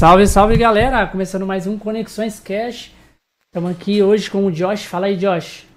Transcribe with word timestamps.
Salve, 0.00 0.26
salve 0.26 0.56
galera! 0.56 1.06
Começando 1.06 1.46
mais 1.46 1.66
um 1.66 1.78
Conexões 1.78 2.40
Cash. 2.40 2.90
Estamos 3.44 3.70
aqui 3.70 4.02
hoje 4.02 4.30
com 4.30 4.46
o 4.46 4.50
Josh. 4.50 4.86
Fala 4.86 5.04
aí, 5.04 5.14
Josh. 5.14 5.68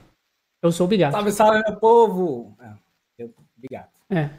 Eu 0.61 0.71
sou 0.71 0.87
o 0.87 1.11
Salve, 1.11 1.31
salve, 1.33 1.61
meu 1.67 1.75
povo! 1.75 2.55
Ah, 2.57 2.77
eu, 3.17 3.35
obrigado. 3.57 3.91
É. 4.09 4.29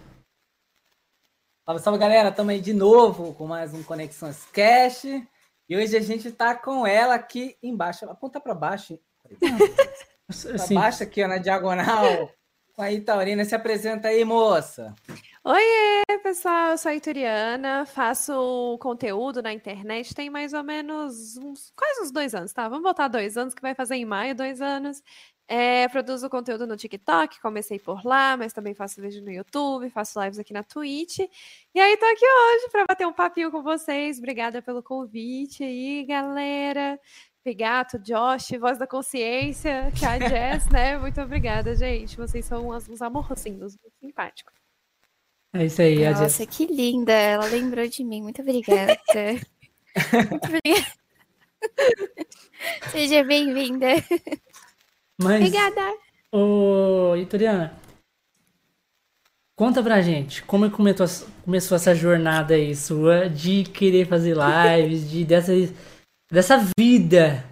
Salve, 1.66 1.83
salve, 1.83 1.98
galera! 1.98 2.30
Estamos 2.30 2.55
aí 2.55 2.62
de 2.62 2.73
novo 2.73 3.34
com 3.34 3.47
mais 3.47 3.75
um 3.75 3.83
Conexões 3.83 4.47
Cash. 4.47 5.05
E 5.69 5.77
hoje 5.77 5.95
a 5.98 6.01
gente 6.01 6.28
está 6.28 6.55
com 6.55 6.87
ela 6.87 7.16
aqui 7.16 7.55
embaixo. 7.62 8.09
Aponta 8.09 8.41
para 8.41 8.55
baixo. 8.55 8.98
Para 9.39 10.75
baixo 10.75 11.03
aqui, 11.03 11.23
ó, 11.23 11.28
na 11.28 11.37
diagonal. 11.37 12.30
Com 12.74 12.83
a 12.83 12.91
Itaurina. 12.91 13.45
Se 13.45 13.55
apresenta 13.55 14.09
aí, 14.09 14.24
moça. 14.24 14.95
Oiê, 15.45 16.02
pessoal, 16.23 16.70
eu 16.70 16.78
sou 16.78 16.91
a 16.91 16.95
Ituriana, 16.95 17.84
faço 17.84 18.78
conteúdo 18.80 19.42
na 19.42 19.52
internet 19.52 20.14
tem 20.14 20.30
mais 20.30 20.55
ou 20.55 20.64
menos 20.64 21.37
uns, 21.37 21.70
quase 21.77 22.00
uns 22.00 22.10
dois 22.10 22.34
anos, 22.34 22.52
tá? 22.52 22.66
Vamos 22.66 22.83
botar 22.83 23.09
dois 23.09 23.37
anos, 23.37 23.52
que 23.52 23.60
vai 23.60 23.74
fazer 23.74 23.97
em 23.97 24.06
maio 24.06 24.34
dois 24.34 24.62
anos. 24.62 25.02
É, 25.47 25.87
produzo 25.88 26.30
conteúdo 26.30 26.66
no 26.66 26.77
TikTok, 26.77 27.41
comecei 27.42 27.78
por 27.78 28.05
lá, 28.06 28.37
mas 28.37 28.55
também 28.55 28.75
faço 28.75 29.02
vídeo 29.02 29.22
no 29.22 29.30
YouTube, 29.30 29.91
faço 29.91 30.19
lives 30.22 30.38
aqui 30.38 30.55
na 30.55 30.62
Twitch. 30.62 31.19
E 31.75 31.80
aí 31.80 31.97
tô 31.98 32.06
aqui 32.06 32.25
hoje 32.25 32.70
para 32.72 32.86
bater 32.89 33.06
um 33.06 33.12
papinho 33.12 33.50
com 33.50 33.62
vocês. 33.62 34.19
Obrigada 34.19 34.62
pelo 34.62 34.83
convite 34.83 35.62
aí, 35.62 36.05
galera. 36.06 36.98
Pigato, 37.45 37.98
Josh, 37.98 38.53
Voz 38.59 38.78
da 38.78 38.87
Consciência, 38.87 39.92
que 39.95 40.03
é 40.03 40.09
a 40.09 40.19
Jess, 40.19 40.67
né? 40.70 40.97
Muito 40.97 41.20
obrigada, 41.20 41.77
gente. 41.77 42.17
Vocês 42.17 42.47
são 42.47 42.70
uns, 42.70 42.89
uns 42.89 43.03
amorzinhos, 43.03 43.77
muito 43.83 43.95
simpáticos. 44.01 44.55
É 45.53 45.67
isso 45.67 45.83
aí, 45.83 46.09
Nossa, 46.09 46.27
Jess. 46.27 46.47
que 46.51 46.67
linda. 46.67 47.12
Ela 47.12 47.45
lembrou 47.45 47.86
de 47.86 48.03
mim. 48.03 48.23
Muito 48.23 48.41
obrigada. 48.41 48.97
Muito 50.31 50.47
obrigada. 50.47 50.92
Seja 52.91 53.23
bem-vinda. 53.23 53.89
Mas, 55.20 55.36
Obrigada. 55.36 55.97
Ô, 56.33 57.14
Ituriana, 57.17 57.79
conta 59.55 59.83
pra 59.83 60.01
gente 60.01 60.42
como 60.42 60.70
começou, 60.70 61.29
começou 61.45 61.77
essa 61.77 61.95
jornada 61.95 62.55
aí 62.55 62.75
sua 62.75 63.29
de 63.29 63.64
querer 63.64 64.06
fazer 64.08 64.34
lives, 64.34 65.08
de 65.08 65.25
dessa, 65.25 65.53
dessa 66.34 66.60
vida 66.78 67.44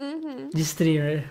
Uhum. 0.00 0.48
de 0.54 0.62
streamer. 0.62 1.24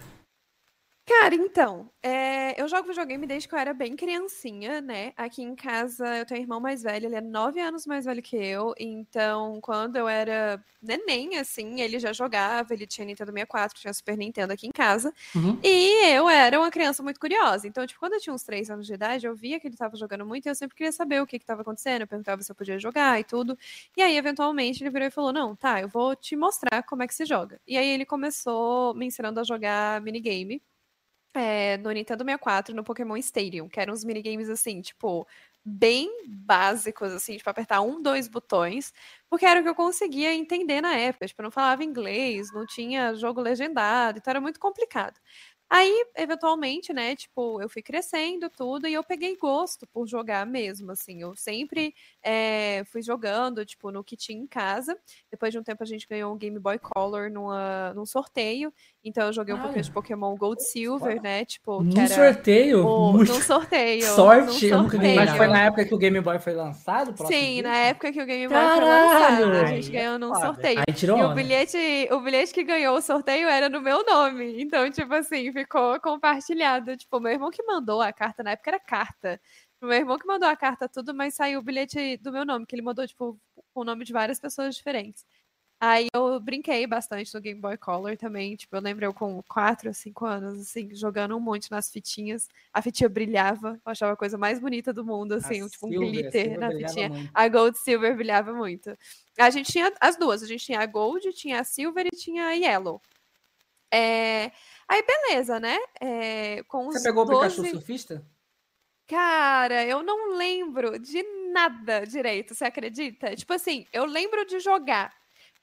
Cara, 1.10 1.34
então, 1.36 1.90
é, 2.04 2.62
eu 2.62 2.68
jogo 2.68 2.90
videogame 2.90 3.26
desde 3.26 3.48
que 3.48 3.56
eu 3.56 3.60
era 3.60 3.74
bem 3.74 3.96
criancinha, 3.96 4.82
né? 4.82 5.14
Aqui 5.16 5.42
em 5.42 5.56
casa 5.56 6.06
eu 6.18 6.26
tenho 6.26 6.42
um 6.42 6.44
irmão 6.44 6.60
mais 6.60 6.84
velho, 6.84 7.06
ele 7.06 7.16
é 7.16 7.22
nove 7.22 7.62
anos 7.62 7.86
mais 7.88 8.04
velho 8.04 8.22
que 8.22 8.36
eu, 8.36 8.74
então 8.78 9.62
quando 9.62 9.96
eu 9.96 10.06
era 10.06 10.62
neném, 10.82 11.38
assim, 11.38 11.80
ele 11.80 11.98
já 11.98 12.12
jogava, 12.12 12.74
ele 12.74 12.86
tinha 12.86 13.06
Nintendo 13.06 13.32
64, 13.32 13.80
tinha 13.80 13.94
Super 13.94 14.18
Nintendo 14.18 14.52
aqui 14.52 14.68
em 14.68 14.72
casa, 14.72 15.14
Uhum. 15.34 15.58
e 15.64 16.08
eu 16.14 16.28
era 16.28 16.60
uma 16.60 16.70
criança 16.70 17.02
muito 17.02 17.22
curiosa, 17.22 17.66
então, 17.70 17.88
tipo, 17.88 18.02
quando 18.02 18.14
eu 18.14 18.20
tinha 18.20 18.34
uns 18.34 18.44
três 18.44 18.70
anos 18.70 18.86
de 18.86 18.94
idade, 18.94 19.26
eu 19.26 19.34
via 19.36 19.62
que 19.62 19.68
ele 19.68 19.78
tava 19.78 19.96
jogando 19.96 20.26
muito 20.26 20.46
e 20.46 20.50
eu 20.50 20.56
sempre 20.56 20.76
queria 20.76 20.92
saber 20.92 21.22
o 21.22 21.26
que 21.26 21.40
que 21.40 21.46
tava 21.46 21.62
acontecendo, 21.62 22.02
eu 22.02 22.08
perguntava 22.08 22.42
se 22.44 22.52
eu 22.52 22.56
podia 22.56 22.78
jogar 22.78 23.18
e 23.18 23.24
tudo, 23.24 23.58
e 23.96 24.02
aí, 24.02 24.18
eventualmente, 24.18 24.84
ele 24.84 24.90
virou 24.90 25.08
e 25.08 25.12
falou, 25.12 25.32
não, 25.32 25.56
tá, 25.56 25.80
eu 25.82 25.88
vou 25.88 26.18
te 26.18 26.36
mostrar 26.36 26.84
como 26.84 27.02
é 27.04 27.08
que 27.08 27.16
se 27.16 27.26
joga. 27.26 27.62
E 27.66 27.78
aí 27.78 27.88
ele 27.88 28.06
começou 28.06 28.94
me 28.94 29.06
ensinando 29.06 29.40
a 29.40 29.44
jogar 29.46 30.02
minigame, 30.02 30.62
é, 31.38 31.78
no 31.78 31.92
Nintendo 31.92 32.24
64, 32.24 32.76
no 32.76 32.84
Pokémon 32.84 33.18
Stadium, 33.18 33.68
que 33.70 33.80
eram 33.80 33.94
uns 33.94 34.04
minigames 34.04 34.50
assim, 34.50 34.82
tipo, 34.82 35.28
bem 35.64 36.10
básicos, 36.28 37.12
assim, 37.14 37.38
tipo, 37.38 37.50
apertar 37.50 37.82
um, 37.82 38.02
dois 38.02 38.28
botões, 38.28 38.94
porque 39.30 39.46
era 39.46 39.60
o 39.60 39.64
que 39.64 39.70
eu 39.70 39.76
conseguia 39.76 40.34
entender 40.34 40.82
na 40.82 40.96
época. 40.96 41.28
Tipo, 41.28 41.42
eu 41.42 41.46
não 41.46 41.52
falava 41.52 41.84
inglês, 41.84 42.52
não 42.54 42.66
tinha 42.66 43.14
jogo 43.16 43.42
legendado, 43.42 44.18
então 44.20 44.32
era 44.32 44.42
muito 44.42 44.60
complicado. 44.60 45.20
Aí, 45.70 46.06
eventualmente, 46.16 46.94
né, 46.94 47.14
tipo, 47.16 47.62
eu 47.62 47.68
fui 47.68 47.82
crescendo 47.82 48.50
tudo 48.50 48.88
e 48.88 48.94
eu 48.94 49.04
peguei 49.04 49.36
gosto 49.36 49.86
por 49.88 50.08
jogar 50.08 50.46
mesmo, 50.46 50.92
assim. 50.92 51.22
Eu 51.22 51.36
sempre 51.36 51.94
é, 52.24 52.84
fui 52.86 53.02
jogando, 53.02 53.66
tipo, 53.66 53.92
no 53.92 54.02
que 54.04 54.16
tinha 54.16 54.38
em 54.42 54.48
casa. 54.48 54.98
Depois 55.30 55.52
de 55.52 55.60
um 55.60 55.64
tempo 55.64 55.84
a 55.84 55.86
gente 55.86 56.08
ganhou 56.08 56.34
um 56.34 56.38
Game 56.38 56.58
Boy 56.58 56.80
Color 56.80 57.30
numa, 57.30 57.94
num 57.94 58.06
sorteio. 58.06 58.72
Então 59.04 59.28
eu 59.28 59.34
joguei 59.34 59.54
um 59.54 59.60
pouquinho 59.60 59.84
de 59.84 59.92
Pokémon 59.92 60.36
Gold 60.36 60.62
Silver, 60.64 61.22
né? 61.22 61.44
Tipo, 61.46 61.80
que 61.80 61.96
Num 61.96 62.02
era 62.02 62.34
sorteio? 62.34 62.86
o, 62.88 63.14
Muito- 63.14 63.34
num 63.34 63.42
sorteio. 63.42 64.04
Sorte, 64.06 64.66
eu 64.68 64.78
num 64.78 64.84
nunca 64.84 64.98
ganhei 64.98 65.16
Mas 65.16 65.32
foi 65.32 65.48
na 65.48 65.64
época 65.66 65.86
que 65.86 65.94
o 65.94 65.98
Game 65.98 66.20
Boy 66.22 66.40
foi 66.40 66.54
lançado? 66.54 67.14
Sim, 67.26 67.54
dia? 67.56 67.64
na 67.64 67.76
época 67.76 68.12
que 68.12 68.22
o 68.22 68.26
Game 68.26 68.48
Boy 68.48 68.58
foi 68.58 68.80
Caralho! 68.80 69.46
lançado, 69.48 69.52
a 69.52 69.66
gente 69.68 69.86
Aí 69.88 69.92
ganhou 69.92 70.18
num 70.20 70.32
é 70.32 70.34
foda. 70.34 70.46
sorteio. 70.46 70.80
Aí 70.88 70.94
tirou 70.94 71.18
E 71.18 71.24
o 71.24 71.34
bilhete, 71.34 71.78
o 72.12 72.20
bilhete 72.22 72.54
que 72.54 72.64
ganhou 72.64 72.98
o 72.98 73.02
sorteio 73.02 73.48
era 73.50 73.68
no 73.70 73.82
meu 73.82 74.04
nome. 74.06 74.62
Então, 74.62 74.90
tipo 74.92 75.14
assim, 75.14 75.52
ficou 75.58 76.00
compartilhado. 76.00 76.96
Tipo, 76.96 77.20
meu 77.20 77.32
irmão 77.32 77.50
que 77.50 77.64
mandou 77.64 78.02
a 78.02 78.14
carta, 78.14 78.44
na 78.44 78.52
época 78.52 78.70
era 78.70 78.80
carta. 78.80 79.42
Meu 79.82 79.94
irmão 79.94 80.18
que 80.18 80.28
mandou 80.28 80.48
a 80.48 80.56
carta 80.56 80.88
tudo, 80.88 81.14
mas 81.14 81.36
saiu 81.36 81.60
o 81.60 81.64
bilhete 81.64 82.18
do 82.18 82.32
meu 82.32 82.46
nome, 82.46 82.66
que 82.66 82.76
ele 82.76 82.82
mandou, 82.82 83.08
tipo, 83.08 83.40
com 83.74 83.82
o 83.82 83.84
nome 83.84 84.06
de 84.06 84.14
várias 84.14 84.40
pessoas 84.40 84.76
diferentes. 84.76 85.26
Aí 85.80 86.08
eu 86.12 86.40
brinquei 86.40 86.88
bastante 86.88 87.32
no 87.36 87.40
Game 87.40 87.62
Boy 87.62 87.78
Color 87.78 88.18
também. 88.18 88.56
Tipo, 88.56 88.76
eu 88.78 88.82
lembro 88.82 89.06
eu 89.06 89.14
com 89.14 89.44
4 89.44 89.90
ou 89.90 89.94
5 89.94 90.26
anos, 90.26 90.60
assim, 90.60 90.90
jogando 90.96 91.36
um 91.38 91.40
monte 91.40 91.70
nas 91.70 91.92
fitinhas. 91.92 92.48
A 92.74 92.82
fitinha 92.82 93.08
brilhava, 93.08 93.80
eu 93.86 93.92
achava 93.92 94.14
a 94.14 94.18
coisa 94.18 94.38
mais 94.40 94.60
bonita 94.60 94.92
do 94.92 95.06
mundo, 95.06 95.34
assim, 95.34 95.62
A 95.62 95.70
tipo 95.70 95.88
um 95.88 95.92
Silver, 95.92 96.10
a 96.10 96.12
glitter 96.12 96.60
na 96.60 96.72
fitinha. 96.72 97.10
muito. 97.10 97.32
A 97.32 97.48
Gold 97.48 97.78
Silver 97.78 98.16
brilhava 98.16 98.54
muito. 98.54 98.98
A 99.38 99.50
gente 99.52 99.72
tinha 99.72 99.94
as 100.02 100.18
duas, 100.18 100.42
a 100.42 100.48
gente 100.48 100.66
tinha 100.66 100.80
a 100.80 100.86
Gold, 100.88 101.32
tinha 101.34 101.60
a 101.60 101.64
Silver 101.64 102.08
e 102.08 102.18
tinha 102.18 102.48
a 102.48 102.54
Yellow. 102.54 103.00
É, 103.94 104.52
Aí, 104.88 105.04
beleza, 105.04 105.60
né? 105.60 105.78
É, 106.00 106.64
Com 106.64 106.88
os 106.88 106.96
Você 106.96 107.04
pegou 107.04 107.24
o 107.24 107.26
12... 107.26 107.56
Pikachu 107.56 107.72
surfista? 107.72 108.26
Cara, 109.08 109.86
eu 109.86 110.04
não 110.04 110.36
lembro 110.36 111.00
de 111.00 111.24
nada 111.54 112.06
direito, 112.06 112.54
você 112.54 112.66
acredita? 112.66 113.36
Tipo 113.36 113.54
assim, 113.54 113.86
eu 113.94 114.06
lembro 114.06 114.46
de 114.46 114.60
jogar, 114.60 115.16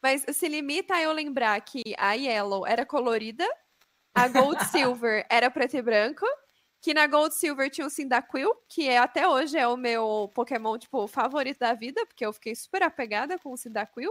mas 0.02 0.24
se 0.32 0.48
limita 0.48 0.94
a 0.94 1.02
eu 1.02 1.12
lembrar 1.12 1.60
que 1.60 1.82
a 1.98 2.14
Yellow 2.14 2.66
era 2.66 2.86
colorida, 2.86 3.46
a 4.14 4.28
Gold 4.28 4.58
Silver 4.70 5.26
era 5.28 5.50
preto 5.50 5.76
e 5.76 5.82
branco, 5.82 6.24
que 6.80 6.94
na 6.94 7.06
Gold 7.06 7.34
Silver 7.34 7.70
tinha 7.70 7.86
o 7.86 7.90
Cyndaquil, 7.90 8.50
que 8.68 8.88
é, 8.88 8.98
até 8.98 9.28
hoje 9.28 9.58
é 9.58 9.68
o 9.68 9.76
meu 9.76 10.30
Pokémon, 10.34 10.78
tipo, 10.78 11.06
favorito 11.06 11.58
da 11.58 11.74
vida, 11.74 12.04
porque 12.06 12.24
eu 12.24 12.32
fiquei 12.32 12.54
super 12.54 12.82
apegada 12.82 13.38
com 13.38 13.52
o 13.52 13.56
Cyndaquil, 13.56 14.10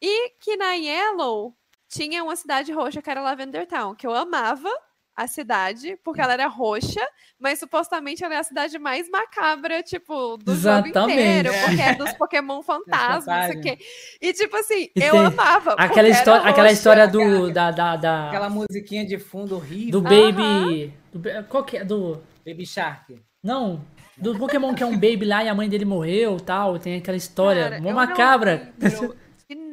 e 0.00 0.30
que 0.40 0.56
na 0.56 0.72
Yellow 0.72 1.56
tinha 1.94 2.22
uma 2.24 2.36
cidade 2.36 2.72
roxa 2.72 3.00
que 3.00 3.10
era 3.10 3.20
Lavender 3.22 3.66
Town, 3.66 3.94
que 3.94 4.06
eu 4.06 4.14
amava 4.14 4.68
a 5.16 5.28
cidade, 5.28 5.96
porque 6.04 6.20
ela 6.20 6.32
era 6.32 6.48
roxa, 6.48 7.00
mas 7.38 7.60
supostamente 7.60 8.24
ela 8.24 8.34
é 8.34 8.38
a 8.38 8.42
cidade 8.42 8.76
mais 8.80 9.08
macabra, 9.08 9.80
tipo, 9.80 10.36
do 10.38 10.56
jogo 10.56 10.88
Exatamente. 10.88 11.20
inteiro, 11.20 11.50
porque 11.64 11.80
é 11.82 11.94
dos 11.94 12.12
Pokémon 12.14 12.60
fantasmas, 12.66 13.24
não 13.26 13.46
sei 13.46 13.56
o 13.56 13.60
quê. 13.62 13.78
E 14.20 14.32
tipo 14.32 14.56
assim, 14.56 14.88
E 14.96 15.00
eu 15.00 15.12
tem 15.12 15.26
amava. 15.26 15.74
Aquela, 15.74 16.08
era 16.08 16.18
história, 16.18 16.50
aquela 16.50 16.72
história 16.72 17.06
do. 17.06 17.20
aquela- 17.20 17.52
Da, 17.52 17.70
da, 17.70 17.96
da- 17.96 18.28
Aquela 18.28 18.50
musiquinha 18.50 19.06
de 19.06 19.16
fundo 19.18 19.54
horrível. 19.54 20.00
do. 20.00 20.02
Baby. 20.02 20.92
Do, 21.12 21.18
ba- 21.20 21.44
qual 21.48 21.62
que 21.64 21.76
é? 21.76 21.84
Do. 21.84 22.20
Baby 22.44 22.66
Shark. 22.66 23.14
Não. 23.40 23.84
Do 24.16 24.36
Pokémon 24.36 24.74
que 24.74 24.82
é 24.82 24.86
um 24.86 24.92
baby 24.94 25.24
lá 25.26 25.44
e 25.44 25.48
a 25.48 25.54
mãe 25.54 25.68
dele 25.68 25.84
morreu 25.84 26.38
tal. 26.40 26.76
Tem 26.78 26.96
aquela 26.96 27.16
história. 27.16 27.70
Cara, 27.70 27.80
mó 27.80 27.92
macabra. 27.92 28.72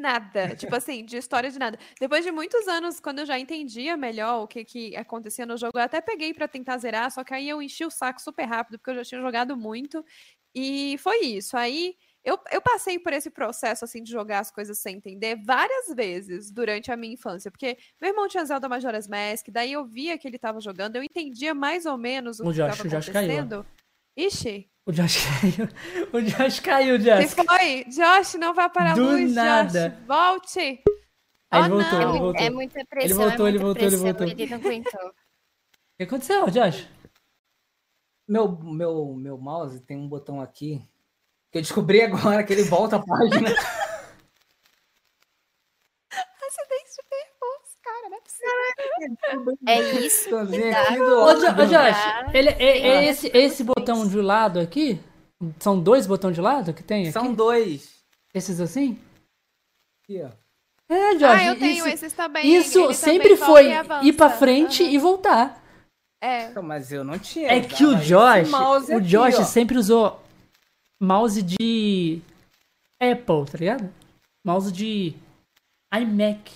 nada, 0.01 0.55
tipo 0.55 0.75
assim, 0.75 1.05
de 1.05 1.15
história 1.17 1.49
de 1.49 1.57
nada. 1.57 1.79
Depois 1.99 2.25
de 2.25 2.31
muitos 2.31 2.67
anos, 2.67 2.99
quando 2.99 3.19
eu 3.19 3.25
já 3.25 3.39
entendia 3.39 3.95
melhor 3.95 4.43
o 4.43 4.47
que, 4.47 4.65
que 4.65 4.95
acontecia 4.95 5.45
no 5.45 5.55
jogo, 5.55 5.77
eu 5.77 5.83
até 5.83 6.01
peguei 6.01 6.33
pra 6.33 6.47
tentar 6.47 6.77
zerar, 6.77 7.09
só 7.11 7.23
que 7.23 7.33
aí 7.33 7.47
eu 7.47 7.61
enchi 7.61 7.85
o 7.85 7.91
saco 7.91 8.21
super 8.21 8.45
rápido, 8.45 8.77
porque 8.77 8.91
eu 8.91 8.95
já 8.95 9.03
tinha 9.03 9.21
jogado 9.21 9.55
muito. 9.55 10.03
E 10.53 10.97
foi 10.97 11.19
isso. 11.21 11.55
Aí 11.55 11.95
eu, 12.23 12.37
eu 12.51 12.61
passei 12.61 12.99
por 12.99 13.13
esse 13.13 13.29
processo 13.29 13.83
assim 13.83 14.03
de 14.03 14.11
jogar 14.11 14.39
as 14.39 14.51
coisas 14.51 14.77
sem 14.79 14.97
entender 14.97 15.35
várias 15.43 15.87
vezes 15.95 16.51
durante 16.51 16.91
a 16.91 16.97
minha 16.97 17.13
infância, 17.13 17.49
porque 17.49 17.77
meu 17.99 18.11
irmão 18.11 18.27
tinha 18.27 18.45
Zelda 18.45 18.69
Majora's 18.69 19.07
Mask, 19.07 19.47
daí 19.49 19.73
eu 19.73 19.85
via 19.85 20.17
que 20.17 20.27
ele 20.27 20.37
tava 20.37 20.59
jogando, 20.61 20.95
eu 20.97 21.03
entendia 21.03 21.55
mais 21.55 21.85
ou 21.85 21.97
menos 21.97 22.39
o, 22.39 22.43
O 22.43 22.53
que 22.53 22.61
estava 22.61 22.87
o 22.87 22.89
Josh 22.89 23.09
caiu, 23.09 23.31
acontecendo. 23.31 23.65
Ixi, 24.15 24.69
O 24.85 24.91
Josh 24.91 25.17
caiu. 25.39 25.69
O 26.11 26.21
Josh 26.21 26.59
caiu, 26.59 26.97
que 26.97 27.03
Josh. 27.05 27.33
foi? 27.33 27.83
Josh, 27.85 28.33
não 28.35 28.53
vai 28.53 28.69
para 28.69 28.91
a 28.91 28.95
Do 28.95 29.03
luz, 29.03 29.33
nada. 29.33 29.89
Josh. 29.89 30.07
Volte. 30.07 30.83
Aí 31.51 31.63
Oh, 31.63 31.69
voltou, 31.69 31.99
não. 31.99 32.09
ele 32.11 32.19
voltou. 32.19 32.41
é 32.41 32.49
muita 32.49 32.85
pressão. 32.85 33.17
voltou, 33.17 33.45
é 33.45 33.49
ele 33.49 33.57
voltou, 33.59 33.81
ele 33.83 33.89
pressão, 33.97 34.05
voltou. 34.07 34.27
Ele 34.27 34.47
não 34.47 34.57
aguentou. 34.57 35.09
O 35.09 35.13
que 35.97 36.03
aconteceu, 36.03 36.49
Josh? 36.49 36.87
Meu, 38.27 38.57
meu, 38.59 39.13
meu 39.13 39.37
mouse 39.37 39.79
tem 39.81 39.97
um 39.97 40.07
botão 40.07 40.39
aqui 40.41 40.81
que 41.51 41.57
eu 41.57 41.61
descobri 41.61 42.01
agora 42.01 42.43
que 42.43 42.53
ele 42.53 42.63
volta 42.63 42.95
a 42.95 42.99
página. 43.05 43.49
Acidente 46.11 46.91
de 46.95 47.03
percurso, 47.09 47.77
cara, 47.83 48.09
não 48.09 48.21
é 49.67 49.81
isso 49.99 50.29
Ô, 50.35 51.33
Josh, 51.35 52.33
ele, 52.33 52.49
é, 52.49 52.79
é 52.79 53.05
esse, 53.05 53.27
esse 53.33 53.63
botão 53.63 54.07
de 54.07 54.17
lado 54.17 54.59
aqui? 54.59 54.99
São 55.59 55.79
dois 55.79 56.05
botões 56.05 56.35
de 56.35 56.41
lado 56.41 56.73
que 56.73 56.83
tem 56.83 57.03
aqui? 57.03 57.11
São 57.11 57.33
dois. 57.33 58.03
Esses 58.33 58.59
assim? 58.59 58.99
Aqui, 60.03 60.21
ó. 60.23 60.29
É, 60.93 61.15
Josh, 61.15 61.23
ah, 61.23 61.43
eu 61.45 61.57
tenho 61.57 61.77
isso, 61.77 61.87
esses 61.87 62.13
também. 62.13 62.55
isso 62.55 62.79
ele 62.83 62.93
sempre 62.93 63.37
também 63.37 63.45
foi 63.45 64.07
ir 64.07 64.13
pra 64.13 64.29
frente 64.29 64.83
Aham. 64.83 64.91
e 64.91 64.97
voltar. 64.97 65.63
É. 66.21 66.49
Então, 66.49 66.61
Mas 66.61 66.91
eu 66.91 67.03
não 67.03 67.17
tinha. 67.17 67.49
É 67.49 67.61
que 67.61 67.85
o 67.85 67.95
Josh, 67.95 68.49
mouse 68.49 68.93
o 68.93 68.97
aqui, 68.97 69.07
Josh 69.07 69.39
ó. 69.39 69.43
sempre 69.43 69.77
usou 69.77 70.21
mouse 71.01 71.41
de 71.41 72.21
Apple, 73.01 73.45
tá 73.51 73.57
ligado? 73.57 73.89
Mouse 74.45 74.71
de 74.71 75.15
iMac. 75.93 76.51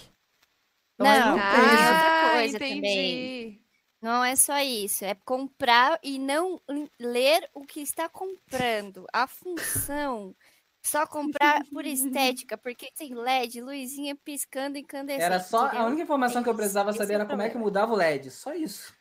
Então, 0.95 1.07
aí 1.07 1.19
Não, 1.19 1.31
não 1.31 1.39
ah, 1.39 1.51
tem 1.51 1.87
outra 1.89 2.31
coisa 2.31 2.57
entendi. 2.57 2.75
também. 2.75 3.61
Não 4.01 4.23
é 4.23 4.35
só 4.35 4.59
isso, 4.59 5.03
é 5.03 5.15
comprar 5.15 5.99
e 6.03 6.19
não 6.19 6.61
ler 6.99 7.49
o 7.53 7.65
que 7.65 7.81
está 7.81 8.07
comprando. 8.07 9.05
A 9.11 9.27
função 9.27 10.35
só 10.83 11.07
comprar 11.07 11.63
por 11.71 11.85
estética, 11.85 12.57
porque 12.57 12.91
tem 12.95 13.15
LED, 13.15 13.61
luzinha 13.61 14.15
piscando 14.15 14.77
incandescente. 14.77 15.23
Era 15.23 15.39
só. 15.39 15.63
A 15.63 15.67
entendeu? 15.67 15.85
única 15.87 16.03
informação 16.03 16.43
que 16.43 16.49
eu 16.49 16.55
precisava 16.55 16.93
saber 16.93 17.13
é 17.13 17.15
era 17.15 17.25
como 17.25 17.41
é 17.41 17.49
que 17.49 17.57
mudava 17.57 17.93
o 17.93 17.95
LED. 17.95 18.29
Só 18.31 18.53
isso. 18.53 18.93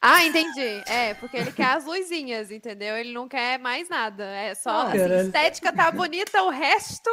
Ah, 0.00 0.24
entendi. 0.24 0.82
É, 0.86 1.14
porque 1.14 1.36
ele 1.36 1.52
quer 1.52 1.76
as 1.76 1.84
luzinhas, 1.84 2.50
entendeu? 2.50 2.96
Ele 2.96 3.12
não 3.12 3.28
quer 3.28 3.58
mais 3.58 3.88
nada. 3.88 4.24
É 4.24 4.54
só 4.54 4.70
Ah, 4.70 4.92
assim, 4.92 5.26
estética 5.26 5.72
tá 5.72 5.90
bonita, 5.90 6.42
o 6.42 6.48
resto 6.50 7.10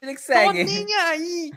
Ele 0.00 0.14
que 0.14 0.20
segue. 0.20 0.64
nem 0.64 0.94
aí. 0.94 1.50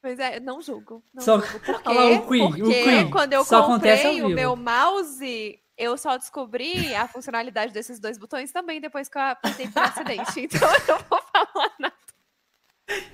Pois 0.00 0.18
é, 0.18 0.38
não 0.40 0.60
julgo. 0.62 1.02
Não 1.12 1.22
Só- 1.22 1.40
julgo. 1.40 1.60
Por 1.66 1.82
quê? 1.82 1.88
Olha 1.88 2.00
lá, 2.00 2.06
o 2.20 2.28
Queen, 2.28 2.44
o 2.46 2.50
Porque 2.50 2.82
Queen. 2.84 3.10
quando 3.10 3.32
eu 3.32 3.44
Só 3.44 3.66
comprei 3.66 4.22
o 4.22 4.28
meu 4.28 4.54
mouse, 4.56 5.60
eu 5.76 5.96
só 5.98 6.16
descobri 6.16 6.94
a 6.94 7.08
funcionalidade 7.08 7.72
desses 7.72 7.98
dois 7.98 8.16
botões 8.18 8.52
também 8.52 8.80
depois 8.80 9.08
que 9.08 9.18
eu 9.18 9.22
apertei 9.22 9.68
por 9.68 9.82
acidente. 9.82 10.40
Então 10.50 10.68
eu 10.72 10.86
não 10.88 10.98
vou 11.08 11.20
falar 11.32 11.74
nada. 11.80 11.94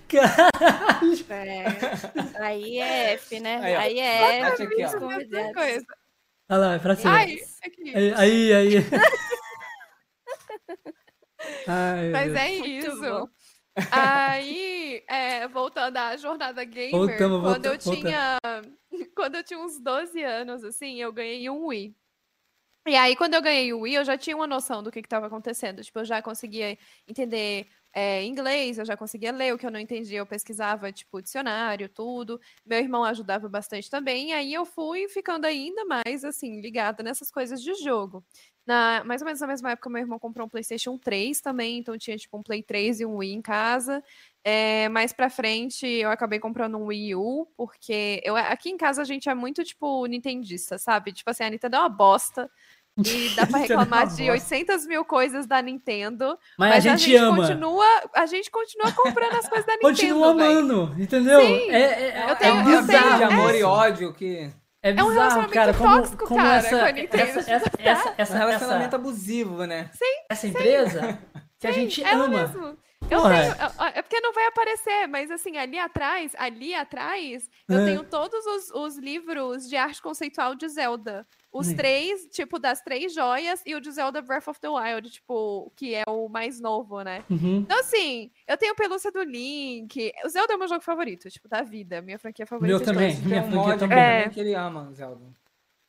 Caralho. 0.08 1.25
É, 1.31 1.64
Aí 2.44 2.78
é 2.78 3.12
F, 3.14 3.40
né? 3.40 3.56
Aí, 3.76 3.98
é 3.98 4.38
F. 4.40 4.62
aqui, 4.62 4.84
ó. 4.84 4.98
convidados. 4.98 5.52
coisa. 5.54 5.86
Olha 6.50 6.58
lá, 6.60 6.75
é 6.75 6.78
pra 6.78 6.94
cima. 6.96 7.16
Aí, 7.16 7.40
aí. 8.16 8.52
aí. 8.52 8.75
Ai, 11.66 12.10
Mas 12.10 12.26
Deus. 12.32 12.38
é 12.38 12.48
Muito 12.58 12.69
isso. 12.69 13.31
Aí, 13.90 15.02
é, 15.08 15.48
voltando 15.48 15.96
à 15.96 16.16
jornada 16.16 16.64
gamer, 16.64 16.90
Voltamos, 16.92 17.42
quando 17.42 17.66
eu 17.66 17.78
volta- 17.78 17.96
tinha 18.00 18.38
quando 19.16 19.34
eu 19.36 19.44
tinha 19.44 19.58
uns 19.58 19.80
12 19.80 20.22
anos, 20.22 20.62
assim, 20.64 21.00
eu 21.00 21.12
ganhei 21.12 21.48
um 21.50 21.66
Wii. 21.66 21.94
E 22.86 22.96
aí, 22.96 23.16
quando 23.16 23.34
eu 23.34 23.42
ganhei 23.42 23.72
o 23.72 23.80
Wii, 23.80 23.94
eu 23.94 24.04
já 24.04 24.16
tinha 24.18 24.36
uma 24.36 24.46
noção 24.46 24.82
do 24.82 24.90
que 24.92 25.00
estava 25.00 25.26
acontecendo. 25.26 25.82
Tipo, 25.82 26.00
eu 26.00 26.04
já 26.04 26.20
conseguia 26.20 26.78
entender 27.08 27.66
é, 27.94 28.25
inglês, 28.25 28.79
eu 28.79 28.85
já 28.85 28.96
conseguia 28.96 29.32
ler 29.32 29.55
o 29.55 29.58
que 29.58 29.67
eu 29.67 29.70
não 29.70 29.79
entendia, 29.81 30.19
eu 30.19 30.26
pesquisava, 30.26 30.93
tipo, 30.93 31.23
dicionário, 31.23 31.88
tudo. 31.88 32.41
Meu 32.67 32.79
irmão 32.79 33.05
ajudava 33.05 33.49
bastante 33.49 33.88
também. 33.88 34.31
E 34.31 34.32
aí 34.32 34.52
eu 34.55 34.64
fui 34.67 35.08
ficando 35.08 35.44
ainda 35.46 35.85
mais, 35.85 36.25
assim, 36.25 36.61
ligada 36.61 37.02
nessas 37.02 37.31
coisas 37.31 37.62
de 37.62 37.75
jogo. 37.75 38.25
Na, 38.67 39.05
mais 39.05 39.20
ou 39.20 39.26
menos 39.26 39.41
na 39.41 39.46
mesma 39.46 39.73
época, 39.73 39.91
meu 39.91 40.00
irmão 40.00 40.19
comprou 40.19 40.46
um 40.46 40.49
PlayStation 40.49 40.96
3 40.96 41.41
também, 41.41 41.79
então 41.79 41.99
tinha 41.99 42.17
tipo 42.17 42.38
um 42.38 42.43
Play 42.43 42.62
3 42.62 43.00
e 43.00 43.06
um 43.06 43.17
Wii 43.17 43.35
em 43.35 43.43
casa. 43.43 44.02
É, 44.43 44.88
mais 44.88 45.12
pra 45.12 45.29
frente, 45.29 45.87
eu 45.87 46.11
acabei 46.11 46.38
comprando 46.38 46.79
um 46.79 46.87
Wii 46.87 47.14
U, 47.14 47.46
porque 47.56 48.20
eu, 48.25 48.37
aqui 48.37 48.70
em 48.70 48.76
casa 48.79 49.02
a 49.02 49.05
gente 49.05 49.29
é 49.29 49.35
muito 49.35 49.62
tipo 49.64 50.06
nintendista, 50.06 50.79
sabe? 50.79 51.12
Tipo 51.12 51.31
assim, 51.31 51.44
a 51.44 51.50
Nintendo 51.50 51.76
é 51.76 51.79
uma 51.81 51.88
bosta. 51.91 52.50
E 52.99 53.31
dá 53.35 53.46
pra 53.46 53.58
é 53.58 53.62
reclamar 53.62 54.06
de 54.06 54.25
bosta. 54.26 54.32
800 54.32 54.87
mil 54.87 55.05
coisas 55.05 55.46
da 55.46 55.61
Nintendo. 55.61 56.38
Mas, 56.58 56.75
a 56.75 56.81
gente, 56.81 57.14
ama. 57.17 57.37
continua, 57.37 57.87
a 58.14 58.26
gente 58.26 58.50
continua 58.50 58.93
comprando 58.93 59.35
as 59.37 59.49
coisas 59.49 59.67
da 59.67 59.73
Nintendo. 59.75 59.93
Continua 59.94 60.31
amando, 60.31 60.94
entendeu? 60.99 61.41
Sim, 61.41 61.70
é, 61.70 61.81
é, 61.81 62.25
eu 62.25 62.29
é 62.29 62.35
tenho- 62.37 62.55
eu 62.55 62.61
uma 62.61 62.82
bizarro. 62.82 63.11
de 63.11 63.17
tenho- 63.19 63.31
amor 63.32 63.55
é. 63.55 63.58
e 63.58 63.62
ódio 63.64 64.12
que. 64.14 64.50
É 64.82 64.91
um 64.93 64.94
bizarro, 64.96 65.11
relacionamento 65.12 65.52
cara, 65.55 65.75
como, 65.75 65.96
tóxico, 65.96 66.26
como 66.29 66.41
cara, 66.43 66.56
essa, 66.58 66.79
com 66.79 66.85
a 66.85 66.93
Nintendo. 66.93 67.23
essa, 67.23 67.41
essa, 67.50 67.73
essa, 67.79 68.08
Um 68.11 68.12
essa, 68.19 68.38
relacionamento 68.38 68.87
essa, 68.88 68.96
abusivo, 68.96 69.64
né? 69.67 69.91
essa 70.31 70.46
empresa 70.46 71.19
que 71.58 71.67
a 71.67 71.73
gente 71.73 72.05
Ela 72.05 72.25
ama. 72.26 72.38
mesmo. 72.46 72.79
Eu 73.11 73.20
Porra. 73.20 73.35
tenho, 73.41 73.52
é- 73.87 73.99
é 73.99 74.02
porque 74.02 74.20
não 74.20 74.32
vai 74.32 74.46
aparecer, 74.46 75.06
mas 75.08 75.31
assim, 75.31 75.56
ali 75.58 75.79
atrás, 75.79 76.32
ali 76.38 76.75
atrás, 76.75 77.49
eu 77.69 77.79
É. 77.81 77.85
tenho 77.87 78.02
todos 78.05 78.44
os, 78.46 78.70
os 78.70 78.96
livros 78.99 79.69
de 79.69 79.76
arte 79.76 80.00
conceitual 80.00 80.55
de 80.55 80.67
Zelda. 80.69 81.26
Os 81.56 81.68
Hum. 81.68 81.76
três, 81.76 82.26
tipo, 82.32 82.58
das 82.58 82.82
três 82.82 83.14
joias 83.14 83.62
e 83.64 83.76
o 83.76 83.80
de 83.80 83.88
Zelda 83.92 84.20
Breath 84.20 84.48
of 84.48 84.58
the 84.60 84.68
Wild, 84.68 85.08
tipo, 85.08 85.72
que 85.76 85.94
é 85.94 86.02
o 86.08 86.28
mais 86.28 86.60
novo, 86.60 87.00
né? 87.02 87.22
Uhum. 87.30 87.58
Então, 87.58 87.78
assim, 87.78 88.28
eu 88.48 88.56
tenho 88.56 88.74
pelúcia 88.74 89.12
do 89.12 89.22
Link. 89.22 90.12
O 90.24 90.28
Zelda 90.28 90.52
é 90.52 90.56
o 90.56 90.58
meu 90.58 90.66
jogo 90.66 90.82
favorito, 90.82 91.30
tipo, 91.30 91.48
da 91.48 91.62
vida. 91.62 92.02
Minha 92.02 92.18
franquia 92.18 92.44
favorita. 92.44 92.76
Meu 92.76 92.84
também. 92.84 93.16
Minha 93.20 93.42
um 93.44 93.50
franquia 93.52 93.78
também. 93.78 93.96
É. 93.98 94.16
também 94.22 94.30
que 94.34 94.40
ele 94.40 94.52
ama, 94.54 94.90
Zelda. 94.92 95.24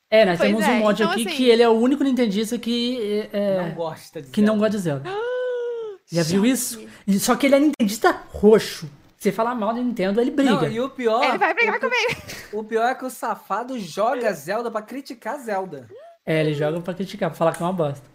É, 0.07 0.23
nós 0.23 0.37
Pois 0.37 0.49
temos 0.51 0.63
é, 0.63 0.69
um 0.71 0.77
mod 0.81 1.01
então, 1.01 1.11
aqui 1.13 1.25
assim- 1.27 1.35
que 1.35 1.49
ele 1.49 1.63
é 1.63 1.67
o 1.67 1.73
único 1.73 2.03
nintendista 2.03 2.59
que, 2.59 3.27
é, 3.33 3.57
Não 3.63 3.73
gosta 3.73 4.21
de 4.21 4.29
que 4.29 4.41
não 4.41 4.59
Zelda. 4.59 4.59
gosta 4.59 4.77
de 4.77 4.83
Zelda. 4.83 5.09
Já 6.11 6.21
viu 6.21 6.45
isso? 6.45 6.79
Só 7.19 7.35
que 7.35 7.47
ele 7.47 7.55
é 7.55 7.59
nintendista 7.59 8.11
roxo. 8.29 8.87
Se 9.25 9.31
você 9.31 9.35
falar 9.35 9.55
mal 9.55 9.73
da 9.73 9.81
Nintendo, 9.81 10.21
ele 10.21 10.29
briga. 10.29 10.51
Não, 10.51 10.69
e 10.69 10.79
o 10.79 10.87
pior. 10.87 11.23
Ele 11.23 11.39
vai 11.39 11.51
brigar 11.51 11.77
o, 11.77 11.79
comigo. 11.79 12.21
O 12.53 12.63
pior 12.63 12.87
é 12.87 12.93
que 12.93 13.05
o 13.05 13.09
safado 13.09 13.79
joga 13.79 14.31
Zelda 14.33 14.69
pra 14.69 14.83
criticar 14.83 15.39
Zelda. 15.39 15.89
É, 16.23 16.41
ele 16.41 16.53
joga 16.53 16.79
pra 16.79 16.93
criticar, 16.93 17.31
pra 17.31 17.37
falar 17.37 17.55
que 17.55 17.63
é 17.63 17.65
uma 17.65 17.73
bosta. 17.73 18.05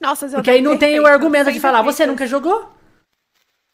Nossa, 0.00 0.28
Zelda 0.28 0.42
Porque 0.42 0.50
aí 0.52 0.58
é 0.58 0.62
não 0.62 0.78
tem 0.78 1.00
o 1.00 1.06
argumento 1.06 1.50
de 1.50 1.58
falar, 1.58 1.82
você 1.82 2.06
nunca 2.06 2.28
jogou? 2.28 2.70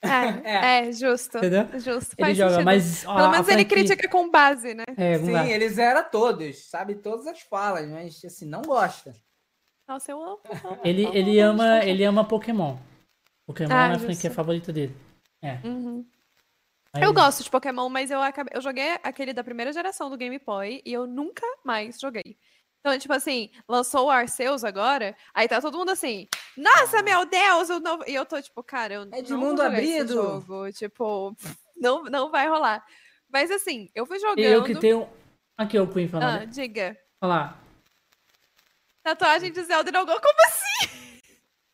É, 0.03 0.87
é, 0.89 0.93
justo. 0.93 1.37
Entendeu? 1.37 1.69
Justo. 1.79 2.17
Ele 2.17 2.35
joga, 2.35 2.51
sentido. 2.53 2.65
mas. 2.65 3.05
ó, 3.07 3.17
Pelo 3.17 3.31
menos 3.33 3.49
ele 3.49 3.67
franquia- 3.67 3.77
critica 3.77 4.09
com 4.09 4.31
base, 4.31 4.73
né? 4.73 4.85
É, 4.97 5.19
Sim, 5.19 5.31
lá. 5.33 5.47
ele 5.47 5.69
zera 5.69 6.03
todos, 6.03 6.71
sabe 6.71 6.95
todas 6.95 7.27
as 7.27 7.41
falas, 7.43 7.87
mas 7.87 8.25
assim, 8.25 8.47
não 8.47 8.63
gosta. 8.63 9.15
Nossa, 9.87 10.11
eu 10.11 10.23
amo. 10.23 10.41
amo, 10.65 10.79
Ele, 10.83 11.05
amo, 11.05 11.15
ele, 11.15 11.39
ama, 11.39 11.85
ele 11.85 12.05
ama 12.05 12.25
Pokémon. 12.25 12.79
Pokémon 13.47 13.75
Ah, 13.75 13.89
é 13.89 13.95
a 13.97 13.99
franquia 13.99 14.31
favorita 14.31 14.73
dele. 14.73 14.97
É. 15.43 15.59
Uhum. 15.63 16.07
Mas- 16.95 17.03
Eu 17.03 17.13
gosto 17.13 17.43
de 17.43 17.51
Pokémon, 17.51 17.89
mas 17.89 18.11
eu, 18.11 18.21
acabei, 18.21 18.53
eu 18.55 18.61
joguei 18.61 18.99
aquele 19.03 19.33
da 19.33 19.43
primeira 19.43 19.73
geração 19.73 20.11
do 20.11 20.17
Game 20.17 20.39
Boy 20.39 20.83
e 20.85 20.93
eu 20.93 21.07
nunca 21.07 21.47
mais 21.65 21.99
joguei. 21.99 22.37
Então, 22.81 22.99
tipo 22.99 23.13
assim, 23.15 23.49
lançou 23.69 24.07
o 24.07 24.11
Arceus 24.11 24.65
agora, 24.65 25.17
aí 25.33 25.47
tá 25.49 25.61
todo 25.61 25.79
mundo 25.79 25.91
assim, 25.91 26.27
nossa, 26.57 27.01
meu 27.03 27.25
Deus, 27.25 27.71
o 27.71 27.79
novo... 27.81 28.05
E 28.09 28.15
eu 28.15 28.27
tô 28.27 28.43
tipo, 28.43 28.63
cara, 28.63 28.95
eu 28.95 29.09
É 29.13 29.23
de 29.23 29.31
não 29.33 29.39
mundo 29.39 29.63
abrido. 29.63 30.13
jogo, 30.13 30.73
tipo, 30.73 31.35
não, 31.77 32.03
não 32.05 32.31
vai 32.31 32.49
rolar. 32.49 32.85
Mas 33.33 33.51
assim, 33.51 33.89
eu 33.95 34.05
fui 34.05 34.19
jogando... 34.19 34.41
E 34.41 34.45
eu 34.45 34.65
que 34.65 34.75
tenho. 34.75 35.09
Aqui, 35.57 35.79
o 35.79 35.87
Queen 35.87 36.07
Ah, 36.07 36.11
falando. 36.11 36.47
diga. 36.47 36.99
Olha 37.23 37.29
lá. 37.35 37.59
Tatuagem 39.05 39.53
de 39.53 39.63
Zelda 39.63 39.89
e 39.89 39.93
não 39.93 40.05
Como 40.05 40.21
assim? 40.47 41.21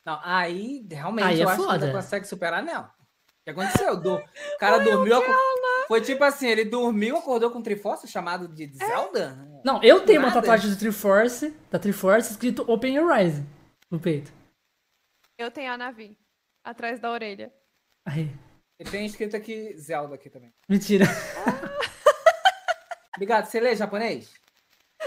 Não, 0.04 0.20
aí 0.22 0.86
realmente 0.90 1.26
Aí 1.26 1.40
é 1.40 1.44
eu 1.44 1.48
acho 1.48 1.60
que 1.60 1.66
foda. 1.66 1.86
não 1.86 1.92
consegue 1.94 2.26
superar, 2.26 2.62
não. 2.62 2.88
O 3.50 3.54
que 3.54 3.60
aconteceu? 3.60 3.96
Do... 3.96 4.16
O 4.16 4.58
cara 4.58 4.78
dormiu. 4.78 5.16
aco- 5.16 5.32
Foi 5.88 6.00
tipo 6.02 6.22
assim, 6.24 6.48
ele 6.48 6.64
dormiu, 6.66 7.16
acordou 7.16 7.50
com 7.50 7.58
um 7.58 7.62
Triforce 7.62 8.06
chamado 8.06 8.46
de 8.48 8.66
Zelda? 8.76 9.38
Não, 9.64 9.82
eu 9.82 10.04
tenho 10.04 10.20
uma 10.20 10.28
Nada. 10.28 10.40
tatuagem 10.42 10.70
do 10.70 10.78
Triforce, 10.78 11.50
da 11.70 11.78
Triforce, 11.78 12.32
escrito 12.32 12.70
Open 12.70 12.98
Horizon 13.00 13.44
no 13.90 13.98
peito. 13.98 14.30
Eu 15.38 15.50
tenho 15.50 15.72
a 15.72 15.78
Navi, 15.78 16.18
atrás 16.64 17.00
da 17.00 17.10
orelha. 17.10 17.50
Aí. 18.06 18.30
Ele 18.78 18.90
tem 18.90 19.06
escrito 19.06 19.34
aqui 19.36 19.74
Zelda 19.78 20.14
aqui 20.14 20.28
também. 20.28 20.52
Mentira. 20.68 21.06
Obrigado. 23.16 23.46
Você 23.46 23.60
lê 23.60 23.74
japonês? 23.74 24.32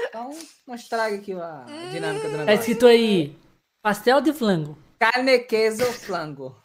Então, 0.08 0.32
não 0.68 0.76
estrague 0.76 1.18
aqui 1.18 1.34
a 1.34 1.66
dinâmica 1.92 2.28
do 2.28 2.32
Tá 2.32 2.38
negócio. 2.40 2.60
escrito 2.60 2.88
aí. 2.88 3.38
Pastel 3.82 4.22
de 4.22 4.34
flango. 4.34 4.78
Carne, 5.00 5.40
queso, 5.40 5.84
flango. 5.94 6.56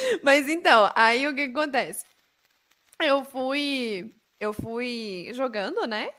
Mas 0.22 0.48
então, 0.48 0.90
aí 0.94 1.26
o 1.26 1.34
que 1.34 1.48
que 1.48 1.58
acontece? 1.58 2.04
Eu 3.00 3.24
fui. 3.24 4.14
Eu 4.40 4.52
fui 4.52 5.30
jogando, 5.34 5.86
né? 5.86 6.10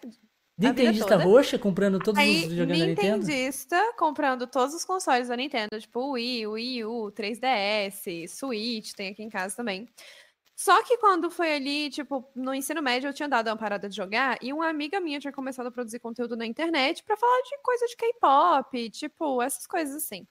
Nintendista 0.57 1.15
roxa, 1.15 1.57
comprando 1.57 1.99
todos 1.99 2.19
Aí, 2.19 2.43
os 2.43 2.49
videogames 2.49 2.79
da 2.79 2.87
Nintendo. 2.87 3.17
Nintendista 3.19 3.93
comprando 3.97 4.45
todos 4.45 4.75
os 4.75 4.83
consoles 4.83 5.29
da 5.29 5.37
Nintendo, 5.37 5.79
tipo 5.79 6.01
o 6.01 6.11
Wii, 6.11 6.47
o 6.47 6.51
Wii 6.51 6.83
U, 6.83 7.11
3DS, 7.13 8.27
Switch, 8.27 8.91
tem 8.91 9.09
aqui 9.09 9.23
em 9.23 9.29
casa 9.29 9.55
também. 9.55 9.87
Só 10.57 10.83
que 10.83 10.97
quando 10.97 11.31
foi 11.31 11.53
ali, 11.53 11.89
tipo, 11.89 12.29
no 12.35 12.53
ensino 12.53 12.81
médio, 12.81 13.07
eu 13.07 13.13
tinha 13.13 13.29
dado 13.29 13.47
uma 13.47 13.55
parada 13.55 13.87
de 13.87 13.95
jogar 13.95 14.37
e 14.41 14.51
uma 14.51 14.67
amiga 14.67 14.99
minha 14.99 15.17
tinha 15.17 15.31
começado 15.31 15.67
a 15.67 15.71
produzir 15.71 15.99
conteúdo 15.99 16.35
na 16.35 16.45
internet 16.45 17.01
pra 17.05 17.15
falar 17.15 17.41
de 17.43 17.57
coisa 17.63 17.85
de 17.85 17.95
K-pop, 17.95 18.89
tipo, 18.89 19.41
essas 19.41 19.65
coisas 19.65 19.95
assim. 19.95 20.27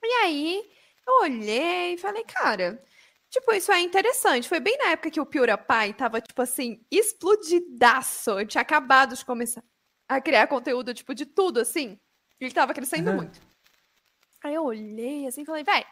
E 0.00 0.12
aí, 0.22 0.70
eu 1.06 1.14
olhei 1.22 1.94
e 1.94 1.98
falei, 1.98 2.24
cara, 2.24 2.82
tipo, 3.28 3.52
isso 3.52 3.72
é 3.72 3.80
interessante. 3.80 4.48
Foi 4.48 4.60
bem 4.60 4.76
na 4.78 4.90
época 4.90 5.10
que 5.10 5.20
o 5.20 5.26
PewDiePie 5.26 5.94
tava, 5.96 6.20
tipo 6.20 6.40
assim, 6.42 6.84
explodidaço. 6.90 8.30
Eu 8.38 8.46
tinha 8.46 8.62
acabado 8.62 9.16
de 9.16 9.24
começar 9.24 9.62
a 10.08 10.20
criar 10.20 10.46
conteúdo, 10.46 10.94
tipo, 10.94 11.14
de 11.14 11.26
tudo, 11.26 11.60
assim. 11.60 11.98
Ele 12.40 12.52
tava 12.52 12.74
crescendo 12.74 13.08
Aham. 13.08 13.16
muito. 13.16 13.40
Aí 14.42 14.54
eu 14.54 14.64
olhei 14.64 15.26
assim 15.26 15.42
e 15.42 15.46
falei, 15.46 15.62
véi, 15.62 15.84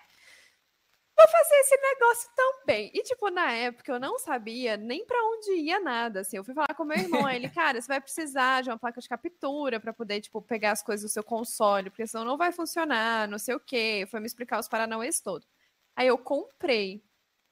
vou 1.21 1.29
fazer 1.29 1.55
esse 1.57 1.77
negócio 1.77 2.31
também. 2.35 2.91
E, 2.95 3.03
tipo, 3.03 3.31
na 3.31 3.53
época 3.53 3.93
eu 3.93 4.01
não 4.01 4.19
sabia 4.19 4.77
nem 4.77 5.05
para 5.05 5.23
onde 5.25 5.53
ia 5.53 5.79
nada, 5.79 6.21
assim. 6.21 6.37
Eu 6.37 6.45
fui 6.45 6.55
falar 6.55 6.75
com 6.75 6.85
meu 6.85 6.97
irmão, 6.97 7.27
aí 7.27 7.37
ele, 7.37 7.49
cara, 7.51 7.81
você 7.81 7.87
vai 7.87 8.01
precisar 8.01 8.63
de 8.63 8.71
uma 8.71 8.79
placa 8.79 9.01
de 9.01 9.09
captura 9.09 9.79
para 9.79 9.93
poder, 9.93 10.21
tipo, 10.21 10.41
pegar 10.41 10.73
as 10.73 10.83
coisas 10.83 11.11
do 11.11 11.13
seu 11.13 11.23
console, 11.23 11.91
porque 11.91 12.07
senão 12.07 12.25
não 12.25 12.37
vai 12.39 12.53
funcionar, 12.53 13.29
não 13.29 13.39
sei 13.39 13.55
o 13.55 13.61
quê. 13.61 14.07
Foi 14.11 14.21
me 14.21 14.27
explicar 14.27 14.59
os 14.59 14.69
paranauês 14.69 15.21
todos. 15.21 15.47
Aí 15.95 16.07
eu 16.07 16.17
comprei 16.17 17.05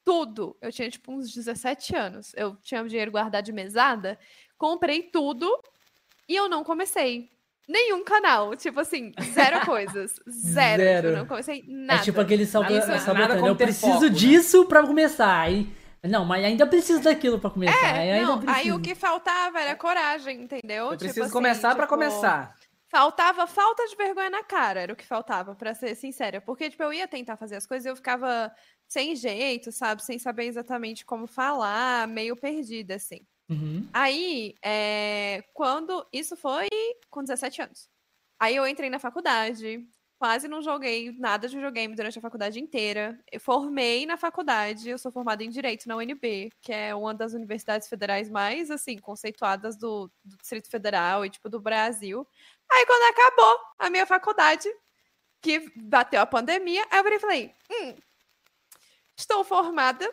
tudo. 0.04 0.56
Eu 0.60 0.72
tinha, 0.72 0.90
tipo, 0.90 1.12
uns 1.12 1.32
17 1.32 1.94
anos. 1.94 2.32
Eu 2.34 2.56
tinha 2.56 2.82
dinheiro 2.84 3.10
guardado 3.10 3.44
de 3.44 3.52
mesada, 3.52 4.18
comprei 4.56 5.02
tudo 5.02 5.62
e 6.26 6.34
eu 6.34 6.48
não 6.48 6.64
comecei 6.64 7.30
nenhum 7.68 8.02
canal. 8.04 8.56
Tipo 8.56 8.80
assim, 8.80 9.12
zero 9.34 9.64
coisas. 9.66 10.14
Zero. 10.28 10.82
Zero. 10.82 11.08
Tipo, 11.08 11.18
não 11.18 11.26
comecei 11.26 11.64
nada. 11.68 12.00
É 12.00 12.04
tipo 12.04 12.20
aquele 12.20 12.46
salva, 12.46 12.70
Nada- 12.70 12.86
nada 12.86 13.00
sabotando. 13.00 13.34
como 13.36 13.46
Eu 13.48 13.56
preciso 13.56 13.92
foco, 13.92 14.04
né? 14.04 14.10
disso 14.10 14.64
pra 14.64 14.86
começar. 14.86 15.38
Aí, 15.40 15.68
não, 16.02 16.24
mas 16.24 16.44
ainda 16.44 16.66
preciso 16.66 17.02
daquilo 17.02 17.38
pra 17.38 17.50
começar. 17.50 17.76
aí 17.94 18.08
É, 18.08 18.12
ainda 18.14 18.26
não, 18.26 18.42
aí 18.54 18.72
o 18.72 18.80
que 18.80 18.94
faltava 18.94 19.60
era 19.60 19.76
coragem, 19.76 20.42
entendeu? 20.42 20.84
Eu 20.86 20.90
Tipo 20.92 20.98
preciso 21.00 21.22
assim, 21.24 21.32
começar 21.32 21.74
pra 21.74 21.84
tipo, 21.84 21.94
começar. 21.94 22.54
Faltava 22.90 23.46
falta 23.46 23.84
de 23.86 23.94
vergonha 23.96 24.30
na 24.30 24.42
cara, 24.42 24.80
era 24.80 24.92
o 24.94 24.96
que 24.96 25.04
faltava, 25.04 25.54
pra 25.54 25.74
ser 25.74 25.94
sincera. 25.94 26.40
Porque, 26.40 26.70
tipo, 26.70 26.82
eu 26.82 26.90
ia 26.92 27.06
tentar 27.06 27.36
fazer 27.36 27.56
as 27.56 27.66
coisas 27.66 27.84
e 27.84 27.88
eu 27.90 27.96
ficava 27.96 28.50
sem 28.88 29.14
jeito, 29.14 29.70
sabe? 29.70 30.02
Sem 30.02 30.18
saber 30.18 30.44
exatamente 30.44 31.04
como 31.04 31.26
falar, 31.26 32.08
meio 32.08 32.34
perdida, 32.34 32.94
assim. 32.94 33.20
Uhum. 33.50 33.86
Aí, 33.92 34.54
é, 34.64 35.42
quando. 35.52 36.06
Isso 36.10 36.34
foi 36.36 36.67
com 37.18 37.24
17 37.24 37.62
anos. 37.62 37.90
Aí 38.38 38.54
eu 38.54 38.66
entrei 38.66 38.88
na 38.88 39.00
faculdade, 39.00 39.84
quase 40.18 40.46
não 40.46 40.62
joguei 40.62 41.10
nada 41.18 41.48
de 41.48 41.56
videogame 41.56 41.96
durante 41.96 42.16
a 42.16 42.22
faculdade 42.22 42.60
inteira. 42.60 43.18
Eu 43.30 43.40
formei 43.40 44.06
na 44.06 44.16
faculdade, 44.16 44.88
eu 44.88 44.98
sou 44.98 45.10
formada 45.10 45.42
em 45.42 45.50
Direito 45.50 45.88
na 45.88 45.96
UNB, 45.96 46.50
que 46.60 46.72
é 46.72 46.94
uma 46.94 47.12
das 47.12 47.32
universidades 47.32 47.88
federais 47.88 48.30
mais, 48.30 48.70
assim, 48.70 48.98
conceituadas 48.98 49.76
do, 49.76 50.08
do 50.24 50.36
Distrito 50.36 50.70
Federal 50.70 51.26
e, 51.26 51.30
tipo, 51.30 51.48
do 51.48 51.60
Brasil. 51.60 52.24
Aí, 52.70 52.86
quando 52.86 53.12
acabou 53.12 53.58
a 53.78 53.90
minha 53.90 54.06
faculdade, 54.06 54.68
que 55.42 55.72
bateu 55.76 56.20
a 56.20 56.26
pandemia, 56.26 56.86
aí 56.90 57.00
eu 57.00 57.20
falei, 57.20 57.52
hum, 57.70 57.94
estou 59.16 59.42
formada, 59.42 60.08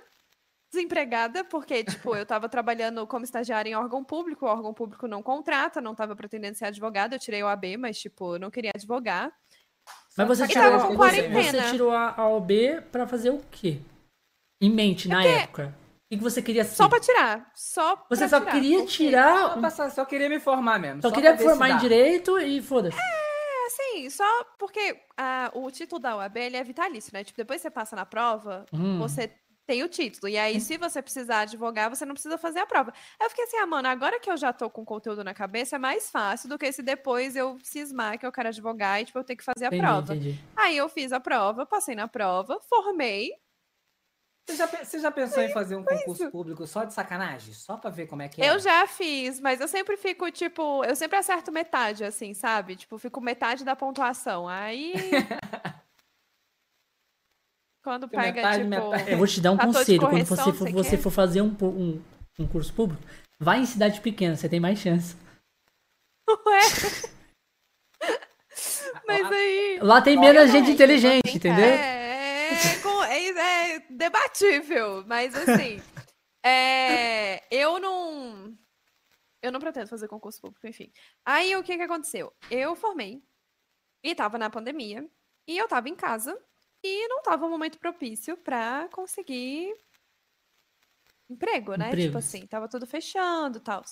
desempregada, 0.76 1.44
porque, 1.44 1.84
tipo, 1.84 2.16
eu 2.16 2.26
tava 2.26 2.48
trabalhando 2.50 3.06
como 3.08 3.24
estagiária 3.26 3.70
em 3.70 3.76
órgão 3.76 4.04
público, 4.04 4.46
o 4.46 4.50
órgão 4.50 4.74
público 4.74 5.08
não 5.08 5.24
contrata, 5.24 5.80
não 5.82 5.96
tava 5.96 6.16
pretendendo 6.16 6.58
ser 6.58 6.66
advogada, 6.66 7.16
eu 7.16 7.20
tirei 7.20 7.42
o 7.42 7.48
AB, 7.48 7.78
mas, 7.78 7.98
tipo, 8.00 8.38
não 8.38 8.52
queria 8.52 8.72
advogar. 8.76 9.32
Mas 10.18 10.28
você 10.28 10.48
tirou, 10.48 10.64
tava 10.64 10.88
com 10.88 10.96
você, 10.96 11.22
quarentena. 11.28 11.64
você 11.64 11.72
tirou 11.72 11.92
a, 11.92 12.14
a 12.18 12.28
OB 12.30 12.82
pra 12.92 13.08
fazer 13.08 13.30
o 13.30 13.42
quê? 13.52 13.80
Em 14.62 14.70
mente, 14.70 15.08
na 15.08 15.24
época. 15.24 15.74
O 16.12 16.18
que 16.18 16.24
você 16.24 16.42
queria 16.42 16.64
ser? 16.64 16.76
Só 16.76 16.88
pra 16.88 17.00
tirar, 17.00 17.52
só 17.56 17.96
pra 17.96 18.16
Você 18.16 18.30
só 18.30 18.40
tirar. 18.40 18.52
queria 18.52 18.78
porque- 18.80 18.92
tirar. 18.92 19.38
Só, 19.54 19.62
passar- 19.62 19.90
só 19.92 20.06
queria 20.06 20.30
me 20.30 20.40
formar 20.40 20.80
mesmo. 20.80 21.02
Só 21.02 21.10
pra 21.10 21.16
queria 21.22 21.38
se 21.38 21.44
formar 21.44 21.70
em 21.72 21.78
direito 21.78 22.40
e 22.40 22.62
foda-se. 22.62 22.98
É, 22.98 23.66
assim, 23.68 24.10
só 24.10 24.24
porque 24.58 25.02
ah, 25.18 25.52
o 25.54 25.70
título 25.72 26.00
da 26.00 26.16
UAB 26.16 26.38
ele 26.38 26.58
é 26.58 26.64
vitalício, 26.64 27.12
né? 27.14 27.24
Tipo, 27.24 27.38
depois 27.38 27.60
que 27.60 27.64
você 27.64 27.72
passa 27.72 27.96
na 27.96 28.06
prova, 28.06 28.66
Hum. 28.72 29.00
você 29.00 29.30
tem 29.66 29.84
o 29.84 29.90
título. 29.90 30.30
E 30.30 30.38
aí, 30.38 30.60
se 30.62 30.78
você 30.78 31.02
precisar 31.02 31.42
advogar, 31.42 31.90
você 31.90 32.06
não 32.06 32.14
precisa 32.14 32.38
fazer 32.38 32.60
a 32.60 32.66
prova. 32.66 32.94
Aí 33.20 33.26
eu 33.26 33.30
fiquei 33.30 33.46
assim, 33.46 33.58
ah, 33.58 33.66
mano, 33.66 33.88
agora 33.88 34.20
que 34.20 34.30
eu 34.30 34.38
já 34.38 34.54
tô 34.54 34.70
com 34.70 34.86
conteúdo 34.86 35.24
na 35.24 35.34
cabeça, 35.34 35.76
é 35.76 35.80
mais 35.80 36.10
fácil 36.10 36.48
do 36.50 36.58
que 36.58 36.72
se 36.72 36.84
depois 36.84 37.36
eu 37.36 37.58
cismar 37.64 38.18
que 38.20 38.26
eu 38.26 38.32
quero 38.32 38.50
advogar 38.50 39.02
e, 39.02 39.06
tipo, 39.06 39.18
eu 39.18 39.24
ter 39.24 39.36
que 39.36 39.44
fazer 39.44 39.66
a 39.66 39.68
Entendi, 39.68 39.82
prova. 39.82 40.16
entendi. 40.16 40.40
Aí 40.56 40.78
eu 40.78 40.88
fiz 40.88 41.12
a 41.12 41.20
prova, 41.20 41.66
passei 41.66 41.96
na 41.96 42.08
prova, 42.08 42.60
formei. 42.70 43.32
Você 44.48 44.56
já, 44.58 44.68
você 44.68 45.00
já 45.00 45.12
pensou 45.12 45.42
em 45.42 45.52
fazer 45.52 45.76
um 45.76 45.84
concurso 45.84 46.24
isso. 46.24 46.32
público 46.32 46.68
só 46.68 46.84
de 46.84 46.94
sacanagem? 46.94 47.52
Só 47.52 47.78
pra 47.78 47.90
ver 47.90 48.06
como 48.06 48.22
é 48.22 48.30
que 48.30 48.44
é? 48.44 48.52
Eu 48.52 48.60
já 48.60 48.86
fiz, 48.86 49.40
mas 49.40 49.60
eu 49.60 49.68
sempre 49.68 49.98
fico, 49.98 50.30
tipo, 50.32 50.84
eu 50.86 50.96
sempre 50.96 51.18
acerto 51.18 51.52
metade, 51.52 52.04
assim, 52.04 52.32
sabe? 52.36 52.76
Tipo, 52.76 53.00
fico 53.00 53.20
metade 53.20 53.66
da 53.66 53.76
pontuação. 53.76 54.48
Aí. 54.48 54.94
Quando 57.86 58.10
pega, 58.10 58.34
metade, 58.34 58.64
tipo. 58.64 58.70
metade. 58.70 59.12
Eu 59.12 59.18
vou 59.20 59.28
te 59.28 59.40
dar 59.40 59.52
um 59.52 59.58
conselho. 59.60 60.00
Quando 60.00 60.10
correção, 60.10 60.38
você 60.38 60.54
for, 60.54 60.72
você 60.72 60.98
quer? 60.98 61.04
for 61.04 61.12
fazer 61.12 61.42
um, 61.44 61.56
um, 61.62 62.02
um 62.40 62.48
curso 62.48 62.74
público, 62.74 63.04
vai 63.40 63.60
em 63.60 63.66
cidade 63.68 64.02
pequena, 64.02 64.36
você 64.36 64.50
tem 64.50 64.60
mais 64.60 64.80
chance. 64.80 65.16
Ué. 66.28 66.62
Mas 69.06 69.32
aí. 69.32 69.78
Lá 69.84 70.02
tem 70.02 70.18
Olha, 70.18 70.34
menos 70.34 70.52
gente 70.52 70.72
inteligente, 70.72 71.22
tem 71.22 71.36
entendeu? 71.36 71.64
É, 71.64 72.50
é, 72.50 73.12
é- 73.12 73.76
é 73.76 73.80
debatível, 73.88 75.04
mas 75.06 75.36
assim. 75.36 75.80
é, 76.44 77.44
eu 77.56 77.80
não. 77.80 78.58
Eu 79.44 79.52
não 79.52 79.60
pretendo 79.60 79.88
fazer 79.88 80.08
concurso 80.08 80.42
público, 80.42 80.66
enfim. 80.66 80.92
Aí 81.24 81.56
o 81.56 81.62
que 81.62 81.78
que 81.78 81.84
aconteceu? 81.84 82.34
Eu 82.50 82.76
formei 82.76 83.22
e 84.04 84.16
tava 84.16 84.40
na 84.40 84.50
pandemia 84.50 85.08
e 85.48 85.56
eu 85.56 85.68
tava 85.68 85.88
em 85.88 85.96
casa 85.96 86.36
e 86.86 87.08
não 87.08 87.22
tava 87.24 87.46
um 87.46 87.50
momento 87.50 87.80
propício 87.80 88.38
pra 88.38 88.88
conseguir 88.92 89.74
emprego, 91.30 91.76
né? 91.76 91.96
Tipo 91.96 92.18
assim, 92.20 92.46
tava 92.48 92.68
tudo 92.70 92.86
fechando 92.86 93.58
e 93.58 93.62
tal. 93.62 93.84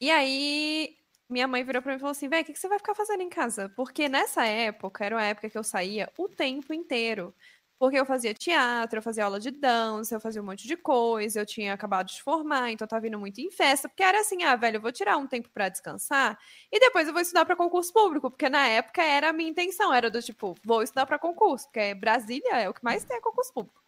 E 0.00 0.10
aí 0.10 0.96
minha 1.28 1.48
mãe 1.48 1.64
virou 1.64 1.82
pra 1.82 1.92
mim 1.92 1.96
e 1.96 2.00
falou 2.00 2.12
assim: 2.12 2.28
véi, 2.28 2.42
o 2.42 2.44
que, 2.44 2.52
que 2.52 2.58
você 2.58 2.68
vai 2.68 2.78
ficar 2.78 2.94
fazendo 2.94 3.22
em 3.22 3.28
casa? 3.28 3.68
Porque 3.70 4.08
nessa 4.08 4.46
época 4.46 5.04
era 5.04 5.16
uma 5.16 5.24
época 5.24 5.50
que 5.50 5.58
eu 5.58 5.64
saía 5.64 6.10
o 6.18 6.28
tempo 6.28 6.72
inteiro. 6.72 7.34
Porque 7.78 7.98
eu 7.98 8.06
fazia 8.06 8.32
teatro, 8.32 8.98
eu 8.98 9.02
fazia 9.02 9.24
aula 9.24 9.38
de 9.40 9.50
dança, 9.50 10.14
eu 10.14 10.20
fazia 10.20 10.40
um 10.40 10.44
monte 10.46 10.66
de 10.66 10.76
coisa, 10.76 11.40
eu 11.40 11.46
tinha 11.46 11.72
acabado 11.74 12.06
de 12.08 12.22
formar, 12.22 12.70
então 12.70 12.84
eu 12.84 12.88
tava 12.88 13.06
indo 13.08 13.18
muito 13.18 13.40
em 13.40 13.50
festa, 13.50 13.88
porque 13.88 14.02
era 14.02 14.20
assim, 14.20 14.42
ah, 14.44 14.54
velho, 14.56 14.76
eu 14.76 14.80
vou 14.80 14.92
tirar 14.92 15.16
um 15.16 15.26
tempo 15.26 15.50
pra 15.52 15.68
descansar 15.68 16.38
e 16.72 16.78
depois 16.78 17.06
eu 17.08 17.12
vou 17.12 17.20
estudar 17.22 17.44
pra 17.44 17.56
concurso 17.56 17.92
público, 17.92 18.30
porque 18.30 18.48
na 18.48 18.66
época 18.68 19.02
era 19.02 19.30
a 19.30 19.32
minha 19.32 19.50
intenção, 19.50 19.92
era 19.92 20.10
do 20.10 20.22
tipo, 20.22 20.54
vou 20.64 20.82
estudar 20.82 21.04
pra 21.06 21.18
concurso, 21.18 21.66
porque 21.66 21.94
Brasília 21.94 22.56
é 22.60 22.68
o 22.68 22.74
que 22.74 22.82
mais 22.84 23.04
tem 23.04 23.16
é 23.16 23.20
concurso 23.20 23.52
público. 23.52 23.82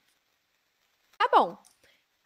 Tá 1.19 1.28
bom. 1.33 1.57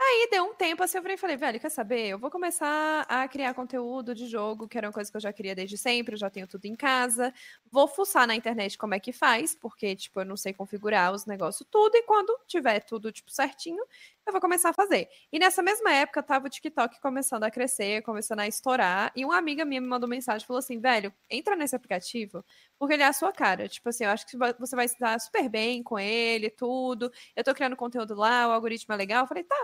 Aí 0.02 0.28
deu 0.30 0.44
um 0.44 0.54
tempo 0.54 0.82
assim, 0.82 0.96
eu 0.96 1.04
e 1.06 1.16
falei, 1.18 1.36
velho, 1.36 1.60
quer 1.60 1.68
saber? 1.68 2.08
Eu 2.08 2.18
vou 2.18 2.30
começar 2.30 3.02
a 3.06 3.28
criar 3.28 3.52
conteúdo 3.52 4.14
de 4.14 4.26
jogo, 4.26 4.66
que 4.66 4.78
era 4.78 4.86
uma 4.88 4.92
coisa 4.94 5.10
que 5.10 5.16
eu 5.16 5.20
já 5.20 5.30
queria 5.30 5.54
desde 5.54 5.76
sempre, 5.76 6.14
eu 6.14 6.18
já 6.18 6.30
tenho 6.30 6.46
tudo 6.46 6.64
em 6.64 6.74
casa. 6.74 7.32
Vou 7.70 7.86
fuçar 7.86 8.26
na 8.26 8.34
internet 8.34 8.78
como 8.78 8.94
é 8.94 9.00
que 9.00 9.12
faz, 9.12 9.54
porque, 9.54 9.94
tipo, 9.94 10.20
eu 10.20 10.24
não 10.24 10.38
sei 10.38 10.54
configurar 10.54 11.12
os 11.12 11.26
negócios 11.26 11.68
tudo, 11.70 11.94
e 11.96 12.02
quando 12.04 12.34
tiver 12.46 12.80
tudo, 12.80 13.12
tipo, 13.12 13.30
certinho, 13.30 13.84
eu 14.26 14.32
vou 14.32 14.40
começar 14.40 14.70
a 14.70 14.72
fazer. 14.72 15.06
E 15.30 15.38
nessa 15.38 15.62
mesma 15.62 15.92
época, 15.92 16.22
tava 16.22 16.46
o 16.46 16.50
TikTok 16.50 16.98
começando 17.00 17.44
a 17.44 17.50
crescer, 17.50 18.00
começando 18.02 18.40
a 18.40 18.48
estourar, 18.48 19.12
e 19.14 19.22
uma 19.24 19.36
amiga 19.36 19.66
minha 19.66 19.80
me 19.82 19.86
mandou 19.86 20.08
mensagem 20.08 20.46
falou 20.46 20.60
assim, 20.60 20.80
velho, 20.80 21.12
entra 21.28 21.54
nesse 21.54 21.76
aplicativo, 21.76 22.42
porque 22.78 22.94
ele 22.94 23.02
é 23.02 23.06
a 23.06 23.12
sua 23.12 23.32
cara. 23.32 23.68
Tipo 23.68 23.90
assim, 23.90 24.04
eu 24.04 24.10
acho 24.10 24.26
que 24.26 24.36
você 24.58 24.74
vai 24.74 24.88
se 24.88 24.98
dar 24.98 25.20
super 25.20 25.46
bem 25.48 25.82
com 25.82 25.98
ele, 25.98 26.48
tudo. 26.48 27.12
Eu 27.36 27.44
tô 27.44 27.52
criando 27.54 27.76
conteúdo 27.76 28.14
lá, 28.14 28.48
o 28.48 28.52
algoritmo 28.52 28.94
é 28.94 28.96
legal. 28.96 29.24
Eu 29.24 29.28
falei, 29.28 29.44
tá, 29.44 29.56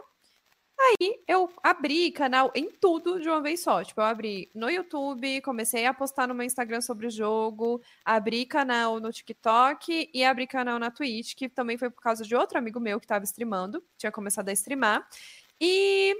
Aí 0.78 1.22
eu 1.26 1.50
abri 1.62 2.10
canal 2.12 2.52
em 2.54 2.70
tudo 2.70 3.18
de 3.18 3.28
uma 3.28 3.40
vez 3.40 3.60
só. 3.60 3.82
Tipo, 3.82 4.00
eu 4.02 4.04
abri 4.04 4.50
no 4.54 4.70
YouTube, 4.70 5.40
comecei 5.40 5.86
a 5.86 5.94
postar 5.94 6.28
no 6.28 6.34
meu 6.34 6.44
Instagram 6.44 6.82
sobre 6.82 7.06
o 7.06 7.10
jogo, 7.10 7.80
abri 8.04 8.44
canal 8.44 9.00
no 9.00 9.10
TikTok 9.10 10.10
e 10.12 10.24
abri 10.24 10.46
canal 10.46 10.78
na 10.78 10.90
Twitch, 10.90 11.34
que 11.34 11.48
também 11.48 11.78
foi 11.78 11.88
por 11.88 12.02
causa 12.02 12.24
de 12.24 12.36
outro 12.36 12.58
amigo 12.58 12.78
meu 12.78 13.00
que 13.00 13.06
tava 13.06 13.24
streamando, 13.24 13.82
tinha 13.96 14.12
começado 14.12 14.48
a 14.50 14.52
streamar. 14.52 15.08
E 15.58 16.14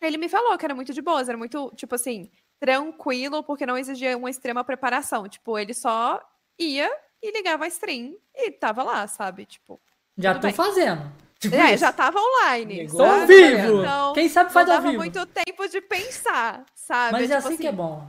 ele 0.00 0.16
me 0.16 0.28
falou 0.28 0.56
que 0.56 0.64
era 0.64 0.74
muito 0.74 0.94
de 0.94 1.02
boas, 1.02 1.28
era 1.28 1.36
muito, 1.36 1.72
tipo 1.74 1.94
assim, 1.94 2.30
tranquilo, 2.60 3.42
porque 3.42 3.66
não 3.66 3.76
exigia 3.76 4.16
uma 4.16 4.30
extrema 4.30 4.62
preparação. 4.62 5.28
Tipo, 5.28 5.58
ele 5.58 5.74
só 5.74 6.20
ia 6.58 6.88
e 7.20 7.32
ligava 7.32 7.64
a 7.64 7.68
stream 7.68 8.16
e 8.34 8.52
tava 8.52 8.84
lá, 8.84 9.06
sabe? 9.08 9.46
Tipo, 9.46 9.80
Já 10.16 10.34
tô 10.34 10.46
bem. 10.46 10.52
fazendo. 10.52 11.29
Tipo 11.40 11.56
é, 11.56 11.70
isso. 11.72 11.80
já 11.80 11.90
tava 11.90 12.18
online. 12.20 12.86
Ao 12.86 13.26
vivo. 13.26 13.80
Então, 13.80 14.12
Quem 14.12 14.28
sabe 14.28 14.52
faz 14.52 14.68
ao 14.68 14.76
dava 14.76 14.88
vivo. 14.88 15.00
muito 15.02 15.24
tempo 15.26 15.66
de 15.68 15.80
pensar, 15.80 16.64
sabe? 16.74 17.12
Mas 17.12 17.30
é 17.30 17.36
Tipo 17.36 17.48
assim 17.48 17.56
que 17.56 17.66
é 17.66 17.72
bom. 17.72 18.06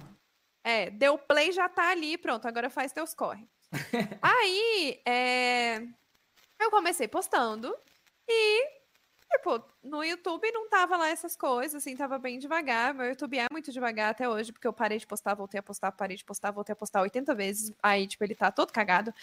É, 0.64 0.90
deu 0.90 1.18
play, 1.18 1.52
já 1.54 1.70
tá 1.70 1.90
ali, 1.90 2.18
pronto, 2.18 2.46
agora 2.46 2.70
faz 2.70 2.92
teus 2.92 3.14
corre. 3.14 3.48
Aí, 4.22 5.00
é, 5.06 5.82
eu 6.60 6.70
comecei 6.70 7.08
postando 7.08 7.74
e, 8.28 8.68
tipo, 9.32 9.64
no 9.82 10.04
YouTube 10.04 10.52
não 10.52 10.70
tava 10.70 10.98
lá 10.98 11.08
essas 11.08 11.36
coisas, 11.36 11.82
assim, 11.82 11.96
tava 11.96 12.20
bem 12.20 12.38
devagar. 12.38 12.94
Meu 12.94 13.08
YouTube 13.08 13.40
é 13.40 13.48
muito 13.52 13.72
devagar 13.72 14.12
até 14.12 14.30
hoje, 14.30 14.52
porque 14.52 14.68
eu 14.68 14.74
parei 14.74 15.00
de 15.00 15.08
postar, 15.08 15.34
voltei 15.34 15.60
a 15.60 15.64
postar, 15.64 15.92
parei 15.94 16.18
de 16.18 16.26
postar, 16.26 16.52
voltei 16.52 16.74
a 16.74 16.76
postar 16.76 17.02
80 17.02 17.34
vezes. 17.34 17.74
Aí, 17.82 18.06
tipo, 18.06 18.24
ele 18.24 18.36
tá 18.36 18.52
todo 18.52 18.72
cagado. 18.74 19.14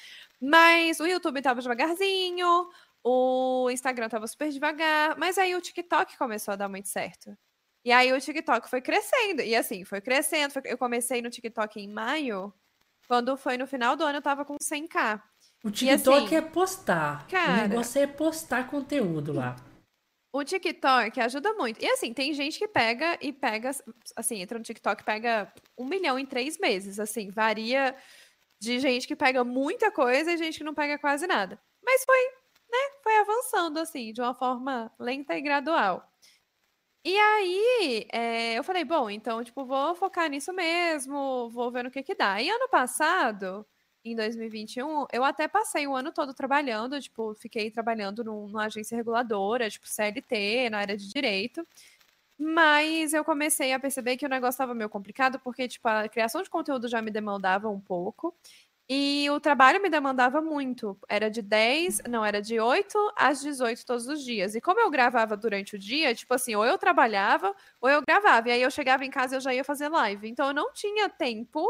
Mas 0.40 0.98
o 0.98 1.06
YouTube 1.06 1.42
tava 1.42 1.60
devagarzinho, 1.60 2.68
o 3.10 3.70
Instagram 3.70 4.08
tava 4.08 4.26
super 4.26 4.50
devagar, 4.50 5.16
mas 5.16 5.38
aí 5.38 5.54
o 5.54 5.60
TikTok 5.60 6.16
começou 6.18 6.52
a 6.52 6.56
dar 6.56 6.68
muito 6.68 6.88
certo. 6.88 7.36
E 7.84 7.90
aí 7.92 8.12
o 8.12 8.20
TikTok 8.20 8.68
foi 8.68 8.80
crescendo. 8.82 9.40
E 9.42 9.54
assim, 9.56 9.84
foi 9.84 10.00
crescendo. 10.00 10.52
foi- 10.52 10.62
Eu 10.66 10.76
comecei 10.76 11.22
no 11.22 11.30
TikTok 11.30 11.80
em 11.80 11.88
maio. 11.88 12.52
Quando 13.06 13.36
foi 13.36 13.56
no 13.56 13.66
final 13.66 13.96
do 13.96 14.04
ano, 14.04 14.18
eu 14.18 14.22
tava 14.22 14.44
com 14.44 14.56
100k. 14.60 15.22
O 15.64 15.70
TikTok 15.70 16.26
assim, 16.26 16.34
é 16.36 16.40
postar. 16.42 17.26
cara- 17.28 17.64
O 17.64 17.68
negócio 17.68 18.00
é 18.02 18.06
postar 18.06 18.68
conteúdo 18.68 19.32
lá. 19.32 19.56
O 20.30 20.44
TikTok 20.44 21.18
ajuda 21.20 21.54
muito. 21.54 21.82
E 21.82 21.88
assim, 21.88 22.12
tem 22.12 22.34
gente 22.34 22.58
que 22.58 22.68
pega 22.68 23.16
e 23.22 23.32
pega, 23.32 23.70
assim, 24.14 24.40
entra 24.42 24.58
no 24.58 24.64
TikTok 24.64 25.00
e 25.02 25.04
pega 25.06 25.50
um 25.78 25.86
milhão 25.86 26.18
em 26.18 26.26
três 26.26 26.58
meses. 26.58 27.00
Assim, 27.00 27.30
varia 27.30 27.96
de 28.60 28.78
gente 28.78 29.06
que 29.08 29.16
pega 29.16 29.42
muita 29.42 29.90
coisa 29.90 30.30
e 30.32 30.36
gente 30.36 30.58
que 30.58 30.64
não 30.64 30.74
pega 30.74 30.98
quase 30.98 31.26
nada. 31.26 31.58
Mas 31.82 32.04
foi, 32.04 32.18
né? 32.70 32.78
Foi 33.02 33.16
avançando, 33.18 33.78
assim, 33.78 34.12
de 34.12 34.20
uma 34.20 34.34
forma 34.34 34.92
lenta 34.98 35.36
e 35.36 35.42
gradual. 35.42 36.06
E 37.04 37.16
aí, 37.16 38.06
é, 38.12 38.58
eu 38.58 38.64
falei, 38.64 38.84
bom, 38.84 39.08
então, 39.08 39.42
tipo, 39.42 39.64
vou 39.64 39.94
focar 39.94 40.28
nisso 40.28 40.52
mesmo, 40.52 41.48
vou 41.50 41.70
ver 41.70 41.84
no 41.84 41.90
que 41.90 42.02
que 42.02 42.14
dá. 42.14 42.40
E 42.42 42.50
ano 42.50 42.68
passado, 42.68 43.66
em 44.04 44.14
2021, 44.14 45.06
eu 45.12 45.24
até 45.24 45.48
passei 45.48 45.86
o 45.86 45.94
ano 45.96 46.12
todo 46.12 46.34
trabalhando, 46.34 47.00
tipo, 47.00 47.34
fiquei 47.34 47.70
trabalhando 47.70 48.22
num- 48.24 48.48
numa 48.48 48.66
agência 48.66 48.96
reguladora, 48.96 49.70
tipo, 49.70 49.88
CLT, 49.88 50.68
na 50.70 50.78
área 50.80 50.96
de 50.96 51.08
direito. 51.08 51.66
Mas 52.38 53.12
eu 53.14 53.24
comecei 53.24 53.72
a 53.72 53.80
perceber 53.80 54.16
que 54.16 54.26
o 54.26 54.28
negócio 54.28 54.50
estava 54.56 54.74
meio 54.74 54.88
complicado, 54.90 55.40
porque, 55.40 55.66
tipo, 55.68 55.88
a 55.88 56.08
criação 56.08 56.42
de 56.42 56.50
conteúdo 56.50 56.88
já 56.88 57.02
me 57.02 57.10
demandava 57.10 57.68
um 57.68 57.80
pouco. 57.80 58.34
E 58.90 59.28
o 59.30 59.38
trabalho 59.38 59.82
me 59.82 59.90
demandava 59.90 60.40
muito. 60.40 60.98
Era 61.08 61.28
de 61.30 61.42
10, 61.42 62.00
não, 62.08 62.24
era 62.24 62.40
de 62.40 62.58
8 62.58 62.96
às 63.14 63.40
18 63.42 63.84
todos 63.84 64.06
os 64.06 64.24
dias. 64.24 64.54
E 64.54 64.60
como 64.62 64.80
eu 64.80 64.90
gravava 64.90 65.36
durante 65.36 65.76
o 65.76 65.78
dia, 65.78 66.14
tipo 66.14 66.32
assim, 66.32 66.54
ou 66.54 66.64
eu 66.64 66.78
trabalhava, 66.78 67.54
ou 67.82 67.90
eu 67.90 68.00
gravava. 68.02 68.48
E 68.48 68.52
aí 68.52 68.62
eu 68.62 68.70
chegava 68.70 69.04
em 69.04 69.10
casa 69.10 69.34
e 69.34 69.36
eu 69.36 69.40
já 69.42 69.52
ia 69.52 69.62
fazer 69.62 69.88
live. 69.90 70.26
Então 70.28 70.46
eu 70.48 70.54
não 70.54 70.72
tinha 70.72 71.06
tempo 71.10 71.62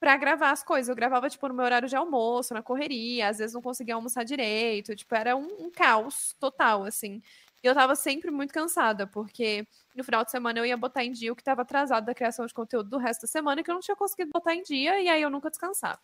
pra 0.00 0.16
gravar 0.16 0.50
as 0.50 0.64
coisas. 0.64 0.88
Eu 0.88 0.96
gravava, 0.96 1.28
tipo, 1.28 1.46
no 1.46 1.52
meu 1.54 1.64
horário 1.66 1.88
de 1.88 1.94
almoço, 1.94 2.54
na 2.54 2.62
correria, 2.62 3.28
às 3.28 3.36
vezes 3.38 3.52
não 3.54 3.60
conseguia 3.62 3.94
almoçar 3.94 4.24
direito. 4.24 4.96
Tipo, 4.96 5.14
era 5.14 5.36
um, 5.36 5.66
um 5.66 5.70
caos 5.70 6.34
total, 6.40 6.84
assim. 6.84 7.20
E 7.62 7.66
eu 7.66 7.74
tava 7.74 7.94
sempre 7.94 8.30
muito 8.30 8.52
cansada, 8.52 9.06
porque 9.06 9.66
no 9.94 10.02
final 10.02 10.24
de 10.24 10.30
semana 10.30 10.58
eu 10.58 10.66
ia 10.66 10.76
botar 10.76 11.04
em 11.04 11.12
dia 11.12 11.32
o 11.32 11.36
que 11.36 11.44
tava 11.44 11.62
atrasado 11.62 12.06
da 12.06 12.14
criação 12.14 12.46
de 12.46 12.54
conteúdo 12.54 12.88
do 12.88 12.98
resto 12.98 13.22
da 13.22 13.28
semana, 13.28 13.62
que 13.62 13.70
eu 13.70 13.74
não 13.74 13.80
tinha 13.80 13.96
conseguido 13.96 14.30
botar 14.32 14.54
em 14.54 14.62
dia, 14.62 15.00
e 15.00 15.08
aí 15.08 15.20
eu 15.22 15.30
nunca 15.30 15.50
descansava. 15.50 16.00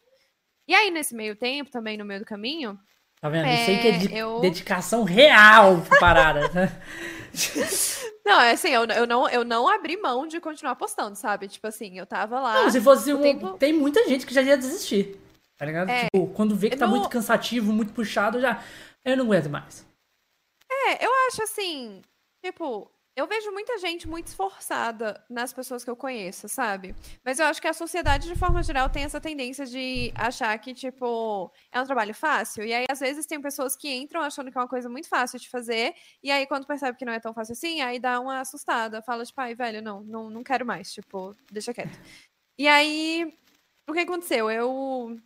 E 0.68 0.74
aí, 0.74 0.90
nesse 0.90 1.14
meio 1.14 1.34
tempo, 1.34 1.70
também 1.70 1.96
no 1.96 2.04
meio 2.04 2.20
do 2.20 2.26
caminho, 2.26 2.78
Tá 3.20 3.28
vendo? 3.28 3.48
Isso 3.48 3.70
aí 3.70 3.78
que 3.80 3.88
é 3.88 3.90
É, 3.90 3.98
de- 3.98 4.14
eu- 4.16 4.38
dedicação 4.40 5.02
real 5.02 5.80
pra 5.88 5.98
parada. 5.98 6.48
né? 6.50 6.82
Não, 8.24 8.40
é 8.40 8.52
assim, 8.52 8.68
eu, 8.68 8.84
eu, 8.84 9.06
não, 9.06 9.28
eu 9.28 9.42
não 9.44 9.66
abri 9.66 9.96
mão 9.96 10.26
de 10.26 10.38
continuar 10.38 10.76
postando, 10.76 11.16
sabe? 11.16 11.48
Tipo 11.48 11.66
assim, 11.66 11.98
eu 11.98 12.06
tava 12.06 12.38
lá. 12.38 12.62
Não, 12.62 12.70
se 12.70 12.80
fosse 12.80 13.12
um, 13.12 13.20
tempo- 13.22 13.54
Tem 13.58 13.72
muita 13.72 14.06
gente 14.06 14.24
que 14.26 14.32
já 14.34 14.42
ia 14.42 14.56
desistir. 14.56 15.18
Tá 15.56 15.64
ligado? 15.64 15.88
É. 15.88 16.04
Tipo, 16.04 16.28
quando 16.28 16.54
vê 16.54 16.70
que 16.70 16.76
tá 16.76 16.86
não- 16.86 16.94
muito 16.94 17.08
cansativo, 17.08 17.72
muito 17.72 17.92
puxado, 17.92 18.38
já. 18.40 18.62
Eu 19.04 19.16
não 19.16 19.24
aguento 19.24 19.48
mais. 19.50 19.84
É, 20.70 21.04
eu 21.04 21.10
acho 21.28 21.42
assim, 21.42 22.02
tipo, 22.44 22.88
eu 23.18 23.26
vejo 23.26 23.50
muita 23.50 23.76
gente 23.78 24.06
muito 24.06 24.28
esforçada 24.28 25.20
nas 25.28 25.52
pessoas 25.52 25.82
que 25.82 25.90
eu 25.90 25.96
conheço, 25.96 26.48
sabe? 26.48 26.94
Mas 27.24 27.40
eu 27.40 27.46
acho 27.46 27.60
que 27.60 27.66
a 27.66 27.72
sociedade, 27.72 28.28
de 28.28 28.38
forma 28.38 28.62
geral, 28.62 28.88
tem 28.88 29.02
essa 29.02 29.20
tendência 29.20 29.66
de 29.66 30.12
achar 30.14 30.56
que, 30.60 30.72
tipo, 30.72 31.52
é 31.72 31.80
um 31.80 31.84
trabalho 31.84 32.14
fácil. 32.14 32.62
E 32.64 32.72
aí, 32.72 32.86
às 32.88 33.00
vezes, 33.00 33.26
tem 33.26 33.40
pessoas 33.40 33.74
que 33.74 33.92
entram 33.92 34.22
achando 34.22 34.52
que 34.52 34.56
é 34.56 34.60
uma 34.60 34.68
coisa 34.68 34.88
muito 34.88 35.08
fácil 35.08 35.40
de 35.40 35.50
fazer. 35.50 35.96
E 36.22 36.30
aí, 36.30 36.46
quando 36.46 36.64
percebe 36.64 36.96
que 36.96 37.04
não 37.04 37.12
é 37.12 37.18
tão 37.18 37.34
fácil 37.34 37.54
assim, 37.54 37.80
aí 37.80 37.98
dá 37.98 38.20
uma 38.20 38.38
assustada. 38.38 39.02
Fala, 39.02 39.24
tipo, 39.24 39.40
ai, 39.40 39.52
velho, 39.52 39.82
não, 39.82 40.00
não, 40.04 40.30
não 40.30 40.44
quero 40.44 40.64
mais. 40.64 40.92
Tipo, 40.92 41.34
deixa 41.50 41.74
quieto. 41.74 41.98
E 42.56 42.68
aí, 42.68 43.36
o 43.88 43.92
que 43.92 44.00
aconteceu? 44.00 44.48
Eu 44.48 45.18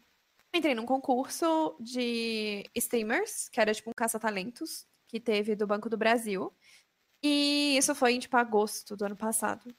entrei 0.54 0.74
num 0.74 0.86
concurso 0.86 1.76
de 1.78 2.64
streamers, 2.74 3.50
que 3.50 3.60
era 3.60 3.74
tipo 3.74 3.90
um 3.90 3.94
caça-talentos, 3.94 4.86
que 5.06 5.20
teve 5.20 5.54
do 5.54 5.66
Banco 5.66 5.90
do 5.90 5.98
Brasil. 5.98 6.50
E 7.22 7.76
isso 7.76 7.94
foi 7.94 8.14
em 8.14 8.18
tipo 8.18 8.36
agosto 8.36 8.96
do 8.96 9.04
ano 9.04 9.16
passado. 9.16 9.72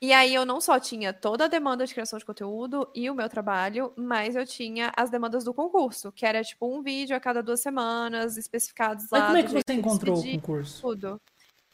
E 0.00 0.12
aí 0.12 0.34
eu 0.34 0.44
não 0.44 0.60
só 0.60 0.78
tinha 0.78 1.14
toda 1.14 1.46
a 1.46 1.48
demanda 1.48 1.86
de 1.86 1.94
criação 1.94 2.18
de 2.18 2.24
conteúdo 2.26 2.86
e 2.94 3.08
o 3.08 3.14
meu 3.14 3.26
trabalho, 3.26 3.90
mas 3.96 4.36
eu 4.36 4.44
tinha 4.44 4.92
as 4.94 5.08
demandas 5.08 5.44
do 5.44 5.54
concurso, 5.54 6.12
que 6.12 6.26
era 6.26 6.44
tipo 6.44 6.66
um 6.66 6.82
vídeo 6.82 7.16
a 7.16 7.20
cada 7.20 7.42
duas 7.42 7.60
semanas, 7.60 8.36
especificados 8.36 9.08
lá. 9.10 9.20
Mas 9.20 9.26
como 9.26 9.38
é 9.38 9.42
que 9.42 9.50
você 9.50 9.72
encontrou 9.72 10.18
o 10.18 10.22
concurso? 10.22 10.82
Tudo. 10.82 11.20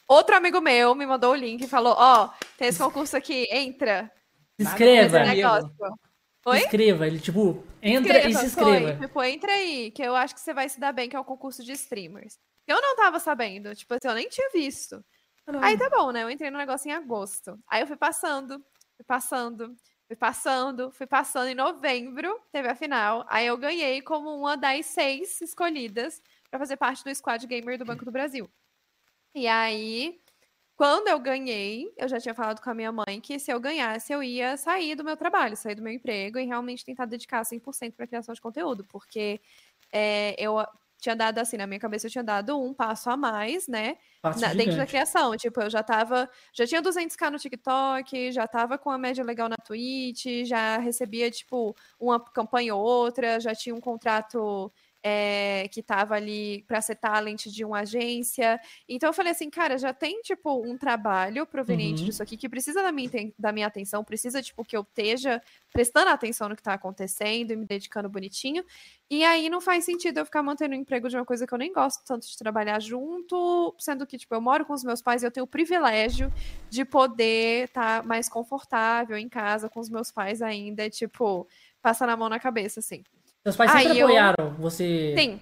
Outro 0.06 0.36
amigo 0.36 0.60
meu 0.60 0.94
me 0.94 1.06
mandou 1.06 1.32
o 1.32 1.36
link 1.36 1.62
e 1.62 1.68
falou: 1.68 1.94
Ó, 1.96 2.30
tem 2.56 2.68
esse 2.68 2.78
concurso 2.78 3.16
aqui, 3.16 3.48
entra. 3.50 4.10
Se 4.56 4.64
inscreva. 4.64 5.22
Esse 5.22 5.34
negócio. 5.34 5.70
Se 6.42 6.58
inscreva. 6.64 7.06
Ele, 7.06 7.20
tipo, 7.20 7.62
entra 7.82 8.26
e 8.26 8.34
se 8.34 8.50
Foi, 8.50 8.76
inscreva. 8.78 9.06
tipo, 9.06 9.22
entra 9.22 9.52
aí, 9.52 9.90
que 9.90 10.02
eu 10.02 10.16
acho 10.16 10.34
que 10.34 10.40
você 10.40 10.54
vai 10.54 10.68
se 10.68 10.80
dar 10.80 10.92
bem, 10.92 11.08
que 11.08 11.16
é 11.16 11.20
o 11.20 11.24
concurso 11.24 11.62
de 11.62 11.72
streamers. 11.72 12.38
Eu 12.66 12.80
não 12.80 12.96
tava 12.96 13.18
sabendo, 13.18 13.74
tipo 13.74 13.94
assim, 13.94 14.08
eu 14.08 14.14
nem 14.14 14.28
tinha 14.28 14.48
visto. 14.50 15.04
Aí 15.60 15.76
tá 15.76 15.90
bom, 15.90 16.12
né? 16.12 16.22
Eu 16.22 16.30
entrei 16.30 16.50
no 16.50 16.58
negócio 16.58 16.88
em 16.88 16.92
agosto. 16.92 17.58
Aí 17.68 17.82
eu 17.82 17.86
fui 17.86 17.96
passando, 17.96 18.64
fui 18.96 19.04
passando, 19.04 19.74
fui 20.06 20.16
passando, 20.16 20.90
fui 20.92 21.06
passando. 21.06 21.48
Em 21.48 21.54
novembro 21.54 22.40
teve 22.52 22.68
a 22.68 22.74
final. 22.74 23.26
Aí 23.28 23.46
eu 23.46 23.56
ganhei 23.56 24.00
como 24.00 24.34
uma 24.34 24.56
das 24.56 24.86
seis 24.86 25.40
escolhidas 25.40 26.22
pra 26.48 26.58
fazer 26.60 26.76
parte 26.76 27.02
do 27.02 27.14
squad 27.14 27.44
gamer 27.46 27.76
do 27.78 27.84
Banco 27.84 28.04
do 28.04 28.12
Brasil. 28.12 28.48
E 29.34 29.46
aí, 29.46 30.20
quando 30.80 31.08
eu 31.08 31.18
ganhei, 31.20 31.92
eu 31.98 32.08
já 32.08 32.18
tinha 32.18 32.34
falado 32.34 32.62
com 32.62 32.70
a 32.70 32.74
minha 32.74 32.90
mãe 32.90 33.20
que 33.20 33.38
se 33.38 33.52
eu 33.52 33.60
ganhasse, 33.60 34.12
eu 34.14 34.22
ia 34.22 34.56
sair 34.56 34.94
do 34.94 35.04
meu 35.04 35.14
trabalho, 35.14 35.54
sair 35.54 35.74
do 35.74 35.82
meu 35.82 35.92
emprego 35.92 36.38
e 36.38 36.46
realmente 36.46 36.82
tentar 36.86 37.04
dedicar 37.04 37.44
100% 37.44 37.94
para 37.96 38.06
criação 38.06 38.34
de 38.34 38.40
conteúdo, 38.40 38.82
porque 38.86 39.42
é, 39.92 40.34
eu 40.38 40.56
tinha 40.98 41.16
dado 41.16 41.38
assim, 41.38 41.56
na 41.58 41.66
minha 41.66 41.80
cabeça 41.80 42.06
eu 42.06 42.10
tinha 42.10 42.24
dado 42.24 42.58
um 42.62 42.72
passo 42.74 43.10
a 43.10 43.16
mais, 43.16 43.68
né? 43.68 43.96
Na- 44.34 44.54
dentro 44.54 44.76
da 44.78 44.86
criação. 44.86 45.36
Tipo, 45.36 45.62
eu 45.62 45.70
já 45.70 45.82
tava. 45.82 46.30
Já 46.54 46.66
tinha 46.66 46.80
200k 46.82 47.30
no 47.30 47.38
TikTok, 47.38 48.32
já 48.32 48.46
tava 48.48 48.78
com 48.78 48.90
a 48.90 48.98
média 48.98 49.24
legal 49.24 49.48
na 49.48 49.56
Twitch, 49.56 50.26
já 50.46 50.78
recebia, 50.78 51.30
tipo, 51.30 51.74
uma 51.98 52.20
campanha 52.20 52.74
ou 52.76 52.82
outra, 52.82 53.40
já 53.40 53.54
tinha 53.54 53.74
um 53.74 53.80
contrato. 53.80 54.72
É, 55.02 55.66
que 55.70 55.82
tava 55.82 56.14
ali 56.14 56.62
para 56.68 56.80
ser 56.80 56.96
talent 56.96 57.46
de 57.46 57.64
uma 57.64 57.80
agência. 57.80 58.60
Então 58.88 59.08
eu 59.08 59.12
falei 59.14 59.32
assim, 59.32 59.48
cara, 59.48 59.78
já 59.78 59.92
tem, 59.92 60.20
tipo, 60.22 60.62
um 60.66 60.76
trabalho 60.76 61.46
proveniente 61.46 62.00
Uhum. 62.02 62.06
disso 62.06 62.22
aqui 62.22 62.36
que 62.36 62.48
precisa 62.48 62.82
da 62.82 62.92
minha, 62.92 63.10
da 63.38 63.52
minha 63.52 63.66
atenção, 63.66 64.04
precisa, 64.04 64.42
tipo, 64.42 64.64
que 64.64 64.76
eu 64.76 64.82
esteja 64.82 65.40
prestando 65.72 66.10
atenção 66.10 66.48
no 66.48 66.56
que 66.56 66.62
tá 66.62 66.74
acontecendo 66.74 67.50
e 67.52 67.56
me 67.56 67.64
dedicando 67.64 68.08
bonitinho. 68.08 68.64
E 69.08 69.24
aí 69.24 69.48
não 69.48 69.60
faz 69.60 69.84
sentido 69.84 70.18
eu 70.18 70.24
ficar 70.24 70.42
mantendo 70.42 70.74
o 70.74 70.76
emprego 70.76 71.08
de 71.08 71.16
uma 71.16 71.24
coisa 71.24 71.46
que 71.46 71.52
eu 71.54 71.58
nem 71.58 71.72
gosto 71.72 72.04
tanto 72.04 72.28
de 72.28 72.36
trabalhar 72.36 72.80
junto, 72.80 73.74
sendo 73.78 74.06
que, 74.06 74.18
tipo, 74.18 74.34
eu 74.34 74.40
moro 74.40 74.64
com 74.64 74.72
os 74.72 74.84
meus 74.84 75.00
pais 75.02 75.22
e 75.22 75.26
eu 75.26 75.30
tenho 75.30 75.44
o 75.44 75.48
privilégio 75.48 76.32
de 76.68 76.84
poder 76.84 77.64
estar 77.64 78.04
mais 78.04 78.28
confortável 78.28 79.16
em 79.16 79.28
casa 79.28 79.68
com 79.68 79.80
os 79.80 79.88
meus 79.88 80.10
pais 80.10 80.42
ainda, 80.42 80.88
tipo, 80.90 81.48
passar 81.82 82.08
a 82.08 82.16
mão 82.16 82.28
na 82.28 82.38
cabeça, 82.38 82.80
assim. 82.80 83.02
Seus 83.44 83.56
pais 83.56 83.70
sempre 83.70 83.88
Aí 83.92 83.98
eu- 83.98 84.06
apoiaram 84.06 84.54
você 84.56 85.14
Sim, 85.18 85.40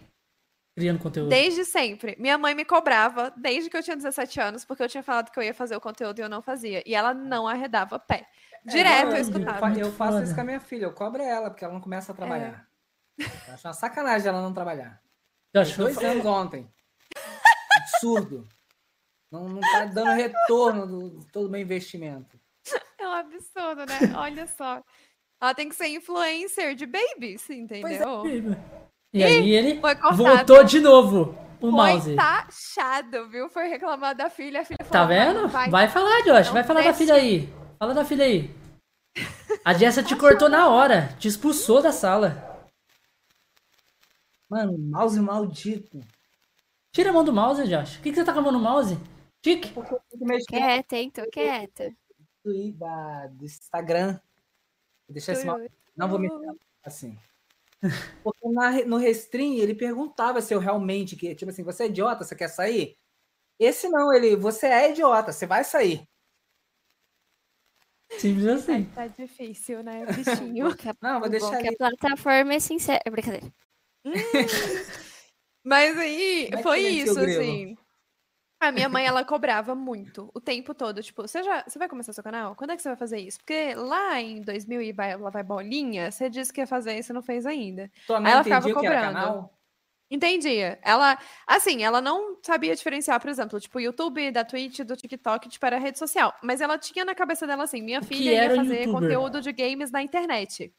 criando 0.77 1.01
conteúdo. 1.01 1.29
desde 1.29 1.65
sempre. 1.65 2.15
Minha 2.19 2.39
mãe 2.39 2.55
me 2.55 2.65
cobrava 2.65 3.33
desde 3.37 3.69
que 3.69 3.77
eu 3.77 3.83
tinha 3.83 3.97
17 3.97 4.41
anos, 4.41 4.65
porque 4.65 4.83
eu 4.83 4.89
tinha 4.89 5.03
falado 5.03 5.31
que 5.31 5.39
eu 5.39 5.43
ia 5.43 5.53
fazer 5.55 5.77
o 5.77 5.81
conteúdo 5.81 6.19
e 6.19 6.23
eu 6.23 6.29
não 6.29 6.41
fazia. 6.41 6.83
E 6.87 6.95
ela 6.95 7.13
não 7.13 7.49
arredava 7.49 7.99
pé. 7.99 8.27
Direto 8.65 9.09
eu 9.11 9.13
É, 9.13 9.19
eu, 9.19 9.23
escutava. 9.23 9.59
fa- 9.59 9.73
eu 9.79 9.93
faço 9.93 10.13
Foda. 10.13 10.25
isso 10.25 10.35
com 10.35 10.41
a 10.41 10.45
minha 10.45 10.61
filha, 10.61 10.85
eu 10.85 10.93
cobro 10.93 11.23
ela, 11.23 11.51
porque 11.51 11.65
ela 11.65 11.75
não 11.75 11.81
começa 11.81 12.13
a 12.13 12.15
trabalhar. 12.15 12.69
Eu 13.19 13.55
acho 13.55 13.67
uma 13.67 13.73
sacanagem 13.75 14.29
ela 14.29 14.41
não 14.43 14.53
trabalhar. 14.55 15.01
Eu 15.53 15.63
acho 15.63 15.77
dois 15.77 15.99
anos 15.99 16.25
ontem. 16.25 16.71
Absurdo. 17.77 18.47
Não, 19.31 19.49
não 19.49 19.61
tá 19.61 19.85
dando 19.87 20.13
retorno 20.13 20.87
do 20.87 21.21
de 21.21 21.27
todo 21.33 21.47
o 21.47 21.51
meu 21.51 21.61
investimento. 21.61 22.39
É 22.99 23.07
um 23.09 23.13
absurdo, 23.13 23.85
né? 23.87 23.99
Olha 24.17 24.47
só. 24.47 24.83
Ela 25.41 25.55
tem 25.55 25.69
que 25.69 25.75
ser 25.75 25.89
influencer 25.89 26.75
de 26.75 26.85
babies, 26.87 27.49
entendeu? 27.49 28.23
E 29.13 29.23
aí 29.23 29.51
ele 29.53 29.81
voltou 30.15 30.65
de 30.65 30.81
novo 30.81 31.37
o 31.61 31.71
Foi 31.71 31.71
mouse. 31.71 32.15
taxado, 32.17 33.29
viu? 33.29 33.49
Foi 33.49 33.69
reclamar 33.69 34.15
da 34.15 34.29
filha. 34.29 34.61
A 34.61 34.65
filha 34.65 34.79
Tá 34.79 34.85
falou, 34.85 35.09
vendo? 35.09 35.49
Vai, 35.49 35.71
Vai 35.71 35.89
falar, 35.89 36.23
Josh. 36.23 36.49
Vai 36.49 36.65
falar 36.65 36.81
da 36.83 36.89
desce. 36.89 36.99
filha 37.05 37.15
aí. 37.15 37.49
Fala 37.79 37.95
da 37.95 38.05
filha 38.05 38.25
aí. 38.25 38.51
A 39.65 39.75
Jessa 39.75 40.03
te 40.03 40.15
cortou 40.17 40.49
na 40.49 40.69
hora. 40.69 41.15
Te 41.19 41.29
expulsou 41.29 41.81
da 41.83 41.93
sala. 41.93 42.45
Mano, 44.49 44.79
mouse 44.79 45.21
maldito. 45.21 46.01
Tira 46.93 47.11
a 47.11 47.13
mão 47.13 47.23
do 47.25 47.33
mouse, 47.33 47.67
Josh. 47.67 47.97
O 47.99 48.03
que, 48.03 48.11
que 48.11 48.17
você 48.17 48.25
tá 48.25 48.33
com 48.33 48.39
a 48.39 48.43
mão 48.43 48.53
no 48.53 48.61
mouse? 48.61 48.99
Tique. 49.43 49.73
Quieta, 50.49 50.97
hein? 50.97 51.11
Tô 51.13 51.23
da, 52.75 53.27
do 53.27 53.45
Instagram. 53.45 54.19
Vou 55.09 55.15
deixar 55.15 55.33
esse 55.33 55.47
mouse. 55.47 55.71
Não 55.97 56.09
vou 56.09 56.19
mexer 56.19 56.55
assim. 56.85 57.19
Porque 58.23 58.49
na 58.49 58.85
no 58.85 58.97
Restream 58.99 59.55
ele 59.55 59.75
perguntava 59.75 60.43
se 60.43 60.55
eu 60.55 60.59
realmente 60.59 61.17
que 61.17 61.35
tipo 61.35 61.51
assim, 61.51 61.63
você 61.63 61.85
é 61.85 61.87
idiota, 61.87 62.25
você 62.25 62.37
quer 62.37 62.49
sair? 62.49 62.97
Esse 63.59 63.89
não, 63.89 64.13
ele, 64.13 64.37
você 64.37 64.67
é 64.67 64.91
idiota, 64.91 65.33
você 65.33 65.47
vai 65.47 65.65
sair. 65.65 66.07
Simples 68.19 68.47
assim. 68.47 68.85
Tá 68.95 69.07
difícil, 69.07 69.83
né, 69.83 70.05
bichinho? 70.13 70.67
Não, 71.01 71.21
vou 71.21 71.29
o 71.29 71.31
deixar 71.31 71.51
bom 71.53 71.63
que 71.63 71.69
a 71.69 71.77
plataforma 71.77 72.55
é 72.55 72.61
sincera. 72.61 73.03
Brincadeira. 73.11 73.53
Mas 75.65 75.99
aí, 75.99 76.51
que 76.51 76.63
foi 76.63 76.81
isso, 76.81 77.15
grilo? 77.15 77.41
assim. 77.41 77.79
A 78.61 78.73
minha 78.73 78.89
mãe, 78.89 79.07
ela 79.07 79.25
cobrava 79.25 79.75
muito, 79.75 80.31
o 80.35 80.41
tempo 80.41 80.75
todo. 80.75 81.01
Tipo, 81.03 81.23
você 81.23 81.43
já 81.43 81.63
você 81.67 81.79
vai 81.79 81.89
começar 81.89 82.13
seu 82.13 82.25
canal? 82.25 82.57
Quando 82.57 82.71
é 82.71 82.77
que 82.77 82.83
você 82.83 82.89
vai 82.89 82.97
fazer 82.97 83.19
isso? 83.19 83.39
Porque 83.39 83.75
lá 83.75 84.21
em 84.21 84.41
2000 84.43 84.83
e 84.83 84.93
vai, 84.93 85.17
lá 85.17 85.31
vai 85.31 85.45
bolinha, 85.45 86.11
você 86.11 86.29
disse 86.29 86.53
que 86.53 86.61
ia 86.61 86.67
fazer 86.67 86.99
isso 86.99 87.13
e 87.13 87.15
não 87.15 87.23
fez 87.23 87.47
ainda. 87.47 87.91
Tua 88.07 88.19
mãe 88.21 88.33
ela 88.33 88.43
ficava 88.43 88.73
cobrando. 88.73 89.15
canal? 89.15 89.59
Entendia. 90.11 90.79
Ela, 90.83 91.19
assim, 91.47 91.85
ela 91.85 92.01
não 92.01 92.39
sabia 92.43 92.75
diferenciar, 92.75 93.21
por 93.21 93.29
exemplo, 93.29 93.61
tipo, 93.61 93.79
o 93.79 93.81
YouTube, 93.81 94.31
da 94.31 94.43
Twitch, 94.45 94.81
do 94.81 94.97
TikTok, 94.97 95.49
tipo, 95.49 95.67
era 95.67 95.79
rede 95.79 95.99
social. 95.99 96.35
Mas 96.43 96.61
ela 96.61 96.79
tinha 96.79 97.05
na 97.05 97.15
cabeça 97.15 97.47
dela 97.47 97.65
assim, 97.65 97.83
minha 97.83 98.03
filha 98.03 98.45
ia 98.45 98.57
fazer 98.57 98.85
youtuber? 98.85 99.01
conteúdo 99.01 99.41
de 99.43 99.53
games 99.53 99.91
na 99.91 100.03
internet. 100.03 100.73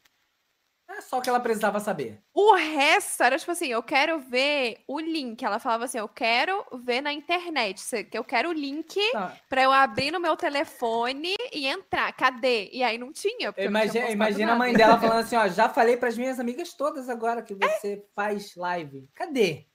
É 0.92 1.00
só 1.00 1.18
o 1.18 1.22
que 1.22 1.28
ela 1.28 1.40
precisava 1.40 1.80
saber. 1.80 2.20
O 2.34 2.54
resto 2.54 3.22
era 3.22 3.38
tipo 3.38 3.50
assim, 3.50 3.68
eu 3.68 3.82
quero 3.82 4.18
ver 4.18 4.82
o 4.86 4.98
link. 5.00 5.42
Ela 5.44 5.58
falava 5.58 5.84
assim, 5.84 5.98
eu 5.98 6.08
quero 6.08 6.64
ver 6.84 7.00
na 7.00 7.12
internet. 7.12 8.04
que 8.04 8.18
Eu 8.18 8.24
quero 8.24 8.50
o 8.50 8.52
link 8.52 8.98
Não, 9.12 9.32
pra 9.48 9.62
eu 9.62 9.72
abrir 9.72 10.10
no 10.10 10.20
meu 10.20 10.36
telefone 10.36 11.34
e 11.52 11.66
entrar. 11.66 12.12
Cadê? 12.12 12.68
E 12.72 12.82
aí 12.82 12.98
não 12.98 13.12
tinha. 13.12 13.46
eu 13.48 13.54
não 13.56 13.64
imagina, 13.64 14.10
imagina 14.10 14.52
a 14.52 14.56
mãe 14.56 14.72
dela 14.72 14.98
falando 14.98 15.20
assim, 15.24 15.36
ó, 15.36 15.48
já 15.48 15.68
falei 15.68 15.96
pras 15.96 16.18
minhas 16.18 16.38
amigas 16.40 16.74
todas 16.74 17.08
agora 17.08 17.42
que 17.42 17.54
você 17.54 18.04
faz 18.14 18.54
live. 18.56 19.08
Cadê? 19.14 19.66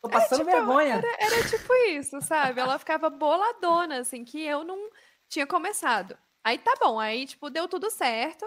Tô 0.00 0.08
passando 0.08 0.44
tipo, 0.44 0.50
vergonha. 0.50 1.02
Era 1.18 1.48
tipo 1.48 1.72
isso, 1.90 2.20
sabe? 2.20 2.60
Ela 2.60 2.78
ficava 2.78 3.10
boladona, 3.10 3.98
assim, 3.98 4.24
que 4.24 4.42
eu 4.42 4.64
não 4.64 4.90
tinha 5.28 5.46
começado. 5.46 6.16
Aí 6.44 6.58
tá 6.58 6.74
bom, 6.80 7.00
aí, 7.00 7.26
tipo, 7.26 7.50
deu 7.50 7.66
tudo 7.66 7.90
certo. 7.90 8.46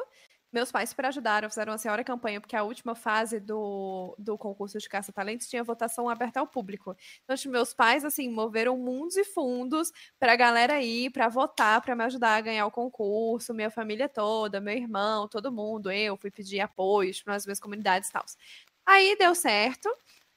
Meus 0.51 0.71
pais 0.71 0.89
super 0.89 1.05
ajudaram, 1.05 1.47
fizeram 1.47 1.71
uma 1.73 1.77
senhora 1.77 2.03
campanha, 2.03 2.41
porque 2.41 2.55
a 2.55 2.63
última 2.63 2.95
fase 2.95 3.39
do, 3.39 4.15
do 4.17 4.35
concurso 4.37 4.79
de 4.79 4.89
caça-talentos 4.89 5.47
tinha 5.47 5.63
votação 5.63 6.09
aberta 6.09 6.39
ao 6.39 6.47
público. 6.47 6.95
Então, 7.23 7.35
tipo, 7.35 7.51
meus 7.51 7.71
pais, 7.73 8.03
assim, 8.03 8.27
moveram 8.29 8.75
mundos 8.77 9.15
e 9.15 9.23
fundos 9.23 9.91
pra 10.19 10.35
galera 10.35 10.81
ir, 10.81 11.11
pra 11.11 11.29
votar, 11.29 11.79
pra 11.81 11.95
me 11.95 12.03
ajudar 12.05 12.35
a 12.37 12.41
ganhar 12.41 12.65
o 12.65 12.71
concurso, 12.71 13.53
minha 13.53 13.69
família 13.69 14.09
toda, 14.09 14.59
meu 14.59 14.73
irmão, 14.75 15.27
todo 15.27 15.51
mundo, 15.51 15.91
eu 15.91 16.17
fui 16.17 16.31
pedir 16.31 16.59
apoio 16.61 17.11
para 17.23 17.35
as 17.35 17.45
minhas 17.45 17.59
comunidades 17.59 18.09
e 18.09 18.11
tal. 18.11 18.25
Aí 18.85 19.15
deu 19.17 19.35
certo. 19.35 19.89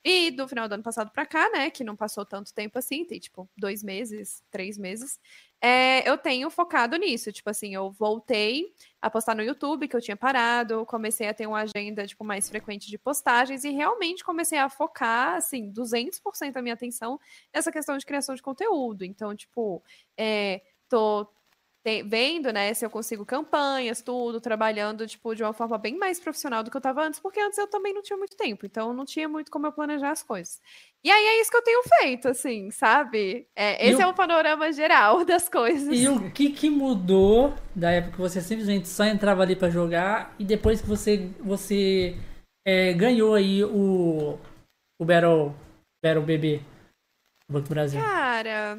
E 0.04 0.32
do 0.32 0.48
final 0.48 0.68
do 0.68 0.74
ano 0.74 0.82
passado 0.82 1.12
pra 1.12 1.24
cá, 1.24 1.48
né, 1.50 1.70
que 1.70 1.84
não 1.84 1.94
passou 1.94 2.26
tanto 2.26 2.52
tempo 2.52 2.76
assim, 2.78 3.04
tem 3.04 3.20
tipo 3.20 3.48
dois 3.56 3.84
meses, 3.84 4.42
três 4.50 4.76
meses, 4.76 5.20
é, 5.64 6.08
eu 6.08 6.18
tenho 6.18 6.50
focado 6.50 6.96
nisso. 6.96 7.30
Tipo 7.30 7.50
assim, 7.50 7.72
eu 7.72 7.92
voltei 7.92 8.74
a 9.00 9.08
postar 9.08 9.36
no 9.36 9.42
YouTube, 9.42 9.86
que 9.86 9.94
eu 9.94 10.00
tinha 10.00 10.16
parado, 10.16 10.84
comecei 10.86 11.28
a 11.28 11.34
ter 11.34 11.46
uma 11.46 11.60
agenda 11.60 12.04
tipo 12.04 12.24
mais 12.24 12.48
frequente 12.48 12.90
de 12.90 12.98
postagens 12.98 13.62
e 13.62 13.70
realmente 13.70 14.24
comecei 14.24 14.58
a 14.58 14.68
focar, 14.68 15.36
assim, 15.36 15.72
200% 15.72 16.52
da 16.52 16.62
minha 16.62 16.74
atenção 16.74 17.18
nessa 17.54 17.70
questão 17.70 17.96
de 17.96 18.04
criação 18.04 18.34
de 18.34 18.42
conteúdo. 18.42 19.04
Então, 19.04 19.36
tipo, 19.36 19.80
é, 20.18 20.62
tô 20.88 21.28
te- 21.84 22.02
vendo, 22.02 22.52
né, 22.52 22.72
se 22.74 22.84
eu 22.84 22.90
consigo 22.90 23.24
campanhas, 23.26 24.00
tudo, 24.02 24.40
trabalhando, 24.40 25.06
tipo, 25.06 25.34
de 25.34 25.42
uma 25.42 25.52
forma 25.52 25.76
bem 25.78 25.96
mais 25.98 26.20
profissional 26.20 26.62
do 26.62 26.70
que 26.70 26.76
eu 26.76 26.80
tava 26.80 27.02
antes, 27.02 27.18
porque 27.20 27.40
antes 27.40 27.58
eu 27.58 27.66
também 27.66 27.92
não 27.92 28.02
tinha 28.02 28.16
muito 28.16 28.36
tempo, 28.36 28.64
então 28.66 28.92
não 28.94 29.04
tinha 29.04 29.28
muito 29.28 29.50
como 29.50 29.66
eu 29.66 29.72
planejar 29.72 30.10
as 30.10 30.22
coisas. 30.22 30.60
E 31.04 31.10
aí 31.10 31.24
é 31.24 31.40
isso 31.40 31.50
que 31.50 31.56
eu 31.56 31.62
tenho 31.62 31.82
feito, 32.00 32.28
assim, 32.28 32.70
sabe? 32.70 33.48
É, 33.56 33.88
esse 33.88 33.96
o- 33.98 34.02
é 34.02 34.06
o 34.06 34.14
panorama 34.14 34.72
geral 34.72 35.24
das 35.26 35.48
coisas. 35.48 35.98
E 35.98 36.08
o 36.08 36.30
que 36.30 36.50
que 36.50 36.70
mudou 36.70 37.52
da 37.74 37.90
época 37.90 38.12
que 38.12 38.20
você 38.20 38.40
simplesmente 38.40 38.86
só 38.88 39.04
entrava 39.04 39.42
ali 39.42 39.56
pra 39.56 39.68
jogar 39.68 40.34
e 40.38 40.44
depois 40.44 40.80
que 40.80 40.86
você 40.86 41.28
você 41.40 42.16
é, 42.64 42.92
ganhou 42.92 43.34
aí 43.34 43.64
o 43.64 44.38
o 45.00 45.04
Battle 45.04 45.52
Battle 46.04 46.22
BB 46.24 46.60
Banco 47.48 47.68
Brasil? 47.68 48.00
Cara, 48.00 48.78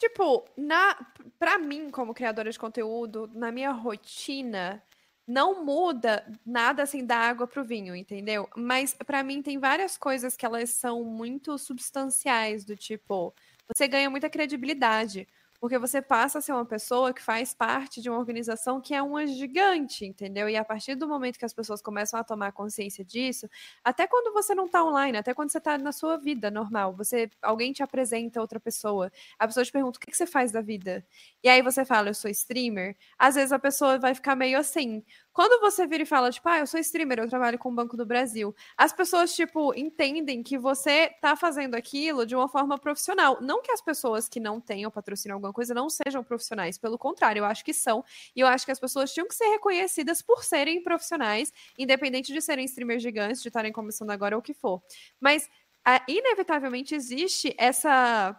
tipo, 0.00 0.48
na, 0.56 0.96
pra 1.38 1.58
mim, 1.58 1.90
como 1.90 2.14
criadora 2.14 2.50
de 2.50 2.58
conteúdo, 2.58 3.30
na 3.34 3.52
minha 3.52 3.70
rotina, 3.70 4.82
não 5.28 5.64
muda 5.64 6.26
nada 6.44 6.82
assim 6.82 7.04
da 7.04 7.16
água 7.18 7.46
pro 7.46 7.64
vinho, 7.64 7.94
entendeu? 7.94 8.48
Mas 8.56 8.94
pra 9.06 9.22
mim 9.22 9.42
tem 9.42 9.58
várias 9.58 9.96
coisas 9.98 10.36
que 10.36 10.46
elas 10.46 10.70
são 10.70 11.04
muito 11.04 11.56
substanciais, 11.58 12.64
do 12.64 12.74
tipo, 12.76 13.34
você 13.68 13.86
ganha 13.86 14.10
muita 14.10 14.30
credibilidade. 14.30 15.28
Porque 15.60 15.78
você 15.78 16.00
passa 16.00 16.38
a 16.38 16.40
ser 16.40 16.52
uma 16.52 16.64
pessoa 16.64 17.12
que 17.12 17.22
faz 17.22 17.52
parte 17.52 18.00
de 18.00 18.08
uma 18.08 18.18
organização 18.18 18.80
que 18.80 18.94
é 18.94 19.02
uma 19.02 19.26
gigante, 19.26 20.06
entendeu? 20.06 20.48
E 20.48 20.56
a 20.56 20.64
partir 20.64 20.94
do 20.94 21.06
momento 21.06 21.38
que 21.38 21.44
as 21.44 21.52
pessoas 21.52 21.82
começam 21.82 22.18
a 22.18 22.24
tomar 22.24 22.52
consciência 22.52 23.04
disso, 23.04 23.46
até 23.84 24.06
quando 24.06 24.32
você 24.32 24.54
não 24.54 24.66
tá 24.66 24.82
online, 24.82 25.18
até 25.18 25.34
quando 25.34 25.50
você 25.52 25.60
tá 25.60 25.76
na 25.76 25.92
sua 25.92 26.16
vida 26.16 26.50
normal, 26.50 26.94
você 26.96 27.28
alguém 27.42 27.72
te 27.74 27.82
apresenta 27.82 28.40
outra 28.40 28.58
pessoa, 28.58 29.12
a 29.38 29.46
pessoa 29.46 29.62
te 29.64 29.70
pergunta 29.72 29.98
o 29.98 30.00
que, 30.00 30.10
que 30.10 30.16
você 30.16 30.26
faz 30.26 30.50
da 30.50 30.62
vida. 30.62 31.04
E 31.44 31.48
aí 31.48 31.60
você 31.60 31.84
fala, 31.84 32.08
eu 32.08 32.14
sou 32.14 32.30
streamer. 32.30 32.96
Às 33.18 33.34
vezes 33.34 33.52
a 33.52 33.58
pessoa 33.58 33.98
vai 33.98 34.14
ficar 34.14 34.34
meio 34.34 34.58
assim. 34.58 35.04
Quando 35.32 35.60
você 35.60 35.86
vira 35.86 36.02
e 36.02 36.06
fala, 36.06 36.30
tipo, 36.30 36.48
ah, 36.48 36.58
eu 36.58 36.66
sou 36.66 36.80
streamer, 36.80 37.20
eu 37.20 37.28
trabalho 37.28 37.58
com 37.58 37.70
o 37.70 37.74
Banco 37.74 37.96
do 37.96 38.04
Brasil, 38.04 38.54
as 38.76 38.92
pessoas, 38.92 39.34
tipo, 39.34 39.72
entendem 39.74 40.42
que 40.42 40.58
você 40.58 41.08
tá 41.20 41.36
fazendo 41.36 41.74
aquilo 41.76 42.26
de 42.26 42.34
uma 42.34 42.48
forma 42.48 42.76
profissional. 42.78 43.38
Não 43.40 43.62
que 43.62 43.70
as 43.70 43.80
pessoas 43.80 44.28
que 44.28 44.40
não 44.40 44.60
tenham 44.60 44.90
patrocínio 44.90 45.34
alguma 45.34 45.52
coisa 45.52 45.72
não 45.72 45.88
sejam 45.88 46.24
profissionais, 46.24 46.78
pelo 46.78 46.98
contrário, 46.98 47.40
eu 47.40 47.44
acho 47.44 47.64
que 47.64 47.72
são. 47.72 48.04
E 48.34 48.40
eu 48.40 48.46
acho 48.46 48.64
que 48.64 48.72
as 48.72 48.80
pessoas 48.80 49.12
tinham 49.12 49.28
que 49.28 49.34
ser 49.34 49.46
reconhecidas 49.50 50.20
por 50.20 50.42
serem 50.44 50.82
profissionais, 50.82 51.52
independente 51.78 52.32
de 52.32 52.40
serem 52.42 52.64
streamers 52.64 53.02
gigantes, 53.02 53.42
de 53.42 53.48
estarem 53.48 53.72
começando 53.72 54.10
agora 54.10 54.34
ou 54.36 54.40
o 54.40 54.42
que 54.42 54.52
for. 54.54 54.82
Mas 55.20 55.48
ah, 55.84 56.02
inevitavelmente 56.08 56.94
existe 56.94 57.54
essa 57.58 58.36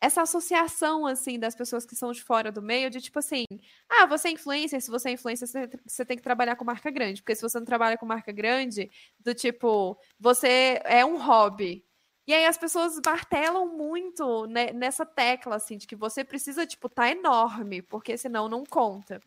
essa 0.00 0.22
associação 0.22 1.06
assim 1.06 1.38
das 1.38 1.54
pessoas 1.54 1.84
que 1.84 1.96
são 1.96 2.12
de 2.12 2.22
fora 2.22 2.52
do 2.52 2.62
meio 2.62 2.90
de 2.90 3.00
tipo 3.00 3.18
assim, 3.18 3.44
ah, 3.88 4.06
você 4.06 4.28
é 4.28 4.30
influencer, 4.32 4.80
se 4.80 4.90
você 4.90 5.10
é 5.10 5.12
influencer, 5.12 5.48
você, 5.86 6.04
tem 6.04 6.16
que 6.16 6.22
trabalhar 6.22 6.56
com 6.56 6.64
marca 6.64 6.90
grande, 6.90 7.22
porque 7.22 7.34
se 7.34 7.42
você 7.42 7.58
não 7.58 7.66
trabalha 7.66 7.98
com 7.98 8.06
marca 8.06 8.32
grande, 8.32 8.90
do 9.20 9.34
tipo, 9.34 9.98
você 10.18 10.80
é 10.84 11.04
um 11.04 11.16
hobby. 11.18 11.84
E 12.26 12.34
aí 12.34 12.44
as 12.44 12.58
pessoas 12.58 13.00
martelam 13.04 13.66
muito 13.76 14.46
né, 14.46 14.72
nessa 14.72 15.04
tecla 15.06 15.56
assim 15.56 15.78
de 15.78 15.86
que 15.86 15.96
você 15.96 16.22
precisa 16.24 16.66
tipo 16.66 16.88
tá 16.88 17.10
enorme, 17.10 17.82
porque 17.82 18.16
senão 18.18 18.48
não 18.48 18.64
conta. 18.64 19.20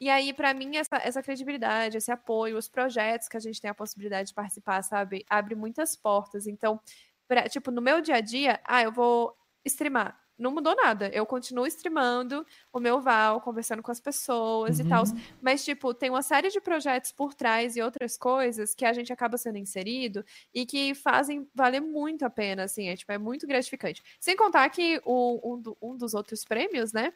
E 0.00 0.10
aí, 0.10 0.32
pra 0.34 0.52
mim, 0.52 0.76
essa, 0.76 0.96
essa 0.96 1.22
credibilidade, 1.22 1.96
esse 1.96 2.10
apoio, 2.12 2.58
os 2.58 2.68
projetos 2.68 3.28
que 3.28 3.36
a 3.36 3.40
gente 3.40 3.60
tem 3.60 3.70
a 3.70 3.74
possibilidade 3.74 4.28
de 4.28 4.34
participar, 4.34 4.82
sabe, 4.82 5.24
abre 5.28 5.54
muitas 5.54 5.96
portas. 5.96 6.46
Então, 6.46 6.78
pra- 7.26 7.48
tipo, 7.48 7.70
no 7.70 7.80
meu 7.80 8.00
dia 8.02 8.16
a 8.16 8.20
dia, 8.20 8.60
ah, 8.64 8.82
eu 8.82 8.92
vou 8.92 9.34
streamar. 9.66 10.18
Não 10.38 10.50
mudou 10.50 10.76
nada. 10.76 11.08
Eu 11.14 11.24
continuo 11.24 11.66
streamando 11.66 12.46
o 12.70 12.78
meu 12.78 13.00
Val, 13.00 13.40
conversando 13.40 13.82
com 13.82 13.90
as 13.90 13.98
pessoas 14.00 14.78
e 14.78 14.82
Uhum. 14.82 14.88
tal. 14.90 15.04
Mas, 15.40 15.64
tipo, 15.64 15.94
tem 15.94 16.10
uma 16.10 16.20
série 16.20 16.50
de 16.50 16.60
projetos 16.60 17.10
por 17.10 17.32
trás 17.32 17.74
e 17.74 17.80
outras 17.80 18.18
coisas 18.18 18.74
que 18.74 18.84
a 18.84 18.92
gente 18.92 19.10
acaba 19.10 19.38
sendo 19.38 19.56
inserido 19.56 20.22
e 20.52 20.66
que 20.66 20.94
fazem 20.94 21.48
valer 21.54 21.80
muito 21.80 22.22
a 22.26 22.28
pena, 22.30 22.64
assim. 22.64 22.88
É, 22.88 22.96
tipo, 22.96 23.10
é 23.12 23.16
muito 23.18 23.46
gratificante. 23.46 24.02
Sem 24.20 24.36
contar 24.36 24.68
que 24.68 25.00
o, 25.06 25.54
um, 25.54 25.58
do- 25.58 25.76
um 25.80 25.96
dos 25.96 26.12
outros 26.12 26.44
prêmios, 26.44 26.92
né, 26.92 27.14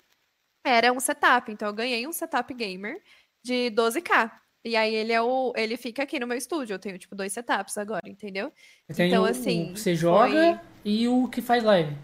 era 0.65 0.91
um 0.91 1.01
setup. 1.01 1.53
Então, 1.53 1.69
eu 1.69 1.75
ganhei 1.75 2.07
um 2.07 2.13
setup 2.13 2.55
gamer 2.55 3.03
de 3.45 3.71
12k. 3.71 4.31
E 4.65 4.77
aí, 4.77 4.95
ele 4.95 5.13
é 5.13 5.21
o. 5.21 5.53
Ele 5.57 5.77
fica 5.77 6.03
aqui 6.03 6.19
no 6.19 6.27
meu 6.27 6.37
estúdio. 6.39 6.75
Eu 6.75 6.79
tenho, 6.79 6.99
tipo, 6.99 7.15
dois 7.15 7.33
setups 7.35 7.77
agora, 7.79 8.09
entendeu? 8.09 8.51
Então, 8.89 9.23
o, 9.23 9.27
assim, 9.27 9.71
o 9.71 9.75
que 9.75 9.81
você 9.81 9.95
joga 9.95 10.61
e 10.85 11.07
o 11.09 11.29
que 11.29 11.41
faz 11.43 11.63
live. 11.65 11.95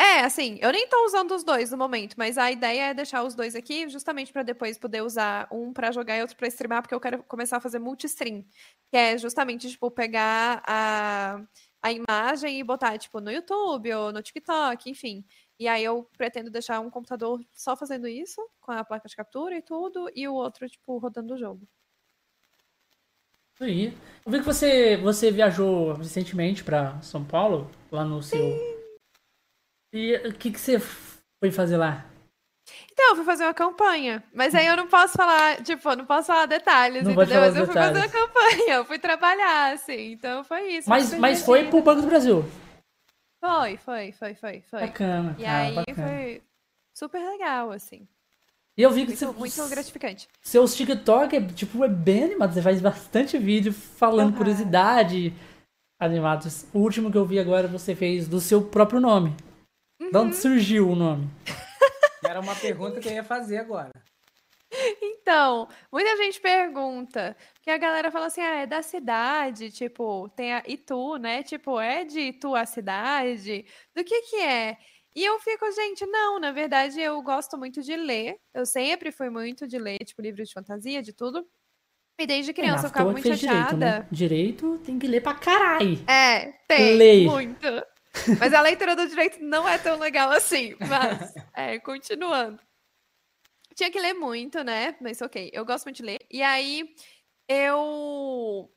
É, 0.00 0.20
assim, 0.20 0.58
eu 0.62 0.72
nem 0.72 0.88
tô 0.88 1.04
usando 1.04 1.32
os 1.34 1.44
dois 1.44 1.70
no 1.70 1.76
momento, 1.76 2.14
mas 2.16 2.38
a 2.38 2.50
ideia 2.50 2.84
é 2.84 2.94
deixar 2.94 3.22
os 3.22 3.34
dois 3.34 3.54
aqui 3.54 3.86
justamente 3.86 4.32
pra 4.32 4.42
depois 4.42 4.78
poder 4.78 5.02
usar 5.02 5.46
um 5.52 5.74
pra 5.74 5.92
jogar 5.92 6.16
e 6.16 6.22
outro 6.22 6.38
pra 6.38 6.48
streamar, 6.48 6.80
porque 6.80 6.94
eu 6.94 7.00
quero 7.00 7.22
começar 7.24 7.58
a 7.58 7.60
fazer 7.60 7.78
multi-stream, 7.78 8.42
que 8.90 8.96
é 8.96 9.18
justamente, 9.18 9.68
tipo, 9.68 9.90
pegar 9.90 10.62
a, 10.66 11.42
a 11.82 11.92
imagem 11.92 12.58
e 12.58 12.64
botar, 12.64 12.96
tipo, 12.96 13.20
no 13.20 13.30
YouTube 13.30 13.92
ou 13.92 14.10
no 14.10 14.22
TikTok, 14.22 14.88
enfim. 14.88 15.22
E 15.58 15.68
aí 15.68 15.84
eu 15.84 16.08
pretendo 16.16 16.50
deixar 16.50 16.80
um 16.80 16.88
computador 16.88 17.38
só 17.52 17.76
fazendo 17.76 18.08
isso, 18.08 18.40
com 18.58 18.72
a 18.72 18.82
placa 18.82 19.06
de 19.06 19.14
captura 19.14 19.54
e 19.54 19.60
tudo, 19.60 20.10
e 20.14 20.26
o 20.26 20.32
outro, 20.32 20.66
tipo, 20.66 20.96
rodando 20.96 21.34
o 21.34 21.38
jogo. 21.38 21.68
Aí. 23.60 23.92
Eu 24.24 24.32
vi 24.32 24.38
que 24.38 24.46
você, 24.46 24.96
você 24.96 25.30
viajou 25.30 25.92
recentemente 25.92 26.64
pra 26.64 26.98
São 27.02 27.22
Paulo, 27.22 27.70
lá 27.92 28.02
no 28.02 28.22
seu. 28.22 28.79
E 29.92 30.16
o 30.28 30.32
que, 30.32 30.50
que 30.52 30.60
você 30.60 30.78
foi 30.78 31.50
fazer 31.50 31.76
lá? 31.76 32.06
Então, 32.92 33.10
eu 33.10 33.16
fui 33.16 33.24
fazer 33.24 33.44
uma 33.44 33.54
campanha, 33.54 34.22
mas 34.32 34.54
aí 34.54 34.66
eu 34.66 34.76
não 34.76 34.86
posso 34.86 35.14
falar, 35.14 35.62
tipo, 35.62 35.88
eu 35.88 35.96
não 35.96 36.04
posso 36.04 36.28
falar 36.28 36.46
detalhes, 36.46 37.04
Não 37.04 37.12
entendeu? 37.12 37.40
Mas 37.40 37.56
eu 37.56 37.66
fui 37.66 37.74
fazer 37.74 37.98
uma 37.98 38.08
campanha, 38.08 38.74
eu 38.74 38.84
fui 38.84 38.98
trabalhar, 38.98 39.72
assim, 39.72 40.12
então 40.12 40.44
foi 40.44 40.74
isso. 40.74 40.88
Mas, 40.88 41.18
mas 41.18 41.42
foi 41.42 41.64
pro 41.68 41.82
Banco 41.82 42.02
do 42.02 42.06
Brasil. 42.06 42.44
Foi, 43.40 43.76
foi, 43.78 44.12
foi, 44.12 44.34
foi, 44.34 44.60
foi. 44.70 44.80
Bacana, 44.80 45.34
E 45.38 45.44
cara, 45.44 45.58
aí 45.58 45.74
bacana. 45.74 46.08
foi 46.08 46.42
super 46.94 47.18
legal, 47.18 47.72
assim. 47.72 48.06
E 48.76 48.82
eu 48.82 48.90
vi 48.90 49.00
que 49.06 49.08
Muito, 49.08 49.18
você, 49.42 49.58
muito 49.60 49.68
gratificante. 49.70 50.28
seus 50.42 50.74
TikTok 50.74 51.34
é, 51.36 51.40
tipo, 51.48 51.82
é 51.84 51.88
bem 51.88 52.24
animado. 52.24 52.52
Você 52.54 52.62
faz 52.62 52.80
bastante 52.80 53.36
vídeo 53.38 53.72
falando 53.72 54.28
Aham. 54.28 54.36
curiosidade. 54.38 55.34
animados. 55.98 56.64
O 56.72 56.78
último 56.78 57.10
que 57.10 57.18
eu 57.18 57.26
vi 57.26 57.38
agora 57.38 57.66
você 57.68 57.94
fez 57.94 58.28
do 58.28 58.40
seu 58.40 58.62
próprio 58.62 59.00
nome. 59.00 59.34
Uhum. 60.00 60.10
De 60.10 60.16
onde 60.16 60.36
surgiu 60.36 60.88
o 60.88 60.96
nome? 60.96 61.28
Era 62.24 62.40
uma 62.40 62.54
pergunta 62.54 63.00
que 63.00 63.08
eu 63.08 63.12
ia 63.12 63.24
fazer 63.24 63.58
agora. 63.58 63.92
Então, 65.02 65.68
muita 65.92 66.16
gente 66.16 66.40
pergunta, 66.40 67.36
que 67.60 67.70
a 67.70 67.76
galera 67.76 68.10
fala 68.10 68.26
assim, 68.26 68.40
ah, 68.40 68.60
é 68.60 68.66
da 68.66 68.82
cidade, 68.82 69.70
tipo, 69.70 70.28
tem 70.30 70.52
a 70.52 70.62
Itu, 70.66 71.16
né? 71.16 71.42
Tipo, 71.42 71.80
é 71.80 72.04
de 72.04 72.20
Itu 72.20 72.54
a 72.54 72.64
cidade? 72.64 73.66
Do 73.94 74.04
que 74.04 74.22
que 74.22 74.36
é? 74.36 74.76
E 75.14 75.24
eu 75.24 75.40
fico, 75.40 75.70
gente, 75.72 76.06
não, 76.06 76.38
na 76.38 76.52
verdade 76.52 77.00
eu 77.00 77.20
gosto 77.20 77.58
muito 77.58 77.82
de 77.82 77.96
ler. 77.96 78.36
Eu 78.54 78.64
sempre 78.64 79.10
fui 79.10 79.28
muito 79.28 79.66
de 79.66 79.76
ler, 79.76 79.98
tipo, 79.98 80.22
livros 80.22 80.48
de 80.48 80.54
fantasia, 80.54 81.02
de 81.02 81.12
tudo. 81.12 81.44
E 82.18 82.26
desde 82.26 82.52
criança 82.52 82.84
É, 82.84 82.86
eu 82.86 82.90
ficava 82.90 83.10
muito 83.10 83.22
fez 83.24 83.40
chateada. 83.40 83.76
Direito, 83.76 83.98
né? 83.98 84.08
direito 84.12 84.78
tem 84.84 84.98
que 84.98 85.06
ler 85.08 85.20
pra 85.20 85.34
caralho. 85.34 85.98
É, 86.08 86.52
tem, 86.68 87.26
muito. 87.26 87.66
Mas 88.38 88.52
a 88.52 88.60
leitura 88.60 88.96
do 88.96 89.06
direito 89.08 89.42
não 89.42 89.68
é 89.68 89.78
tão 89.78 89.98
legal 89.98 90.30
assim. 90.30 90.74
Mas, 90.80 91.34
é, 91.54 91.78
continuando. 91.78 92.60
Tinha 93.74 93.90
que 93.90 94.00
ler 94.00 94.14
muito, 94.14 94.62
né? 94.64 94.96
Mas 95.00 95.20
ok, 95.22 95.50
eu 95.52 95.64
gosto 95.64 95.84
muito 95.86 95.98
de 95.98 96.02
ler. 96.02 96.18
E 96.30 96.42
aí, 96.42 96.94
eu. 97.48 98.70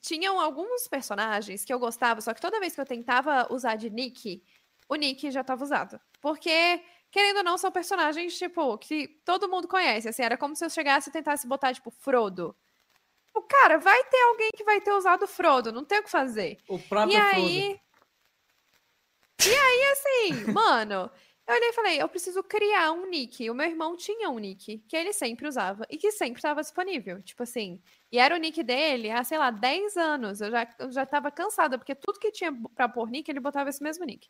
Tinham 0.00 0.38
alguns 0.38 0.86
personagens 0.86 1.64
que 1.64 1.72
eu 1.72 1.78
gostava, 1.78 2.20
só 2.20 2.34
que 2.34 2.40
toda 2.40 2.60
vez 2.60 2.74
que 2.74 2.80
eu 2.80 2.84
tentava 2.84 3.46
usar 3.50 3.76
de 3.76 3.88
nick, 3.88 4.42
o 4.86 4.96
nick 4.96 5.30
já 5.30 5.40
estava 5.40 5.64
usado. 5.64 5.98
Porque, 6.20 6.82
querendo 7.10 7.38
ou 7.38 7.44
não, 7.44 7.56
são 7.56 7.72
personagens, 7.72 8.36
tipo, 8.36 8.76
que 8.76 9.08
todo 9.24 9.48
mundo 9.48 9.66
conhece. 9.66 10.08
Assim, 10.08 10.22
era 10.22 10.36
como 10.36 10.54
se 10.54 10.64
eu 10.64 10.68
chegasse 10.68 11.08
e 11.08 11.12
tentasse 11.12 11.46
botar, 11.46 11.72
tipo, 11.72 11.90
Frodo. 11.90 12.54
O 13.34 13.42
cara, 13.42 13.78
vai 13.78 14.04
ter 14.04 14.20
alguém 14.24 14.50
que 14.54 14.62
vai 14.62 14.80
ter 14.80 14.92
usado 14.92 15.26
Frodo, 15.26 15.72
não 15.72 15.84
tem 15.84 16.00
o 16.00 16.04
que 16.04 16.10
fazer. 16.10 16.58
O 16.68 16.78
próprio 16.78 17.18
E 17.18 17.20
Frodo. 17.62 17.83
E 19.40 19.48
aí, 19.50 19.84
assim, 19.92 20.52
mano, 20.52 21.10
eu 21.46 21.54
olhei 21.54 21.68
e 21.68 21.72
falei, 21.72 22.00
eu 22.02 22.08
preciso 22.08 22.42
criar 22.42 22.92
um 22.92 23.06
nick. 23.08 23.48
O 23.50 23.54
meu 23.54 23.66
irmão 23.66 23.96
tinha 23.96 24.30
um 24.30 24.38
nick 24.38 24.78
que 24.88 24.96
ele 24.96 25.12
sempre 25.12 25.46
usava 25.46 25.84
e 25.90 25.96
que 25.98 26.10
sempre 26.12 26.38
estava 26.38 26.60
disponível. 26.62 27.22
Tipo 27.22 27.42
assim, 27.42 27.82
e 28.10 28.18
era 28.18 28.34
o 28.34 28.38
nick 28.38 28.62
dele 28.62 29.10
há, 29.10 29.22
sei 29.24 29.36
lá, 29.38 29.50
10 29.50 29.96
anos. 29.96 30.40
Eu 30.40 30.50
já, 30.50 30.68
eu 30.78 30.90
já 30.92 31.04
tava 31.04 31.30
cansada, 31.30 31.76
porque 31.78 31.94
tudo 31.94 32.18
que 32.18 32.30
tinha 32.30 32.52
pra 32.74 32.88
pôr 32.88 33.10
nick, 33.10 33.28
ele 33.30 33.40
botava 33.40 33.68
esse 33.70 33.82
mesmo 33.82 34.04
nick. 34.04 34.28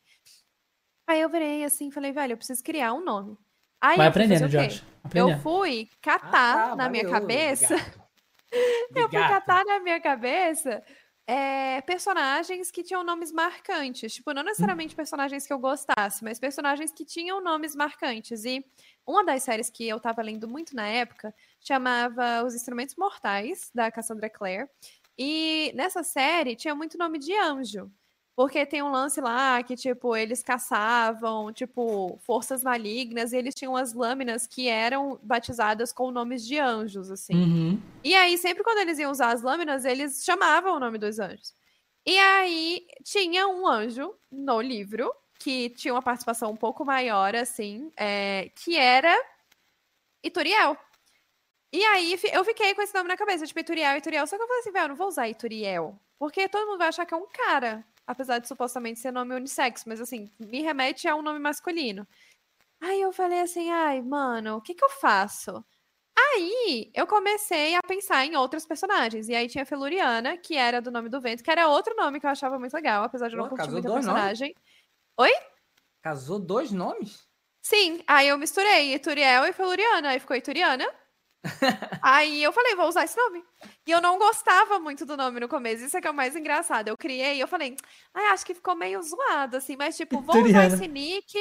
Aí 1.06 1.20
eu 1.20 1.28
virei 1.28 1.64
assim, 1.64 1.90
falei, 1.90 2.12
velho, 2.12 2.32
eu 2.32 2.36
preciso 2.36 2.62
criar 2.62 2.92
um 2.94 3.04
nome. 3.04 3.36
Aí 3.80 3.96
Vai 3.98 4.06
eu 4.06 4.10
aprendendo? 4.10 4.48
Josh. 4.48 4.80
Eu 4.80 4.86
Aprendendo. 5.04 5.42
fui 5.42 5.88
Ah, 5.92 5.96
catar 6.00 6.70
tá, 6.70 6.76
na 6.76 6.88
minha 6.88 7.04
valeu, 7.04 7.20
cabeça. 7.20 7.74
obrigado. 7.74 8.04
Eu 8.54 8.60
fui 8.92 9.02
Obrigado. 9.02 9.28
catar 9.30 9.64
na 9.64 9.80
minha 9.80 10.00
cabeça 10.00 10.80
é, 11.26 11.80
personagens 11.82 12.70
que 12.70 12.82
tinham 12.82 13.02
nomes 13.02 13.32
marcantes. 13.32 14.14
Tipo, 14.14 14.32
não 14.32 14.42
necessariamente 14.42 14.94
personagens 14.94 15.46
que 15.46 15.52
eu 15.52 15.58
gostasse, 15.58 16.22
mas 16.22 16.38
personagens 16.38 16.92
que 16.92 17.04
tinham 17.04 17.42
nomes 17.42 17.74
marcantes. 17.74 18.44
E 18.44 18.64
uma 19.06 19.24
das 19.24 19.42
séries 19.42 19.70
que 19.70 19.88
eu 19.88 19.98
tava 19.98 20.22
lendo 20.22 20.48
muito 20.48 20.76
na 20.76 20.86
época 20.86 21.34
chamava 21.60 22.44
Os 22.44 22.54
Instrumentos 22.54 22.96
Mortais, 22.96 23.70
da 23.74 23.90
Cassandra 23.90 24.28
Clare. 24.28 24.68
E 25.16 25.72
nessa 25.74 26.02
série 26.02 26.56
tinha 26.56 26.74
muito 26.74 26.98
nome 26.98 27.18
de 27.18 27.32
anjo. 27.38 27.90
Porque 28.36 28.66
tem 28.66 28.82
um 28.82 28.90
lance 28.90 29.20
lá 29.20 29.62
que, 29.62 29.76
tipo, 29.76 30.16
eles 30.16 30.42
caçavam, 30.42 31.52
tipo, 31.52 32.18
forças 32.26 32.64
malignas 32.64 33.32
e 33.32 33.36
eles 33.36 33.54
tinham 33.54 33.76
as 33.76 33.92
lâminas 33.92 34.44
que 34.44 34.66
eram 34.66 35.20
batizadas 35.22 35.92
com 35.92 36.10
nomes 36.10 36.44
de 36.44 36.58
anjos, 36.58 37.12
assim. 37.12 37.34
Uhum. 37.34 37.82
E 38.02 38.12
aí, 38.12 38.36
sempre 38.36 38.64
quando 38.64 38.78
eles 38.78 38.98
iam 38.98 39.12
usar 39.12 39.32
as 39.32 39.42
lâminas, 39.42 39.84
eles 39.84 40.24
chamavam 40.24 40.74
o 40.74 40.80
nome 40.80 40.98
dos 40.98 41.20
anjos. 41.20 41.54
E 42.04 42.18
aí, 42.18 42.84
tinha 43.04 43.46
um 43.46 43.68
anjo 43.68 44.12
no 44.30 44.60
livro, 44.60 45.14
que 45.38 45.70
tinha 45.70 45.94
uma 45.94 46.02
participação 46.02 46.50
um 46.50 46.56
pouco 46.56 46.84
maior, 46.84 47.36
assim, 47.36 47.92
é, 47.96 48.50
que 48.56 48.76
era 48.76 49.16
Ituriel. 50.24 50.76
E 51.72 51.84
aí, 51.84 52.18
eu 52.32 52.44
fiquei 52.44 52.74
com 52.74 52.82
esse 52.82 52.94
nome 52.94 53.08
na 53.08 53.16
cabeça, 53.16 53.46
tipo, 53.46 53.60
Ituriel, 53.60 53.96
Ituriel. 53.96 54.26
Só 54.26 54.36
que 54.36 54.42
eu 54.42 54.46
falei 54.48 54.60
assim, 54.60 54.72
velho, 54.72 54.84
eu 54.84 54.88
não 54.88 54.96
vou 54.96 55.06
usar 55.06 55.28
Ituriel, 55.28 55.96
porque 56.18 56.48
todo 56.48 56.66
mundo 56.66 56.78
vai 56.78 56.88
achar 56.88 57.06
que 57.06 57.14
é 57.14 57.16
um 57.16 57.28
cara, 57.32 57.84
apesar 58.06 58.38
de 58.38 58.48
supostamente 58.48 59.00
ser 59.00 59.10
nome 59.10 59.34
unissex, 59.34 59.84
mas 59.84 60.00
assim, 60.00 60.30
me 60.38 60.62
remete 60.62 61.08
a 61.08 61.16
um 61.16 61.22
nome 61.22 61.38
masculino. 61.38 62.06
Aí 62.80 63.00
eu 63.00 63.12
falei 63.12 63.40
assim, 63.40 63.70
ai, 63.70 64.02
mano, 64.02 64.56
o 64.56 64.60
que 64.60 64.74
que 64.74 64.84
eu 64.84 64.90
faço? 64.90 65.64
Aí 66.16 66.90
eu 66.94 67.06
comecei 67.06 67.74
a 67.74 67.80
pensar 67.86 68.24
em 68.24 68.36
outros 68.36 68.66
personagens. 68.66 69.28
E 69.28 69.34
aí 69.34 69.48
tinha 69.48 69.62
a 69.62 69.66
Feluriana, 69.66 70.36
que 70.36 70.56
era 70.56 70.80
do 70.80 70.90
nome 70.90 71.08
do 71.08 71.20
vento, 71.20 71.42
que 71.42 71.50
era 71.50 71.68
outro 71.68 71.94
nome 71.96 72.20
que 72.20 72.26
eu 72.26 72.30
achava 72.30 72.58
muito 72.58 72.74
legal, 72.74 73.04
apesar 73.04 73.28
de 73.28 73.34
eu 73.34 73.42
não 73.42 73.48
curtir 73.48 73.70
muito 73.70 73.86
a 73.86 73.90
dois 73.90 74.06
nomes? 74.06 74.20
personagem. 74.20 74.54
Casou 76.02 76.38
dois 76.38 76.70
nomes? 76.70 77.26
Sim, 77.62 78.02
aí 78.06 78.28
eu 78.28 78.36
misturei 78.36 78.94
Ituriel 78.94 79.46
e 79.46 79.52
Feluriana, 79.52 80.10
aí 80.10 80.20
ficou 80.20 80.36
Ituriana. 80.36 80.86
aí 82.02 82.42
eu 82.42 82.52
falei, 82.52 82.74
vou 82.74 82.88
usar 82.88 83.04
esse 83.04 83.16
nome. 83.16 83.44
E 83.86 83.90
eu 83.90 84.00
não 84.00 84.18
gostava 84.18 84.78
muito 84.78 85.04
do 85.06 85.16
nome 85.16 85.40
no 85.40 85.48
começo, 85.48 85.84
isso 85.84 85.96
é 85.96 86.00
que 86.00 86.08
é 86.08 86.10
o 86.10 86.14
mais 86.14 86.34
engraçado. 86.34 86.88
Eu 86.88 86.96
criei, 86.96 87.42
eu 87.42 87.46
falei, 87.48 87.76
ai, 88.14 88.26
acho 88.26 88.44
que 88.46 88.54
ficou 88.54 88.74
meio 88.74 89.02
zoado, 89.02 89.56
assim, 89.56 89.76
mas 89.76 89.96
tipo, 89.96 90.20
vou 90.20 90.42
usar 90.42 90.66
esse 90.66 90.88
nick 90.88 91.36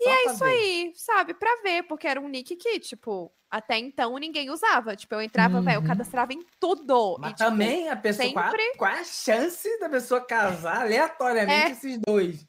e 0.00 0.04
Só 0.04 0.10
é 0.10 0.24
isso 0.26 0.44
ver. 0.44 0.50
aí, 0.50 0.92
sabe? 0.94 1.34
Pra 1.34 1.50
ver, 1.62 1.82
porque 1.84 2.06
era 2.06 2.20
um 2.20 2.28
nick 2.28 2.54
que, 2.56 2.78
tipo, 2.80 3.32
até 3.50 3.78
então 3.78 4.16
ninguém 4.18 4.50
usava. 4.50 4.94
Tipo, 4.94 5.14
eu 5.16 5.22
entrava, 5.22 5.60
velho, 5.60 5.76
eu 5.76 5.80
Uhum. 5.80 5.86
cadastrava 5.86 6.32
em 6.32 6.44
tudo. 6.60 7.16
Mas 7.18 7.32
e, 7.32 7.34
tipo, 7.34 7.50
também 7.50 7.88
a 7.88 7.96
pessoa. 7.96 8.32
Qual, 8.32 8.44
a- 8.44 8.50
sempre- 8.50 8.72
qual 8.76 8.90
a 8.92 9.04
chance 9.04 9.78
da 9.80 9.88
pessoa 9.88 10.20
casar 10.20 10.82
aleatoriamente 10.82 11.70
É. 11.70 11.72
esses 11.72 11.98
dois? 12.06 12.46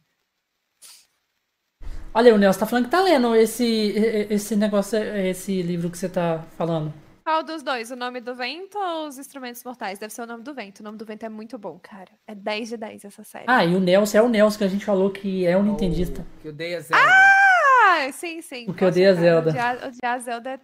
Olha, 2.13 2.33
o 2.33 2.37
Nelson 2.37 2.59
tá 2.59 2.65
falando 2.65 2.85
que 2.85 2.91
tá 2.91 3.01
lendo 3.01 3.35
esse, 3.35 3.93
esse 4.29 4.55
negócio, 4.55 4.97
esse 4.97 5.61
livro 5.61 5.89
que 5.89 5.97
você 5.97 6.09
tá 6.09 6.43
falando. 6.57 6.93
Qual 7.23 7.43
dos 7.43 7.61
dois? 7.61 7.91
O 7.91 7.95
nome 7.95 8.19
do 8.19 8.33
vento 8.33 8.75
ou 8.75 9.07
os 9.07 9.19
instrumentos 9.19 9.63
mortais? 9.63 9.99
Deve 9.99 10.11
ser 10.11 10.23
o 10.23 10.25
nome 10.25 10.43
do 10.43 10.51
vento. 10.51 10.79
O 10.79 10.83
nome 10.83 10.97
do 10.97 11.05
vento 11.05 11.23
é 11.23 11.29
muito 11.29 11.59
bom, 11.59 11.77
cara. 11.77 12.09
É 12.25 12.33
10 12.33 12.69
de 12.69 12.77
10 12.77 13.05
essa 13.05 13.23
série. 13.23 13.45
Ah, 13.47 13.63
e 13.63 13.75
o 13.75 13.79
Nelson 13.79 14.17
é 14.17 14.21
o 14.23 14.29
Nelson 14.29 14.57
que 14.57 14.63
a 14.63 14.67
gente 14.67 14.83
falou 14.83 15.11
que 15.11 15.45
é 15.45 15.55
um 15.55 15.61
nintendista. 15.61 16.25
Que 16.41 16.47
eu 16.47 16.53
dei 16.53 16.75
a 16.75 16.79
Zelda. 16.79 17.05
Ah, 17.05 18.11
sim, 18.11 18.41
sim. 18.41 18.65
Porque 18.65 18.83
eu 18.83 18.87
Nossa, 18.87 18.99
odeio 18.99 19.11
a 19.11 19.13
cara, 19.13 19.27
Zelda. 19.27 19.49
Odiar, 19.51 19.87
odiar 19.87 20.15
a 20.15 20.19
Zelda 20.19 20.49
é 20.49 20.59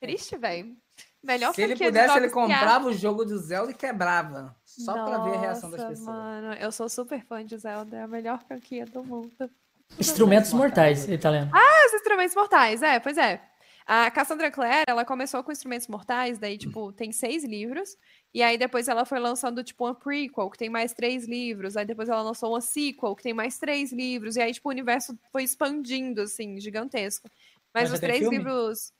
triste, 0.00 0.38
velho. 0.38 0.74
Melhor 1.22 1.54
Se 1.54 1.60
ele 1.60 1.76
pudesse, 1.76 2.16
ele 2.16 2.30
comprava 2.30 2.88
o 2.88 2.94
jogo 2.94 3.26
do 3.26 3.36
Zelda 3.36 3.72
e 3.72 3.74
quebrava. 3.74 4.56
Só 4.78 4.92
pra 4.92 5.18
ver 5.18 5.34
a 5.34 5.40
reação 5.40 5.70
das 5.70 5.80
Nossa, 5.80 5.90
pessoas. 5.90 6.16
Mano, 6.16 6.52
eu 6.54 6.70
sou 6.70 6.88
super 6.88 7.24
fã 7.24 7.44
de 7.44 7.56
Zelda. 7.56 7.96
É 7.96 8.02
a 8.02 8.08
melhor 8.08 8.42
franquia 8.42 8.86
do 8.86 9.02
mundo. 9.02 9.50
Instrumentos 9.98 10.52
Mortais, 10.52 11.08
ele 11.08 11.18
tá 11.18 11.30
lendo. 11.30 11.50
Os 11.86 11.94
instrumentos 11.94 12.36
mortais, 12.36 12.82
é, 12.82 13.00
pois 13.00 13.18
é. 13.18 13.42
A 13.84 14.08
Cassandra 14.08 14.52
Clare, 14.52 14.84
ela 14.86 15.04
começou 15.04 15.42
com 15.42 15.50
instrumentos 15.50 15.88
mortais, 15.88 16.38
daí, 16.38 16.56
tipo, 16.56 16.92
tem 16.92 17.10
seis 17.10 17.42
livros. 17.42 17.96
E 18.32 18.40
aí 18.40 18.56
depois 18.56 18.86
ela 18.86 19.04
foi 19.04 19.18
lançando, 19.18 19.64
tipo, 19.64 19.84
uma 19.84 19.94
prequel, 19.94 20.48
que 20.48 20.58
tem 20.58 20.70
mais 20.70 20.92
três 20.92 21.26
livros. 21.26 21.76
Aí 21.76 21.84
depois 21.84 22.08
ela 22.08 22.22
lançou 22.22 22.50
uma 22.50 22.60
sequel, 22.60 23.16
que 23.16 23.24
tem 23.24 23.34
mais 23.34 23.58
três 23.58 23.92
livros. 23.92 24.36
E 24.36 24.40
aí, 24.40 24.52
tipo, 24.52 24.68
o 24.68 24.72
universo 24.72 25.18
foi 25.32 25.42
expandindo, 25.42 26.20
assim, 26.20 26.60
gigantesco. 26.60 27.28
Mas 27.74 27.90
Mas 27.90 27.94
os 27.94 27.98
três 27.98 28.20
filme? 28.20 28.36
livros. 28.38 28.92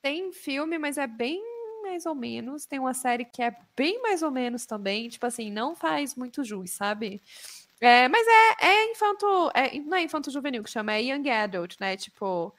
Tem 0.00 0.32
filme, 0.32 0.78
mas 0.78 0.96
é 0.96 1.06
bem 1.06 1.42
mais 1.88 2.06
ou 2.06 2.14
menos. 2.14 2.66
Tem 2.66 2.78
uma 2.78 2.94
série 2.94 3.24
que 3.24 3.42
é 3.42 3.56
bem 3.76 4.00
mais 4.02 4.22
ou 4.22 4.30
menos 4.30 4.66
também. 4.66 5.08
Tipo 5.08 5.26
assim, 5.26 5.50
não 5.50 5.74
faz 5.74 6.14
muito 6.14 6.44
jus, 6.44 6.70
sabe? 6.70 7.20
É, 7.80 8.08
mas 8.08 8.26
é, 8.26 8.66
é 8.66 8.90
infanto. 8.92 9.26
É, 9.54 9.78
não 9.80 9.96
é 9.96 10.02
infanto 10.02 10.30
juvenil 10.30 10.62
que 10.62 10.70
chama, 10.70 10.94
é 10.94 11.02
young 11.02 11.28
adult, 11.30 11.76
né? 11.80 11.96
Tipo, 11.96 12.54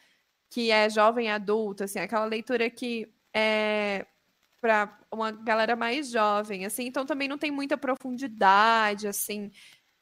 que 0.50 0.72
é 0.72 0.90
jovem 0.90 1.30
adulto, 1.32 1.84
assim, 1.84 2.00
aquela 2.00 2.26
leitura 2.26 2.70
que 2.70 3.08
é 3.34 4.06
para 4.62 5.00
uma 5.12 5.32
galera 5.32 5.76
mais 5.76 6.10
jovem, 6.12 6.66
assim, 6.66 6.86
então 6.86 7.06
também 7.06 7.30
não 7.30 7.38
tem 7.38 7.50
muita 7.50 7.78
profundidade, 7.78 9.08
assim, 9.08 9.50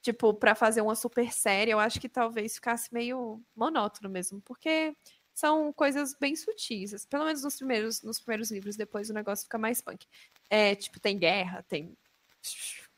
tipo, 0.01 0.33
para 0.33 0.55
fazer 0.55 0.81
uma 0.81 0.95
super 0.95 1.31
série, 1.31 1.71
eu 1.71 1.79
acho 1.79 1.99
que 1.99 2.09
talvez 2.09 2.55
ficasse 2.55 2.91
meio 2.91 3.39
monótono 3.55 4.09
mesmo, 4.09 4.41
porque 4.41 4.95
são 5.38 5.71
coisas 5.71 6.15
bem 6.19 6.36
sutis, 6.36 6.95
assim, 6.95 7.08
pelo 7.08 7.26
menos 7.26 7.43
nos 7.43 7.58
primeiros, 7.58 8.02
nos 8.02 8.19
primeiros 8.19 8.50
livros, 8.50 8.76
depois 8.76 9.08
o 9.12 9.13
negócio 9.13 9.43
fica 9.43 9.60
mais 9.60 9.80
punk. 9.80 10.04
É, 10.50 10.73
tipo, 10.73 11.00
tem 11.00 11.15
guerra, 11.15 11.63
tem 11.69 11.95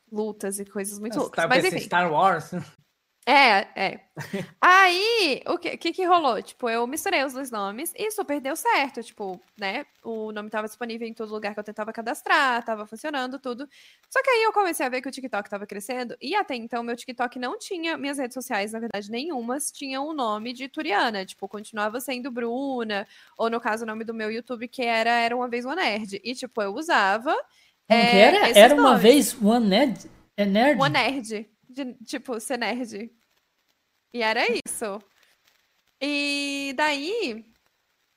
lutas 0.09 0.57
e 0.57 0.63
coisas 0.63 0.99
muito 0.99 1.19
loucas. 1.19 1.45
Mas 1.49 1.63
pensei, 1.63 1.79
enfim. 1.79 1.87
Star 1.87 2.09
Wars. 2.09 2.51
É, 3.29 3.67
é. 3.75 3.99
Aí, 4.59 5.43
o 5.45 5.55
que, 5.59 5.77
que 5.77 5.93
que 5.93 6.03
rolou? 6.03 6.41
Tipo, 6.41 6.67
eu 6.67 6.87
misturei 6.87 7.23
os 7.23 7.31
dois 7.33 7.51
nomes 7.51 7.93
e 7.95 8.09
super 8.09 8.41
deu 8.41 8.55
certo. 8.55 9.03
Tipo, 9.03 9.39
né? 9.55 9.85
O 10.03 10.31
nome 10.31 10.49
tava 10.49 10.65
disponível 10.65 11.07
em 11.07 11.13
todo 11.13 11.31
lugar 11.31 11.53
que 11.53 11.59
eu 11.59 11.63
tentava 11.63 11.93
cadastrar, 11.93 12.65
tava 12.65 12.87
funcionando 12.87 13.37
tudo. 13.37 13.69
Só 14.09 14.23
que 14.23 14.31
aí 14.31 14.41
eu 14.41 14.51
comecei 14.51 14.83
a 14.83 14.89
ver 14.89 14.99
que 14.99 15.07
o 15.07 15.11
TikTok 15.11 15.47
tava 15.47 15.67
crescendo 15.67 16.17
e 16.19 16.33
até 16.33 16.55
então 16.55 16.81
meu 16.81 16.95
TikTok 16.95 17.37
não 17.37 17.55
tinha, 17.59 17.99
minhas 17.99 18.17
redes 18.17 18.33
sociais, 18.33 18.71
na 18.71 18.79
verdade, 18.79 19.11
nenhumas 19.11 19.71
tinham 19.71 20.07
o 20.07 20.13
nome 20.13 20.51
de 20.51 20.67
Turiana. 20.67 21.23
Tipo, 21.23 21.47
continuava 21.47 22.01
sendo 22.01 22.31
Bruna, 22.31 23.07
ou 23.37 23.47
no 23.47 23.61
caso, 23.61 23.83
o 23.83 23.87
nome 23.87 24.03
do 24.03 24.13
meu 24.13 24.31
YouTube, 24.31 24.67
que 24.67 24.81
era 24.81 25.11
Era 25.11 25.35
Uma 25.35 25.47
Vez 25.47 25.65
Uma 25.65 25.75
Nerd. 25.75 26.19
E, 26.23 26.33
tipo, 26.33 26.63
eu 26.63 26.73
usava 26.73 27.35
É, 27.87 28.21
era? 28.21 28.49
Era 28.57 28.73
uma 28.73 28.97
nomes. 28.97 29.01
vez 29.03 29.37
One 29.39 29.67
Nerd? 29.67 30.09
É 30.35 30.45
nerd? 30.45 30.75
Uma 30.77 30.89
nerd. 30.89 31.47
De, 31.69 31.93
tipo, 32.05 32.39
ser 32.39 32.57
nerd. 32.57 33.11
E 34.13 34.21
era 34.21 34.45
isso. 34.65 34.99
E 36.01 36.73
daí, 36.77 37.45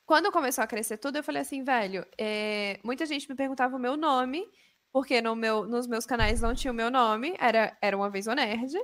quando 0.06 0.32
começou 0.32 0.62
a 0.64 0.66
crescer 0.66 0.98
tudo, 0.98 1.16
eu 1.16 1.24
falei 1.24 1.42
assim, 1.42 1.64
velho, 1.64 2.06
é, 2.18 2.78
muita 2.84 3.06
gente 3.06 3.28
me 3.28 3.34
perguntava 3.36 3.76
o 3.76 3.78
meu 3.78 3.96
nome, 3.96 4.46
porque 4.92 5.20
no 5.20 5.34
meu, 5.34 5.66
nos 5.66 5.86
meus 5.86 6.06
canais 6.06 6.40
não 6.40 6.54
tinha 6.54 6.72
o 6.72 6.74
meu 6.74 6.90
nome, 6.90 7.34
era, 7.38 7.76
era 7.82 7.96
uma 7.96 8.10
vez 8.10 8.26
o 8.26 8.34
nerd. 8.34 8.74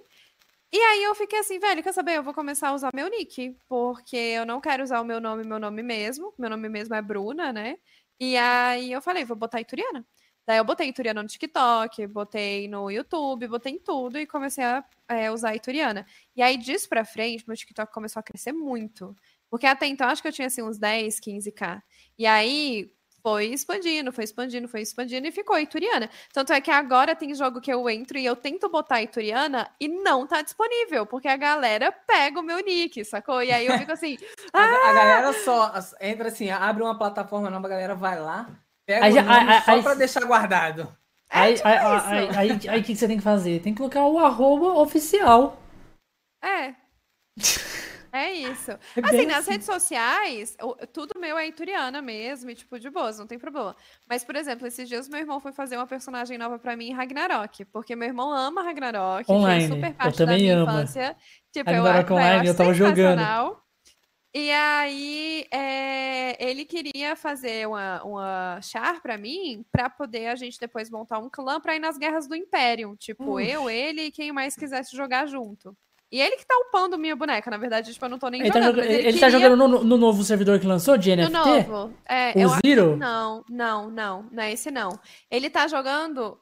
E 0.73 0.79
aí 0.79 1.03
eu 1.03 1.15
fiquei 1.15 1.39
assim, 1.39 1.59
velho, 1.59 1.83
quer 1.83 1.93
saber? 1.95 2.17
Eu 2.17 2.23
vou 2.23 2.35
começar 2.35 2.69
a 2.69 2.75
usar 2.75 2.91
meu 2.95 3.09
nick, 3.09 3.57
porque 3.69 4.17
eu 4.17 4.45
não 4.47 4.61
quero 4.61 4.83
usar 4.83 5.01
o 5.01 5.05
meu 5.05 5.21
nome, 5.21 5.45
meu 5.45 5.59
nome 5.59 5.83
mesmo. 5.83 6.35
Meu 6.39 6.51
nome 6.51 6.69
mesmo 6.69 6.95
é 6.95 7.01
Bruna, 7.03 7.53
né? 7.53 7.77
E 8.21 8.37
aí 8.37 8.93
eu 8.93 9.01
falei, 9.01 9.25
vou 9.25 9.37
botar 9.37 9.61
Ituriana. 9.61 10.07
Daí 10.49 10.57
eu 10.57 10.65
botei 10.65 10.89
Ituriana 10.89 11.23
no 11.23 11.29
TikTok, 11.29 12.07
botei 12.07 12.69
no 12.69 12.91
YouTube, 12.91 13.47
botei 13.49 13.75
em 13.75 13.79
tudo 13.79 14.19
e 14.19 14.27
comecei 14.27 14.65
a 14.65 14.83
é, 15.07 15.31
usar 15.31 15.55
Ituriana. 15.55 16.07
E 16.35 16.41
aí 16.41 16.57
disso 16.57 16.89
pra 16.89 17.05
frente, 17.05 17.45
meu 17.47 17.55
TikTok 17.55 17.93
começou 17.93 18.19
a 18.19 18.23
crescer 18.23 18.53
muito. 18.53 19.15
Porque 19.51 19.67
até 19.67 19.87
então 19.87 20.09
acho 20.09 20.23
que 20.23 20.29
eu 20.29 20.33
tinha 20.33 20.47
assim 20.47 20.63
uns 20.63 20.79
10, 20.79 21.21
15k. 21.21 21.83
E 22.19 22.25
aí 22.25 22.91
foi 23.23 23.49
expandindo, 23.49 24.11
foi 24.11 24.25
expandindo, 24.25 24.67
foi 24.69 24.81
expandindo 24.81 25.27
e 25.27 25.31
ficou 25.31 25.59
Ituriana. 25.59 26.09
Tanto 26.33 26.55
é 26.55 26.63
que 26.63 26.71
agora 26.71 27.15
tem 27.15 27.35
jogo 27.35 27.61
que 27.61 27.71
eu 27.71 27.87
entro 27.91 28.17
e 28.17 28.25
eu 28.25 28.35
tento 28.35 28.71
botar 28.71 29.03
Ituriana 29.03 29.71
e 29.79 29.87
não 29.87 30.27
tá 30.27 30.41
disponível, 30.41 31.05
porque 31.05 31.29
a 31.29 31.37
galera 31.37 31.93
pega 31.93 32.41
o 32.41 32.43
meu 32.43 32.61
nick, 32.61 33.05
sacou? 33.05 33.43
E 33.43 33.53
aí 33.53 33.67
eu 33.67 33.77
fico 33.77 33.93
assim, 33.93 34.17
A, 34.55 34.63
a 34.63 34.93
galera 34.95 35.33
só 35.45 35.75
entra 36.01 36.29
assim, 36.29 36.49
abre 36.49 36.83
uma 36.83 36.97
plataforma 36.97 37.51
nova, 37.51 37.67
a 37.67 37.71
galera 37.71 37.95
vai 37.95 38.19
lá, 38.19 38.49
pega 38.89 39.05
Aí 39.05 39.13
o 39.13 39.15
já- 39.15 39.23
nome 39.23 39.53
aí- 39.53 39.63
só 39.63 39.71
aí- 39.73 39.83
pra 39.83 39.95
deixar 39.95 40.25
guardado. 40.25 40.97
Aí, 41.31 41.55
tipo 41.57 41.69
aí, 41.69 41.77
aí, 41.79 42.29
aí, 42.37 42.69
aí 42.71 42.81
o 42.81 42.83
que 42.83 42.93
que 42.95 42.97
você 42.97 43.07
tem 43.07 43.19
que 43.19 43.23
fazer? 43.23 43.61
Tem 43.61 43.75
que 43.75 43.79
colocar 43.79 44.03
o 44.07 44.19
arroba 44.19 44.81
oficial. 44.81 45.61
é. 46.43 46.75
É 48.11 48.33
isso. 48.33 48.71
É 48.97 49.05
Assim, 49.05 49.27
nas 49.27 49.47
redes 49.47 49.67
sociais, 49.67 50.57
tudo 50.95 51.21
meu 51.21 51.37
é 51.37 51.47
ituriana 51.47 52.01
mesmo, 52.01 52.49
e 52.51 52.55
tipo, 52.55 52.79
de 52.81 52.89
boas, 52.89 53.19
não 53.19 53.27
tem 53.27 53.39
problema. 53.39 53.77
Mas, 54.09 54.25
por 54.25 54.35
exemplo, 54.35 54.67
esses 54.67 54.89
dias 54.89 55.07
meu 55.11 55.21
irmão 55.21 55.39
foi 55.39 55.53
fazer 55.53 55.77
uma 55.77 55.87
personagem 55.87 56.39
nova 56.39 56.59
pra 56.59 56.75
mim 56.75 56.87
em 56.89 56.95
Ragnarok, 56.95 57.67
porque 57.67 57.95
meu 57.95 58.09
irmão 58.09 58.33
ama 58.33 58.63
Ragnarok, 58.63 59.31
Online, 59.31 59.69
super 59.69 59.89
eu 59.91 59.95
parte 59.95 60.19
da 60.19 60.25
também 60.25 60.41
minha 60.41 60.57
amo. 60.57 60.71
infância. 60.73 61.15
Tipo, 61.53 61.69
eu, 61.71 61.83
Ragnarok 61.85 62.05
acho- 62.07 62.15
Online, 62.15 62.47
eu 62.47 62.53
eu 62.53 62.57
tava 62.57 62.73
jogando. 62.75 63.21
E 64.35 64.51
aí, 64.51 65.47
é, 65.51 66.37
ele 66.51 66.65
queria 66.65 67.17
fazer 67.17 67.67
uma, 67.67 68.03
uma 68.05 68.61
char 68.63 69.01
pra 69.01 69.17
mim, 69.17 69.65
pra 69.73 69.89
poder 69.89 70.27
a 70.27 70.35
gente 70.37 70.59
depois 70.61 70.91
montar 70.91 71.19
um 71.19 71.31
clã 71.31 71.59
pra 71.61 71.75
ir 71.75 71.79
nas 71.79 71.97
guerras 71.97 72.29
do 72.29 72.37
Império. 72.37 72.95
Tipo, 72.99 73.35
Ux. 73.41 73.49
eu, 73.49 73.71
ele 73.71 74.03
e 74.03 74.11
quem 74.11 74.31
mais 74.31 74.55
quisesse 74.55 74.95
jogar 74.97 75.27
junto. 75.27 75.75
E 76.11 76.21
ele 76.21 76.37
que 76.37 76.47
tá 76.47 76.55
upando 76.69 76.97
minha 76.99 77.15
boneca, 77.15 77.51
na 77.51 77.59
verdade, 77.59 77.93
tipo, 77.93 78.05
eu 78.05 78.09
não 78.09 78.19
tô 78.19 78.29
nem 78.29 78.41
Ele 78.41 78.51
tá, 78.51 78.61
jogando. 78.61 78.77
joga- 78.77 78.87
mas 78.87 78.99
ele 78.99 79.09
ele 79.09 79.19
tá 79.21 79.27
queria 79.31 79.41
jogando 79.51 79.69
no, 79.69 79.85
no 79.85 79.97
novo 79.99 80.23
servidor 80.25 80.59
que 80.59 80.67
lançou 80.67 80.97
de 80.97 81.15
no 81.15 81.23
NFT? 81.23 81.33
novo. 81.39 81.95
É, 82.09 82.33
O 82.47 82.49
Zero? 82.67 82.97
Não, 82.97 83.45
não, 83.51 83.91
não. 83.91 84.27
Não 84.33 84.43
é 84.43 84.53
esse, 84.53 84.71
não. 84.71 84.99
Ele 85.31 85.51
tá 85.51 85.67
jogando. 85.69 86.39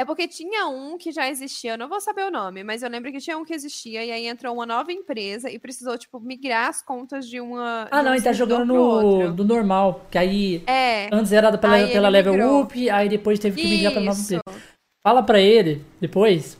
É 0.00 0.04
porque 0.04 0.26
tinha 0.26 0.66
um 0.66 0.96
que 0.96 1.12
já 1.12 1.28
existia, 1.28 1.72
eu 1.72 1.78
não 1.78 1.86
vou 1.86 2.00
saber 2.00 2.24
o 2.24 2.30
nome, 2.30 2.64
mas 2.64 2.82
eu 2.82 2.88
lembro 2.88 3.12
que 3.12 3.18
tinha 3.20 3.36
um 3.36 3.44
que 3.44 3.52
existia, 3.52 4.02
e 4.02 4.10
aí 4.10 4.26
entrou 4.26 4.54
uma 4.54 4.64
nova 4.64 4.90
empresa 4.90 5.50
e 5.50 5.58
precisou, 5.58 5.98
tipo, 5.98 6.18
migrar 6.18 6.70
as 6.70 6.80
contas 6.80 7.28
de 7.28 7.38
uma. 7.38 7.86
Ah, 7.90 7.98
de 7.98 8.04
não, 8.04 8.12
um 8.12 8.14
ele 8.14 8.24
tá 8.24 8.32
jogando 8.32 8.64
no, 8.64 9.32
do 9.34 9.44
normal. 9.44 10.06
Que 10.10 10.16
aí 10.16 10.64
É. 10.66 11.10
antes 11.12 11.32
era 11.32 11.56
pela, 11.58 11.86
pela 11.88 12.08
level 12.08 12.32
migrou. 12.32 12.62
up, 12.62 12.88
aí 12.88 13.10
depois 13.10 13.38
teve 13.38 13.60
que 13.60 13.68
migrar 13.68 13.92
pra 13.92 14.00
nova 14.00 14.18
empresa. 14.18 14.42
Fala 15.02 15.22
pra 15.22 15.38
ele, 15.38 15.84
depois, 16.00 16.58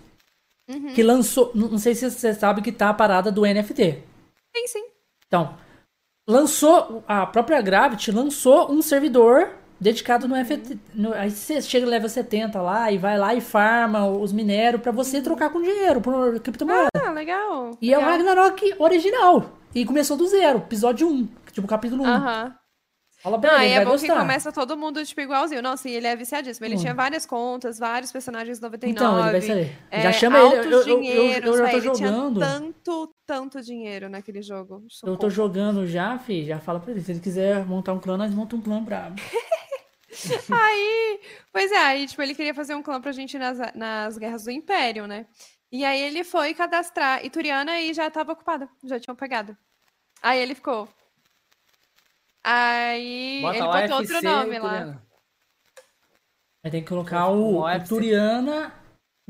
Uhum. 0.69 0.93
que 0.93 1.03
lançou. 1.03 1.51
Não 1.55 1.69
não 1.69 1.79
sei 1.79 1.95
se 1.95 2.11
você 2.11 2.35
sabe 2.35 2.61
que 2.61 2.71
tá 2.71 2.91
a 2.91 2.95
parada 2.95 3.33
do 3.33 3.47
NFT. 3.47 4.03
Sim, 4.55 4.67
sim. 4.67 4.85
Então, 5.27 5.57
lançou. 6.29 7.03
A 7.09 7.25
própria 7.27 7.61
Gravity 7.63 8.11
lançou 8.13 8.71
um 8.71 8.83
servidor 8.83 9.51
dedicado 9.81 10.29
no 10.29 10.35
NFT. 10.37 10.79
no- 10.95 11.15
aí 11.15 11.31
você 11.31 11.61
chega 11.63 11.87
level 11.87 12.09
70 12.09 12.61
lá 12.61 12.93
e 12.93 12.99
vai 12.99 13.19
lá 13.19 13.35
e 13.35 13.41
farma 13.41 14.07
os 14.07 14.33
minérios 14.33 14.83
pra 14.83 14.93
você 14.93 15.21
trocar 15.23 15.51
com 15.51 15.61
dinheiro, 15.63 16.01
por 16.01 16.39
criptomoeda. 16.41 16.89
Ah, 16.95 17.11
legal. 17.11 17.77
e 17.81 17.93
é 17.93 17.97
o 17.97 18.01
legal. 18.01 18.13
Ragnarok 18.19 18.75
original. 18.79 19.59
E 19.75 19.85
começou 19.85 20.17
do 20.17 20.27
zero, 20.29 20.59
episódio 20.59 21.09
1. 21.09 21.29
Tipo, 21.53 21.67
capítulo 21.69 22.03
1. 22.03 22.07
Aham. 22.07 22.55
Fala 23.23 23.39
pra 23.39 23.53
Não, 23.53 23.61
ele, 23.61 23.73
é 23.73 23.77
vai 23.77 23.85
bom 23.85 23.99
que 23.99 24.07
gostar. 24.07 24.19
começa 24.19 24.51
todo 24.51 24.77
mundo, 24.79 25.05
tipo, 25.05 25.21
igualzinho. 25.21 25.61
Não, 25.61 25.77
sim, 25.77 25.91
ele 25.91 26.07
é 26.07 26.17
viciadíssimo. 26.17 26.65
Ele 26.65 26.77
Hum. 26.77 26.79
tinha 26.81 26.95
várias 26.95 27.27
contas, 27.27 27.79
vários 27.79 28.11
personagens 28.11 28.59
99. 28.59 28.91
Então, 28.93 29.21
ele 29.29 29.31
vai 29.33 29.41
saber. 29.43 29.79
é, 29.91 30.01
Já 30.01 30.13
chama 30.13 30.39
ele. 30.39 30.55
Eu, 30.57 30.63
eu, 30.63 31.03
eu, 31.05 31.25
eu, 31.43 31.59
já 31.59 31.69
tô 31.83 31.93
tinha 31.93 32.09
jogando. 32.09 32.41
tanto, 32.41 33.15
tanto 33.27 33.61
dinheiro 33.61 34.09
naquele 34.09 34.41
jogo. 34.41 34.77
Eu 35.05 35.19
tô 35.19 35.29
Socorro. 35.29 35.31
jogando 35.31 35.87
já, 35.87 36.17
fi. 36.19 36.47
Já 36.47 36.59
fala 36.61 36.81
pra 36.81 36.93
ele. 36.93 37.03
Se 37.03 37.13
ele 37.13 37.21
quiser 37.21 37.63
montar 37.67 37.93
um 37.93 38.01
clã, 38.01 38.17
nós 38.17 38.33
montamos 38.35 38.65
um 38.67 38.69
clã 38.71 38.83
brabo. 38.83 39.17
Aí, 40.51 41.21
pois 41.53 41.71
é, 41.71 41.79
aí, 41.79 42.07
tipo, 42.07 42.21
ele 42.21 42.35
queria 42.35 42.55
fazer 42.55 42.75
um 42.75 42.83
clã 42.83 43.01
pra 43.01 43.13
gente 43.13 43.35
ir 43.35 43.39
nas, 43.39 43.59
nas 43.75 44.19
guerras 44.19 44.45
do 44.45 44.51
Império, 44.51 45.07
né? 45.07 45.27
E 45.73 45.85
aí 45.85 46.01
ele 46.01 46.25
foi 46.25 46.53
cadastrar 46.53 47.25
Ituriana 47.25 47.81
e 47.81 47.95
já 47.95 48.11
tava 48.11 48.33
ocupada, 48.33 48.69
já 48.83 48.99
tinham 48.99 49.15
pegado. 49.15 49.57
Aí 50.21 50.41
ele 50.41 50.55
ficou. 50.55 50.89
Aí 52.43 53.41
Bota 53.41 53.57
ele 53.57 53.67
lá 53.67 53.83
botou 53.83 54.01
FC, 54.01 54.15
outro 54.15 54.29
nome 54.29 54.59
lá. 54.59 54.69
Ituriana. 54.69 55.07
Aí 56.65 56.71
tem 56.71 56.83
que 56.83 56.89
colocar 56.89 57.29
o, 57.29 57.55
o 57.55 57.65
UFC. 57.65 57.87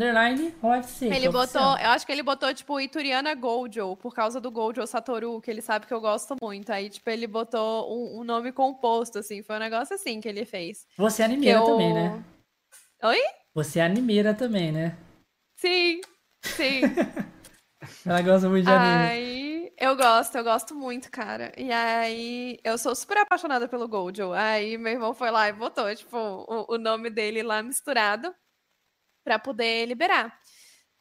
Underline 0.01 0.55
OFC. 0.63 1.07
Ele 1.07 1.27
é 1.27 1.31
botou, 1.31 1.43
oficial. 1.43 1.79
eu 1.79 1.91
acho 1.91 2.07
que 2.07 2.13
ele 2.13 2.23
botou, 2.23 2.55
tipo, 2.55 2.81
Ituriana 2.81 3.35
Gojo, 3.35 3.97
por 3.97 4.15
causa 4.15 4.41
do 4.41 4.51
Gojo 4.51 4.87
Satoru, 4.87 5.41
que 5.43 5.51
ele 5.51 5.61
sabe 5.61 5.87
que 5.87 5.93
eu 5.93 6.01
gosto 6.01 6.37
muito. 6.41 6.73
Aí, 6.73 6.89
tipo, 6.89 7.09
ele 7.11 7.27
botou 7.27 7.93
um, 7.93 8.21
um 8.21 8.25
nome 8.25 8.51
composto, 8.51 9.19
assim. 9.19 9.43
Foi 9.43 9.57
um 9.57 9.61
negócio 9.61 9.95
assim 9.95 10.19
que 10.21 10.29
ele 10.29 10.47
fez. 10.47 10.87
Você 10.97 11.21
é 11.21 11.27
animeira 11.27 11.59
eu... 11.59 11.67
também, 11.67 11.93
né? 11.93 12.25
Oi? 13.03 13.21
Você 13.55 13.79
é 13.79 13.85
animeira 13.85 14.33
também, 14.33 14.73
né? 14.73 14.97
Sim, 15.57 16.01
sim. 16.43 16.81
Ela 18.07 18.23
gosta 18.23 18.49
muito 18.49 18.65
de 18.65 18.71
anime. 18.71 19.11
Aí, 19.11 19.73
eu 19.79 19.97
gosto, 19.97 20.37
eu 20.37 20.45
gosto 20.45 20.75
muito, 20.75 21.11
cara. 21.11 21.53
E 21.59 21.71
aí, 21.71 22.59
eu 22.65 22.79
sou 22.79 22.95
super 22.95 23.19
apaixonada 23.19 23.69
pelo 23.69 23.89
Gojo. 23.89 24.33
Aí, 24.33 24.79
meu 24.79 24.93
irmão 24.93 25.15
foi 25.15 25.31
lá 25.31 25.49
e 25.49 25.53
botou, 25.53 25.95
tipo, 25.95 26.17
o, 26.17 26.75
o 26.75 26.79
nome 26.79 27.11
dele 27.11 27.43
lá 27.43 27.63
misturado 27.63 28.35
pra 29.25 29.39
poder 29.39 29.87
liberar. 29.87 30.39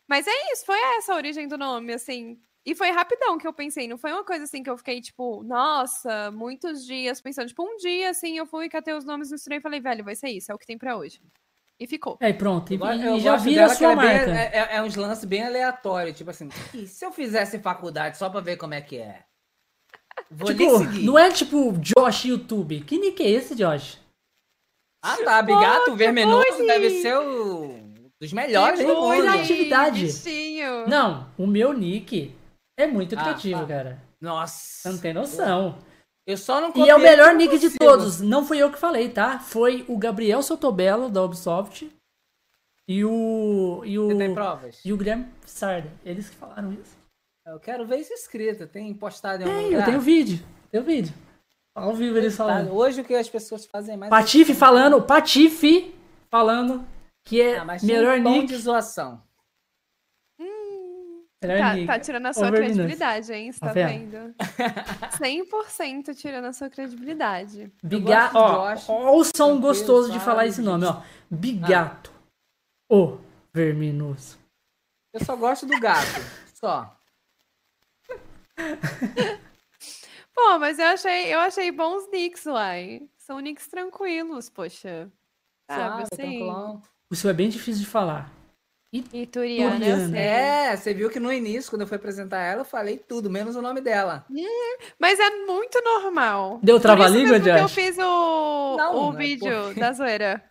Mas 0.08 0.26
é 0.28 0.52
isso, 0.54 0.66
foi 0.66 0.80
essa 0.98 1.14
a 1.14 1.16
origem 1.16 1.48
do 1.48 1.58
nome, 1.58 1.94
assim. 1.94 2.40
E 2.66 2.76
foi 2.76 2.90
rapidão 2.92 3.38
que 3.38 3.48
eu 3.48 3.54
pensei, 3.54 3.88
não 3.88 3.98
foi 3.98 4.12
uma 4.12 4.24
coisa 4.24 4.44
assim 4.44 4.62
que 4.62 4.70
eu 4.70 4.78
fiquei, 4.78 5.00
tipo, 5.02 5.44
nossa, 5.44 6.30
muitos 6.32 6.86
dias 6.86 7.22
pensando. 7.22 7.48
Tipo, 7.48 7.64
um 7.64 7.78
dia, 7.78 8.10
assim, 8.10 8.38
eu 8.38 8.46
fui, 8.46 8.68
catei 8.70 8.94
os 8.94 9.06
nomes, 9.06 9.32
misturei 9.32 9.60
e 9.60 9.62
falei, 9.62 9.80
velho, 9.80 10.04
vai 10.04 10.16
ser 10.16 10.30
isso, 10.30 10.52
é 10.52 10.56
o 10.56 10.58
que 10.58 10.66
tem 10.68 10.78
pra 10.78 10.98
hoje. 10.98 11.22
E 11.80 11.88
ficou. 11.88 12.18
Aí 12.20 12.34
pronto. 12.34 12.74
E, 12.74 12.76
Eu 12.76 12.86
e 12.94 13.06
eu 13.06 13.20
já 13.22 13.38
vira 13.38 13.66
a 13.66 13.70
sua 13.70 13.94
ela 13.94 14.04
é 14.04 14.08
bem- 14.08 14.16
marca. 14.28 14.32
É, 14.58 14.60
é- 14.60 14.76
é 14.78 14.82
uns 14.84 14.96
lances 14.96 15.24
bem 15.24 15.44
aleatórios, 15.46 16.18
tipo 16.18 16.30
assim, 16.30 16.50
"Ih, 16.74 16.86
se 16.88 17.06
eu 17.06 17.12
fizesse 17.12 17.58
faculdade 17.60 18.18
só 18.18 18.30
pra 18.30 18.42
ver 18.42 18.58
como 18.58 18.74
é 18.74 18.82
que 18.82 18.98
é? 18.98 19.24
Vou 20.30 20.50
Tipo, 20.54 20.80
não 21.02 21.18
é 21.18 21.32
tipo 21.32 21.72
Josh 21.78 22.26
YouTube. 22.26 22.82
Que 22.82 23.00
nick 23.00 23.24
é 23.24 23.30
esse, 23.30 23.56
Josh? 23.56 23.98
Ah 25.02 25.16
tá, 25.24 25.42
Bigato 25.42 25.96
Verminoso 25.96 26.46
foi! 26.58 26.68
deve 26.68 26.90
ser 27.02 27.18
o 27.18 27.89
dos 28.22 28.34
melhores 28.34 28.80
do 28.80 28.96
mundo. 28.96 29.24
né? 29.24 29.42
atividade. 29.42 30.06
Bichinho. 30.06 30.88
Não, 30.88 31.28
o 31.38 31.48
meu 31.48 31.74
nick 31.74 32.36
é 32.78 32.86
muito 32.88 33.16
Ah, 33.18 33.22
criativo, 33.24 33.62
tá. 33.62 33.68
cara. 33.68 34.02
Você 34.20 34.26
Nossa. 34.26 34.92
não 34.92 34.98
tem 35.00 35.14
noção. 35.14 35.78
Eu 36.28 36.38
só 36.38 36.62
não 36.62 36.72
E 36.76 36.90
é 36.90 36.96
o 36.96 37.00
melhor 37.00 37.34
nick 37.34 37.58
de 37.58 37.72
todos. 37.78 38.22
Não 38.22 38.46
fui 38.46 38.60
eu 38.60 38.72
que 38.72 38.78
falei, 38.78 39.10
tá? 39.10 39.40
Foi 39.40 39.84
o 39.88 39.98
Gabriel 39.98 40.44
Sotobello, 40.44 41.10
da 41.10 41.24
Ubisoft. 41.24 41.90
E 42.88 43.04
o. 43.06 43.82
E 43.86 43.98
Você 43.98 44.16
tem 44.16 44.32
o. 44.32 44.34
provas? 44.34 44.80
E 44.84 44.94
o 44.94 44.98
Guilherme 44.98 45.28
Sarda. 45.46 45.90
Eles 46.06 46.30
que 46.30 46.36
falaram 46.36 46.74
isso. 46.74 46.98
Eu 47.46 47.60
quero 47.60 47.86
ver 47.86 47.98
isso 47.98 48.14
escrito. 48.14 48.68
Tem 48.68 48.94
postado 48.94 49.42
em 49.44 49.46
algum 49.46 49.58
Tem, 49.58 49.66
lugar? 49.68 49.80
eu 49.82 49.86
tenho 49.86 50.02
vídeo. 50.02 50.40
Tenho 50.72 50.84
vídeo. 50.84 51.14
Ao 51.74 51.96
vivo 51.96 52.18
eles 52.18 52.36
Tá, 52.36 52.46
falando. 52.46 52.74
Hoje 52.76 53.02
o 53.02 53.04
que 53.06 53.16
as 53.16 53.30
pessoas 53.30 53.66
fazem 53.66 53.96
mais... 53.98 54.10
Patife 54.10 54.54
falando, 54.54 55.02
Patife 55.02 55.96
falando 56.30 56.86
que 57.26 57.42
é 57.42 57.58
Ah, 57.58 57.66
melhor 57.84 58.20
um 58.20 58.24
nick. 58.24 58.48
de 58.48 58.58
zoação. 58.58 59.22
Melhor 61.42 61.58
Tá, 61.60 61.74
nick. 61.74 61.88
tá 61.88 62.00
tirando 62.00 62.26
a 62.26 62.34
sua 62.34 62.48
Over 62.50 62.60
credibilidade, 62.66 63.32
hein? 63.32 63.52
Você 63.52 63.60
Tá 63.62 63.68
tá 63.68 63.74
vendo? 63.74 64.12
vendo? 64.12 64.36
100% 65.18 66.14
tirando 66.14 66.46
a 66.46 66.54
sua 66.54 66.70
credibilidade. 66.70 67.72
Bigato. 67.82 68.38
Ó, 68.38 69.16
o 69.16 69.24
som 69.24 69.60
gostoso 69.62 70.08
de 70.08 70.16
suave, 70.16 70.26
falar 70.26 70.48
esse 70.48 70.62
nome, 70.62 70.86
ó. 70.86 71.02
Bigato. 71.32 72.12
O 72.92 73.18
verminoso. 73.54 74.38
Eu 75.14 75.24
só 75.24 75.36
gosto 75.38 75.66
do 75.66 75.80
gato. 75.80 76.06
Só. 76.54 76.94
Pô, 80.36 80.60
mas 80.60 80.78
eu 80.80 80.86
achei, 80.88 81.34
eu 81.34 81.40
achei 81.40 81.72
bons 81.72 82.10
nicks, 82.12 82.46
uai. 82.46 83.08
São 83.18 83.40
nicks 83.40 83.68
tranquilos, 83.68 84.50
poxa. 84.50 85.10
Sabe, 85.70 85.84
Suave, 85.84 86.04
assim? 86.04 86.16
tranquilão. 86.18 86.82
O 87.12 87.16
seu 87.16 87.30
é 87.30 87.34
bem 87.34 87.50
difícil 87.50 87.82
de 87.84 87.88
falar. 87.90 88.32
Ituriana, 88.92 89.76
eu 89.76 89.98
Ituriana. 89.98 90.10
sei. 90.10 90.20
É, 90.20 90.76
você 90.76 90.94
viu 90.94 91.10
que 91.12 91.20
no 91.20 91.32
início, 91.32 91.70
quando 91.72 91.82
eu 91.82 91.88
fui 91.88 91.98
apresentar 91.98 92.40
ela, 92.40 92.62
eu 92.62 92.66
falei 92.66 92.98
tudo, 92.98 93.30
menos 93.30 93.56
o 93.56 93.62
nome 93.62 93.82
dela. 93.82 94.26
Mas 95.00 95.20
é 95.20 95.30
muito 95.46 95.80
normal. 95.84 96.60
Deu 96.64 96.80
trava-língua, 96.80 97.40
que 97.40 97.50
eu 97.50 97.56
Josh? 97.58 97.72
fiz 97.74 97.98
o, 98.00 98.76
Não, 98.78 99.10
o 99.10 99.14
é 99.14 99.18
vídeo 99.18 99.64
porque- 99.66 99.80
da 99.80 99.94
zoeira. 99.94 100.44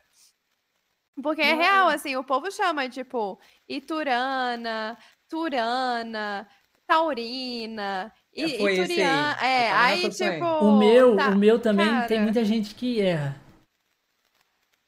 Porque 1.21 1.43
é 1.43 1.53
Não. 1.53 1.59
real, 1.63 1.89
assim, 1.89 2.15
o 2.15 2.23
povo 2.23 2.49
chama, 2.53 2.89
tipo, 2.89 3.41
Iturana, 3.69 4.97
Turana, 5.29 6.47
Taurina, 6.87 8.13
É, 8.37 8.45
aí. 8.45 8.53
Ituriana. 8.79 9.37
É, 9.45 9.73
aí, 9.73 10.09
tipo. 10.11 10.45
O 10.45 10.79
meu, 10.79 11.17
tá, 11.17 11.29
o 11.31 11.37
meu 11.37 11.59
também 11.59 11.87
cara. 11.89 12.07
tem 12.07 12.21
muita 12.21 12.45
gente 12.45 12.73
que 12.75 13.01
erra. 13.01 13.35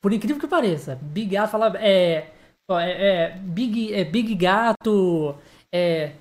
Por 0.02 0.12
incrível 0.12 0.40
que 0.40 0.46
pareça, 0.46 0.98
Big 1.00 1.34
Gato 1.34 1.50
fala 1.50 1.72
é, 1.78 2.28
é, 2.70 3.08
é, 3.24 3.38
Big 3.38 3.92
é 3.92 4.04
Big 4.04 4.34
Gato, 4.34 5.34
é 5.72 6.12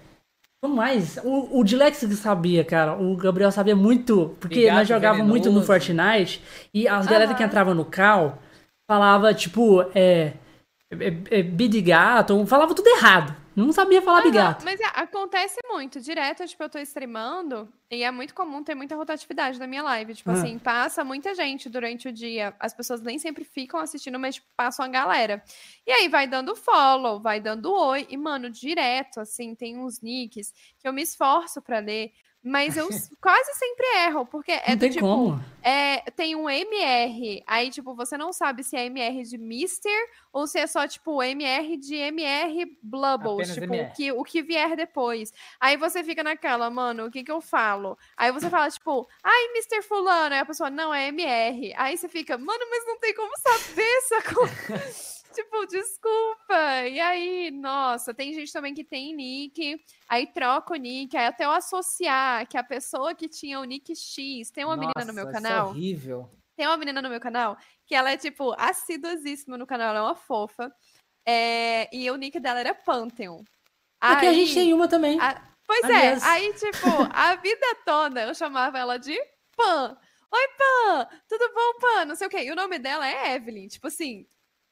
como 0.61 0.75
mais? 0.75 1.17
O, 1.23 1.59
o 1.59 1.63
Dilex 1.63 1.99
que 1.99 2.15
sabia, 2.15 2.65
cara. 2.65 2.93
O 2.93 3.15
Gabriel 3.15 3.51
sabia 3.51 3.75
muito, 3.75 4.35
porque 4.41 4.55
Big 4.55 4.71
nós 4.71 4.87
jogávamos 4.87 5.27
muito 5.27 5.49
no. 5.49 5.63
Fortnite 5.63 6.41
e 6.73 6.87
as 6.87 7.07
galera 7.07 7.33
que 7.33 7.43
entrava 7.43 7.73
no 7.73 7.85
cal 7.85 8.39
falava 8.89 9.33
tipo 9.33 9.81
é, 9.95 10.33
é, 10.91 11.39
é 11.39 11.43
Big 11.43 11.81
Gato, 11.81 12.45
falava 12.45 12.75
tudo 12.75 12.89
errado. 12.89 13.33
Não 13.65 13.71
sabia 13.73 14.01
falar 14.01 14.21
Big 14.21 14.37
Aham, 14.37 14.47
Gato. 14.53 14.63
Mas 14.65 14.79
é, 14.79 14.85
acontece 14.95 15.57
muito, 15.67 15.99
direto, 15.99 16.45
tipo, 16.47 16.63
eu 16.63 16.69
tô 16.69 16.79
streamando 16.79 17.67
e 17.91 18.03
é 18.03 18.11
muito 18.11 18.33
comum 18.33 18.63
ter 18.63 18.73
muita 18.75 18.95
rotatividade 18.95 19.59
na 19.59 19.67
minha 19.67 19.83
live. 19.83 20.15
Tipo 20.15 20.29
Ah. 20.31 20.33
assim, 20.33 20.57
passa 20.57 21.03
muita 21.03 21.33
gente 21.35 21.69
durante 21.69 22.07
o 22.07 22.11
dia. 22.11 22.55
As 22.59 22.73
pessoas 22.73 23.01
nem 23.01 23.19
sempre 23.19 23.43
ficam 23.43 23.79
assistindo, 23.79 24.17
mas 24.19 24.35
tipo, 24.35 24.47
passa 24.55 24.81
uma 24.81 24.87
galera. 24.89 25.43
E 25.85 25.91
aí 25.91 26.07
vai 26.07 26.27
dando 26.27 26.55
follow, 26.55 27.19
vai 27.19 27.39
dando 27.41 27.73
oi. 27.73 28.07
E, 28.09 28.15
mano, 28.17 28.49
direto, 28.49 29.19
assim, 29.19 29.53
tem 29.55 29.77
uns 29.77 30.01
nicks 30.01 30.53
que 30.79 30.87
eu 30.87 30.93
me 30.93 31.01
esforço 31.01 31.61
pra 31.61 31.79
ler. 31.79 32.11
Mas 32.41 32.77
eu 32.77 32.87
quase 33.21 33.53
sempre 33.55 33.85
erro, 34.05 34.25
porque 34.25 34.51
é 34.51 34.69
Não 34.69 34.75
do 34.77 34.79
tem 34.79 34.89
tipo, 34.91 35.01
como. 35.05 35.43
é, 35.61 35.97
tem 36.11 36.35
um 36.37 36.49
MR, 36.49 37.43
aí, 37.45 37.69
tipo, 37.69 37.93
você 37.93 38.17
não 38.17 38.31
sabe 38.31 38.63
se 38.63 38.77
é 38.77 38.85
MR 38.85 39.23
de 39.23 39.37
Mister 39.37 39.91
ou 40.31 40.47
se 40.47 40.57
é 40.57 40.65
só, 40.65 40.87
tipo, 40.87 41.21
MR 41.21 41.75
de 41.75 41.95
MR 41.95 42.77
Blubbles, 42.81 43.49
Apenas 43.49 43.53
tipo, 43.55 43.65
MR. 43.73 43.89
O, 43.89 43.93
que, 43.93 44.11
o 44.13 44.23
que 44.23 44.41
vier 44.41 44.75
depois. 44.77 45.33
Aí 45.59 45.75
você 45.75 46.01
fica 46.01 46.23
naquela, 46.23 46.69
mano, 46.69 47.07
o 47.07 47.11
que 47.11 47.23
que 47.25 47.31
eu 47.31 47.41
falo? 47.41 47.97
Aí 48.15 48.31
você 48.31 48.49
fala, 48.49 48.69
tipo, 48.71 49.05
ai, 49.21 49.45
Mr. 49.55 49.81
Fulano, 49.81 50.33
aí 50.33 50.39
a 50.39 50.45
pessoa, 50.45 50.69
não, 50.69 50.93
é 50.93 51.09
MR. 51.09 51.73
Aí 51.75 51.97
você 51.97 52.07
fica, 52.07 52.37
mano, 52.37 52.65
mas 52.71 52.85
não 52.87 52.97
tem 52.99 53.13
como 53.13 53.31
saber, 53.37 54.01
sacou? 54.07 54.47
tipo, 55.43 55.65
desculpa. 55.67 56.87
E 56.89 56.99
aí, 56.99 57.51
nossa, 57.51 58.13
tem 58.13 58.33
gente 58.33 58.51
também 58.51 58.73
que 58.73 58.83
tem 58.83 59.15
nick, 59.15 59.77
aí 60.07 60.27
troca 60.27 60.73
o 60.73 60.77
nick, 60.77 61.15
aí 61.15 61.25
até 61.27 61.45
eu 61.45 61.51
associar 61.51 62.47
que 62.47 62.57
a 62.57 62.63
pessoa 62.63 63.13
que 63.15 63.27
tinha 63.27 63.59
o 63.59 63.63
nick 63.63 63.95
X, 63.95 64.51
tem 64.51 64.65
uma 64.65 64.75
menina 64.77 65.05
no 65.05 65.13
meu 65.13 65.25
Nossa, 65.25 65.37
é 65.37 65.41
canal, 65.41 65.67
horrível. 65.69 66.29
tem 66.55 66.67
uma 66.67 66.77
menina 66.77 67.01
no 67.01 67.09
meu 67.09 67.19
canal 67.19 67.57
que 67.85 67.95
ela 67.95 68.11
é, 68.11 68.17
tipo, 68.17 68.53
assiduosíssima 68.57 69.57
no 69.57 69.65
canal, 69.65 69.89
ela 69.89 69.99
é 69.99 70.03
uma 70.03 70.15
fofa. 70.15 70.71
É, 71.27 71.89
e 71.95 72.09
o 72.09 72.15
nick 72.15 72.39
dela 72.39 72.59
era 72.59 72.73
Pantheon. 72.73 73.41
Aqui 74.01 74.25
a 74.25 74.29
Aí- 74.29 74.35
gente 74.45 74.53
tem 74.53 74.73
uma 74.73 74.87
também. 74.87 75.19
a- 75.19 75.41
Pois 75.65 75.83
Aliás. 75.83 76.23
é, 76.23 76.27
aí, 76.27 76.53
tipo, 76.53 76.87
a 77.13 77.35
vida 77.35 77.75
toda 77.85 78.23
eu 78.23 78.33
chamava 78.33 78.79
ela 78.79 78.97
de 78.97 79.15
Pan. 79.55 79.95
Oi, 80.31 80.47
Pan! 80.57 81.07
Tudo 81.27 81.51
bom, 81.53 81.79
Pan? 81.79 82.05
Não 82.05 82.15
sei 82.15 82.25
o 82.27 82.29
quê. 82.29 82.43
E 82.43 82.51
o 82.51 82.55
nome 82.55 82.79
dela 82.79 83.07
é 83.07 83.35
Evelyn. 83.35 83.67
Tipo 83.67 83.87
assim, 83.87 84.25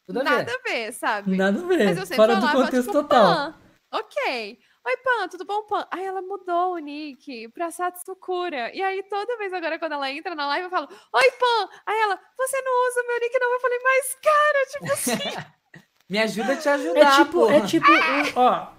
Tudo 0.08 0.22
a 0.22 0.24
ver. 0.24 0.30
nada 0.30 0.52
a 0.54 0.70
ver, 0.70 0.92
sabe? 0.94 1.36
Nada 1.38 1.60
a 1.60 1.66
ver. 1.68 1.86
Mas 1.86 1.98
eu 1.98 2.06
sempre 2.06 2.16
Fora 2.16 2.36
do 2.36 2.42
falava, 2.42 2.64
contexto 2.66 2.88
tipo, 2.88 2.94
total. 2.94 3.26
Pan. 3.36 3.56
Ok. 3.94 4.60
Oi, 4.88 4.98
Pan, 5.04 5.28
tudo 5.28 5.44
bom, 5.46 5.64
Pan? 5.64 5.86
Aí 5.92 6.06
ela 6.06 6.22
mudou 6.22 6.74
o 6.76 6.78
nick 6.78 7.50
pra 7.50 7.70
Satsukura. 7.72 8.74
E 8.74 8.82
aí, 8.82 9.04
toda 9.10 9.38
vez 9.38 9.52
agora, 9.52 9.78
quando 9.78 9.92
ela 9.94 10.10
entra 10.10 10.34
na 10.34 10.48
live, 10.48 10.64
eu 10.66 10.70
falo, 10.70 10.88
Oi, 10.90 11.32
Pan! 11.32 11.70
Aí 11.86 12.00
ela, 12.00 12.18
você 12.38 12.62
não 12.62 12.88
usa 12.90 13.02
o 13.02 13.08
meu 13.08 13.20
nick, 13.20 13.38
não? 13.40 13.54
Eu 13.54 13.60
falei, 13.60 13.80
mas, 13.84 14.18
cara, 14.24 14.66
tipo 14.72 14.94
assim. 14.94 15.48
Me 16.10 16.20
ajuda 16.20 16.54
a 16.54 16.56
te 16.56 16.70
É 16.70 16.72
ajudar, 16.72 17.16
tipo, 17.18 17.32
porra. 17.34 17.56
é 17.56 17.66
tipo, 17.66 17.86
o- 17.92 18.40
ó. 18.40 18.72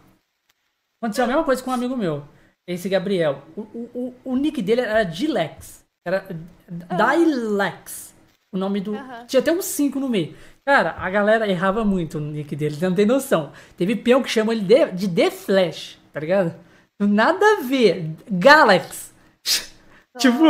Aconteceu 1.03 1.25
a 1.25 1.29
mesma 1.29 1.45
coisa 1.45 1.63
com 1.63 1.71
um 1.71 1.75
amigo 1.75 1.95
meu, 1.95 2.27
esse 2.67 2.89
Gabriel. 2.89 3.43
O, 3.55 3.61
o, 3.61 3.91
o, 4.25 4.33
o 4.33 4.37
nick 4.37 4.63
dele 4.63 4.81
era 4.81 5.03
Dilex. 5.05 5.85
Era 6.07 6.27
Dilex. 6.97 8.15
O 8.51 8.57
nome 8.57 8.81
do. 8.81 8.95
Aham. 8.97 9.27
Tinha 9.27 9.41
até 9.41 9.53
um 9.53 9.61
5 9.61 10.01
no 10.01 10.09
meio. 10.09 10.35
Cara, 10.69 10.97
a 10.99 11.09
galera 11.09 11.49
errava 11.49 11.83
muito 11.83 12.21
no 12.21 12.31
nick 12.31 12.55
dele, 12.55 12.77
você 12.77 12.87
não 12.87 12.95
tem 12.95 13.07
noção. 13.07 13.53
Teve 13.75 13.97
peão 13.97 14.23
que 14.23 14.29
chamou 14.29 14.53
ele 14.53 14.61
de, 14.61 14.85
de 14.93 15.09
The 15.09 15.31
Flash, 15.31 15.99
tá 16.13 16.21
ligado? 16.21 16.55
Nada 17.01 17.43
a 17.43 17.61
ver. 17.63 18.11
Galax. 18.31 19.11
tipo, 20.19 20.45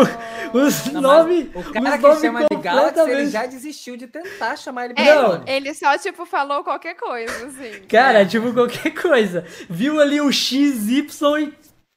os 0.53 0.87
Não, 0.87 1.01
mas 1.01 1.03
nomes. 1.03 1.49
o 1.55 1.73
cara 1.73 1.95
os 1.95 2.17
que 2.17 2.27
chama 2.27 2.47
de 2.51 2.57
Galaxy, 2.57 3.11
ele 3.11 3.31
já 3.31 3.47
desistiu 3.47 3.97
de 3.97 4.09
tentar 4.09 4.57
chamar 4.57 4.87
ele 4.87 4.95
É, 4.97 5.15
Não. 5.15 5.45
ele 5.47 5.73
só, 5.73 5.97
tipo, 5.97 6.27
falou 6.27 6.65
qualquer 6.65 6.97
coisa, 6.97 7.47
assim. 7.47 7.83
Cara, 7.89 8.27
tipo 8.27 8.53
qualquer 8.53 8.91
coisa. 9.01 9.45
Viu 9.71 10.01
ali 10.01 10.21
o 10.21 10.33
XY 10.33 11.07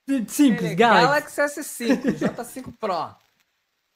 e 0.07 0.26
simples, 0.28 0.65
Ele, 0.65 0.76
Galaxy. 0.76 1.39
Galaxy 1.39 1.59
S5, 1.59 2.19
J5 2.19 2.74
Pro. 2.80 3.15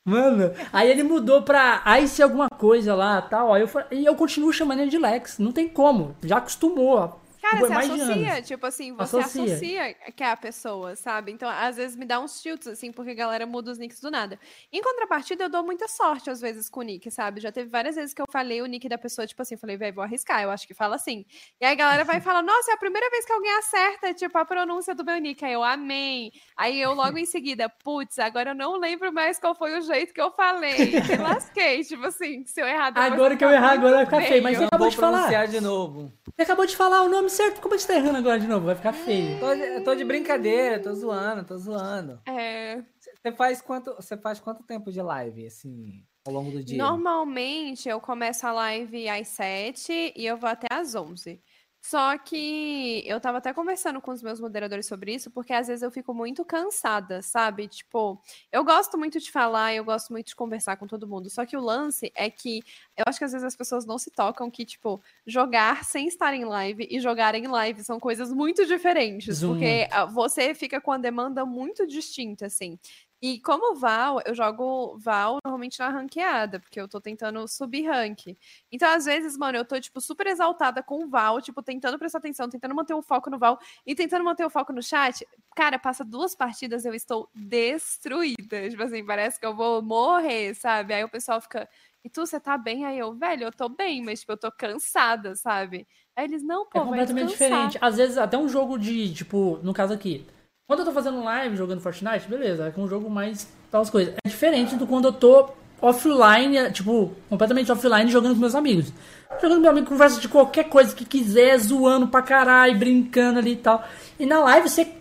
Mano, 0.08 0.52
aí 0.72 0.92
ele 0.92 1.02
mudou 1.02 1.42
pra 1.42 1.84
Ice 2.00 2.22
alguma 2.22 2.48
coisa 2.48 2.94
lá 2.94 3.20
tal. 3.24 3.52
Aí 3.52 3.64
eu, 3.64 3.70
e 3.92 4.06
eu 4.06 4.16
continuo 4.16 4.54
chamando 4.54 4.82
ele 4.82 4.92
de 4.92 5.00
Lex. 5.00 5.40
Não 5.40 5.52
tem 5.52 5.68
como. 5.68 6.16
Já 6.24 6.38
acostumou. 6.38 7.20
Cara, 7.46 7.60
Foi 7.60 7.68
você 7.68 7.74
mais 7.76 7.92
associa, 7.92 8.42
tipo 8.42 8.66
assim, 8.66 8.92
você 8.94 9.20
Associa. 9.20 9.44
associa. 9.44 9.94
que 10.16 10.24
é 10.24 10.32
a 10.32 10.36
pessoa, 10.36 10.96
sabe? 10.96 11.32
Então, 11.32 11.48
às 11.48 11.76
vezes 11.78 11.96
me 11.96 12.04
dá 12.04 12.20
uns 12.20 12.42
tilts, 12.42 12.66
assim, 12.68 12.92
porque 12.92 13.12
a 13.12 13.14
galera 13.14 13.46
muda 13.46 13.70
os 13.70 13.78
nicks 13.78 14.00
do 14.00 14.10
nada. 14.10 14.40
Em 14.74 14.82
contrapartida, 14.82 15.44
eu 15.44 15.50
dou 15.50 15.64
muita 15.64 15.88
sorte, 15.88 16.28
às 16.32 16.42
vezes, 16.42 16.68
com 16.70 16.80
o 16.80 16.84
nick, 16.84 17.12
sabe? 17.12 17.40
Já 17.40 17.52
teve 17.52 17.70
várias 17.70 17.96
vezes 17.96 18.16
que 18.16 18.22
eu 18.22 18.26
falei 18.32 18.64
o 18.64 18.66
nick 18.66 18.90
da 18.90 18.98
pessoa, 18.98 19.28
tipo 19.28 19.40
assim, 19.44 19.56
falei, 19.58 19.78
velho, 19.78 19.94
vou 19.94 20.04
arriscar, 20.04 20.42
eu 20.42 20.50
acho 20.50 20.66
que 20.68 20.74
fala 20.74 20.96
assim. 20.96 21.24
E 21.62 21.66
aí 21.66 21.74
a 21.74 21.76
galera 21.76 22.04
vai 22.04 22.20
falar, 22.20 22.42
nossa, 22.42 22.72
é 22.72 22.74
a 22.74 22.78
primeira 22.78 23.08
vez 23.12 23.26
que 23.26 23.32
alguém 23.34 23.52
acerta, 23.58 24.12
tipo, 24.16 24.36
a 24.40 24.44
pronúncia 24.46 24.96
do 24.96 25.06
meu 25.06 25.18
nick. 25.20 25.46
Aí 25.46 25.54
eu, 25.54 25.64
amém. 25.64 26.32
Aí 26.58 26.82
eu 26.82 26.94
logo 26.94 27.18
em 27.20 27.26
seguida, 27.26 27.70
putz, 27.70 28.18
agora 28.18 28.52
eu 28.52 28.56
não 28.56 28.76
lembro 28.80 29.14
mais 29.14 29.38
qual 29.40 29.54
foi 29.54 29.78
o 29.78 29.82
jeito 29.82 30.16
que 30.16 30.22
eu 30.22 30.32
falei. 30.32 30.74
Me 31.00 31.18
lasquei, 31.22 31.84
tipo 31.84 32.08
assim, 32.08 32.44
se 32.44 32.60
eu 32.60 32.68
errar 32.68 32.92
Agora 32.96 33.36
que 33.38 33.46
eu 33.46 33.52
errar, 33.52 33.74
agora 33.74 33.98
vai 33.98 34.06
ficar 34.06 34.22
feio. 34.24 34.42
Mas 34.42 34.58
você 34.58 34.64
acabou 34.64 34.86
Vou 34.86 34.90
de 34.90 34.98
falar. 34.98 35.46
de 35.48 35.62
novo. 35.62 36.12
Você 36.36 36.42
acabou 36.42 36.66
de 36.66 36.76
falar 36.76 37.04
o 37.04 37.10
nome 37.10 37.30
certo. 37.46 37.62
Como 37.62 37.74
é 37.74 37.78
que 37.78 37.84
você 37.84 37.88
tá 37.88 37.96
errando 37.96 38.18
agora 38.18 38.40
de 38.40 38.48
novo? 38.48 38.66
Vai 38.66 38.76
ficar 38.76 38.94
feio. 38.94 39.40
Tô 39.40 39.52
eu 39.52 39.84
tô 39.84 39.96
de 39.96 40.04
brincadeira, 40.04 40.82
tô 40.82 40.94
zoando, 40.94 41.44
tô 41.46 41.58
zoando. 41.58 42.20
É, 42.28 42.82
Você 43.00 43.32
faz 43.32 43.62
quanto, 43.62 43.94
você 43.96 44.18
faz 44.18 44.40
quanto 44.40 44.64
tempo 44.64 44.92
de 44.92 45.02
live, 45.02 45.46
assim, 45.46 46.04
ao 46.26 46.34
longo 46.34 46.52
do 46.52 46.64
dia? 46.64 46.78
Normalmente 46.78 47.88
eu 47.88 48.00
começo 48.00 48.46
a 48.48 48.52
live 48.52 49.08
às 49.10 49.28
7 49.30 50.14
e 50.16 50.26
eu 50.26 50.38
vou 50.38 50.50
até 50.50 50.68
às 50.72 50.96
11. 50.96 51.42
Só 51.88 52.18
que 52.18 53.04
eu 53.06 53.22
tava 53.22 53.38
até 53.38 53.54
conversando 53.54 54.02
com 54.02 54.10
os 54.10 54.24
meus 54.24 54.40
moderadores 54.40 54.88
sobre 54.88 55.14
isso, 55.14 55.30
porque 55.30 55.54
às 55.54 55.68
vezes 55.68 55.84
eu 55.84 55.92
fico 55.92 56.16
muito 56.16 56.44
cansada, 56.44 57.22
sabe? 57.22 57.68
Tipo, 57.68 58.20
eu 58.52 58.64
gosto 58.64 58.98
muito 58.98 59.20
de 59.20 59.32
falar, 59.32 59.72
eu 59.76 59.86
gosto 59.86 60.12
muito 60.12 60.26
de 60.30 60.36
conversar 60.36 60.78
com 60.78 60.88
todo 60.88 61.08
mundo. 61.08 61.30
Só 61.30 61.46
que 61.46 61.56
o 61.56 61.62
lance 61.62 62.12
é 62.16 62.28
que 62.28 62.64
eu 62.98 63.04
acho 63.08 63.20
que 63.20 63.26
às 63.26 63.34
vezes 63.34 63.46
as 63.46 63.56
pessoas 63.56 63.86
não 63.86 64.00
se 64.00 64.10
tocam 64.10 64.50
que, 64.50 64.66
tipo, 64.66 65.00
jogar 65.28 65.86
sem 65.86 66.08
estar 66.08 66.34
em 66.34 66.44
live 66.44 66.88
e 66.90 67.00
jogar 67.00 67.36
em 67.36 67.46
live 67.46 67.84
são 67.84 68.00
coisas 68.00 68.34
muito 68.34 68.66
diferentes. 68.66 69.38
Zoom 69.38 69.56
porque 69.56 69.88
você 70.12 70.56
fica 70.56 70.82
com 70.82 70.92
a 70.92 70.98
demanda 70.98 71.46
muito 71.46 71.86
distinta, 71.86 72.48
assim. 72.48 72.80
E 73.22 73.40
como 73.40 73.76
Val, 73.76 74.22
eu 74.26 74.36
jogo 74.36 74.98
Val 75.00 75.38
normalmente 75.44 75.80
na 75.80 75.90
ranqueada, 75.90 76.60
porque 76.60 76.80
eu 76.80 76.88
tô 76.88 77.00
tentando 77.00 77.48
subir 77.48 77.88
rank. 77.88 78.36
Então, 78.72 78.90
às 78.90 79.06
vezes, 79.06 79.38
mano, 79.38 79.58
eu 79.58 79.66
tô, 79.66 79.80
tipo, 79.80 80.00
super 80.02 80.28
exaltada 80.28 80.84
com 80.84 81.06
o 81.06 81.10
Val, 81.10 81.42
tipo, 81.42 81.64
tentando 81.64 81.98
prestar 81.98 82.20
atenção, 82.20 82.50
tentando 82.50 82.76
manter 82.76 82.94
o 82.94 83.02
foco 83.02 83.30
no 83.30 83.40
Val 83.40 83.58
e 83.86 83.96
tentando 83.96 84.24
manter 84.24 84.46
o 84.46 84.50
foco 84.50 84.74
no 84.74 84.84
chat. 84.84 85.26
Cara, 85.56 85.80
passa 85.80 86.04
duas 86.04 86.36
partidas, 86.36 86.86
eu 86.86 86.94
estou 86.94 87.30
destruída. 87.34 88.70
Tipo 88.70 88.84
assim, 88.84 89.06
parece 89.06 89.40
que 89.40 89.46
eu 89.46 89.56
vou 89.56 89.82
morrer, 89.82 90.54
sabe? 90.54 90.94
Aí 90.94 91.04
o 91.04 91.10
pessoal 91.10 91.40
fica, 91.40 91.68
e 92.04 92.10
tu, 92.10 92.26
você 92.26 92.40
tá 92.40 92.58
bem? 92.58 92.86
Aí 92.86 93.00
eu, 93.00 93.14
velho, 93.14 93.46
eu 93.46 93.52
tô 93.52 93.70
bem, 93.70 94.04
mas, 94.04 94.20
tipo, 94.20 94.34
eu 94.34 94.38
tô 94.38 94.52
cansada, 94.52 95.36
sabe? 95.36 95.88
Aí 96.16 96.26
eles, 96.26 96.44
não, 96.44 96.66
pô, 96.66 96.80
É 96.80 96.84
completamente 96.84 97.30
diferente. 97.30 97.78
Às 97.82 97.98
vezes, 97.98 98.18
até 98.18 98.38
um 98.38 98.48
jogo 98.48 98.78
de, 98.78 99.12
tipo, 99.14 99.58
no 99.64 99.74
caso 99.74 99.94
aqui. 99.94 100.28
Quando 100.68 100.80
eu 100.80 100.86
tô 100.86 100.92
fazendo 100.92 101.24
live 101.24 101.56
jogando 101.56 101.82
Fortnite, 101.82 102.28
beleza, 102.28 102.74
é 102.76 102.80
um 102.80 102.88
jogo 102.88 103.10
mais 103.10 103.48
tal 103.70 103.82
as 103.82 103.90
coisas. 103.90 104.16
É 104.26 104.30
diferente 104.30 104.76
do 104.76 104.88
quando 104.88 105.06
eu 105.06 105.14
tô 105.14 105.50
offline, 105.80 106.72
tipo, 106.72 107.16
completamente 107.30 107.72
offline 107.72 108.10
jogando 108.10 108.34
com 108.34 108.40
meus 108.40 108.56
amigos. 108.56 108.92
Jogando 109.40 109.58
com 109.58 109.62
meu 109.62 109.72
amigo, 109.72 109.88
conversa 109.88 110.20
de 110.20 110.28
qualquer 110.28 110.66
coisa 110.66 110.96
que 110.96 111.06
quiser, 111.06 111.58
zoando 111.60 112.08
pra 112.08 112.24
caralho, 112.24 112.78
brincando 112.80 113.38
ali 113.38 113.52
e 113.52 113.58
tal. 113.58 113.88
E 114.20 114.26
na 114.26 114.40
live 114.40 114.68
você, 114.68 114.92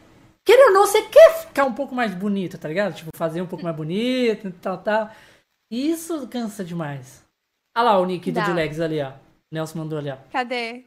querendo 0.44 0.68
ou 0.68 0.74
não, 0.74 0.86
você 0.86 1.00
quer 1.02 1.46
ficar 1.46 1.64
um 1.64 1.72
pouco 1.72 1.94
mais 1.94 2.12
bonito, 2.14 2.58
tá 2.58 2.68
ligado? 2.68 2.94
Tipo, 2.94 3.10
fazer 3.16 3.40
um 3.40 3.46
pouco 3.46 3.64
mais 3.64 3.74
bonito 3.74 4.48
e 4.48 4.52
tal, 4.52 4.76
tal. 4.78 5.10
Isso 5.70 6.26
cansa 6.28 6.62
demais. 6.62 7.24
Olha 7.74 7.84
lá 7.84 7.98
o 7.98 8.04
nick 8.04 8.30
do. 8.30 8.42
Dilex 8.42 8.80
ali, 8.80 9.00
ó. 9.00 9.12
Nelson 9.50 9.78
mandou 9.78 9.98
ali, 9.98 10.10
ó. 10.10 10.16
Cadê? 10.30 10.84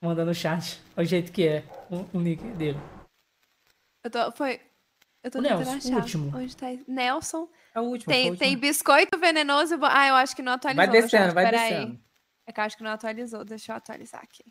Manda 0.00 0.24
no 0.24 0.34
chat. 0.34 0.80
Olha 0.96 1.04
o 1.04 1.08
jeito 1.08 1.32
que 1.32 1.46
é 1.46 1.64
o, 1.90 2.06
o 2.16 2.20
nick 2.20 2.42
dele. 2.52 2.78
Eu 4.04 4.10
tô, 4.10 4.32
foi... 4.32 4.60
Eu 5.22 5.30
tô 5.30 5.38
O 5.38 5.42
tentando 5.42 5.58
Nelson, 5.58 5.72
o 5.72 5.92
achar. 5.92 5.96
último. 6.02 6.36
Onde 6.36 6.56
tá? 6.56 6.66
Nelson. 6.88 7.48
É 7.74 7.80
o 7.80 7.82
último. 7.84 8.12
Tem, 8.12 8.30
o 8.30 8.36
tem 8.36 8.56
biscoito 8.56 9.18
venenoso 9.18 9.74
e... 9.74 9.78
Ah, 9.82 10.08
eu 10.08 10.14
acho 10.14 10.34
que 10.34 10.40
não 10.42 10.52
atualizou. 10.52 10.86
Vai 10.86 11.02
descendo, 11.02 11.24
gente, 11.24 11.34
vai 11.34 11.44
peraí. 11.44 11.70
descendo. 11.70 12.00
É 12.46 12.52
que 12.52 12.60
eu 12.60 12.64
acho 12.64 12.76
que 12.76 12.82
não 12.82 12.90
atualizou. 12.90 13.44
Deixa 13.44 13.72
eu 13.72 13.76
atualizar 13.76 14.22
aqui. 14.22 14.44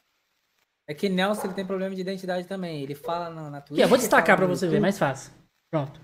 É 0.87 0.93
que 0.93 1.09
Nelson 1.09 1.45
ele 1.47 1.53
tem 1.55 1.65
problema 1.65 1.93
de 1.95 2.01
identidade 2.01 2.47
também. 2.47 2.81
Ele 2.83 2.95
fala 2.95 3.29
na, 3.29 3.49
na 3.49 3.61
Twitch. 3.61 3.79
Eu 3.81 3.87
vou 3.87 3.97
destacar 3.97 4.37
pra 4.37 4.45
você 4.45 4.67
ver, 4.67 4.79
mais 4.79 4.97
fácil. 4.97 5.33
Pronto. 5.71 5.99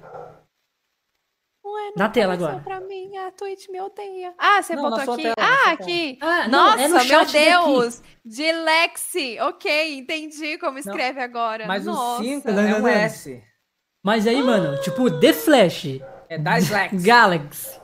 Ué, 1.65 1.85
não 1.87 1.93
Na 1.97 2.09
tela 2.09 2.33
agora. 2.33 2.59
Pra 2.59 2.79
mim, 2.79 3.17
a 3.17 3.31
Twitch 3.31 3.69
me 3.69 3.81
odeia. 3.81 4.33
Ah, 4.37 4.61
você 4.61 4.75
Não, 4.75 4.83
botou 4.83 5.03
sua 5.03 5.13
aqui? 5.15 5.23
tela, 5.23 5.35
ah, 5.39 5.71
aqui. 5.71 6.17
Ah, 6.21 6.47
não, 6.47 6.65
Nossa, 6.69 6.83
é 6.83 6.87
no 6.87 6.95
meu 6.95 7.03
chat 7.03 7.33
daqui. 7.33 7.45
Deus! 7.45 8.03
Dilexi. 8.23 9.39
Ok, 9.39 9.97
entendi 9.97 10.57
como 10.59 10.77
escreve 10.77 11.19
agora. 11.21 11.65
Mas 11.65 11.85
Nossa. 11.85 12.21
o 12.21 12.25
5 12.25 12.51
Não, 12.51 12.59
é 12.59 12.67
não, 12.69 12.77
um 12.77 12.81
não. 12.83 12.87
S. 12.89 13.43
Mas 14.03 14.27
aí, 14.27 14.43
mano, 14.43 14.79
tipo, 14.81 15.09
The 15.19 15.33
Flash, 15.33 15.99
É 16.29 16.37
da 16.37 16.59
Slack. 16.59 16.95
Galaxy. 17.01 17.79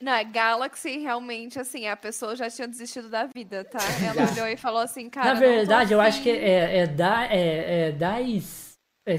Não, 0.00 0.12
é 0.12 0.22
Galaxy, 0.22 0.98
realmente, 0.98 1.58
assim, 1.58 1.88
a 1.88 1.96
pessoa 1.96 2.36
já 2.36 2.48
tinha 2.50 2.68
desistido 2.68 3.08
da 3.08 3.26
vida, 3.34 3.64
tá? 3.64 3.78
Ela 4.06 4.30
olhou 4.30 4.46
e 4.46 4.56
falou 4.56 4.80
assim, 4.82 5.10
cara. 5.10 5.28
Na 5.28 5.34
não 5.34 5.40
tô 5.40 5.46
verdade, 5.48 5.92
eu 5.92 6.00
acho 6.00 6.22
que 6.22 6.30
é, 6.30 6.78
é, 6.80 6.86
da, 6.86 7.24
é, 7.26 7.88
é 7.88 7.92
das. 7.92 8.74
É, 9.06 9.18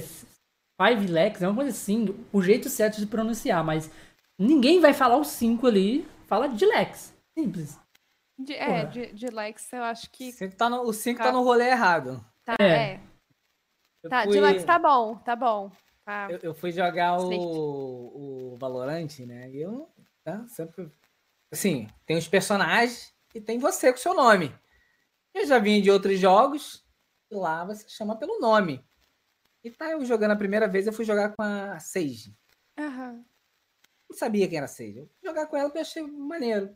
Five 0.82 1.07
Lex, 1.07 1.41
é 1.41 1.47
uma 1.47 1.55
coisa 1.55 1.71
assim, 1.71 2.07
o 2.34 2.41
jeito 2.41 2.67
certo 2.69 2.97
de 2.99 3.05
pronunciar, 3.07 3.63
mas 3.63 3.89
ninguém 4.38 4.80
vai 4.82 4.93
falar 4.93 5.17
o 5.17 5.23
5 5.23 5.65
ali, 5.67 6.05
fala 6.28 6.47
de 6.49 6.65
Lex. 6.65 7.13
Simples. 7.38 7.80
De, 8.38 8.53
é, 8.53 8.86
de, 8.86 9.13
de 9.13 9.28
Lex, 9.28 9.71
eu 9.71 9.84
acho 9.84 10.09
que. 10.11 10.32
Cinco 10.34 10.55
tá 10.55 10.69
no- 10.69 10.82
o 10.82 10.91
5 10.91 11.19
tá 11.21 11.32
no 11.32 11.41
rolê 11.43 11.69
errado. 11.69 12.23
Tá, 12.43 12.55
É. 12.59 12.65
é. 12.67 12.99
Eu 14.03 14.09
Tá, 14.09 14.23
fui- 14.23 14.34
de 14.34 14.39
Lex 14.41 14.63
tá 14.65 14.78
bom, 14.78 15.15
tá 15.15 15.36
bom. 15.36 15.71
Tá. 16.03 16.28
Eu, 16.30 16.39
eu 16.43 16.53
fui 16.53 16.71
jogar 16.71 17.17
o, 17.19 18.51
o 18.53 18.57
Valorant, 18.57 19.07
né? 19.21 19.49
E 19.49 19.61
eu, 19.61 19.89
tá, 20.23 20.45
sempre. 20.47 20.91
Assim, 21.51 21.88
tem 22.05 22.17
os 22.17 22.28
personagens 22.28 23.13
e 23.34 23.39
tem 23.41 23.57
você 23.57 23.91
com 23.91 23.97
seu 23.97 24.13
nome. 24.13 24.53
Eu 25.34 25.45
já 25.47 25.57
vim 25.57 25.82
de 25.82 25.89
outros 25.89 26.19
jogos 26.19 26.86
e 27.32 27.36
lá 27.36 27.63
você 27.65 27.88
chama 27.89 28.15
pelo 28.17 28.39
nome. 28.39 28.84
E 29.66 29.72
tá 29.72 29.89
eu 29.89 30.05
jogando 30.05 30.30
a 30.30 30.36
primeira 30.36 30.68
vez, 30.68 30.86
eu 30.86 30.93
fui 30.93 31.03
jogar 31.03 31.30
com 31.36 31.41
a 31.41 31.80
Sage. 31.80 32.32
Aham. 32.78 33.26
Não 34.07 34.16
sabia 34.16 34.47
quem 34.47 34.57
era 34.57 34.66
a 34.66 34.70
Sage. 34.70 34.99
Eu 34.99 35.07
fui 35.07 35.28
jogar 35.28 35.47
com 35.47 35.57
ela 35.57 35.70
porque 35.70 35.80
eu 35.80 35.82
achei 35.82 36.03
maneiro. 36.03 36.70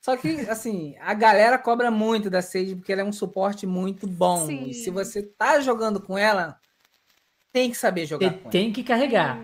Só 0.00 0.16
que, 0.16 0.48
assim, 0.48 0.96
a 0.98 1.12
galera 1.12 1.58
cobra 1.58 1.90
muito 1.90 2.30
da 2.30 2.40
Sage 2.40 2.74
porque 2.74 2.90
ela 2.90 3.02
é 3.02 3.04
um 3.04 3.12
suporte 3.12 3.66
muito 3.66 4.06
bom. 4.06 4.50
E 4.50 4.72
se 4.72 4.84
Sim. 4.84 4.92
você 4.92 5.22
tá 5.22 5.60
jogando 5.60 6.00
com 6.00 6.16
ela, 6.16 6.58
tem 7.52 7.70
que 7.70 7.76
saber 7.76 8.06
jogar 8.06 8.32
ela. 8.32 8.50
tem 8.50 8.72
que 8.72 8.82
carregar. 8.82 9.38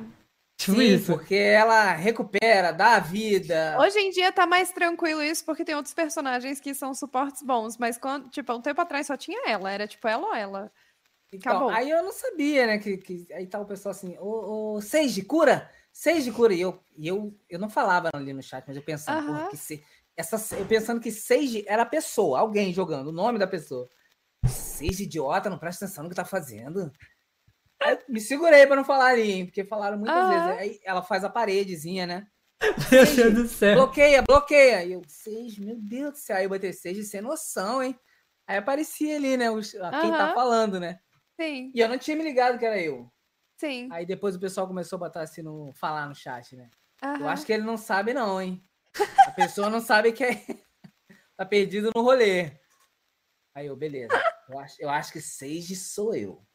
Tipo 0.56 0.80
Sim, 0.80 0.94
isso. 0.94 1.12
porque 1.12 1.34
ela 1.34 1.92
recupera, 1.92 2.72
dá 2.72 2.96
a 2.96 3.00
vida. 3.00 3.76
Hoje 3.78 3.98
em 3.98 4.08
dia 4.08 4.32
tá 4.32 4.46
mais 4.46 4.72
tranquilo 4.72 5.22
isso, 5.22 5.44
porque 5.44 5.62
tem 5.62 5.74
outros 5.74 5.92
personagens 5.92 6.58
que 6.58 6.72
são 6.72 6.94
suportes 6.94 7.42
bons, 7.42 7.76
mas 7.76 7.98
quando, 7.98 8.30
tipo, 8.30 8.50
um 8.54 8.62
tempo 8.62 8.80
atrás 8.80 9.08
só 9.08 9.16
tinha 9.18 9.46
ela, 9.46 9.70
era 9.70 9.86
tipo 9.86 10.08
ela 10.08 10.28
ou 10.28 10.34
ela. 10.34 10.72
Então, 11.32 11.68
aí 11.68 11.90
eu 11.90 12.02
não 12.02 12.12
sabia, 12.12 12.66
né? 12.66 12.78
Que, 12.78 12.96
que 12.96 13.26
aí 13.32 13.46
tá 13.46 13.60
o 13.60 13.66
pessoal 13.66 13.90
assim, 13.90 14.16
ô, 14.18 14.76
ô 14.76 14.80
Seiji, 14.80 15.22
cura! 15.22 15.70
Seiji, 15.92 16.30
cura! 16.30 16.54
E 16.54 16.60
eu, 16.60 16.80
e 16.96 17.06
eu, 17.08 17.34
eu 17.48 17.58
não 17.58 17.68
falava 17.68 18.10
ali 18.12 18.32
no 18.32 18.42
chat, 18.42 18.64
mas 18.66 18.76
eu 18.76 18.82
pensando, 18.82 19.48
que 19.50 19.56
se, 19.56 19.82
essa, 20.16 20.56
eu 20.56 20.66
pensando 20.66 21.00
que 21.00 21.10
Seiji 21.10 21.64
era 21.66 21.82
a 21.82 21.86
pessoa, 21.86 22.38
alguém 22.38 22.72
jogando, 22.72 23.08
o 23.08 23.12
nome 23.12 23.38
da 23.38 23.46
pessoa. 23.46 23.88
Seiji, 24.46 25.04
idiota, 25.04 25.50
não 25.50 25.58
presta 25.58 25.84
atenção 25.84 26.04
no 26.04 26.10
que 26.10 26.16
tá 26.16 26.24
fazendo. 26.24 26.92
Aí 27.82 27.98
me 28.08 28.20
segurei 28.20 28.66
pra 28.66 28.76
não 28.76 28.84
falar 28.84 29.08
ali, 29.08 29.32
hein, 29.32 29.46
porque 29.46 29.64
falaram 29.64 29.98
muitas 29.98 30.28
vezes. 30.28 30.58
Aí 30.58 30.80
ela 30.84 31.02
faz 31.02 31.24
a 31.24 31.30
paredezinha, 31.30 32.06
né? 32.06 32.26
Meu 32.90 33.04
Deus 33.04 33.34
do 33.34 33.48
céu. 33.48 33.74
Bloqueia, 33.74 34.22
bloqueia. 34.22 34.84
E 34.84 34.92
eu, 34.92 35.02
seis, 35.06 35.58
meu 35.58 35.76
Deus 35.78 36.12
do 36.12 36.18
céu. 36.18 36.36
Aí 36.36 36.44
eu 36.44 36.48
botei 36.48 36.72
seis 36.72 37.10
sem 37.10 37.20
noção, 37.20 37.82
hein? 37.82 37.98
Aí 38.46 38.56
aparecia 38.56 39.16
ali, 39.16 39.36
né? 39.36 39.50
Os, 39.50 39.72
quem 39.72 39.80
tá 39.80 40.32
falando, 40.34 40.80
né? 40.80 40.98
Sim, 41.40 41.70
E 41.74 41.80
eu 41.80 41.88
não 41.88 41.98
tinha 41.98 42.16
me 42.16 42.22
ligado 42.22 42.58
que 42.58 42.64
era 42.64 42.80
eu. 42.80 43.10
sim. 43.58 43.88
Aí 43.92 44.06
depois 44.06 44.34
o 44.34 44.40
pessoal 44.40 44.66
começou 44.66 44.96
a 44.96 45.00
botar 45.00 45.22
assim 45.22 45.42
no. 45.42 45.72
falar 45.74 46.08
no 46.08 46.14
chat, 46.14 46.56
né? 46.56 46.70
Eu 47.20 47.28
acho 47.28 47.44
que 47.44 47.52
ele 47.52 47.62
não 47.62 47.76
sabe, 47.76 48.14
não, 48.14 48.40
hein? 48.40 48.64
A 49.26 49.30
pessoa 49.32 49.68
não 49.68 49.80
sabe 49.80 50.12
que 50.12 50.24
é. 50.24 50.30
tá 51.36 51.44
perdido 51.44 51.90
no 51.94 52.02
rolê. 52.02 52.52
Aí 53.54 53.66
eu, 53.66 53.76
beleza. 53.76 54.14
Eu 54.48 54.58
acho, 54.58 54.82
eu 54.82 54.90
acho 54.90 55.12
que 55.12 55.20
Sage 55.20 55.76
sou 55.76 56.14
eu. 56.14 56.46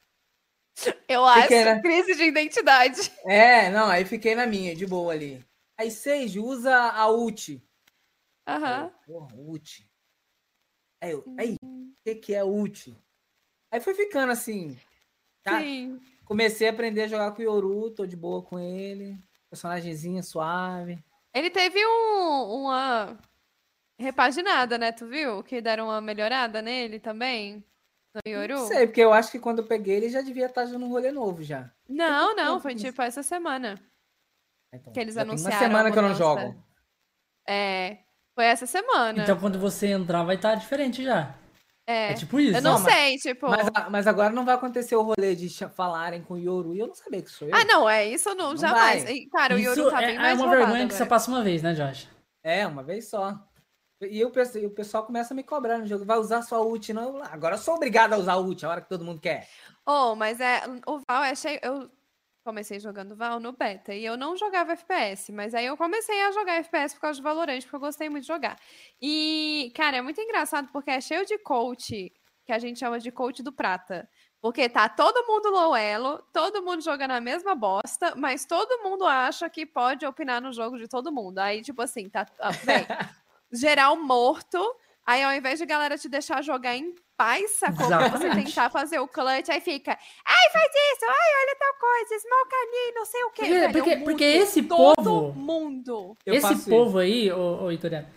Eu 1.08 1.26
acho 1.26 1.48
que 1.50 1.54
era? 1.54 1.82
crise 1.82 2.16
de 2.16 2.24
identidade. 2.24 3.12
É, 3.26 3.70
não, 3.70 3.88
aí 3.88 4.06
fiquei 4.06 4.34
na 4.34 4.48
minha, 4.48 4.76
de 4.76 4.86
boa 4.86 5.14
ali. 5.14 5.46
Aí 5.78 5.92
Sage 5.92 6.40
usa 6.40 6.74
a 6.74 7.10
ult. 7.10 7.62
Aham. 8.48 8.92
Porra, 9.06 9.36
ult. 9.36 9.88
Aí 11.02 11.12
eu, 11.12 11.26
aí, 11.38 11.56
o 11.64 11.94
que, 12.04 12.16
que 12.16 12.34
é 12.34 12.44
ult? 12.44 12.96
Aí 13.72 13.80
foi 13.80 13.94
ficando 13.94 14.32
assim. 14.32 14.78
Tá? 15.44 15.60
Sim. 15.60 16.00
Comecei 16.26 16.68
a 16.68 16.72
aprender 16.72 17.04
a 17.04 17.08
jogar 17.08 17.32
com 17.32 17.42
o 17.42 17.46
Yoru, 17.46 17.92
tô 17.92 18.06
de 18.06 18.16
boa 18.16 18.42
com 18.42 18.60
ele. 18.60 19.18
Personagemzinho 19.50 20.24
suave. 20.24 21.04
Ele 21.34 21.50
teve 21.50 21.80
um, 21.86 22.62
uma 22.62 23.18
repaginada, 23.98 24.78
né? 24.78 24.92
Tu 24.92 25.08
viu? 25.08 25.44
Que 25.44 25.62
deram 25.62 25.86
uma 25.86 26.02
melhorada 26.02 26.62
nele 26.62 27.00
também? 27.00 27.64
No 28.14 28.22
Yoru? 28.30 28.56
Não 28.56 28.68
sei, 28.68 28.88
porque 28.88 29.02
eu 29.02 29.14
acho 29.14 29.32
que 29.32 29.40
quando 29.40 29.60
eu 29.60 29.66
peguei 29.66 29.96
ele 29.96 30.10
já 30.10 30.22
devia 30.22 30.48
estar 30.48 30.66
num 30.68 30.90
rolê 30.90 31.12
novo 31.12 31.42
já. 31.44 31.72
Não, 31.88 32.36
não, 32.36 32.60
foi 32.60 32.76
tipo 32.76 33.02
essa 33.02 33.24
semana. 33.24 33.80
Então, 34.74 34.94
Que 34.94 35.00
eles 35.00 35.18
anunciaram 35.18 35.56
Uma 35.56 35.64
semana 35.64 35.92
que 35.92 35.98
eu 35.98 36.04
não 36.04 36.16
jogo. 36.16 36.56
É. 37.48 37.98
Foi 38.36 38.46
essa 38.46 38.66
semana. 38.66 39.24
Então 39.24 39.38
quando 39.40 39.60
você 39.60 39.88
entrar 39.88 40.24
vai 40.24 40.36
estar 40.36 40.56
diferente 40.56 41.04
já. 41.04 41.36
É. 41.92 42.12
É 42.12 42.14
tipo 42.14 42.40
isso. 42.40 42.58
Eu 42.58 42.62
não, 42.62 42.74
Não, 42.76 42.80
mas- 42.82 42.94
sei, 42.94 43.18
tipo. 43.18 43.48
Mas, 43.50 43.68
mas 43.90 44.08
agora 44.08 44.30
não 44.34 44.46
vai 44.46 44.56
acontecer 44.56 44.96
o 44.96 45.02
rolê 45.02 45.36
de 45.36 45.50
falarem 45.70 46.22
com 46.22 46.36
o 46.36 46.38
Yoru 46.38 46.76
e 46.76 46.80
eu 46.80 46.88
não 46.88 46.96
sabia 46.96 47.22
que 47.22 47.30
sou 47.30 47.48
eu. 47.48 47.56
Ah, 47.56 47.64
não, 47.66 47.90
é 47.90 48.06
isso 48.08 48.30
eu 48.30 48.36
não, 48.36 48.52
Não 48.52 48.58
jamais. 48.58 49.04
vai. 49.04 49.14
E, 49.14 49.30
Cara, 49.30 49.56
o 49.56 49.60
Isso 49.60 49.80
Yoru 49.80 49.92
tá 49.92 50.02
é, 50.02 50.06
bem 50.08 50.16
é 50.16 50.20
mais 50.20 50.38
uma 50.40 50.48
roubado 50.48 50.66
vergonha 50.66 50.88
que 50.88 50.94
você 50.94 51.06
passa 51.06 51.30
uma 51.30 51.44
vez, 51.44 51.62
né, 51.62 51.74
Josh? 51.74 52.08
É, 52.44 52.66
uma 52.66 52.84
vez 52.84 53.10
só. 53.10 53.38
E 54.02 54.26
o, 54.26 54.32
pessoal, 54.32 54.64
e 54.64 54.66
o 54.68 54.72
pessoal 54.72 55.06
começa 55.06 55.32
a 55.34 55.36
me 55.36 55.44
cobrar 55.44 55.78
no 55.78 55.86
jogo. 55.86 56.04
Vai 56.04 56.18
usar 56.18 56.42
sua 56.42 56.60
ult, 56.62 56.92
não? 56.92 57.18
Eu, 57.20 57.24
Agora 57.26 57.54
eu 57.54 57.60
sou 57.60 57.76
obrigado 57.76 58.14
a 58.14 58.18
usar 58.18 58.34
a 58.34 58.38
ult, 58.40 58.66
a 58.66 58.70
hora 58.70 58.82
que 58.82 58.90
todo 58.90 59.06
mundo 59.06 59.22
quer. 59.22 59.48
Oh, 59.86 60.16
mas 60.16 60.40
é. 60.40 60.62
O 60.88 61.00
Val 61.08 61.24
é 61.24 61.36
cheio. 61.36 61.60
Eu 61.62 61.88
comecei 62.44 62.80
jogando 62.80 63.16
Val 63.16 63.40
no 63.40 63.52
beta 63.52 63.94
e 63.94 64.04
eu 64.04 64.18
não 64.18 64.36
jogava 64.36 64.74
FPS, 64.74 65.32
mas 65.32 65.54
aí 65.54 65.66
eu 65.66 65.78
comecei 65.78 66.22
a 66.24 66.32
jogar 66.32 66.56
FPS 66.56 66.96
por 66.96 67.02
causa 67.02 67.18
de 67.18 67.24
Valorant, 67.24 67.62
porque 67.62 67.76
eu 67.76 67.80
gostei 67.80 68.10
muito 68.10 68.24
de 68.24 68.28
jogar. 68.28 68.58
E, 69.02 69.72
cara, 69.76 69.98
é 69.98 70.02
muito 70.02 70.20
engraçado 70.20 70.70
porque 70.72 70.92
é 70.92 71.02
cheio 71.02 71.26
de 71.26 71.38
coach, 71.40 72.12
que 72.46 72.52
a 72.52 72.60
gente 72.60 72.80
chama 72.80 73.00
de 73.00 73.12
coach 73.12 73.44
do 73.44 73.52
prata. 73.52 74.10
Porque 74.42 74.68
tá 74.68 74.90
todo 74.90 75.28
mundo 75.28 75.52
low 75.52 75.76
elo, 75.76 76.18
todo 76.34 76.64
mundo 76.64 76.82
jogando 76.82 77.12
a 77.12 77.22
mesma 77.22 77.54
bosta, 77.54 78.16
mas 78.16 78.44
todo 78.44 78.82
mundo 78.84 79.06
acha 79.06 79.48
que 79.48 79.68
pode 79.68 80.04
opinar 80.04 80.42
no 80.42 80.52
jogo 80.52 80.80
de 80.80 80.88
todo 80.88 81.12
mundo. 81.12 81.38
Aí, 81.38 81.62
tipo 81.62 81.80
assim, 81.82 82.10
tá. 82.10 82.26
ah, 82.40 82.50
véi, 82.50 82.88
geral 83.54 83.96
morto. 83.96 84.60
Aí, 85.06 85.24
ao 85.24 85.34
invés 85.34 85.58
de 85.60 85.66
galera 85.66 85.98
te 85.98 86.08
deixar 86.08 86.42
jogar 86.44 86.76
em 86.76 86.94
paz, 87.18 87.52
sacou? 87.52 87.88
Pra 87.88 88.08
você 88.10 88.30
tentar 88.30 88.70
fazer 88.70 89.00
o 89.00 89.08
clutch, 89.08 89.50
aí 89.50 89.60
fica. 89.60 89.92
Ai, 89.92 90.50
faz 90.52 90.72
isso! 90.94 91.06
Ai, 91.06 91.44
olha 91.44 91.56
tal 91.60 91.74
coisa! 91.80 92.20
Smoke 92.20 92.56
ali, 92.56 92.94
não 92.96 93.06
sei 93.06 93.24
o 93.24 93.30
quê. 93.32 93.42
Porque- 93.42 93.54
Velho, 93.60 93.74
porque- 93.74 93.96
muto 93.96 94.04
porque 94.06 94.24
esse 94.24 94.62
todo 94.64 94.96
povo- 94.96 95.34
mundo. 95.34 96.16
Eu 96.26 96.40
faço 96.40 96.54
Esse 96.54 96.62
isso. 96.62 96.70
povo 96.70 97.00
aí, 97.00 97.32
ô, 97.32 97.64
ô 97.64 97.72
Itoriano, 97.72 98.08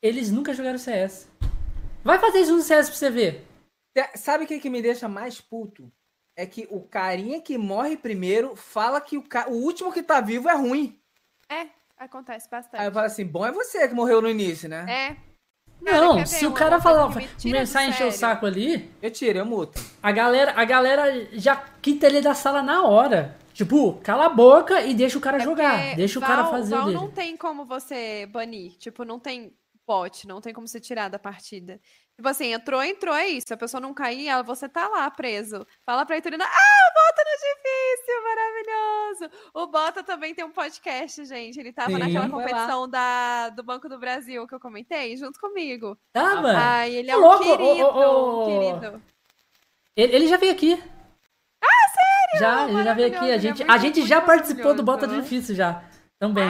eles 0.00 0.30
nunca 0.30 0.54
jogaram 0.54 0.78
CS. 0.78 1.28
Vai 2.02 2.18
fazer 2.18 2.40
isso 2.40 2.56
no 2.56 2.62
CS 2.62 2.88
pra 2.88 2.98
você 2.98 3.10
ver. 3.10 3.46
Sabe 4.16 4.44
o 4.44 4.46
que, 4.46 4.58
que 4.58 4.70
me 4.70 4.80
deixa 4.82 5.06
mais 5.08 5.40
puto? 5.40 5.92
É 6.34 6.46
que 6.46 6.66
o 6.70 6.80
carinha 6.80 7.42
que 7.42 7.58
morre 7.58 7.94
primeiro 7.96 8.56
fala 8.56 9.00
que 9.02 9.18
o, 9.18 9.22
ca- 9.22 9.48
o 9.48 9.52
último 9.52 9.92
que 9.92 10.02
tá 10.02 10.18
vivo 10.20 10.48
é 10.48 10.54
ruim. 10.54 10.98
É, 11.48 11.66
acontece 11.98 12.48
bastante. 12.50 12.80
Aí 12.80 12.86
eu 12.88 12.92
falo 12.92 13.04
assim, 13.06 13.26
bom 13.26 13.44
é 13.44 13.52
você 13.52 13.86
que 13.86 13.94
morreu 13.94 14.22
no 14.22 14.30
início, 14.30 14.66
né? 14.66 14.86
É. 14.88 15.31
Não, 15.82 16.24
se 16.24 16.46
o 16.46 16.52
cara 16.52 16.80
falar, 16.80 17.12
começar 17.42 17.80
a 17.80 17.86
encher 17.86 18.06
o 18.06 18.12
saco 18.12 18.46
ali, 18.46 18.90
Eu 19.02 19.10
tiro, 19.10 19.38
eu 19.38 19.44
muto. 19.46 19.80
a 20.02 20.12
galera, 20.12 20.52
a 20.56 20.64
galera 20.64 21.28
já 21.32 21.56
quita 21.80 22.06
ele 22.06 22.20
da 22.20 22.34
sala 22.34 22.62
na 22.62 22.84
hora. 22.84 23.36
Tipo, 23.52 23.94
cala 24.02 24.26
a 24.26 24.28
boca 24.30 24.80
e 24.80 24.94
deixa 24.94 25.18
o 25.18 25.20
cara 25.20 25.36
É 25.36 25.40
jogar. 25.40 25.94
Deixa 25.94 26.18
o 26.18 26.22
Val- 26.22 26.30
cara 26.30 26.44
fazer 26.46 26.74
o 26.74 26.78
Val 26.78 26.86
dele. 26.86 26.96
não 26.98 27.10
tem 27.10 27.36
como 27.36 27.64
você 27.66 28.26
banir. 28.26 28.72
Tipo, 28.78 29.04
não 29.04 29.18
tem 29.18 29.52
bot, 29.86 30.26
não 30.26 30.40
tem 30.40 30.54
como 30.54 30.66
você 30.66 30.80
tirar 30.80 31.08
da 31.10 31.18
partida. 31.18 31.78
Tipo 32.22 32.28
assim, 32.28 32.52
entrou, 32.52 32.80
entrou, 32.84 33.16
é 33.16 33.26
isso. 33.26 33.48
Se 33.48 33.54
a 33.54 33.56
pessoa 33.56 33.80
não 33.80 33.92
cair, 33.92 34.28
ela, 34.28 34.44
você 34.44 34.68
tá 34.68 34.86
lá 34.86 35.10
preso. 35.10 35.66
Fala 35.84 36.06
pra 36.06 36.16
Iturina, 36.16 36.44
ah, 36.44 36.48
o 36.48 36.94
Bota 36.94 37.24
no 37.24 37.34
difícil, 37.50 38.22
maravilhoso. 38.22 39.50
O 39.52 39.66
Bota 39.66 40.04
também 40.04 40.32
tem 40.32 40.44
um 40.44 40.52
podcast, 40.52 41.24
gente. 41.24 41.58
Ele 41.58 41.72
tava 41.72 41.90
Sim. 41.90 41.98
naquela 41.98 42.28
competição 42.30 42.88
da, 42.88 43.48
do 43.48 43.64
Banco 43.64 43.88
do 43.88 43.98
Brasil 43.98 44.46
que 44.46 44.54
eu 44.54 44.60
comentei, 44.60 45.16
junto 45.16 45.40
comigo. 45.40 45.98
Tava. 46.12 46.52
Ai, 46.52 46.94
ele 46.94 47.10
é 47.10 47.16
um 47.16 47.20
louco, 47.20 47.42
querido, 47.42 47.86
ô, 47.86 48.42
ô. 48.42 48.46
querido. 48.46 49.02
Ele, 49.96 50.14
ele 50.14 50.28
já 50.28 50.36
veio 50.36 50.52
aqui. 50.52 50.80
Ah, 51.60 51.88
sério? 51.88 52.38
Já, 52.38 52.68
ele 52.68 52.84
já 52.84 52.94
veio 52.94 53.08
aqui. 53.08 53.30
A 53.32 53.34
é 53.34 53.38
gente, 53.40 53.58
muito, 53.58 53.72
a 53.72 53.78
gente 53.78 54.06
já 54.06 54.20
participou 54.20 54.74
do 54.74 54.84
Bota 54.84 55.08
no. 55.08 55.20
Difícil 55.20 55.56
já. 55.56 55.82
Também. 56.20 56.46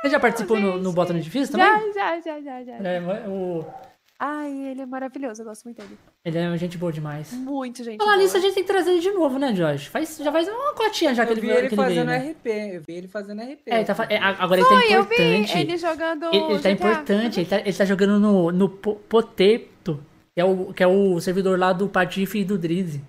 Você 0.00 0.08
já 0.08 0.18
participou 0.18 0.58
no, 0.58 0.78
no 0.78 0.84
gente. 0.84 0.94
Bota 0.94 1.12
no 1.12 1.20
Difícil 1.20 1.52
também? 1.52 1.92
Já, 1.92 2.18
já, 2.18 2.40
já, 2.40 2.40
já, 2.40 2.64
já. 2.64 2.88
É, 2.88 3.28
o, 3.28 3.89
Ai, 4.22 4.52
ele 4.52 4.82
é 4.82 4.86
maravilhoso, 4.86 5.40
eu 5.40 5.46
gosto 5.46 5.64
muito 5.64 5.78
dele. 5.80 5.96
ele 6.22 6.36
é 6.36 6.56
gente 6.58 6.76
boa 6.76 6.92
demais. 6.92 7.32
Muito, 7.32 7.82
gente. 7.82 7.96
Falar 7.96 8.12
boa. 8.12 8.22
nisso, 8.22 8.36
a 8.36 8.40
gente 8.40 8.52
tem 8.52 8.62
que 8.62 8.70
trazer 8.70 8.90
ele 8.90 9.00
de 9.00 9.10
novo, 9.12 9.38
né, 9.38 9.50
Josh? 9.52 9.86
Faz, 9.86 10.18
já 10.18 10.30
faz 10.30 10.46
uma 10.46 10.74
cotinha 10.74 11.14
já 11.14 11.24
que 11.24 11.32
Eu 11.32 11.36
ele, 11.38 11.40
vi 11.40 11.46
veio- 11.46 11.58
ele 11.60 11.68
que 11.68 11.74
ele 11.74 11.82
veio, 11.82 12.04
fazendo 12.04 12.06
né? 12.08 12.30
RP. 12.32 12.46
Eu 12.74 12.82
vi 12.82 12.92
ele 12.92 13.08
fazendo 13.08 13.40
RP. 13.40 13.62
É, 13.70 13.76
ele 13.76 13.84
tá, 13.86 14.06
é, 14.10 14.18
agora 14.18 14.60
ele 14.60 14.68
tá 14.68 14.74
Foi, 14.74 14.92
eu 14.94 15.02
vi 15.04 15.14
importante. 15.14 15.58
ele 15.58 15.76
jogando. 15.78 16.24
Ele, 16.26 16.36
ele 16.52 16.58
tá 16.60 16.70
importante, 16.70 17.40
ele 17.40 17.48
tá, 17.48 17.60
ele 17.60 17.72
tá 17.72 17.84
jogando 17.86 18.20
no, 18.20 18.52
no 18.52 18.68
Po- 18.68 18.96
Potato, 18.96 20.04
que 20.34 20.40
é, 20.40 20.44
o, 20.44 20.72
que 20.74 20.82
é 20.82 20.86
o 20.86 21.18
servidor 21.18 21.58
lá 21.58 21.72
do 21.72 21.88
Patife 21.88 22.40
e 22.40 22.44
do 22.44 22.58
Drizzy. 22.58 23.02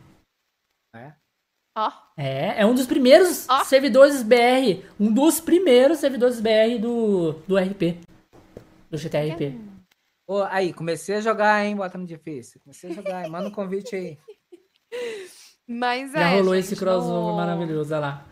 É. 0.96 1.12
Ó, 1.78 1.92
É, 2.18 2.62
é 2.62 2.66
um 2.66 2.74
dos 2.74 2.86
primeiros 2.88 3.50
Ó. 3.50 3.66
servidores 3.66 4.24
BR. 4.24 4.82
Um 4.98 5.12
dos 5.14 5.42
primeiros 5.42 5.98
servidores 6.00 6.40
BR 6.40 6.80
do, 6.80 7.34
do 7.46 7.58
RP. 7.58 7.98
Do 8.90 8.98
GTRP. 8.98 9.56
Ô, 10.28 10.44
aí, 10.44 10.74
comecei 10.74 11.16
a 11.16 11.22
jogar, 11.22 11.66
hein? 11.66 11.76
Bota 11.76 11.98
no 11.98 12.06
difícil. 12.06 12.60
Comecei 12.62 12.92
a 12.92 12.94
jogar, 12.94 13.24
hein? 13.24 13.32
Manda 13.32 13.50
um 13.50 13.52
convite 13.52 13.96
aí. 13.96 14.18
mas 15.68 16.12
Já 16.12 16.30
é. 16.30 16.36
rolou 16.38 16.56
gente, 16.56 16.66
esse 16.66 16.76
crossover 16.76 17.32
no 17.32 17.36
maravilhoso, 17.36 17.94
olha 17.94 18.00
lá. 18.00 18.28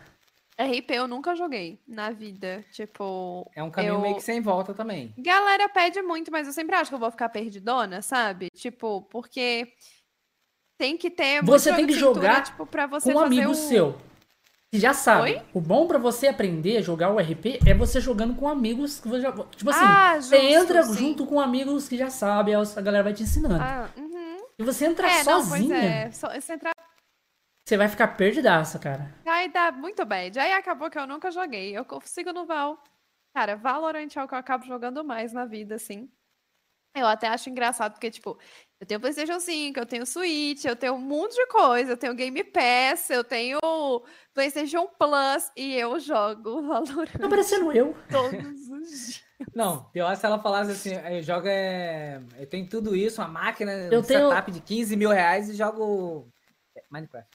RP 0.58 0.90
eu 0.90 1.08
nunca 1.08 1.34
joguei 1.34 1.80
na 1.88 2.10
vida. 2.10 2.64
Tipo. 2.72 3.50
É 3.54 3.62
um 3.62 3.70
caminho 3.70 3.94
eu... 3.94 4.00
meio 4.00 4.16
que 4.16 4.22
sem 4.22 4.40
volta 4.40 4.74
também. 4.74 5.14
Galera 5.18 5.68
pede 5.68 6.02
muito, 6.02 6.30
mas 6.30 6.46
eu 6.46 6.52
sempre 6.52 6.76
acho 6.76 6.90
que 6.90 6.94
eu 6.94 6.98
vou 6.98 7.10
ficar 7.10 7.30
perdidona, 7.30 8.02
sabe? 8.02 8.48
Tipo, 8.54 9.02
porque 9.02 9.72
tem 10.76 10.96
que 10.96 11.10
ter. 11.10 11.42
Você 11.42 11.74
tem 11.74 11.86
que 11.86 11.94
jogar 11.94 12.42
tipo, 12.42 12.66
pra 12.66 12.86
você 12.86 13.12
Com 13.12 13.18
um 13.18 13.22
fazer 13.22 13.34
amigo 13.34 13.52
o... 13.52 13.54
seu. 13.54 14.09
Que 14.72 14.78
já 14.78 14.94
sabe. 14.94 15.22
Oi? 15.32 15.42
O 15.52 15.60
bom 15.60 15.88
pra 15.88 15.98
você 15.98 16.28
aprender 16.28 16.76
a 16.76 16.80
jogar 16.80 17.10
o 17.10 17.18
RP 17.18 17.58
é 17.66 17.74
você 17.74 18.00
jogando 18.00 18.36
com 18.36 18.48
amigos 18.48 19.00
que 19.00 19.08
você 19.08 19.20
já. 19.22 19.32
Tipo 19.32 19.70
assim, 19.70 19.84
Ah, 19.84 20.14
você 20.20 20.36
justo, 20.40 20.62
entra 20.62 20.82
sim. 20.84 20.94
junto 20.94 21.26
com 21.26 21.40
amigos 21.40 21.88
que 21.88 21.96
já 21.96 22.08
sabem, 22.08 22.54
a 22.54 22.80
galera 22.80 23.02
vai 23.02 23.12
te 23.12 23.24
ensinando. 23.24 23.56
Ah, 23.60 23.90
uhum. 23.96 24.36
E 24.58 24.62
você 24.62 24.86
entra 24.86 25.10
É, 25.10 25.24
não, 25.24 25.42
sozinha, 25.42 25.76
é. 25.76 26.10
Só, 26.12 26.28
você 26.32 26.52
entrar 26.52 26.72
você 27.66 27.76
vai 27.76 27.88
ficar 27.88 28.08
perdidaça, 28.16 28.78
cara. 28.80 29.14
Aí 29.24 29.48
dá 29.48 29.70
muito 29.70 30.04
bad. 30.04 30.38
Aí 30.40 30.52
acabou 30.52 30.90
que 30.90 30.98
eu 30.98 31.06
nunca 31.06 31.30
joguei. 31.30 31.76
Eu 31.76 31.84
consigo 31.84 32.32
no 32.32 32.44
Val. 32.44 32.82
Cara, 33.32 33.54
Valorant 33.56 34.08
é 34.16 34.24
o 34.24 34.26
que 34.26 34.34
eu 34.34 34.38
acabo 34.38 34.64
jogando 34.66 35.04
mais 35.04 35.32
na 35.32 35.44
vida, 35.44 35.76
assim. 35.76 36.10
Eu 36.96 37.06
até 37.06 37.28
acho 37.28 37.48
engraçado, 37.48 37.92
porque, 37.92 38.10
tipo, 38.10 38.36
eu 38.80 38.86
tenho 38.86 38.98
PlayStation 39.00 39.38
5, 39.38 39.78
eu 39.78 39.86
tenho 39.86 40.06
Switch, 40.06 40.64
eu 40.64 40.74
tenho 40.74 40.94
um 40.94 40.98
monte 40.98 41.34
de 41.34 41.46
coisa, 41.46 41.92
eu 41.92 41.96
tenho 41.96 42.14
Game 42.14 42.42
Pass, 42.44 43.10
eu 43.10 43.22
tenho 43.22 43.58
PlayStation 44.34 44.86
Plus 44.98 45.50
e 45.56 45.74
eu 45.76 46.00
jogo 46.00 46.62
Valorant 46.66 47.12
Tá 47.20 47.28
parecendo 47.28 47.70
eu. 47.72 47.94
todos 48.10 48.68
os 48.70 48.88
dias. 49.06 49.30
Não, 49.54 49.84
pior 49.84 50.14
se 50.16 50.26
ela 50.26 50.38
falasse 50.38 50.70
assim, 50.72 50.90
eu 51.14 51.22
jogo 51.22 51.46
é. 51.46 52.20
Eu 52.38 52.46
tenho 52.46 52.68
tudo 52.68 52.94
isso, 52.96 53.20
uma 53.22 53.28
máquina, 53.28 53.72
Eu 53.90 54.00
um 54.00 54.02
tenho- 54.02 54.28
setup 54.28 54.50
de 54.50 54.60
15 54.60 54.96
mil 54.96 55.10
reais 55.10 55.48
e 55.48 55.54
jogo 55.54 56.28
Minecraft. 56.90 57.28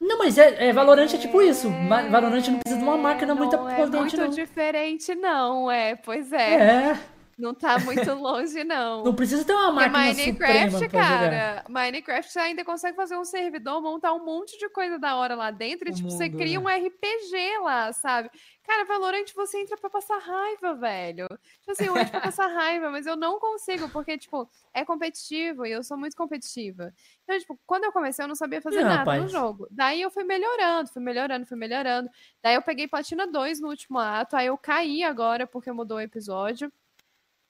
Não, 0.00 0.18
mas 0.18 0.36
é, 0.36 0.66
é 0.68 0.72
Valorant 0.72 1.12
é 1.14 1.18
tipo 1.18 1.40
isso. 1.40 1.70
Ma- 1.70 2.08
Valorant 2.08 2.44
não 2.48 2.58
precisa 2.58 2.76
de 2.76 2.82
uma 2.82 2.96
máquina 2.96 3.36
muito 3.36 3.56
não 3.56 3.68
é 3.68 3.76
potente, 3.76 3.98
muito 4.00 4.16
não. 4.16 4.28
diferente, 4.30 5.14
não, 5.14 5.70
é. 5.70 5.94
Pois 5.94 6.32
é. 6.32 6.54
É, 6.90 7.00
Não 7.38 7.54
tá 7.54 7.78
muito 7.78 8.12
longe, 8.14 8.62
não. 8.64 9.02
não 9.04 9.14
precisa 9.14 9.44
ter 9.44 9.52
uma 9.52 9.72
Porque 9.72 9.88
máquina 9.88 9.98
Minecraft, 10.14 10.70
suprema 10.72 10.88
cara, 10.88 11.64
Minecraft 11.68 12.32
você 12.32 12.38
ainda 12.38 12.64
consegue 12.64 12.96
fazer 12.96 13.16
um 13.16 13.24
servidor, 13.24 13.80
montar 13.80 14.12
um 14.12 14.24
monte 14.24 14.58
de 14.58 14.68
coisa 14.68 14.98
da 14.98 15.16
hora 15.16 15.34
lá 15.34 15.50
dentro 15.50 15.88
e, 15.88 15.92
O 15.92 15.94
tipo, 15.94 16.10
você 16.10 16.28
mundo, 16.28 16.38
cria 16.38 16.60
né? 16.60 16.64
um 16.64 16.68
RPG 16.86 17.58
lá, 17.62 17.92
sabe? 17.92 18.30
Cara, 18.64 18.84
Valorant 18.84 19.24
você 19.34 19.58
entra 19.58 19.76
pra 19.76 19.90
passar 19.90 20.18
raiva, 20.18 20.74
velho. 20.74 21.26
Tipo 21.60 21.72
assim, 21.72 21.86
eu 21.86 21.96
entro 21.96 22.12
pra 22.12 22.20
passar 22.20 22.46
raiva, 22.54 22.90
mas 22.90 23.06
eu 23.06 23.16
não 23.16 23.40
consigo, 23.40 23.88
porque, 23.88 24.16
tipo, 24.16 24.48
é 24.72 24.84
competitivo 24.84 25.66
e 25.66 25.72
eu 25.72 25.82
sou 25.82 25.96
muito 25.96 26.16
competitiva. 26.16 26.92
Então, 27.24 27.38
tipo, 27.38 27.58
quando 27.66 27.84
eu 27.84 27.92
comecei, 27.92 28.24
eu 28.24 28.28
não 28.28 28.36
sabia 28.36 28.62
fazer 28.62 28.80
Ih, 28.80 28.84
nada 28.84 28.98
rapaz. 28.98 29.22
no 29.22 29.28
jogo. 29.28 29.66
Daí 29.70 30.00
eu 30.00 30.10
fui 30.10 30.22
melhorando, 30.22 30.90
fui 30.90 31.02
melhorando, 31.02 31.44
fui 31.46 31.56
melhorando. 31.56 32.08
Daí 32.42 32.54
eu 32.54 32.62
peguei 32.62 32.86
Platina 32.86 33.26
2 33.26 33.60
no 33.60 33.68
último 33.68 33.98
ato, 33.98 34.36
aí 34.36 34.46
eu 34.46 34.56
caí 34.56 35.02
agora 35.02 35.46
porque 35.46 35.72
mudou 35.72 35.96
o 35.96 36.00
episódio. 36.00 36.72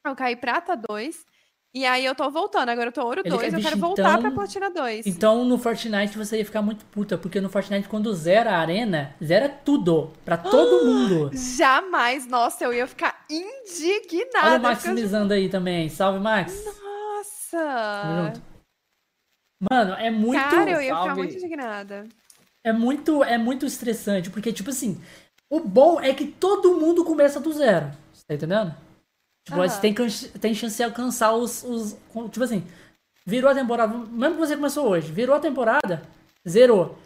Eu 0.04 0.14
caí 0.16 0.36
Prata 0.36 0.76
2. 0.76 1.24
E 1.74 1.86
aí 1.86 2.04
eu 2.04 2.14
tô 2.14 2.30
voltando, 2.30 2.68
agora 2.68 2.88
eu 2.88 2.92
tô 2.92 3.02
Ouro 3.02 3.22
Ele- 3.24 3.30
2, 3.30 3.44
eu 3.44 3.56
bicho, 3.56 3.66
quero 3.66 3.80
voltar 3.80 4.18
pra 4.18 4.28
então- 4.28 4.34
Platina 4.34 4.70
2. 4.70 5.06
Então 5.06 5.42
no 5.46 5.56
Fortnite 5.56 6.18
você 6.18 6.36
ia 6.36 6.44
ficar 6.44 6.60
muito 6.60 6.84
puta, 6.84 7.16
porque 7.16 7.40
no 7.40 7.48
Fortnite 7.48 7.88
quando 7.88 8.12
zera 8.12 8.52
a 8.52 8.58
arena, 8.58 9.14
zera 9.24 9.48
tudo. 9.48 10.12
Pra 10.22 10.36
todo 10.36 10.84
mundo. 10.84 11.30
Jamais, 11.32 12.26
nossa, 12.26 12.62
eu 12.64 12.74
ia 12.74 12.86
ficar 12.86 13.24
indignada. 13.30 14.46
Olha 14.48 14.58
o 14.58 14.62
Max 14.62 14.82
porque 14.84 15.00
eu- 15.02 15.32
aí 15.32 15.48
também. 15.48 15.88
Salve, 15.88 16.18
Max. 16.20 16.62
Nossa! 16.62 18.32
Mano, 19.70 19.94
é 19.94 20.10
muito. 20.10 20.42
Cara, 20.42 20.70
eu 20.72 20.80
ia 20.82 20.94
ficar 20.94 20.96
salve. 21.06 21.14
muito 21.22 21.34
indignada. 21.36 22.06
É 22.64 22.72
muito, 22.72 23.24
é 23.24 23.38
muito 23.38 23.64
estressante, 23.64 24.28
porque, 24.30 24.52
tipo 24.52 24.68
assim, 24.70 25.00
o 25.48 25.58
bom 25.60 25.98
é 26.00 26.12
que 26.12 26.26
todo 26.26 26.78
mundo 26.78 27.02
começa 27.04 27.40
do 27.40 27.50
zero. 27.52 27.90
Você 28.12 28.24
tá 28.28 28.34
entendendo? 28.34 28.74
Tipo, 29.44 29.56
você 29.58 29.80
tem, 29.80 29.94
tem 30.40 30.54
chance 30.54 30.76
de 30.76 30.82
alcançar 30.84 31.32
os, 31.34 31.64
os. 31.64 31.96
Tipo 32.30 32.44
assim, 32.44 32.64
virou 33.26 33.50
a 33.50 33.54
temporada. 33.54 33.92
Mesmo 33.92 34.34
que 34.36 34.40
você 34.46 34.56
começou 34.56 34.88
hoje, 34.88 35.10
virou 35.10 35.34
a 35.34 35.40
temporada, 35.40 36.02
zerou. 36.48 36.96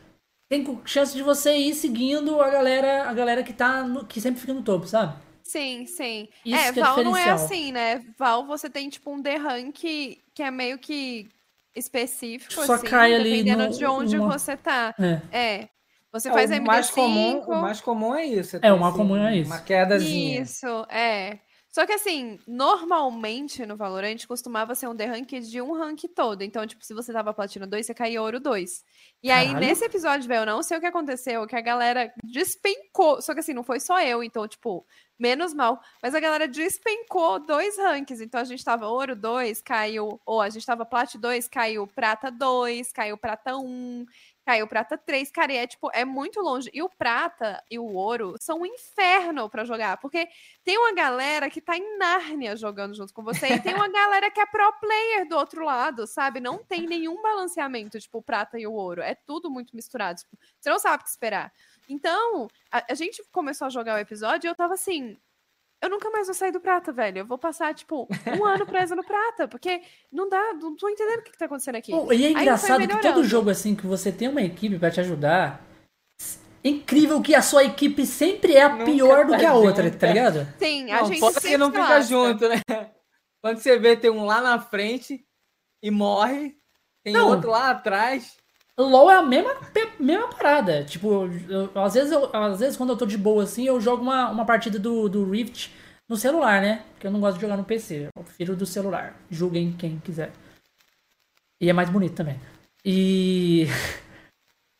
Tem 0.48 0.64
chance 0.84 1.14
de 1.16 1.22
você 1.22 1.56
ir 1.56 1.74
seguindo 1.74 2.40
a 2.40 2.48
galera, 2.50 3.08
a 3.08 3.14
galera 3.14 3.42
que 3.42 3.52
tá 3.52 3.82
no, 3.82 4.04
que 4.04 4.20
sempre 4.20 4.40
fica 4.40 4.52
no 4.54 4.62
topo, 4.62 4.86
sabe? 4.86 5.16
Sim, 5.42 5.86
sim. 5.86 6.28
Isso 6.44 6.56
é, 6.68 6.72
que 6.72 6.78
é 6.80 6.82
Val 6.82 7.02
não 7.04 7.16
é 7.16 7.30
assim, 7.30 7.72
né? 7.72 8.04
Val 8.18 8.46
você 8.46 8.68
tem 8.68 8.88
tipo 8.88 9.10
um 9.12 9.22
The 9.22 9.36
Rank 9.36 9.74
que 9.74 10.42
é 10.42 10.50
meio 10.50 10.78
que 10.78 11.28
específico, 11.74 12.52
Só 12.52 12.74
assim, 12.74 12.86
cai 12.86 13.14
ali 13.14 13.30
dependendo 13.42 13.64
no- 13.64 13.70
de 13.78 13.86
onde 13.86 14.18
uma- 14.18 14.38
você 14.38 14.56
tá. 14.56 14.94
É. 14.98 15.20
É. 15.36 15.68
Você 16.12 16.28
É, 16.28 16.32
faz 16.32 16.50
o 16.50 16.54
MD5. 16.54 16.66
mais 16.66 16.90
comum, 16.90 17.40
o 17.40 17.60
mais 17.62 17.80
comum 17.80 18.14
é 18.14 18.24
isso. 18.24 18.56
É, 18.56 18.60
tem, 18.60 18.70
o 18.72 18.78
mais 18.78 18.94
comum 18.94 19.16
é 19.16 19.36
isso. 19.36 19.50
Uma 19.50 19.60
quedazinha. 19.60 20.40
Isso, 20.42 20.86
é. 20.88 21.38
Só 21.76 21.84
que 21.84 21.92
assim, 21.92 22.38
normalmente 22.46 23.66
no 23.66 23.76
Valorant 23.76 24.24
costumava 24.26 24.74
ser 24.74 24.88
um 24.88 24.96
The 24.96 25.04
Rank 25.04 25.30
de 25.40 25.60
um 25.60 25.74
rank 25.74 26.04
todo. 26.14 26.40
Então, 26.40 26.66
tipo, 26.66 26.82
se 26.82 26.94
você 26.94 27.12
tava 27.12 27.34
platina 27.34 27.66
2, 27.66 27.84
você 27.84 27.92
caía 27.92 28.22
ouro 28.22 28.40
2. 28.40 28.82
E 29.22 29.30
aí, 29.30 29.48
Caralho. 29.48 29.66
nesse 29.66 29.84
episódio, 29.84 30.26
velho, 30.26 30.40
eu 30.40 30.46
não 30.46 30.62
sei 30.62 30.78
o 30.78 30.80
que 30.80 30.86
aconteceu, 30.86 31.46
que 31.46 31.54
a 31.54 31.60
galera 31.60 32.10
despencou. 32.24 33.20
Só 33.20 33.34
que 33.34 33.40
assim, 33.40 33.52
não 33.52 33.62
foi 33.62 33.78
só 33.78 34.00
eu, 34.00 34.24
então, 34.24 34.48
tipo, 34.48 34.86
menos 35.18 35.52
mal. 35.52 35.78
Mas 36.02 36.14
a 36.14 36.20
galera 36.20 36.48
despencou 36.48 37.40
dois 37.40 37.76
ranks. 37.76 38.22
Então, 38.22 38.40
a 38.40 38.44
gente 38.44 38.64
tava 38.64 38.86
ouro 38.86 39.14
2, 39.14 39.60
caiu. 39.60 40.18
Ou 40.24 40.40
a 40.40 40.48
gente 40.48 40.64
tava 40.64 40.86
plat 40.86 41.14
2, 41.14 41.46
caiu 41.46 41.86
prata 41.86 42.30
2, 42.30 42.90
caiu 42.90 43.18
prata 43.18 43.54
1. 43.54 44.06
Caiu 44.46 44.68
prata 44.68 44.96
3, 44.96 45.28
cara, 45.32 45.52
e 45.52 45.56
é 45.56 45.66
tipo, 45.66 45.90
é 45.92 46.04
muito 46.04 46.40
longe. 46.40 46.70
E 46.72 46.80
o 46.80 46.88
prata 46.88 47.60
e 47.68 47.80
o 47.80 47.84
ouro 47.84 48.36
são 48.40 48.60
um 48.60 48.66
inferno 48.66 49.50
pra 49.50 49.64
jogar, 49.64 49.96
porque 49.96 50.28
tem 50.62 50.78
uma 50.78 50.94
galera 50.94 51.50
que 51.50 51.60
tá 51.60 51.76
em 51.76 51.98
Nárnia 51.98 52.54
jogando 52.54 52.94
junto 52.94 53.12
com 53.12 53.24
você, 53.24 53.48
e 53.48 53.60
tem 53.60 53.74
uma 53.74 53.88
galera 53.90 54.30
que 54.30 54.38
é 54.38 54.46
pro 54.46 54.72
player 54.74 55.28
do 55.28 55.36
outro 55.36 55.64
lado, 55.64 56.06
sabe? 56.06 56.38
Não 56.38 56.62
tem 56.62 56.86
nenhum 56.86 57.20
balanceamento, 57.20 57.98
tipo, 57.98 58.18
o 58.18 58.22
prata 58.22 58.56
e 58.56 58.64
o 58.68 58.72
ouro. 58.72 59.02
É 59.02 59.16
tudo 59.16 59.50
muito 59.50 59.74
misturado. 59.74 60.20
tipo, 60.20 60.38
você 60.60 60.70
não 60.70 60.78
sabe 60.78 61.00
o 61.00 61.04
que 61.04 61.10
esperar. 61.10 61.52
Então, 61.88 62.46
a, 62.70 62.92
a 62.92 62.94
gente 62.94 63.24
começou 63.32 63.66
a 63.66 63.70
jogar 63.70 63.96
o 63.96 63.98
episódio 63.98 64.46
e 64.46 64.50
eu 64.50 64.54
tava 64.54 64.74
assim. 64.74 65.18
Eu 65.82 65.90
nunca 65.90 66.10
mais 66.10 66.26
vou 66.26 66.34
sair 66.34 66.52
do 66.52 66.60
prata, 66.60 66.90
velho. 66.90 67.18
Eu 67.18 67.26
vou 67.26 67.36
passar, 67.38 67.74
tipo, 67.74 68.08
um 68.38 68.44
ano 68.44 68.66
presa 68.66 68.96
no 68.96 69.04
prata, 69.04 69.46
porque 69.46 69.82
não 70.10 70.28
dá, 70.28 70.54
não 70.54 70.74
tô 70.74 70.88
entendendo 70.88 71.20
o 71.20 71.22
que, 71.22 71.32
que 71.32 71.38
tá 71.38 71.44
acontecendo 71.44 71.76
aqui. 71.76 71.92
Pô, 71.92 72.12
e 72.12 72.24
é 72.24 72.30
engraçado 72.30 72.86
que 72.88 72.96
todo 73.02 73.22
jogo 73.24 73.50
assim 73.50 73.74
que 73.74 73.86
você 73.86 74.10
tem 74.10 74.28
uma 74.28 74.42
equipe 74.42 74.78
pra 74.78 74.90
te 74.90 75.00
ajudar. 75.00 75.62
É 76.64 76.68
incrível 76.68 77.22
que 77.22 77.34
a 77.34 77.42
sua 77.42 77.62
equipe 77.62 78.04
sempre 78.04 78.54
é 78.54 78.62
a 78.62 78.68
Nunca 78.70 78.84
pior 78.86 79.26
do 79.26 79.32
tá 79.32 79.38
que 79.38 79.44
a 79.46 79.54
outra, 79.54 79.88
tá 79.90 80.06
ligado? 80.08 80.48
Sim, 80.58 80.90
a 80.90 81.00
Não, 81.02 81.06
gente 81.06 81.20
sempre 81.20 81.40
que 81.50 81.58
não 81.58 81.66
se 81.66 81.72
fica 81.72 81.88
lasca. 81.88 82.02
junto, 82.02 82.48
né? 82.48 82.60
Quando 83.40 83.58
você 83.58 83.78
vê, 83.78 83.96
tem 83.96 84.10
um 84.10 84.24
lá 84.24 84.40
na 84.40 84.58
frente 84.58 85.24
e 85.80 85.90
morre, 85.90 86.56
tem 87.04 87.12
Não. 87.12 87.28
outro 87.28 87.50
lá 87.50 87.70
atrás. 87.70 88.36
LOL 88.78 89.10
é 89.10 89.16
a 89.16 89.22
mesma, 89.22 89.54
mesma 89.98 90.28
parada. 90.28 90.84
Tipo, 90.84 91.28
eu- 91.48 91.70
às, 91.82 91.94
vezes 91.94 92.12
eu- 92.12 92.30
às 92.34 92.60
vezes 92.60 92.76
quando 92.76 92.90
eu 92.90 92.96
tô 92.96 93.06
de 93.06 93.16
boa 93.16 93.42
assim, 93.44 93.64
eu 93.66 93.80
jogo 93.80 94.02
uma, 94.02 94.30
uma 94.30 94.44
partida 94.44 94.78
do, 94.78 95.08
do 95.08 95.28
Rift 95.30 95.70
no 96.08 96.16
celular, 96.16 96.60
né? 96.60 96.84
Porque 96.92 97.06
eu 97.06 97.10
não 97.10 97.20
gosto 97.20 97.36
de 97.36 97.42
jogar 97.42 97.56
no 97.56 97.64
PC. 97.64 98.08
Eu 98.14 98.22
prefiro 98.22 98.54
do 98.54 98.66
celular. 98.66 99.16
Julguem 99.30 99.72
quem 99.72 99.98
quiser. 100.00 100.32
E 101.60 101.70
é 101.70 101.72
mais 101.72 101.88
bonito 101.90 102.14
também. 102.14 102.38
E. 102.84 103.66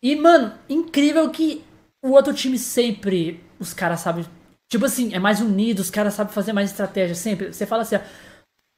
E, 0.03 0.15
mano, 0.15 0.53
incrível 0.69 1.29
que 1.31 1.65
o 2.05 2.11
outro 2.11 2.33
time 2.33 2.59
sempre. 2.59 3.43
Os 3.59 3.73
caras 3.75 4.01
sabem. 4.01 4.25
Tipo 4.69 4.85
assim, 4.85 5.15
é 5.15 5.19
mais 5.19 5.41
unido, 5.41 5.81
os 5.81 5.91
caras 5.91 6.15
sabem 6.15 6.33
fazer 6.33 6.53
mais 6.53 6.71
estratégia 6.71 7.15
sempre. 7.15 7.53
Você 7.53 7.67
fala 7.67 7.83
assim, 7.83 7.97
ó. 7.97 8.01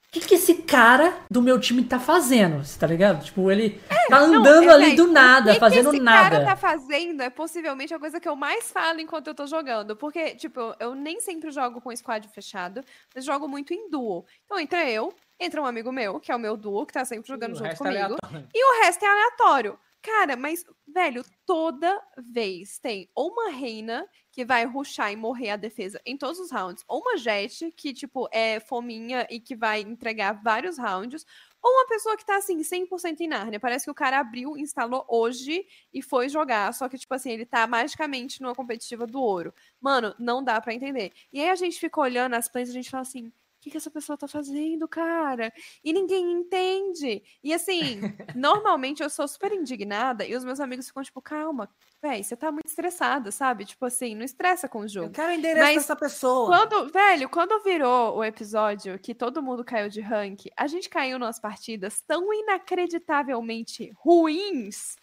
O 0.08 0.10
que, 0.10 0.20
que 0.20 0.34
esse 0.36 0.54
cara 0.62 1.18
do 1.30 1.42
meu 1.42 1.60
time 1.60 1.84
tá 1.84 2.00
fazendo? 2.00 2.64
Você 2.64 2.78
tá 2.78 2.86
ligado? 2.86 3.22
Tipo, 3.22 3.50
ele 3.50 3.78
tá 4.08 4.26
Não, 4.26 4.36
andando 4.36 4.70
é, 4.70 4.72
ali 4.72 4.96
do 4.96 5.06
nada, 5.12 5.50
o 5.50 5.54
que 5.54 5.60
fazendo 5.60 5.90
que 5.90 5.96
esse 5.96 6.02
nada. 6.02 6.30
cara 6.30 6.44
tá 6.46 6.56
fazendo 6.56 7.22
é 7.22 7.28
possivelmente 7.28 7.92
a 7.92 7.98
coisa 7.98 8.18
que 8.18 8.26
eu 8.26 8.34
mais 8.34 8.72
falo 8.72 9.00
enquanto 9.00 9.26
eu 9.26 9.34
tô 9.34 9.46
jogando. 9.46 9.94
Porque, 9.94 10.34
tipo, 10.34 10.74
eu 10.80 10.94
nem 10.94 11.20
sempre 11.20 11.50
jogo 11.50 11.78
com 11.82 11.94
squad 11.94 12.26
fechado, 12.28 12.82
mas 13.14 13.22
jogo 13.22 13.46
muito 13.46 13.74
em 13.74 13.90
duo. 13.90 14.24
Então 14.46 14.58
entra 14.58 14.88
eu, 14.90 15.12
entra 15.38 15.60
um 15.60 15.66
amigo 15.66 15.92
meu, 15.92 16.18
que 16.18 16.32
é 16.32 16.36
o 16.36 16.38
meu 16.38 16.56
duo, 16.56 16.86
que 16.86 16.94
tá 16.94 17.04
sempre 17.04 17.28
jogando 17.28 17.52
O 17.52 17.56
junto 17.56 17.68
é 17.70 17.76
comigo. 17.76 17.96
aleatório. 17.96 18.48
E 18.54 18.64
o 18.64 18.82
resto 18.84 19.04
é 19.04 19.08
aleatório. 19.08 19.78
Cara, 20.00 20.36
mas, 20.36 20.64
velho, 20.86 21.22
toda 21.44 22.00
vez 22.16 22.78
tem 22.78 23.10
ou 23.14 23.30
uma 23.30 23.50
reina 23.50 24.06
que 24.38 24.44
vai 24.44 24.64
ruxar 24.64 25.10
e 25.10 25.16
morrer 25.16 25.50
a 25.50 25.56
defesa 25.56 26.00
em 26.06 26.16
todos 26.16 26.38
os 26.38 26.52
rounds, 26.52 26.84
ou 26.86 27.00
uma 27.00 27.16
jet 27.16 27.72
que, 27.72 27.92
tipo, 27.92 28.28
é 28.30 28.60
fominha 28.60 29.26
e 29.28 29.40
que 29.40 29.56
vai 29.56 29.80
entregar 29.80 30.30
vários 30.30 30.78
rounds, 30.78 31.26
ou 31.60 31.72
uma 31.72 31.88
pessoa 31.88 32.16
que 32.16 32.24
tá, 32.24 32.36
assim, 32.36 32.62
100% 32.62 33.18
em 33.18 33.26
Narnia. 33.26 33.58
Parece 33.58 33.86
que 33.86 33.90
o 33.90 33.94
cara 33.94 34.20
abriu, 34.20 34.56
instalou 34.56 35.04
hoje 35.08 35.66
e 35.92 36.00
foi 36.00 36.28
jogar, 36.28 36.72
só 36.72 36.88
que, 36.88 36.96
tipo 36.96 37.12
assim, 37.12 37.32
ele 37.32 37.44
tá 37.44 37.66
magicamente 37.66 38.40
numa 38.40 38.54
competitiva 38.54 39.08
do 39.08 39.20
ouro. 39.20 39.52
Mano, 39.80 40.14
não 40.20 40.40
dá 40.40 40.60
pra 40.60 40.72
entender. 40.72 41.12
E 41.32 41.40
aí 41.40 41.50
a 41.50 41.56
gente 41.56 41.76
fica 41.80 42.00
olhando 42.00 42.34
as 42.34 42.48
plays 42.48 42.68
e 42.68 42.70
a 42.70 42.74
gente 42.74 42.90
fala 42.90 43.02
assim, 43.02 43.32
o 43.58 43.60
que, 43.60 43.70
que 43.72 43.76
essa 43.76 43.90
pessoa 43.90 44.16
tá 44.16 44.28
fazendo, 44.28 44.86
cara? 44.86 45.52
E 45.82 45.92
ninguém 45.92 46.30
entende. 46.32 47.22
E 47.42 47.52
assim, 47.52 48.00
normalmente 48.34 49.02
eu 49.02 49.10
sou 49.10 49.26
super 49.26 49.52
indignada 49.52 50.24
e 50.24 50.36
os 50.36 50.44
meus 50.44 50.60
amigos 50.60 50.86
ficam 50.86 51.02
tipo, 51.02 51.20
calma, 51.20 51.68
véi, 52.00 52.22
você 52.22 52.36
tá 52.36 52.52
muito 52.52 52.68
estressada, 52.68 53.32
sabe? 53.32 53.64
Tipo 53.64 53.84
assim, 53.86 54.14
não 54.14 54.24
estressa 54.24 54.68
com 54.68 54.80
o 54.80 54.84
Eu 54.84 54.88
jogo. 54.88 55.10
quero 55.12 55.32
o 55.32 55.34
endereço 55.34 55.60
Mas 55.66 55.76
dessa 55.76 55.96
pessoa. 55.96 56.46
Quando, 56.46 56.92
velho, 56.92 57.28
quando 57.28 57.60
virou 57.64 58.16
o 58.18 58.24
episódio 58.24 58.96
que 58.98 59.12
todo 59.12 59.42
mundo 59.42 59.64
caiu 59.64 59.88
de 59.88 60.00
rank, 60.00 60.46
a 60.56 60.68
gente 60.68 60.88
caiu 60.88 61.18
nas 61.18 61.40
partidas 61.40 62.00
tão 62.02 62.32
inacreditavelmente 62.32 63.92
ruins 63.96 64.94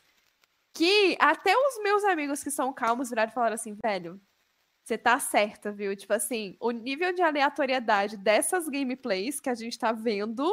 que 0.73 1.17
até 1.19 1.55
os 1.55 1.81
meus 1.83 2.03
amigos 2.05 2.43
que 2.43 2.51
são 2.51 2.71
calmos 2.73 3.09
viraram 3.09 3.31
e 3.31 3.33
falaram 3.33 3.55
assim, 3.55 3.75
velho, 3.81 4.19
você 4.85 4.99
tá 4.99 5.17
certa, 5.19 5.71
viu? 5.71 5.95
Tipo 5.95 6.13
assim, 6.13 6.55
o 6.59 6.69
nível 6.69 7.11
de 7.11 7.19
aleatoriedade 7.23 8.17
dessas 8.17 8.69
gameplays 8.69 9.39
que 9.39 9.49
a 9.49 9.55
gente 9.55 9.79
tá 9.79 9.91
vendo 9.91 10.45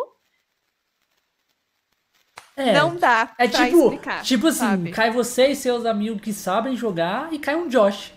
É, 2.56 2.72
não 2.72 2.96
dá 2.96 3.34
é 3.38 3.46
pra 3.46 3.66
tipo, 3.66 3.82
explicar. 3.84 4.22
tipo 4.22 4.46
assim, 4.46 4.58
sabe? 4.60 4.90
cai 4.90 5.10
você 5.10 5.48
e 5.48 5.56
seus 5.56 5.84
amigos 5.84 6.22
que 6.22 6.32
sabem 6.32 6.74
jogar 6.74 7.30
e 7.30 7.38
cai 7.38 7.54
um 7.54 7.68
Josh. 7.68 8.14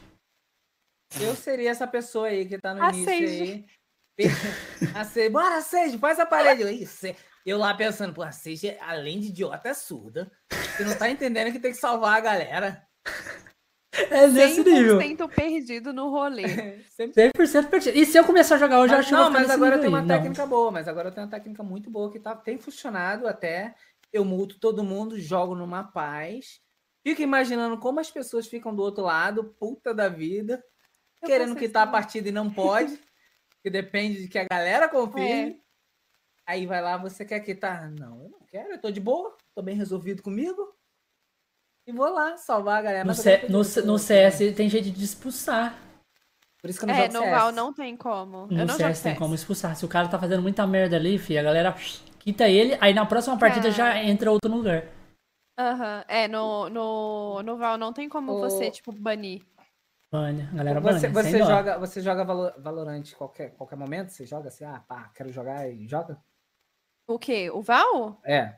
Eu 1.20 1.36
seria 1.36 1.70
essa 1.72 1.86
pessoa 1.86 2.28
aí 2.28 2.47
que 2.47 2.57
tá 2.59 2.74
no 2.74 2.82
A 2.82 2.89
início 2.93 3.05
Sage. 3.05 3.41
aí. 3.41 3.66
A 4.95 5.03
Sage, 5.03 5.30
bora, 5.30 5.61
Sage, 5.61 5.97
faz 5.97 6.18
a 6.18 6.26
parede. 6.26 6.61
Eu, 6.61 6.70
Isso, 6.70 7.07
eu 7.45 7.57
lá 7.57 7.74
pensando, 7.74 8.13
pô, 8.13 8.22
a 8.24 8.32
Sage, 8.32 8.78
além 8.80 9.20
de 9.20 9.28
idiota, 9.28 9.68
é 9.68 9.74
surda. 9.74 10.32
Você 10.49 10.86
não 10.86 10.97
tá 10.97 11.09
entendendo 11.09 11.51
que 11.51 11.59
tem 11.59 11.72
que 11.74 11.78
salvar 11.78 12.16
a 12.16 12.22
galera. 12.22 12.88
É 14.10 14.28
nesse 14.28 14.64
nível. 14.64 14.98
100% 14.98 15.30
perdido 15.30 15.93
no 15.93 16.10
rolê. 16.10 16.84
Sempre 16.89 17.32
100% 17.32 17.70
perdido. 17.70 17.98
E 17.98 18.06
se 18.06 18.18
eu 18.18 18.24
começar 18.24 18.56
a 18.56 18.58
jogar 18.58 18.80
hoje, 18.80 18.93
eu 18.93 18.98
Mas, 18.98 19.06
acho 19.06 19.10
que 19.10 19.16
eu 19.16 19.20
não, 19.20 19.32
mas 19.32 19.50
agora 19.50 19.76
eu 19.76 19.80
tenho 19.80 19.91
uma 19.91 20.00
aí. 20.00 20.06
Não. 20.06 20.16
técnica 20.16 20.46
boa, 20.46 20.72
mas 20.72 20.88
agora 20.88 21.10
eu 21.10 21.12
tenho 21.14 21.26
uma 21.26 21.32
técnica 21.32 21.64
muito 21.64 21.89
boa 21.89 22.12
que 22.12 22.20
tá, 22.20 22.36
tem 22.36 22.58
funcionado 22.58 23.28
até. 23.28 23.76
Eu 24.12 24.26
multo 24.26 24.60
todo 24.60 24.84
mundo, 24.84 25.20
jogo 25.20 25.56
numa 25.56 25.84
paz. 25.84 26.60
Fico 27.04 27.22
imaginando 27.22 27.78
como 27.78 28.00
as 28.00 28.10
pessoas 28.10 28.48
ficam 28.48 28.76
do 28.76 28.82
outro 28.82 29.04
lado, 29.04 29.56
puta 29.60 29.93
da 29.93 30.10
vida, 30.10 30.64
Eu 31.22 31.28
querendo 31.28 31.56
quitar 31.56 31.84
a 31.84 31.86
isso 31.86 31.91
partida 31.91 32.30
e 32.30 32.32
não 32.32 32.52
pode, 32.52 33.00
que 33.62 33.70
depende 33.70 34.24
de 34.24 34.28
que 34.28 34.39
a 34.39 34.48
galera 34.50 34.89
confirme. 34.89 35.52
É. 35.52 35.56
Aí 36.48 36.66
vai 36.66 36.82
lá, 36.82 36.98
você 36.98 37.24
quer 37.24 37.39
quitar? 37.41 37.91
Não, 37.91 38.24
eu 38.24 38.30
não 38.30 38.39
quero, 38.48 38.74
eu 38.74 38.82
tô 38.82 38.91
de 38.91 39.00
boa, 39.00 39.36
tô 39.54 39.62
bem 39.62 39.76
resolvido 39.76 40.22
comigo. 40.22 40.74
E 41.88 41.91
vou 41.91 42.09
lá 42.11 42.38
salvar 42.38 42.79
a 42.79 42.81
galera. 42.81 43.03
No, 43.05 43.13
C- 43.13 43.41
eu 43.43 43.49
no, 43.49 43.57
no 43.93 43.99
CS 43.99 44.51
tem 44.53 44.69
jeito 44.69 44.89
de 44.91 45.03
expulsar. 45.05 45.77
Por 46.59 46.69
isso 46.69 46.79
que 46.79 46.86
eu 46.86 46.88
não 46.88 46.95
É, 46.95 47.01
jogo 47.01 47.13
no 47.13 47.19
CS. 47.19 47.31
Val 47.31 47.51
não 47.51 47.73
tem 47.73 47.95
como. 47.95 48.38
eu 48.38 48.47
No 48.47 48.55
não 48.57 48.67
jogo 48.67 48.77
CS 48.77 49.03
tem 49.03 49.11
CS. 49.11 49.19
como 49.19 49.36
expulsar. 49.36 49.75
Se 49.75 49.86
o 49.86 49.88
cara 49.89 50.07
tá 50.07 50.17
fazendo 50.19 50.41
muita 50.41 50.65
merda 50.65 50.95
ali, 50.95 51.19
fi, 51.19 51.38
a 51.38 51.43
galera 51.43 51.75
quita 52.19 52.47
ele, 52.49 52.75
aí 52.81 52.93
na 52.93 53.05
próxima 53.05 53.38
partida 53.38 53.69
já 53.69 53.89
Cara. 53.93 54.03
entra 54.03 54.31
outro 54.31 54.49
no 54.49 54.57
lugar. 54.57 54.83
Aham, 55.59 56.03
É, 56.07 56.27
no, 56.27 56.69
no, 56.69 57.43
no 57.43 57.57
Val 57.57 57.77
não 57.77 57.93
tem 57.93 58.09
como 58.09 58.33
O- 58.33 58.39
você, 58.39 58.71
tipo, 58.71 58.91
banir. 58.91 59.45
Bane, 60.11 60.43
a 60.43 60.53
galera 60.55 60.79
Você, 60.79 61.09
bane, 61.09 61.29
você 61.31 61.39
dó. 61.39 61.45
joga, 61.45 61.77
você 61.79 62.01
joga 62.01 62.23
Valo- 62.23 62.53
Valorant 62.57 63.03
qualquer, 63.15 63.51
qualquer 63.55 63.75
momento? 63.75 64.09
Você 64.09 64.25
joga 64.25 64.47
assim, 64.47 64.63
ah, 64.63 64.83
pá, 64.88 65.11
quero 65.13 65.31
jogar 65.31 65.69
e 65.69 65.88
joga? 65.88 66.17
O 67.07 67.19
quê? 67.19 67.49
O 67.51 67.61
Val? 67.61 68.19
É. 68.25 68.55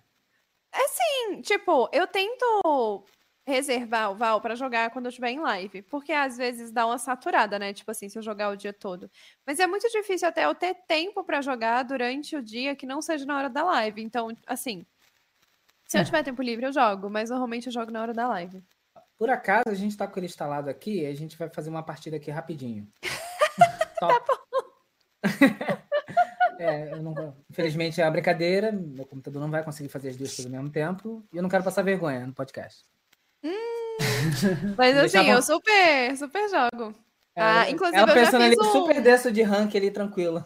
Sim, 0.87 1.41
tipo, 1.41 1.89
eu 1.91 2.05
tento 2.07 3.05
reservar 3.47 4.11
o 4.11 4.15
Val 4.15 4.41
pra 4.41 4.55
jogar 4.55 4.89
quando 4.89 5.05
eu 5.05 5.09
estiver 5.09 5.29
em 5.31 5.39
live, 5.39 5.81
porque 5.83 6.11
às 6.11 6.35
vezes 6.37 6.69
dá 6.69 6.85
uma 6.85 6.97
saturada, 6.97 7.57
né? 7.57 7.71
Tipo 7.73 7.89
assim, 7.91 8.09
se 8.09 8.17
eu 8.19 8.21
jogar 8.21 8.49
o 8.49 8.57
dia 8.57 8.73
todo. 8.73 9.09
Mas 9.45 9.57
é 9.59 9.65
muito 9.65 9.87
difícil 9.89 10.27
até 10.27 10.43
eu 10.43 10.53
ter 10.53 10.75
tempo 10.85 11.23
pra 11.23 11.41
jogar 11.41 11.83
durante 11.83 12.35
o 12.35 12.41
dia 12.43 12.75
que 12.75 12.85
não 12.85 13.01
seja 13.01 13.25
na 13.25 13.37
hora 13.37 13.49
da 13.49 13.63
live. 13.63 14.01
Então, 14.03 14.27
assim, 14.45 14.85
se 15.87 15.97
É. 15.97 16.01
eu 16.01 16.05
tiver 16.05 16.23
tempo 16.23 16.41
livre 16.41 16.65
eu 16.65 16.73
jogo, 16.73 17.09
mas 17.09 17.29
normalmente 17.29 17.67
eu 17.67 17.71
jogo 17.73 17.89
na 17.89 18.01
hora 18.01 18.13
da 18.13 18.27
live. 18.27 18.61
Por 19.17 19.29
acaso, 19.29 19.69
a 19.69 19.73
gente 19.73 19.95
tá 19.95 20.05
com 20.07 20.19
ele 20.19 20.27
instalado 20.27 20.69
aqui, 20.69 21.05
a 21.05 21.13
gente 21.15 21.37
vai 21.37 21.49
fazer 21.49 21.69
uma 21.69 21.81
partida 21.81 22.17
aqui 22.17 22.29
rapidinho. 22.29 22.87
Tá 23.99 24.21
É, 26.59 26.91
eu 26.93 27.01
não, 27.03 27.35
infelizmente 27.49 27.99
é 28.01 28.05
uma 28.05 28.11
brincadeira, 28.11 28.71
meu 28.71 29.05
computador 29.05 29.41
não 29.41 29.49
vai 29.49 29.63
conseguir 29.63 29.89
fazer 29.89 30.09
as 30.09 30.17
duas 30.17 30.29
coisas 30.35 30.45
ao 30.45 30.51
mesmo 30.59 30.71
tempo, 30.71 31.23
e 31.31 31.37
eu 31.37 31.41
não 31.43 31.49
quero 31.49 31.63
passar 31.63 31.81
vergonha 31.83 32.25
no 32.27 32.33
podcast. 32.33 32.83
Mas 34.77 34.97
assim, 34.97 35.29
eu 35.29 35.41
super, 35.41 36.17
super 36.17 36.49
jogo. 36.49 36.93
Ah, 37.35 37.67
É, 37.67 37.71
inclusive 37.71 37.97
ela 37.97 38.11
eu 38.11 38.15
já 38.15 38.21
pensando 38.25 38.43
ali, 38.43 38.55
um... 38.59 38.63
super 38.71 39.01
desço 39.01 39.31
de 39.31 39.43
rank 39.43 39.75
ali, 39.75 39.91
tranquilo. 39.91 40.43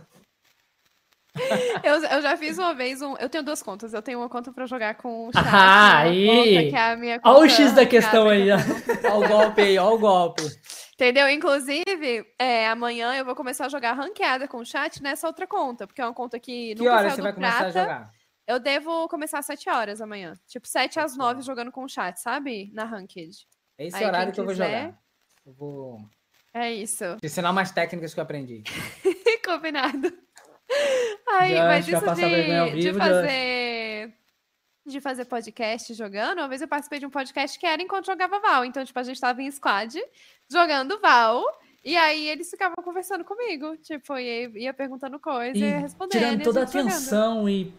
Eu, 1.81 1.95
eu 2.03 2.21
já 2.21 2.35
fiz 2.35 2.57
uma 2.57 2.73
vez 2.73 3.01
um. 3.01 3.15
Eu 3.15 3.29
tenho 3.29 3.41
duas 3.41 3.63
contas. 3.63 3.93
Eu 3.93 4.01
tenho 4.01 4.19
uma 4.19 4.27
conta 4.27 4.51
pra 4.51 4.65
jogar 4.65 4.95
com 4.95 5.29
o 5.29 5.31
chat. 5.31 5.45
Ah, 5.47 5.99
aí. 5.99 6.27
conta 6.27 6.69
que 6.69 6.75
é 6.75 6.91
a 6.91 6.95
minha 6.97 7.21
Olha 7.23 7.35
o 7.37 7.41
conta 7.41 7.49
X 7.49 7.71
da 7.71 7.85
questão 7.85 8.27
aí, 8.27 8.49
ó. 8.51 8.57
Olha 9.09 9.25
o 9.25 9.27
golpe 9.29 9.61
aí, 9.61 9.77
olha 9.77 9.95
o 9.95 9.97
golpe. 9.97 10.43
Entendeu? 10.93 11.29
Inclusive, 11.29 12.25
é, 12.37 12.67
amanhã 12.67 13.15
eu 13.15 13.23
vou 13.23 13.33
começar 13.33 13.67
a 13.67 13.69
jogar 13.69 13.93
ranqueada 13.93 14.45
com 14.45 14.57
o 14.57 14.65
chat 14.65 15.01
nessa 15.01 15.25
outra 15.25 15.47
conta, 15.47 15.87
porque 15.87 16.01
é 16.01 16.05
uma 16.05 16.13
conta 16.13 16.37
que 16.37 16.75
Que 16.75 16.79
nunca 16.79 16.91
hora 16.91 17.01
saiu 17.03 17.11
você 17.11 17.17
do 17.17 17.23
vai 17.23 17.33
começar 17.33 17.57
prata. 17.57 17.79
a 17.79 17.81
jogar? 17.81 18.11
Eu 18.47 18.59
devo 18.59 19.07
começar 19.07 19.39
às 19.39 19.45
7 19.45 19.69
horas 19.69 20.01
amanhã. 20.01 20.33
Tipo, 20.47 20.67
7 20.67 20.99
às 20.99 21.11
Sete 21.11 21.19
9 21.19 21.29
horas. 21.35 21.45
jogando 21.45 21.71
com 21.71 21.83
o 21.83 21.89
chat, 21.89 22.17
sabe? 22.17 22.69
Na 22.73 22.83
Ranked. 22.83 23.47
É 23.77 23.85
esse 23.87 23.95
Aí, 23.97 24.05
horário 24.05 24.33
que 24.33 24.39
eu 24.39 24.45
vou 24.45 24.53
quiser- 24.53 24.81
jogar. 24.87 25.01
Eu 25.45 25.53
vou 25.53 26.01
É 26.53 26.71
isso. 26.73 27.17
te 27.19 27.25
ensinar 27.25 27.51
umas 27.51 27.71
técnicas 27.71 28.13
que 28.13 28.19
eu 28.19 28.23
aprendi. 28.23 28.63
Combinado. 29.45 30.11
Aí, 31.27 31.55
Já 31.55 31.65
mas 31.65 31.87
isso 31.87 32.15
de, 32.15 32.71
de 32.71 32.81
vivo, 32.91 32.97
já- 32.99 33.05
fazer. 33.05 34.13
De 34.83 34.99
fazer 34.99 35.25
podcast 35.25 35.93
jogando, 35.93 36.39
uma 36.39 36.47
vez 36.47 36.59
eu 36.61 36.67
participei 36.67 36.97
de 36.99 37.05
um 37.05 37.09
podcast 37.09 37.57
que 37.59 37.67
era 37.67 37.81
enquanto 37.81 38.07
jogava 38.07 38.39
Val. 38.39 38.65
Então, 38.65 38.83
tipo, 38.83 38.97
a 38.97 39.03
gente 39.03 39.21
tava 39.21 39.41
em 39.41 39.51
squad 39.51 40.01
jogando 40.49 40.99
Val. 40.99 41.43
E 41.83 41.95
aí 41.95 42.27
eles 42.27 42.49
ficavam 42.49 42.75
conversando 42.83 43.23
comigo. 43.23 43.77
Tipo, 43.77 44.17
ia, 44.17 44.49
ia 44.59 44.73
perguntando 44.73 45.19
coisa 45.19 45.55
e, 45.57 45.61
ia 45.61 45.77
E 45.77 45.81
respondendo. 45.81 46.19
tirando 46.19 46.43
toda 46.43 46.63
a 46.63 46.65
jogando. 46.65 46.87
atenção 46.87 47.47
e. 47.49 47.71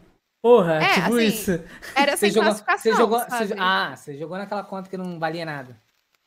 Porra, 0.42 0.74
É, 0.82 0.94
tipo 0.94 1.06
assim, 1.14 1.24
isso. 1.26 1.50
Era 1.94 2.16
sem 2.16 2.30
Você 2.30 2.34
jogou, 2.34 2.48
classificação. 2.50 2.92
você 2.92 2.98
jogou, 2.98 3.18
sabe? 3.20 3.46
você- 3.46 3.54
ah, 3.58 3.94
você 3.96 4.18
jogou 4.18 4.36
naquela 4.38 4.64
conta 4.64 4.90
que 4.90 4.96
não 4.96 5.18
valia 5.18 5.44
nada. 5.46 5.76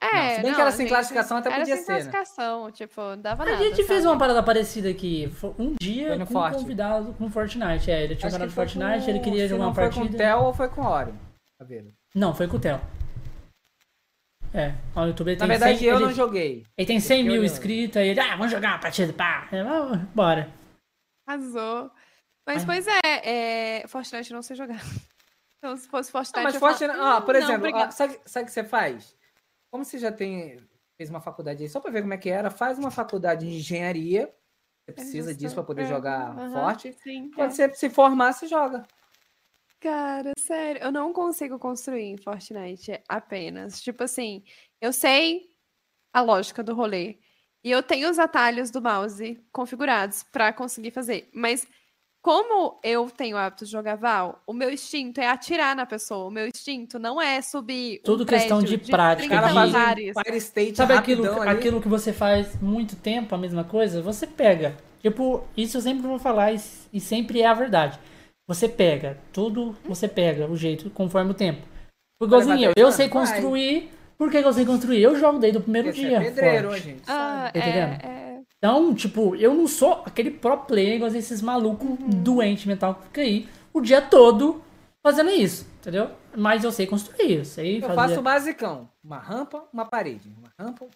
É, 0.01 0.07
não, 0.07 0.36
se 0.36 0.41
bem 0.43 0.53
que 0.53 0.61
era 0.61 0.72
sem 0.72 0.88
classificação, 0.88 1.38
até 1.38 1.49
era 1.49 1.59
podia 1.59 1.76
sem 1.78 1.84
ser, 1.86 1.91
né? 1.91 2.11
classificação, 2.11 2.72
tipo, 2.72 3.01
não 3.01 3.22
dava 3.22 3.43
A 3.43 3.45
nada. 3.45 3.57
gente 3.57 3.76
fez 3.84 4.03
sabe? 4.03 4.07
uma 4.13 4.18
parada 4.18 4.43
parecida 4.43 4.89
aqui. 4.89 5.26
Um 5.57 5.70
Foi 5.70 5.76
dia 5.82 6.16
no 6.16 6.26
com 6.28 6.32
um 6.32 6.34
Forte. 6.34 6.57
convidado 6.59 7.13
com 7.18 7.30
Fortnite. 7.30 7.89
É, 7.91 8.03
ele 8.03 8.16
tinha 8.16 8.28
Acho 8.28 8.36
parado 8.38 8.43
que 8.43 8.47
de 8.49 8.55
Fortnite, 8.55 9.03
com- 9.05 9.09
ele 9.09 9.20
queria 9.20 9.43
se 9.43 9.47
jogar 9.49 9.61
não 9.63 9.70
uma 9.70 9.76
foi 9.76 9.84
com 9.89 9.89
o 9.91 9.95
partida. 10.03 10.18
Theo 10.18 10.39
ou 10.43 10.53
foi 10.53 10.70
com 10.70 10.82
o 10.82 10.86
Oreo? 10.88 11.16
Tá 11.57 11.66
vendo? 11.66 11.93
Não, 12.13 12.34
foi 12.36 12.47
com 12.47 12.57
o 12.57 12.59
Theo. 12.59 12.80
É, 14.53 14.74
o 14.95 15.05
YouTube 15.05 15.30
ele 15.32 15.36
Na 15.39 15.39
tem 15.41 15.47
verdade, 15.49 15.80
100, 15.80 15.88
eu 15.88 15.95
ele, 15.97 16.05
não 16.05 16.13
joguei. 16.13 16.63
ele 16.78 16.88
tem 16.88 16.99
100 16.99 17.20
eu 17.22 17.26
mil 17.26 17.38
não- 17.38 17.43
inscritos, 17.45 17.97
aí 17.97 18.09
ele, 18.09 18.20
ah, 18.22 18.36
vamos 18.38 18.51
jogar 18.51 18.70
uma 18.74 18.80
partida, 18.80 19.11
pá. 19.11 19.47
É, 19.51 19.63
bora. 20.13 20.49
Arrasou. 21.28 21.89
Mas, 22.46 22.62
Ai. 22.62 22.66
pois 22.66 22.88
é, 22.88 23.82
é, 23.84 23.88
Fortnite 23.88 24.32
não 24.34 24.41
sei 24.41 24.56
jogar. 24.56 24.80
Então, 25.58 25.76
se 25.78 25.88
fosse 25.89 26.12
Fortnite. 26.12 26.36
Não, 26.38 26.43
mas 26.43 26.56
falo, 26.58 26.74
Fortnite, 26.78 27.00
"Hum, 27.00 27.02
ó, 27.04 27.22
por 27.22 27.34
não, 27.34 27.41
exemplo, 27.41 27.68
obrigada." 27.68 27.91
sabe, 27.91 28.20
sabe 28.24 28.43
o 28.43 28.46
que 28.46 28.52
você 28.52 28.64
faz? 28.64 29.16
Como 29.72 29.84
você 29.84 29.98
já 29.98 30.12
tem 30.12 30.60
fez 30.96 31.10
uma 31.10 31.20
faculdade 31.22 31.64
aí, 31.64 31.70
só 31.70 31.80
para 31.80 31.89
ver 31.89 32.02
como 32.04 32.14
é 32.14 32.18
que 32.20 32.30
era, 32.30 32.52
faz 32.52 32.78
uma 32.78 32.91
faculdade 32.91 33.48
de 33.50 33.56
engenharia 33.56 34.32
Você 34.86 34.93
precisa 34.93 35.30
justo. 35.30 35.39
disso 35.39 35.56
para 35.56 35.64
poder 35.64 35.84
É, 35.84 35.88
jogar 35.88 36.38
aham, 36.38 36.52
forte. 36.52 36.93
Sim. 37.02 37.32
é. 37.32 37.36
Quando 37.36 37.52
você 37.52 37.74
se 37.74 37.89
formar, 37.89 38.34
você 38.34 38.46
joga. 38.46 38.86
Cara, 39.80 40.34
sério, 40.38 40.84
eu 40.84 40.91
não 40.91 41.12
consigo 41.12 41.58
construir 41.58 42.04
em 42.04 42.18
Fortnite 42.18 43.02
apenas. 43.10 43.82
Tipo 43.82 44.04
assim, 44.04 44.43
eu 44.80 44.93
sei 44.93 45.50
a 46.14 46.22
lógica 46.22 46.62
do 46.62 46.76
rolê. 46.76 47.18
E 47.64 47.72
eu 47.72 47.82
tenho 47.82 48.08
os 48.10 48.20
atalhos 48.20 48.70
do 48.70 48.82
mouse 48.84 49.43
configurados 49.52 50.22
pra 50.22 50.54
conseguir 50.54 50.91
fazer. 50.91 51.28
Mas 51.34 51.68
como 52.26 52.80
eu 52.84 53.07
tenho 53.15 53.36
o 53.36 53.39
hábito 53.39 53.65
de 53.65 53.71
jogar 53.71 53.97
Val, 53.97 54.41
o 54.47 54.51
meu 54.51 54.71
instinto 54.71 55.21
é 55.21 55.28
atirar 55.28 55.76
na 55.76 55.86
pessoa. 55.86 56.26
O 56.26 56.32
meu 56.32 56.47
instinto 56.47 56.97
não 56.97 57.21
é 57.21 57.39
subir. 57.39 57.99
um 57.99 58.03
Tudo 58.03 58.26
questão 58.26 58.57
prédio 58.57 58.78
de 58.80 58.89
prática, 58.89 59.36
Os 59.36 59.51
30 59.53 59.93
de- 59.93 60.13
faz 60.13 60.28
um 60.34 60.38
State 60.38 60.76
Sabe 60.76 60.93
aquilo, 60.93 61.39
ali. 61.39 61.49
aquilo 61.51 61.80
que 61.80 61.88
você 61.88 62.11
faz 62.11 62.59
muito 62.59 62.95
tempo, 62.95 63.36
a 63.36 63.38
mesma 63.38 63.63
coisa? 63.63 64.01
Você 64.01 64.26
pega. 64.26 64.76
Tipo, 65.03 65.43
isso 65.55 65.78
eu 65.78 65.82
sempre 65.82 66.07
vou 66.07 66.17
falar 66.17 66.51
e, 66.51 66.59
e 66.91 66.99
sempre 66.99 67.41
é 67.43 67.45
a 67.45 67.53
verdade. 67.53 67.99
Você 68.47 68.67
pega, 68.67 69.19
tudo 69.32 69.76
você 69.86 70.07
pega, 70.07 70.47
o 70.49 70.57
jeito, 70.57 70.89
conforme 70.89 71.30
o 71.30 71.36
tempo. 71.36 71.61
Igualzinho 72.19 72.69
eu, 72.69 72.73
eu 72.76 72.91
sei 72.91 73.07
construir. 73.07 73.91
Por 74.17 74.32
que 74.32 74.38
eu 74.38 74.51
sei 74.51 74.65
construir? 74.65 74.99
Eu 75.03 75.15
jogo 75.15 75.38
desde 75.38 75.59
o 75.59 75.61
primeiro 75.61 75.89
Porque 75.89 76.01
você 76.01 76.07
dia. 76.07 76.17
é 76.17 76.23
pedreiro, 76.23 76.69
forte. 76.69 76.82
a 76.82 76.84
gente. 76.84 77.01
Ah? 77.07 77.51
Tá 77.53 77.59
entendendo? 77.59 78.01
é, 78.03 78.07
é. 78.07 78.35
Então, 78.66 78.95
tipo, 78.95 79.36
eu 79.36 79.53
não 79.53 79.68
sou 79.68 80.01
aquele 80.07 80.32
pro 80.32 80.57
player 80.57 80.95
igual 80.95 81.13
esses 81.13 81.39
malucos 81.39 81.88
Uhum. 81.88 82.09
doente 82.24 82.68
mental 82.68 82.95
que 82.95 83.03
fica 83.03 83.22
aí 83.22 83.47
o 83.72 83.80
dia 83.80 84.01
todo 84.01 84.59
fazendo 85.03 85.30
isso, 85.30 85.68
entendeu? 85.80 86.09
Mas 86.36 86.63
eu 86.63 86.72
sei 86.72 86.88
construir, 86.88 87.32
eu 87.38 87.45
sei 87.45 87.78
Eu 87.78 87.82
fazer. 87.82 87.93
faço 87.95 88.20
o 88.20 88.24
basicão. 88.24 88.89
Uma 89.03 89.20
rampa, 89.20 89.63
uma 89.72 89.86
parede. 89.86 90.34
Uma 90.36 90.51
rampa. 90.59 90.88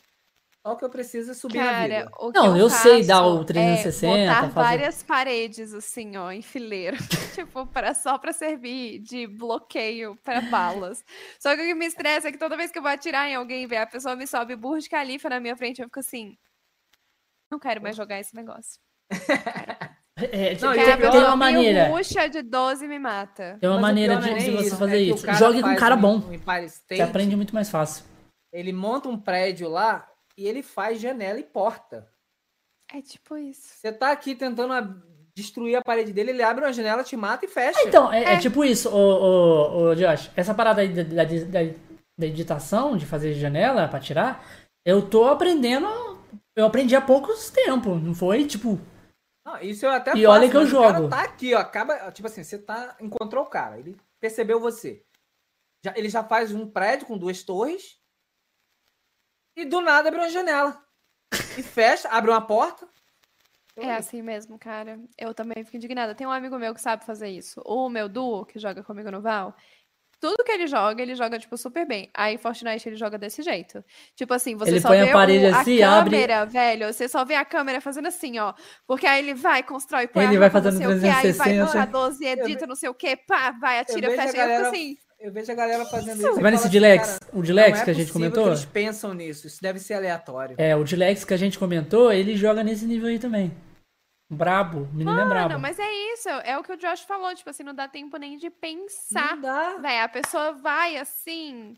Só 0.65 0.73
o 0.73 0.77
que 0.77 0.83
eu 0.83 0.89
preciso 0.89 1.29
é 1.29 1.33
subir 1.35 1.59
na 1.59 1.63
Cara, 1.65 1.83
vida. 1.99 2.11
o 2.19 2.31
que 2.31 2.39
Não, 2.39 2.47
eu, 2.57 2.63
eu 2.63 2.69
sei 2.71 3.05
dar 3.05 3.23
o 3.27 3.45
360, 3.45 4.17
É 4.17 4.25
botar 4.27 4.41
fazer- 4.49 4.53
várias 4.55 5.03
paredes, 5.03 5.71
assim, 5.71 6.17
ó, 6.17 6.31
em 6.31 6.41
fileira. 6.41 6.97
tipo, 7.35 7.67
para, 7.67 7.93
só 7.93 8.17
pra 8.17 8.33
servir 8.33 8.97
de 8.99 9.27
bloqueio 9.27 10.17
para 10.23 10.41
balas. 10.41 11.05
Só 11.39 11.55
que 11.55 11.61
o 11.61 11.65
que 11.67 11.75
me 11.75 11.85
estressa 11.85 12.29
é 12.29 12.31
que 12.31 12.37
toda 12.39 12.57
vez 12.57 12.71
que 12.71 12.79
eu 12.79 12.83
vou 12.83 12.89
atirar 12.91 13.29
em 13.29 13.35
alguém, 13.35 13.67
velho, 13.67 13.83
a 13.83 13.87
pessoa 13.87 14.15
me 14.15 14.25
sobe 14.25 14.55
Burj 14.55 14.89
Khalifa 14.89 15.29
na 15.29 15.39
minha 15.39 15.55
frente, 15.55 15.79
eu 15.81 15.85
fico 15.85 15.99
assim. 15.99 16.35
Não 17.51 17.59
quero 17.59 17.81
mais 17.81 17.95
jogar 17.95 18.19
esse 18.19 18.35
negócio. 18.35 18.79
É, 20.21 20.53
Não, 20.55 20.73
tem, 20.73 20.81
o 20.81 20.85
Quero 20.85 20.97
pior- 21.01 21.11
tem 21.13 21.21
uma 21.21 21.35
maneira. 21.37 21.87
ruxa 21.87 22.27
de 22.27 22.41
12 22.41 22.85
me 22.89 22.99
mata. 22.99 23.57
Tem 23.61 23.69
uma 23.69 23.79
Mas 23.79 23.79
o 23.79 23.87
maneira 23.87 24.15
de, 24.17 24.29
é 24.29 24.33
de 24.33 24.51
você 24.51 24.67
isso, 24.67 24.75
fazer 24.77 24.97
é 25.07 25.11
o 25.13 25.15
isso. 25.15 25.25
cara 25.25 25.37
Jogue 25.37 25.61
com 25.61 25.69
um 25.69 25.75
cara 25.77 25.95
bom. 25.95 26.15
um 26.17 26.67
Você 26.67 27.01
aprende 27.01 27.37
muito 27.37 27.55
mais 27.55 27.69
fácil. 27.69 28.03
Ele 28.51 28.73
monta 28.73 29.07
um 29.07 29.17
prédio 29.17 29.69
lá 29.69 30.05
e 30.37 30.45
ele 30.45 30.61
faz 30.61 30.99
janela 30.99 31.39
e 31.39 31.43
porta. 31.43 32.05
É 32.93 33.01
tipo 33.01 33.37
isso. 33.37 33.69
Você 33.75 33.93
tá 33.93 34.11
aqui 34.11 34.35
tentando 34.35 34.73
destruir 35.33 35.77
a 35.77 35.81
parede 35.81 36.11
dele, 36.11 36.31
ele 36.31 36.43
abre 36.43 36.65
uma 36.65 36.73
janela, 36.73 37.01
te 37.01 37.15
mata 37.15 37.45
e 37.45 37.47
fecha. 37.47 37.79
Então, 37.87 38.11
é, 38.11 38.21
é 38.25 38.33
É. 38.33 38.37
tipo 38.39 38.65
isso, 38.65 38.89
ô, 38.89 38.97
ô, 38.97 39.83
ô, 39.91 39.95
Josh. 39.95 40.29
Essa 40.35 40.53
parada 40.53 40.81
aí 40.81 40.89
da, 40.89 41.03
da, 41.03 41.23
da, 41.23 41.59
da 42.19 42.25
editação, 42.25 42.97
de 42.97 43.05
fazer 43.05 43.35
janela 43.35 43.87
pra 43.87 44.01
tirar, 44.01 44.45
eu 44.85 45.01
tô 45.01 45.29
aprendendo. 45.29 45.87
Eu 46.59 46.65
aprendi 46.65 46.93
há 46.93 46.99
poucos 47.01 47.49
tempos, 47.49 48.03
não 48.03 48.13
foi? 48.13 48.45
Tipo, 48.45 48.77
Não, 49.45 49.61
isso 49.61 49.85
eu 49.85 49.91
até 49.91 50.13
E 50.13 50.25
olha 50.25 50.49
que 50.49 50.57
eu 50.57 50.61
mas 50.61 50.73
o 50.73 50.81
cara 50.81 50.97
jogo. 50.97 51.09
tá 51.09 51.21
aqui, 51.23 51.55
ó. 51.55 51.59
Acaba, 51.59 52.11
tipo 52.11 52.27
assim, 52.27 52.43
você 52.43 52.59
tá. 52.59 52.97
Encontrou 52.99 53.45
o 53.45 53.49
cara, 53.49 53.79
ele 53.79 53.95
percebeu 54.19 54.59
você. 54.59 55.05
Já, 55.85 55.93
ele 55.95 56.09
já 56.09 56.21
faz 56.21 56.53
um 56.53 56.69
prédio 56.69 57.07
com 57.07 57.17
duas 57.17 57.43
torres. 57.43 57.97
E 59.55 59.63
do 59.63 59.79
nada 59.79 60.09
abre 60.09 60.19
uma 60.19 60.29
janela. 60.29 60.85
E 61.57 61.63
fecha, 61.63 62.09
abre 62.09 62.29
uma 62.29 62.45
porta. 62.45 62.85
É 63.77 63.95
assim 63.95 64.21
mesmo, 64.21 64.59
cara. 64.59 64.99
Eu 65.17 65.33
também 65.33 65.63
fico 65.63 65.77
indignada. 65.77 66.13
Tem 66.13 66.27
um 66.27 66.31
amigo 66.31 66.59
meu 66.59 66.73
que 66.73 66.81
sabe 66.81 67.05
fazer 67.05 67.29
isso. 67.29 67.61
O 67.65 67.87
meu 67.87 68.09
duo, 68.09 68.45
que 68.45 68.59
joga 68.59 68.83
comigo 68.83 69.09
no 69.09 69.21
Val, 69.21 69.55
tudo 70.19 70.43
que 70.43 70.51
ele 70.51 70.67
joga, 70.67 71.01
ele 71.01 71.15
joga, 71.15 71.39
tipo, 71.39 71.55
super 71.57 71.85
bem. 71.87 72.09
Aí 72.13 72.37
Fortnite 72.37 72.87
ele 72.89 72.95
joga 72.95 73.17
desse 73.17 73.41
jeito. 73.41 73.83
Tipo 74.15 74.33
assim, 74.33 74.55
você 74.55 74.71
Ele 74.71 74.81
só 74.81 74.89
põe 74.89 74.99
a 75.01 75.05
vê 75.05 75.11
parede 75.13 75.45
o- 75.45 75.55
a 75.55 75.59
assim, 75.61 75.81
abre- 75.81 76.11
câmera, 76.17 76.45
velho. 76.45 76.93
Você 76.93 77.07
só 77.07 77.23
vê 77.23 77.35
a 77.35 77.45
câmera 77.45 77.79
fazendo 77.79 78.07
assim, 78.07 78.37
ó. 78.39 78.53
Porque 78.85 79.05
aí 79.07 79.19
ele 79.19 79.33
vai, 79.33 79.63
constrói, 79.63 80.07
põe 80.07 80.25
Ele 80.25 80.35
a 80.37 80.39
vai 80.39 80.49
fazendo 80.49 80.73
não 80.73 80.79
sei 80.79 80.87
o 80.87 80.99
quê, 80.99 81.05
aí 81.07 81.11
vai 81.11 81.21
360. 81.21 81.65
puxar 81.65 81.85
12, 81.87 82.25
edita, 82.25 82.67
não 82.67 82.75
sei 82.75 82.89
o 82.89 82.93
quê, 82.93 83.15
pá, 83.15 83.51
vai, 83.51 83.79
atira, 83.79 84.07
a 84.07 84.11
fecha. 84.11 84.21
Aí 84.23 84.29
eu 84.29 84.33
galera- 84.35 84.67
assim, 84.69 84.97
Eu 85.21 85.33
vejo 85.33 85.51
a 85.51 85.55
galera 85.55 85.85
fazendo 85.85 86.17
isso. 86.17 86.31
Você 86.33 86.39
e 86.39 86.41
vai 86.41 86.51
nesse 86.51 86.63
assim, 86.63 86.71
Dilex? 86.71 87.19
cara, 87.19 87.31
O 87.33 87.41
Dilex 87.41 87.79
é 87.81 87.83
que 87.83 87.89
a 87.91 87.93
gente 87.93 88.13
comentou? 88.13 88.43
Que 88.45 88.49
eles 88.51 88.63
pensam 88.65 89.13
nisso. 89.13 89.47
Isso 89.47 89.61
deve 89.61 89.77
ser 89.77 89.95
aleatório. 89.95 90.55
É, 90.57 90.75
o 90.77 90.83
Dilex 90.85 91.25
que 91.25 91.33
a 91.33 91.37
gente 91.37 91.59
comentou, 91.59 92.09
ele 92.13 92.37
joga 92.37 92.63
nesse 92.63 92.85
nível 92.85 93.09
aí 93.09 93.19
também. 93.19 93.51
Brabo, 94.29 94.83
o 94.83 94.93
menino 94.93 95.19
é 95.19 95.25
brabo. 95.25 95.49
Mano, 95.49 95.59
mas 95.59 95.79
é 95.79 95.91
isso, 96.13 96.29
é 96.29 96.55
o 96.57 96.63
que 96.63 96.71
o 96.71 96.77
Josh 96.77 97.01
falou, 97.01 97.33
tipo 97.33 97.49
assim, 97.49 97.63
não 97.63 97.73
dá 97.73 97.87
tempo 97.87 98.15
nem 98.17 98.37
de 98.37 98.49
pensar. 98.49 99.35
Não 99.35 99.41
dá. 99.41 99.77
Véi, 99.77 100.01
a 100.01 100.07
pessoa 100.07 100.51
vai 100.53 100.97
assim. 100.97 101.75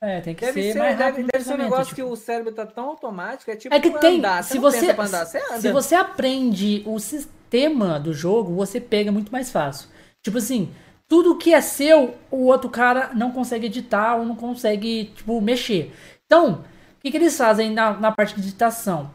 É, 0.00 0.20
tem 0.20 0.34
que 0.34 0.44
Deve 0.44 0.60
ser, 0.60 0.72
ser, 0.72 0.78
mais 0.80 0.98
deve, 0.98 1.10
rápido 1.10 1.28
deve 1.32 1.44
ser 1.44 1.54
um 1.54 1.58
negócio 1.58 1.84
tipo. 1.94 1.94
que 1.94 2.02
o 2.02 2.16
cérebro 2.16 2.52
tá 2.52 2.66
tão 2.66 2.86
automático. 2.86 3.48
É 3.48 3.54
tipo 3.54 3.72
É 3.72 3.78
que 3.78 3.90
tem. 4.00 4.18
andar. 4.18 4.42
se 4.42 4.54
não 4.56 4.62
você, 4.62 4.80
pensa 4.80 4.94
pra 4.94 5.04
andar, 5.04 5.26
você 5.26 5.38
anda. 5.38 5.60
se 5.60 5.70
você 5.70 5.94
aprende 5.94 6.82
o 6.84 6.98
sistema 6.98 8.00
do 8.00 8.12
jogo, 8.12 8.52
você 8.52 8.80
pega 8.80 9.12
muito 9.12 9.30
mais 9.30 9.52
fácil. 9.52 9.88
Tipo 10.20 10.38
assim, 10.38 10.74
tudo 11.06 11.38
que 11.38 11.54
é 11.54 11.60
seu, 11.60 12.16
o 12.32 12.46
outro 12.46 12.68
cara 12.68 13.10
não 13.14 13.30
consegue 13.30 13.66
editar 13.66 14.16
ou 14.16 14.24
não 14.24 14.34
consegue, 14.34 15.12
tipo, 15.14 15.40
mexer. 15.40 15.94
Então, 16.26 16.64
o 16.98 17.00
que, 17.00 17.12
que 17.12 17.16
eles 17.16 17.36
fazem 17.36 17.70
na, 17.70 17.92
na 17.92 18.10
parte 18.10 18.34
de 18.34 18.40
editação? 18.40 19.14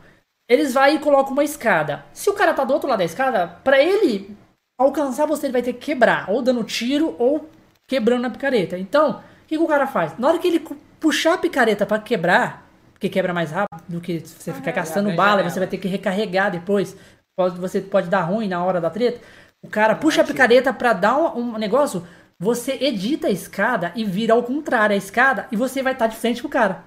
Eles 0.49 0.73
vai 0.73 0.95
e 0.95 0.99
colocam 0.99 1.33
uma 1.33 1.43
escada. 1.43 2.05
Se 2.13 2.29
o 2.29 2.33
cara 2.33 2.53
tá 2.53 2.63
do 2.63 2.73
outro 2.73 2.87
lado 2.89 2.99
da 2.99 3.05
escada, 3.05 3.47
pra 3.63 3.81
ele 3.81 4.35
alcançar 4.79 5.25
você, 5.25 5.47
ele 5.47 5.53
vai 5.53 5.61
ter 5.61 5.73
que 5.73 5.85
quebrar, 5.87 6.29
ou 6.29 6.41
dando 6.41 6.63
tiro, 6.63 7.15
ou 7.19 7.49
quebrando 7.87 8.21
na 8.21 8.29
picareta. 8.29 8.77
Então, 8.77 9.11
o 9.11 9.47
que, 9.47 9.57
que 9.57 9.63
o 9.63 9.67
cara 9.67 9.87
faz? 9.87 10.17
Na 10.17 10.27
hora 10.27 10.39
que 10.39 10.47
ele 10.47 10.65
puxar 10.99 11.33
a 11.33 11.37
picareta 11.37 11.85
pra 11.85 11.99
quebrar, 11.99 12.67
porque 12.93 13.09
quebra 13.09 13.33
mais 13.33 13.51
rápido 13.51 13.83
do 13.87 14.01
que 14.01 14.19
você 14.19 14.53
ficar 14.53 14.71
gastando 14.71 15.09
abre 15.09 15.13
a 15.13 15.23
bala, 15.23 15.41
e 15.41 15.49
você 15.49 15.59
vai 15.59 15.67
ter 15.67 15.77
que 15.77 15.87
recarregar 15.87 16.51
depois. 16.51 16.95
Pode, 17.35 17.59
você 17.59 17.81
pode 17.81 18.07
dar 18.09 18.21
ruim 18.21 18.47
na 18.47 18.63
hora 18.63 18.81
da 18.81 18.89
treta. 18.89 19.21
O 19.63 19.67
cara 19.67 19.95
puxa 19.95 20.21
a 20.21 20.25
picareta 20.25 20.73
pra 20.73 20.93
dar 20.93 21.17
um, 21.17 21.55
um 21.55 21.57
negócio, 21.57 22.07
você 22.39 22.77
edita 22.79 23.27
a 23.27 23.31
escada 23.31 23.91
e 23.95 24.05
vira 24.05 24.33
ao 24.33 24.43
contrário 24.43 24.93
a 24.93 24.97
escada 24.97 25.47
e 25.51 25.55
você 25.55 25.81
vai 25.81 25.93
estar 25.93 26.07
de 26.07 26.15
frente 26.15 26.41
pro 26.41 26.49
cara. 26.49 26.83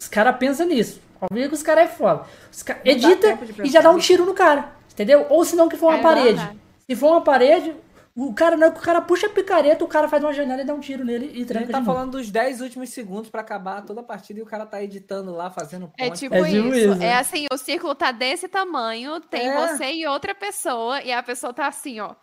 Os 0.00 0.08
caras 0.08 0.36
pensam 0.36 0.66
nisso. 0.66 1.00
Óbvio 1.22 1.48
que 1.48 1.54
os 1.54 1.62
caras 1.62 1.84
é 1.84 1.88
foda. 1.88 2.24
Os 2.50 2.62
cara, 2.62 2.80
Não 2.84 2.92
edita 2.92 3.38
e 3.64 3.68
já 3.70 3.80
dá 3.80 3.90
um 3.90 3.98
tiro 3.98 4.24
no 4.26 4.34
cara. 4.34 4.72
Entendeu? 4.92 5.26
Ou 5.30 5.44
se 5.44 5.54
não 5.56 5.68
que 5.68 5.76
for 5.76 5.86
uma 5.86 5.94
É, 5.94 5.96
não 5.96 6.02
parede. 6.02 6.50
Se 6.86 6.96
for 6.96 7.12
uma 7.12 7.20
parede, 7.20 7.74
o 8.14 8.34
cara, 8.34 8.56
hora 8.56 8.70
que 8.72 8.78
o 8.78 8.82
cara 8.82 9.00
puxa 9.00 9.26
a 9.26 9.30
picareta, 9.30 9.82
o 9.84 9.88
cara 9.88 10.06
faz 10.08 10.22
uma 10.22 10.32
janela 10.32 10.60
e 10.60 10.64
dá 10.64 10.74
um 10.74 10.80
tiro 10.80 11.04
nele 11.04 11.30
e 11.34 11.42
A 11.44 11.46
tranca 11.46 11.66
gente 11.66 11.72
tá 11.72 11.82
falando 11.82 12.10
dos 12.12 12.30
10 12.30 12.60
últimos 12.60 12.90
segundos 12.90 13.30
pra 13.30 13.40
acabar 13.40 13.82
toda 13.86 14.00
a 14.00 14.04
partida 14.04 14.40
e 14.40 14.42
o 14.42 14.46
cara 14.46 14.66
tá 14.66 14.82
editando 14.82 15.32
lá, 15.32 15.50
fazendo 15.50 15.86
ponte. 15.86 16.02
É 16.02 16.10
tipo, 16.10 16.34
É 16.34 16.44
tipo 16.44 16.68
isso. 16.74 16.92
isso. 16.92 17.02
É 17.02 17.14
assim, 17.14 17.46
o 17.50 17.56
círculo 17.56 17.94
tá 17.94 18.12
desse 18.12 18.48
tamanho, 18.48 19.18
tem 19.20 19.48
É. 19.48 19.66
você 19.68 19.92
e 19.92 20.06
outra 20.06 20.34
pessoa, 20.34 21.00
e 21.02 21.10
a 21.12 21.22
pessoa 21.22 21.54
tá 21.54 21.66
assim, 21.68 22.00
ó. 22.00 22.14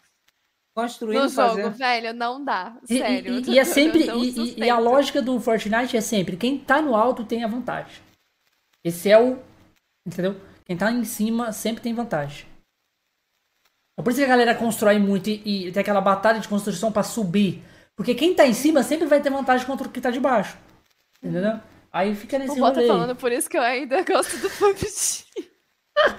construindo, 0.76 1.24
No 1.24 1.28
jogo, 1.30 1.50
fazendo. 1.50 1.72
velho, 1.72 2.14
não 2.14 2.44
dá. 2.44 2.74
E, 2.90 2.96
e- 2.96 2.98
Sério. 3.00 3.34
e- 3.40 3.50
e 3.52 3.60
é 3.60 3.64
sempre. 3.66 4.06
não 4.06 4.24
e- 4.24 4.54
e, 4.60 4.70
a 4.70 4.78
lógica 4.78 5.22
do 5.22 5.40
Fortnite 5.40 5.98
é 5.98 6.02
sempre: 6.02 6.38
quem 6.38 6.58
tá 6.58 6.82
no 6.82 6.96
alto 6.96 7.24
tem 7.26 7.44
a 7.44 7.48
vantagem. 7.48 7.92
Esse 8.84 9.10
é 9.12 9.20
o. 9.20 9.40
Entendeu? 10.06 10.36
Quem 10.66 10.78
tá 10.78 10.92
em 10.92 11.04
cima 11.04 11.52
sempre 11.52 11.82
tem 11.84 11.94
vantagem. 11.94 12.46
É 13.98 14.02
por 14.02 14.12
isso 14.12 14.20
que 14.20 14.26
a 14.26 14.30
galera 14.30 14.56
constrói 14.56 14.98
muito 14.98 15.30
e, 15.30 15.68
e 15.68 15.72
tem 15.72 15.82
aquela 15.82 16.00
batalha 16.02 16.40
de 16.40 16.48
construção 16.48 16.92
pra 16.92 17.04
subir. 17.04 17.62
Porque 17.96 18.16
quem 18.16 18.34
tá 18.34 18.48
em 18.48 18.54
cima 18.54 18.82
sempre 18.82 19.08
vai 19.08 19.22
ter 19.22 19.30
vantagem 19.30 19.66
contra 19.68 19.88
o 19.88 19.92
que 19.92 20.00
tá 20.00 20.10
de 20.10 20.20
baixo. 20.22 20.58
Entendeu? 21.22 21.60
Aí 21.92 22.16
fica 22.16 22.38
O 22.38 22.40
nesse 22.40 22.58
Bota 22.60 22.76
rolê. 22.80 22.84
aí. 22.84 22.88
falando, 22.88 23.16
por 23.16 23.32
isso 23.32 23.50
que 23.50 23.58
eu 23.58 23.62
ainda 23.62 24.02
gosto 24.06 24.38
do 24.38 24.50
PUBG. 24.50 25.26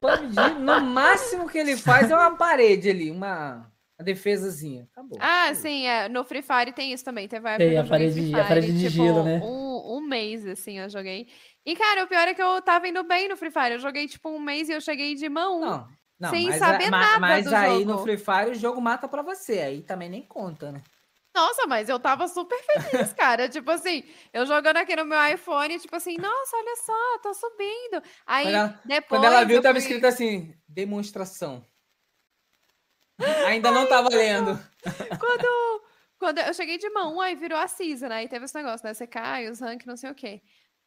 PUBG, 0.01 0.59
no 0.61 0.81
máximo 0.83 1.49
que 1.49 1.57
ele 1.57 1.77
faz 1.77 2.11
é 2.11 2.15
uma 2.15 2.37
parede 2.37 2.91
ali, 2.91 3.11
uma, 3.11 3.67
uma 3.99 4.05
defesazinha. 4.05 4.87
Acabou. 4.93 5.17
Ah, 5.23 5.55
sim, 5.55 5.87
é. 5.87 6.07
No 6.09 6.23
Free 6.23 6.43
Fire 6.43 6.73
tem 6.73 6.93
isso 6.93 7.05
também. 7.05 7.27
Teve 7.29 7.57
Tem, 7.57 7.79
a 7.79 7.85
parede- 7.85 8.13
Free 8.13 8.35
a 8.35 8.45
parede 8.45 8.73
de 8.73 8.91
tipo, 8.91 9.03
gelo, 9.05 9.23
né? 9.23 9.41
Um, 9.43 9.97
um 9.97 10.01
mês, 10.03 10.47
assim, 10.47 10.79
eu 10.81 10.91
joguei. 10.91 11.29
E, 11.65 11.77
cara, 11.77 12.05
o 12.05 12.07
pior 12.07 12.27
é 12.27 12.35
que 12.35 12.43
eu 12.43 12.61
tava 12.63 12.89
indo 12.89 13.03
bem 13.05 13.29
no 13.29 13.37
Free 13.37 13.51
Fire. 13.51 13.73
Eu 13.73 13.79
joguei, 13.79 14.09
tipo, 14.09 14.29
um 14.31 14.41
mês 14.41 14.69
e 14.69 14.73
eu 14.73 14.81
cheguei 14.81 15.15
de 15.15 15.29
mão. 15.29 15.61
Não, 15.61 15.89
não, 16.19 16.31
Sem 16.31 16.49
mas, 16.49 16.59
saber 16.59 16.87
a- 16.87 16.91
nada 16.91 17.19
mas 17.21 17.45
do 17.47 17.55
aí 17.55 17.79
jogo. 17.81 17.85
no 17.93 17.99
Free 18.03 18.17
Fire 18.17 18.51
o 18.51 18.55
jogo 18.55 18.81
mata 18.81 19.07
pra 19.09 19.23
você. 19.23 19.61
Aí 19.61 19.83
também 19.83 20.09
nem 20.09 20.23
conta, 20.27 20.73
né? 20.73 20.83
Nossa, 21.35 21.65
mas 21.69 21.89
eu 21.89 22.01
tava 22.01 22.27
super 22.27 22.59
feliz, 22.65 23.13
cara. 23.13 23.47
tipo 23.49 23.71
assim, 23.71 24.03
eu 24.33 24.45
jogando 24.47 24.79
aqui 24.79 24.97
no 24.97 25.05
meu 25.05 25.23
iPhone, 25.33 25.79
tipo 25.79 25.95
assim, 25.95 26.17
nossa, 26.17 26.57
olha 26.57 26.77
só, 26.77 27.19
tô 27.23 27.33
subindo. 27.35 28.03
Aí, 28.27 28.45
Quando 28.47 28.55
ela- 28.57 28.81
depois. 28.85 29.21
Quando 29.21 29.25
ela 29.33 29.45
viu, 29.45 29.63
tava 29.63 29.75
fui- 29.75 29.83
escrito 29.83 30.07
assim: 30.07 30.55
demonstração. 30.69 31.65
Ainda 33.47 33.71
não 33.71 33.87
tá 33.87 34.01
valendo. 34.01 34.59
Quando, 35.21 35.83
quando 36.19 36.39
eu 36.39 36.55
cheguei 36.55 36.79
de 36.79 36.89
mão, 36.91 37.21
aí 37.21 37.35
virou 37.37 37.59
a 37.59 37.69
season, 37.69 38.07
aí 38.07 38.27
teve 38.29 38.47
esse 38.47 38.55
negócio, 38.55 38.87
né? 38.87 38.95
Você 38.95 39.07
cai, 39.07 39.49
os 39.49 39.61
rank, 39.61 39.85
não 39.87 39.97
sei 39.97 40.11
o 40.11 40.15
quê. 40.15 40.41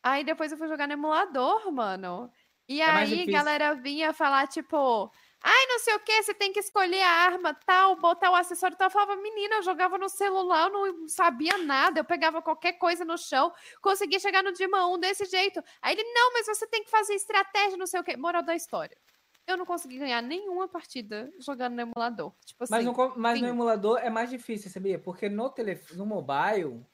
Aí 0.04 0.24
depois 0.24 0.52
eu 0.52 0.58
fui 0.58 0.68
jogar 0.68 0.86
no 0.88 0.94
emulador, 0.94 1.72
mano. 1.72 2.30
E 2.68 2.82
É 2.82 2.86
aí, 2.86 3.26
galera 3.26 3.74
vinha 3.76 4.14
falar, 4.14 4.48
tipo, 4.48 5.12
ai, 5.42 5.66
não 5.68 5.80
sei 5.80 5.96
o 5.96 6.00
que, 6.00 6.24
você 6.24 6.34
tem 6.34 6.52
que 6.54 6.60
escolher 6.60 7.02
a 7.02 7.10
arma, 7.10 7.54
tal, 7.66 7.96
botar 7.98 8.32
o 8.32 8.36
acessório 8.36 8.78
tal. 8.78 8.88
Eu 8.88 8.92
falava, 8.92 9.16
menina, 9.22 9.56
eu 9.56 9.64
jogava 9.64 9.98
no 9.98 10.08
celular, 10.10 10.68
eu 10.70 10.94
não 10.94 11.08
sabia 11.08 11.58
nada, 11.58 12.00
eu 12.00 12.06
pegava 12.06 12.42
qualquer 12.42 12.74
coisa 12.74 13.04
no 13.06 13.18
chão, 13.18 13.52
conseguia 13.82 14.20
chegar 14.20 14.44
no 14.44 14.54
Dima 14.54 14.88
1 14.88 14.98
desse 15.00 15.26
jeito. 15.26 15.62
Aí 15.82 15.94
ele, 15.94 16.04
não, 16.14 16.34
mas 16.34 16.46
você 16.48 16.68
tem 16.68 16.84
que 16.84 16.90
fazer 16.90 17.14
estratégia, 17.16 17.78
não 17.78 17.86
sei 17.88 18.00
o 18.00 18.04
que. 18.04 18.16
Moral 18.18 18.44
da 18.44 18.56
história. 18.56 18.98
Eu 19.46 19.58
não 19.58 19.66
consegui 19.66 19.98
ganhar 19.98 20.22
nenhuma 20.22 20.70
partida 20.70 21.30
jogando 21.40 21.74
no 21.76 21.82
emulador. 21.82 22.34
Tipo 22.46 22.64
assim, 22.64 22.74
Mas, 22.74 22.86
no, 22.86 23.14
mas 23.18 23.42
no 23.42 23.48
emulador 23.48 24.00
é 24.00 24.10
mais 24.10 24.30
difícil, 24.30 24.72
sabia? 24.72 24.98
Porque 24.98 25.28
no, 25.28 25.50
telefone, 25.50 25.98
no 26.00 26.06
mobile, 26.06 26.86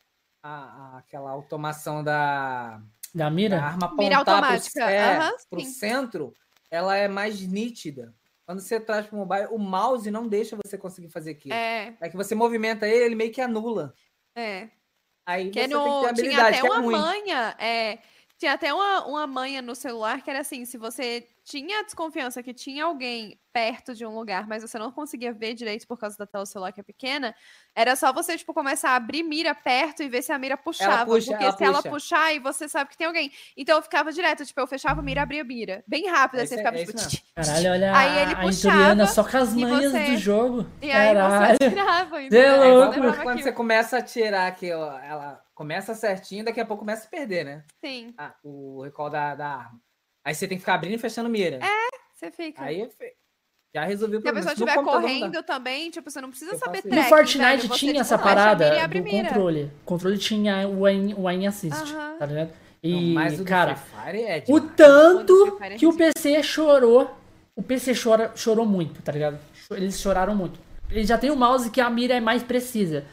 a, 0.42 0.96
a- 0.96 0.98
aquela 0.98 1.30
automação 1.30 2.04
da, 2.04 2.82
Da 3.14 3.30
mira? 3.30 3.62
arma 3.62 3.94
Mira 3.98 4.16
apontar 4.18 4.24
pro, 4.24 4.34
automática, 4.34 4.92
é, 4.92 5.18
pro 5.50 5.60
sim. 5.62 5.66
centro, 5.72 6.34
ela 6.70 6.96
é 6.96 7.08
mais 7.08 7.40
nítida. 7.42 8.14
Quando 8.46 8.60
você 8.62 8.80
traz 8.80 9.06
pro 9.06 9.18
mobile, 9.18 9.48
o 9.52 9.58
mouse 9.60 10.10
não 10.10 10.28
deixa 10.28 10.56
você 10.56 10.78
conseguir 10.78 11.10
fazer 11.10 11.32
aquilo. 11.32 11.54
É, 11.54 11.96
é, 12.00 12.10
que 12.10 12.18
você 12.18 12.34
movimenta 12.34 12.88
ele, 12.88 13.06
ele 13.06 13.16
meio 13.16 13.32
que 13.32 13.42
anula. 13.42 13.94
é. 14.36 14.70
Aí 15.26 15.52
Que 15.52 15.62
você 15.62 15.68
no, 15.68 15.84
tem 15.84 15.84
que 15.84 15.90
ter 15.90 16.00
tinha 16.00 16.10
habilidade, 16.10 16.58
até 16.58 16.62
que 16.62 16.66
é 16.66 16.70
uma 16.72 16.80
ruim. 16.80 16.96
manha, 16.98 17.56
é, 17.60 18.00
tinha 18.40 18.54
até 18.54 18.74
uma, 18.74 19.06
uma 19.06 19.28
manha 19.28 19.62
no 19.62 19.76
celular 19.76 20.24
que 20.24 20.30
era 20.32 20.40
assim, 20.40 20.66
se 20.66 20.76
você 20.76 21.28
tinha 21.50 21.84
desconfiança 21.84 22.44
que 22.44 22.54
tinha 22.54 22.84
alguém 22.86 23.40
perto 23.52 23.96
de 23.96 24.06
um 24.06 24.14
lugar, 24.16 24.48
mas 24.48 24.62
você 24.62 24.78
não 24.78 24.92
conseguia 24.92 25.34
ver 25.34 25.56
direito 25.56 25.88
por 25.88 25.98
causa 25.98 26.16
da 26.16 26.28
tela 26.28 26.44
do 26.44 26.48
celular 26.48 26.72
que 26.72 26.80
é 26.80 26.84
pequena, 26.84 27.34
era 27.76 27.96
só 27.96 28.14
você, 28.14 28.38
tipo, 28.38 28.54
começar 28.54 28.92
a 28.92 28.96
abrir 28.96 29.24
mira 29.24 29.56
perto 29.56 30.04
e 30.04 30.08
ver 30.08 30.22
se 30.22 30.32
a 30.32 30.38
mira 30.38 30.56
puxava. 30.56 31.06
puxa, 31.12 31.32
porque 31.32 31.44
ela 31.44 31.58
se 31.58 31.64
ela 31.64 31.78
puxa. 31.78 31.90
puxar, 31.90 32.24
aí 32.26 32.38
você 32.40 32.70
sabe 32.70 32.92
que 32.92 32.98
tem 32.98 33.08
alguém. 33.08 33.32
Então 33.58 33.78
eu 33.78 33.82
ficava 33.82 34.12
direto, 34.12 34.46
tipo, 34.46 34.60
eu 34.62 34.68
fechava 34.68 35.00
a 35.00 35.04
mira, 35.04 35.24
abria 35.24 35.42
a 35.42 35.46
mira. 35.46 35.84
Bem 35.88 36.08
rápido, 36.08 36.38
É 36.40 36.42
aí 36.44 36.48
você 36.48 36.54
isso- 36.56 36.64
ficava, 36.64 36.78
é 36.78 36.86
tipo, 36.86 36.98
isso 36.98 37.10
tch, 37.10 37.16
tch, 37.22 37.24
Caralho, 37.36 37.72
olha 37.72 37.98
Aí 37.98 38.18
ele 38.22 38.34
a, 38.34 38.38
a 38.38 38.42
puxava 38.42 39.06
só 39.08 39.24
com 39.24 39.38
as 39.38 39.54
e 39.54 39.66
manhas 39.66 39.92
você- 39.92 40.12
do 40.12 40.18
jogo. 40.18 40.66
e 40.82 40.92
aí 40.92 41.14
Caralho. 41.16 41.58
você 41.58 41.66
atirava. 41.66 42.20
Cê 42.30 42.38
é 42.38 42.56
louco. 42.56 42.94
você 42.94 43.00
Quando, 43.24 43.36
kill. 43.38 43.44
você 43.44 43.52
começa 43.52 43.98
a 43.98 44.02
tirar 44.04 44.56
que 44.56 44.72
ó, 44.72 45.00
ela 45.00 45.44
começa 45.56 45.96
certinho, 45.96 46.46
daqui 46.46 46.60
a 46.62 46.66
pouco 46.66 46.82
começa 46.82 47.08
a 47.08 47.10
perder, 47.10 47.44
né? 47.44 47.64
Sim, 47.84 48.14
Ah, 48.18 48.34
o 48.44 48.84
recall 48.84 49.10
da, 49.10 49.34
da 49.36 49.48
arma. 49.48 49.82
Aí 50.24 50.34
você 50.36 50.48
tem 50.48 50.58
que 50.58 50.62
ficar 50.62 50.76
abrindo 50.76 50.96
e 50.96 50.98
fechando 50.98 51.30
mira. 51.30 51.60
você 52.14 52.32
fica. 52.32 52.62
Aí 52.64 52.82
é 52.82 52.90
já 53.74 53.86
resolveu 53.86 54.18
o 54.20 54.22
Se 54.22 54.28
a 54.28 54.32
problema. 54.34 54.52
pessoa 54.52 54.68
estiver 54.68 54.84
não 54.84 55.00
correndo 55.02 55.44
também, 55.44 55.92
tipo, 55.92 56.10
você 56.10 56.20
não 56.20 56.30
precisa 56.30 56.54
Eu 56.54 56.58
saber 56.58 56.80
isso. 56.80 56.88
No 56.88 56.94
track, 56.94 57.10
Fortnite 57.10 57.68
velho. 57.68 57.74
Tinha 57.76 57.92
tipo, 57.94 58.02
essa 58.02 58.18
parada 58.18 58.76
e 58.76 58.88
do 58.88 59.04
mira. 59.04 59.28
controle. 59.30 59.64
O 59.66 59.86
controle 59.86 60.18
tinha 60.18 60.68
o 60.68 60.86
aim, 60.88 61.14
o 61.16 61.28
aim 61.28 61.46
assist, 61.46 61.94
Aham. 61.94 62.16
tá 62.18 62.26
ligado? 62.26 62.50
Não, 62.84 63.00
E, 63.00 63.14
mas 63.14 63.36
o 63.36 63.38
do 63.38 63.46
cara, 63.46 63.78
é 64.08 64.44
o 64.48 64.60
tanto 64.62 65.34
O 65.34 65.64
é 65.64 65.76
que 65.76 65.86
o 65.86 65.94
PC 65.94 66.42
chorou, 66.42 67.16
o 67.56 67.62
PC 67.62 67.94
chora, 67.94 68.32
chorou 68.36 68.66
muito, 68.66 69.02
tá 69.04 69.12
ligado? 69.12 69.38
Eles 69.72 70.00
choraram 70.00 70.36
muito. 70.36 70.60
Eles 70.90 71.08
já 71.08 71.18
tem 71.20 71.30
um 71.30 71.36
mouse 71.36 71.70
que 71.70 71.80
a 71.80 71.90
mira 71.92 72.16
é 72.16 72.20
mais 72.20 72.42
precisa. 72.42 73.06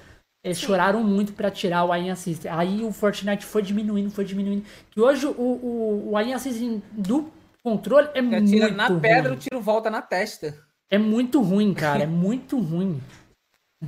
Eles 0.47 0.59
Sim. 0.59 0.67
choraram 0.67 1.03
muito 1.03 1.33
pra 1.33 1.51
tirar 1.51 1.83
o 1.83 1.93
aim 1.93 2.09
assist. 2.09 2.47
Aí 2.47 2.85
o 2.85 2.93
Fortnite 2.93 3.45
foi 3.45 3.63
diminuindo, 3.63 4.13
foi 4.13 4.25
diminuindo. 4.25 4.65
Que 4.93 5.01
hoje 5.01 5.27
o, 5.27 5.33
o, 5.33 6.11
o 6.11 6.17
aim 6.17 6.35
assist 6.35 6.81
do 6.93 7.33
controle 7.65 8.09
é 8.15 8.23
muito 8.23 8.45
atira 8.45 8.71
na 8.71 8.89
pedra, 9.01 9.31
o 9.31 9.35
ruim. 9.35 9.39
tiro 9.41 9.61
volta 9.61 9.91
na 9.91 10.01
testa. 10.01 10.57
É 10.89 10.99
muito 10.99 11.43
ruim, 11.43 11.75
cara. 11.75 12.05
É 12.05 12.07
muito 12.07 12.61
ruim. 12.61 13.03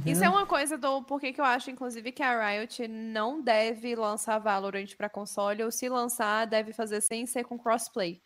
Isso 0.04 0.24
é 0.24 0.28
uma 0.28 0.46
coisa 0.46 0.76
do 0.76 1.00
porquê 1.02 1.32
que 1.32 1.40
eu 1.40 1.44
acho, 1.44 1.70
inclusive, 1.70 2.10
que 2.10 2.24
a 2.24 2.50
Riot 2.50 2.88
não 2.88 3.40
deve 3.40 3.94
lançar 3.94 4.40
Valorant 4.40 4.96
pra 4.96 5.08
console, 5.08 5.62
ou 5.62 5.70
se 5.70 5.88
lançar, 5.88 6.44
deve 6.44 6.72
fazer 6.72 7.00
sem 7.00 7.24
ser 7.24 7.44
com 7.44 7.56
crossplay. 7.56 8.20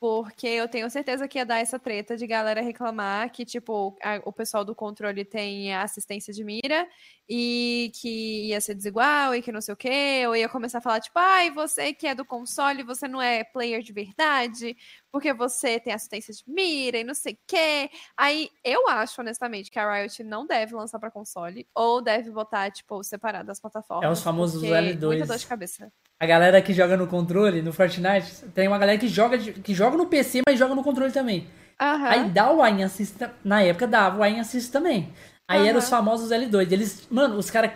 Porque 0.00 0.46
eu 0.46 0.68
tenho 0.68 0.88
certeza 0.88 1.26
que 1.26 1.38
ia 1.38 1.44
dar 1.44 1.58
essa 1.58 1.76
treta 1.76 2.16
de 2.16 2.24
galera 2.24 2.60
reclamar 2.60 3.32
que, 3.32 3.44
tipo, 3.44 3.96
a- 4.00 4.20
o 4.24 4.32
pessoal 4.32 4.64
do 4.64 4.72
controle 4.72 5.24
tem 5.24 5.74
assistência 5.74 6.32
de 6.32 6.44
mira 6.44 6.88
e 7.28 7.90
que 8.00 8.46
ia 8.46 8.60
ser 8.60 8.74
desigual 8.76 9.34
e 9.34 9.42
que 9.42 9.50
não 9.50 9.60
sei 9.60 9.74
o 9.74 9.76
quê. 9.76 10.22
Ou 10.28 10.36
ia 10.36 10.48
começar 10.48 10.78
a 10.78 10.80
falar, 10.80 11.00
tipo, 11.00 11.18
ai, 11.18 11.50
você 11.50 11.92
que 11.92 12.06
é 12.06 12.14
do 12.14 12.24
console, 12.24 12.84
você 12.84 13.08
não 13.08 13.20
é 13.20 13.42
player 13.42 13.82
de 13.82 13.92
verdade, 13.92 14.76
porque 15.10 15.32
você 15.32 15.80
tem 15.80 15.92
assistência 15.92 16.32
de 16.32 16.44
mira 16.46 16.98
e 16.98 17.02
não 17.04 17.14
sei 17.14 17.32
o 17.32 17.38
quê. 17.44 17.90
Aí 18.16 18.50
eu 18.62 18.88
acho, 18.88 19.20
honestamente, 19.20 19.68
que 19.68 19.80
a 19.80 19.92
Riot 20.00 20.22
não 20.22 20.46
deve 20.46 20.76
lançar 20.76 21.00
pra 21.00 21.10
console, 21.10 21.66
ou 21.74 22.00
deve 22.00 22.30
botar, 22.30 22.70
tipo, 22.70 23.02
separado 23.02 23.50
as 23.50 23.58
plataformas. 23.58 24.08
É 24.08 24.12
os 24.12 24.22
famosos 24.22 24.60
porque 24.62 24.72
L2. 24.72 25.06
Muita 25.08 25.26
dor 25.26 25.38
de 25.38 25.46
cabeça. 25.46 25.92
A 26.20 26.26
galera 26.26 26.60
que 26.60 26.72
joga 26.72 26.96
no 26.96 27.06
controle, 27.06 27.62
no 27.62 27.72
Fortnite, 27.72 28.44
tem 28.54 28.66
uma 28.66 28.78
galera 28.78 28.98
que 28.98 29.06
joga, 29.06 29.38
que 29.38 29.72
joga 29.72 29.96
no 29.96 30.06
PC, 30.06 30.42
mas 30.46 30.58
joga 30.58 30.74
no 30.74 30.82
controle 30.82 31.12
também. 31.12 31.46
Aham. 31.80 32.08
Aí 32.08 32.28
dá 32.30 32.52
o 32.52 32.60
aim 32.60 32.82
assist, 32.82 33.16
na 33.44 33.62
época 33.62 33.86
dava 33.86 34.18
o 34.18 34.22
aim 34.22 34.40
assist 34.40 34.72
também. 34.72 35.12
Aí 35.46 35.66
eram 35.66 35.78
os 35.78 35.88
famosos 35.88 36.30
L2. 36.30 36.72
Eles, 36.72 37.06
mano, 37.10 37.36
os 37.36 37.50
caras 37.50 37.70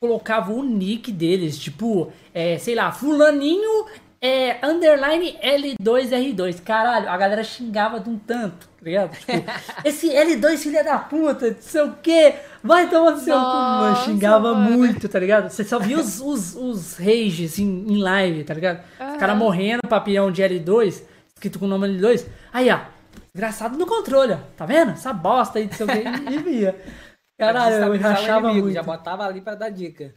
colocavam 0.00 0.56
o 0.56 0.64
nick 0.64 1.12
deles, 1.12 1.58
tipo, 1.58 2.10
é, 2.32 2.56
sei 2.58 2.74
lá, 2.74 2.90
fulaninho 2.92 3.86
é 4.22 4.64
underline 4.64 5.38
L2R2. 5.42 6.62
Caralho, 6.62 7.08
a 7.08 7.16
galera 7.16 7.42
xingava 7.42 7.98
de 7.98 8.10
um 8.10 8.18
tanto, 8.18 8.68
tá 8.68 8.84
ligado? 8.84 9.16
Tipo, 9.16 9.32
esse 9.84 10.08
L2 10.10 10.58
filha 10.58 10.84
da 10.84 10.98
puta, 10.98 11.50
não 11.52 11.56
sei 11.60 11.82
o 11.82 11.94
quê, 12.02 12.34
vai 12.62 12.88
tomar 12.90 13.12
no 13.12 13.18
seu 13.18 13.34
cu. 13.34 13.40
Mano, 13.40 13.96
xingava 13.96 14.54
mano. 14.54 14.76
muito, 14.76 15.08
tá 15.08 15.18
ligado? 15.18 15.48
Você 15.48 15.64
só 15.64 15.78
via 15.78 15.98
os, 15.98 16.20
os, 16.20 16.54
os 16.54 16.98
rages 16.98 17.58
em, 17.58 17.86
em 17.88 18.02
live, 18.02 18.44
tá 18.44 18.52
ligado? 18.52 18.80
Os 19.12 19.16
caras 19.16 19.36
morrendo, 19.36 19.80
papião 19.88 20.30
de 20.30 20.42
L2, 20.42 21.02
escrito 21.34 21.58
com 21.58 21.64
o 21.64 21.68
nome 21.68 21.88
L2. 21.88 22.26
Aí, 22.52 22.70
ó, 22.70 22.80
desgraçado 23.32 23.78
no 23.78 23.86
controle, 23.86 24.34
ó. 24.34 24.38
Tá 24.56 24.66
vendo? 24.66 24.92
Essa 24.92 25.12
bosta 25.12 25.58
aí, 25.58 25.66
não 25.66 25.72
sei 25.72 25.86
o 25.86 25.88
quê, 25.88 26.04
e 26.30 26.38
via. 26.38 26.76
Caralho, 27.40 27.94
eu 27.94 27.98
rachava 27.98 28.52
muito. 28.52 28.70
Já, 28.70 28.82
botava 28.82 29.24
ali 29.24 29.40
pra 29.40 29.54
dar 29.54 29.70
dica. 29.70 30.14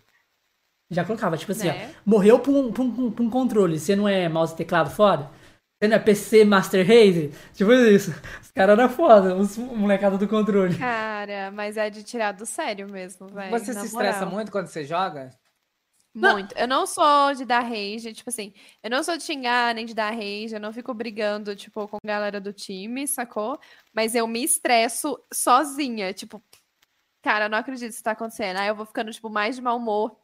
Colocava, 1.05 1.37
tipo 1.37 1.51
assim, 1.51 1.67
Né? 1.67 1.91
ó. 1.95 2.01
Morreu 2.05 2.39
pra 2.39 2.51
um, 2.51 2.71
pra, 2.71 2.83
um, 2.83 3.11
pra 3.11 3.23
um 3.23 3.29
controle. 3.29 3.79
Você 3.79 3.95
não 3.95 4.07
é 4.07 4.27
mouse 4.29 4.53
e 4.53 4.57
teclado 4.57 4.89
foda? 4.89 5.29
Você 5.81 5.87
não 5.87 5.95
é 5.97 5.99
PC 5.99 6.45
Master 6.45 6.85
Race? 6.87 7.31
Tipo 7.53 7.73
isso. 7.73 8.11
Os 8.41 8.51
caras 8.51 8.77
eram 8.77 8.89
foda, 8.89 9.35
os 9.35 9.57
molecados 9.57 10.19
do 10.19 10.27
controle. 10.27 10.77
Cara, 10.77 11.51
mas 11.51 11.75
é 11.77 11.89
de 11.89 12.03
tirar 12.03 12.31
do 12.31 12.45
sério 12.45 12.87
mesmo, 12.89 13.27
velho. 13.27 13.49
Você 13.51 13.73
se 13.73 13.85
estressa 13.87 14.19
moral. 14.19 14.33
muito 14.33 14.51
quando 14.51 14.67
você 14.67 14.83
joga? 14.85 15.29
Muito. 16.15 16.55
Eu 16.55 16.67
não 16.67 16.85
sou 16.85 17.33
de 17.33 17.43
dar 17.43 17.61
rage, 17.61 18.13
tipo 18.13 18.29
assim, 18.29 18.53
eu 18.83 18.89
não 18.91 19.01
sou 19.03 19.17
de 19.17 19.23
xingar 19.23 19.73
nem 19.73 19.83
de 19.83 19.95
dar 19.95 20.11
rage, 20.11 20.53
eu 20.53 20.59
não 20.59 20.71
fico 20.71 20.93
brigando, 20.93 21.55
tipo, 21.55 21.87
com 21.87 21.97
a 21.97 22.07
galera 22.07 22.39
do 22.39 22.53
time, 22.53 23.07
sacou? 23.07 23.59
Mas 23.91 24.13
eu 24.13 24.27
me 24.27 24.43
estresso 24.43 25.19
sozinha, 25.33 26.13
tipo, 26.13 26.39
cara, 27.23 27.45
eu 27.45 27.49
não 27.49 27.57
acredito 27.57 27.87
que 27.89 27.95
isso 27.95 28.03
tá 28.03 28.11
acontecendo. 28.11 28.57
Aí 28.57 28.67
eu 28.67 28.75
vou 28.75 28.85
ficando, 28.85 29.11
tipo, 29.11 29.27
mais 29.27 29.55
de 29.55 29.61
mau 29.63 29.75
humor. 29.77 30.15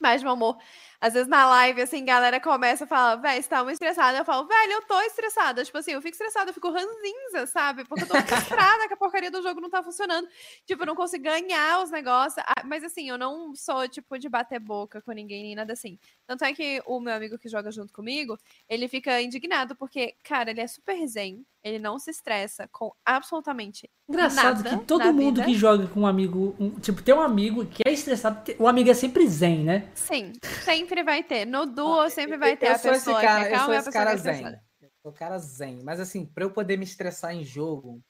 Mais 0.00 0.18
de 0.18 0.24
mau 0.24 0.34
humor. 0.34 0.58
Às 1.00 1.14
vezes 1.14 1.28
na 1.28 1.46
live, 1.46 1.80
assim, 1.80 2.04
galera 2.04 2.38
começa 2.38 2.84
a 2.84 2.86
falar, 2.86 3.16
velho, 3.16 3.42
você 3.42 3.48
tá 3.48 3.62
muito 3.64 3.72
estressada. 3.74 4.18
Eu 4.18 4.24
falo, 4.24 4.46
velho, 4.46 4.72
eu 4.72 4.82
tô 4.82 5.00
estressada. 5.00 5.64
Tipo 5.64 5.78
assim, 5.78 5.92
eu 5.92 6.02
fico 6.02 6.12
estressada, 6.12 6.50
eu 6.50 6.54
fico 6.54 6.68
ranzinza, 6.70 7.46
sabe? 7.46 7.84
Porque 7.86 8.04
eu 8.04 8.08
tô 8.08 8.14
frustrada 8.20 8.86
que 8.86 8.92
a 8.92 8.96
porcaria 8.98 9.30
do 9.30 9.42
jogo 9.42 9.60
não 9.62 9.70
tá 9.70 9.82
funcionando. 9.82 10.28
Tipo, 10.66 10.82
eu 10.82 10.86
não 10.86 10.94
consigo 10.94 11.24
ganhar 11.24 11.82
os 11.82 11.90
negócios. 11.90 12.44
Ah, 12.46 12.62
Mas 12.66 12.84
assim, 12.84 13.08
eu 13.08 13.16
não 13.16 13.54
sou, 13.54 13.88
tipo, 13.88 14.18
de 14.18 14.28
bater 14.28 14.60
boca 14.60 15.00
com 15.00 15.12
ninguém, 15.12 15.42
nem 15.42 15.54
nada 15.54 15.72
assim. 15.72 15.98
Tanto 16.26 16.44
é 16.44 16.52
que 16.52 16.82
o 16.84 17.00
meu 17.00 17.14
amigo 17.14 17.38
que 17.38 17.48
joga 17.48 17.70
junto 17.72 17.92
comigo, 17.94 18.38
ele 18.68 18.86
fica 18.86 19.22
indignado 19.22 19.74
porque, 19.74 20.14
cara, 20.22 20.50
ele 20.50 20.60
é 20.60 20.66
super 20.66 21.06
zen. 21.06 21.44
Ele 21.62 21.78
não 21.78 21.98
se 21.98 22.10
estressa 22.10 22.66
com 22.72 22.90
absolutamente 23.04 23.88
Engraçado 24.08 24.64
nada 24.64 24.78
que 24.78 24.84
todo 24.86 25.12
mundo 25.12 25.36
vida. 25.36 25.44
que 25.44 25.54
joga 25.54 25.86
com 25.88 26.00
um 26.00 26.06
amigo, 26.06 26.56
um- 26.58 26.70
tipo, 26.80 27.02
tem 27.02 27.14
um 27.14 27.20
amigo 27.20 27.66
que 27.66 27.82
é 27.86 27.92
estressado, 27.92 28.40
o 28.58 28.66
amigo 28.66 28.88
é 28.90 28.94
sempre 28.94 29.26
zen, 29.28 29.58
né? 29.62 29.86
Sim, 29.94 30.32
sempre 30.64 30.89
vai 31.04 31.22
ter. 31.22 31.46
No 31.46 31.66
duo 31.66 32.08
sempre 32.10 32.36
vai 32.36 32.56
ter 32.56 32.66
eu 32.66 32.72
a 32.72 32.78
sou 32.78 32.92
esse 32.92 33.04
pessoa 33.04 33.20
cara, 33.20 33.46
que 33.46 33.52
é 33.52 33.56
eu 33.56 33.60
sou 33.60 33.72
a 33.74 33.76
esse 33.76 33.86
que 33.88 33.92
cara 33.92 34.12
é 34.12 34.16
zen. 34.16 34.60
Eu 34.82 34.90
sou 35.02 35.12
cara 35.12 35.38
zen. 35.38 35.82
Mas 35.84 36.00
assim, 36.00 36.26
pra 36.26 36.44
eu 36.44 36.50
poder 36.50 36.76
me 36.76 36.84
estressar 36.84 37.34
em 37.34 37.44
jogo, 37.44 38.02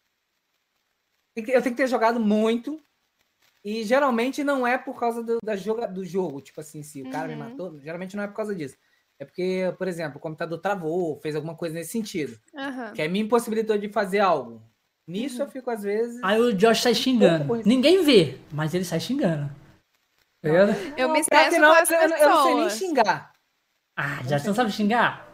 eu 1.37 1.45
tenho 1.45 1.63
que 1.63 1.83
ter 1.83 1.87
jogado 1.87 2.19
muito. 2.21 2.81
E 3.63 3.85
geralmente 3.85 4.43
não 4.43 4.67
é 4.67 4.79
por 4.79 4.99
causa 4.99 5.23
do, 5.23 5.39
da 5.45 5.55
joga, 5.55 5.87
do 5.87 6.05
jogo. 6.05 6.41
Tipo 6.41 6.61
assim, 6.61 6.83
se 6.83 7.03
o 7.03 7.11
cara 7.11 7.29
me 7.29 7.35
Uhum. 7.35 7.39
matou, 7.41 7.79
geralmente 7.81 8.17
não 8.17 8.23
é 8.25 8.27
por 8.27 8.35
causa 8.35 8.55
disso. 8.55 8.77
É 9.19 9.25
porque, 9.25 9.75
por 9.77 9.87
exemplo, 9.87 10.17
o 10.17 10.21
computador 10.21 10.59
travou, 10.61 11.21
fez 11.21 11.37
alguma 11.37 11.55
coisa 11.55 11.75
nesse 11.75 11.93
sentido. 11.93 12.41
Aham. 12.57 12.93
Que 12.95 13.03
aí 13.03 13.09
me 13.09 13.19
impossibilitou 13.21 13.77
de 13.77 13.91
fazer 13.91 14.21
algo. 14.21 14.63
Nisso 15.07 15.41
Uhum. 15.43 15.45
eu 15.47 15.51
fico, 15.51 15.71
às 15.71 15.83
vezes. 15.83 16.21
Aí 16.23 16.41
o 16.41 16.55
Josh 16.55 16.81
sai 16.83 16.95
xingando. 16.95 17.55
Ninguém 17.67 18.03
vê, 18.03 18.39
mas 18.51 18.73
ele 18.73 18.85
sai 18.85 18.99
xingando. 19.01 19.51
Eu 20.97 21.09
me 21.09 21.21
estresso 21.21 21.59
não, 21.61 21.73
com 21.75 21.81
as 21.83 21.91
eu, 21.91 22.01
eu 22.01 22.29
não 22.29 22.43
sei 22.43 22.55
nem 22.55 22.69
pessoas. 22.69 22.79
xingar. 22.79 23.33
Ah, 23.97 24.23
já 24.27 24.39
você 24.39 24.49
não 24.49 24.55
sabe 24.55 24.73
xingar? 24.73 25.29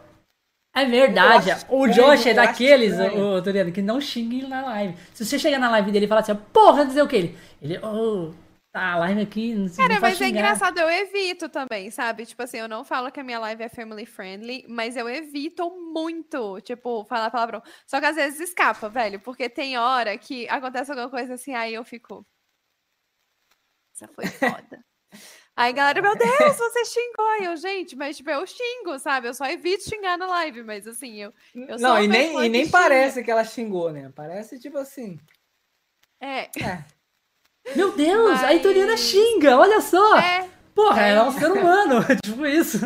É 0.75 0.85
verdade. 0.85 1.51
Acho 1.51 1.65
O 1.69 1.87
Josh 1.87 2.27
é 2.27 2.33
daqueles, 2.33 2.93
ô, 2.99 3.41
Toriano, 3.41 3.71
que 3.71 3.81
não 3.81 3.99
xinga 3.99 4.47
na 4.47 4.61
live. 4.65 4.95
Se 5.13 5.25
você 5.25 5.39
chegar 5.39 5.57
na 5.59 5.71
live 5.71 5.91
dele 5.91 6.05
e 6.05 6.07
falar 6.07 6.21
assim, 6.21 6.35
porra, 6.53 6.87
sei 6.89 7.01
o 7.01 7.07
que, 7.07 7.15
ele. 7.15 7.37
Ele, 7.61 7.77
ô, 7.79 8.33
tá, 8.71 8.91
a 8.93 8.97
live 8.99 9.21
aqui. 9.21 9.55
Não 9.55 9.67
sei, 9.69 9.77
Cara, 9.77 9.95
não 9.95 10.01
mas 10.01 10.21
é 10.21 10.25
xingar. 10.25 10.29
engraçado, 10.29 10.77
eu 10.79 10.89
evito 10.89 11.49
também, 11.49 11.89
sabe? 11.89 12.25
Tipo 12.27 12.43
assim, 12.43 12.57
eu 12.57 12.67
não 12.67 12.83
falo 12.85 13.11
que 13.11 13.19
a 13.19 13.23
minha 13.23 13.39
live 13.39 13.63
é 13.63 13.69
family 13.69 14.05
friendly, 14.05 14.65
mas 14.67 14.95
eu 14.95 15.09
evito 15.09 15.69
muito, 15.93 16.61
tipo, 16.61 17.05
falar 17.05 17.31
palavrão. 17.31 17.63
Só 17.87 17.99
que 17.99 18.05
às 18.05 18.15
vezes 18.15 18.39
escapa, 18.39 18.87
velho, 18.89 19.19
porque 19.21 19.49
tem 19.49 19.77
hora 19.79 20.15
que 20.17 20.47
acontece 20.49 20.91
alguma 20.91 21.09
coisa 21.09 21.33
assim, 21.35 21.55
aí 21.55 21.73
eu 21.73 21.83
fico. 21.83 22.23
Essa 23.95 24.07
foi 24.09 24.27
foda. 24.27 24.85
Aí, 25.55 25.73
galera, 25.73 26.01
meu 26.01 26.15
Deus, 26.15 26.55
você 26.55 26.85
xingou. 26.85 27.25
Aí 27.31 27.45
eu, 27.45 27.57
gente, 27.57 27.95
mas 27.95 28.15
tipo, 28.17 28.29
eu 28.29 28.45
xingo, 28.45 28.99
sabe? 28.99 29.27
Eu 29.27 29.33
só 29.33 29.45
evito 29.47 29.89
xingar 29.89 30.15
na 30.17 30.27
live, 30.27 30.61
mas 30.63 30.87
assim, 30.87 31.15
eu. 31.15 31.33
Eu 31.55 31.79
não, 31.79 32.01
e 32.01 32.07
nem, 32.07 32.45
e 32.45 32.49
nem 32.49 32.65
xinga. 32.65 32.77
parece 32.77 33.23
que 33.23 33.31
ela 33.31 33.43
xingou, 33.43 33.91
né? 33.91 34.11
Parece 34.15 34.59
tipo 34.59 34.77
assim. 34.77 35.19
É, 36.21 36.41
É, 36.63 36.83
Meu 37.75 37.91
Deus, 37.95 38.41
a 38.43 38.53
Itoriana 38.53 38.91
Mas- 38.91 38.99
xinga, 39.01 39.57
olha 39.57 39.81
só. 39.81 40.19
é. 40.19 40.47
Porra, 40.75 41.01
é. 41.01 41.09
ela 41.11 41.25
é 41.25 41.29
um 41.29 41.31
ser 41.31 41.51
humano. 41.51 41.95
tipo 42.23 42.45
isso. 42.45 42.77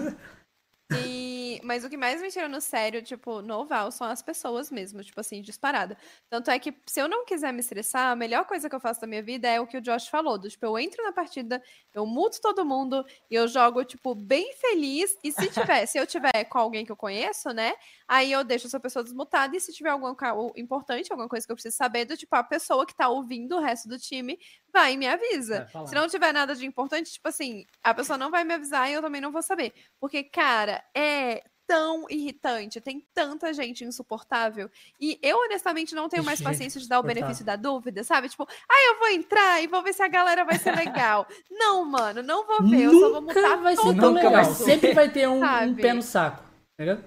Mas 1.72 1.86
o 1.86 1.90
que 1.90 1.96
mais 1.96 2.22
me 2.22 2.30
tira 2.30 2.50
no 2.50 2.60
sério, 2.60 3.02
tipo, 3.02 3.42
no 3.42 3.66
Val, 3.66 3.90
são 3.94 4.06
as 4.06 4.22
pessoas 4.22 4.70
mesmo, 4.70 5.02
tipo 5.02 5.18
assim, 5.22 5.42
disparada. 5.42 5.98
Tanto 6.30 6.52
é 6.52 6.60
que, 6.60 6.76
se 6.86 7.00
eu 7.00 7.08
não 7.08 7.24
quiser 7.24 7.54
me 7.54 7.62
estressar, 7.62 8.12
a 8.12 8.16
melhor 8.16 8.44
coisa 8.44 8.70
que 8.70 8.76
eu 8.76 8.80
faço 8.82 9.00
da 9.00 9.08
minha 9.08 9.24
vida 9.24 9.48
é 9.48 9.58
o 9.58 9.66
que 9.66 9.78
o 9.78 9.82
Josh 9.82 10.10
falou, 10.10 10.38
do 10.38 10.50
tipo, 10.50 10.66
eu 10.66 10.78
entro 10.78 11.02
na 11.02 11.14
partida, 11.14 11.64
eu 11.94 12.06
muto 12.06 12.42
todo 12.42 12.66
mundo, 12.66 13.06
e 13.30 13.36
eu 13.36 13.48
jogo, 13.48 13.86
tipo, 13.86 14.14
bem 14.14 14.54
feliz, 14.58 15.18
e 15.24 15.32
se 15.32 15.48
tiver, 15.50 15.86
se 15.86 15.98
eu 15.98 16.06
tiver 16.06 16.44
com 16.50 16.58
alguém 16.58 16.86
que 16.86 16.92
eu 16.92 16.98
conheço, 16.98 17.52
né, 17.54 17.74
aí 18.06 18.34
eu 18.34 18.44
deixo 18.44 18.68
essa 18.68 18.78
pessoa 18.80 19.02
desmutada, 19.02 19.56
e 19.56 19.62
se 19.62 19.72
tiver 19.72 19.92
algum 19.92 20.14
ca- 20.14 20.36
importante, 20.58 21.10
alguma 21.10 21.30
coisa 21.30 21.46
que 21.48 21.54
eu 21.54 21.56
preciso 21.56 21.78
saber, 21.78 22.04
do 22.04 22.18
tipo, 22.18 22.36
a 22.36 22.44
pessoa 22.44 22.86
que 22.86 22.94
tá 22.94 23.08
ouvindo 23.08 23.56
o 23.56 23.62
resto 23.62 23.88
do 23.88 23.98
time 23.98 24.38
vai 24.72 24.94
e 24.94 24.98
me 24.98 25.08
avisa. 25.08 25.68
Vai. 25.74 25.88
Se 25.88 25.96
não 25.96 26.08
tiver 26.08 26.34
nada 26.34 26.56
de 26.56 26.66
importante, 26.66 27.12
tipo 27.12 27.28
assim, 27.28 27.66
a 27.84 27.94
pessoa 27.94 28.18
não 28.18 28.32
vai 28.32 28.44
me 28.44 28.54
avisar 28.54 28.90
e 28.90 28.94
eu 28.94 29.02
também 29.02 29.22
não 29.22 29.32
vou 29.32 29.42
saber. 29.42 29.74
Porque, 30.00 30.24
cara, 30.24 30.84
é 30.96 31.44
tão 31.72 32.06
irritante, 32.10 32.82
tem 32.82 33.08
tanta 33.14 33.54
gente 33.54 33.86
insuportável. 33.86 34.70
E 35.00 35.18
eu, 35.22 35.38
honestamente, 35.38 35.96
não 35.96 36.10
tenho 36.10 36.24
mais 36.24 36.40
Gente 36.40 36.48
paciência 36.48 36.82
de 36.82 36.88
dar 36.90 37.00
o 37.00 37.04
benefício 37.04 37.46
da 37.46 37.56
dúvida, 37.56 38.04
sabe? 38.04 38.28
Tipo, 38.28 38.46
ah, 38.70 38.88
eu 38.90 39.00
vou 39.00 39.08
entrar 39.08 39.64
e 39.64 39.68
vou 39.68 39.82
ver 39.82 39.94
se 39.94 40.04
a 40.04 40.08
galera 40.10 40.44
vai 40.44 40.58
ser 40.60 40.76
legal. 40.76 41.26
não, 41.50 41.86
mano, 41.86 42.22
não 42.22 42.46
vou 42.46 42.68
ver. 42.68 42.82
eu 42.82 42.92
só 42.92 43.10
vou 43.12 43.22
Nunca 43.22 43.42
mutar 43.42 43.58
vai 43.58 43.76
ser 43.78 43.84
tão 43.84 44.12
Nunca 44.12 44.30
legal. 44.30 44.54
Sempre 44.54 44.94
vai 44.94 45.10
ter 45.10 45.30
um, 45.30 45.42
um 45.42 45.76
pé 45.76 45.94
no 45.94 46.02
saco. 46.02 46.44
Entendeu? 46.74 47.02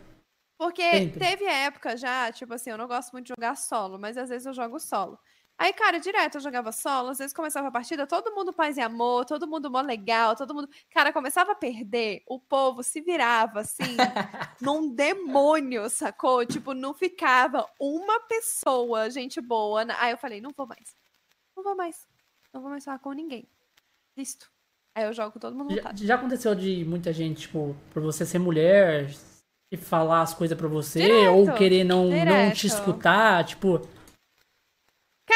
Porque 0.56 0.82
Sempre. 0.82 1.18
teve 1.18 1.44
época 1.44 1.96
já, 1.96 2.32
tipo 2.32 2.54
assim, 2.54 2.70
eu 2.70 2.78
não 2.78 2.86
gosto 2.86 3.12
muito 3.12 3.26
de 3.26 3.34
jogar 3.36 3.56
solo, 3.56 3.98
mas 3.98 4.16
às 4.16 4.30
vezes 4.30 4.46
eu 4.46 4.54
jogo 4.54 4.78
solo. 4.78 5.18
Aí, 5.56 5.72
cara, 5.72 6.00
direto 6.00 6.36
eu 6.36 6.40
jogava 6.40 6.72
solo, 6.72 7.10
às 7.10 7.18
vezes 7.18 7.32
começava 7.32 7.68
a 7.68 7.70
partida, 7.70 8.06
todo 8.06 8.34
mundo 8.34 8.52
paz 8.52 8.76
e 8.76 8.80
amor, 8.80 9.24
todo 9.24 9.46
mundo 9.46 9.70
mó 9.70 9.80
legal, 9.80 10.34
todo 10.34 10.52
mundo. 10.52 10.68
Cara, 10.90 11.12
começava 11.12 11.52
a 11.52 11.54
perder, 11.54 12.22
o 12.26 12.40
povo 12.40 12.82
se 12.82 13.00
virava 13.00 13.60
assim, 13.60 13.84
num 14.60 14.92
demônio, 14.92 15.88
sacou? 15.88 16.44
Tipo, 16.44 16.74
não 16.74 16.92
ficava 16.92 17.68
uma 17.80 18.18
pessoa, 18.20 19.08
gente 19.10 19.40
boa. 19.40 19.86
Aí 19.98 20.10
eu 20.10 20.18
falei, 20.18 20.40
não 20.40 20.50
vou 20.56 20.66
mais. 20.66 20.96
Não 21.56 21.62
vou 21.62 21.76
mais. 21.76 22.08
Não 22.52 22.60
vou 22.60 22.70
mais 22.70 22.84
falar 22.84 22.98
com 22.98 23.12
ninguém. 23.12 23.48
Listo. 24.16 24.50
Aí 24.92 25.04
eu 25.04 25.12
jogo 25.12 25.32
com 25.32 25.38
todo 25.38 25.56
mundo 25.56 25.74
Já, 25.74 25.92
já 25.94 26.14
aconteceu 26.16 26.54
de 26.54 26.84
muita 26.84 27.12
gente, 27.12 27.42
tipo, 27.42 27.76
por 27.90 28.02
você 28.02 28.26
ser 28.26 28.38
mulher 28.38 29.10
e 29.70 29.76
falar 29.76 30.22
as 30.22 30.34
coisas 30.34 30.56
pra 30.56 30.68
você, 30.68 31.00
Direto, 31.00 31.32
ou 31.32 31.52
querer 31.54 31.82
não, 31.82 32.08
não 32.08 32.52
te 32.52 32.66
escutar, 32.66 33.44
tipo, 33.44 33.80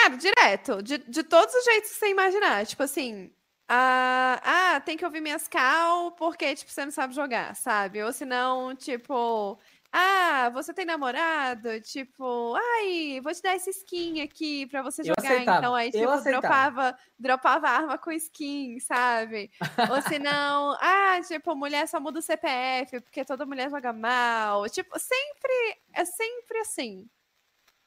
Cara, 0.08 0.16
direto. 0.16 0.82
De, 0.82 0.98
de 0.98 1.22
todos 1.22 1.54
os 1.54 1.64
jeitos 1.64 1.90
que 1.90 1.96
você 1.96 2.08
imaginar. 2.10 2.66
Tipo 2.66 2.82
assim. 2.82 3.30
Ah, 3.70 4.40
ah, 4.76 4.80
tem 4.80 4.96
que 4.96 5.04
ouvir 5.04 5.20
minhas 5.20 5.46
cal 5.46 6.12
porque, 6.12 6.54
tipo, 6.54 6.70
você 6.70 6.86
não 6.86 6.90
sabe 6.90 7.14
jogar, 7.14 7.54
sabe? 7.54 8.02
Ou 8.02 8.12
senão, 8.12 8.74
tipo. 8.74 9.58
Ah, 9.92 10.50
você 10.52 10.72
tem 10.74 10.84
namorado? 10.84 11.80
Tipo, 11.80 12.54
ai, 12.56 13.20
vou 13.22 13.32
te 13.32 13.42
dar 13.42 13.54
essa 13.54 13.70
skin 13.70 14.20
aqui 14.20 14.66
pra 14.66 14.82
você 14.82 15.02
jogar. 15.02 15.42
Então, 15.42 15.74
aí, 15.74 15.90
tipo, 15.90 16.04
dropava, 16.22 16.98
dropava 17.18 17.68
arma 17.68 17.98
com 17.98 18.12
skin, 18.12 18.78
sabe? 18.80 19.50
Ou 19.90 20.02
senão, 20.02 20.76
ah, 20.80 21.20
tipo, 21.26 21.54
mulher 21.56 21.88
só 21.88 21.98
muda 22.00 22.18
o 22.18 22.22
CPF 22.22 23.00
porque 23.00 23.24
toda 23.24 23.46
mulher 23.46 23.70
joga 23.70 23.92
mal. 23.92 24.68
Tipo, 24.68 24.98
sempre, 24.98 25.78
é 25.94 26.04
sempre 26.04 26.58
assim. 26.60 27.08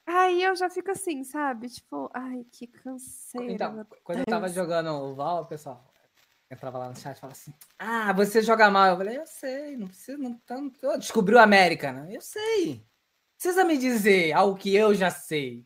Aí 0.06 0.44
eu 0.44 0.56
já 0.56 0.70
fico 0.70 0.92
assim, 0.92 1.24
sabe? 1.24 1.70
Tipo, 1.70 2.10
ai, 2.14 2.46
que 2.52 2.68
canseira. 2.68 3.54
Então, 3.54 3.86
quando 4.04 4.20
eu 4.20 4.26
tava 4.26 4.50
jogando 4.50 4.90
o 4.90 5.16
Val, 5.16 5.44
o 5.44 5.48
pessoal 5.48 5.92
entrava 6.50 6.78
lá 6.78 6.90
no 6.90 6.96
chat 6.96 7.16
e 7.16 7.20
falava 7.20 7.38
assim: 7.38 7.54
Ah, 7.80 8.12
você 8.14 8.42
joga 8.42 8.70
mal. 8.70 8.88
Eu 8.88 8.98
falei, 8.98 9.18
eu 9.18 9.26
sei, 9.26 9.78
não 9.78 9.88
precisa, 9.88 10.18
não 10.18 10.34
tanto. 10.40 10.98
Descobriu 10.98 11.40
a 11.40 11.44
América, 11.44 11.92
né? 11.92 12.08
Eu 12.12 12.22
sei. 12.22 12.86
Precisa 13.38 13.64
me 13.64 13.78
dizer 13.78 14.34
algo 14.34 14.58
que 14.58 14.76
eu 14.76 14.94
já 14.94 15.10
sei. 15.10 15.66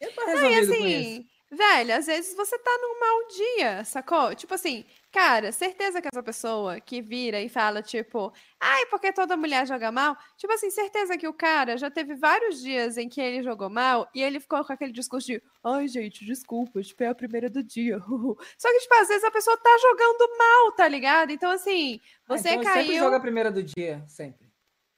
Eu 0.00 0.12
tô 0.14 0.22
Não, 0.22 0.28
e 0.28 0.34
resolvido 0.34 0.76
com 0.78 0.86
isso. 0.86 1.10
assim, 1.10 1.26
velho, 1.50 1.94
às 1.94 2.06
vezes 2.06 2.34
você 2.34 2.58
tá 2.58 2.70
num 2.80 3.00
mau 3.00 3.28
dia, 3.28 3.84
sacou? 3.84 4.34
Tipo 4.34 4.54
assim, 4.54 4.84
cara, 5.12 5.52
certeza 5.52 6.00
que 6.00 6.08
essa 6.10 6.22
pessoa 6.22 6.80
que 6.80 7.02
vira 7.02 7.40
e 7.40 7.48
fala, 7.48 7.82
tipo, 7.82 8.32
ai, 8.58 8.86
porque 8.86 9.12
toda 9.12 9.36
mulher 9.36 9.66
joga 9.66 9.92
mal? 9.92 10.16
Tipo 10.36 10.52
assim, 10.54 10.70
certeza 10.70 11.16
que 11.18 11.28
o 11.28 11.34
cara 11.34 11.76
já 11.76 11.90
teve 11.90 12.14
vários 12.14 12.60
dias 12.62 12.96
em 12.96 13.08
que 13.08 13.20
ele 13.20 13.42
jogou 13.42 13.68
mal 13.68 14.08
e 14.14 14.22
ele 14.22 14.40
ficou 14.40 14.64
com 14.64 14.72
aquele 14.72 14.92
discurso 14.92 15.26
de, 15.26 15.42
ai, 15.62 15.86
gente, 15.86 16.24
desculpa, 16.24 16.80
tipo, 16.82 17.04
é 17.04 17.08
a 17.08 17.14
primeira 17.14 17.50
do 17.50 17.62
dia. 17.62 17.98
Só 18.58 18.68
que, 18.72 18.78
tipo, 18.80 18.94
às 18.94 19.08
vezes 19.08 19.24
a 19.24 19.30
pessoa 19.30 19.56
tá 19.58 19.76
jogando 19.80 20.36
mal, 20.38 20.72
tá 20.72 20.88
ligado? 20.88 21.30
Então, 21.30 21.50
assim, 21.50 22.00
Ah, 22.28 22.36
você 22.36 22.48
então 22.50 22.62
Sempre 22.64 22.86
caiu. 22.88 22.98
joga 23.04 23.16
a 23.18 23.20
primeira 23.20 23.50
do 23.50 23.62
dia, 23.62 24.02
sempre. 24.08 24.50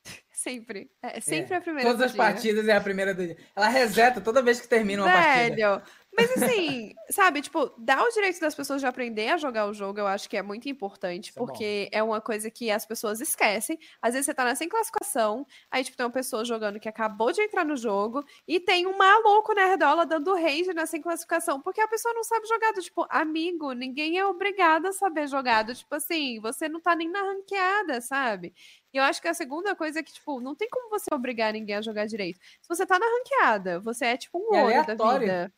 Sempre. 0.30 0.90
É 1.02 1.20
sempre 1.20 1.54
É. 1.54 1.56
a 1.56 1.60
primeira 1.60 1.88
Todas 1.88 2.02
as 2.06 2.12
dia. 2.12 2.22
partidas 2.22 2.68
é 2.68 2.76
a 2.76 2.80
primeira 2.80 3.14
do 3.14 3.24
dia. 3.26 3.36
Ela 3.56 3.68
reseta 3.68 4.20
toda 4.20 4.42
vez 4.42 4.60
que 4.60 4.68
termina 4.68 5.02
uma 5.02 5.10
partida. 5.10 5.82
Mas 6.16 6.30
assim, 6.42 6.92
sabe, 7.10 7.42
tipo, 7.42 7.72
dar 7.78 8.02
o 8.02 8.10
direito 8.10 8.38
das 8.40 8.54
pessoas 8.54 8.80
de 8.80 8.86
aprender 8.86 9.30
a 9.30 9.36
jogar 9.36 9.66
o 9.66 9.74
jogo, 9.74 9.98
eu 9.98 10.06
acho 10.06 10.28
que 10.28 10.36
é 10.36 10.42
muito 10.42 10.68
importante, 10.68 11.30
Isso 11.30 11.38
é 11.38 11.42
porque 11.42 11.88
é 11.92 12.02
uma 12.02 12.20
coisa 12.20 12.50
que 12.50 12.70
as 12.70 12.86
pessoas 12.86 13.20
esquecem. 13.20 13.78
Às 14.00 14.12
vezes 14.14 14.26
você 14.26 14.34
tá 14.34 14.44
na 14.44 14.54
sem 14.54 14.68
classificação, 14.68 15.44
aí, 15.70 15.82
tipo, 15.82 15.96
tem 15.96 16.06
uma 16.06 16.12
pessoa 16.12 16.44
jogando 16.44 16.78
que 16.78 16.88
acabou 16.88 17.32
de 17.32 17.42
entrar 17.42 17.64
no 17.64 17.76
jogo, 17.76 18.24
e 18.46 18.60
tem 18.60 18.86
um 18.86 18.96
maluco 18.96 19.52
nerdola 19.54 20.06
dando 20.06 20.34
rage 20.34 20.72
na 20.72 20.86
sem 20.86 21.02
classificação, 21.02 21.60
porque 21.60 21.80
a 21.80 21.88
pessoa 21.88 22.14
não 22.14 22.22
sabe 22.22 22.46
jogar. 22.46 22.72
Do, 22.72 22.80
tipo, 22.80 23.06
amigo, 23.10 23.72
ninguém 23.72 24.18
é 24.18 24.24
obrigado 24.26 24.86
a 24.86 24.92
saber 24.92 25.26
jogar. 25.26 25.64
Do, 25.64 25.74
tipo 25.74 25.94
assim, 25.94 26.40
você 26.40 26.68
não 26.68 26.80
tá 26.80 26.94
nem 26.94 27.08
na 27.10 27.22
ranqueada, 27.22 28.00
sabe? 28.00 28.54
E 28.92 28.96
eu 28.98 29.02
acho 29.02 29.20
que 29.20 29.26
a 29.26 29.34
segunda 29.34 29.74
coisa 29.74 29.98
é 29.98 30.02
que, 30.04 30.12
tipo, 30.12 30.40
não 30.40 30.54
tem 30.54 30.68
como 30.68 30.88
você 30.88 31.12
obrigar 31.12 31.52
ninguém 31.52 31.74
a 31.74 31.82
jogar 31.82 32.06
direito. 32.06 32.38
Se 32.62 32.68
você 32.68 32.86
tá 32.86 32.98
na 32.98 33.06
ranqueada, 33.06 33.80
você 33.80 34.06
é 34.06 34.16
tipo 34.16 34.38
um 34.38 34.54
É 34.54 34.62
ouro 34.64 34.86
da 34.86 34.94
vida. 34.94 35.52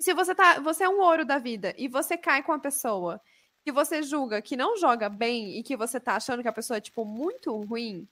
Se 0.00 0.12
você 0.14 0.34
tá, 0.34 0.60
você 0.60 0.84
é 0.84 0.88
um 0.88 1.00
ouro 1.00 1.24
da 1.24 1.38
vida 1.38 1.74
e 1.78 1.88
você 1.88 2.16
cai 2.16 2.42
com 2.42 2.52
a 2.52 2.58
pessoa 2.58 3.20
que 3.64 3.72
você 3.72 4.02
julga 4.02 4.40
que 4.42 4.56
não 4.56 4.76
joga 4.76 5.08
bem 5.08 5.58
e 5.58 5.62
que 5.62 5.76
você 5.76 5.98
tá 5.98 6.16
achando 6.16 6.42
que 6.42 6.48
a 6.48 6.52
pessoa 6.52 6.76
é 6.76 6.80
tipo 6.80 7.04
muito 7.04 7.56
ruim, 7.62 8.08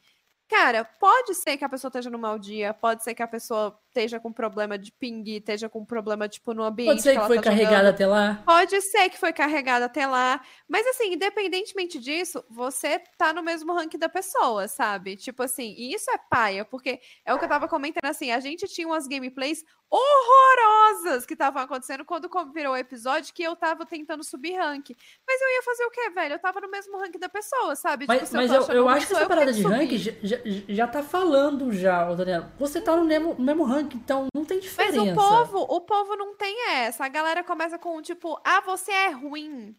cara, 0.48 0.84
pode 0.84 1.34
ser 1.34 1.56
que 1.56 1.64
a 1.64 1.68
pessoa 1.68 1.88
esteja 1.90 2.10
no 2.10 2.18
mau 2.18 2.38
dia, 2.38 2.74
pode 2.74 3.04
ser 3.04 3.14
que 3.14 3.22
a 3.22 3.28
pessoa 3.28 3.78
esteja 3.94 4.18
com 4.18 4.32
problema 4.32 4.76
de 4.76 4.90
ping, 4.90 5.22
esteja 5.36 5.68
com 5.68 5.84
problema 5.84 6.28
tipo 6.28 6.52
no 6.52 6.64
ambiente 6.64 6.88
pode 6.88 7.02
ser 7.02 7.12
que 7.12 7.18
ela 7.18 7.26
foi 7.28 7.36
tá 7.40 7.42
jogando. 7.50 7.58
carregada 7.60 7.90
até 7.90 8.06
lá. 8.06 8.42
Pode 8.44 8.80
ser 8.82 9.08
que 9.08 9.18
foi 9.18 9.32
carregado 9.32 9.84
até 9.84 10.06
lá. 10.06 10.40
Mas 10.68 10.84
assim, 10.88 11.12
independentemente 11.14 11.98
disso, 12.00 12.44
você 12.50 12.98
tá 13.16 13.32
no 13.32 13.42
mesmo 13.42 13.72
ranking 13.72 13.98
da 13.98 14.08
pessoa, 14.08 14.66
sabe? 14.66 15.16
Tipo 15.16 15.44
assim, 15.44 15.74
e 15.78 15.94
isso 15.94 16.10
é 16.10 16.18
paia, 16.18 16.64
porque 16.64 17.00
é 17.24 17.32
o 17.32 17.38
que 17.38 17.44
eu 17.44 17.48
tava 17.48 17.68
comentando 17.68 18.10
assim, 18.10 18.32
a 18.32 18.40
gente 18.40 18.66
tinha 18.66 18.86
umas 18.86 19.06
gameplays 19.06 19.64
horrorosas 19.90 21.24
que 21.24 21.34
estavam 21.34 21.62
acontecendo 21.62 22.04
quando 22.04 22.28
virou 22.52 22.72
o 22.72 22.76
episódio 22.76 23.32
que 23.32 23.42
eu 23.42 23.54
tava 23.54 23.86
tentando 23.86 24.24
subir 24.24 24.56
rank. 24.56 24.90
Mas 25.26 25.40
eu 25.40 25.48
ia 25.50 25.62
fazer 25.62 25.84
o 25.84 25.90
quê, 25.90 26.10
velho? 26.10 26.34
Eu 26.34 26.38
tava 26.38 26.60
no 26.60 26.70
mesmo 26.70 26.98
rank 26.98 27.16
da 27.18 27.28
pessoa, 27.28 27.76
sabe? 27.76 28.06
Mas, 28.08 28.22
Tipo, 28.24 28.34
mas 28.36 28.50
eu, 28.50 28.62
eu 28.74 28.88
acho 28.88 29.06
que 29.06 29.12
essa 29.12 29.22
eu 29.22 29.28
parada 29.28 29.52
de 29.52 29.62
que 29.62 29.62
subir. 29.62 29.98
já, 29.98 30.12
já, 30.22 30.38
já 30.68 30.86
tá 30.88 31.02
falando 31.02 31.72
já, 31.72 32.12
Daniela. 32.14 32.52
Você 32.58 32.80
tá 32.80 32.96
no 32.96 33.04
mesmo, 33.04 33.34
no 33.34 33.44
mesmo 33.44 33.64
ranking, 33.84 33.96
então 33.98 34.26
não 34.34 34.44
tem 34.44 34.56
Mas 34.58 34.66
diferença. 34.66 35.12
o 35.12 35.14
povo, 35.14 35.58
o 35.76 35.80
povo 35.80 36.16
não 36.16 36.34
tem 36.36 36.70
essa. 36.70 37.04
A 37.04 37.08
galera 37.08 37.44
começa 37.44 37.78
com 37.78 38.00
tipo, 38.02 38.38
ah, 38.44 38.60
você 38.62 38.90
é 38.92 39.08
ruim. 39.10 39.74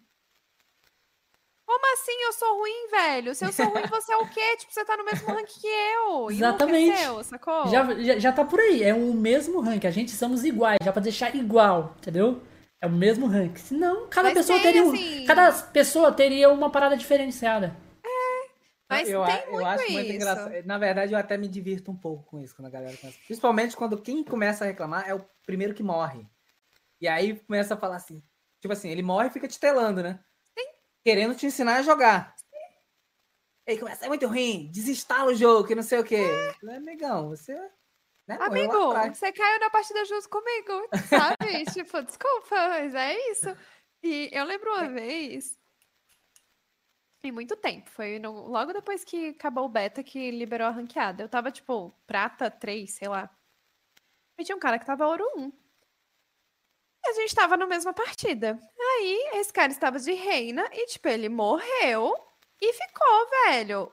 Como 1.65 1.93
assim 1.93 2.11
eu 2.23 2.33
sou 2.33 2.59
ruim, 2.59 2.87
velho? 2.91 3.33
Se 3.33 3.43
eu 3.43 3.51
sou 3.51 3.65
ruim, 3.65 3.81
você 3.89 4.13
é 4.13 4.17
o 4.17 4.29
quê? 4.29 4.57
Tipo, 4.57 4.71
você 4.71 4.85
tá 4.85 4.95
no 4.95 5.03
mesmo 5.03 5.27
rank 5.27 5.47
que 5.47 5.67
eu. 5.67 6.29
Exatamente. 6.29 7.23
Sacou? 7.23 7.67
Já, 7.67 7.83
já, 7.95 8.19
já 8.19 8.31
tá 8.31 8.45
por 8.45 8.59
aí, 8.59 8.83
é 8.83 8.93
o 8.93 9.13
mesmo 9.13 9.59
ranking. 9.61 9.87
A 9.87 9.91
gente 9.91 10.11
somos 10.11 10.45
iguais, 10.45 10.77
já 10.83 10.91
pra 10.93 11.01
deixar 11.01 11.33
igual, 11.35 11.95
entendeu? 11.97 12.39
É 12.79 12.85
o 12.85 12.91
mesmo 12.91 13.25
ranking. 13.25 13.55
Senão, 13.57 14.05
cada 14.09 14.29
Mas 14.29 14.37
pessoa 14.37 14.59
teria 14.59 14.83
assim- 14.83 15.25
cada 15.25 15.51
pessoa 15.51 16.11
teria 16.11 16.51
uma 16.51 16.69
parada 16.69 16.95
diferenciada. 16.95 17.75
Mas 18.89 19.09
eu, 19.09 19.23
tem 19.25 19.43
eu 19.45 19.51
muito 19.51 19.65
acho 19.65 19.91
muito 19.91 20.05
isso. 20.05 20.15
engraçado. 20.15 20.65
Na 20.65 20.77
verdade, 20.77 21.13
eu 21.13 21.19
até 21.19 21.37
me 21.37 21.47
divirto 21.47 21.91
um 21.91 21.97
pouco 21.97 22.23
com 22.23 22.39
isso 22.39 22.55
quando 22.55 22.67
a 22.67 22.71
galera 22.71 22.95
começa. 22.97 23.17
Principalmente 23.25 23.75
quando 23.75 24.01
quem 24.01 24.23
começa 24.23 24.63
a 24.63 24.67
reclamar 24.67 25.09
é 25.09 25.13
o 25.13 25.25
primeiro 25.45 25.73
que 25.73 25.83
morre. 25.83 26.27
E 27.01 27.07
aí 27.07 27.39
começa 27.39 27.73
a 27.73 27.77
falar 27.77 27.95
assim: 27.95 28.23
tipo 28.61 28.73
assim, 28.73 28.89
ele 28.89 29.01
morre 29.01 29.27
e 29.27 29.31
fica 29.31 29.47
te 29.47 29.59
telando, 29.59 30.03
né? 30.03 30.19
Sim. 30.57 30.67
Querendo 31.03 31.35
te 31.35 31.47
ensinar 31.47 31.77
a 31.77 31.81
jogar. 31.81 32.35
Sim. 32.37 32.45
Aí 33.67 33.77
começa, 33.79 34.05
é 34.05 34.07
muito 34.07 34.27
ruim, 34.27 34.69
desinstala 34.71 35.31
o 35.31 35.35
jogo, 35.35 35.67
que 35.67 35.75
não 35.75 35.83
sei 35.83 35.99
o 35.99 36.03
quê. 36.03 36.23
É. 36.63 36.75
Amigão, 36.75 37.29
você. 37.29 37.55
Né, 38.27 38.37
Amigo, 38.39 38.73
você 39.13 39.31
caiu 39.31 39.59
na 39.59 39.69
partida 39.69 40.03
junto 40.05 40.27
comigo, 40.29 40.89
sabe? 41.07 41.63
tipo, 41.71 42.01
desculpa, 42.01 42.55
mas 42.69 42.95
é 42.95 43.31
isso. 43.31 43.55
E 44.01 44.29
eu 44.31 44.45
lembro 44.45 44.71
uma 44.71 44.85
é. 44.85 44.89
vez 44.89 45.59
em 47.27 47.31
muito 47.31 47.55
tempo. 47.55 47.89
Foi 47.89 48.19
no, 48.19 48.47
logo 48.47 48.73
depois 48.73 49.03
que 49.03 49.29
acabou 49.29 49.65
o 49.65 49.69
beta 49.69 50.03
que 50.03 50.31
liberou 50.31 50.67
a 50.67 50.71
ranqueada. 50.71 51.23
Eu 51.23 51.29
tava, 51.29 51.51
tipo, 51.51 51.91
prata 52.05 52.49
3, 52.49 52.91
sei 52.91 53.07
lá. 53.07 53.29
E 54.37 54.43
tinha 54.43 54.55
um 54.55 54.59
cara 54.59 54.77
que 54.79 54.85
tava 54.85 55.07
ouro 55.07 55.23
1. 55.37 55.51
E 57.05 57.09
a 57.09 57.13
gente 57.13 57.35
tava 57.35 57.55
na 57.55 57.67
mesma 57.67 57.93
partida. 57.93 58.59
Aí, 58.79 59.29
esse 59.35 59.53
cara 59.53 59.71
estava 59.71 59.99
de 59.99 60.13
reina 60.13 60.67
e, 60.73 60.85
tipo, 60.87 61.07
ele 61.07 61.29
morreu 61.29 62.15
e 62.61 62.73
ficou, 62.73 63.29
velho. 63.45 63.91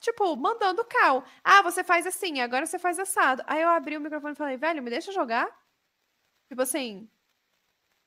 Tipo, 0.00 0.36
mandando 0.36 0.84
cal. 0.84 1.24
Ah, 1.42 1.62
você 1.62 1.82
faz 1.82 2.06
assim, 2.06 2.40
agora 2.40 2.66
você 2.66 2.78
faz 2.78 2.98
assado. 2.98 3.42
Aí 3.46 3.62
eu 3.62 3.68
abri 3.68 3.96
o 3.96 4.00
microfone 4.00 4.34
e 4.34 4.36
falei, 4.36 4.56
velho, 4.56 4.82
me 4.82 4.90
deixa 4.90 5.10
jogar? 5.12 5.46
Tipo 6.48 6.62
assim, 6.62 7.10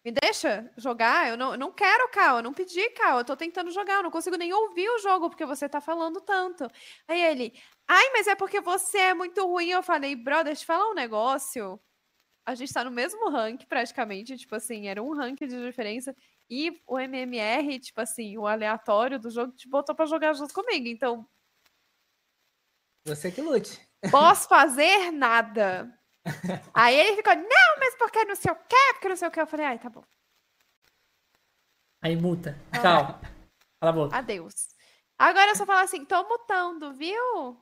me 0.04 0.12
deixa 0.12 0.72
jogar? 0.78 1.30
Eu 1.30 1.38
não, 1.38 1.52
eu 1.52 1.58
não 1.58 1.72
quero 1.72 2.10
cal, 2.10 2.38
eu 2.38 2.44
não 2.44 2.54
pedi 2.54 2.90
cal, 2.92 3.20
eu 3.20 3.26
tô 3.26 3.36
tentando 3.36 3.72
jogar, 3.72 3.96
eu 3.96 4.04
não 4.04 4.12
consigo 4.12 4.38
nem 4.38 4.54
ouvir 4.54 4.90
o 4.90 5.00
jogo 5.00 5.30
porque 5.30 5.46
você 5.46 5.68
tá 5.68 5.82
falando 5.82 6.22
tanto. 6.22 6.68
Aí 7.08 7.22
ele, 7.22 7.54
ai, 7.88 8.10
mas 8.12 8.28
é 8.28 8.36
porque 8.36 8.62
você 8.62 8.98
é 8.98 9.14
muito 9.14 9.46
ruim. 9.46 9.70
Eu 9.70 9.84
falei, 9.84 10.16
brother, 10.16 10.46
deixa 10.46 10.64
eu 10.64 10.68
falar 10.68 10.90
um 10.90 10.96
negócio. 10.96 11.80
A 12.46 12.56
gente 12.56 12.74
tá 12.74 12.84
no 12.84 12.92
mesmo 12.92 13.30
rank 13.30 13.66
praticamente, 13.68 14.38
tipo 14.38 14.56
assim, 14.56 14.88
era 14.88 15.04
um 15.04 15.14
rank 15.14 15.40
de 15.40 15.66
diferença. 15.66 16.16
E 16.50 16.82
o 16.88 16.98
MMR, 16.98 17.80
tipo 17.80 18.02
assim, 18.02 18.38
o 18.38 18.48
aleatório 18.48 19.20
do 19.20 19.30
jogo 19.30 19.54
te 19.54 19.70
botou 19.70 19.94
pra 19.94 20.06
jogar 20.06 20.34
junto 20.34 20.54
comigo. 20.54 20.88
Então. 20.88 21.28
Você 23.06 23.32
que 23.32 23.42
lute. 23.42 23.80
Posso 24.10 24.48
fazer 24.48 25.12
nada. 25.12 25.94
Aí 26.74 26.96
ele 26.96 27.18
ficou, 27.18 27.36
não, 27.36 27.69
mas 27.80 27.96
porque 27.96 28.26
não 28.26 28.36
sei 28.36 28.52
o 28.52 28.56
quê, 28.56 28.94
porque 28.94 29.10
não 29.10 29.16
sei 29.16 29.28
o 29.28 29.32
quê. 29.32 29.42
Eu 29.42 29.48
falei, 29.48 29.66
ai, 29.66 29.80
tá 29.80 29.90
bom. 29.90 30.04
Aí 32.02 32.16
muta. 32.16 32.58
Tchau. 32.74 33.20
Cala 33.80 33.92
a 33.92 33.92
boca. 33.92 34.18
Adeus. 34.18 34.70
Agora 35.18 35.52
eu 35.52 35.56
só 35.56 35.66
falo 35.66 35.80
assim, 35.80 36.06
tô 36.06 36.24
mutando, 36.28 36.94
viu? 36.94 37.58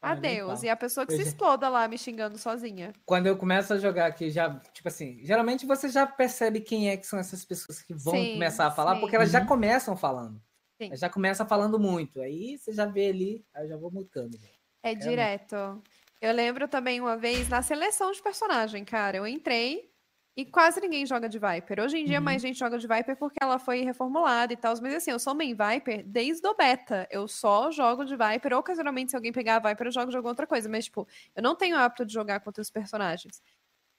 Ah, 0.00 0.12
Adeus. 0.12 0.62
E 0.62 0.68
a 0.68 0.76
pessoa 0.76 1.04
que 1.04 1.12
eu 1.12 1.16
se 1.16 1.24
já... 1.24 1.28
exploda 1.30 1.68
lá 1.68 1.88
me 1.88 1.98
xingando 1.98 2.38
sozinha. 2.38 2.92
Quando 3.04 3.26
eu 3.26 3.36
começo 3.36 3.72
a 3.72 3.78
jogar 3.78 4.06
aqui, 4.06 4.30
já, 4.30 4.54
tipo 4.72 4.86
assim, 4.86 5.18
geralmente 5.24 5.66
você 5.66 5.88
já 5.88 6.06
percebe 6.06 6.60
quem 6.60 6.90
é 6.90 6.96
que 6.96 7.06
são 7.06 7.18
essas 7.18 7.44
pessoas 7.44 7.82
que 7.82 7.92
vão 7.94 8.14
sim, 8.14 8.34
começar 8.34 8.66
a 8.66 8.70
falar, 8.70 8.94
sim. 8.94 9.00
porque 9.00 9.16
elas 9.16 9.30
já 9.30 9.44
começam 9.44 9.96
falando. 9.96 10.40
Sim. 10.80 10.88
Elas 10.88 11.00
já 11.00 11.10
começam 11.10 11.46
falando 11.48 11.80
muito. 11.80 12.20
Aí 12.20 12.58
você 12.58 12.72
já 12.72 12.86
vê 12.86 13.08
ali, 13.08 13.44
aí 13.52 13.64
eu 13.64 13.68
já 13.70 13.76
vou 13.76 13.90
mutando. 13.90 14.38
É, 14.82 14.92
é 14.92 14.94
direto. 14.94 15.56
Muito. 15.56 15.90
Eu 16.20 16.32
lembro 16.32 16.66
também 16.66 17.00
uma 17.00 17.16
vez 17.16 17.48
na 17.48 17.62
seleção 17.62 18.10
de 18.10 18.22
personagem, 18.22 18.84
cara. 18.84 19.18
Eu 19.18 19.26
entrei 19.26 19.90
e 20.36 20.44
quase 20.44 20.80
ninguém 20.80 21.06
joga 21.06 21.28
de 21.28 21.38
Viper. 21.38 21.80
Hoje 21.80 21.98
em 21.98 22.04
dia, 22.04 22.18
uhum. 22.18 22.24
mais 22.24 22.42
gente 22.42 22.58
joga 22.58 22.78
de 22.78 22.86
Viper 22.86 23.16
porque 23.16 23.38
ela 23.40 23.58
foi 23.58 23.80
reformulada 23.82 24.52
e 24.52 24.56
tal. 24.56 24.74
Mas 24.82 24.94
assim, 24.94 25.10
eu 25.10 25.18
sou 25.18 25.34
main 25.34 25.54
Viper 25.54 26.04
desde 26.06 26.46
o 26.46 26.54
beta. 26.54 27.06
Eu 27.10 27.26
só 27.26 27.70
jogo 27.70 28.04
de 28.04 28.16
Viper. 28.16 28.54
Ocasionalmente, 28.54 29.10
se 29.10 29.16
alguém 29.16 29.32
pegar 29.32 29.56
a 29.56 29.68
Viper, 29.68 29.86
eu 29.86 29.92
jogo 29.92 30.10
de 30.10 30.16
alguma 30.16 30.32
outra 30.32 30.46
coisa. 30.46 30.68
Mas, 30.68 30.86
tipo, 30.86 31.08
eu 31.34 31.42
não 31.42 31.54
tenho 31.54 31.76
hábito 31.76 32.04
de 32.04 32.12
jogar 32.12 32.40
contra 32.40 32.60
os 32.60 32.70
personagens. 32.70 33.42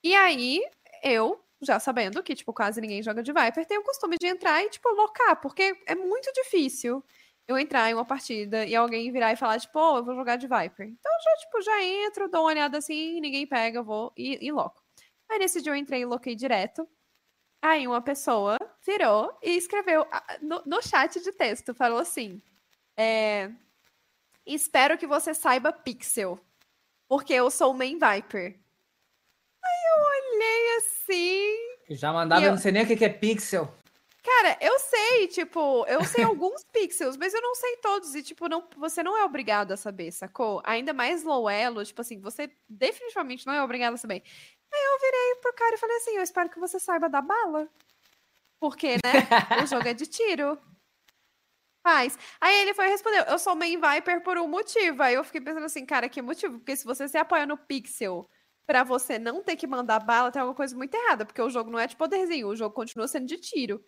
E 0.03 0.15
aí, 0.15 0.61
eu, 1.03 1.43
já 1.61 1.79
sabendo 1.79 2.21
que, 2.21 2.35
tipo, 2.35 2.53
quase 2.53 2.79
ninguém 2.81 3.01
joga 3.01 3.23
de 3.23 3.33
Viper, 3.33 3.65
tenho 3.65 3.81
o 3.81 3.83
costume 3.83 4.15
de 4.19 4.27
entrar 4.27 4.63
e, 4.63 4.69
tipo, 4.69 4.89
locar. 4.89 5.41
Porque 5.41 5.75
é 5.87 5.95
muito 5.95 6.31
difícil 6.33 7.03
eu 7.47 7.57
entrar 7.57 7.89
em 7.89 7.93
uma 7.93 8.05
partida 8.05 8.65
e 8.65 8.75
alguém 8.75 9.11
virar 9.11 9.31
e 9.31 9.37
falar, 9.37 9.59
tipo, 9.59 9.79
oh, 9.79 9.97
eu 9.97 10.05
vou 10.05 10.15
jogar 10.15 10.35
de 10.35 10.47
Viper. 10.47 10.87
Então 10.87 11.11
já, 11.23 11.35
tipo, 11.37 11.61
já 11.61 11.83
entro, 11.83 12.29
dou 12.29 12.41
uma 12.41 12.49
olhada 12.49 12.77
assim, 12.77 13.21
ninguém 13.21 13.47
pega, 13.47 13.79
eu 13.79 13.83
vou 13.83 14.11
e, 14.17 14.45
e 14.45 14.51
loco. 14.51 14.83
Aí 15.29 15.39
nesse 15.39 15.61
dia 15.61 15.71
eu 15.71 15.75
entrei 15.75 16.01
e 16.01 16.05
loquei 16.05 16.35
direto. 16.35 16.87
Aí 17.61 17.87
uma 17.87 18.01
pessoa 18.01 18.57
virou 18.85 19.37
e 19.41 19.51
escreveu 19.57 20.05
no, 20.41 20.61
no 20.65 20.81
chat 20.81 21.21
de 21.21 21.31
texto, 21.31 21.73
falou 21.73 21.99
assim: 21.99 22.41
é, 22.95 23.51
Espero 24.47 24.97
que 24.97 25.05
você 25.05 25.33
saiba 25.33 25.73
Pixel, 25.73 26.39
porque 27.07 27.33
eu 27.33 27.51
sou 27.51 27.73
main 27.73 27.99
Viper. 27.99 28.57
Aí 29.63 29.81
eu 29.91 30.03
olhei 30.05 30.77
assim. 30.77 31.95
Já 31.95 32.13
mandava, 32.13 32.45
eu... 32.45 32.51
não 32.51 32.57
sei 32.57 32.71
nem 32.71 32.83
o 32.83 32.87
que 32.87 33.03
é 33.03 33.09
Pixel. 33.09 33.73
Cara, 34.27 34.57
eu 34.59 34.77
sei, 34.77 35.27
tipo, 35.29 35.85
eu 35.87 36.03
sei 36.03 36.25
alguns 36.25 36.61
pixels, 36.65 37.15
mas 37.15 37.33
eu 37.33 37.41
não 37.41 37.55
sei 37.55 37.77
todos. 37.77 38.13
E, 38.13 38.21
tipo, 38.21 38.49
não, 38.49 38.67
você 38.75 39.01
não 39.01 39.17
é 39.17 39.23
obrigado 39.23 39.71
a 39.71 39.77
saber, 39.77 40.11
sacou? 40.11 40.61
Ainda 40.65 40.91
mais 40.93 41.23
low 41.23 41.49
elo, 41.49 41.85
tipo 41.85 42.01
assim, 42.01 42.19
você 42.19 42.51
definitivamente 42.67 43.47
não 43.47 43.53
é 43.53 43.63
obrigado 43.63 43.93
a 43.93 43.97
saber. 43.97 44.21
Aí 44.73 44.83
eu 44.83 44.99
virei 44.99 45.35
pro 45.41 45.53
cara 45.53 45.75
e 45.75 45.77
falei 45.77 45.95
assim: 45.95 46.11
eu 46.17 46.21
espero 46.21 46.49
que 46.49 46.59
você 46.59 46.77
saiba 46.77 47.07
dar 47.07 47.21
bala. 47.21 47.69
Porque, 48.59 48.95
né? 48.95 49.63
o 49.63 49.65
jogo 49.65 49.87
é 49.87 49.93
de 49.93 50.05
tiro. 50.05 50.59
Faz. 51.81 52.19
Aí 52.41 52.53
ele 52.63 52.73
foi 52.73 52.87
e 52.87 52.89
respondeu: 52.89 53.23
Eu 53.23 53.39
sou 53.39 53.55
main 53.55 53.79
Viper 53.79 54.21
por 54.23 54.37
um 54.37 54.47
motivo. 54.47 55.03
Aí 55.03 55.13
eu 55.13 55.23
fiquei 55.23 55.39
pensando 55.39 55.65
assim, 55.65 55.85
cara, 55.85 56.09
que 56.09 56.21
motivo? 56.21 56.57
Porque 56.59 56.75
se 56.75 56.83
você 56.83 57.07
se 57.07 57.17
apoia 57.17 57.45
no 57.45 57.57
pixel 57.57 58.29
para 58.65 58.83
você 58.83 59.17
não 59.17 59.41
ter 59.41 59.55
que 59.55 59.65
mandar 59.65 59.99
bala, 59.99 60.31
tem 60.31 60.41
alguma 60.41 60.55
coisa 60.55 60.75
muito 60.75 60.93
errada, 60.93 61.25
porque 61.25 61.41
o 61.41 61.49
jogo 61.49 61.71
não 61.71 61.79
é 61.79 61.87
de 61.87 61.95
poderzinho, 61.95 62.49
o 62.49 62.55
jogo 62.55 62.75
continua 62.75 63.07
sendo 63.07 63.25
de 63.25 63.37
tiro. 63.37 63.81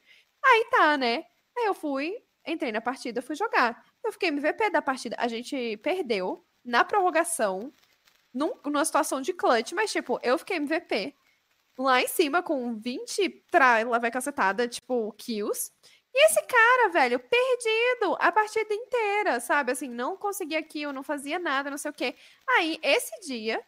Aí 0.43 0.65
tá, 0.71 0.97
né? 0.97 1.25
Aí 1.57 1.65
eu 1.65 1.73
fui, 1.73 2.15
entrei 2.45 2.71
na 2.71 2.81
partida, 2.81 3.21
fui 3.21 3.35
jogar. 3.35 3.83
Eu 4.03 4.11
fiquei 4.11 4.29
MVP 4.29 4.69
da 4.69 4.81
partida. 4.81 5.15
A 5.19 5.27
gente 5.27 5.77
perdeu 5.77 6.45
na 6.63 6.83
prorrogação, 6.83 7.73
num, 8.33 8.53
numa 8.65 8.85
situação 8.85 9.21
de 9.21 9.33
clutch, 9.33 9.73
mas, 9.73 9.91
tipo, 9.91 10.19
eu 10.23 10.37
fiquei 10.37 10.57
MVP. 10.57 11.15
Lá 11.77 12.01
em 12.01 12.07
cima, 12.07 12.43
com 12.43 12.75
20 12.77 13.29
tra... 13.49 13.83
lá 13.87 13.99
vai 13.99 14.11
cacetada, 14.11 14.67
tipo, 14.67 15.13
kills. 15.13 15.71
E 16.13 16.25
esse 16.25 16.41
cara, 16.43 16.89
velho, 16.89 17.19
perdido 17.19 18.17
a 18.19 18.31
partida 18.31 18.73
inteira, 18.73 19.39
sabe? 19.39 19.71
Assim, 19.71 19.87
não 19.87 20.17
conseguia 20.17 20.61
kill, 20.63 20.91
não 20.91 21.03
fazia 21.03 21.39
nada, 21.39 21.69
não 21.69 21.77
sei 21.77 21.91
o 21.91 21.93
quê. 21.93 22.15
Aí, 22.57 22.79
esse 22.81 23.11
dia, 23.27 23.63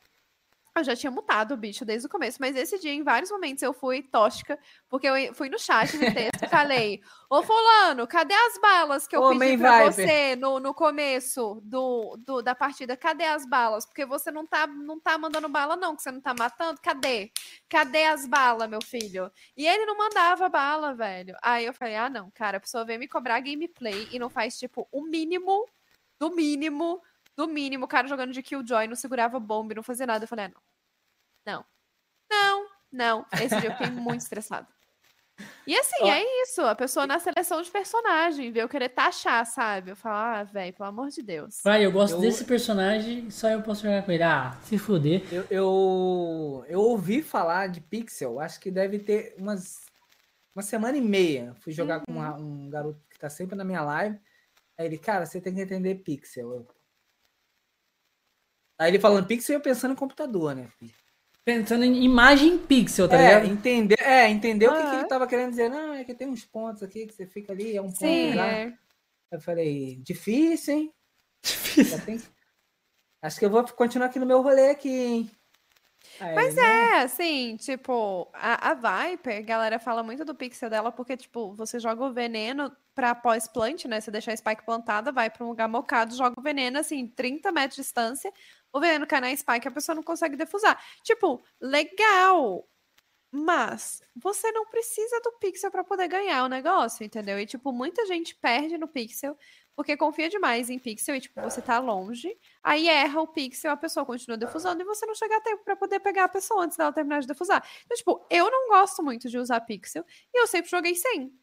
eu 0.80 0.84
já 0.86 0.96
tinha 0.96 1.12
mutado 1.12 1.54
o 1.54 1.58
bicho 1.58 1.84
desde 1.84 2.08
o 2.08 2.10
começo, 2.10 2.38
mas 2.40 2.56
esse 2.56 2.80
dia, 2.80 2.94
em 2.94 3.04
vários 3.04 3.30
momentos, 3.30 3.62
eu 3.62 3.74
fui 3.74 4.02
tóxica, 4.02 4.58
porque 4.88 5.08
eu 5.08 5.36
fui 5.36 5.50
no 5.50 5.60
chat 5.60 5.98
no 5.98 6.14
texto 6.14 6.44
e 6.44 6.48
falei: 6.48 7.02
Ô 7.30 7.44
Fulano, 7.44 8.08
cadê 8.08 8.34
as 8.34 8.58
balas 8.60 9.06
que 9.06 9.16
eu 9.16 9.22
Homem 9.22 9.40
pedi 9.40 9.58
pra 9.58 9.92
você 9.92 10.36
no, 10.38 10.60
no 10.60 10.74
começo 10.74 11.62
do, 11.64 12.18
do, 12.26 12.42
da 12.42 12.56
partida? 12.56 12.96
Cadê 12.96 13.26
as 13.26 13.46
balas? 13.46 13.86
Porque 13.86 14.06
você 14.06 14.32
não 14.32 14.48
tá, 14.48 14.66
não 14.66 15.00
tá 15.00 15.18
mandando 15.18 15.50
bala, 15.50 15.76
não, 15.76 15.96
que 15.96 16.02
você 16.02 16.12
não 16.12 16.22
tá 16.22 16.34
matando. 16.34 16.80
Cadê? 16.82 17.32
Cadê 17.68 18.06
as 18.06 18.26
balas, 18.26 18.70
meu 18.70 18.82
filho? 18.82 19.30
E 19.58 19.68
ele 19.68 19.86
não 19.86 19.98
mandava 19.98 20.48
bala, 20.48 20.94
velho. 20.94 21.36
Aí 21.42 21.66
eu 21.66 21.74
falei: 21.74 21.96
ah, 21.98 22.10
não, 22.10 22.32
cara, 22.32 22.58
a 22.58 22.62
pessoa 22.62 22.86
vem 22.86 22.98
me 22.98 23.10
cobrar 23.10 23.42
gameplay 23.42 24.08
e 24.10 24.18
não 24.18 24.30
faz, 24.30 24.58
tipo, 24.58 24.88
o 24.90 25.04
mínimo 25.04 25.68
do 26.18 26.30
mínimo 26.30 27.02
do 27.46 27.52
mínimo, 27.52 27.86
o 27.86 27.88
cara 27.88 28.08
jogando 28.08 28.32
de 28.32 28.44
Killjoy, 28.44 28.88
não 28.88 28.96
segurava 28.96 29.40
bomba, 29.40 29.74
não 29.74 29.84
fazia 29.84 30.06
nada. 30.06 30.24
Eu 30.24 30.28
falei, 30.28 30.46
ah, 30.46 30.52
não. 30.54 30.62
Não. 31.46 31.66
Não, 32.30 32.68
não. 32.92 33.26
Esse 33.34 33.60
dia 33.60 33.70
eu 33.70 33.74
fiquei 33.74 33.90
muito 33.92 34.22
estressado. 34.22 34.68
E 35.66 35.76
assim, 35.76 36.08
é 36.08 36.44
isso. 36.44 36.62
A 36.62 36.76
pessoa 36.76 37.08
na 37.08 37.18
seleção 37.18 37.62
de 37.62 37.72
personagem, 37.72 38.52
vê 38.52 38.62
eu 38.62 38.70
querer 38.70 38.90
taxar, 38.90 39.44
sabe? 39.46 39.92
Eu 39.92 39.96
falo, 39.96 40.16
ah, 40.16 40.44
velho, 40.44 40.74
pelo 40.74 40.90
amor 40.90 41.10
de 41.10 41.24
Deus. 41.24 41.62
Vai, 41.64 41.84
eu 41.84 41.92
gosto 41.92 42.16
eu... 42.16 42.22
desse 42.22 42.46
personagem, 42.46 43.30
só 43.32 43.50
eu 43.50 43.62
posso 43.64 43.82
jogar 43.82 44.04
com 44.04 44.12
ele. 44.12 44.22
Ah, 44.22 44.56
se 44.62 44.78
fuder. 44.78 45.24
Eu, 45.32 45.46
eu, 45.50 46.66
eu 46.68 46.80
ouvi 46.80 47.24
falar 47.24 47.68
de 47.68 47.82
Pixel, 47.82 48.40
acho 48.40 48.60
que 48.60 48.70
deve 48.70 49.00
ter 49.00 49.34
umas 49.38 49.90
uma 50.54 50.62
semana 50.62 50.98
e 50.98 51.02
meia. 51.02 51.56
Fui 51.56 51.72
jogar 51.72 52.00
uhum. 52.00 52.04
com 52.06 52.12
uma, 52.14 52.36
um 52.36 52.70
garoto 52.70 53.00
que 53.10 53.18
tá 53.18 53.30
sempre 53.30 53.56
na 53.56 53.64
minha 53.64 53.82
live. 53.82 54.20
Aí 54.78 54.86
ele, 54.86 54.98
cara, 54.98 55.26
você 55.26 55.42
tem 55.42 55.56
que 55.56 55.62
entender 55.62 55.96
Pixel. 55.96 56.54
Eu, 56.54 56.68
Aí 58.82 58.90
ele 58.90 58.98
falando 58.98 59.28
pixel 59.28 59.58
eu 59.58 59.62
pensando 59.62 59.92
em 59.92 59.96
computador, 59.96 60.56
né? 60.56 60.68
Pensando 61.46 61.86
em 61.86 62.04
imagem 62.04 62.58
pixel, 62.58 63.08
tá 63.08 63.16
é, 63.16 63.28
ligado? 63.28 63.54
Entender, 63.54 64.02
é, 64.02 64.28
entender 64.28 64.66
ah, 64.66 64.72
o 64.72 64.76
que, 64.76 64.90
que, 64.90 64.96
ele 64.96 65.08
tava 65.08 65.28
querendo 65.28 65.52
dizer. 65.52 65.70
Não, 65.70 65.94
é 65.94 66.04
que 66.04 66.16
tem 66.16 66.28
uns 66.28 66.44
pontos 66.46 66.82
aqui 66.82 67.06
que 67.06 67.14
você 67.14 67.28
fica 67.28 67.54
ali, 67.54 67.78
é 67.78 67.82
um 67.82 67.92
Sim, 67.92 68.30
ponto 68.30 68.38
lá. 68.38 68.48
É. 68.48 68.74
Eu 69.32 69.40
falei, 69.40 69.98
difícil, 70.04 70.74
hein? 70.74 70.94
Difícil. 71.44 72.02
Tem... 72.02 72.20
Acho 73.22 73.38
que 73.38 73.46
eu 73.46 73.52
vou 73.52 73.64
continuar 73.66 74.08
aqui 74.08 74.18
no 74.18 74.26
meu 74.26 74.42
rolê 74.42 74.72
aqui, 74.72 74.90
hein? 74.90 75.32
Aí, 76.20 76.36
Mas 76.36 76.56
né? 76.56 76.62
é, 76.62 77.02
assim, 77.04 77.56
tipo, 77.58 78.30
a, 78.34 78.72
a 78.72 78.74
Viper, 79.10 79.38
a 79.38 79.42
galera 79.42 79.80
fala 79.80 80.04
muito 80.04 80.24
do 80.26 80.36
pixel 80.36 80.70
dela 80.70 80.92
porque, 80.92 81.18
tipo, 81.18 81.54
você 81.54 81.80
joga 81.80 82.04
o 82.04 82.14
veneno 82.14 82.76
pra 82.94 83.16
pós-plant, 83.16 83.86
né? 83.86 84.02
Você 84.02 84.12
deixa 84.12 84.32
a 84.32 84.38
spike 84.38 84.66
plantada, 84.66 85.12
vai 85.12 85.30
pra 85.30 85.46
um 85.46 85.50
lugar 85.50 85.68
mocado, 85.68 86.16
joga 86.16 86.40
o 86.40 86.44
veneno, 86.44 86.80
assim, 86.80 87.08
30 87.08 87.52
metros 87.52 87.76
de 87.76 87.82
distância, 87.82 88.32
o 88.74 88.80
veneno 88.80 89.08
cai 89.08 89.22
na 89.22 89.36
spike, 89.36 89.68
a 89.68 89.72
pessoa 89.72 89.96
não 89.96 90.04
consegue 90.04 90.36
defusar. 90.36 90.82
Tipo, 91.04 91.44
legal. 91.60 92.68
Mas 93.34 94.02
você 94.14 94.52
não 94.52 94.66
precisa 94.68 95.22
do 95.22 95.32
pixel 95.40 95.72
para 95.72 95.86
poder 95.86 96.08
ganhar 96.10 96.44
o 96.44 96.50
negócio, 96.50 97.06
entendeu? 97.06 97.40
E, 97.40 97.46
tipo, 97.46 97.72
muita 97.72 98.06
gente 98.06 98.36
perde 98.36 98.78
no 98.78 98.90
pixel 98.90 99.38
porque 99.76 99.98
confia 99.98 100.30
demais 100.30 100.70
em 100.70 100.78
pixel 100.78 101.16
e, 101.16 101.22
tipo, 101.22 101.40
você 101.42 101.62
tá 101.62 101.80
longe, 101.80 102.38
aí 102.64 102.88
erra 102.88 103.22
o 103.22 103.28
pixel, 103.28 103.72
a 103.72 103.78
pessoa 103.78 104.06
continua 104.06 104.38
defusando 104.38 104.82
e 104.82 104.86
você 104.86 105.06
não 105.06 105.16
chega 105.16 105.38
a 105.38 105.42
tempo 105.42 105.64
para 105.64 105.76
poder 105.76 106.00
pegar 106.00 106.26
a 106.26 106.30
pessoa 106.30 106.64
antes 106.64 106.78
dela 106.78 106.92
terminar 106.92 107.22
de 107.22 107.28
defusar. 107.28 107.66
Então, 107.86 107.98
tipo, 107.98 108.26
eu 108.30 108.50
não 108.50 108.70
gosto 108.70 109.02
muito 109.02 109.30
de 109.30 109.38
usar 109.38 109.62
pixel 109.62 110.06
e 110.34 110.42
eu 110.42 110.48
sempre 110.48 110.70
joguei 110.70 110.96
sem. 110.96 111.34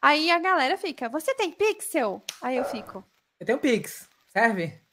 Aí 0.00 0.30
a 0.30 0.38
galera 0.38 0.76
fica, 0.76 1.08
você 1.08 1.34
tem 1.34 1.50
pixel? 1.50 2.22
Aí 2.42 2.56
eu 2.56 2.64
fico. 2.64 3.04
Eu 3.38 3.46
tenho 3.46 3.58
pix, 3.58 4.08
serve? 4.32 4.84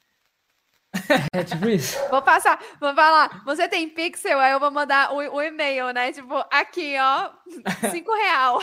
É 1.32 1.42
tipo 1.42 1.68
isso. 1.68 1.98
Vou 2.10 2.20
passar, 2.20 2.62
vou 2.78 2.94
falar, 2.94 3.42
você 3.44 3.66
tem 3.66 3.88
pixel? 3.88 4.38
Aí 4.38 4.52
eu 4.52 4.60
vou 4.60 4.70
mandar 4.70 5.12
o, 5.12 5.16
o 5.16 5.42
e-mail, 5.42 5.90
né? 5.90 6.12
Tipo, 6.12 6.34
aqui, 6.50 6.94
ó, 6.98 7.30
cinco 7.90 8.14
real. 8.14 8.62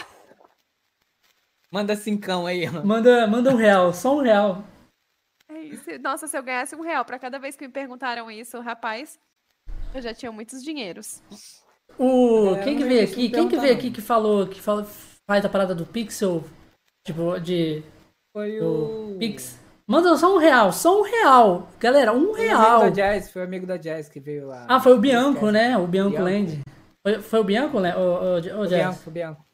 Manda 1.72 1.96
cincão 1.96 2.46
aí. 2.48 2.68
Manda, 2.84 3.28
manda 3.28 3.52
um 3.52 3.56
real, 3.56 3.94
só 3.94 4.16
um 4.18 4.22
real. 4.22 4.64
É 5.48 5.60
isso. 5.60 6.00
Nossa, 6.02 6.28
se 6.28 6.38
eu 6.38 6.44
ganhasse 6.44 6.76
um 6.76 6.82
real 6.82 7.06
pra 7.06 7.20
cada 7.20 7.38
vez 7.38 7.56
que 7.56 7.68
me 7.68 7.74
perguntaram 7.74 8.30
isso, 8.30 8.60
rapaz, 8.60 9.20
eu 9.94 10.02
já 10.02 10.14
tinha 10.14 10.32
muitos 10.32 10.64
dinheiros. 10.64 11.22
O, 11.98 12.56
É, 12.56 12.64
quem 12.64 12.78
que 12.78 12.84
veio 12.84 13.04
aqui? 13.04 13.30
Quem 13.30 13.48
que 13.48 13.58
veio 13.58 13.74
aqui 13.74 13.91
que 13.91 14.02
falou, 14.02 14.48
que 14.48 14.62
fala, 14.62 14.88
faz 15.28 15.46
a 15.46 15.50
parada 15.50 15.76
do 15.76 15.86
pixel? 15.86 16.44
Tipo, 17.06 17.40
de. 17.40 17.84
Foi 18.34 18.60
o. 18.62 19.16
Pix. 19.20 19.60
Manda 19.88 20.16
só 20.18 20.36
um 20.36 20.38
real, 20.38 20.72
só 20.72 21.00
um 21.00 21.04
real. 21.04 21.68
Galera, 21.80 22.14
um 22.14 22.26
Foi 22.28 22.32
o 22.32 22.34
real. 22.36 22.82
amigo 22.82 22.84
da 22.84 22.90
Jazz, 22.90 23.32
foi 23.32 23.41
o 23.41 23.46
amigo 23.46 23.66
da 23.66 23.78
Jazz 23.78 24.08
que 24.08 24.20
veio 24.20 24.48
lá. 24.48 24.66
Ah, 24.70 24.80
foi 24.80 24.94
o 24.94 25.00
Bianco, 25.00 25.50
né? 25.50 25.76
O 25.78 25.88
Bianco 25.88 26.12
Bianco. 26.12 26.24
Land. 26.26 26.62
Foi, 27.02 27.22
foi 27.22 27.40
o 27.40 27.44
Bianco, 27.44 27.80
né? 27.80 27.96
O, 27.96 28.00
o, 28.00 28.34
o, 28.34 28.36
o 28.36 28.68
Jazz? 28.68 28.70
Bianco, 28.70 29.00
foi 29.00 29.12
o 29.12 29.14
Bianco. 29.14 29.49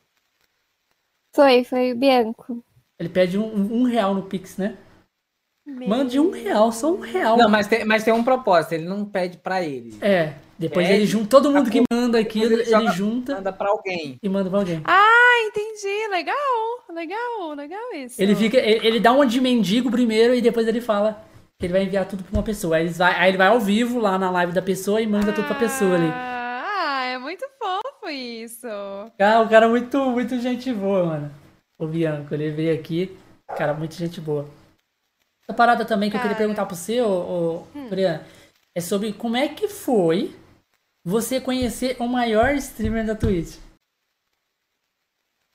Foi, 1.35 1.63
foi 1.63 1.91
o 1.91 1.95
Bianco. 1.97 2.63
Ele 2.99 3.09
pede 3.09 3.37
um, 3.37 3.45
um, 3.81 3.83
real 3.83 4.13
no 4.15 4.23
Pix, 4.23 4.57
né? 4.57 4.77
Mande 5.67 6.19
um 6.19 6.29
real, 6.31 6.71
só 6.71 6.93
um 6.93 6.99
real. 6.99 7.35
Não, 7.37 7.49
mas 7.49 7.67
tem, 7.67 7.83
mas 7.83 8.03
tem 8.03 8.13
um 8.13 8.23
propósito, 8.23 8.73
ele 8.73 8.85
não 8.85 9.03
pede 9.03 9.37
pra 9.37 9.63
ele. 9.63 9.97
É, 9.99 10.33
depois 10.59 10.87
Pede, 10.87 10.99
ele 10.99 11.07
junta, 11.07 11.27
todo 11.27 11.51
mundo 11.51 11.69
que 11.71 11.81
manda 11.91 12.19
aquilo, 12.19 12.49
depois 12.49 12.67
ele 12.69 12.75
ele, 12.75 12.83
joga- 12.85 12.95
junta 12.95 13.35
Manda 13.35 13.51
pra 13.51 13.69
alguém. 13.69 14.17
e 14.21 14.29
manda 14.29 14.49
pra 14.49 14.59
alguém. 14.59 14.81
Ah, 14.85 15.43
entendi. 15.47 16.07
Legal, 16.09 16.35
legal, 16.93 17.53
legal 17.55 17.93
isso. 17.95 18.21
Ele 18.21 18.35
fica, 18.35 18.57
ele, 18.57 18.87
ele 18.87 18.99
dá 18.99 19.11
uma 19.11 19.25
de 19.25 19.41
mendigo 19.41 19.89
primeiro 19.91 20.33
e 20.35 20.41
depois 20.41 20.67
ele 20.67 20.79
fala 20.79 21.21
que 21.59 21.65
ele 21.65 21.73
vai 21.73 21.83
enviar 21.83 22.07
tudo 22.07 22.23
pra 22.23 22.31
uma 22.37 22.43
pessoa. 22.43 22.77
Aí 22.77 22.83
ele 22.85 22.93
vai, 22.93 23.15
aí 23.15 23.29
ele 23.31 23.37
vai 23.37 23.47
ao 23.47 23.59
vivo 23.59 23.99
lá 23.99 24.17
na 24.19 24.29
live 24.29 24.53
da 24.53 24.61
pessoa 24.61 25.01
e 25.01 25.07
manda 25.07 25.33
tudo 25.33 25.45
pra 25.47 25.55
pessoa 25.55 25.95
ali. 25.95 26.09
Ah, 26.13 27.03
é 27.05 27.17
muito 27.17 27.43
fofo 27.59 27.74
isso. 28.09 28.67
Cara, 29.17 29.41
o 29.41 29.49
cara 29.49 29.67
muito, 29.69 29.97
muito 30.09 30.39
gente 30.39 30.71
boa, 30.73 31.05
mano. 31.05 31.31
O 31.77 31.87
Bianco, 31.87 32.33
ele 32.33 32.51
veio 32.51 32.73
aqui, 32.73 33.17
cara, 33.57 33.73
muito 33.73 33.95
gente 33.95 34.21
boa. 34.21 34.47
Essa 35.43 35.53
parada 35.53 35.85
também 35.85 36.09
que 36.09 36.15
eu 36.15 36.21
queria 36.21 36.35
Cara. 36.35 36.45
perguntar 36.47 36.65
pra 36.65 36.75
você, 36.75 37.01
ô, 37.01 37.65
ô, 37.75 37.89
Briana, 37.89 38.25
é 38.73 38.81
sobre 38.81 39.13
como 39.13 39.35
é 39.37 39.47
que 39.47 39.67
foi 39.67 40.35
você 41.03 41.39
conhecer 41.39 41.97
o 41.99 42.07
maior 42.07 42.55
streamer 42.55 43.05
da 43.05 43.15
Twitch. 43.15 43.57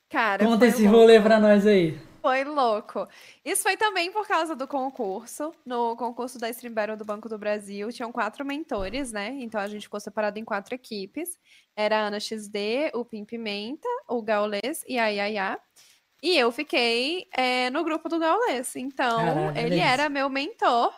Cara, 0.09 0.45
Conta 0.45 0.65
esse 0.65 0.85
rolê 0.85 1.19
pra 1.19 1.39
nós 1.39 1.65
aí. 1.65 1.97
Foi 2.21 2.43
louco. 2.43 3.07
Isso 3.43 3.63
foi 3.63 3.75
também 3.75 4.11
por 4.11 4.27
causa 4.27 4.55
do 4.55 4.67
concurso. 4.67 5.53
No 5.65 5.95
concurso 5.95 6.37
da 6.37 6.49
Stream 6.51 6.73
Battle 6.73 6.95
do 6.95 7.03
Banco 7.03 7.27
do 7.27 7.37
Brasil, 7.37 7.91
tinham 7.91 8.11
quatro 8.11 8.45
mentores, 8.45 9.11
né? 9.11 9.35
Então 9.39 9.59
a 9.59 9.67
gente 9.67 9.83
ficou 9.83 9.99
separado 9.99 10.37
em 10.37 10.45
quatro 10.45 10.75
equipes. 10.75 11.39
Era 11.75 11.97
a 11.97 12.07
Ana 12.07 12.19
XD, 12.19 12.91
o 12.93 13.03
Pim 13.03 13.25
Pimenta, 13.25 13.87
o 14.07 14.21
Gaules 14.21 14.83
e 14.87 14.99
a 14.99 15.07
Yaya. 15.07 15.59
E 16.21 16.37
eu 16.37 16.51
fiquei 16.51 17.27
é, 17.35 17.71
no 17.71 17.83
grupo 17.83 18.07
do 18.07 18.19
Gaules. 18.19 18.75
Então, 18.75 19.17
Caralho, 19.17 19.57
ele 19.57 19.79
era 19.79 20.07
meu 20.07 20.29
mentor. 20.29 20.93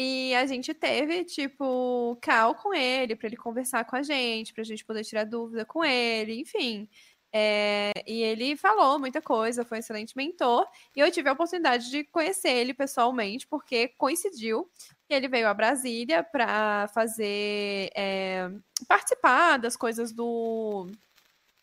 E 0.00 0.32
a 0.36 0.46
gente 0.46 0.72
teve, 0.72 1.24
tipo, 1.24 2.16
cal 2.22 2.54
com 2.54 2.72
ele, 2.72 3.16
pra 3.16 3.26
ele 3.26 3.36
conversar 3.36 3.84
com 3.84 3.96
a 3.96 4.02
gente, 4.02 4.54
pra 4.54 4.62
gente 4.62 4.84
poder 4.84 5.02
tirar 5.02 5.24
dúvida 5.24 5.64
com 5.64 5.84
ele, 5.84 6.40
enfim. 6.40 6.88
É, 7.32 7.92
e 8.06 8.22
ele 8.22 8.56
falou 8.56 8.98
muita 8.98 9.20
coisa, 9.20 9.64
foi 9.64 9.78
um 9.78 9.80
excelente 9.80 10.16
mentor. 10.16 10.66
E 10.96 11.00
eu 11.00 11.10
tive 11.10 11.28
a 11.28 11.32
oportunidade 11.32 11.90
de 11.90 12.04
conhecer 12.04 12.50
ele 12.50 12.72
pessoalmente, 12.72 13.46
porque 13.46 13.88
coincidiu 13.98 14.70
que 15.06 15.14
ele 15.14 15.28
veio 15.28 15.48
a 15.48 15.54
Brasília 15.54 16.22
para 16.22 16.88
fazer 16.88 17.90
é, 17.94 18.50
participar 18.86 19.58
das 19.58 19.76
coisas 19.76 20.12
do, 20.12 20.86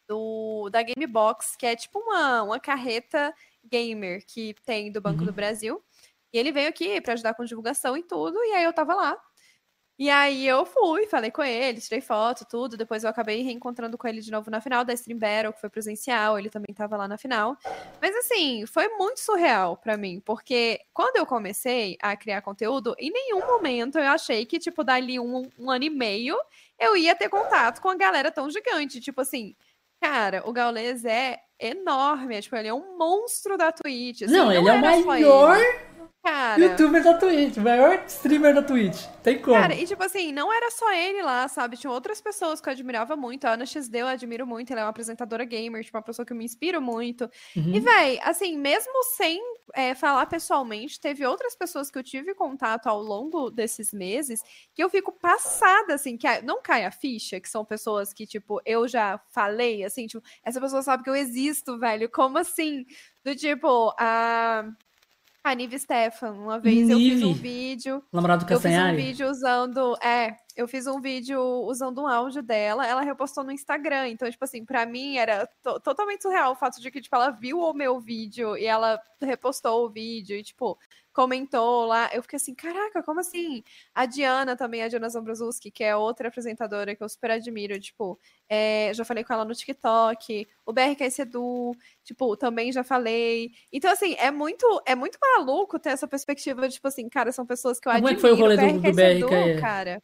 do 0.08 0.70
da 0.70 0.84
Gamebox, 0.84 1.56
que 1.56 1.66
é 1.66 1.76
tipo 1.76 2.00
uma, 2.00 2.44
uma 2.44 2.60
carreta 2.60 3.34
gamer 3.64 4.24
que 4.26 4.54
tem 4.66 4.92
do 4.92 5.02
Banco 5.02 5.22
Uhum. 5.22 5.26
do 5.26 5.34
Brasil. 5.34 5.84
E 6.32 6.38
ele 6.38 6.52
veio 6.52 6.70
aqui 6.70 7.00
para 7.02 7.14
ajudar 7.14 7.34
com 7.34 7.46
divulgação 7.46 7.96
e 7.98 8.04
tudo, 8.04 8.38
e 8.44 8.52
aí 8.54 8.64
eu 8.64 8.74
tava 8.74 8.94
lá. 8.94 9.18
E 9.98 10.10
aí 10.10 10.46
eu 10.46 10.66
fui, 10.66 11.08
falei 11.08 11.32
com 11.32 11.42
ele, 11.42 11.80
tirei 11.80 12.02
foto, 12.02 12.46
tudo. 12.46 12.76
Depois 12.76 13.04
eu 13.04 13.10
acabei 13.10 13.42
reencontrando 13.42 13.98
com 13.98 14.06
ele 14.08 14.20
de 14.20 14.30
novo 14.30 14.52
na 14.52 14.60
final 14.60 14.84
da 14.84 14.94
Stream 14.94 15.18
Battle, 15.18 15.54
que 15.54 15.62
foi 15.62 15.70
presencial, 15.70 16.38
ele 16.38 16.50
também 16.50 16.76
tava 16.76 16.98
lá 16.98 17.08
na 17.08 17.18
final. 17.18 17.58
Mas 18.02 18.14
assim, 18.18 18.66
foi 18.66 18.90
muito 18.90 19.22
surreal 19.22 19.78
pra 19.78 19.96
mim, 19.96 20.22
porque 20.26 20.82
quando 20.94 21.16
eu 21.16 21.26
comecei 21.26 21.98
a 22.02 22.16
criar 22.18 22.42
conteúdo, 22.42 22.94
em 23.00 23.10
nenhum 23.10 23.48
momento 23.48 23.98
eu 23.98 24.10
achei 24.10 24.46
que, 24.46 24.60
tipo, 24.60 24.84
dali 24.84 25.18
um, 25.18 25.50
um 25.58 25.72
ano 25.72 25.86
e 25.86 25.90
meio, 25.90 26.38
eu 26.78 26.98
ia 26.98 27.16
ter 27.16 27.30
contato 27.30 27.82
com 27.82 27.88
a 27.88 27.96
galera 27.96 28.30
tão 28.30 28.50
gigante. 28.50 29.00
Tipo 29.00 29.22
assim, 29.22 29.56
cara, 30.02 30.44
o 30.46 30.52
Gaules 30.52 31.06
é 31.06 31.40
enorme, 31.58 32.36
é, 32.36 32.42
tipo, 32.42 32.56
ele 32.58 32.68
é 32.68 32.74
um 32.74 32.98
monstro 32.98 33.58
da 33.58 33.72
Twitch. 33.72 34.24
assim, 34.24 34.34
não, 34.34 34.52
ele 34.52 34.68
é 34.68 34.74
o 34.74 35.06
maior 35.06 35.58
ele. 35.58 35.95
Cara, 36.26 36.60
youtuber 36.60 37.04
da 37.04 37.14
Twitch, 37.14 37.58
o 37.58 37.62
maior 37.62 38.04
streamer 38.08 38.56
da 38.56 38.64
Twitch. 38.64 39.06
Tem 39.22 39.40
como. 39.40 39.56
Cara, 39.56 39.76
e 39.76 39.86
tipo 39.86 40.02
assim, 40.04 40.32
não 40.32 40.52
era 40.52 40.72
só 40.72 40.92
ele 40.92 41.22
lá, 41.22 41.48
sabe? 41.48 41.78
Tinha 41.78 41.94
outras 41.94 42.20
pessoas 42.20 42.60
que 42.60 42.68
eu 42.68 42.74
admirava 42.74 43.16
muito. 43.16 43.46
A 43.46 43.52
Ana 43.52 43.64
XD 43.64 44.00
eu 44.00 44.08
admiro 44.08 44.48
muito, 44.48 44.72
ela 44.72 44.82
é 44.82 44.84
uma 44.86 44.90
apresentadora 44.90 45.46
gamer, 45.46 45.84
tipo, 45.84 45.96
uma 45.96 46.02
pessoa 46.02 46.26
que 46.26 46.34
eu 46.34 46.38
me 46.38 46.44
inspiro 46.44 46.82
muito. 46.82 47.30
Uhum. 47.56 47.76
E, 47.76 47.80
véi, 47.80 48.20
assim, 48.24 48.58
mesmo 48.58 48.92
sem 49.16 49.40
é, 49.76 49.94
falar 49.94 50.26
pessoalmente, 50.26 51.00
teve 51.00 51.24
outras 51.24 51.56
pessoas 51.56 51.92
que 51.92 52.00
eu 52.00 52.04
tive 52.04 52.34
contato 52.34 52.88
ao 52.88 53.04
longo 53.04 53.52
desses 53.52 53.94
meses 53.94 54.42
que 54.74 54.84
eu 54.84 54.90
fico 54.90 55.12
passada, 55.12 55.94
assim, 55.94 56.18
que 56.18 56.28
não 56.42 56.60
cai 56.60 56.86
a 56.86 56.92
ficha, 56.92 57.40
que 57.40 57.48
são 57.48 57.64
pessoas 57.64 58.12
que, 58.12 58.26
tipo, 58.26 58.60
eu 58.66 58.88
já 58.88 59.20
falei, 59.30 59.84
assim, 59.84 60.08
tipo, 60.08 60.26
essa 60.44 60.60
pessoa 60.60 60.82
sabe 60.82 61.04
que 61.04 61.10
eu 61.10 61.16
existo, 61.16 61.78
velho. 61.78 62.10
Como 62.10 62.40
assim? 62.40 62.84
Do 63.24 63.36
tipo, 63.36 63.94
a. 64.00 64.72
A 65.46 65.54
Nive 65.54 65.78
Stefan, 65.78 66.32
uma 66.32 66.58
vez 66.58 66.90
eu 66.90 66.98
fiz 66.98 67.22
um 67.22 67.28
Nive? 67.28 67.40
vídeo. 67.40 68.04
Namorado 68.12 68.44
do 68.46 68.52
Eu 68.52 68.60
fiz 68.60 68.66
um 68.66 68.74
Castanhari? 68.74 68.98
vídeo 68.98 69.30
usando. 69.30 69.96
É, 70.04 70.36
eu 70.56 70.68
fiz 70.68 70.88
um 70.88 71.02
vídeo 71.02 71.40
usando 71.66 72.02
um 72.02 72.08
áudio 72.08 72.42
dela, 72.42 72.88
ela 72.88 73.02
repostou 73.02 73.44
no 73.44 73.52
Instagram. 73.52 74.08
Então, 74.10 74.30
tipo 74.32 74.44
assim, 74.44 74.64
pra 74.64 74.86
mim 74.86 75.18
era 75.18 75.46
to- 75.62 75.80
totalmente 75.82 76.22
surreal 76.22 76.52
o 76.52 76.56
fato 76.56 76.82
de 76.82 76.90
que, 76.90 77.02
tipo, 77.02 77.16
ela 77.16 77.30
viu 77.32 77.60
o 77.60 77.74
meu 77.74 78.00
vídeo 78.00 78.58
e 78.58 78.66
ela 78.66 79.02
repostou 79.22 79.86
o 79.86 79.90
vídeo 79.90 80.38
e, 80.38 80.44
tipo, 80.44 80.78
comentou 81.12 81.86
lá. 81.86 82.10
Eu 82.14 82.22
fiquei 82.22 82.38
assim, 82.38 82.54
caraca, 82.54 83.02
como 83.04 83.20
assim? 83.22 83.64
A 83.94 84.06
Diana 84.06 84.56
também, 84.56 84.84
a 84.84 84.88
Diana 84.88 85.08
Zambrosuski, 85.10 85.72
que 85.72 85.84
é 85.84 85.96
outra 85.96 86.28
apresentadora 86.28 86.94
que 86.96 87.02
eu 87.04 87.08
super 87.10 87.32
admiro, 87.32 87.80
tipo, 87.80 88.20
é, 88.50 88.92
já 88.94 89.04
falei 89.06 89.24
com 89.24 89.34
ela 89.34 89.46
no 89.46 89.56
TikTok, 89.56 90.48
o 90.66 90.74
BRK 90.74 91.10
Sedu, 91.10 91.76
tipo, 92.04 92.36
também 92.38 92.72
já 92.72 92.84
falei. 92.84 93.52
Então, 93.72 93.92
assim, 93.92 94.16
é 94.20 94.30
muito, 94.30 94.66
é 94.86 94.94
muito 94.96 95.18
maluco 95.22 95.80
ter 95.80 95.90
essa 95.90 96.08
perspectiva 96.08 96.68
de, 96.68 96.76
tipo 96.76 96.88
assim, 96.88 97.08
cara, 97.10 97.32
são 97.32 97.46
pessoas 97.46 97.80
que 97.80 97.88
eu 97.88 97.94
Como 97.94 98.08
é 98.08 98.12
admiro. 98.12 98.16
que 98.16 98.22
foi 98.22 98.32
o 98.32 98.36
rolê 98.36 98.58
do- 98.58 98.80
do 98.82 98.94
Sedu, 98.96 99.28
BRK? 99.28 99.62
cara. 99.62 100.04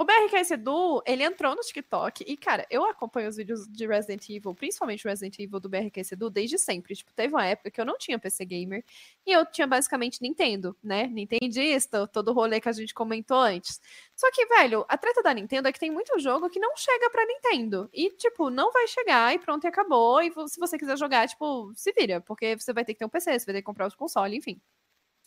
O 0.00 0.04
BRK 0.04 0.52
Edu, 0.52 1.02
ele 1.04 1.24
entrou 1.24 1.56
no 1.56 1.60
TikTok 1.60 2.24
e, 2.24 2.36
cara, 2.36 2.64
eu 2.70 2.84
acompanho 2.84 3.28
os 3.28 3.36
vídeos 3.36 3.66
de 3.66 3.84
Resident 3.84 4.28
Evil, 4.28 4.54
principalmente 4.54 5.04
Resident 5.04 5.36
Evil 5.40 5.58
do 5.58 5.68
BRK 5.68 6.12
Edu, 6.12 6.30
desde 6.30 6.56
sempre. 6.56 6.94
Tipo, 6.94 7.12
teve 7.12 7.34
uma 7.34 7.44
época 7.44 7.68
que 7.68 7.80
eu 7.80 7.84
não 7.84 7.98
tinha 7.98 8.16
PC 8.16 8.44
Gamer 8.44 8.84
e 9.26 9.32
eu 9.32 9.44
tinha 9.44 9.66
basicamente 9.66 10.22
Nintendo, 10.22 10.76
né? 10.80 11.08
Nintendista, 11.08 12.06
todo 12.06 12.28
o 12.28 12.32
rolê 12.32 12.60
que 12.60 12.68
a 12.68 12.72
gente 12.72 12.94
comentou 12.94 13.40
antes. 13.40 13.80
Só 14.14 14.30
que, 14.30 14.46
velho, 14.46 14.84
a 14.88 14.96
treta 14.96 15.20
da 15.20 15.34
Nintendo 15.34 15.66
é 15.66 15.72
que 15.72 15.80
tem 15.80 15.90
muito 15.90 16.16
jogo 16.20 16.48
que 16.48 16.60
não 16.60 16.76
chega 16.76 17.10
pra 17.10 17.26
Nintendo. 17.26 17.90
E, 17.92 18.10
tipo, 18.10 18.50
não 18.50 18.70
vai 18.70 18.86
chegar 18.86 19.34
e 19.34 19.40
pronto, 19.40 19.64
e 19.64 19.66
acabou. 19.66 20.22
E 20.22 20.30
se 20.48 20.60
você 20.60 20.78
quiser 20.78 20.96
jogar, 20.96 21.26
tipo, 21.26 21.72
se 21.74 21.92
vira. 21.92 22.20
Porque 22.20 22.54
você 22.56 22.72
vai 22.72 22.84
ter 22.84 22.92
que 22.94 23.00
ter 23.00 23.04
um 23.04 23.08
PC, 23.08 23.36
você 23.36 23.46
vai 23.46 23.54
ter 23.56 23.62
que 23.62 23.66
comprar 23.66 23.88
os 23.88 23.96
consoles, 23.96 24.38
enfim. 24.38 24.60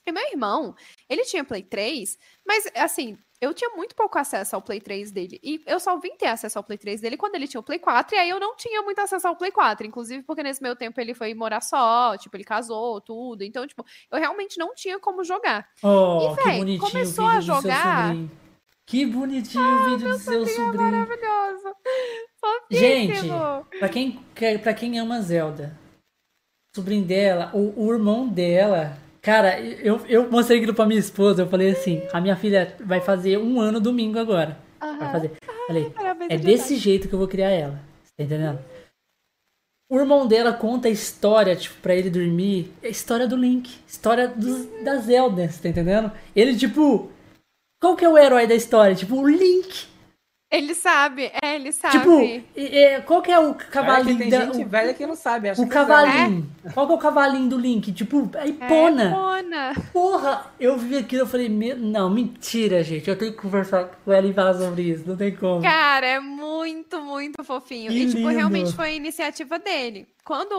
E 0.06 0.12
meu 0.12 0.24
irmão, 0.32 0.76
ele 1.12 1.26
tinha 1.26 1.44
Play 1.44 1.62
3, 1.62 2.18
mas, 2.48 2.72
assim, 2.74 3.18
eu 3.42 3.54
tinha 3.54 3.70
muito 3.72 3.94
pouco 3.94 4.18
acesso 4.18 4.56
ao 4.56 4.62
Play 4.62 4.80
3 4.80 5.12
dele. 5.12 5.42
E 5.44 5.62
eu 5.68 5.78
só 5.78 6.00
vim 6.00 6.16
ter 6.16 6.28
acesso 6.28 6.58
ao 6.58 6.64
Play 6.64 6.78
3 6.78 7.02
dele 7.02 7.18
quando 7.18 7.36
ele 7.36 7.50
tinha 7.50 7.60
o 7.60 7.64
Play 7.64 7.80
4, 7.80 8.16
e 8.16 8.18
aí 8.18 8.30
eu 8.30 8.40
não 8.40 8.56
tinha 8.56 8.82
muito 8.82 9.00
acesso 9.00 9.28
ao 9.28 9.36
Play 9.36 9.52
4. 9.52 9.86
Inclusive, 9.86 10.24
porque 10.24 10.42
nesse 10.42 10.64
meu 10.64 10.74
tempo 10.74 11.02
ele 11.02 11.14
foi 11.14 11.34
morar 11.34 11.60
só, 11.60 12.18
tipo, 12.18 12.38
ele 12.38 12.46
casou, 12.46 13.02
tudo. 13.02 13.44
Então, 13.44 13.68
tipo, 13.68 13.86
eu 14.10 14.20
realmente 14.20 14.58
não 14.58 14.74
tinha 14.74 15.00
como 15.00 15.22
jogar. 15.22 15.68
Oh, 15.84 16.34
E, 16.48 16.60
bonitinho 16.60 16.80
começou 16.80 17.26
o 17.26 17.28
vídeo 17.28 17.38
a 17.38 17.42
jogar-. 17.42 18.16
Que 18.86 19.06
bonitinho 19.06 19.64
o 19.64 19.90
vídeo 19.90 20.10
do 20.12 20.18
seu 20.18 20.46
sobrinho. 20.48 20.92
Maravilhoso. 20.92 21.76
Gente, 22.70 23.28
pra 23.80 23.90
quem, 23.90 24.24
pra 24.64 24.74
quem 24.74 24.98
ama 24.98 25.22
Zelda, 25.22 25.78
o 26.74 26.80
sobrinho 26.80 27.06
dela, 27.06 27.52
o, 27.54 27.86
o 27.86 27.92
irmão 27.92 28.30
dela, 28.30 28.98
cara, 29.22 29.60
eu, 29.60 30.02
eu 30.08 30.30
mostrei 30.30 30.60
aquilo 30.60 30.74
pra 30.74 30.86
minha 30.86 31.00
esposa, 31.00 31.44
eu 31.44 31.48
falei 31.48 31.72
assim, 31.72 32.02
a 32.12 32.20
minha 32.20 32.36
filha 32.36 32.76
vai 32.84 33.02
fazer 33.02 33.38
um 33.38 33.60
ano 33.60 33.80
domingo 33.80 34.20
agora. 34.20 34.58
Vai 34.80 35.12
fazer. 35.12 35.32
Falei, 35.68 35.94
é 36.30 36.38
desse 36.38 36.76
jeito 36.76 37.08
que 37.08 37.14
eu 37.14 37.20
vou 37.20 37.28
criar 37.28 37.50
ela. 37.50 37.80
Tá 38.18 38.24
entendendo? 38.24 38.60
O 39.92 40.00
irmão 40.00 40.26
dela 40.26 40.54
conta 40.54 40.88
a 40.88 40.92
história, 40.92 41.54
tipo, 41.54 41.76
pra 41.82 41.94
ele 41.94 42.10
dormir. 42.10 42.72
É 42.82 42.88
a 42.88 42.90
história 42.90 43.28
do 43.28 43.36
Link. 43.36 43.70
História 43.86 44.28
dos, 44.28 44.66
da 44.84 44.96
Zelda, 44.98 45.50
tá 45.62 45.68
entendendo? 45.68 46.10
Ele, 46.34 46.56
tipo. 46.56 47.12
Qual 47.82 47.98
que 47.98 48.06
é 48.06 48.10
o 48.10 48.18
herói 48.18 48.48
da 48.48 48.56
história? 48.56 48.96
Tipo, 48.96 49.18
o 49.18 49.28
Link. 49.28 49.91
Ele 50.52 50.76
sabe, 50.76 51.32
é, 51.42 51.56
ele 51.56 51.72
sabe. 51.72 51.98
Tipo, 51.98 52.44
é, 52.58 53.00
qual 53.02 53.22
que 53.22 53.32
é 53.32 53.40
o 53.40 53.54
cavalinho 53.56 54.18
Tem 54.18 54.30
da, 54.30 54.46
gente 54.46 54.66
o, 54.66 54.68
velha 54.68 54.94
que 54.94 55.06
não 55.08 55.16
sabe. 55.16 55.48
acha 55.48 55.62
o 55.62 55.68
cavalinho? 55.70 56.52
Qual 56.74 56.86
que 56.88 56.92
é 56.92 56.96
o 56.96 57.00
cavalinho 57.00 57.50
do 57.50 57.58
Link? 57.58 57.92
Tipo, 57.94 58.30
a 58.38 58.46
Ipona. 58.46 59.04
É, 59.04 59.08
Epona. 59.08 59.74
Porra, 59.94 60.46
eu 60.60 60.78
vi 60.78 60.98
aquilo, 60.98 61.22
eu 61.22 61.28
falei, 61.28 61.48
"Me- 61.48 61.74
não, 61.74 62.10
mentira, 62.10 62.84
gente. 62.84 63.10
Eu 63.10 63.18
tenho 63.18 63.32
que 63.32 63.38
conversar 63.42 63.86
com 64.04 64.12
ela 64.12 64.28
e 64.28 64.34
falar 64.34 64.54
sobre 64.56 64.82
isso. 64.84 65.08
Não 65.08 65.16
tem 65.16 65.34
como. 65.34 65.62
Cara, 65.62 66.06
é 66.06 66.20
muito, 66.20 67.00
muito 67.02 67.42
fofinho. 67.46 67.90
Que 67.90 67.98
e, 68.00 68.06
tipo, 68.08 68.18
lindo. 68.18 68.30
realmente 68.30 68.74
foi 68.74 68.90
a 68.90 68.94
iniciativa 68.94 69.58
dele. 69.58 70.06
Quando 70.26 70.52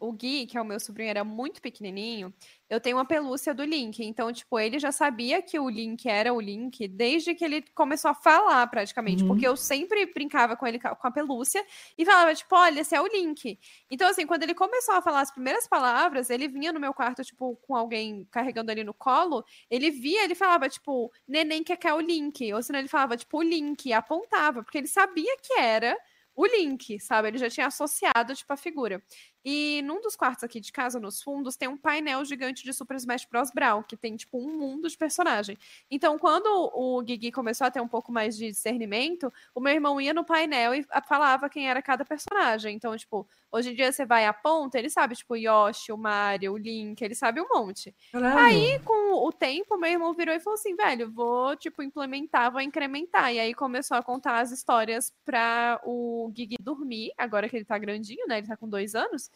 o, 0.00 0.08
o 0.08 0.12
Gui, 0.12 0.46
que 0.46 0.56
é 0.56 0.62
o 0.62 0.64
meu 0.64 0.78
sobrinho, 0.78 1.10
era 1.10 1.24
muito 1.24 1.60
pequenininho, 1.60 2.32
eu 2.70 2.80
tenho 2.80 2.96
uma 2.96 3.04
pelúcia 3.04 3.52
do 3.52 3.64
Link. 3.64 4.02
Então, 4.04 4.32
tipo, 4.32 4.56
ele 4.56 4.78
já 4.78 4.92
sabia 4.92 5.42
que 5.42 5.58
o 5.58 5.68
Link 5.68 6.08
era 6.08 6.32
o 6.32 6.40
Link 6.40 6.86
desde 6.86 7.34
que 7.34 7.44
ele 7.44 7.62
começou 7.74 8.12
a 8.12 8.14
falar, 8.14 8.64
praticamente. 8.68 9.24
Uhum. 9.24 9.28
Porque 9.30 9.46
eu 9.46 9.56
sempre 9.56 10.06
brincava 10.06 10.56
com 10.56 10.64
ele 10.64 10.78
com 10.78 11.06
a 11.06 11.10
pelúcia 11.10 11.66
e 11.98 12.04
falava, 12.04 12.32
tipo, 12.32 12.54
olha, 12.54 12.80
esse 12.80 12.94
é 12.94 13.00
o 13.00 13.08
Link. 13.08 13.58
Então, 13.90 14.08
assim, 14.08 14.24
quando 14.24 14.44
ele 14.44 14.54
começou 14.54 14.94
a 14.94 15.02
falar 15.02 15.20
as 15.20 15.32
primeiras 15.32 15.66
palavras, 15.66 16.30
ele 16.30 16.46
vinha 16.46 16.72
no 16.72 16.78
meu 16.78 16.94
quarto, 16.94 17.24
tipo, 17.24 17.56
com 17.56 17.74
alguém 17.74 18.24
carregando 18.30 18.70
ali 18.70 18.84
no 18.84 18.94
colo, 18.94 19.44
ele 19.68 19.90
via, 19.90 20.22
ele 20.22 20.36
falava, 20.36 20.68
tipo, 20.68 21.12
neném 21.26 21.64
que 21.64 21.76
quer 21.76 21.92
o 21.92 22.00
Link. 22.00 22.52
Ou 22.54 22.62
senão 22.62 22.78
ele 22.78 22.88
falava, 22.88 23.16
tipo, 23.16 23.36
o 23.36 23.42
Link, 23.42 23.86
e 23.86 23.92
apontava, 23.92 24.62
porque 24.62 24.78
ele 24.78 24.86
sabia 24.86 25.36
que 25.42 25.54
era 25.58 25.98
o 26.36 26.46
Link, 26.46 26.98
sabe? 27.00 27.28
Ele 27.28 27.38
já 27.38 27.50
tinha 27.50 27.66
associado, 27.66 28.34
tipo, 28.34 28.52
a 28.52 28.56
figura. 28.56 29.02
E 29.44 29.82
num 29.82 30.00
dos 30.00 30.16
quartos 30.16 30.44
aqui 30.44 30.60
de 30.60 30.70
casa, 30.70 31.00
nos 31.00 31.22
fundos, 31.22 31.56
tem 31.56 31.68
um 31.68 31.76
painel 31.76 32.24
gigante 32.24 32.62
de 32.62 32.72
Super 32.72 32.96
Smash 32.96 33.24
Bros. 33.24 33.50
Brawl, 33.50 33.82
que 33.82 33.96
tem, 33.96 34.16
tipo, 34.16 34.38
um 34.38 34.58
mundo 34.58 34.88
de 34.88 34.96
personagem. 34.96 35.56
Então, 35.90 36.18
quando 36.18 36.46
o 36.74 37.02
Gigi 37.06 37.32
começou 37.32 37.66
a 37.66 37.70
ter 37.70 37.80
um 37.80 37.88
pouco 37.88 38.12
mais 38.12 38.36
de 38.36 38.48
discernimento, 38.48 39.32
o 39.54 39.60
meu 39.60 39.72
irmão 39.72 40.00
ia 40.00 40.12
no 40.12 40.24
painel 40.24 40.74
e 40.74 40.84
falava 41.08 41.48
quem 41.48 41.68
era 41.68 41.80
cada 41.80 42.04
personagem. 42.04 42.76
Então, 42.76 42.96
tipo, 42.96 43.26
hoje 43.50 43.70
em 43.70 43.74
dia 43.74 43.90
você 43.90 44.04
vai 44.04 44.26
à 44.26 44.32
ponta, 44.32 44.78
ele 44.78 44.90
sabe, 44.90 45.16
tipo, 45.16 45.34
o 45.34 45.36
Yoshi, 45.36 45.90
o 45.90 45.96
Mario, 45.96 46.52
o 46.52 46.58
Link, 46.58 47.00
ele 47.00 47.14
sabe 47.14 47.40
um 47.40 47.48
monte. 47.48 47.94
Caralho. 48.12 48.38
Aí, 48.38 48.78
com 48.80 49.26
o 49.26 49.32
tempo, 49.32 49.78
meu 49.78 49.90
irmão 49.90 50.12
virou 50.12 50.34
e 50.34 50.40
falou 50.40 50.54
assim, 50.54 50.76
velho, 50.76 51.10
vou, 51.10 51.56
tipo, 51.56 51.82
implementar, 51.82 52.52
vou 52.52 52.60
incrementar. 52.60 53.32
E 53.32 53.40
aí 53.40 53.54
começou 53.54 53.96
a 53.96 54.02
contar 54.02 54.40
as 54.40 54.50
histórias 54.50 55.14
pra 55.24 55.80
o 55.84 56.30
Gigi 56.36 56.56
dormir, 56.60 57.12
agora 57.16 57.48
que 57.48 57.56
ele 57.56 57.64
tá 57.64 57.78
grandinho, 57.78 58.26
né? 58.26 58.38
Ele 58.38 58.46
tá 58.46 58.56
com 58.56 58.68
dois 58.68 58.94
anos. 58.94 59.29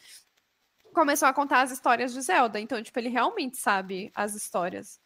Começou 0.92 1.26
a 1.26 1.34
contar 1.34 1.62
as 1.62 1.70
histórias 1.70 2.12
de 2.12 2.20
Zelda. 2.20 2.60
Então, 2.60 2.82
tipo, 2.82 2.98
ele 2.98 3.08
realmente 3.08 3.56
sabe 3.56 4.10
as 4.14 4.34
histórias. 4.34 5.00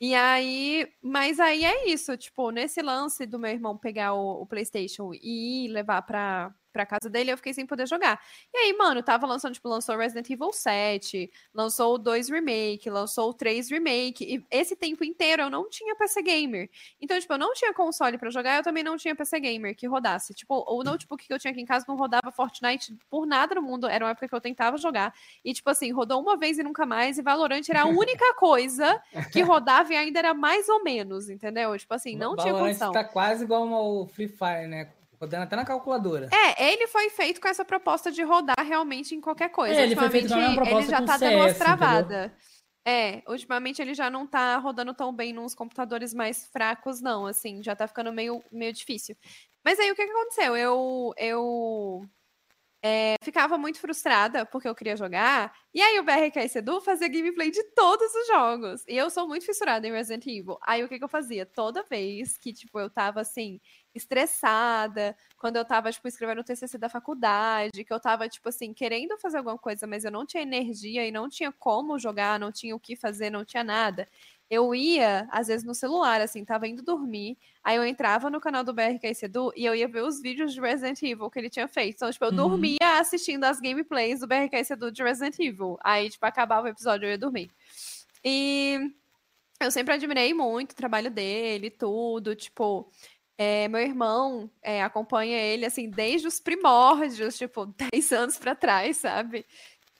E 0.00 0.14
aí, 0.14 0.86
mas 1.02 1.40
aí 1.40 1.64
é 1.64 1.88
isso, 1.88 2.16
tipo, 2.16 2.50
nesse 2.50 2.82
lance 2.82 3.26
do 3.26 3.38
meu 3.38 3.50
irmão 3.50 3.78
pegar 3.78 4.14
o, 4.14 4.42
o 4.42 4.46
PlayStation 4.46 5.12
e 5.14 5.66
ir 5.66 5.68
levar 5.68 6.02
pra, 6.02 6.54
pra 6.74 6.84
casa 6.84 7.08
dele, 7.08 7.30
eu 7.30 7.36
fiquei 7.36 7.54
sem 7.54 7.64
poder 7.64 7.86
jogar. 7.86 8.20
E 8.52 8.58
aí, 8.58 8.72
mano, 8.76 9.00
tava 9.00 9.26
lançando, 9.26 9.54
tipo, 9.54 9.68
lançou 9.68 9.96
Resident 9.96 10.28
Evil 10.28 10.52
7, 10.52 11.30
lançou 11.54 11.94
o 11.94 11.98
2 11.98 12.28
Remake, 12.28 12.90
lançou 12.90 13.30
o 13.30 13.32
3 13.32 13.70
Remake, 13.70 14.24
e 14.24 14.44
esse 14.50 14.74
tempo 14.74 15.04
inteiro 15.04 15.42
eu 15.42 15.50
não 15.50 15.70
tinha 15.70 15.94
PC 15.94 16.20
Gamer. 16.20 16.68
Então, 17.00 17.18
tipo, 17.18 17.32
eu 17.32 17.38
não 17.38 17.54
tinha 17.54 17.72
console 17.72 18.18
pra 18.18 18.28
jogar, 18.28 18.56
eu 18.56 18.62
também 18.64 18.82
não 18.82 18.96
tinha 18.96 19.14
PC 19.14 19.38
Gamer 19.38 19.76
que 19.76 19.86
rodasse. 19.86 20.34
Tipo, 20.34 20.64
o 20.68 20.82
notebook 20.82 21.24
que 21.24 21.32
eu 21.32 21.38
tinha 21.38 21.52
aqui 21.52 21.60
em 21.60 21.64
casa 21.64 21.84
não 21.86 21.96
rodava 21.96 22.32
Fortnite 22.32 22.98
por 23.08 23.24
nada 23.24 23.54
no 23.54 23.62
mundo, 23.62 23.86
era 23.86 24.04
uma 24.04 24.10
época 24.10 24.28
que 24.28 24.34
eu 24.34 24.40
tentava 24.40 24.76
jogar. 24.76 25.14
E, 25.44 25.54
tipo 25.54 25.70
assim, 25.70 25.92
rodou 25.92 26.20
uma 26.20 26.36
vez 26.36 26.58
e 26.58 26.64
nunca 26.64 26.84
mais, 26.84 27.18
e 27.18 27.22
Valorant 27.22 27.62
era 27.68 27.82
a 27.82 27.86
única 27.86 28.24
coisa 28.34 29.00
que 29.32 29.42
rodava 29.42 29.92
e 29.92 29.96
ainda 29.96 30.18
era 30.18 30.34
mais 30.34 30.68
ou 30.68 30.82
menos, 30.82 31.30
entendeu? 31.30 31.78
Tipo 31.78 31.94
assim, 31.94 32.16
não 32.16 32.34
tinha 32.34 32.52
Valorant 32.52 32.72
condição. 32.72 32.92
tá 32.92 33.04
quase 33.04 33.44
igual 33.44 33.72
ao 33.72 34.06
Free 34.08 34.26
Fire, 34.26 34.66
né? 34.66 34.92
Rodando 35.24 35.44
até 35.44 35.56
na 35.56 35.64
calculadora. 35.64 36.28
É, 36.32 36.72
ele 36.72 36.86
foi 36.86 37.08
feito 37.10 37.40
com 37.40 37.48
essa 37.48 37.64
proposta 37.64 38.12
de 38.12 38.22
rodar 38.22 38.56
realmente 38.64 39.14
em 39.14 39.20
qualquer 39.20 39.48
coisa. 39.48 39.74
É, 39.74 39.84
ele 39.84 39.96
foi 39.96 40.10
feito 40.10 40.28
com 40.28 40.54
proposta 40.54 40.78
ele 40.78 40.90
já 40.90 41.02
tá 41.02 41.16
dando 41.16 41.36
umas 41.36 41.52
CS, 41.52 41.58
travadas. 41.58 42.30
É, 42.86 43.22
ultimamente 43.26 43.80
ele 43.80 43.94
já 43.94 44.10
não 44.10 44.26
tá 44.26 44.58
rodando 44.58 44.92
tão 44.92 45.14
bem 45.14 45.32
nos 45.32 45.54
computadores 45.54 46.12
mais 46.12 46.46
fracos, 46.48 47.00
não, 47.00 47.26
assim, 47.26 47.62
já 47.62 47.74
tá 47.74 47.88
ficando 47.88 48.12
meio, 48.12 48.44
meio 48.52 48.72
difícil. 48.74 49.16
Mas 49.64 49.78
aí 49.78 49.90
o 49.90 49.94
que, 49.94 50.04
que 50.04 50.12
aconteceu? 50.12 50.54
Eu, 50.54 51.14
eu 51.16 52.06
é, 52.84 53.14
ficava 53.22 53.56
muito 53.56 53.80
frustrada 53.80 54.44
porque 54.44 54.68
eu 54.68 54.74
queria 54.74 54.94
jogar, 54.94 55.54
e 55.72 55.80
aí 55.80 55.98
o 55.98 56.04
BRK 56.04 56.46
Sedu 56.50 56.82
fazia 56.82 57.08
gameplay 57.08 57.50
de 57.50 57.62
todos 57.74 58.14
os 58.14 58.26
jogos. 58.26 58.84
E 58.86 58.94
eu 58.94 59.08
sou 59.08 59.26
muito 59.26 59.46
fissurada 59.46 59.88
em 59.88 59.92
Resident 59.92 60.26
Evil. 60.26 60.58
Aí 60.60 60.84
o 60.84 60.88
que, 60.88 60.98
que 60.98 61.04
eu 61.04 61.08
fazia? 61.08 61.46
Toda 61.46 61.82
vez 61.84 62.36
que, 62.36 62.52
tipo, 62.52 62.78
eu 62.78 62.90
tava 62.90 63.22
assim, 63.22 63.58
estressada, 63.94 65.16
quando 65.38 65.56
eu 65.56 65.64
tava, 65.64 65.90
tipo, 65.92 66.06
escrevendo 66.08 66.40
o 66.40 66.44
TCC 66.44 66.78
da 66.78 66.88
faculdade, 66.88 67.84
que 67.84 67.92
eu 67.92 68.00
tava, 68.00 68.28
tipo 68.28 68.48
assim, 68.48 68.72
querendo 68.72 69.18
fazer 69.18 69.38
alguma 69.38 69.58
coisa, 69.58 69.86
mas 69.86 70.04
eu 70.04 70.10
não 70.10 70.26
tinha 70.26 70.42
energia 70.42 71.06
e 71.06 71.12
não 71.12 71.28
tinha 71.28 71.52
como 71.52 71.98
jogar, 71.98 72.38
não 72.38 72.50
tinha 72.52 72.74
o 72.74 72.80
que 72.80 72.96
fazer, 72.96 73.30
não 73.30 73.44
tinha 73.44 73.64
nada. 73.64 74.08
Eu 74.50 74.74
ia, 74.74 75.26
às 75.30 75.46
vezes, 75.48 75.64
no 75.64 75.74
celular, 75.74 76.20
assim, 76.20 76.44
tava 76.44 76.68
indo 76.68 76.82
dormir, 76.82 77.36
aí 77.62 77.76
eu 77.76 77.84
entrava 77.84 78.28
no 78.28 78.40
canal 78.40 78.62
do 78.62 78.74
BRK 78.74 79.14
Sedu 79.14 79.50
e 79.56 79.64
eu 79.64 79.74
ia 79.74 79.88
ver 79.88 80.02
os 80.02 80.20
vídeos 80.20 80.52
de 80.52 80.60
Resident 80.60 81.02
Evil 81.02 81.30
que 81.30 81.38
ele 81.38 81.48
tinha 81.50 81.66
feito. 81.66 81.96
Então, 81.96 82.10
tipo, 82.10 82.24
eu 82.24 82.30
Uhum. 82.30 82.36
dormia 82.36 82.98
assistindo 83.00 83.44
as 83.44 83.58
gameplays 83.58 84.20
do 84.20 84.26
BRK 84.26 84.62
Sedu 84.64 84.92
de 84.92 85.02
Resident 85.02 85.38
Evil. 85.38 85.78
Aí, 85.82 86.10
tipo, 86.10 86.24
acabava 86.26 86.66
o 86.66 86.70
episódio 86.70 87.06
e 87.06 87.08
eu 87.08 87.10
ia 87.12 87.18
dormir. 87.18 87.50
E 88.22 88.92
eu 89.60 89.70
sempre 89.70 89.94
admirei 89.94 90.34
muito 90.34 90.72
o 90.72 90.76
trabalho 90.76 91.10
dele, 91.10 91.70
tudo, 91.70 92.34
tipo, 92.36 92.90
é, 93.36 93.68
meu 93.68 93.80
irmão 93.80 94.50
é, 94.62 94.82
acompanha 94.82 95.36
ele, 95.38 95.66
assim, 95.66 95.90
desde 95.90 96.26
os 96.26 96.40
primórdios, 96.40 97.36
tipo, 97.36 97.66
10 97.92 98.12
anos 98.12 98.38
pra 98.38 98.54
trás, 98.54 98.98
sabe? 98.98 99.44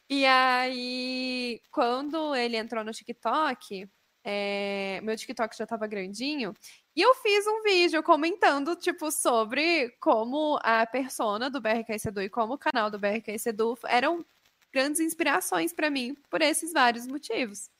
E 0.08 0.24
aí, 0.26 1.60
quando 1.70 2.34
ele 2.34 2.56
entrou 2.56 2.84
no 2.84 2.92
TikTok, 2.92 3.88
é, 4.22 5.00
meu 5.02 5.16
TikTok 5.16 5.56
já 5.56 5.66
tava 5.66 5.86
grandinho, 5.86 6.54
e 6.96 7.02
eu 7.02 7.14
fiz 7.16 7.46
um 7.46 7.62
vídeo 7.62 8.02
comentando, 8.02 8.76
tipo, 8.76 9.10
sobre 9.10 9.90
como 10.00 10.58
a 10.62 10.86
persona 10.86 11.50
do 11.50 11.60
BRK 11.60 11.98
Sedu 11.98 12.22
e 12.22 12.30
como 12.30 12.54
o 12.54 12.58
canal 12.58 12.90
do 12.90 12.98
BRK 12.98 13.38
Sedu 13.38 13.76
eram 13.86 14.24
grandes 14.72 15.00
inspirações 15.00 15.72
pra 15.72 15.90
mim 15.90 16.14
por 16.30 16.42
esses 16.42 16.72
vários 16.72 17.06
motivos. 17.06 17.70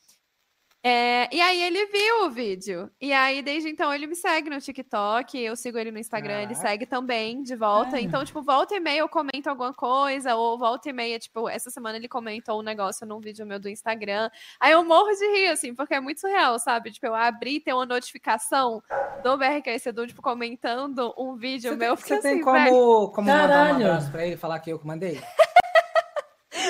É, 0.86 1.34
e 1.34 1.40
aí 1.40 1.62
ele 1.62 1.86
viu 1.86 2.26
o 2.26 2.30
vídeo. 2.30 2.90
E 3.00 3.10
aí, 3.10 3.40
desde 3.40 3.70
então, 3.70 3.92
ele 3.92 4.06
me 4.06 4.14
segue 4.14 4.50
no 4.50 4.60
TikTok, 4.60 5.40
eu 5.40 5.56
sigo 5.56 5.78
ele 5.78 5.90
no 5.90 5.98
Instagram, 5.98 6.42
ele 6.42 6.48
Caraca. 6.48 6.68
segue 6.68 6.84
também 6.84 7.42
de 7.42 7.56
volta. 7.56 7.96
Ah. 7.96 8.00
Então, 8.02 8.22
tipo, 8.22 8.42
volta 8.42 8.74
e 8.74 8.80
meia 8.80 8.98
eu 8.98 9.08
comento 9.08 9.48
alguma 9.48 9.72
coisa, 9.72 10.36
ou 10.36 10.58
volta 10.58 10.90
e 10.90 10.92
meia, 10.92 11.18
tipo, 11.18 11.48
essa 11.48 11.70
semana 11.70 11.96
ele 11.96 12.06
comentou 12.06 12.60
um 12.60 12.62
negócio 12.62 13.06
num 13.06 13.18
vídeo 13.18 13.46
meu 13.46 13.58
do 13.58 13.70
Instagram. 13.70 14.28
Aí 14.60 14.72
eu 14.72 14.84
morro 14.84 15.10
de 15.14 15.26
rir, 15.34 15.48
assim, 15.48 15.74
porque 15.74 15.94
é 15.94 16.00
muito 16.00 16.20
surreal, 16.20 16.58
sabe? 16.58 16.90
Tipo, 16.90 17.06
eu 17.06 17.14
abri 17.14 17.56
e 17.56 17.60
ter 17.60 17.72
uma 17.72 17.86
notificação 17.86 18.82
do 19.22 19.38
BRK 19.38 19.78
Sedu, 19.78 20.06
tipo, 20.06 20.20
comentando 20.20 21.14
um 21.16 21.34
vídeo 21.34 21.70
Você 21.70 21.76
meu. 21.76 21.96
tem, 21.96 22.04
você 22.04 22.20
tem 22.20 22.32
assim, 22.32 22.40
como, 22.42 22.58
velho, 22.58 23.08
como 23.14 23.28
mandar 23.28 23.72
um 23.72 23.76
abraço 23.76 24.10
pra 24.12 24.26
ele 24.26 24.36
falar 24.36 24.58
que 24.60 24.70
eu 24.70 24.78
que 24.78 24.86
mandei? 24.86 25.18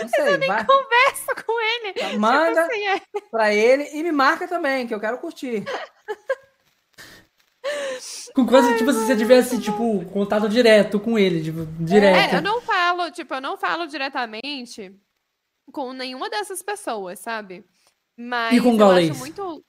Não 0.02 0.08
sei, 0.08 0.38
vai, 0.46 0.64
conversa 0.66 1.34
com 1.44 1.60
ele. 1.60 2.18
manda 2.18 2.48
Tipo 2.48 2.60
assim, 2.60 2.86
é. 2.86 3.00
pra 3.30 3.54
ele 3.54 3.88
e 3.92 4.02
me 4.02 4.12
marca 4.12 4.46
também, 4.48 4.86
que 4.86 4.94
eu 4.94 5.00
quero 5.00 5.18
curtir. 5.18 5.64
Com 8.34 8.44
quase, 8.46 8.76
tipo, 8.76 8.92
se 8.92 9.06
você 9.06 9.16
tivesse, 9.16 9.60
tipo, 9.60 10.04
contato 10.06 10.48
direto 10.48 11.00
com 11.00 11.18
ele, 11.18 11.42
tipo, 11.42 11.64
direto. 11.82 12.34
É, 12.34 12.36
eu 12.38 12.42
não 12.42 12.60
falo, 12.60 13.10
tipo, 13.10 13.32
eu 13.32 13.40
não 13.40 13.56
falo 13.56 13.86
diretamente 13.86 14.94
com 15.72 15.92
nenhuma 15.92 16.28
dessas 16.28 16.62
pessoas, 16.62 17.18
sabe? 17.20 17.64
Mas 18.16 18.56
E 18.56 18.60
com 18.60 18.74
o 18.76 18.80
eu 18.80 18.90
acho 18.90 19.14
muito. 19.16 19.64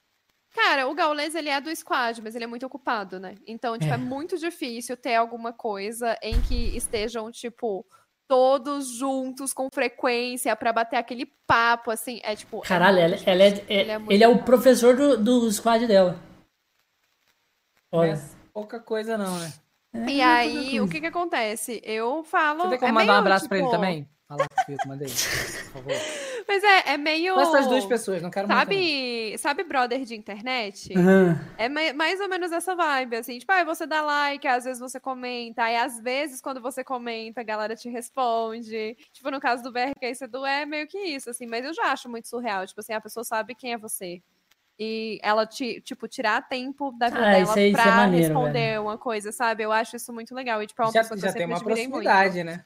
Cara, 0.53 0.87
o 0.87 0.93
Gaules, 0.93 1.35
ele 1.35 1.49
é 1.49 1.59
do 1.59 1.73
squad, 1.75 2.21
mas 2.21 2.33
ele 2.33 2.45
é 2.45 2.47
muito 2.47 2.65
ocupado, 2.65 3.19
né? 3.19 3.35
Então, 3.45 3.77
tipo, 3.77 3.91
é, 3.91 3.95
É. 3.95 3.97
muito 3.97 4.37
difícil 4.37 4.95
ter 4.97 5.15
alguma 5.15 5.51
coisa 5.53 6.17
em 6.21 6.41
que 6.41 6.75
estejam, 6.75 7.29
tipo, 7.31 7.85
todos 8.27 8.87
juntos 8.97 9.53
com 9.53 9.69
frequência 9.73 10.55
pra 10.55 10.73
bater 10.73 10.97
aquele 10.97 11.25
papo, 11.47 11.91
assim. 11.91 12.19
É 12.23 12.35
tipo. 12.35 12.59
é 12.63 12.67
Caralho, 12.67 12.99
ela, 12.99 13.15
ela 13.25 13.43
é, 13.43 13.47
é- 13.47 13.63
Ele 13.67 13.91
é 13.91 14.01
ele 14.09 14.23
é 14.23 14.27
o 14.27 14.43
professor 14.43 14.95
do, 14.95 15.17
do 15.17 15.51
squad 15.51 15.85
dela. 15.87 16.19
Olha. 17.91 18.13
é 18.13 18.21
pouca 18.53 18.79
coisa 18.79 19.17
não, 19.17 19.37
né? 19.39 19.53
É, 19.93 20.09
E 20.09 20.21
aí, 20.21 20.81
o 20.81 20.87
que 20.87 20.99
que 20.99 21.07
acontece? 21.07 21.81
Eu 21.83 22.23
falo. 22.23 22.63
Você 22.63 22.69
tem 22.69 22.79
como 22.79 22.89
é 22.89 22.91
mandar 22.91 23.03
um 23.03 23.07
meio, 23.07 23.19
abraço 23.19 23.47
pra 23.47 23.57
ele 23.57 23.65
tipo, 23.67 23.75
também? 23.75 24.09
Fala 24.27 24.47
pro 24.49 24.65
Fio, 24.65 24.77
mandei. 24.87 25.07
Por 25.07 25.71
favor. 25.83 25.93
Mas 26.47 26.63
é, 26.63 26.93
é 26.93 26.97
meio. 26.97 27.35
Só 27.35 27.41
essas 27.41 27.67
duas 27.67 27.85
pessoas, 27.85 28.21
não 28.23 28.31
quero 28.31 28.47
muito. 28.47 28.57
não. 28.57 28.65
Sabe, 28.65 29.37
sabe 29.37 29.63
brother 29.63 30.03
de 30.03 30.15
internet? 30.15 30.97
Aham. 30.97 31.39
É 31.57 31.69
mai- 31.69 31.93
mais 31.93 32.19
ou 32.19 32.27
menos 32.27 32.51
essa 32.51 32.75
vibe, 32.75 33.17
assim, 33.17 33.37
tipo, 33.37 33.51
aí 33.51 33.63
você 33.63 33.85
dá 33.85 34.01
like, 34.01 34.47
às 34.47 34.63
vezes 34.63 34.79
você 34.79 34.99
comenta, 34.99 35.63
aí 35.63 35.75
às 35.77 35.99
vezes 35.99 36.41
quando 36.41 36.59
você 36.59 36.83
comenta, 36.83 37.41
a 37.41 37.43
galera 37.43 37.75
te 37.75 37.87
responde. 37.89 38.97
Tipo, 39.13 39.29
no 39.29 39.39
caso 39.39 39.61
do 39.61 39.71
BRK 39.71 40.05
e 40.07 40.15
Sedu 40.15 40.43
é 40.45 40.65
meio 40.65 40.87
que 40.87 40.97
isso, 40.97 41.29
assim, 41.29 41.45
mas 41.45 41.63
eu 41.63 41.73
já 41.73 41.91
acho 41.91 42.09
muito 42.09 42.27
surreal, 42.27 42.65
tipo 42.65 42.79
assim, 42.79 42.93
a 42.93 43.01
pessoa 43.01 43.23
sabe 43.23 43.53
quem 43.53 43.73
é 43.73 43.77
você. 43.77 44.21
E 44.77 45.19
ela, 45.23 45.45
te, 45.45 45.79
tipo, 45.81 46.07
tirar 46.07 46.41
tempo 46.49 46.91
da 46.97 47.09
vida 47.09 47.21
Ah, 47.21 47.31
dela 47.31 47.43
isso 47.43 47.53
aí- 47.59 47.69
é 47.69 47.71
pra 47.71 47.85
maneiro, 47.95 48.27
responder 48.33 48.79
uma 48.81 48.97
coisa, 48.97 49.31
sabe? 49.31 49.63
Eu 49.63 49.71
acho 49.71 49.95
isso 49.95 50.11
muito 50.11 50.35
legal. 50.35 50.61
E, 50.61 50.67
tipo, 50.67 50.81
é 50.81 50.85
uma 50.85 50.91
Já, 50.91 50.99
pessoa 51.01 51.15
que 51.15 51.21
já 51.21 51.29
eu 51.29 51.33
tem 51.33 51.45
uma 51.45 51.53
muito. 51.55 51.63
proximidade, 51.63 52.43
né? 52.43 52.65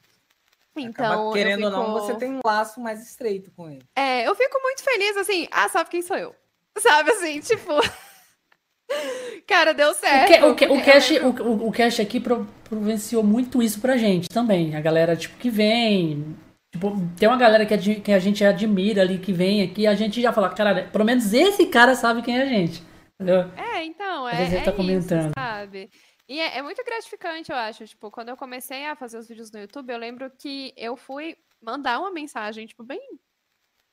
Então, 0.83 1.05
Acaba, 1.05 1.33
querendo 1.33 1.65
ou 1.65 1.71
não, 1.71 1.85
fico- 1.85 1.99
você 1.99 2.15
tem 2.15 2.31
um 2.31 2.39
laço 2.45 2.79
mais 2.81 3.01
estreito 3.01 3.51
com 3.55 3.69
ele. 3.69 3.83
É, 3.95 4.27
eu 4.27 4.35
fico 4.35 4.59
muito 4.61 4.83
feliz, 4.83 5.17
assim, 5.17 5.47
ah, 5.51 5.67
sabe 5.69 5.89
quem 5.89 6.01
sou 6.01 6.17
eu? 6.17 6.35
Sabe, 6.77 7.11
assim, 7.11 7.39
tipo... 7.41 7.73
Cara, 9.47 9.73
deu 9.73 9.89
O, 9.89 9.93
certo. 9.93 10.27
que, 10.27 10.43
o, 10.45 10.55
que, 10.55 10.65
o, 10.65 10.67
porque 10.69 10.89
eu 10.89 10.93
cash, 10.93 11.09
lembro- 11.09 11.43
o, 11.43 11.47
o, 11.65 11.67
o 11.67 11.71
cash 11.71 11.99
aqui 11.99 12.19
pro- 12.19 12.47
providenciou 12.63 13.23
muito 13.23 13.61
isso 13.61 13.79
pra 13.79 13.97
gente 13.97 14.27
também. 14.29 14.75
A 14.75 14.81
galera, 14.81 15.15
tipo, 15.15 15.37
que 15.37 15.49
vem. 15.49 16.35
Tipo, 16.73 16.95
tem 17.17 17.27
uma 17.27 17.37
galera 17.37 17.65
que, 17.65 17.73
admi- 17.73 17.99
que 17.99 18.11
a 18.11 18.19
gente 18.19 18.43
admira 18.43 19.01
ali, 19.01 19.17
que 19.17 19.33
vem 19.33 19.61
aqui, 19.63 19.85
a 19.87 19.95
gente 19.95 20.21
já 20.21 20.31
fala, 20.31 20.49
cara, 20.49 20.83
pelo 20.91 21.05
menos 21.05 21.33
esse 21.33 21.65
cara 21.67 21.95
sabe 21.95 22.21
quem 22.21 22.37
é 22.37 22.41
a 22.43 22.45
gente. 22.45 22.83
Entendeu? 23.19 23.45
É, 23.57 23.83
então, 23.83 24.25
Às 24.25 24.33
é, 24.33 24.37
vezes 24.37 24.53
ele 24.53 24.61
é 24.61 24.65
tá 24.65 24.71
isso, 24.71 24.77
comentando. 24.77 25.31
sabe? 25.37 25.89
E 26.29 26.39
é, 26.39 26.59
é 26.59 26.61
muito 26.61 26.83
gratificante, 26.85 27.51
eu 27.51 27.57
acho. 27.57 27.87
Tipo, 27.87 28.11
quando 28.11 28.29
eu 28.29 28.37
comecei 28.37 28.85
a 28.85 28.95
fazer 28.95 29.17
os 29.17 29.27
vídeos 29.27 29.51
no 29.51 29.59
YouTube, 29.59 29.91
eu 29.91 29.97
lembro 29.97 30.29
que 30.37 30.71
eu 30.77 30.95
fui 30.95 31.35
mandar 31.61 31.99
uma 31.99 32.11
mensagem, 32.11 32.67
tipo, 32.67 32.83
bem. 32.83 33.01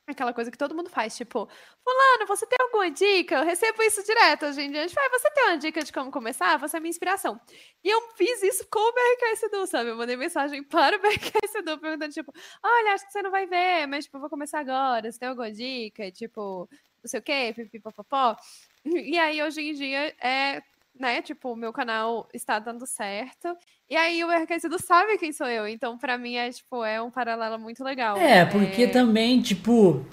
Aquela 0.08 0.32
coisa 0.32 0.52
que 0.52 0.58
todo 0.58 0.72
mundo 0.74 0.88
faz, 0.88 1.16
tipo, 1.16 1.48
Fulano, 1.82 2.26
você 2.28 2.46
tem 2.46 2.56
alguma 2.60 2.88
dica? 2.92 3.36
Eu 3.38 3.44
recebo 3.44 3.82
isso 3.82 4.04
direto 4.04 4.46
hoje 4.46 4.60
em 4.62 4.70
dia. 4.70 4.86
Tipo, 4.86 5.00
"Ah, 5.00 5.08
você 5.10 5.28
tem 5.32 5.44
uma 5.46 5.58
dica 5.58 5.82
de 5.82 5.92
como 5.92 6.12
começar? 6.12 6.56
Você 6.58 6.76
é 6.76 6.80
minha 6.80 6.90
inspiração. 6.90 7.40
E 7.82 7.88
eu 7.90 8.00
fiz 8.16 8.40
isso 8.44 8.64
com 8.70 8.78
o 8.78 8.92
BRK 8.92 9.36
Sedu, 9.36 9.66
sabe? 9.66 9.90
Eu 9.90 9.96
mandei 9.96 10.16
mensagem 10.16 10.62
para 10.94 10.96
o 10.96 11.00
BRK 11.00 11.48
Sedu 11.48 11.78
perguntando, 11.80 12.12
tipo, 12.12 12.32
olha, 12.62 12.92
acho 12.94 13.06
que 13.06 13.12
você 13.12 13.22
não 13.22 13.32
vai 13.32 13.46
ver, 13.46 13.86
mas, 13.88 14.04
tipo, 14.04 14.16
eu 14.16 14.20
vou 14.20 14.30
começar 14.30 14.60
agora. 14.60 15.10
Você 15.10 15.18
tem 15.18 15.28
alguma 15.28 15.50
dica? 15.50 16.08
Tipo, 16.12 16.68
não 17.02 17.08
sei 17.10 17.18
o 17.18 17.22
quê, 17.22 17.52
pipipopopó. 17.56 18.36
E 18.84 19.18
aí, 19.18 19.42
hoje 19.42 19.60
em 19.60 19.72
dia, 19.74 20.14
é, 20.20 20.62
né, 20.98 21.22
tipo, 21.22 21.52
o 21.52 21.56
meu 21.56 21.72
canal 21.72 22.28
está 22.32 22.58
dando 22.58 22.86
certo. 22.86 23.56
E 23.88 23.96
aí, 23.96 24.22
o 24.24 24.28
Sedu 24.60 24.80
sabe 24.82 25.18
quem 25.18 25.32
sou 25.32 25.46
eu. 25.46 25.66
Então, 25.66 25.96
pra 25.98 26.18
mim, 26.18 26.34
é, 26.34 26.50
tipo, 26.50 26.84
é 26.84 27.00
um 27.00 27.10
paralelo 27.10 27.58
muito 27.58 27.82
legal. 27.84 28.16
É, 28.16 28.44
porque 28.44 28.86
também, 28.88 29.40
tipo, 29.40 30.04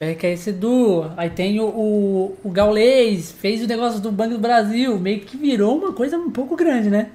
é 0.00 0.14
que 0.14 0.26
é 0.26 0.34
aí 1.16 1.30
tem 1.30 1.60
o, 1.60 1.66
o, 1.66 2.38
o 2.44 2.50
Gaulês, 2.50 3.32
fez 3.32 3.62
o 3.62 3.66
negócio 3.66 4.00
do 4.00 4.10
Banco 4.12 4.34
do 4.34 4.40
Brasil, 4.40 4.98
meio 4.98 5.20
que 5.20 5.36
virou 5.36 5.78
uma 5.78 5.92
coisa 5.92 6.18
um 6.18 6.30
pouco 6.30 6.56
grande, 6.56 6.90
né? 6.90 7.12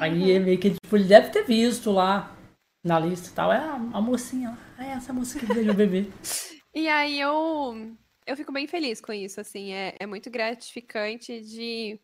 Aí 0.00 0.32
é 0.32 0.38
meio 0.38 0.58
que, 0.58 0.70
tipo, 0.70 0.96
ele 0.96 1.04
deve 1.04 1.30
ter 1.30 1.44
visto 1.44 1.90
lá 1.90 2.36
na 2.84 2.98
lista 2.98 3.28
e 3.28 3.32
tal. 3.32 3.52
É 3.52 3.58
a, 3.58 3.74
a 3.74 4.00
mocinha 4.00 4.50
lá. 4.50 4.84
É 4.84 4.90
essa 4.92 5.12
moça 5.12 5.38
que 5.38 5.46
veio 5.46 5.70
o 5.70 5.74
bebê. 5.74 6.06
E 6.74 6.86
aí 6.86 7.18
eu, 7.18 7.96
eu 8.24 8.36
fico 8.36 8.52
bem 8.52 8.68
feliz 8.68 9.00
com 9.00 9.12
isso, 9.12 9.40
assim, 9.40 9.72
é, 9.72 9.96
é 9.98 10.06
muito 10.06 10.30
gratificante 10.30 11.40
de 11.40 11.98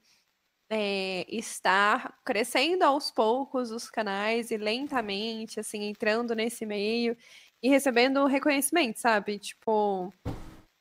é, 0.70 1.26
estar 1.28 2.18
crescendo 2.24 2.82
aos 2.82 3.10
poucos 3.10 3.70
os 3.70 3.90
canais 3.90 4.50
e 4.50 4.56
lentamente, 4.56 5.60
assim, 5.60 5.84
entrando 5.84 6.34
nesse 6.34 6.64
meio 6.64 7.16
e 7.62 7.68
recebendo 7.68 8.26
reconhecimento, 8.26 8.98
sabe? 8.98 9.38
Tipo, 9.38 10.12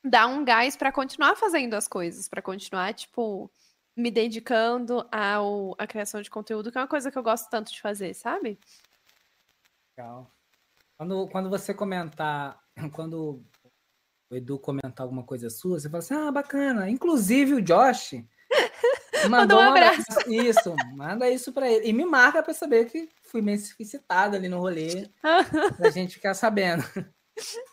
dar 0.04 0.26
um 0.26 0.44
gás 0.44 0.76
para 0.76 0.92
continuar 0.92 1.36
fazendo 1.36 1.74
as 1.74 1.88
coisas, 1.88 2.28
para 2.28 2.42
continuar, 2.42 2.92
tipo, 2.94 3.50
me 3.96 4.10
dedicando 4.10 5.06
ao, 5.10 5.74
à 5.78 5.86
criação 5.86 6.20
de 6.20 6.30
conteúdo, 6.30 6.70
que 6.70 6.78
é 6.78 6.80
uma 6.80 6.88
coisa 6.88 7.10
que 7.10 7.18
eu 7.18 7.22
gosto 7.22 7.48
tanto 7.48 7.72
de 7.72 7.80
fazer, 7.80 8.14
sabe? 8.14 8.58
Legal. 9.96 10.30
Quando, 10.96 11.28
quando 11.28 11.50
você 11.50 11.72
comentar, 11.72 12.60
quando 12.92 13.42
o 14.30 14.36
Edu 14.36 14.58
comentar 14.58 15.04
alguma 15.04 15.22
coisa 15.22 15.48
sua, 15.48 15.78
você 15.78 15.88
fala 15.88 16.02
assim, 16.02 16.14
ah, 16.14 16.30
bacana. 16.30 16.90
Inclusive 16.90 17.54
o 17.54 17.62
Josh 17.62 18.14
mandou 19.28 19.58
um 19.58 19.60
uma- 19.62 19.70
abraço. 19.70 20.02
Isso, 20.30 20.74
manda 20.94 21.28
isso 21.30 21.52
pra 21.52 21.70
ele. 21.70 21.88
E 21.88 21.92
me 21.92 22.04
marca 22.04 22.42
pra 22.42 22.54
saber 22.54 22.86
que 22.86 23.08
fui 23.24 23.42
citado 23.84 24.36
ali 24.36 24.48
no 24.48 24.58
rolê, 24.60 25.08
pra 25.78 25.90
gente 25.90 26.14
ficar 26.14 26.34
sabendo. 26.34 26.84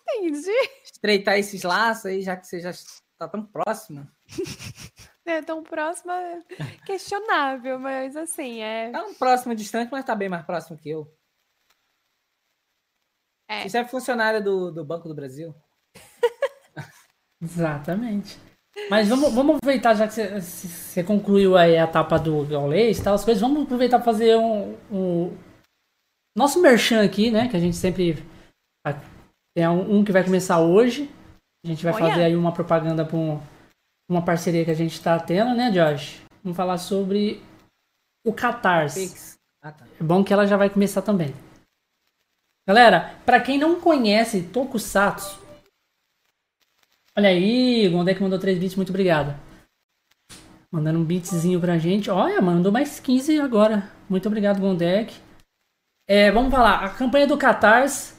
Entendi. 0.08 0.52
Estreitar 0.84 1.38
esses 1.38 1.64
laços 1.64 2.08
aí, 2.08 2.22
já 2.22 2.36
que 2.36 2.48
você 2.48 2.60
já 2.60 2.72
tá 3.18 3.28
tão 3.28 3.46
próximo. 3.46 4.08
É 5.24 5.40
tão 5.40 5.62
próxima, 5.62 6.14
questionável, 6.84 7.78
mas 7.78 8.16
assim, 8.18 8.64
é. 8.64 8.92
É 8.92 9.02
um 9.04 9.14
próximo 9.14 9.54
distante, 9.54 9.92
mas 9.92 10.04
tá 10.04 10.16
bem 10.16 10.28
mais 10.28 10.44
próximo 10.44 10.76
que 10.80 10.90
eu. 10.90 11.08
É. 13.48 13.70
Você 13.70 13.78
é 13.78 13.88
funcionária 13.88 14.42
do, 14.42 14.72
do 14.72 14.84
Banco 14.84 15.08
do 15.08 15.14
Brasil? 15.14 15.54
Exatamente. 17.40 18.40
Mas 18.90 19.10
vamos, 19.10 19.34
vamos 19.34 19.58
aproveitar, 19.58 19.94
já 19.96 20.08
que 20.08 20.14
você, 20.14 21.04
concluiu 21.04 21.58
aí 21.58 21.78
a 21.78 21.84
etapa 21.84 22.18
do 22.18 22.46
Gaulês 22.46 23.00
e 23.00 23.04
tal, 23.04 23.14
as 23.16 23.26
coisas, 23.26 23.42
vamos 23.42 23.64
aproveitar 23.64 23.98
para 23.98 24.06
fazer 24.06 24.38
um, 24.38 24.78
um- 24.92 25.38
Nosso 26.38 26.62
merchan 26.62 27.04
aqui, 27.04 27.30
né? 27.30 27.50
Que 27.50 27.58
a 27.58 27.60
gente 27.60 27.76
sempre. 27.76 28.24
Tem 29.54 29.68
um, 29.68 30.04
que 30.04 30.14
vai 30.14 30.24
começar 30.24 30.60
hoje. 30.62 31.10
A 31.66 31.68
gente 31.68 31.84
vai 31.84 31.94
Olha. 31.94 32.08
fazer 32.08 32.24
aí 32.24 32.36
uma 32.36 32.54
propaganda 32.54 33.06
para 33.06 33.18
uma 34.10 34.24
parceria 34.24 34.64
que 34.64 34.72
a 34.72 34.76
gente 34.76 34.94
está 34.94 35.20
tendo, 35.20 35.54
né, 35.54 35.70
Josh? 35.72 36.22
Vamos 36.42 36.56
falar 36.56 36.78
sobre 36.78 37.44
o 38.26 38.32
Catarse. 38.34 39.38
Ah, 39.62 39.72
tá. 39.74 39.86
É 40.00 40.04
bom 40.04 40.24
que 40.24 40.32
ela 40.32 40.48
já 40.48 40.56
vai 40.56 40.70
começar 40.70 41.02
também. 41.02 41.36
Galera, 42.68 43.16
pra 43.26 43.42
quem 43.42 43.58
não 43.58 43.82
conhece 43.82 44.44
Tokusatsu, 44.44 45.41
olha 47.18 47.30
aí, 47.30 47.88
Gondek 47.90 48.22
mandou 48.22 48.40
3 48.40 48.58
bits, 48.60 48.76
muito 48.76 48.90
obrigado. 48.90 49.36
Mandando 50.72 51.00
um 51.00 51.04
beatzinho 51.04 51.60
pra 51.60 51.78
gente. 51.78 52.10
Olha, 52.10 52.42
mandou 52.42 52.72
mais 52.72 53.00
15 53.00 53.40
agora. 53.40 53.92
Muito 54.10 54.28
obrigado, 54.28 54.62
Gondek. 54.62 55.14
É, 56.08 56.32
vamos 56.32 56.52
falar, 56.52 56.84
a 56.84 56.90
campanha 56.90 57.28
do 57.28 57.38
Catarse 57.38 58.14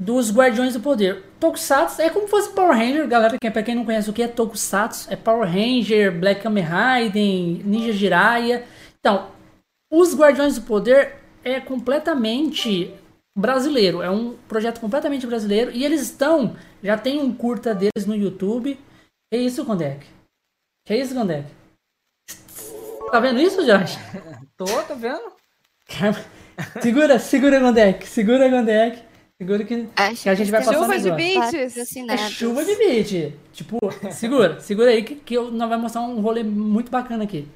dos 0.00 0.32
Guardiões 0.32 0.72
do 0.72 0.80
Poder. 0.80 1.22
Tokusatsu 1.38 2.00
é 2.00 2.08
como 2.08 2.24
se 2.24 2.30
fosse 2.30 2.54
Power 2.54 2.76
Ranger, 2.76 3.06
galera, 3.06 3.36
que 3.38 3.50
pra 3.50 3.62
quem 3.62 3.74
não 3.74 3.84
conhece 3.84 4.08
o 4.08 4.12
que 4.14 4.22
é 4.22 4.28
Tokusatsu, 4.28 5.12
é 5.12 5.16
Power 5.16 5.46
Ranger, 5.46 6.18
Black 6.18 6.40
Kamen 6.42 6.64
Raiden, 6.64 7.62
Ninja 7.64 7.92
Jiraiya. 7.92 8.64
Então, 8.98 9.28
os 9.92 10.14
Guardiões 10.16 10.54
do 10.54 10.62
Poder 10.62 11.16
é 11.44 11.60
completamente 11.60 12.94
brasileiro, 13.40 14.02
é 14.02 14.10
um 14.10 14.36
projeto 14.48 14.80
completamente 14.80 15.26
brasileiro 15.26 15.70
e 15.72 15.84
eles 15.84 16.02
estão, 16.02 16.56
já 16.82 16.96
tem 16.96 17.20
um 17.20 17.34
curta 17.34 17.74
deles 17.74 18.06
no 18.06 18.14
YouTube. 18.14 18.78
Que 19.32 19.38
isso, 19.38 19.64
Gondek? 19.64 20.06
Que 20.86 20.96
isso, 20.96 21.14
Gondek? 21.14 21.48
Tá 23.10 23.18
vendo 23.18 23.40
isso, 23.40 23.64
Josh? 23.64 23.98
Tô, 24.56 24.64
tá 24.64 24.94
vendo? 24.94 25.32
segura, 26.80 27.18
segura, 27.18 27.58
Gondek, 27.58 28.06
segura, 28.06 28.48
Gondek. 28.48 29.10
Segura 29.40 29.64
que 29.64 29.88
Acho 29.96 30.22
Que 30.22 30.28
a 30.28 30.34
gente 30.34 30.50
vai 30.50 30.62
passar 30.62 30.78
Chuva 30.78 30.98
de 30.98 31.10
beats. 31.12 31.76
é 32.10 32.16
chuva 32.28 32.62
de 32.62 32.76
beat. 32.76 33.34
Tipo, 33.54 33.78
segura, 34.12 34.60
segura 34.60 34.90
aí 34.90 35.02
que, 35.02 35.14
que 35.14 35.34
eu, 35.34 35.50
nós 35.50 35.66
vamos 35.66 35.84
mostrar 35.84 36.02
um 36.02 36.20
rolê 36.20 36.42
muito 36.42 36.90
bacana 36.90 37.24
aqui. 37.24 37.48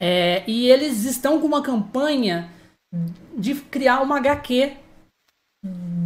É, 0.00 0.42
e 0.46 0.68
eles 0.68 1.04
estão 1.04 1.40
com 1.40 1.46
uma 1.46 1.62
campanha 1.62 2.50
de 3.36 3.60
criar 3.70 4.00
uma 4.00 4.18
HQ 4.18 4.76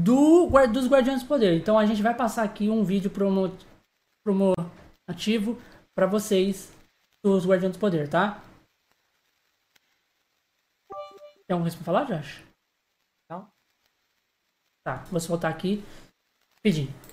do, 0.04 0.48
dos 0.72 0.88
Guardiões 0.88 1.22
do 1.22 1.28
Poder. 1.28 1.56
Então 1.56 1.78
a 1.78 1.86
gente 1.86 2.02
vai 2.02 2.14
passar 2.14 2.42
aqui 2.42 2.68
um 2.68 2.84
vídeo 2.84 3.10
promo, 3.10 3.56
promotivo 4.24 5.60
para 5.94 6.06
vocês 6.06 6.72
dos 7.24 7.46
Guardiões 7.46 7.76
do 7.76 7.80
Poder, 7.80 8.08
tá? 8.08 8.42
Tem 11.46 11.54
alguma 11.54 11.64
coisa 11.64 11.76
pra 11.76 11.84
falar, 11.84 12.04
Josh? 12.04 12.42
Não. 13.30 13.48
Tá, 14.84 14.96
vou 15.04 15.20
soltar 15.20 15.52
aqui. 15.52 15.82
Pedindo. 16.62 17.11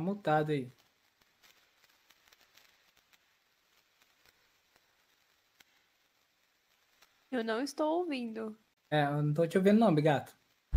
Tá 0.00 0.04
mutado 0.04 0.50
aí. 0.50 0.66
Eu 7.30 7.44
não 7.44 7.62
estou 7.62 8.00
ouvindo. 8.00 8.56
É, 8.90 9.04
eu 9.04 9.22
não 9.22 9.32
tô 9.32 9.46
te 9.46 9.56
ouvindo 9.56 9.78
não, 9.78 9.94
Bigato. 9.94 10.32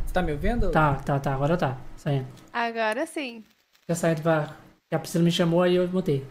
Você 0.05 0.13
tá 0.13 0.21
me 0.21 0.33
ouvindo? 0.33 0.69
Tá, 0.69 0.95
tá, 0.97 1.19
tá. 1.19 1.33
Agora 1.33 1.57
tá. 1.57 1.79
Saindo. 1.95 2.27
Agora 2.51 3.07
sim. 3.07 3.43
Já 3.89 3.95
saindo 3.95 4.21
pra. 4.21 4.55
A 4.91 4.99
Priscila 4.99 5.23
me 5.23 5.31
chamou 5.31 5.63
aí 5.63 5.75
eu 5.75 5.87
mutei. 5.87 6.23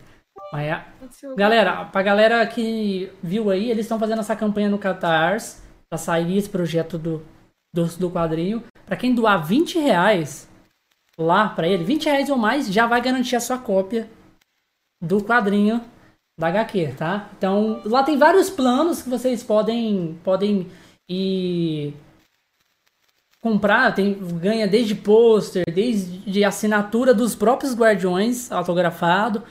Mas 0.53 0.71
a-. 0.71 0.87
Galera, 1.35 1.85
pra 1.87 2.03
galera 2.03 2.47
que 2.47 3.13
viu 3.21 3.51
aí, 3.51 3.69
eles 3.69 3.87
estão 3.87 3.99
fazendo 3.99 4.21
essa 4.21 4.37
campanha 4.37 4.71
no 4.71 4.79
Catarse 4.79 5.61
pra 5.89 5.99
sair 5.99 6.37
esse 6.37 6.49
projeto 6.49 6.97
do, 6.97 7.27
do, 7.75 7.87
do 7.99 8.11
quadrinho. 8.11 8.63
Pra 8.87 8.97
quem 8.97 9.13
doar 9.13 9.45
20 9.45 9.81
reais 9.81 10.49
lá 11.19 11.49
pra 11.49 11.69
ele, 11.69 11.85
20 11.85 12.07
reais 12.07 12.31
ou 12.31 12.37
mais, 12.37 12.73
já 12.73 12.87
vai 12.87 13.01
garantir 13.01 13.37
a 13.37 13.41
sua 13.41 13.59
cópia 13.59 14.09
do 15.01 15.23
quadrinho 15.23 15.81
da 16.39 16.49
HQ, 16.49 16.95
tá? 16.97 17.31
Então, 17.37 17.83
lá 17.85 18.03
tem 18.03 18.17
vários 18.17 18.49
planos 18.49 19.03
que 19.03 19.09
vocês 19.09 19.43
podem, 19.43 20.19
podem 20.25 20.71
ir 21.09 21.95
comprar, 23.41 23.93
tem, 23.93 24.15
ganha 24.39 24.67
desde 24.69 24.95
pôster, 24.95 25.65
desde 25.73 26.45
assinatura 26.45 27.13
dos 27.13 27.35
próprios 27.35 27.75
Guardiões 27.75 28.51
autografado. 28.51 29.43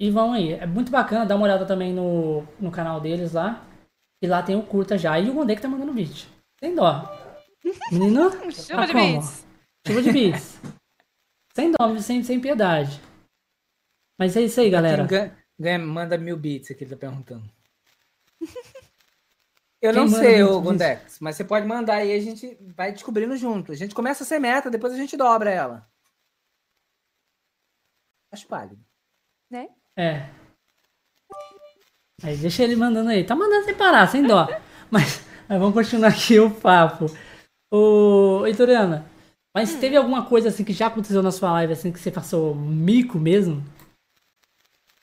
E 0.00 0.10
vão 0.10 0.32
aí. 0.32 0.54
É 0.54 0.66
muito 0.66 0.90
bacana, 0.90 1.26
dá 1.26 1.36
uma 1.36 1.44
olhada 1.44 1.66
também 1.66 1.92
no, 1.92 2.42
no 2.58 2.70
canal 2.70 3.00
deles 3.00 3.34
lá. 3.34 3.62
E 4.22 4.26
lá 4.26 4.42
tem 4.42 4.56
o 4.56 4.62
curta 4.62 4.96
já. 4.96 5.20
E 5.20 5.28
o 5.28 5.34
Gondê 5.34 5.54
que 5.54 5.62
tá 5.62 5.68
mandando 5.68 5.92
vídeo. 5.92 6.26
Sem 6.58 6.74
dó. 6.74 7.04
Menino, 7.92 8.30
Chuva 8.50 8.80
tá 8.80 8.86
de 8.86 8.92
como? 8.92 9.12
beats. 9.12 9.46
Chuva 9.86 10.02
de 10.02 10.12
bits. 10.12 10.60
sem 11.60 11.72
dó, 11.72 11.98
sem, 11.98 12.22
sem 12.22 12.40
piedade. 12.40 13.00
Mas 14.18 14.36
é 14.36 14.42
isso 14.42 14.60
aí, 14.60 14.70
galera. 14.70 15.06
Ganha, 15.06 15.36
ganha- 15.58 15.78
manda 15.78 16.16
mil 16.18 16.36
bits 16.36 16.70
aqui, 16.70 16.84
ele 16.84 16.90
tá 16.90 16.96
perguntando. 16.96 17.44
Eu 19.82 19.94
Quem 19.94 20.02
não 20.02 20.08
sei, 20.08 20.42
bits? 20.42 20.56
Gondex, 20.62 21.20
mas 21.20 21.36
você 21.36 21.44
pode 21.44 21.66
mandar 21.66 21.94
aí, 21.94 22.12
a 22.12 22.20
gente 22.20 22.54
vai 22.76 22.92
descobrindo 22.92 23.34
junto. 23.36 23.72
A 23.72 23.74
gente 23.74 23.94
começa 23.94 24.22
a 24.22 24.26
ser 24.26 24.38
meta, 24.38 24.70
depois 24.70 24.92
a 24.92 24.96
gente 24.96 25.16
dobra 25.16 25.50
ela. 25.50 25.88
Acho 28.30 28.46
pálido. 28.46 28.78
Né? 29.50 29.68
É. 29.96 30.28
Aí 32.22 32.36
deixa 32.36 32.62
ele 32.62 32.76
mandando 32.76 33.08
aí. 33.08 33.24
Tá 33.24 33.34
mandando 33.34 33.64
sem 33.64 33.74
parar, 33.74 34.06
sem 34.06 34.22
dó. 34.22 34.46
Mas, 34.92 35.24
mas 35.48 35.58
vamos 35.60 35.72
continuar 35.74 36.08
aqui 36.10 36.38
o 36.40 36.50
papo. 36.50 37.06
Ô, 37.72 38.44
Heitoriana, 38.44 39.08
mas 39.54 39.74
teve 39.76 39.96
alguma 39.96 40.24
coisa 40.26 40.48
assim 40.48 40.64
que 40.64 40.72
já 40.72 40.86
aconteceu 40.86 41.22
na 41.22 41.30
sua 41.30 41.52
live, 41.52 41.72
assim, 41.72 41.90
que 41.92 41.98
você 41.98 42.10
passou 42.10 42.54
mico 42.54 43.18
mesmo? 43.18 43.64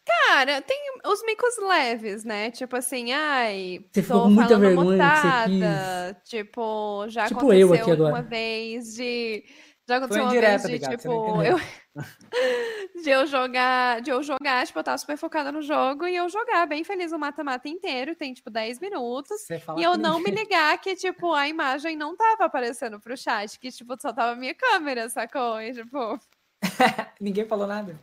Cara, 0.05 0.61
tem 0.61 0.77
os 1.05 1.23
micos 1.25 1.57
leves, 1.57 2.23
né? 2.23 2.51
Tipo 2.51 2.75
assim, 2.77 3.11
ai, 3.11 3.79
Você 3.91 4.01
ficou 4.01 4.23
com 4.23 4.29
muita 4.29 4.57
vergonha 4.57 4.97
que 4.97 5.49
você 5.49 5.49
mutada. 5.55 6.21
Tipo, 6.25 7.05
já 7.09 7.27
Tipo 7.27 7.53
eu 7.53 7.67
aconteceu 7.67 7.73
aqui 7.73 7.91
agora. 7.91 8.13
uma 8.13 8.21
vez 8.21 8.93
de. 8.93 9.43
Já 9.87 9.97
aconteceu 9.97 10.23
uma 10.23 10.31
vez 10.31 10.63
de, 10.63 10.79
não 10.79 10.89
tipo, 10.97 11.41
eu, 11.43 11.57
de 13.01 13.09
eu 13.09 13.25
jogar, 13.25 14.01
de 14.01 14.09
eu 14.09 14.21
jogar, 14.21 14.65
tipo, 14.67 14.77
eu 14.79 14.83
tava 14.83 14.97
super 14.97 15.17
focada 15.17 15.49
no 15.49 15.61
jogo 15.61 16.05
e 16.05 16.15
eu 16.15 16.27
jogar 16.27 16.65
bem 16.65 16.83
feliz 16.83 17.13
o 17.13 17.17
mata-mata 17.19 17.69
inteiro, 17.69 18.13
tem 18.13 18.33
tipo 18.33 18.49
10 18.49 18.79
minutos. 18.81 19.49
E 19.49 19.83
eu 19.83 19.93
que 19.93 19.97
não 19.97 20.19
me 20.19 20.25
ninguém- 20.25 20.43
ligar 20.43 20.77
que, 20.79 20.93
tipo, 20.95 21.33
a 21.33 21.47
imagem 21.47 21.95
não 21.95 22.17
tava 22.17 22.43
aparecendo 22.45 22.99
pro 22.99 23.15
chat, 23.15 23.57
que, 23.57 23.71
tipo, 23.71 23.95
só 24.01 24.11
tava 24.11 24.31
a 24.31 24.35
minha 24.35 24.53
câmera, 24.53 25.07
sacou? 25.07 25.61
E, 25.61 25.71
tipo, 25.73 26.19
Ninguém 27.21 27.45
falou 27.45 27.65
nada. 27.65 27.97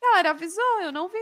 galera 0.00 0.30
avisou, 0.30 0.80
eu 0.82 0.92
não 0.92 1.08
vi. 1.08 1.18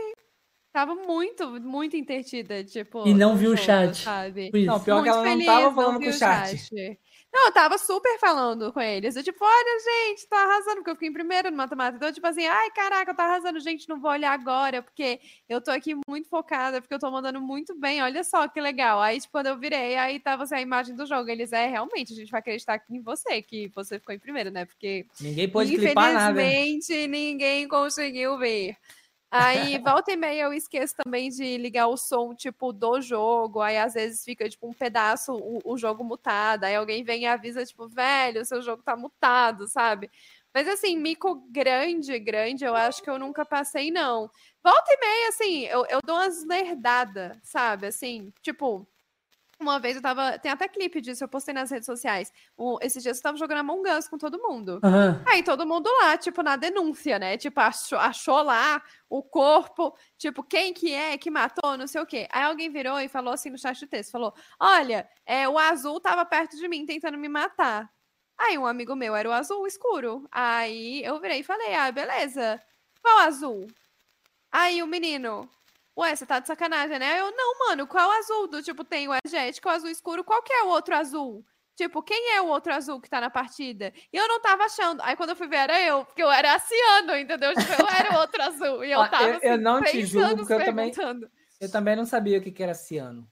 Tava 0.71 0.93
muito, 0.95 1.59
muito 1.61 1.95
intertida, 1.95 2.63
tipo. 2.63 3.07
E 3.07 3.13
não 3.13 3.35
viu 3.35 3.51
o 3.53 3.57
chat. 3.57 3.95
Sabe? 3.95 4.51
Não, 4.65 4.79
pior 4.79 5.03
que 5.03 5.09
Muito 5.09 5.09
ela 5.09 5.23
não 5.23 5.31
feliz, 5.31 5.45
tava 5.45 5.75
falando 5.75 5.99
vi 5.99 6.05
com 6.05 6.11
o 6.11 6.13
o 6.13 6.17
chat. 6.17 6.99
Não, 7.33 7.47
eu 7.47 7.51
tava 7.51 7.79
super 7.79 8.19
falando 8.19 8.71
com 8.71 8.79
eles. 8.79 9.15
Eu, 9.15 9.23
tipo, 9.23 9.43
olha, 9.43 9.79
gente, 9.79 10.27
tô 10.27 10.35
arrasando, 10.35 10.75
porque 10.75 10.91
eu 10.91 10.95
fiquei 10.95 11.09
em 11.09 11.13
primeiro 11.13 11.49
no 11.49 11.57
matemática. 11.57 11.97
Então, 11.97 12.13
tipo 12.13 12.27
assim, 12.27 12.45
ai, 12.45 12.69
caraca, 12.69 13.09
eu 13.09 13.15
tô 13.15 13.21
arrasando, 13.23 13.59
gente, 13.59 13.89
não 13.89 13.99
vou 13.99 14.11
olhar 14.11 14.31
agora, 14.31 14.83
porque 14.83 15.19
eu 15.49 15.59
tô 15.59 15.71
aqui 15.71 15.95
muito 16.07 16.29
focada, 16.29 16.79
porque 16.79 16.93
eu 16.93 16.99
tô 16.99 17.09
mandando 17.09 17.41
muito 17.41 17.73
bem, 17.73 18.03
olha 18.03 18.23
só 18.23 18.47
que 18.47 18.61
legal. 18.61 19.01
Aí, 19.01 19.19
tipo, 19.19 19.31
quando 19.31 19.47
eu 19.47 19.57
virei, 19.57 19.95
aí 19.97 20.19
tava 20.19 20.43
assim, 20.43 20.53
a 20.53 20.61
imagem 20.61 20.95
do 20.95 21.07
jogo. 21.07 21.27
Eles, 21.27 21.51
é, 21.51 21.65
realmente, 21.65 22.13
a 22.13 22.15
gente 22.15 22.29
vai 22.29 22.39
acreditar 22.39 22.79
em 22.87 23.01
você, 23.01 23.41
que 23.41 23.67
você 23.69 23.97
ficou 23.97 24.13
em 24.13 24.19
primeiro, 24.19 24.51
né? 24.51 24.65
Porque 24.65 25.07
Ninguém 25.19 25.49
pôde 25.49 25.75
clipar 25.75 26.13
nada. 26.13 26.39
Infelizmente, 26.39 27.07
ninguém 27.07 27.67
conseguiu 27.67 28.37
ver. 28.37 28.77
Aí, 29.35 29.79
volta 29.79 30.11
e 30.11 30.15
meia, 30.15 30.43
eu 30.43 30.53
esqueço 30.53 30.95
também 30.95 31.27
de 31.31 31.57
ligar 31.57 31.87
o 31.87 31.97
som, 31.97 32.35
tipo, 32.35 32.71
do 32.71 33.01
jogo. 33.01 33.61
Aí, 33.61 33.77
às 33.77 33.95
vezes, 33.95 34.23
fica, 34.23 34.47
tipo, 34.47 34.67
um 34.67 34.73
pedaço, 34.73 35.33
o, 35.33 35.59
o 35.65 35.75
jogo 35.75 36.03
mutado. 36.03 36.65
Aí, 36.65 36.75
alguém 36.75 37.03
vem 37.03 37.23
e 37.23 37.25
avisa, 37.25 37.65
tipo, 37.65 37.87
velho, 37.87 38.45
seu 38.45 38.61
jogo 38.61 38.83
tá 38.83 38.95
mutado, 38.95 39.67
sabe? 39.67 40.11
Mas, 40.53 40.67
assim, 40.67 40.95
mico 40.95 41.47
grande, 41.49 42.19
grande, 42.19 42.63
eu 42.63 42.75
acho 42.75 43.01
que 43.01 43.09
eu 43.09 43.17
nunca 43.17 43.43
passei, 43.43 43.89
não. 43.89 44.29
Volta 44.63 44.93
e 44.93 44.99
meia, 44.99 45.29
assim, 45.29 45.63
eu, 45.63 45.83
eu 45.87 45.99
dou 46.05 46.15
umas 46.15 46.45
nerdadas, 46.45 47.35
sabe? 47.41 47.87
Assim, 47.87 48.31
tipo... 48.43 48.87
Uma 49.59 49.79
vez 49.79 49.95
eu 49.95 50.01
tava. 50.01 50.37
Tem 50.39 50.51
até 50.51 50.67
clipe 50.67 50.99
disso, 50.99 51.23
eu 51.23 51.27
postei 51.27 51.53
nas 51.53 51.71
redes 51.71 51.85
sociais. 51.85 52.33
O- 52.57 52.79
esses 52.81 53.01
dias 53.01 53.17
eu 53.17 53.23
tava 53.23 53.37
jogando 53.37 53.59
Among 53.59 53.89
Us 53.91 54.07
com 54.09 54.17
todo 54.17 54.41
mundo. 54.41 54.79
Aham. 54.83 55.23
Aí 55.27 55.41
todo 55.43 55.65
mundo 55.65 55.89
lá, 56.01 56.17
tipo, 56.17 56.41
na 56.43 56.55
denúncia, 56.55 57.17
né? 57.17 57.37
Tipo, 57.37 57.59
achou, 57.61 57.97
achou 57.97 58.41
lá 58.41 58.81
o 59.09 59.21
corpo, 59.23 59.95
tipo, 60.17 60.43
quem 60.43 60.73
que 60.73 60.91
é 60.91 61.17
que 61.17 61.29
matou, 61.31 61.77
não 61.77 61.87
sei 61.87 62.01
o 62.01 62.05
quê. 62.05 62.27
Aí 62.31 62.43
alguém 62.43 62.69
virou 62.69 62.99
e 62.99 63.07
falou 63.07 63.33
assim 63.33 63.51
no 63.51 63.57
chat 63.57 63.77
de 63.79 63.87
texto, 63.87 64.11
falou, 64.11 64.33
olha, 64.59 65.07
é, 65.25 65.47
o 65.47 65.57
azul 65.57 65.99
tava 65.99 66.25
perto 66.25 66.57
de 66.57 66.67
mim 66.67 66.85
tentando 66.85 67.17
me 67.17 67.29
matar. 67.29 67.89
Aí 68.37 68.57
um 68.57 68.65
amigo 68.65 68.95
meu 68.95 69.15
era 69.15 69.29
o 69.29 69.31
azul 69.31 69.65
escuro. 69.67 70.27
Aí 70.31 71.03
eu 71.05 71.21
virei 71.21 71.39
e 71.39 71.43
falei, 71.43 71.73
ah, 71.75 71.91
beleza. 71.91 72.59
Qual 73.01 73.19
azul? 73.19 73.67
Aí 74.51 74.81
o 74.83 74.87
menino, 74.87 75.47
ué, 75.97 76.15
você 76.15 76.25
tá 76.25 76.39
de 76.39 76.47
sacanagem, 76.47 76.99
né? 76.99 77.19
Eu, 77.19 77.31
não, 77.35 77.59
mano, 77.67 77.87
qual 77.87 78.11
azul? 78.11 78.47
Do 78.47 78.61
tipo, 78.61 78.83
tem 78.83 79.07
o 79.07 79.13
energético, 79.13 79.67
o 79.67 79.71
azul 79.71 79.89
escuro, 79.89 80.23
qual 80.23 80.41
que 80.41 80.51
é 80.53 80.63
o 80.63 80.67
outro 80.69 80.95
azul? 80.95 81.45
Tipo, 81.75 82.03
quem 82.03 82.33
é 82.35 82.41
o 82.41 82.47
outro 82.47 82.71
azul 82.71 83.01
que 83.01 83.09
tá 83.09 83.19
na 83.19 83.31
partida? 83.31 83.91
E 84.11 84.15
eu 84.17 84.27
não 84.27 84.39
tava 84.39 84.63
achando. 84.65 85.01
Aí 85.01 85.15
quando 85.15 85.31
eu 85.31 85.35
fui 85.35 85.47
ver, 85.47 85.55
era 85.57 85.81
eu, 85.81 86.05
porque 86.05 86.21
eu 86.21 86.29
era 86.31 86.59
Ciano, 86.59 87.17
entendeu? 87.17 87.51
Tipo, 87.55 87.71
eu 87.81 87.87
era 87.89 88.15
o 88.15 88.19
outro 88.21 88.43
azul. 88.43 88.85
E 88.85 88.91
eu 88.91 88.99
tava. 89.09 89.23
eu- 89.23 89.29
eu 89.41 89.53
assim, 89.53 89.63
não 89.63 89.81
te 89.83 90.05
julgo, 90.05 90.35
porque 90.37 90.53
eu 90.53 90.65
também-. 90.65 90.91
Eu 91.59 91.71
também 91.71 91.95
não 91.95 92.05
sabia 92.05 92.37
o 92.37 92.41
que, 92.41 92.51
que 92.51 92.61
era 92.61 92.73
ciano. 92.75 93.27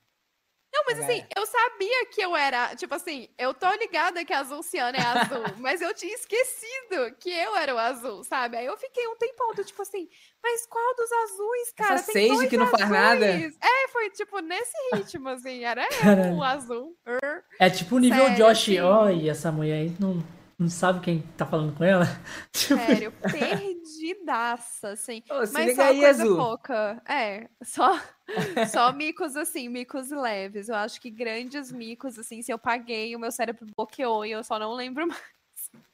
Não, 0.81 0.85
mas 0.87 0.99
assim, 0.99 1.23
eu 1.35 1.45
sabia 1.45 2.05
que 2.07 2.21
eu 2.21 2.35
era. 2.35 2.75
Tipo 2.75 2.95
assim, 2.95 3.29
eu 3.37 3.53
tô 3.53 3.71
ligada 3.75 4.25
que 4.25 4.33
azul 4.33 4.63
ciano 4.63 4.97
é 4.97 5.01
azul, 5.01 5.43
mas 5.59 5.81
eu 5.81 5.93
tinha 5.93 6.13
esquecido 6.13 7.15
que 7.19 7.29
eu 7.29 7.55
era 7.55 7.73
o 7.75 7.77
azul, 7.77 8.23
sabe? 8.23 8.57
Aí 8.57 8.65
eu 8.65 8.75
fiquei 8.77 9.07
um 9.07 9.15
tempão, 9.15 9.53
do 9.53 9.63
tipo 9.63 9.81
assim, 9.81 10.09
mas 10.41 10.65
qual 10.65 10.95
dos 10.95 11.11
azuis, 11.11 11.71
cara? 11.75 11.93
Essa 11.95 12.11
Tem 12.13 12.35
Sage 12.35 12.49
que 12.49 12.57
não 12.57 12.67
faz 12.67 12.89
nada. 12.89 13.25
azuis. 13.33 13.57
É, 13.61 13.87
foi 13.89 14.09
tipo 14.09 14.39
nesse 14.39 14.77
ritmo, 14.95 15.29
assim, 15.29 15.63
era 15.63 15.87
eu, 16.29 16.35
o 16.37 16.43
azul. 16.43 16.97
Er. 17.05 17.43
É 17.59 17.69
tipo 17.69 17.95
o 17.95 17.99
nível 17.99 18.25
Sério, 18.25 18.37
Josh. 18.37 18.61
assim. 18.61 18.79
Olha, 18.79 19.31
essa 19.31 19.51
mulher 19.51 19.81
aí 19.81 19.95
não, 19.99 20.23
não 20.61 20.69
sabe 20.69 20.99
quem 21.01 21.21
tá 21.35 21.45
falando 21.45 21.75
com 21.75 21.83
ela. 21.83 22.05
Tipo, 22.53 22.75
Sério, 22.75 23.11
perdidaça, 23.31 24.89
assim. 24.89 25.23
Ô, 25.29 25.39
Mas 25.51 25.75
só 25.75 25.81
aí, 25.83 25.99
coisa 25.99 26.23
Azul. 26.23 26.37
pouca. 26.37 27.01
É, 27.07 27.49
só, 27.63 27.99
só 28.71 28.93
micos 28.93 29.35
assim, 29.35 29.67
micos 29.67 30.11
leves. 30.11 30.69
Eu 30.69 30.75
acho 30.75 31.01
que 31.01 31.09
grandes 31.09 31.71
micos, 31.71 32.17
assim, 32.19 32.41
se 32.41 32.51
eu 32.51 32.59
paguei, 32.59 33.15
o 33.15 33.19
meu 33.19 33.31
cérebro 33.31 33.65
bloqueou 33.75 34.25
e 34.25 34.31
eu 34.31 34.43
só 34.43 34.59
não 34.59 34.73
lembro 34.73 35.05
mais. 35.07 35.21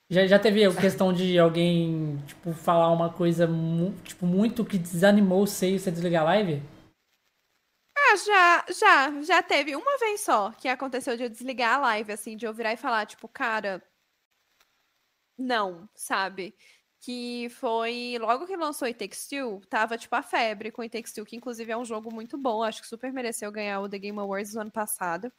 Já, 0.10 0.26
já 0.28 0.40
teve 0.40 0.64
a 0.66 0.74
questão 0.74 1.12
de 1.12 1.38
alguém, 1.38 2.18
tipo, 2.28 2.54
falar 2.54 2.92
uma 2.92 3.12
coisa, 3.12 3.46
mu- 3.48 3.94
tipo, 4.04 4.26
muito 4.26 4.64
que 4.66 4.78
desanimou 4.78 5.46
você 5.46 5.72
e 5.72 5.80
você 5.80 5.92
desligar 5.92 6.22
a 6.24 6.26
live? 6.26 6.62
Ah, 7.98 8.16
já, 8.16 8.66
já, 8.74 9.22
já 9.22 9.44
teve 9.44 9.76
uma 9.76 9.98
vez 9.98 10.22
só 10.22 10.52
que 10.52 10.68
aconteceu 10.70 11.18
de 11.18 11.24
eu 11.24 11.30
desligar 11.30 11.76
a 11.76 11.82
live, 11.82 12.14
assim, 12.14 12.38
de 12.38 12.46
eu 12.46 12.54
virar 12.54 12.72
e 12.74 12.78
falar, 12.78 13.06
tipo, 13.06 13.28
cara, 13.28 13.84
não, 15.38 15.88
sabe? 15.96 16.56
Que 17.00 17.48
foi 17.52 18.18
logo 18.20 18.48
que 18.48 18.56
lançou 18.58 18.88
It 18.88 18.98
Takes 18.98 19.28
Two, 19.28 19.62
tava 19.70 19.98
tipo 19.98 20.16
a 20.16 20.24
febre 20.24 20.72
com 20.72 20.82
It 20.82 20.92
Takes 20.92 21.14
Two, 21.14 21.26
que 21.26 21.36
inclusive 21.36 21.72
é 21.72 21.78
um 21.78 21.86
jogo 21.86 22.14
muito 22.14 22.38
bom, 22.38 22.64
acho 22.64 22.82
que 22.82 22.88
super 22.88 23.14
mereceu 23.14 23.52
ganhar 23.52 23.80
o 23.82 23.90
The 23.90 24.00
Game 24.00 24.20
Awards 24.20 24.54
do 24.54 24.62
ano 24.62 24.72
passado. 24.72 25.32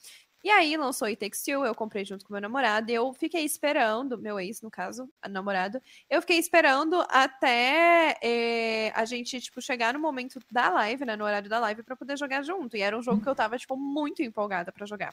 E 0.44 0.50
aí 0.50 0.76
lançou 0.76 1.06
It 1.08 1.18
Takes 1.18 1.42
Two, 1.42 1.66
eu 1.66 1.74
comprei 1.74 2.04
junto 2.04 2.24
com 2.24 2.32
meu 2.32 2.40
namorado, 2.40 2.90
e 2.90 2.94
eu 2.94 3.12
fiquei 3.12 3.44
esperando, 3.44 4.16
meu 4.16 4.38
ex, 4.38 4.62
no 4.62 4.70
caso, 4.70 5.10
namorado, 5.28 5.80
eu 6.08 6.20
fiquei 6.20 6.38
esperando 6.38 7.04
até 7.08 8.16
eh, 8.22 8.92
a 8.94 9.04
gente, 9.04 9.40
tipo, 9.40 9.60
chegar 9.60 9.92
no 9.92 9.98
momento 9.98 10.38
da 10.50 10.68
live, 10.70 11.04
né, 11.04 11.16
no 11.16 11.24
horário 11.24 11.50
da 11.50 11.58
live, 11.58 11.82
pra 11.82 11.96
poder 11.96 12.16
jogar 12.16 12.42
junto. 12.42 12.76
E 12.76 12.80
era 12.82 12.96
um 12.96 13.02
jogo 13.02 13.20
que 13.20 13.28
eu 13.28 13.34
tava, 13.34 13.58
tipo, 13.58 13.76
muito 13.76 14.22
empolgada 14.22 14.70
pra 14.70 14.86
jogar. 14.86 15.12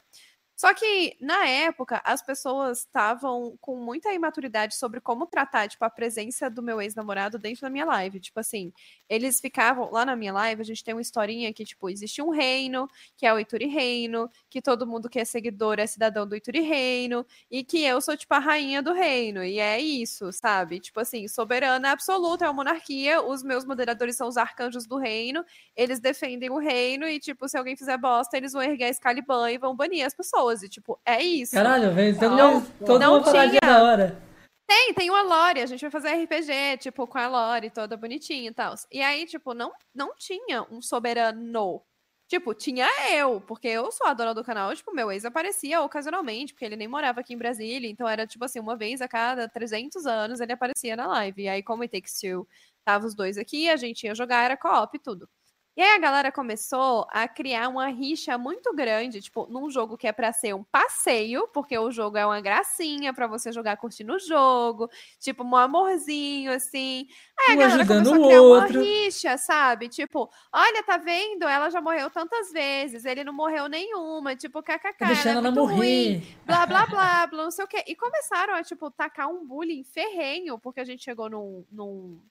Só 0.58 0.74
que, 0.74 1.18
na 1.20 1.46
época, 1.48 2.02
as 2.06 2.22
pessoas 2.22 2.80
estavam 2.80 3.58
com 3.60 3.76
muita 3.78 4.14
imaturidade 4.14 4.76
sobre 4.76 5.02
como 5.02 5.28
tratar, 5.28 5.68
tipo, 5.68 5.84
a 5.84 5.90
presença 5.90 6.50
do 6.50 6.64
meu 6.64 6.82
ex-namorado 6.82 7.38
dentro 7.38 7.62
da 7.62 7.70
minha 7.70 7.84
live. 7.86 8.20
Tipo 8.22 8.40
assim, 8.40 8.72
eles 9.10 9.42
ficavam, 9.42 9.92
lá 9.92 10.06
na 10.06 10.16
minha 10.16 10.32
live, 10.32 10.62
a 10.62 10.66
gente 10.66 10.82
tem 10.84 10.94
uma 10.96 11.02
historinha 11.02 11.54
que, 11.54 11.66
tipo, 11.66 11.90
existe 11.90 12.22
um 12.22 12.30
reino, 12.30 12.88
que 13.18 13.26
é 13.26 13.34
o 13.34 13.40
Ituri 13.40 13.66
Reino, 13.68 14.30
que 14.50 14.62
todo 14.62 14.88
mundo 14.88 15.10
que 15.10 15.20
é 15.20 15.26
seguidor 15.26 15.78
é 15.80 15.86
cidadão 15.88 16.26
do 16.26 16.36
Ituri 16.38 16.62
Reino, 16.62 17.26
e 17.52 17.62
que 17.64 17.84
eu 17.84 18.00
sou, 18.00 18.16
tipo, 18.16 18.34
a 18.34 18.40
rainha 18.40 18.82
do 18.82 18.94
reino. 18.94 19.44
E 19.44 19.60
é 19.60 19.80
isso, 19.82 20.32
sabe? 20.32 20.80
Tipo 20.80 21.02
assim, 21.02 21.28
soberana 21.28 21.92
absoluta 21.92 22.46
é 22.46 22.48
a 22.48 22.54
monarquia, 22.54 23.22
os 23.22 23.44
meus 23.44 23.66
moderadores 23.66 24.16
são 24.16 24.28
os 24.30 24.38
arcanjos 24.38 24.88
do 24.88 24.98
reino, 24.98 25.44
eles 25.76 26.00
defendem 26.00 26.50
o 26.50 26.58
reino, 26.58 27.06
e, 27.08 27.20
tipo, 27.20 27.48
se 27.50 27.58
alguém 27.58 27.76
fizer 27.76 27.98
bosta, 27.98 28.38
eles 28.38 28.54
vão 28.54 28.62
erguer 28.64 28.86
a 28.86 28.90
Excalibur 28.90 29.50
e 29.50 29.58
vão 29.58 29.76
banir 29.76 30.06
as 30.06 30.14
pessoas. 30.16 30.45
E, 30.52 30.70
tipo, 30.70 31.00
é 31.06 31.22
isso. 31.22 31.54
Caralho, 31.54 31.94
velho, 31.94 32.18
todo 32.20 32.36
Não, 32.36 32.54
mundo, 32.54 32.74
todo 32.86 33.00
não 33.00 33.14
mundo 33.16 33.32
tinha. 33.32 33.60
da 33.62 33.84
hora. 33.84 34.22
Tem, 34.68 34.94
tem 34.94 35.10
uma 35.12 35.22
Lore, 35.22 35.62
a 35.62 35.66
gente 35.68 35.82
vai 35.82 35.92
fazer 35.92 36.10
RPG, 36.24 36.78
tipo, 36.80 37.06
com 37.06 37.20
a 37.20 37.28
Lore 37.28 37.70
toda 37.70 37.96
bonitinha 37.96 38.50
e 38.50 38.54
tal. 38.54 38.74
E 38.92 39.02
aí, 39.02 39.26
tipo, 39.26 39.54
não, 39.54 39.72
não 39.94 40.16
tinha 40.16 40.64
um 40.72 40.82
soberano. 40.82 41.82
Tipo, 42.28 42.56
tinha 42.56 42.88
eu, 43.14 43.40
porque 43.42 43.68
eu 43.68 43.92
sou 43.92 44.08
a 44.08 44.14
dona 44.14 44.34
do 44.34 44.44
canal, 44.44 44.76
tipo, 44.76 44.92
meu 44.92 45.12
ex 45.12 45.24
aparecia 45.26 45.82
ocasionalmente, 45.82 46.54
porque 46.54 46.66
ele 46.66 46.76
nem 46.76 46.88
morava 46.88 47.20
aqui 47.20 47.36
em 47.36 47.38
Brasília, 47.38 47.88
então 47.88 48.08
era, 48.08 48.26
tipo 48.26 48.44
assim, 48.44 48.60
uma 48.60 48.76
vez 48.76 49.00
a 49.00 49.08
cada 49.08 49.48
300 49.48 50.08
anos 50.08 50.40
ele 50.40 50.52
aparecia 50.52 50.96
na 50.96 51.06
live. 51.06 51.44
E 51.44 51.48
aí, 51.48 51.62
como 51.62 51.84
It 51.84 51.92
Takes 51.92 52.20
Two, 52.20 52.48
tava 52.84 53.06
os 53.06 53.14
dois 53.14 53.38
aqui, 53.38 53.70
a 53.70 53.76
gente 53.76 54.06
ia 54.08 54.16
jogar, 54.16 54.44
era 54.44 54.58
co-op 54.58 54.98
e 54.98 55.00
tudo. 55.00 55.30
E 55.78 55.82
aí 55.82 55.90
a 55.96 56.00
galera 56.00 56.32
começou 56.32 57.06
a 57.12 57.28
criar 57.28 57.68
uma 57.68 57.88
rixa 57.88 58.38
muito 58.38 58.74
grande, 58.74 59.22
tipo, 59.22 59.46
num 59.48 59.70
jogo 59.70 59.98
que 59.98 60.08
é 60.08 60.14
pra 60.14 60.32
ser 60.32 60.54
um 60.56 60.64
passeio, 60.64 61.48
porque 61.50 61.78
o 61.78 61.92
jogo 61.92 62.18
é 62.18 62.26
uma 62.26 62.40
gracinha 62.40 63.14
pra 63.14 63.28
você 63.28 63.52
jogar 63.52 63.76
curtindo 63.78 64.14
o 64.14 64.20
jogo, 64.20 64.90
tipo, 65.20 65.44
um 65.44 65.56
amorzinho, 65.56 66.52
assim. 66.54 67.08
Aí 67.38 67.52
a 67.52 67.56
Um 67.56 67.58
galera 67.58 67.84
ajudando 67.84 67.86
começou 67.86 68.16
a 68.16 68.20
o 68.20 68.22
criar 68.22 68.42
outro. 68.42 68.80
uma 68.80 68.86
rixa, 68.86 69.38
sabe? 69.38 69.90
Tipo, 69.90 70.30
olha, 70.54 70.84
tá 70.84 70.98
vendo? 70.98 71.44
Ela 71.48 71.70
já 71.70 71.82
morreu 71.82 72.10
tantas 72.10 72.52
vezes, 72.52 73.04
ele 73.06 73.24
não 73.26 73.34
morreu 73.34 73.68
nenhuma, 73.68 74.36
tipo, 74.36 74.64
kkk, 74.64 74.94
Tá 74.98 75.06
deixando 75.06 75.38
ela 75.38 75.40
ela 75.40 75.50
é 75.50 75.52
ruim 75.52 75.52
morrer. 75.52 76.24
blá, 76.46 76.66
blá, 76.66 76.86
blá, 76.88 77.28
blá, 77.28 77.44
não 77.44 77.52
sei 77.52 77.66
o 77.66 77.68
quê. 77.68 77.84
E 77.88 77.96
começaram 77.96 78.54
a, 78.56 78.64
tipo, 78.64 78.90
tacar 78.92 79.28
um 79.30 79.46
bullying 79.46 79.84
ferrenho, 79.84 80.58
porque 80.60 80.80
a 80.80 80.86
gente 80.86 81.04
chegou 81.04 81.30
num, 81.30 81.66
num, 81.72 82.22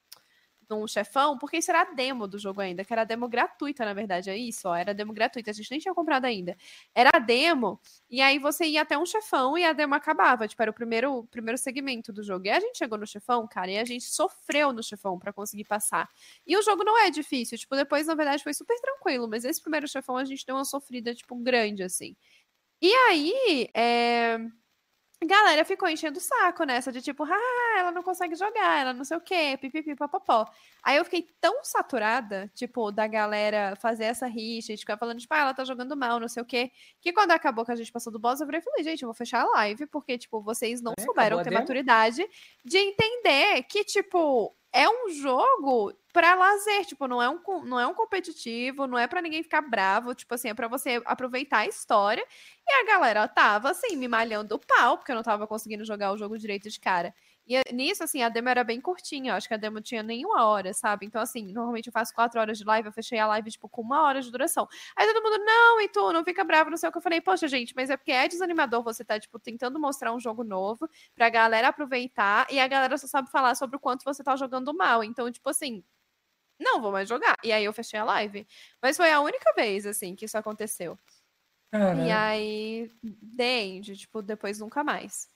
num 0.80 0.86
chefão, 0.88 1.38
porque 1.38 1.58
isso 1.58 1.70
era 1.70 1.82
a 1.82 1.84
demo 1.94 2.26
do 2.26 2.38
jogo 2.38 2.60
ainda, 2.60 2.84
que 2.84 2.92
era 2.92 3.02
a 3.02 3.04
demo 3.04 3.28
gratuita, 3.28 3.84
na 3.84 3.94
verdade, 3.94 4.30
é 4.30 4.36
isso, 4.36 4.68
ó, 4.68 4.74
era 4.74 4.90
a 4.90 4.94
demo 4.94 5.12
gratuita, 5.12 5.50
a 5.50 5.54
gente 5.54 5.70
nem 5.70 5.80
tinha 5.80 5.94
comprado 5.94 6.24
ainda. 6.24 6.56
Era 6.94 7.10
a 7.14 7.18
demo, 7.18 7.80
e 8.10 8.20
aí 8.20 8.38
você 8.38 8.66
ia 8.66 8.82
até 8.82 8.98
um 8.98 9.06
chefão 9.06 9.56
e 9.56 9.64
a 9.64 9.72
demo 9.72 9.94
acabava, 9.94 10.46
tipo, 10.48 10.60
era 10.62 10.70
o 10.70 10.74
primeiro, 10.74 11.24
primeiro 11.30 11.58
segmento 11.58 12.12
do 12.12 12.22
jogo. 12.22 12.46
E 12.46 12.50
a 12.50 12.60
gente 12.60 12.78
chegou 12.78 12.98
no 12.98 13.06
chefão, 13.06 13.46
cara, 13.48 13.70
e 13.70 13.78
a 13.78 13.84
gente 13.84 14.04
sofreu 14.04 14.72
no 14.72 14.82
chefão 14.82 15.18
pra 15.18 15.32
conseguir 15.32 15.64
passar. 15.64 16.08
E 16.46 16.56
o 16.56 16.62
jogo 16.62 16.84
não 16.84 16.98
é 16.98 17.10
difícil, 17.10 17.58
tipo, 17.58 17.74
depois, 17.76 18.06
na 18.06 18.14
verdade, 18.14 18.42
foi 18.42 18.54
super 18.54 18.78
tranquilo, 18.80 19.28
mas 19.28 19.44
esse 19.44 19.60
primeiro 19.60 19.88
chefão 19.88 20.16
a 20.16 20.24
gente 20.24 20.44
deu 20.46 20.56
uma 20.56 20.64
sofrida, 20.64 21.14
tipo, 21.14 21.34
grande, 21.36 21.82
assim. 21.82 22.16
E 22.80 22.92
aí, 22.94 23.68
é... 23.74 24.38
a 25.24 25.26
galera 25.26 25.64
ficou 25.64 25.88
enchendo 25.88 26.18
o 26.18 26.22
saco 26.22 26.64
nessa, 26.64 26.92
de 26.92 27.00
tipo, 27.00 27.24
ah, 27.24 27.78
ela 27.78 27.90
não 27.90 28.02
consegue 28.02 28.34
jogar, 28.34 28.80
ela 28.80 28.92
não 28.92 29.04
sei 29.04 29.16
o 29.16 29.20
quê, 29.20 29.56
pipipi, 29.60 29.94
papapó. 29.94 30.46
Aí 30.82 30.96
eu 30.96 31.04
fiquei 31.04 31.26
tão 31.40 31.64
saturada, 31.64 32.50
tipo, 32.54 32.90
da 32.92 33.06
galera 33.06 33.74
fazer 33.76 34.04
essa 34.04 34.26
rixa, 34.26 34.74
de 34.74 34.80
ficar 34.80 34.96
falando, 34.96 35.18
tipo, 35.18 35.32
ah, 35.34 35.38
ela 35.38 35.54
tá 35.54 35.64
jogando 35.64 35.96
mal, 35.96 36.20
não 36.20 36.28
sei 36.28 36.42
o 36.42 36.46
quê, 36.46 36.70
que 37.00 37.12
quando 37.12 37.30
acabou 37.32 37.64
que 37.64 37.72
a 37.72 37.76
gente 37.76 37.90
passou 37.92 38.12
do 38.12 38.18
boss, 38.18 38.40
eu 38.40 38.46
virei 38.46 38.60
e 38.60 38.64
falei, 38.64 38.84
gente, 38.84 39.02
eu 39.02 39.06
vou 39.08 39.14
fechar 39.14 39.42
a 39.42 39.50
live, 39.58 39.86
porque, 39.86 40.18
tipo, 40.18 40.40
vocês 40.42 40.80
não 40.80 40.92
É, 40.98 41.02
souberam 41.02 41.42
ter 41.42 41.50
maturidade 41.50 42.26
de 42.64 42.78
entender 42.78 43.62
que, 43.64 43.84
tipo, 43.84 44.54
é 44.74 44.88
um 44.88 45.10
jogo 45.10 45.92
pra 46.12 46.34
lazer, 46.34 46.84
tipo, 46.86 47.06
não 47.08 47.22
é 47.22 47.28
um, 47.30 47.40
não 47.64 47.80
é 47.80 47.86
um 47.86 47.94
competitivo, 47.94 48.86
não 48.86 48.98
é 48.98 49.06
pra 49.08 49.22
ninguém 49.22 49.42
ficar 49.42 49.62
bravo, 49.62 50.14
tipo 50.14 50.34
assim, 50.34 50.48
é 50.48 50.54
pra 50.54 50.68
você 50.68 51.00
aproveitar 51.06 51.58
a 51.60 51.66
história. 51.66 52.24
E 52.68 52.72
a 52.82 52.86
galera 52.86 53.28
tava, 53.28 53.70
assim, 53.70 53.96
me 53.96 54.08
malhando 54.08 54.54
o 54.56 54.58
pau, 54.60 54.98
porque 54.98 55.12
eu 55.12 55.16
não 55.16 55.22
tava 55.22 55.46
conseguindo 55.46 55.84
jogar 55.84 56.12
o 56.12 56.18
jogo 56.18 56.38
direito 56.38 56.68
de 56.70 56.80
cara. 56.80 57.14
E 57.46 57.56
eh, 57.56 57.62
nisso, 57.72 58.02
assim, 58.04 58.22
a 58.22 58.28
demo 58.28 58.48
era 58.48 58.64
bem 58.64 58.80
curtinha, 58.80 59.32
eu 59.32 59.36
acho 59.36 59.46
que 59.48 59.54
a 59.54 59.56
demo 59.58 59.80
tinha 59.80 60.02
nem 60.02 60.24
uma 60.24 60.46
hora, 60.46 60.72
sabe? 60.72 61.04
Então, 61.06 61.20
assim, 61.20 61.52
normalmente 61.52 61.88
eu 61.88 61.92
faço 61.92 62.14
quatro 62.14 62.40
horas 62.40 62.56
de 62.58 62.64
live, 62.64 62.88
eu 62.88 62.92
fechei 62.92 63.18
a 63.18 63.26
live, 63.26 63.50
tipo, 63.50 63.68
com 63.68 63.82
uma 63.82 64.02
hora 64.02 64.20
de 64.22 64.30
duração. 64.30 64.66
Aí 64.96 65.06
todo 65.12 65.22
mundo, 65.22 65.44
não, 65.44 65.80
e 65.80 65.88
tu, 65.88 66.12
não 66.12 66.24
fica 66.24 66.42
bravo, 66.44 66.70
não 66.70 66.76
sei 66.76 66.88
o 66.88 66.92
que. 66.92 66.98
Eu 66.98 67.02
falei, 67.02 67.20
poxa, 67.20 67.46
gente, 67.48 67.74
mas 67.76 67.90
é 67.90 67.96
porque 67.96 68.12
é 68.12 68.26
desanimador 68.28 68.82
você 68.82 69.04
tá, 69.04 69.18
tipo, 69.20 69.38
tentando 69.38 69.78
mostrar 69.78 70.12
um 70.14 70.20
jogo 70.20 70.42
novo 70.44 70.88
pra 71.14 71.28
galera 71.28 71.68
aproveitar, 71.68 72.46
e 72.50 72.58
a 72.58 72.66
galera 72.68 72.96
só 72.98 73.06
sabe 73.06 73.30
falar 73.30 73.54
sobre 73.54 73.76
o 73.76 73.80
quanto 73.80 74.04
você 74.04 74.22
tá 74.24 74.36
jogando 74.36 74.72
mal. 74.74 75.04
Então, 75.04 75.30
tipo 75.30 75.48
assim, 75.50 75.84
não 76.60 76.80
vou 76.80 76.92
mais 76.92 77.08
jogar. 77.08 77.36
E 77.44 77.52
aí 77.52 77.64
eu 77.64 77.72
fechei 77.72 77.98
a 78.00 78.04
live. 78.04 78.46
Mas 78.82 78.96
foi 78.96 79.10
a 79.12 79.20
única 79.20 79.52
vez, 79.56 79.86
assim, 79.86 80.14
que 80.16 80.24
isso 80.26 80.38
aconteceu. 80.38 80.98
E 81.92 82.10
aí, 82.10 82.90
end, 83.38 83.96
tipo, 83.96 84.22
depois 84.22 84.58
nunca 84.60 84.84
mais. 84.84 85.28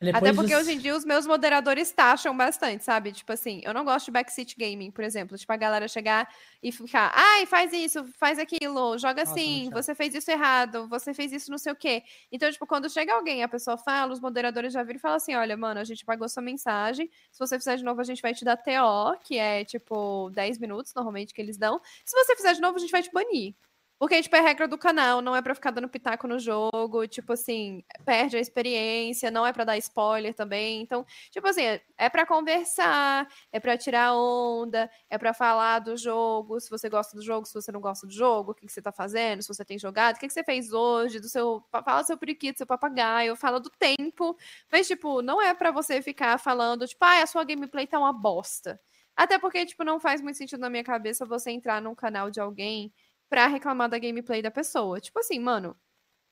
Depois 0.00 0.22
Até 0.22 0.32
porque 0.32 0.54
hoje 0.54 0.72
em 0.72 0.78
dia 0.78 0.94
os 0.94 1.04
meus 1.04 1.26
moderadores 1.26 1.90
taxam 1.90 2.36
bastante, 2.36 2.84
sabe? 2.84 3.10
Tipo 3.10 3.32
assim, 3.32 3.60
eu 3.64 3.74
não 3.74 3.84
gosto 3.84 4.06
de 4.06 4.12
backseat 4.12 4.54
gaming, 4.56 4.92
por 4.92 5.02
exemplo. 5.02 5.36
Tipo, 5.36 5.52
a 5.52 5.56
galera 5.56 5.88
chegar 5.88 6.32
e 6.62 6.70
ficar, 6.70 7.12
ai, 7.12 7.46
faz 7.46 7.72
isso, 7.72 8.06
faz 8.16 8.38
aquilo, 8.38 8.96
joga 8.96 9.24
Nossa, 9.24 9.32
assim, 9.32 9.62
muito 9.62 9.64
chato. 9.70 9.82
você 9.82 9.94
fez 9.96 10.14
isso 10.14 10.30
errado, 10.30 10.86
você 10.88 11.12
fez 11.12 11.32
isso 11.32 11.50
não 11.50 11.58
sei 11.58 11.72
o 11.72 11.76
quê. 11.76 12.04
Então, 12.30 12.48
tipo, 12.48 12.64
quando 12.64 12.88
chega 12.88 13.12
alguém, 13.12 13.42
a 13.42 13.48
pessoa 13.48 13.76
fala, 13.76 14.12
os 14.12 14.20
moderadores 14.20 14.72
já 14.72 14.84
viram 14.84 14.98
e 14.98 15.00
falam 15.00 15.16
assim: 15.16 15.34
olha, 15.34 15.56
mano, 15.56 15.80
a 15.80 15.84
gente 15.84 16.04
pagou 16.04 16.28
sua 16.28 16.44
mensagem. 16.44 17.10
Se 17.32 17.38
você 17.40 17.58
fizer 17.58 17.76
de 17.76 17.82
novo, 17.82 18.00
a 18.00 18.04
gente 18.04 18.22
vai 18.22 18.32
te 18.32 18.44
dar 18.44 18.56
TO, 18.56 19.18
que 19.24 19.36
é 19.36 19.64
tipo 19.64 20.30
10 20.30 20.58
minutos, 20.58 20.94
normalmente, 20.94 21.34
que 21.34 21.40
eles 21.42 21.56
dão. 21.58 21.80
Se 22.04 22.16
você 22.16 22.36
fizer 22.36 22.54
de 22.54 22.60
novo, 22.60 22.76
a 22.76 22.80
gente 22.80 22.92
vai 22.92 23.02
te 23.02 23.10
banir. 23.12 23.54
Porque, 23.98 24.22
tipo, 24.22 24.36
é 24.36 24.40
regra 24.40 24.68
do 24.68 24.78
canal, 24.78 25.20
não 25.20 25.34
é 25.34 25.42
pra 25.42 25.56
ficar 25.56 25.72
dando 25.72 25.88
pitaco 25.88 26.28
no 26.28 26.38
jogo, 26.38 27.04
tipo 27.08 27.32
assim, 27.32 27.82
perde 28.04 28.36
a 28.36 28.40
experiência, 28.40 29.28
não 29.28 29.44
é 29.44 29.52
pra 29.52 29.64
dar 29.64 29.76
spoiler 29.78 30.32
também. 30.34 30.80
Então, 30.82 31.04
tipo 31.32 31.46
assim, 31.48 31.62
é- 31.64 31.82
é 31.98 32.08
pra 32.08 32.24
conversar, 32.24 33.26
é 33.50 33.58
pra 33.58 33.76
tirar 33.76 34.14
onda, 34.14 34.88
é 35.10 35.18
pra 35.18 35.34
falar 35.34 35.80
do 35.80 35.96
jogo, 35.96 36.60
se 36.60 36.70
você 36.70 36.88
gosta 36.88 37.16
do 37.16 37.22
jogo, 37.24 37.44
se 37.46 37.52
você 37.54 37.72
não 37.72 37.80
gosta 37.80 38.06
do 38.06 38.12
jogo, 38.12 38.52
o 38.52 38.54
que, 38.54 38.66
que 38.66 38.72
você 38.72 38.80
tá 38.80 38.92
fazendo, 38.92 39.42
se 39.42 39.48
você 39.48 39.64
tem 39.64 39.78
jogado, 39.78 40.14
o 40.16 40.20
que, 40.20 40.28
que 40.28 40.32
você 40.32 40.44
fez 40.44 40.72
hoje, 40.72 41.18
do 41.18 41.28
seu. 41.28 41.60
fa- 41.70 41.82
Fala 41.82 42.04
seu 42.04 42.16
periquito, 42.16 42.58
seu 42.58 42.66
papagaio, 42.66 43.34
fala 43.34 43.58
do 43.58 43.70
tempo. 43.70 44.36
Mas, 44.70 44.86
tipo, 44.86 45.22
não 45.22 45.40
é 45.42 45.54
pra 45.54 45.70
você 45.72 46.00
ficar 46.02 46.38
falando, 46.38 46.86
tipo, 46.86 47.04
ah, 47.04 47.22
a 47.22 47.26
sua 47.26 47.42
gameplay 47.44 47.86
tá 47.86 47.98
uma 47.98 48.12
bosta. 48.12 48.80
Até 49.16 49.38
porque, 49.38 49.66
tipo, 49.66 49.82
não 49.84 49.98
faz 49.98 50.20
muito 50.20 50.36
sentido 50.36 50.60
na 50.60 50.70
minha 50.70 50.84
cabeça 50.84 51.26
você 51.26 51.50
entrar 51.50 51.82
num 51.82 51.94
canal 51.94 52.30
de 52.30 52.40
alguém 52.40 52.92
pra 53.28 53.46
reclamar 53.46 53.88
da 53.88 53.98
gameplay 53.98 54.42
da 54.42 54.50
pessoa. 54.50 55.00
Tipo 55.00 55.20
assim, 55.20 55.38
mano, 55.38 55.76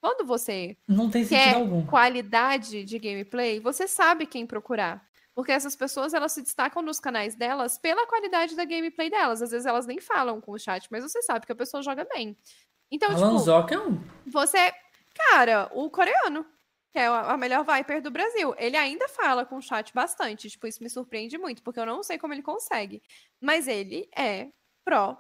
quando 0.01 0.27
você 0.27 0.77
Não 0.87 1.11
tem 1.11 1.27
quer 1.27 1.55
algum. 1.55 1.85
qualidade 1.87 2.85
de 2.85 2.99
gameplay, 2.99 3.61
você 3.61 3.87
sabe 3.89 4.27
quem 4.27 4.47
procurar. 4.47 5.05
Porque 5.35 5.53
essas 5.53 5.77
pessoas, 5.77 6.15
elas 6.15 6.33
se 6.33 6.41
destacam 6.41 6.81
nos 6.81 6.99
canais 6.99 7.35
delas 7.35 7.77
pela 7.77 8.07
qualidade 8.07 8.57
da 8.57 8.65
gameplay 8.65 9.11
delas. 9.11 9.43
Às 9.43 9.51
vezes 9.51 9.67
elas 9.67 9.87
nem 9.87 10.01
falam 10.01 10.41
com 10.41 10.53
o 10.53 10.59
chat, 10.59 10.89
mas 10.91 11.03
você 11.03 11.21
sabe 11.23 11.45
que 11.45 11.53
a 11.53 11.57
pessoa 11.57 11.83
joga 11.83 12.07
bem. 12.15 12.37
Então, 12.91 13.11
Alan 13.11 13.39
tipo, 13.39 13.75
é 13.75 13.79
um. 13.79 14.03
você... 14.27 14.73
Cara, 15.31 15.71
o 15.75 15.91
coreano, 15.91 16.47
que 16.91 16.99
é 16.99 17.07
a 17.07 17.37
melhor 17.37 17.65
Viper 17.65 18.01
do 18.03 18.11
Brasil, 18.11 18.55
ele 18.59 18.77
ainda 18.77 19.09
fala 19.09 19.45
com 19.45 19.57
o 19.57 19.63
chat 19.63 19.93
bastante. 19.93 20.49
Tipo, 20.49 20.67
isso 20.67 20.83
me 20.83 20.89
surpreende 20.91 21.37
muito, 21.37 21.63
porque 21.63 21.81
eu 21.81 21.87
não 21.87 22.03
sei 22.03 22.19
como 22.19 22.33
ele 22.35 22.43
consegue. 22.43 23.03
Mas 23.41 23.67
ele 23.67 24.09
é 24.17 24.49
pro 24.85 25.17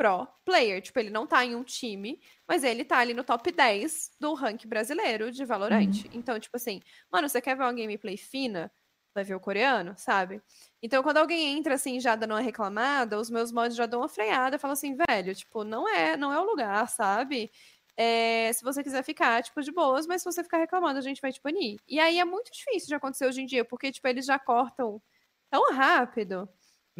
pro 0.00 0.26
player. 0.46 0.80
Tipo, 0.80 0.98
ele 0.98 1.10
não 1.10 1.26
tá 1.26 1.44
em 1.44 1.54
um 1.54 1.62
time, 1.62 2.18
mas 2.48 2.64
ele 2.64 2.86
tá 2.86 2.98
ali 2.98 3.12
no 3.12 3.22
top 3.22 3.52
10 3.52 4.12
do 4.18 4.32
ranking 4.32 4.66
brasileiro 4.66 5.30
de 5.30 5.44
Valorant. 5.44 5.90
Então, 6.10 6.40
tipo 6.40 6.56
assim, 6.56 6.80
mano, 7.12 7.28
você 7.28 7.38
quer 7.38 7.54
ver 7.54 7.64
uma 7.64 7.72
gameplay 7.74 8.16
fina? 8.16 8.72
Vai 9.14 9.24
ver 9.24 9.34
o 9.34 9.40
coreano, 9.40 9.94
sabe? 9.98 10.40
Então, 10.82 11.02
quando 11.02 11.18
alguém 11.18 11.58
entra 11.58 11.74
assim, 11.74 12.00
já 12.00 12.16
dando 12.16 12.30
uma 12.30 12.40
reclamada, 12.40 13.18
os 13.18 13.28
meus 13.28 13.52
mods 13.52 13.76
já 13.76 13.84
dão 13.84 14.00
uma 14.00 14.08
freada, 14.08 14.58
falam 14.58 14.72
assim, 14.72 14.96
velho, 14.96 15.34
tipo, 15.34 15.64
não 15.64 15.86
é, 15.86 16.16
não 16.16 16.32
é 16.32 16.40
o 16.40 16.44
lugar, 16.44 16.88
sabe? 16.88 17.50
É, 17.96 18.50
se 18.54 18.64
você 18.64 18.82
quiser 18.82 19.02
ficar, 19.04 19.42
tipo, 19.42 19.60
de 19.60 19.70
boas, 19.70 20.06
mas 20.06 20.22
se 20.22 20.32
você 20.32 20.42
ficar 20.42 20.58
reclamando, 20.58 20.98
a 20.98 21.02
gente 21.02 21.20
vai 21.20 21.30
te 21.32 21.42
banir. 21.42 21.76
E 21.86 22.00
aí 22.00 22.18
é 22.18 22.24
muito 22.24 22.50
difícil 22.50 22.88
de 22.88 22.94
acontecer 22.94 23.26
hoje 23.26 23.42
em 23.42 23.46
dia, 23.46 23.64
porque, 23.66 23.92
tipo, 23.92 24.08
eles 24.08 24.24
já 24.24 24.38
cortam 24.38 25.02
tão 25.50 25.74
rápido 25.74 26.48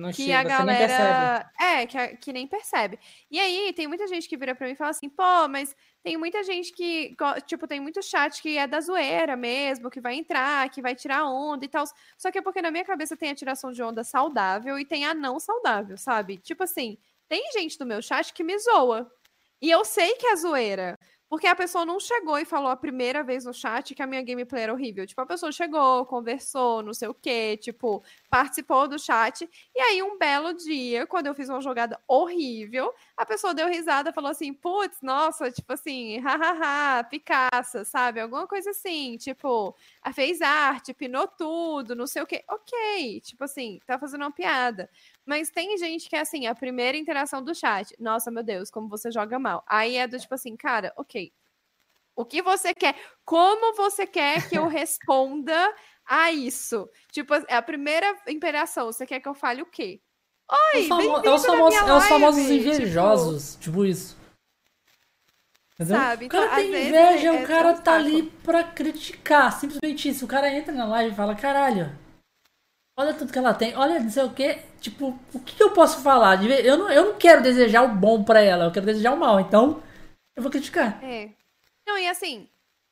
Não 0.00 0.10
que 0.10 0.24
chega, 0.24 0.40
a 0.40 0.42
galera. 0.44 1.52
É, 1.60 1.86
que, 1.86 1.98
a- 1.98 2.16
que 2.16 2.32
nem 2.32 2.46
percebe. 2.46 2.98
E 3.30 3.38
aí, 3.38 3.72
tem 3.74 3.86
muita 3.86 4.06
gente 4.08 4.28
que 4.28 4.36
vira 4.36 4.54
pra 4.54 4.66
mim 4.66 4.72
e 4.72 4.76
fala 4.76 4.90
assim, 4.90 5.08
pô, 5.08 5.46
mas 5.48 5.76
tem 6.02 6.16
muita 6.16 6.42
gente 6.42 6.72
que, 6.72 7.14
tipo, 7.46 7.66
tem 7.68 7.78
muito 7.78 8.02
chat 8.02 8.40
que 8.40 8.56
é 8.56 8.66
da 8.66 8.80
zoeira 8.80 9.36
mesmo, 9.36 9.90
que 9.90 10.00
vai 10.00 10.14
entrar, 10.14 10.68
que 10.70 10.80
vai 10.80 10.94
tirar 10.94 11.26
onda 11.26 11.64
e 11.64 11.68
tal. 11.68 11.84
Só 12.16 12.30
que 12.30 12.38
é 12.38 12.42
porque 12.42 12.62
na 12.62 12.70
minha 12.70 12.84
cabeça 12.84 13.16
tem 13.16 13.30
a 13.30 13.34
tiração 13.34 13.70
de 13.70 13.82
onda 13.82 14.02
saudável 14.02 14.78
e 14.78 14.84
tem 14.84 15.04
a 15.04 15.12
não 15.12 15.38
saudável, 15.38 15.96
sabe? 15.98 16.38
Tipo 16.38 16.64
assim, 16.64 16.96
tem 17.28 17.52
gente 17.52 17.78
do 17.78 17.84
meu 17.86 18.00
chat 18.00 18.32
que 18.32 18.42
me 18.42 18.58
zoa. 18.58 19.10
E 19.60 19.70
eu 19.70 19.84
sei 19.84 20.14
que 20.14 20.26
é 20.26 20.36
zoeira. 20.36 20.96
Porque 21.28 21.46
a 21.46 21.54
pessoa 21.54 21.84
não 21.84 22.00
chegou 22.00 22.36
e 22.40 22.44
falou 22.44 22.68
a 22.70 22.76
primeira 22.76 23.22
vez 23.22 23.44
no 23.44 23.54
chat 23.54 23.94
que 23.94 24.02
a 24.02 24.06
minha 24.06 24.20
gameplay 24.20 24.64
era 24.64 24.72
horrível. 24.72 25.06
Tipo, 25.06 25.20
a 25.20 25.26
pessoa 25.26 25.52
chegou, 25.52 26.04
conversou, 26.06 26.82
não 26.82 26.92
sei 26.92 27.06
o 27.06 27.14
quê, 27.14 27.56
tipo, 27.56 28.02
participou 28.30 28.86
do 28.86 28.98
chat. 28.98 29.48
E 29.74 29.80
aí, 29.80 30.02
um 30.02 30.16
belo 30.16 30.54
dia, 30.54 31.06
quando 31.06 31.26
eu 31.26 31.34
fiz 31.34 31.48
uma 31.48 31.60
jogada 31.60 32.00
horrível, 32.06 32.94
a 33.16 33.26
pessoa 33.26 33.52
deu 33.52 33.68
risada, 33.68 34.12
falou 34.12 34.30
assim, 34.30 34.54
putz, 34.54 34.98
nossa, 35.02 35.50
tipo 35.50 35.72
assim, 35.72 36.18
hahaha, 36.20 37.04
Picasso, 37.04 37.84
sabe? 37.84 38.20
Alguma 38.20 38.46
coisa 38.46 38.70
assim, 38.70 39.16
tipo, 39.16 39.74
a 40.00 40.12
fez 40.12 40.40
arte, 40.40 40.94
pinou 40.94 41.26
tudo, 41.26 41.96
não 41.96 42.06
sei 42.06 42.22
o 42.22 42.26
quê. 42.26 42.44
Ok, 42.48 43.20
tipo 43.20 43.42
assim, 43.42 43.80
tá 43.84 43.98
fazendo 43.98 44.22
uma 44.22 44.32
piada. 44.32 44.88
Mas 45.26 45.50
tem 45.50 45.76
gente 45.76 46.08
que 46.08 46.14
é 46.14 46.20
assim, 46.20 46.46
a 46.46 46.54
primeira 46.54 46.96
interação 46.96 47.42
do 47.42 47.54
chat, 47.54 47.94
nossa, 47.98 48.30
meu 48.30 48.44
Deus, 48.44 48.70
como 48.70 48.88
você 48.88 49.10
joga 49.10 49.38
mal. 49.38 49.64
Aí 49.66 49.96
é 49.96 50.06
do 50.06 50.18
tipo 50.18 50.34
assim, 50.34 50.56
cara, 50.56 50.92
ok. 50.96 51.32
O 52.14 52.24
que 52.24 52.42
você 52.42 52.74
quer? 52.74 52.94
Como 53.24 53.74
você 53.74 54.06
quer 54.06 54.48
que 54.48 54.56
eu 54.56 54.66
responda 54.68 55.74
a 56.10 56.32
isso? 56.32 56.90
Tipo, 57.12 57.34
é 57.34 57.54
a 57.54 57.62
primeira 57.62 58.16
interação, 58.28 58.86
você 58.86 59.06
quer 59.06 59.20
que 59.20 59.28
eu 59.28 59.34
fale 59.34 59.62
o 59.62 59.66
quê? 59.66 60.00
Oi, 60.74 60.84
É 60.84 60.88
famo- 60.88 61.00
bem-vindo 61.00 61.28
é 61.28 61.34
os 61.34 61.44
é 61.44 61.94
os 61.94 62.08
famosos 62.08 62.40
live, 62.46 62.58
invejosos, 62.68 63.56
tipo, 63.60 63.84
isso. 63.86 64.18
Entendeu? 65.74 65.96
Sabe? 65.96 66.26
O 66.26 66.28
cara 66.28 66.44
Então, 66.46 66.56
tem 66.56 66.68
inveja, 66.88 67.28
é- 67.28 67.32
o 67.32 67.34
é 67.36 67.46
cara 67.46 67.74
tá 67.74 67.94
ali 67.94 68.24
pra 68.44 68.64
criticar. 68.64 69.58
Simplesmente 69.58 70.08
isso. 70.08 70.24
O 70.24 70.28
cara 70.28 70.52
entra 70.52 70.74
na 70.74 70.84
live 70.84 71.12
e 71.12 71.16
fala, 71.16 71.34
caralho, 71.34 71.96
olha 72.98 73.14
tudo 73.14 73.32
que 73.32 73.38
ela 73.38 73.54
tem, 73.54 73.74
olha 73.76 73.98
não 74.00 74.10
sei 74.10 74.24
o 74.24 74.34
que. 74.34 74.58
Tipo, 74.80 75.18
o 75.32 75.40
que, 75.40 75.62
eu 75.62 75.70
posso 75.70 76.02
falar? 76.02 76.42
Eu 76.44 76.76
não, 76.76 76.90
eu 76.90 77.04
não 77.12 77.14
quero 77.18 77.42
desejar 77.42 77.82
o 77.82 77.94
bom 77.94 78.22
pra 78.24 78.40
ela, 78.42 78.64
eu 78.64 78.72
quero 78.72 78.84
desejar 78.86 79.12
o 79.12 79.16
mal. 79.16 79.38
Então, 79.40 79.82
eu 80.36 80.42
vou 80.42 80.50
criticar. 80.50 81.02
É. 81.02 81.30
Não, 81.86 81.96
e 81.96 82.08
assim, 82.08 82.49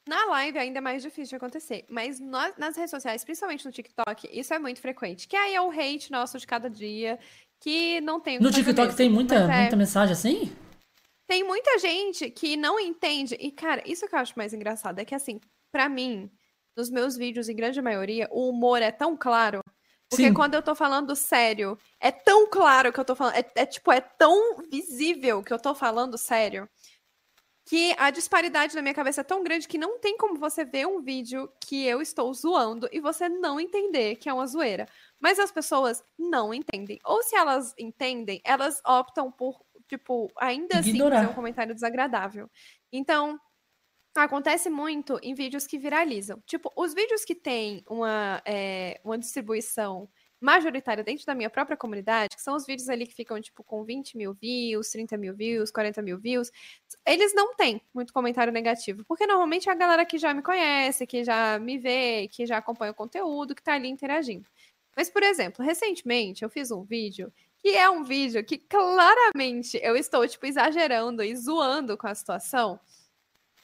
na 0.09 0.24
live 0.24 0.59
ainda 0.59 0.78
é 0.78 0.80
mais 0.80 1.02
difícil 1.02 1.28
de 1.28 1.36
acontecer. 1.36 1.85
Mas 1.89 2.18
nas 2.18 2.76
redes 2.76 2.90
sociais, 2.90 3.22
principalmente 3.22 3.66
no 3.66 3.70
TikTok, 3.70 4.28
isso 4.32 4.55
é 4.55 4.59
muito 4.59 4.80
frequente. 4.80 5.28
Que 5.28 5.36
aí 5.36 5.55
é 5.55 5.60
o 5.60 5.70
hate 5.70 6.10
nosso 6.10 6.39
de 6.39 6.47
cada 6.47 6.70
dia, 6.70 7.18
que 7.60 8.01
não 8.01 8.18
tem 8.18 8.40
No 8.40 8.51
TikTok 8.51 8.86
mesmo. 8.86 8.97
tem 8.97 9.10
muita, 9.10 9.35
é, 9.35 9.60
muita 9.60 9.76
mensagem 9.76 10.12
assim? 10.14 10.52
Tem 11.26 11.44
muita 11.44 11.78
gente 11.78 12.30
que 12.30 12.56
não 12.56 12.80
entende. 12.80 13.36
E, 13.39 13.52
cara, 13.52 13.82
isso 13.85 14.09
que 14.09 14.14
eu 14.14 14.18
acho 14.18 14.32
mais 14.35 14.55
engraçado 14.55 14.98
é 14.98 15.05
que, 15.05 15.14
assim, 15.14 15.39
pra 15.70 15.86
mim, 15.86 16.30
nos 16.74 16.89
meus 16.89 17.14
vídeos, 17.14 17.51
em 17.51 17.55
grande 17.55 17.82
maioria, 17.82 18.26
o 18.30 18.48
humor 18.48 18.80
é 18.80 18.90
tão 18.90 19.14
claro. 19.14 19.60
Porque 20.09 20.28
Sim. 20.28 20.32
quando 20.32 20.55
eu 20.55 20.62
tô 20.62 20.74
falando 20.74 21.14
sério, 21.14 21.78
é 22.01 22.10
tão 22.10 22.48
claro 22.48 22.90
que 22.90 22.98
eu 22.98 23.05
tô 23.05 23.14
falando. 23.14 23.35
É, 23.35 23.44
é, 23.56 23.66
tipo, 23.66 23.93
é 23.93 24.01
tão 24.01 24.56
visível 24.70 25.43
que 25.43 25.52
eu 25.52 25.59
tô 25.59 25.74
falando 25.74 26.16
sério. 26.16 26.66
Que 27.69 27.95
a 27.99 28.11
disparidade 28.11 28.74
na 28.74 28.81
minha 28.81 28.95
cabeça 28.95 29.20
é 29.20 29.24
tão 29.24 29.43
grande 29.43 29.69
que 29.69 29.77
não 29.77 29.99
tem 29.99 30.16
como 30.16 30.39
você 30.39 30.65
ver 30.65 30.86
um 30.86 31.03
vídeo 31.03 31.53
que 31.61 31.85
eu 31.85 32.01
estou 32.01 32.32
zoando 32.32 32.89
e 32.90 32.99
você 32.99 33.28
não 33.28 33.61
entender 33.61 34.16
que 34.16 34.27
é 34.27 34.32
uma 34.32 34.47
zoeira. 34.47 34.89
Mas 35.20 35.39
as 35.39 35.53
pessoas 35.53 36.03
não 36.19 36.55
entendem. 36.55 36.99
Ou 37.05 37.23
se 37.23 37.36
elas 37.36 37.74
entendem, 37.78 38.40
elas 38.43 38.81
optam 38.86 39.31
por, 39.31 39.61
tipo, 39.86 40.32
ainda 40.39 40.78
assim 40.78 40.90
Ignorar. 40.90 41.16
fazer 41.16 41.31
um 41.31 41.35
comentário 41.35 41.74
desagradável. 41.74 42.51
Então, 42.90 43.39
acontece 44.16 44.70
muito 44.70 45.19
em 45.23 45.35
vídeos 45.35 45.66
que 45.66 45.78
viralizam. 45.78 46.40
Tipo, 46.47 46.73
os 46.74 46.95
vídeos 46.95 47.23
que 47.23 47.35
têm 47.35 47.85
uma, 47.86 48.40
é, 48.47 48.99
uma 49.05 49.19
distribuição 49.19 50.09
majoritária 50.40 51.02
dentro 51.02 51.27
da 51.27 51.35
minha 51.35 51.51
própria 51.51 51.77
comunidade, 51.77 52.36
que 52.36 52.43
são 52.43 52.55
os 52.55 52.66
vídeos 52.66 52.89
ali 52.89 53.06
que 53.06 53.15
ficam, 53.15 53.40
tipo, 53.40 53.65
com 53.65 53.85
20 53.85 54.16
mil 54.16 54.32
views, 54.35 54.90
30 54.90 55.16
mil 55.16 55.35
views, 55.35 55.70
40 55.70 56.01
mil 56.02 56.19
views, 56.19 56.51
eles 57.06 57.35
não 57.35 57.55
têm 57.55 57.81
muito 57.93 58.12
comentário 58.12 58.52
negativo, 58.52 59.05
porque 59.05 59.27
normalmente 59.27 59.69
é 59.69 59.73
a 59.73 59.74
galera 59.74 60.05
que 60.05 60.19
já 60.19 60.32
me 60.32 60.43
conhece, 60.43 61.06
que 61.06 61.24
já 61.24 61.59
me 61.59 61.78
vê, 61.78 62.28
que 62.28 62.47
já 62.47 62.59
acompanha 62.59 62.93
o 62.93 62.94
conteúdo, 62.94 63.55
que 63.55 63.62
tá 63.62 63.74
ali 63.74 63.89
interagindo. 63.89 64.47
Mas, 64.97 65.10
por 65.10 65.23
exemplo, 65.23 65.65
recentemente 65.65 66.43
eu 66.43 66.51
fiz 66.51 66.70
um 66.70 66.82
vídeo 66.82 67.32
que 67.60 67.70
é 67.70 67.90
um 67.90 68.05
vídeo 68.05 68.44
que 68.44 68.56
claramente 68.56 69.78
eu 69.82 69.97
estou, 69.97 70.27
tipo, 70.27 70.47
exagerando 70.47 71.23
e 71.23 71.35
zoando 71.36 71.97
com 71.97 72.06
a 72.06 72.15
situação, 72.15 72.78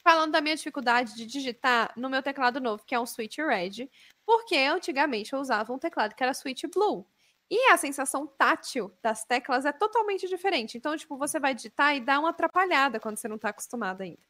falando 0.02 0.32
da 0.32 0.40
minha 0.40 0.56
dificuldade 0.56 1.14
de 1.14 1.24
digitar 1.26 1.92
no 1.96 2.10
meu 2.10 2.22
teclado 2.22 2.60
novo, 2.60 2.84
que 2.84 2.94
é 2.94 3.00
um 3.00 3.06
Switch 3.06 3.38
Red, 3.38 3.88
porque 4.24 4.56
antigamente 4.56 5.32
eu 5.32 5.40
usava 5.40 5.72
um 5.72 5.78
teclado 5.78 6.14
que 6.14 6.22
era 6.22 6.34
Switch 6.34 6.64
Blue. 6.72 7.06
E 7.50 7.70
a 7.70 7.76
sensação 7.76 8.26
tátil 8.26 8.92
das 9.02 9.24
teclas 9.24 9.66
é 9.66 9.72
totalmente 9.72 10.26
diferente. 10.26 10.78
Então, 10.78 10.96
tipo, 10.96 11.16
você 11.16 11.38
vai 11.38 11.54
digitar 11.54 11.94
e 11.94 12.00
dá 12.00 12.18
uma 12.18 12.30
atrapalhada 12.30 12.98
quando 12.98 13.18
você 13.18 13.28
não 13.28 13.38
tá 13.38 13.50
acostumado 13.50 14.00
ainda. 14.00 14.22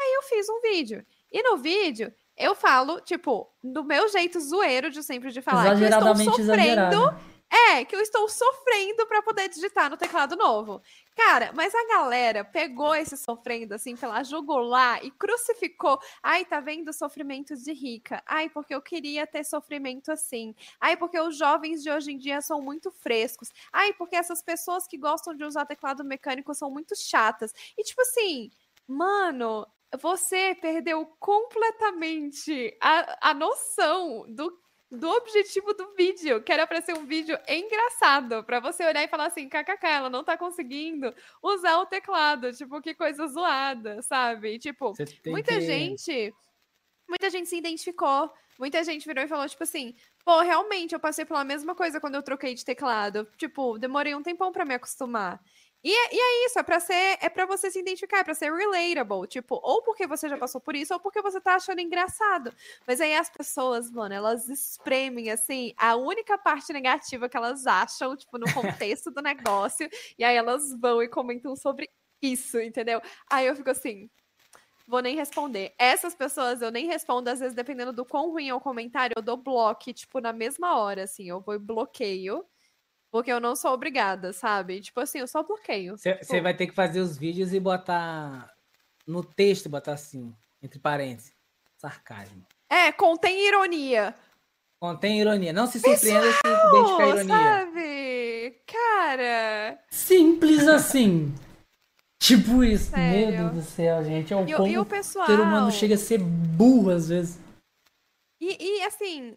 Aí 0.00 0.14
eu 0.14 0.22
fiz 0.22 0.48
um 0.48 0.60
vídeo. 0.60 1.04
E 1.32 1.42
no 1.42 1.56
vídeo, 1.56 2.12
eu 2.36 2.54
falo, 2.54 3.00
tipo, 3.00 3.50
do 3.62 3.82
meu 3.82 4.08
jeito 4.08 4.38
zoeiro 4.40 4.90
de 4.90 5.02
sempre 5.02 5.30
de 5.30 5.42
falar, 5.42 5.76
que 5.76 5.82
eu 5.82 5.88
estou 5.88 6.14
sofrendo 6.16 6.42
exagerado. 6.42 7.18
É, 7.50 7.84
que 7.84 7.96
eu 7.96 8.00
estou 8.00 8.28
sofrendo 8.28 9.06
pra 9.06 9.22
poder 9.22 9.48
digitar 9.48 9.88
no 9.88 9.96
teclado 9.96 10.36
novo. 10.36 10.82
Cara, 11.16 11.50
mas 11.54 11.74
a 11.74 11.88
galera 11.88 12.44
pegou 12.44 12.94
esse 12.94 13.16
sofrendo 13.16 13.74
assim 13.74 13.96
pela 13.96 14.22
jugular 14.22 15.04
e 15.04 15.10
crucificou. 15.10 15.98
Ai, 16.22 16.44
tá 16.44 16.60
vendo 16.60 16.92
sofrimento 16.92 17.56
de 17.56 17.72
rica. 17.72 18.22
Ai, 18.26 18.48
porque 18.50 18.74
eu 18.74 18.82
queria 18.82 19.26
ter 19.26 19.44
sofrimento 19.44 20.12
assim. 20.12 20.54
Ai, 20.80 20.96
porque 20.96 21.18
os 21.18 21.36
jovens 21.36 21.82
de 21.82 21.90
hoje 21.90 22.12
em 22.12 22.18
dia 22.18 22.40
são 22.40 22.60
muito 22.60 22.90
frescos. 22.90 23.50
Ai, 23.72 23.92
porque 23.94 24.16
essas 24.16 24.42
pessoas 24.42 24.86
que 24.86 24.98
gostam 24.98 25.34
de 25.34 25.44
usar 25.44 25.64
teclado 25.66 26.04
mecânico 26.04 26.54
são 26.54 26.70
muito 26.70 26.94
chatas. 26.94 27.52
E 27.76 27.82
tipo 27.82 28.02
assim, 28.02 28.50
mano, 28.86 29.66
você 30.00 30.54
perdeu 30.54 31.06
completamente 31.18 32.76
a, 32.80 33.30
a 33.30 33.34
noção 33.34 34.26
do 34.28 34.50
do 34.90 35.08
objetivo 35.10 35.74
do 35.74 35.94
vídeo, 35.94 36.42
que 36.42 36.52
era 36.52 36.66
para 36.66 36.80
ser 36.80 36.94
um 36.94 37.04
vídeo 37.06 37.38
engraçado, 37.46 38.42
para 38.44 38.58
você 38.60 38.84
olhar 38.86 39.04
e 39.04 39.08
falar 39.08 39.26
assim, 39.26 39.48
kkk, 39.48 39.86
ela 39.86 40.08
não 40.10 40.24
tá 40.24 40.36
conseguindo 40.38 41.14
usar 41.42 41.78
o 41.78 41.86
teclado, 41.86 42.52
tipo, 42.54 42.80
que 42.80 42.94
coisa 42.94 43.26
zoada, 43.26 44.00
sabe? 44.02 44.54
E, 44.54 44.58
tipo, 44.58 44.98
muita 45.30 45.52
que- 45.54 45.60
gente, 45.60 46.34
muita 47.08 47.30
gente 47.30 47.48
se 47.48 47.56
identificou, 47.56 48.32
muita 48.58 48.82
gente 48.84 49.06
virou 49.06 49.24
e 49.24 49.28
falou, 49.28 49.48
tipo 49.48 49.62
assim, 49.62 49.94
pô, 50.24 50.40
realmente, 50.40 50.94
eu 50.94 51.00
passei 51.00 51.24
pela 51.24 51.44
mesma 51.44 51.74
coisa 51.74 52.00
quando 52.00 52.14
eu 52.16 52.22
troquei 52.22 52.54
de 52.54 52.64
teclado, 52.64 53.28
tipo, 53.36 53.78
demorei 53.78 54.14
um 54.14 54.22
tempão 54.22 54.52
para 54.52 54.64
me 54.64 54.74
acostumar. 54.74 55.40
E 55.84 55.92
é, 55.92 56.14
e 56.14 56.18
é 56.18 56.46
isso, 56.46 56.58
é 56.58 56.62
pra 56.64 56.80
ser, 56.80 57.18
é 57.20 57.28
para 57.28 57.46
você 57.46 57.70
se 57.70 57.78
identificar, 57.78 58.18
é 58.18 58.24
pra 58.24 58.34
ser 58.34 58.52
relatable, 58.52 59.28
tipo, 59.28 59.60
ou 59.62 59.80
porque 59.82 60.06
você 60.08 60.28
já 60.28 60.36
passou 60.36 60.60
por 60.60 60.74
isso, 60.74 60.92
ou 60.92 60.98
porque 60.98 61.22
você 61.22 61.40
tá 61.40 61.54
achando 61.54 61.80
engraçado. 61.80 62.52
Mas 62.86 63.00
aí 63.00 63.14
as 63.14 63.30
pessoas, 63.30 63.88
mano, 63.90 64.12
elas 64.12 64.48
espremem, 64.48 65.30
assim, 65.30 65.72
a 65.76 65.94
única 65.94 66.36
parte 66.36 66.72
negativa 66.72 67.28
que 67.28 67.36
elas 67.36 67.64
acham, 67.66 68.16
tipo, 68.16 68.38
no 68.38 68.52
contexto 68.52 69.10
do 69.12 69.22
negócio, 69.22 69.88
e 70.18 70.24
aí 70.24 70.34
elas 70.36 70.72
vão 70.80 71.00
e 71.00 71.08
comentam 71.08 71.54
sobre 71.54 71.88
isso, 72.20 72.58
entendeu? 72.60 73.00
Aí 73.30 73.46
eu 73.46 73.54
fico 73.54 73.70
assim, 73.70 74.10
vou 74.88 75.00
nem 75.02 75.16
responder. 75.16 75.74
Essas 75.78 76.14
pessoas 76.14 76.62
eu 76.62 76.70
nem 76.72 76.86
respondo, 76.86 77.30
às 77.30 77.40
vezes, 77.40 77.54
dependendo 77.54 77.92
do 77.92 78.04
quão 78.06 78.30
ruim 78.30 78.48
é 78.48 78.54
o 78.54 78.60
comentário, 78.60 79.14
eu 79.16 79.22
dou 79.22 79.36
bloco, 79.36 79.92
tipo, 79.92 80.20
na 80.20 80.32
mesma 80.32 80.76
hora, 80.78 81.04
assim, 81.04 81.28
eu 81.28 81.40
vou 81.40 81.54
e 81.54 81.58
bloqueio. 81.58 82.44
Porque 83.10 83.32
eu 83.32 83.40
não 83.40 83.56
sou 83.56 83.72
obrigada, 83.72 84.32
sabe? 84.32 84.80
Tipo 84.80 85.00
assim, 85.00 85.18
eu 85.18 85.26
só 85.28 85.42
bloqueio. 85.42 85.96
Você 85.96 86.14
Tipo, 86.16 86.42
vai 86.42 86.54
ter 86.54 86.66
que 86.66 86.74
fazer 86.74 87.00
os 87.00 87.16
vídeos 87.16 87.52
e 87.54 87.60
botar 87.60 88.52
no 89.06 89.24
texto, 89.24 89.68
botar 89.68 89.94
assim, 89.94 90.34
entre 90.62 90.78
parênteses, 90.78 91.32
sarcasmo. 91.78 92.44
É, 92.68 92.92
contém 92.92 93.46
ironia. 93.48 94.14
Contém 94.78 95.20
ironia. 95.20 95.52
Não 95.54 95.66
se 95.66 95.80
surpreenda 95.80 96.30
se 96.32 96.38
identificar 96.46 97.06
ironia. 97.08 97.24
sabe? 97.24 98.60
Cara. 98.66 99.78
Simples 99.90 100.68
assim. 100.68 101.34
tipo 102.20 102.62
isso. 102.62 102.90
Meu 102.94 103.00
Sério. 103.00 103.36
Deus 103.38 103.52
do 103.54 103.62
céu, 103.62 104.04
gente. 104.04 104.32
É 104.32 104.36
o 104.36 104.46
E, 104.46 104.54
o- 104.54 104.56
como 104.58 104.68
e 104.68 104.78
o 104.78 104.82
o 104.82 104.86
pessoal. 104.86 105.26
ser 105.26 105.40
humano 105.40 105.70
chega 105.72 105.94
a 105.94 105.98
ser 105.98 106.18
burro 106.18 106.90
às 106.90 107.08
vezes. 107.08 107.38
E, 108.40 108.80
e, 108.80 108.82
assim, 108.84 109.36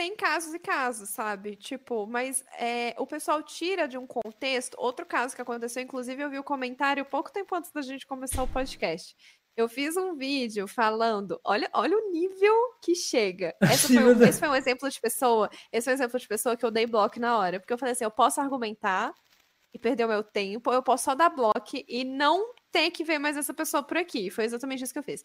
tem 0.00 0.16
casos 0.16 0.54
e 0.54 0.58
casos, 0.58 1.10
sabe? 1.10 1.54
Tipo, 1.56 2.06
mas 2.06 2.42
é, 2.58 2.94
o 2.96 3.06
pessoal 3.06 3.42
tira 3.42 3.86
de 3.86 3.98
um 3.98 4.06
contexto. 4.06 4.74
Outro 4.78 5.04
caso 5.04 5.36
que 5.36 5.42
aconteceu, 5.42 5.82
inclusive, 5.82 6.22
eu 6.22 6.30
vi 6.30 6.38
o 6.38 6.42
comentário 6.42 7.04
pouco 7.04 7.30
tempo 7.30 7.54
antes 7.54 7.70
da 7.70 7.82
gente 7.82 8.06
começar 8.06 8.42
o 8.42 8.48
podcast. 8.48 9.14
Eu 9.54 9.68
fiz 9.68 9.98
um 9.98 10.16
vídeo 10.16 10.66
falando, 10.66 11.38
olha, 11.44 11.68
olha 11.74 11.94
o 11.98 12.10
nível 12.10 12.54
que 12.80 12.94
chega. 12.94 13.54
Esse 13.70 13.88
foi, 13.94 14.02
um, 14.02 14.22
esse 14.22 14.38
foi 14.40 14.48
um 14.48 14.54
exemplo 14.54 14.88
de 14.88 14.98
pessoa. 14.98 15.50
Esse 15.70 15.84
foi 15.84 15.92
um 15.92 15.96
exemplo 15.96 16.18
de 16.18 16.26
pessoa 16.26 16.56
que 16.56 16.64
eu 16.64 16.70
dei 16.70 16.86
bloco 16.86 17.20
na 17.20 17.36
hora. 17.36 17.60
Porque 17.60 17.74
eu 17.74 17.78
falei 17.78 17.92
assim: 17.92 18.04
eu 18.04 18.10
posso 18.10 18.40
argumentar 18.40 19.12
e 19.70 19.78
perder 19.78 20.06
o 20.06 20.08
meu 20.08 20.24
tempo, 20.24 20.70
ou 20.70 20.76
eu 20.76 20.82
posso 20.82 21.04
só 21.04 21.14
dar 21.14 21.28
bloco 21.28 21.76
e 21.86 22.04
não 22.04 22.54
ter 22.72 22.90
que 22.90 23.04
ver 23.04 23.18
mais 23.18 23.36
essa 23.36 23.52
pessoa 23.52 23.82
por 23.82 23.98
aqui. 23.98 24.30
Foi 24.30 24.44
exatamente 24.44 24.82
isso 24.82 24.94
que 24.94 24.98
eu 24.98 25.02
fiz. 25.02 25.22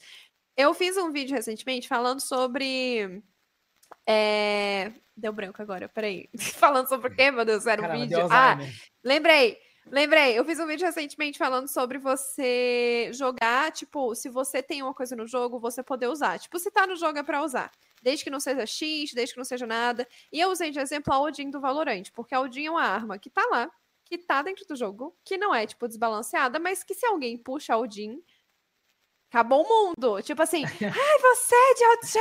Eu 0.57 0.73
fiz 0.73 0.97
um 0.97 1.13
vídeo 1.13 1.33
recentemente 1.33 1.87
falando 1.87 2.19
sobre. 2.19 3.23
É, 4.07 4.91
Deu 5.17 5.31
branco 5.31 5.61
agora, 5.61 5.87
peraí. 5.87 6.29
falando 6.55 6.89
sobre 6.89 7.07
o 7.07 7.15
quê, 7.15 7.31
meu 7.31 7.45
Deus? 7.45 7.65
Era 7.65 7.81
um 7.81 7.85
Caramba, 7.85 8.05
vídeo. 8.05 8.27
Ah, 8.29 8.57
lembrei. 9.03 9.57
Lembrei, 9.87 10.37
eu 10.37 10.43
fiz 10.43 10.59
um 10.59 10.65
vídeo 10.65 10.85
recentemente 10.85 11.37
falando 11.37 11.67
sobre 11.67 11.99
você 11.99 13.11
jogar, 13.13 13.71
tipo, 13.71 14.15
se 14.15 14.27
você 14.29 14.61
tem 14.61 14.81
uma 14.81 14.95
coisa 14.95 15.15
no 15.15 15.27
jogo, 15.27 15.59
você 15.59 15.83
poder 15.83 16.07
usar. 16.07 16.39
Tipo, 16.39 16.57
se 16.57 16.71
tá 16.71 16.87
no 16.87 16.95
jogo 16.95 17.19
é 17.19 17.23
pra 17.23 17.43
usar. 17.43 17.71
Desde 18.01 18.23
que 18.23 18.31
não 18.31 18.39
seja 18.39 18.65
X, 18.65 19.13
desde 19.13 19.33
que 19.33 19.37
não 19.37 19.45
seja 19.45 19.67
nada. 19.67 20.07
E 20.31 20.39
eu 20.39 20.49
usei 20.49 20.71
de 20.71 20.79
exemplo 20.79 21.13
a 21.13 21.19
Odin 21.19 21.51
do 21.51 21.61
Valorant, 21.61 22.09
porque 22.15 22.33
a 22.33 22.41
Odin 22.41 22.65
é 22.65 22.71
uma 22.71 22.81
arma 22.81 23.19
que 23.19 23.29
tá 23.29 23.45
lá, 23.51 23.69
que 24.05 24.17
tá 24.17 24.41
dentro 24.41 24.65
do 24.65 24.75
jogo, 24.75 25.15
que 25.23 25.37
não 25.37 25.53
é, 25.53 25.67
tipo, 25.67 25.87
desbalanceada, 25.87 26.59
mas 26.59 26.83
que 26.83 26.95
se 26.95 27.05
alguém 27.05 27.37
puxa 27.37 27.75
a 27.75 27.77
Odin, 27.77 28.19
acabou 29.29 29.63
o 29.63 29.67
mundo. 29.67 30.21
Tipo 30.21 30.41
assim, 30.41 30.63
ai, 30.65 31.19
você 31.19 31.55
é 31.55 31.73
de 31.73 31.85
OJ, 31.85 32.19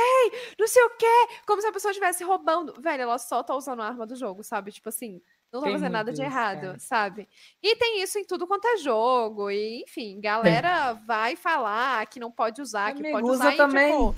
não 0.59 0.67
sei 0.67 0.83
o 0.83 0.89
quê. 0.91 1.27
Como 1.47 1.61
se 1.61 1.67
a 1.67 1.71
pessoa 1.71 1.91
estivesse 1.91 2.23
roubando. 2.23 2.73
Velho, 2.81 3.03
ela 3.03 3.17
só 3.17 3.43
tá 3.43 3.55
usando 3.55 3.81
a 3.81 3.87
arma 3.87 4.05
do 4.05 4.15
jogo, 4.15 4.43
sabe? 4.43 4.71
Tipo 4.71 4.89
assim, 4.89 5.21
não 5.51 5.61
tá 5.61 5.71
fazendo 5.71 5.91
nada 5.91 6.11
de 6.11 6.21
errado, 6.21 6.75
sabe? 6.79 7.27
E 7.61 7.75
tem 7.75 8.01
isso 8.01 8.19
em 8.19 8.25
tudo 8.25 8.45
quanto 8.45 8.67
é 8.67 8.77
jogo. 8.77 9.49
E, 9.49 9.83
enfim, 9.83 10.19
galera 10.19 10.93
vai 11.07 11.35
falar 11.35 12.05
que 12.07 12.19
não 12.19 12.31
pode 12.31 12.61
usar, 12.61 12.93
que 12.93 13.09
pode 13.11 13.25
usa 13.25 13.33
usar 13.33 13.53
e, 13.53 13.57
também. 13.57 13.91
tipo, 13.91 14.15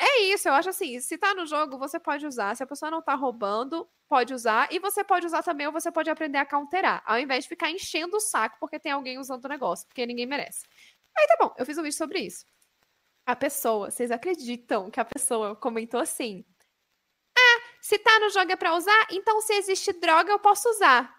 é 0.00 0.22
isso, 0.22 0.48
eu 0.48 0.54
acho 0.54 0.68
assim, 0.70 0.98
se 1.00 1.16
tá 1.16 1.34
no 1.34 1.46
jogo, 1.46 1.78
você 1.78 2.00
pode 2.00 2.26
usar. 2.26 2.56
Se 2.56 2.62
a 2.62 2.66
pessoa 2.66 2.90
não 2.90 3.00
tá 3.00 3.14
roubando, 3.14 3.88
pode 4.08 4.34
usar. 4.34 4.68
E 4.72 4.78
você 4.78 5.04
pode 5.04 5.26
usar 5.26 5.42
também, 5.42 5.66
ou 5.66 5.72
você 5.72 5.92
pode 5.92 6.10
aprender 6.10 6.38
a 6.38 6.46
counterar. 6.46 7.02
Ao 7.06 7.18
invés 7.18 7.44
de 7.44 7.48
ficar 7.48 7.70
enchendo 7.70 8.16
o 8.16 8.20
saco 8.20 8.56
porque 8.58 8.78
tem 8.78 8.90
alguém 8.90 9.18
usando 9.18 9.44
o 9.44 9.48
negócio, 9.48 9.86
porque 9.86 10.06
ninguém 10.06 10.26
merece. 10.26 10.66
Aí 11.18 11.26
tá 11.26 11.36
bom, 11.40 11.52
eu 11.58 11.66
fiz 11.66 11.76
um 11.76 11.82
vídeo 11.82 11.96
sobre 11.96 12.20
isso. 12.20 12.44
A 13.26 13.34
pessoa, 13.36 13.90
vocês 13.90 14.10
acreditam 14.10 14.90
que 14.90 15.00
a 15.00 15.04
pessoa 15.04 15.54
comentou 15.56 16.00
assim? 16.00 16.44
Ah, 17.36 17.60
se 17.82 17.98
tá 17.98 18.18
no 18.20 18.30
jogo 18.30 18.50
é 18.52 18.56
pra 18.56 18.74
usar, 18.74 19.06
então 19.10 19.40
se 19.40 19.52
existe 19.54 19.92
droga 19.92 20.30
eu 20.32 20.38
posso 20.38 20.68
usar. 20.70 21.14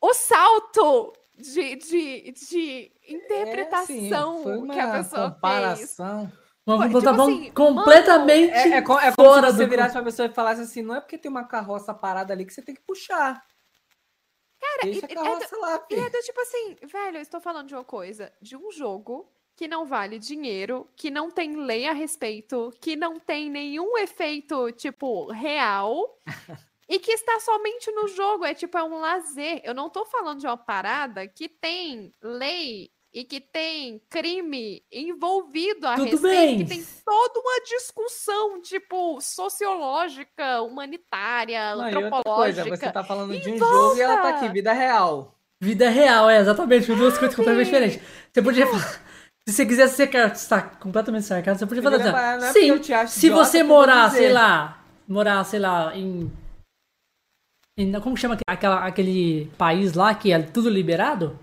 O 0.00 0.14
salto 0.14 1.12
de, 1.36 1.76
de, 1.76 2.32
de 2.32 2.92
interpretação 3.06 4.40
É, 4.40 4.42
sim, 4.42 4.58
uma 4.62 4.74
que 4.74 4.80
a 4.80 4.92
pessoa 4.92 5.22
fez. 5.22 5.34
comparação. 5.34 6.32
Uma 6.66 6.88
Pô, 6.90 6.98
tipo 7.00 7.10
assim, 7.10 7.52
completamente 7.52 8.52
É, 8.52 8.76
é, 8.76 8.82
co- 8.82 8.98
é 8.98 9.12
como 9.12 9.28
fora 9.28 9.50
se 9.50 9.56
você 9.58 9.64
do... 9.66 9.70
virasse 9.70 9.92
pra 9.92 10.02
pessoa 10.02 10.26
e 10.28 10.32
falasse 10.34 10.60
assim, 10.62 10.82
não 10.82 10.94
é 10.94 11.00
porque 11.00 11.18
tem 11.18 11.30
uma 11.30 11.44
carroça 11.44 11.92
parada 11.94 12.32
ali 12.32 12.44
que 12.44 12.52
você 12.52 12.62
tem 12.62 12.74
que 12.74 12.82
puxar. 12.82 13.44
Cara, 14.60 14.80
Deixa 14.84 15.00
e- 15.00 15.04
a 15.04 15.14
carroça 15.14 15.56
lá, 15.58 15.86
E 15.90 15.94
é 15.94 15.96
filho. 15.96 16.10
do 16.10 16.18
tipo 16.22 16.40
assim, 16.40 16.76
velho, 16.82 17.16
eu 17.16 17.22
estou 17.22 17.40
falando 17.40 17.68
de 17.68 17.74
uma 17.74 17.84
coisa, 17.84 18.32
de 18.42 18.56
um 18.56 18.70
jogo 18.70 19.26
que 19.56 19.66
não 19.68 19.84
vale 19.86 20.18
dinheiro, 20.18 20.88
que 20.96 21.10
não 21.10 21.30
tem 21.30 21.56
lei 21.56 21.86
a 21.86 21.92
respeito, 21.92 22.72
que 22.80 22.96
não 22.96 23.18
tem 23.18 23.50
nenhum 23.50 23.96
efeito, 23.98 24.70
tipo, 24.72 25.26
real, 25.32 26.18
e 26.88 26.98
que 26.98 27.12
está 27.12 27.38
somente 27.40 27.90
no 27.92 28.08
jogo. 28.08 28.44
É 28.44 28.54
tipo, 28.54 28.76
é 28.78 28.82
um 28.82 28.98
lazer. 29.00 29.60
Eu 29.64 29.74
não 29.74 29.88
tô 29.90 30.04
falando 30.06 30.40
de 30.40 30.46
uma 30.46 30.56
parada 30.56 31.26
que 31.28 31.48
tem 31.48 32.12
lei 32.22 32.90
e 33.12 33.24
que 33.24 33.40
tem 33.40 34.00
crime 34.08 34.84
envolvido 34.92 35.86
a 35.86 35.96
Tudo 35.96 36.10
respeito, 36.10 36.22
bem. 36.22 36.58
que 36.58 36.64
tem 36.64 36.84
toda 37.04 37.40
uma 37.40 37.60
discussão, 37.64 38.60
tipo, 38.62 39.20
sociológica, 39.20 40.62
humanitária, 40.62 41.74
Não, 41.74 41.84
outra 41.84 42.06
antropológica. 42.06 42.62
coisa, 42.64 42.64
você 42.76 42.92
tá 42.92 43.02
falando 43.04 43.36
de 43.38 43.50
um 43.50 43.54
Em 43.54 43.58
jogo 43.58 43.96
e 43.96 44.00
ela 44.00 44.16
tá 44.16 44.22
volta. 44.30 44.36
aqui, 44.44 44.48
vida 44.52 44.72
real. 44.72 45.34
Vida 45.60 45.90
real, 45.90 46.30
é, 46.30 46.38
exatamente. 46.38 46.86
Duas 46.86 47.18
coisas 47.18 47.34
completamente 47.36 47.66
diferentes. 47.66 48.00
Você 48.32 48.40
podia 48.42 48.66
falar. 48.66 49.10
Se 49.46 49.54
você 49.54 49.66
quisesse 49.66 49.96
ser 49.96 50.36
sa- 50.36 50.62
completamente 50.62 51.24
sarcástico, 51.26 51.58
você 51.74 51.82
podia 51.82 51.82
falar 51.82 51.96
é 51.96 52.36
assim. 52.36 52.46
porque 52.46 52.60
Sim, 52.60 52.68
eu 52.68 52.78
te 52.80 52.92
acho 52.92 53.12
se 53.14 53.26
idiota 53.26 53.44
você 53.44 53.62
morar, 53.62 54.10
sei 54.10 54.32
lá, 54.32 54.84
morar, 55.08 55.42
sei 55.44 55.58
lá, 55.58 55.96
em. 55.96 56.30
em 57.76 58.00
como 58.00 58.16
chama 58.16 58.38
aquela, 58.46 58.86
aquele 58.86 59.50
país 59.58 59.94
lá 59.94 60.14
que 60.14 60.30
é 60.32 60.40
tudo 60.40 60.68
liberado? 60.70 61.38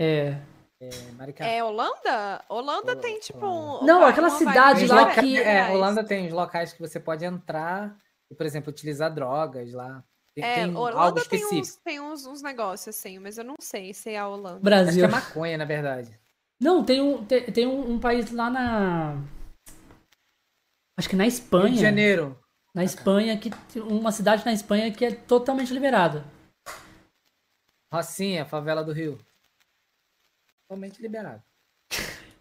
É. 0.00 0.38
É. 0.82 1.56
É 1.58 1.62
Holanda? 1.64 2.44
Holanda 2.48 2.96
tem, 2.96 3.20
tipo, 3.20 3.46
um. 3.46 3.84
Não, 3.84 4.04
aquela 4.04 4.30
cidade 4.30 4.86
lá 4.86 5.14
que- 5.14 5.38
É. 5.38 5.70
Holanda 5.70 6.02
tem 6.02 6.26
os 6.26 6.32
locais 6.32 6.72
que 6.72 6.80
você 6.80 6.98
pode 6.98 7.24
entrar 7.24 7.96
e, 8.28 8.34
por 8.34 8.44
exemplo, 8.44 8.70
utilizar 8.70 9.14
drogas 9.14 9.72
lá. 9.72 10.02
Tem, 10.34 10.44
É, 10.44 10.54
tem 10.54 10.64
algo 10.64 10.78
Holanda 10.80 11.24
tem, 11.24 11.44
uns, 11.46 11.76
tem 11.76 12.00
uns, 12.00 12.26
uns 12.26 12.42
negócios 12.42 12.88
assim, 12.96 13.18
mas 13.18 13.38
eu 13.38 13.44
não 13.44 13.54
sei 13.60 13.94
se 13.94 14.10
é 14.10 14.18
a 14.18 14.26
Holanda. 14.26 14.48
Acho 14.48 14.58
que 14.58 14.64
Brasil. 14.64 15.04
é 15.04 15.08
maconha, 15.08 15.58
na 15.58 15.64
verdade. 15.64 16.18
Não, 16.60 16.82
tem 16.84 17.00
um, 17.00 17.24
tem, 17.24 17.44
tem 17.44 17.66
um, 17.66 17.92
um 17.92 18.00
país 18.00 18.32
lá 18.32 18.50
na. 18.50 19.16
Acho 20.98 21.08
que 21.08 21.16
na 21.16 21.24
Rio 21.24 21.30
de 21.32 21.38
Espanha. 21.38 21.76
Janeiro. 21.76 22.38
Na 22.74 22.82
Espanha, 22.82 23.36
que 23.38 23.50
uma 23.78 24.10
cidade 24.10 24.44
na 24.44 24.52
Espanha 24.52 24.90
que 24.90 25.04
é 25.04 25.12
totalmente 25.14 25.72
liberada. 25.72 26.24
Rocinha, 27.92 28.44
favela 28.46 28.82
do 28.82 28.92
Rio. 28.92 29.18
Totalmente 30.72 31.02
liberado. 31.02 31.42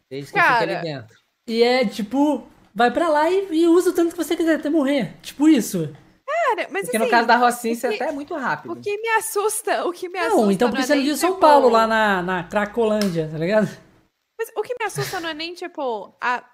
Desde 0.10 0.32
que 0.32 0.40
Cara, 0.40 0.60
fique 0.60 0.72
ali 0.72 0.84
dentro. 0.84 1.18
E 1.48 1.62
é 1.62 1.86
tipo, 1.86 2.48
vai 2.74 2.90
pra 2.90 3.10
lá 3.10 3.30
e, 3.30 3.48
e 3.52 3.68
usa 3.68 3.90
o 3.90 3.94
tanto 3.94 4.12
que 4.12 4.18
você 4.18 4.38
quiser 4.38 4.56
até 4.56 4.70
morrer. 4.70 5.18
Tipo 5.22 5.50
isso. 5.50 5.94
Cara, 6.26 6.70
mas 6.72 6.84
Porque 6.84 6.96
assim, 6.96 7.06
no 7.06 7.12
caso 7.12 7.28
da 7.28 7.36
Rocinha, 7.36 7.74
isso 7.74 7.88
é 7.88 7.96
até 7.96 8.10
muito 8.12 8.34
rápido. 8.36 8.72
o 8.72 8.76
que 8.78 8.98
me 9.02 9.10
assusta, 9.10 9.86
o 9.86 9.92
que 9.92 10.08
me 10.08 10.18
assusta. 10.18 10.42
Não, 10.42 10.52
então 10.52 10.70
não 10.70 10.78
é 10.78 10.80
isso 10.80 10.94
ele 10.94 11.04
nem, 11.04 11.14
de 11.14 11.20
São 11.20 11.32
tipo, 11.32 11.42
Paulo, 11.42 11.68
lá 11.68 11.86
na, 11.86 12.24
na 12.24 12.44
Cracolândia, 12.46 13.28
tá 13.30 13.38
ligado? 13.38 13.68
Mas 14.40 14.50
o 14.56 14.62
que 14.62 14.76
me 14.80 14.86
assusta 14.86 15.20
não 15.20 15.28
é 15.28 15.34
nem, 15.34 15.54
tipo, 15.54 16.16
a, 16.22 16.46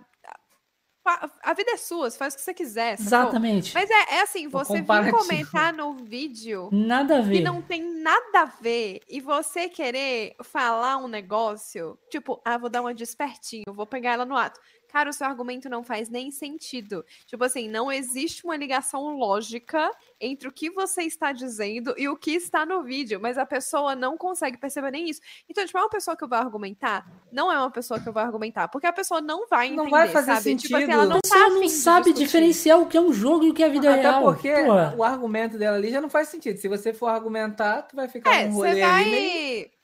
a, 1.43 1.53
vida 1.53 1.71
é 1.71 1.77
sua, 1.77 2.09
você 2.09 2.17
faz 2.17 2.33
o 2.33 2.37
que 2.37 2.43
você 2.43 2.53
quiser. 2.53 2.97
sacou? 2.97 3.29
Exatamente. 3.29 3.73
Mas 3.73 3.89
é, 3.89 4.15
é 4.15 4.21
assim, 4.21 4.47
você 4.47 4.81
vir 4.81 5.11
comentar 5.11 5.73
no 5.73 5.93
vídeo 5.93 6.69
Nada 6.71 7.19
a 7.19 7.21
que 7.21 7.29
ver. 7.29 7.41
não 7.41 7.61
tem 7.61 7.81
nada 7.83 8.41
a 8.41 8.45
ver 8.45 9.01
e 9.09 9.19
você 9.19 9.69
querer 9.69 10.35
falar 10.43 10.97
um 10.97 11.07
negócio, 11.07 11.97
tipo, 12.09 12.41
ah, 12.45 12.57
vou 12.57 12.69
dar 12.69 12.81
uma 12.81 12.93
despertinho, 12.93 13.65
vou 13.69 13.85
pegar 13.85 14.13
ela 14.13 14.25
no 14.25 14.35
ato. 14.35 14.59
Cara, 14.91 15.09
o 15.09 15.13
seu 15.13 15.27
argumento 15.27 15.69
não 15.69 15.83
faz 15.83 16.09
nem 16.09 16.31
sentido. 16.31 17.05
Tipo 17.25 17.43
assim, 17.43 17.67
não 17.69 17.91
existe 17.91 18.43
uma 18.45 18.55
ligação 18.55 19.17
lógica 19.17 19.91
entre 20.19 20.47
o 20.47 20.51
que 20.51 20.69
você 20.69 21.03
está 21.03 21.31
dizendo 21.31 21.93
e 21.97 22.07
o 22.09 22.15
que 22.15 22.31
está 22.31 22.65
no 22.65 22.83
vídeo, 22.83 23.19
mas 23.21 23.37
a 23.37 23.45
pessoa 23.45 23.95
não 23.95 24.17
consegue 24.17 24.57
perceber 24.57 24.91
nem 24.91 25.09
isso. 25.09 25.21
Então, 25.49 25.65
tipo, 25.65 25.77
é 25.77 25.81
uma 25.81 25.89
pessoa 25.89 26.15
que 26.15 26.23
eu 26.23 26.27
vou 26.27 26.37
argumentar, 26.37 27.05
não 27.31 27.51
é 27.51 27.57
uma 27.57 27.69
pessoa 27.71 27.99
que 27.99 28.07
eu 28.07 28.13
vou 28.13 28.21
argumentar, 28.21 28.67
porque 28.69 28.87
a 28.87 28.93
pessoa 28.93 29.21
não 29.21 29.47
vai 29.47 29.67
entender, 29.67 29.83
Não 29.83 29.89
vai 29.89 30.07
fazer 30.07 30.27
sabe? 30.35 30.55
Tipo 30.55 30.75
assim, 30.75 30.85
sentido. 30.85 30.91
ela 30.91 31.03
A 31.03 31.05
não 31.07 31.21
pessoa 31.21 31.39
tá 31.39 31.49
não 31.49 31.69
sabe 31.69 32.13
diferenciar 32.13 32.79
o 32.79 32.87
que 32.87 32.97
é 32.97 33.01
um 33.01 33.13
jogo 33.13 33.45
e 33.45 33.49
o 33.49 33.53
que 33.53 33.63
é 33.63 33.67
a 33.67 33.69
vida 33.69 33.89
Até 33.91 34.01
real. 34.01 34.23
porque 34.23 34.53
Porra. 34.53 34.95
o 34.97 35.03
argumento 35.03 35.57
dela 35.57 35.77
ali 35.77 35.91
já 35.91 36.01
não 36.01 36.09
faz 36.09 36.29
sentido. 36.29 36.57
Se 36.57 36.67
você 36.67 36.93
for 36.93 37.07
argumentar, 37.07 37.83
tu 37.83 37.95
vai 37.95 38.07
ficar 38.07 38.33
É, 38.33 38.47
você 38.49 38.67
rolê 38.69 38.81
ali 38.81 39.11
meio... 39.11 39.76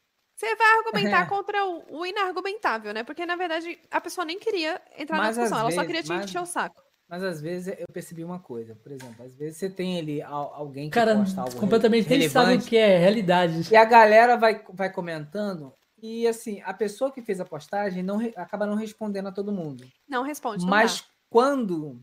vai. 0.44 0.50
Você 0.50 0.56
vai 0.56 0.78
argumentar 0.78 1.22
É. 1.24 1.26
contra 1.26 1.66
o, 1.66 2.00
o 2.00 2.06
inargumentável, 2.06 2.94
né? 2.94 3.04
Porque, 3.04 3.26
na 3.26 3.36
verdade, 3.36 3.80
a 3.90 4.02
pessoa 4.02 4.26
nem 4.26 4.40
queria 4.40 4.82
entrar 4.98 5.18
Mas 5.18 5.38
na 5.38 5.44
discussão, 5.44 5.60
ela 5.60 5.72
só 5.72 5.82
vezes- 5.82 5.88
queria 5.88 6.04
te 6.04 6.10
mas- 6.10 6.26
encher 6.30 6.42
o 6.42 6.46
saco. 6.46 6.82
Mas 7.08 7.22
às 7.24 7.40
vezes 7.42 7.76
eu 7.78 7.86
percebi 7.94 8.24
uma 8.24 8.40
coisa. 8.40 8.76
Por 8.76 8.92
exemplo, 8.92 9.24
às 9.24 9.36
vezes 9.36 9.58
você 9.58 9.70
tem 9.70 10.00
ali 10.00 10.22
al- 10.22 10.54
alguém 10.56 10.90
que 10.90 10.94
Cara, 10.96 11.16
posta 11.16 11.42
algo 11.42 11.56
completamente 11.60 12.08
relevante. 12.08 12.32
sabe 12.34 12.56
o 12.56 12.62
que 12.68 12.78
é 12.78 12.98
realidade. 12.98 13.72
E 13.72 13.76
a 13.76 13.86
galera 13.86 14.36
vai, 14.36 14.64
vai 14.74 14.92
comentando. 14.92 15.72
E 16.02 16.26
assim, 16.28 16.62
a 16.66 16.74
pessoa 16.74 17.12
que 17.12 17.22
fez 17.22 17.40
a 17.40 17.46
postagem 17.46 18.02
não 18.02 18.20
acaba 18.36 18.66
não 18.66 18.76
respondendo 18.76 19.28
a 19.28 19.32
todo 19.32 19.52
mundo. 19.52 19.86
Não 20.08 20.24
responde, 20.24 20.64
não 20.64 20.70
Mas 20.70 21.02
dá. 21.02 21.08
quando 21.30 22.02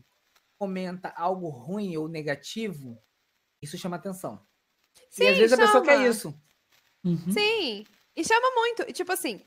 comenta 0.57 1.09
algo 1.17 1.49
ruim 1.49 1.97
ou 1.97 2.07
negativo, 2.07 2.97
isso 3.61 3.77
chama 3.77 3.97
atenção. 3.97 4.39
Sim, 5.09 5.23
e 5.23 5.27
às 5.27 5.37
vezes 5.37 5.53
a 5.53 5.57
pessoa 5.57 5.83
chama. 5.83 5.85
quer 5.85 6.07
isso. 6.07 6.33
Uhum. 7.03 7.31
Sim, 7.31 7.83
e 8.15 8.23
chama 8.23 8.51
muito. 8.55 8.83
E, 8.87 8.93
tipo 8.93 9.11
assim, 9.11 9.41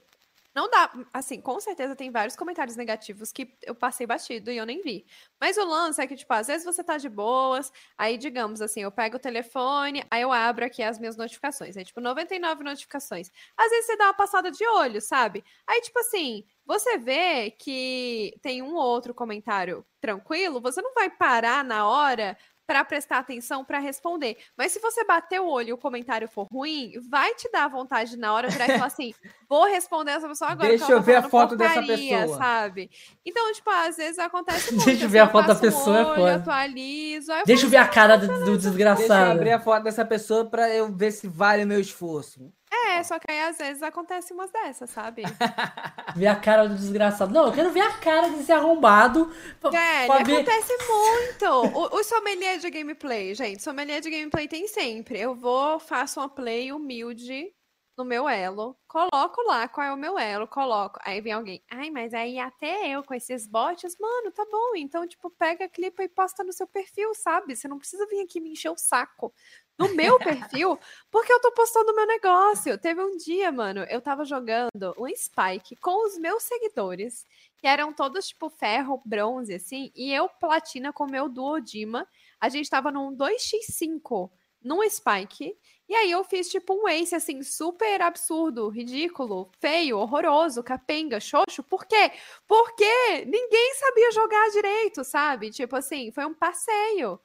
não 0.55 0.71
dá. 0.71 0.91
Assim, 1.13 1.41
com 1.41 1.59
certeza 1.59 1.97
tem 1.97 2.11
vários 2.11 2.37
comentários 2.37 2.77
negativos 2.77 3.33
que 3.33 3.57
eu 3.63 3.75
passei 3.75 4.07
batido 4.07 4.53
e 4.53 4.57
eu 4.57 4.65
nem 4.65 4.81
vi. 4.81 5.05
Mas 5.41 5.57
o 5.57 5.65
lance 5.65 6.01
é 6.01 6.07
que, 6.07 6.15
tipo, 6.15 6.33
às 6.33 6.47
vezes 6.47 6.65
você 6.65 6.85
tá 6.85 6.97
de 6.97 7.09
boas, 7.09 7.73
aí, 7.99 8.17
digamos 8.17 8.63
assim, 8.63 8.81
eu 8.83 8.93
pego 8.93 9.17
o 9.17 9.21
telefone, 9.21 10.05
aí 10.11 10.23
eu 10.23 10.33
abro 10.33 10.65
aqui 10.65 10.83
as 10.83 10.99
minhas 10.99 11.17
notificações. 11.17 11.77
Aí, 11.77 11.85
tipo, 11.85 12.01
99 12.01 12.63
notificações. 12.63 13.31
Às 13.57 13.71
vezes 13.71 13.87
você 13.87 13.97
dá 13.97 14.07
uma 14.07 14.15
passada 14.15 14.51
de 14.51 14.65
olho, 14.67 15.01
sabe? 15.01 15.45
Aí, 15.67 15.81
tipo 15.81 15.99
assim, 15.99 16.45
você 16.65 16.99
vê 16.99 17.51
que 17.51 18.39
tem 18.41 18.63
um 18.63 18.75
ou 18.77 18.83
outro 18.83 19.13
comentário 19.13 19.85
tranquilo, 20.01 20.61
você 20.61 20.81
não 20.81 20.95
vai 20.95 21.11
parar 21.11 21.65
na 21.65 21.89
hora 21.89 22.37
para 22.67 22.85
prestar 22.85 23.19
atenção 23.19 23.65
para 23.65 23.79
responder. 23.79 24.37
Mas 24.57 24.73
se 24.73 24.81
você 24.81 25.05
bater 25.05 25.41
o 25.41 25.47
olho 25.47 25.69
e 25.71 25.73
o 25.73 25.79
comentário 25.79 26.29
for 26.29 26.47
ruim, 26.51 26.93
vai 27.09 27.35
te 27.35 27.51
dar 27.51 27.69
vontade 27.69 28.17
na 28.17 28.33
hora 28.33 28.49
de 28.49 28.55
virar 28.55 28.69
e 28.69 28.73
falar 28.75 28.87
assim: 28.87 29.15
vou 29.49 29.65
responder 29.67 30.13
essa 30.13 30.29
pessoa 30.29 30.51
agora. 30.51 30.69
Deixa 30.69 30.93
eu 30.93 31.01
ver 31.03 31.17
a 31.17 31.23
foto 31.23 31.57
dessa 31.57 31.75
porcaria", 31.75 32.21
pessoa. 32.21 32.39
Sabe? 32.39 32.91
Então, 33.25 33.53
tipo, 33.53 33.71
às 33.71 33.97
vezes 33.97 34.19
acontece 34.19 34.73
muito. 34.73 34.85
Deixa 34.87 35.03
eu 35.03 35.07
assim, 35.07 35.13
ver 35.13 35.19
a 35.21 35.29
foto 35.29 35.47
da 35.47 35.55
um 35.55 35.59
pessoa, 35.59 35.99
é 35.99 36.05
olho, 36.05 36.15
foda. 36.15 36.35
atualizo. 36.37 37.33
eu 37.33 37.45
Deixa 37.47 37.67
eu 37.67 37.71
ver 37.71 37.77
a 37.77 37.89
cara 37.89 38.17
do, 38.17 38.27
do 38.27 38.33
Deixa 38.33 38.51
eu 38.51 38.57
desgraçado. 38.59 39.31
abrir 39.33 39.53
a 39.53 39.61
foto 39.61 39.85
dessa 39.85 40.05
pessoa 40.05 40.45
pra 40.45 40.69
eu 40.71 40.91
ver 40.95 41.11
se 41.11 41.29
vale 41.29 41.65
o 41.65 41.67
meu 41.67 41.81
esforço. 41.81 42.53
É, 42.73 42.84
É, 42.99 43.03
só 43.03 43.19
que 43.19 43.31
aí 43.31 43.41
às 43.41 43.59
vezes 43.59 43.83
acontece 43.83 44.33
umas 44.33 44.51
dessas, 44.51 44.91
sabe? 44.91 45.23
Ver 46.17 46.27
a 46.29 46.37
cara 46.37 46.69
do 46.69 46.75
desgraçado. 46.75 47.33
Não, 47.33 47.47
eu 47.47 47.53
quero 47.53 47.71
ver 47.71 47.81
a 47.81 47.93
cara 47.99 48.29
desse 48.31 48.53
arrombado. 48.53 49.33
pra- 49.61 49.71
Velho, 49.71 50.07
pra 50.07 50.23
ver- 50.23 50.35
acontece 50.37 50.73
muito. 50.89 51.45
O, 51.77 51.97
o 51.99 52.05
sommelier 52.05 52.59
de 52.59 52.71
gameplay, 52.71 53.35
gente, 53.35 53.63
sommelier 53.63 54.01
de 54.01 54.11
gameplay 54.11 54.47
tem 54.47 54.69
sempre. 54.69 55.21
Eu 55.21 55.35
vou, 55.35 55.79
faço 55.81 56.21
uma 56.21 56.29
play 56.29 56.73
humilde 56.73 57.53
no 57.97 58.05
meu 58.05 58.29
elo, 58.29 58.77
coloco 58.89 59.43
lá 59.43 59.69
qual 59.69 59.87
é 59.87 59.93
o 59.93 59.97
meu 59.97 60.19
elo, 60.19 60.47
coloco. 60.49 60.99
Aí 61.03 61.21
vem 61.21 61.33
alguém, 61.33 61.63
ai, 61.71 61.91
mas 61.91 62.13
aí 62.13 62.39
até 62.39 62.89
eu 62.89 63.03
com 63.03 63.15
esses 63.15 63.47
bots, 63.47 63.97
mano, 63.99 64.33
tá 64.33 64.45
bom. 64.51 64.75
Então, 64.77 65.07
tipo, 65.07 65.31
pega, 65.31 65.69
clipa 65.69 66.03
e 66.03 66.09
posta 66.09 66.43
no 66.43 66.53
seu 66.53 66.67
perfil, 66.67 67.15
sabe? 67.15 67.55
Você 67.55 67.69
não 67.69 67.79
precisa 67.79 68.07
vir 68.07 68.23
aqui 68.23 68.41
me 68.41 68.51
encher 68.51 68.71
o 68.71 68.77
saco 68.77 69.33
no 69.79 69.95
meu 69.95 70.19
perfil, 70.19 70.79
porque 71.11 71.33
eu 71.33 71.41
tô 71.41 71.53
postando 71.53 71.93
o 71.93 71.97
meu 71.97 72.07
negócio. 72.07 72.79
Teve 72.79 73.03
um 73.03 73.17
dia, 73.17 73.51
mano, 73.51 73.85
eu 73.85 74.01
tava 74.01 74.25
jogando 74.25 74.95
um 74.99 75.09
Spike 75.15 75.77
com 75.77 76.07
os 76.07 76.19
meus 76.19 76.43
seguidores 76.43 77.27
que 77.57 77.67
eram 77.67 77.93
todos 77.93 78.29
tipo 78.29 78.51
ferro, 78.51 79.01
bronze, 79.05 79.55
assim, 79.55 79.91
e 79.95 80.13
eu 80.13 80.29
platina 80.29 80.93
com 80.93 81.05
o 81.05 81.11
meu 81.11 81.29
Duodima. 81.29 82.07
A 82.41 82.49
gente 82.49 82.69
tava 82.69 82.91
num 82.91 83.17
2x5 83.17 84.31
num 84.65 84.81
Spike. 84.89 85.55
E 85.89 85.95
aí 85.95 86.11
eu 86.11 86.25
fiz 86.25 86.49
tipo 86.49 86.75
um 86.75 86.89
ace, 86.89 87.15
assim, 87.15 87.43
super 87.43 88.01
absurdo, 88.03 88.69
ridículo, 88.69 89.51
feio, 89.61 89.99
horroroso, 89.99 90.63
capenga, 90.63 91.21
xoxo. 91.21 91.63
Por 91.63 91.85
quê? 91.87 92.11
Porque 92.47 93.25
ninguém 93.27 93.75
sabia 93.75 94.11
jogar 94.13 94.51
direito, 94.51 95.05
sabe? 95.05 95.51
Tipo 95.51 95.77
assim, 95.77 96.11
foi 96.11 96.25
um 96.25 96.35
passeio. 96.35 97.21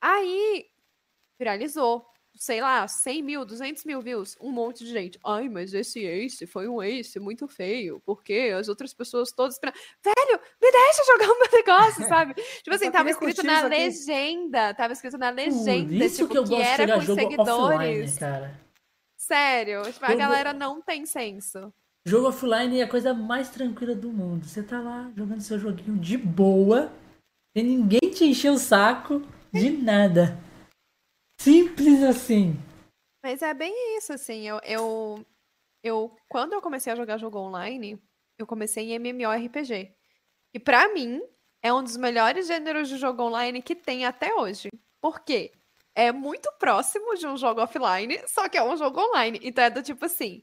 Aí 0.00 0.66
viralizou. 1.38 2.06
Sei 2.36 2.60
lá, 2.60 2.86
100 2.88 3.22
mil, 3.22 3.44
200 3.44 3.84
mil 3.84 4.02
views, 4.02 4.36
um 4.40 4.50
monte 4.50 4.84
de 4.84 4.90
gente. 4.90 5.18
Ai, 5.24 5.48
mas 5.48 5.72
esse 5.72 6.00
ace 6.04 6.46
foi 6.46 6.66
um 6.66 6.82
ace 6.82 7.20
muito 7.20 7.46
feio, 7.46 8.02
porque 8.04 8.52
as 8.58 8.68
outras 8.68 8.92
pessoas 8.92 9.30
todas. 9.30 9.58
Velho, 9.62 10.40
me 10.60 10.72
deixa 10.72 11.04
jogar 11.04 11.30
o 11.30 11.38
meu 11.38 11.48
negócio, 11.52 12.04
sabe? 12.08 12.34
Tipo 12.34 12.74
assim, 12.74 12.90
tava 12.90 13.08
escrito 13.10 13.44
na 13.44 13.60
aqui. 13.60 13.68
legenda, 13.68 14.74
tava 14.74 14.92
escrito 14.92 15.16
na 15.16 15.28
Por 15.30 15.36
legenda, 15.36 16.04
isso 16.04 16.16
tipo, 16.22 16.30
que 16.30 16.38
eu 16.38 16.44
gosto 16.44 16.56
de 16.56 16.62
era 16.62 16.86
jogar 16.86 16.94
com 16.96 17.06
jogo 17.06 17.20
seguidores. 17.20 17.78
offline, 17.80 18.18
cara. 18.18 18.60
Sério, 19.16 19.82
tipo, 19.84 20.04
a 20.04 20.14
galera 20.14 20.52
não 20.52 20.82
tem 20.82 21.06
senso. 21.06 21.72
Jogo 22.04 22.28
offline 22.28 22.80
é 22.80 22.82
a 22.82 22.88
coisa 22.88 23.14
mais 23.14 23.48
tranquila 23.48 23.94
do 23.94 24.12
mundo. 24.12 24.44
Você 24.44 24.62
tá 24.62 24.80
lá 24.80 25.10
jogando 25.16 25.40
seu 25.40 25.58
joguinho 25.58 25.96
de 25.96 26.18
boa, 26.18 26.92
sem 27.56 27.64
ninguém 27.64 28.10
te 28.10 28.24
encher 28.24 28.50
o 28.50 28.58
saco 28.58 29.22
de 29.52 29.70
nada. 29.82 30.38
Simples 31.44 32.02
assim. 32.02 32.56
Mas 33.22 33.42
é 33.42 33.52
bem 33.52 33.98
isso, 33.98 34.14
assim, 34.14 34.48
eu, 34.48 34.58
eu, 34.64 35.26
eu 35.82 36.16
quando 36.26 36.54
eu 36.54 36.62
comecei 36.62 36.90
a 36.90 36.96
jogar 36.96 37.18
jogo 37.18 37.38
online, 37.38 38.02
eu 38.38 38.46
comecei 38.46 38.90
em 38.90 38.94
MMORPG. 38.98 39.94
E 40.54 40.58
pra 40.58 40.88
mim, 40.94 41.20
é 41.62 41.70
um 41.70 41.82
dos 41.82 41.98
melhores 41.98 42.46
gêneros 42.46 42.88
de 42.88 42.96
jogo 42.96 43.24
online 43.24 43.60
que 43.60 43.74
tem 43.74 44.06
até 44.06 44.34
hoje. 44.34 44.70
Por 45.02 45.20
quê? 45.20 45.52
É 45.94 46.10
muito 46.10 46.50
próximo 46.58 47.14
de 47.14 47.26
um 47.26 47.36
jogo 47.36 47.60
offline, 47.60 48.22
só 48.26 48.48
que 48.48 48.56
é 48.56 48.64
um 48.64 48.74
jogo 48.74 48.98
online. 48.98 49.38
Então 49.42 49.64
é 49.64 49.68
do 49.68 49.82
tipo 49.82 50.06
assim, 50.06 50.42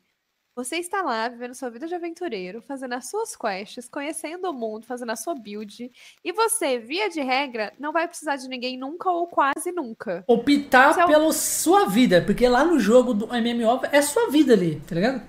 você 0.55 0.77
está 0.77 1.01
lá 1.01 1.27
vivendo 1.29 1.53
sua 1.55 1.69
vida 1.69 1.87
de 1.87 1.95
aventureiro, 1.95 2.61
fazendo 2.61 2.93
as 2.93 3.09
suas 3.09 3.35
quests, 3.35 3.87
conhecendo 3.89 4.49
o 4.49 4.53
mundo, 4.53 4.85
fazendo 4.85 5.11
a 5.11 5.15
sua 5.15 5.33
build, 5.33 5.91
e 6.23 6.31
você, 6.33 6.77
via 6.77 7.09
de 7.09 7.21
regra, 7.21 7.71
não 7.79 7.91
vai 7.93 8.07
precisar 8.07 8.35
de 8.35 8.47
ninguém 8.47 8.77
nunca 8.77 9.09
ou 9.09 9.27
quase 9.27 9.71
nunca. 9.71 10.23
Optar 10.27 10.99
é 10.99 11.05
o- 11.05 11.07
pela 11.07 11.31
sua 11.33 11.85
vida, 11.85 12.21
porque 12.25 12.47
lá 12.47 12.65
no 12.65 12.79
jogo 12.79 13.13
do 13.13 13.27
MMO 13.33 13.79
é 13.91 14.01
sua 14.01 14.29
vida 14.29 14.53
ali, 14.53 14.79
tá 14.81 14.95
ligado? 14.95 15.21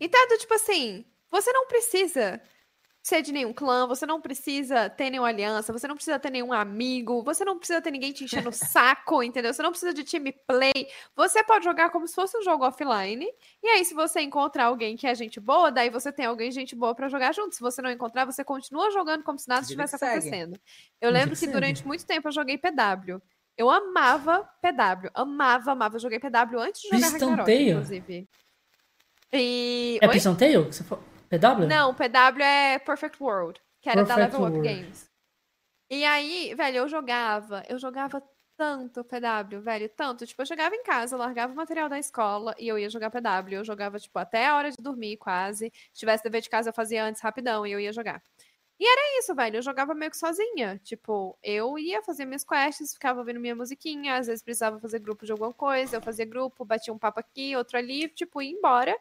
Então 0.00 0.22
é 0.22 0.26
do 0.28 0.38
tipo 0.38 0.54
assim, 0.54 1.04
você 1.30 1.52
não 1.52 1.66
precisa 1.66 2.40
ser 3.04 3.20
de 3.20 3.32
nenhum 3.32 3.52
clã, 3.52 3.86
você 3.86 4.06
não 4.06 4.18
precisa 4.18 4.88
ter 4.88 5.10
nenhuma 5.10 5.28
aliança, 5.28 5.74
você 5.74 5.86
não 5.86 5.94
precisa 5.94 6.18
ter 6.18 6.30
nenhum 6.30 6.54
amigo, 6.54 7.22
você 7.22 7.44
não 7.44 7.58
precisa 7.58 7.78
ter 7.82 7.90
ninguém 7.90 8.12
te 8.12 8.24
enchendo 8.24 8.48
o 8.48 8.52
saco, 8.52 9.22
entendeu? 9.22 9.52
Você 9.52 9.62
não 9.62 9.70
precisa 9.70 9.92
de 9.92 10.02
time 10.02 10.32
play. 10.46 10.88
Você 11.14 11.44
pode 11.44 11.66
jogar 11.66 11.90
como 11.90 12.08
se 12.08 12.14
fosse 12.14 12.38
um 12.38 12.42
jogo 12.42 12.66
offline. 12.66 13.28
E 13.62 13.68
aí, 13.68 13.84
se 13.84 13.92
você 13.92 14.22
encontrar 14.22 14.64
alguém 14.64 14.96
que 14.96 15.06
é 15.06 15.14
gente 15.14 15.38
boa, 15.38 15.70
daí 15.70 15.90
você 15.90 16.10
tem 16.10 16.24
alguém 16.24 16.50
gente 16.50 16.74
boa 16.74 16.94
pra 16.94 17.10
jogar 17.10 17.34
junto. 17.34 17.54
Se 17.54 17.60
você 17.60 17.82
não 17.82 17.90
encontrar, 17.90 18.24
você 18.24 18.42
continua 18.42 18.90
jogando 18.90 19.22
como 19.22 19.38
se 19.38 19.48
nada 19.48 19.60
estivesse 19.60 19.96
acontecendo. 19.96 20.58
Eu 20.98 21.10
lembro 21.10 21.36
que 21.36 21.46
durante 21.46 21.86
muito 21.86 22.06
tempo 22.06 22.28
eu 22.28 22.32
joguei 22.32 22.56
PW. 22.56 23.20
Eu 23.56 23.68
amava 23.68 24.48
PW, 24.62 25.10
amava, 25.12 25.72
amava. 25.72 25.96
Eu 25.96 26.00
joguei 26.00 26.18
PW 26.18 26.58
antes 26.58 26.80
de 26.80 26.88
jogar 26.88 27.10
Piston 27.12 27.26
Ragnarok, 27.26 27.44
Tail? 27.44 27.70
inclusive. 27.70 28.28
E... 29.30 29.98
É 30.00 30.06
Oi? 30.06 30.12
Piston 30.14 30.34
Tail? 30.34 30.64
que 30.64 30.74
Você 30.74 30.84
for... 30.84 31.13
PW? 31.38 31.66
Não, 31.66 31.94
PW 31.94 32.42
é 32.42 32.78
Perfect 32.78 33.22
World, 33.22 33.60
que 33.80 33.88
era 33.88 34.04
da 34.04 34.14
Perfect 34.14 34.36
Level 34.36 34.48
Up 34.48 34.56
World. 34.58 34.68
Games. 34.68 35.10
E 35.90 36.04
aí, 36.04 36.54
velho, 36.54 36.78
eu 36.78 36.88
jogava, 36.88 37.62
eu 37.68 37.78
jogava 37.78 38.22
tanto 38.56 39.04
PW, 39.04 39.60
velho, 39.60 39.88
tanto. 39.90 40.26
Tipo, 40.26 40.42
eu 40.42 40.46
chegava 40.46 40.74
em 40.74 40.82
casa, 40.82 41.14
eu 41.14 41.18
largava 41.18 41.52
o 41.52 41.56
material 41.56 41.88
da 41.88 41.98
escola 41.98 42.54
e 42.58 42.68
eu 42.68 42.78
ia 42.78 42.88
jogar 42.88 43.10
PW. 43.10 43.54
Eu 43.54 43.64
jogava, 43.64 43.98
tipo, 43.98 44.18
até 44.18 44.46
a 44.46 44.56
hora 44.56 44.70
de 44.70 44.76
dormir, 44.80 45.16
quase. 45.16 45.72
Se 45.92 46.00
tivesse 46.00 46.22
dever 46.24 46.40
de 46.40 46.50
casa, 46.50 46.70
eu 46.70 46.72
fazia 46.74 47.04
antes 47.04 47.20
rapidão 47.20 47.66
e 47.66 47.72
eu 47.72 47.80
ia 47.80 47.92
jogar. 47.92 48.22
E 48.78 48.84
era 48.86 49.18
isso, 49.18 49.34
velho. 49.34 49.56
Eu 49.56 49.62
jogava 49.62 49.94
meio 49.94 50.10
que 50.10 50.16
sozinha. 50.16 50.80
Tipo, 50.82 51.38
eu 51.42 51.78
ia 51.78 52.02
fazer 52.02 52.24
minhas 52.24 52.44
quests, 52.44 52.94
ficava 52.94 53.20
ouvindo 53.20 53.40
minha 53.40 53.54
musiquinha, 53.54 54.16
às 54.16 54.26
vezes 54.26 54.42
precisava 54.42 54.80
fazer 54.80 54.98
grupo 54.98 55.24
de 55.24 55.32
alguma 55.32 55.52
coisa, 55.52 55.96
eu 55.96 56.02
fazia 56.02 56.24
grupo, 56.24 56.64
batia 56.64 56.92
um 56.92 56.98
papo 56.98 57.20
aqui, 57.20 57.56
outro 57.56 57.78
ali, 57.78 58.08
tipo, 58.08 58.42
ia 58.42 58.50
embora. 58.50 58.96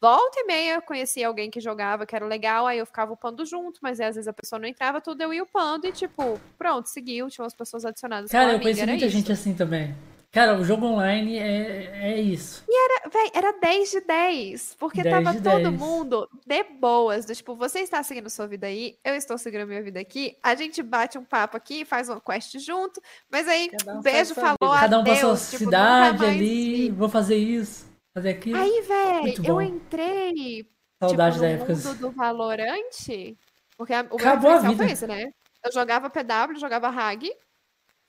Volta 0.00 0.40
e 0.40 0.44
meia, 0.44 0.74
eu 0.74 0.82
conhecia 0.82 1.26
alguém 1.26 1.50
que 1.50 1.60
jogava, 1.60 2.04
que 2.04 2.14
era 2.14 2.26
legal, 2.26 2.66
aí 2.66 2.78
eu 2.78 2.86
ficava 2.86 3.12
upando 3.12 3.44
junto, 3.46 3.80
mas 3.82 3.98
aí, 3.98 4.08
às 4.08 4.14
vezes 4.14 4.28
a 4.28 4.32
pessoa 4.32 4.58
não 4.58 4.68
entrava, 4.68 5.00
tudo 5.00 5.22
eu 5.22 5.32
ia 5.32 5.42
upando 5.42 5.86
e, 5.86 5.92
tipo, 5.92 6.38
pronto, 6.58 6.88
seguiu, 6.88 7.28
tinha 7.30 7.44
umas 7.44 7.54
pessoas 7.54 7.84
adicionadas. 7.84 8.30
Cara, 8.30 8.46
como 8.46 8.56
eu 8.56 8.60
conheci 8.60 8.80
era 8.82 8.92
muita 8.92 9.06
isso. 9.06 9.16
gente 9.16 9.32
assim 9.32 9.54
também. 9.54 9.94
Cara, 10.30 10.58
o 10.58 10.64
jogo 10.64 10.84
online 10.84 11.38
é, 11.38 12.12
é 12.12 12.20
isso. 12.20 12.62
Véi, 13.10 13.30
era 13.32 13.52
10 13.52 13.90
de 13.90 14.00
10, 14.00 14.76
porque 14.78 15.02
10 15.02 15.14
tava 15.14 15.40
todo 15.40 15.70
10. 15.70 15.80
mundo 15.80 16.28
de 16.44 16.62
boas, 16.64 17.24
do 17.24 17.34
tipo, 17.34 17.54
você 17.54 17.80
está 17.80 18.02
seguindo 18.02 18.28
sua 18.28 18.46
vida 18.46 18.66
aí, 18.66 18.96
eu 19.04 19.14
estou 19.14 19.38
seguindo 19.38 19.62
a 19.62 19.66
minha 19.66 19.82
vida 19.82 20.00
aqui, 20.00 20.36
a 20.42 20.54
gente 20.54 20.82
bate 20.82 21.16
um 21.16 21.24
papo 21.24 21.56
aqui, 21.56 21.84
faz 21.84 22.08
uma 22.08 22.20
quest 22.20 22.58
junto, 22.58 23.00
mas 23.30 23.46
aí, 23.48 23.70
um 23.88 24.00
beijo, 24.00 24.34
sua 24.34 24.56
falou, 24.56 24.74
vida. 24.74 24.80
Cada 24.80 24.98
um 24.98 25.04
pra 25.04 25.14
sua 25.14 25.30
adeus, 25.30 25.50
tipo, 25.50 25.64
cidade 25.64 26.24
ali, 26.24 26.88
vi. 26.88 26.90
vou 26.90 27.08
fazer 27.08 27.36
isso, 27.36 27.86
fazer 28.16 28.30
aquilo. 28.30 28.58
Aí, 28.58 28.80
velho, 28.80 29.22
Muito 29.22 29.44
eu 29.44 29.60
entrei 29.60 30.66
Saudade 30.98 31.34
tipo, 31.34 31.42
da 31.42 31.48
no 31.48 31.54
época. 31.54 31.74
mundo 31.74 31.98
do 31.98 32.10
Valorante, 32.12 33.38
porque 33.76 33.92
a- 33.92 34.00
o 34.00 34.04
meu 34.06 34.16
Acabou 34.16 34.52
diferencial 34.54 34.88
vida. 34.88 34.96
foi 35.06 35.08
né? 35.08 35.30
Eu 35.62 35.72
jogava 35.72 36.08
PW, 36.08 36.58
jogava 36.58 36.88
Hag, 36.88 37.30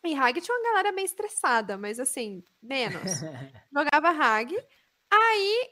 e 0.05 0.15
Hag 0.15 0.39
tinha 0.39 0.55
uma 0.57 0.69
galera 0.69 0.91
meio 0.93 1.05
estressada, 1.05 1.77
mas 1.77 1.99
assim, 1.99 2.41
menos. 2.63 3.01
jogava 3.73 4.09
Hag, 4.09 4.55
aí 5.11 5.69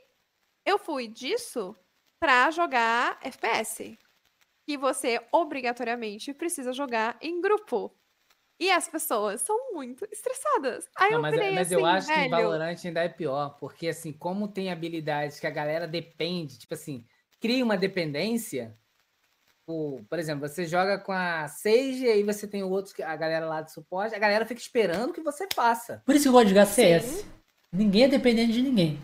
eu 0.66 0.78
fui 0.78 1.08
disso 1.08 1.74
pra 2.20 2.52
jogar 2.52 3.18
FPS, 3.22 3.98
que 4.66 4.78
você 4.78 5.22
obrigatoriamente 5.32 6.34
precisa 6.34 6.74
jogar 6.74 7.18
em 7.22 7.40
grupo. 7.40 7.96
E 8.60 8.72
as 8.72 8.88
pessoas 8.88 9.42
são 9.42 9.74
muito 9.74 10.08
estressadas. 10.12 10.88
Aí 10.98 11.10
Não, 11.12 11.18
eu 11.18 11.22
mas, 11.22 11.32
virei 11.34 11.52
mas 11.54 11.68
assim, 11.68 11.76
eu 11.76 11.86
acho 11.86 12.08
que 12.08 12.14
em 12.14 12.30
velho, 12.30 12.30
Valorant 12.32 12.78
ainda 12.86 13.04
é 13.04 13.10
pior, 13.10 13.58
porque 13.60 13.88
assim, 13.90 14.14
como 14.14 14.48
tem 14.48 14.72
habilidades 14.72 15.40
que 15.40 15.48
a 15.48 15.50
galera 15.52 15.86
depende, 15.88 16.58
tipo 16.58 16.74
assim, 16.74 17.04
cria 17.42 17.64
uma 17.64 17.76
dependência. 17.78 18.74
Por, 19.66 20.02
por 20.10 20.20
exemplo, 20.20 20.48
você 20.48 20.66
joga 20.66 21.00
com 21.00 21.12
a 21.12 21.48
Sage 21.48 22.06
e 22.06 22.10
aí 22.10 22.24
você 22.24 22.48
tem 22.48 22.64
outros, 22.64 22.94
que- 22.94 23.02
a 23.04 23.16
galera 23.16 23.46
lá 23.48 23.62
de 23.62 23.74
suporte, 23.74 24.16
a 24.16 24.20
galera 24.20 24.46
fica 24.46 24.62
esperando 24.62 25.12
que 25.12 25.22
você 25.22 25.48
faça. 25.54 26.02
Por 26.06 26.16
isso 26.16 26.24
que 26.24 26.30
eu 26.30 26.34
gosto 26.34 26.46
de 26.46 26.50
jogar 26.52 26.66
CS. 26.68 27.26
Ninguém 27.74 28.04
é 28.04 28.08
dependente 28.08 28.54
de 28.54 28.62
ninguém. 28.62 29.00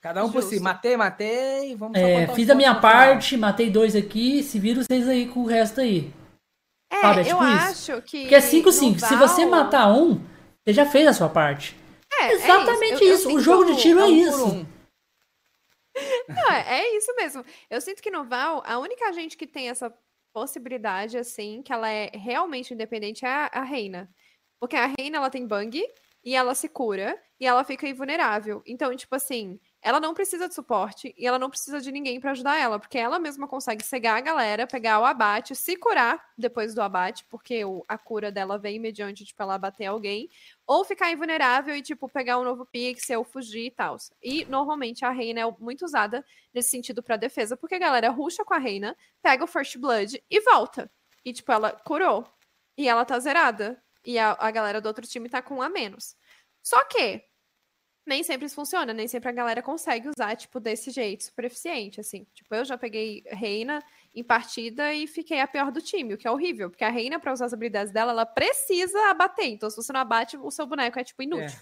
Cada 0.00 0.24
um 0.24 0.30
por 0.30 0.42
si. 0.44 0.50
Justo. 0.50 0.62
Matei, 0.62 0.96
matei, 0.96 1.74
vamos 1.74 1.98
É, 1.98 2.28
fiz 2.28 2.48
a 2.48 2.54
minha 2.54 2.74
final. 2.76 2.80
parte, 2.80 3.36
matei 3.36 3.68
dois 3.68 3.96
aqui, 3.96 4.42
se 4.44 4.58
vira 4.58 4.82
vocês 4.84 5.08
aí 5.08 5.26
com 5.26 5.40
o 5.40 5.44
resto 5.46 5.80
aí. 5.80 6.10
É, 6.90 7.00
Sabe, 7.00 7.20
é 7.20 7.22
eu 7.22 7.26
tipo 7.38 7.44
isso. 7.44 7.92
acho 7.92 8.02
que. 8.02 8.20
Porque 8.22 8.34
é 8.34 8.38
5-5. 8.40 8.92
no 8.94 9.06
Se 9.06 9.16
você 9.16 9.44
matar 9.46 9.88
um, 9.92 10.14
você 10.64 10.72
já 10.72 10.86
fez 10.86 11.06
a 11.06 11.12
sua 11.12 11.28
parte. 11.28 11.76
É, 12.20 12.24
é 12.28 12.32
Exatamente 12.32 13.02
Eu- 13.04 13.08
eu 13.10 13.14
isso. 13.14 13.28
O 13.28 13.30
sinto- 13.32 13.40
jogo 13.40 13.64
de 13.66 13.76
tiro 13.76 14.00
é 14.00 14.04
um 14.04 14.06
por 14.08 14.14
isso. 14.16 14.46
um. 14.46 14.66
Não, 16.28 16.52
é, 16.52 16.80
é 16.80 16.96
isso 16.96 17.14
mesmo. 17.16 17.44
Eu 17.68 17.80
sinto 17.80 18.02
que 18.02 18.10
no 18.10 18.24
Val, 18.24 18.62
a 18.64 18.78
única 18.78 19.12
gente 19.12 19.36
que 19.36 19.46
tem 19.46 19.68
essa 19.68 19.92
possibilidade, 20.32 21.18
assim, 21.18 21.62
que 21.62 21.72
ela 21.72 21.88
é 21.90 22.10
realmente 22.14 22.72
independente 22.72 23.24
é 23.24 23.28
a, 23.28 23.50
a 23.52 23.62
Reina. 23.62 24.08
Porque 24.60 24.76
a 24.76 24.92
Reina, 24.98 25.18
ela 25.18 25.30
tem 25.30 25.46
bang, 25.46 25.84
e 26.24 26.34
ela 26.34 26.54
se 26.54 26.68
cura 26.68 27.18
e 27.40 27.46
ela 27.46 27.64
fica 27.64 27.88
invulnerável. 27.88 28.62
Então, 28.66 28.94
tipo 28.96 29.14
assim, 29.14 29.58
ela 29.82 30.00
não 30.00 30.12
precisa 30.14 30.48
de 30.48 30.54
suporte 30.54 31.14
e 31.16 31.26
ela 31.26 31.38
não 31.38 31.48
precisa 31.50 31.80
de 31.80 31.92
ninguém 31.92 32.20
pra 32.20 32.32
ajudar 32.32 32.56
ela, 32.58 32.78
porque 32.78 32.98
ela 32.98 33.18
mesma 33.18 33.46
consegue 33.46 33.84
cegar 33.84 34.18
a 34.18 34.20
galera, 34.20 34.66
pegar 34.66 35.00
o 35.00 35.04
abate, 35.04 35.54
se 35.54 35.76
curar 35.76 36.22
depois 36.36 36.74
do 36.74 36.82
abate, 36.82 37.24
porque 37.30 37.64
o- 37.64 37.84
a 37.88 37.96
cura 37.96 38.30
dela 38.32 38.58
vem 38.58 38.78
mediante, 38.80 39.24
tipo, 39.24 39.42
ela 39.42 39.54
abater 39.54 39.86
alguém, 39.86 40.28
ou 40.66 40.84
ficar 40.84 41.10
invulnerável 41.12 41.76
e, 41.76 41.82
tipo, 41.82 42.08
pegar 42.08 42.38
um 42.38 42.44
novo 42.44 42.66
pixel, 42.66 43.24
fugir 43.24 43.66
e 43.66 43.70
tal. 43.70 43.96
E, 44.22 44.44
normalmente, 44.46 45.04
a 45.04 45.10
reina 45.10 45.40
é 45.40 45.50
muito 45.60 45.84
usada 45.84 46.24
nesse 46.52 46.70
sentido 46.70 47.02
pra 47.02 47.16
defesa, 47.16 47.56
porque 47.56 47.74
a 47.76 47.78
galera 47.78 48.10
ruxa 48.10 48.44
com 48.44 48.54
a 48.54 48.58
reina, 48.58 48.96
pega 49.22 49.44
o 49.44 49.46
First 49.46 49.76
Blood 49.78 50.22
e 50.30 50.40
volta. 50.40 50.90
E, 51.24 51.32
tipo, 51.32 51.50
ela 51.52 51.72
curou. 51.72 52.26
E 52.76 52.88
ela 52.88 53.04
tá 53.04 53.18
zerada. 53.18 53.82
E 54.04 54.18
a, 54.18 54.36
a 54.38 54.50
galera 54.50 54.80
do 54.80 54.86
outro 54.86 55.06
time 55.06 55.28
tá 55.28 55.42
com 55.42 55.56
um 55.56 55.62
a 55.62 55.68
menos. 55.68 56.16
Só 56.62 56.84
que, 56.84 57.22
nem 58.08 58.22
sempre 58.22 58.46
isso 58.46 58.54
funciona, 58.54 58.92
nem 58.92 59.06
sempre 59.06 59.28
a 59.28 59.32
galera 59.32 59.62
consegue 59.62 60.08
usar, 60.08 60.34
tipo, 60.34 60.58
desse 60.58 60.90
jeito, 60.90 61.24
super 61.24 61.44
eficiente, 61.44 62.00
assim. 62.00 62.26
Tipo, 62.34 62.54
eu 62.54 62.64
já 62.64 62.78
peguei 62.78 63.22
reina 63.26 63.84
em 64.14 64.24
partida 64.24 64.92
e 64.92 65.06
fiquei 65.06 65.40
a 65.40 65.46
pior 65.46 65.70
do 65.70 65.82
time, 65.82 66.14
o 66.14 66.18
que 66.18 66.26
é 66.26 66.30
horrível, 66.30 66.70
porque 66.70 66.84
a 66.84 66.90
reina, 66.90 67.20
pra 67.20 67.32
usar 67.32 67.44
as 67.44 67.52
habilidades 67.52 67.92
dela, 67.92 68.12
ela 68.12 68.26
precisa 68.26 68.98
abater. 69.10 69.46
Então, 69.46 69.70
se 69.70 69.76
você 69.76 69.92
não 69.92 70.00
abate, 70.00 70.36
o 70.36 70.50
seu 70.50 70.66
boneco 70.66 70.98
é, 70.98 71.04
tipo, 71.04 71.22
inútil. 71.22 71.60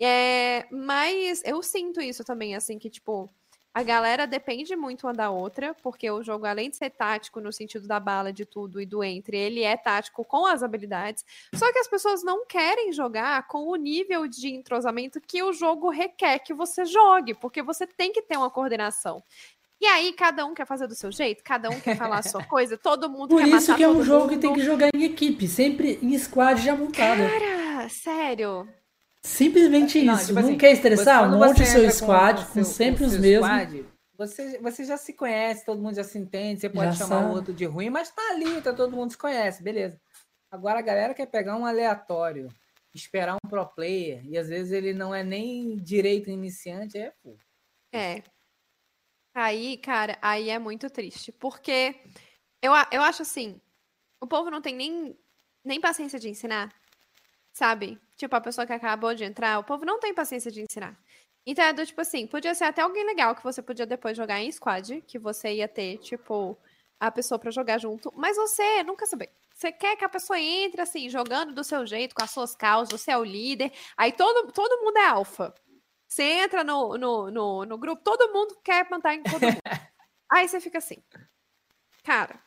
É, 0.00 0.66
mas 0.70 1.42
eu 1.44 1.62
sinto 1.62 2.00
isso 2.00 2.24
também, 2.24 2.54
assim, 2.54 2.78
que, 2.78 2.90
tipo, 2.90 3.32
a 3.74 3.82
galera 3.82 4.26
depende 4.26 4.76
muito 4.76 5.06
uma 5.06 5.14
da 5.14 5.30
outra, 5.30 5.74
porque 5.82 6.10
o 6.10 6.22
jogo, 6.22 6.44
além 6.44 6.68
de 6.68 6.76
ser 6.76 6.90
tático 6.90 7.40
no 7.40 7.50
sentido 7.52 7.86
da 7.86 7.98
bala, 7.98 8.32
de 8.32 8.44
tudo 8.44 8.80
e 8.80 8.86
do 8.86 9.02
entre, 9.02 9.36
ele 9.36 9.62
é 9.62 9.76
tático 9.76 10.24
com 10.24 10.46
as 10.46 10.62
habilidades. 10.62 11.24
Só 11.54 11.72
que 11.72 11.78
as 11.78 11.88
pessoas 11.88 12.22
não 12.22 12.44
querem 12.44 12.92
jogar 12.92 13.46
com 13.46 13.68
o 13.68 13.76
nível 13.76 14.26
de 14.28 14.48
entrosamento 14.54 15.20
que 15.20 15.42
o 15.42 15.52
jogo 15.52 15.88
requer 15.88 16.38
que 16.40 16.52
você 16.52 16.84
jogue, 16.84 17.32
porque 17.34 17.62
você 17.62 17.86
tem 17.86 18.12
que 18.12 18.20
ter 18.20 18.36
uma 18.36 18.50
coordenação. 18.50 19.22
E 19.80 19.86
aí, 19.86 20.12
cada 20.12 20.46
um 20.46 20.54
quer 20.54 20.66
fazer 20.66 20.86
do 20.86 20.94
seu 20.94 21.10
jeito, 21.10 21.42
cada 21.42 21.68
um 21.68 21.80
quer 21.80 21.96
falar 21.96 22.18
a 22.18 22.22
sua 22.22 22.44
coisa, 22.46 22.76
todo 22.76 23.08
mundo 23.08 23.30
Por 23.30 23.40
quer 23.42 23.48
isso 23.48 23.68
matar 23.68 23.76
que 23.76 23.82
é 23.82 23.88
um 23.88 24.02
jogo 24.04 24.28
que 24.28 24.34
mundo. 24.34 24.42
tem 24.42 24.52
que 24.54 24.60
jogar 24.60 24.90
em 24.94 25.02
equipe, 25.02 25.48
sempre 25.48 25.98
em 26.00 26.16
squad 26.18 26.62
já 26.62 26.76
montada. 26.76 27.28
Cara, 27.28 27.88
sério. 27.88 28.68
Simplesmente 29.24 30.02
Não, 30.02 30.14
isso. 30.14 30.26
tipo 30.26 30.40
não 30.40 30.48
assim, 30.48 30.58
quer 30.58 30.72
estressar? 30.72 31.30
Monte 31.30 31.62
o 31.62 31.66
seu 31.66 31.90
squad 31.90 32.44
com, 32.46 32.52
seu- 32.54 32.64
sempre 32.64 33.04
com 33.04 33.06
os 33.06 33.16
mesmos. 33.18 33.46
squad, 33.48 33.86
você, 34.18 34.58
você 34.58 34.84
já 34.84 34.96
se 34.96 35.12
conhece, 35.12 35.64
todo 35.64 35.80
mundo 35.80 35.94
já 35.94 36.04
se 36.04 36.18
entende, 36.18 36.60
você 36.60 36.68
pode 36.68 36.96
Já 36.96 37.04
chamar 37.06 37.20
sabe. 37.20 37.30
o 37.32 37.34
outro 37.36 37.52
de 37.52 37.64
ruim, 37.64 37.88
mas 37.88 38.10
tá 38.10 38.22
ali, 38.30 38.60
tá, 38.60 38.72
todo 38.72 38.96
mundo 38.96 39.10
se 39.12 39.18
conhece, 39.18 39.62
beleza. 39.62 40.00
Agora 40.50 40.80
a 40.80 40.82
galera 40.82 41.14
quer 41.14 41.26
pegar 41.26 41.56
um 41.56 41.64
aleatório, 41.64 42.48
esperar 42.94 43.36
um 43.36 43.48
pro 43.48 43.64
player, 43.66 44.24
e 44.26 44.36
às 44.36 44.48
vezes 44.48 44.72
ele 44.72 44.92
não 44.92 45.14
é 45.14 45.22
nem 45.22 45.76
direito 45.76 46.28
iniciante, 46.28 46.98
é 46.98 47.12
pô. 47.22 47.36
É. 47.92 48.22
Aí, 49.34 49.78
cara, 49.78 50.18
aí 50.20 50.50
é 50.50 50.58
muito 50.58 50.90
triste. 50.90 51.32
Porque 51.32 51.94
eu, 52.60 52.72
eu 52.90 53.02
acho 53.02 53.22
assim, 53.22 53.60
o 54.20 54.26
povo 54.26 54.50
não 54.50 54.60
tem 54.60 54.74
nem, 54.74 55.16
nem 55.64 55.80
paciência 55.80 56.18
de 56.18 56.28
ensinar, 56.28 56.74
sabe? 57.52 57.98
Tipo, 58.22 58.36
a 58.36 58.40
pessoa 58.40 58.64
que 58.64 58.72
acabou 58.72 59.12
de 59.16 59.24
entrar, 59.24 59.58
o 59.58 59.64
povo 59.64 59.84
não 59.84 59.98
tem 59.98 60.14
paciência 60.14 60.48
de 60.48 60.62
ensinar. 60.62 60.96
Então 61.44 61.64
é 61.64 61.72
do 61.72 61.84
tipo 61.84 62.00
assim, 62.00 62.24
podia 62.24 62.54
ser 62.54 62.66
até 62.66 62.80
alguém 62.80 63.04
legal 63.04 63.34
que 63.34 63.42
você 63.42 63.60
podia 63.60 63.84
depois 63.84 64.16
jogar 64.16 64.40
em 64.40 64.52
squad, 64.52 65.02
que 65.08 65.18
você 65.18 65.54
ia 65.54 65.66
ter, 65.66 65.98
tipo, 65.98 66.56
a 67.00 67.10
pessoa 67.10 67.36
pra 67.36 67.50
jogar 67.50 67.78
junto, 67.78 68.12
mas 68.14 68.36
você 68.36 68.84
nunca 68.84 69.06
saber. 69.06 69.28
Você 69.52 69.72
quer 69.72 69.96
que 69.96 70.04
a 70.04 70.08
pessoa 70.08 70.38
entre 70.38 70.80
assim, 70.80 71.08
jogando 71.08 71.52
do 71.52 71.64
seu 71.64 71.84
jeito, 71.84 72.14
com 72.14 72.22
as 72.22 72.30
suas 72.30 72.54
causas, 72.54 73.00
você 73.00 73.10
é 73.10 73.18
o 73.18 73.24
líder, 73.24 73.72
aí 73.96 74.12
todo, 74.12 74.52
todo 74.52 74.84
mundo 74.84 74.96
é 74.98 75.06
alfa. 75.08 75.52
Você 76.06 76.22
entra 76.22 76.62
no, 76.62 76.96
no, 76.96 77.28
no, 77.28 77.64
no 77.64 77.76
grupo, 77.76 78.04
todo 78.04 78.32
mundo 78.32 78.56
quer 78.62 78.86
plantar 78.86 79.14
em 79.14 79.22
todo 79.24 79.42
mundo. 79.42 79.58
aí 80.30 80.46
você 80.46 80.60
fica 80.60 80.78
assim, 80.78 81.02
cara, 82.04 82.40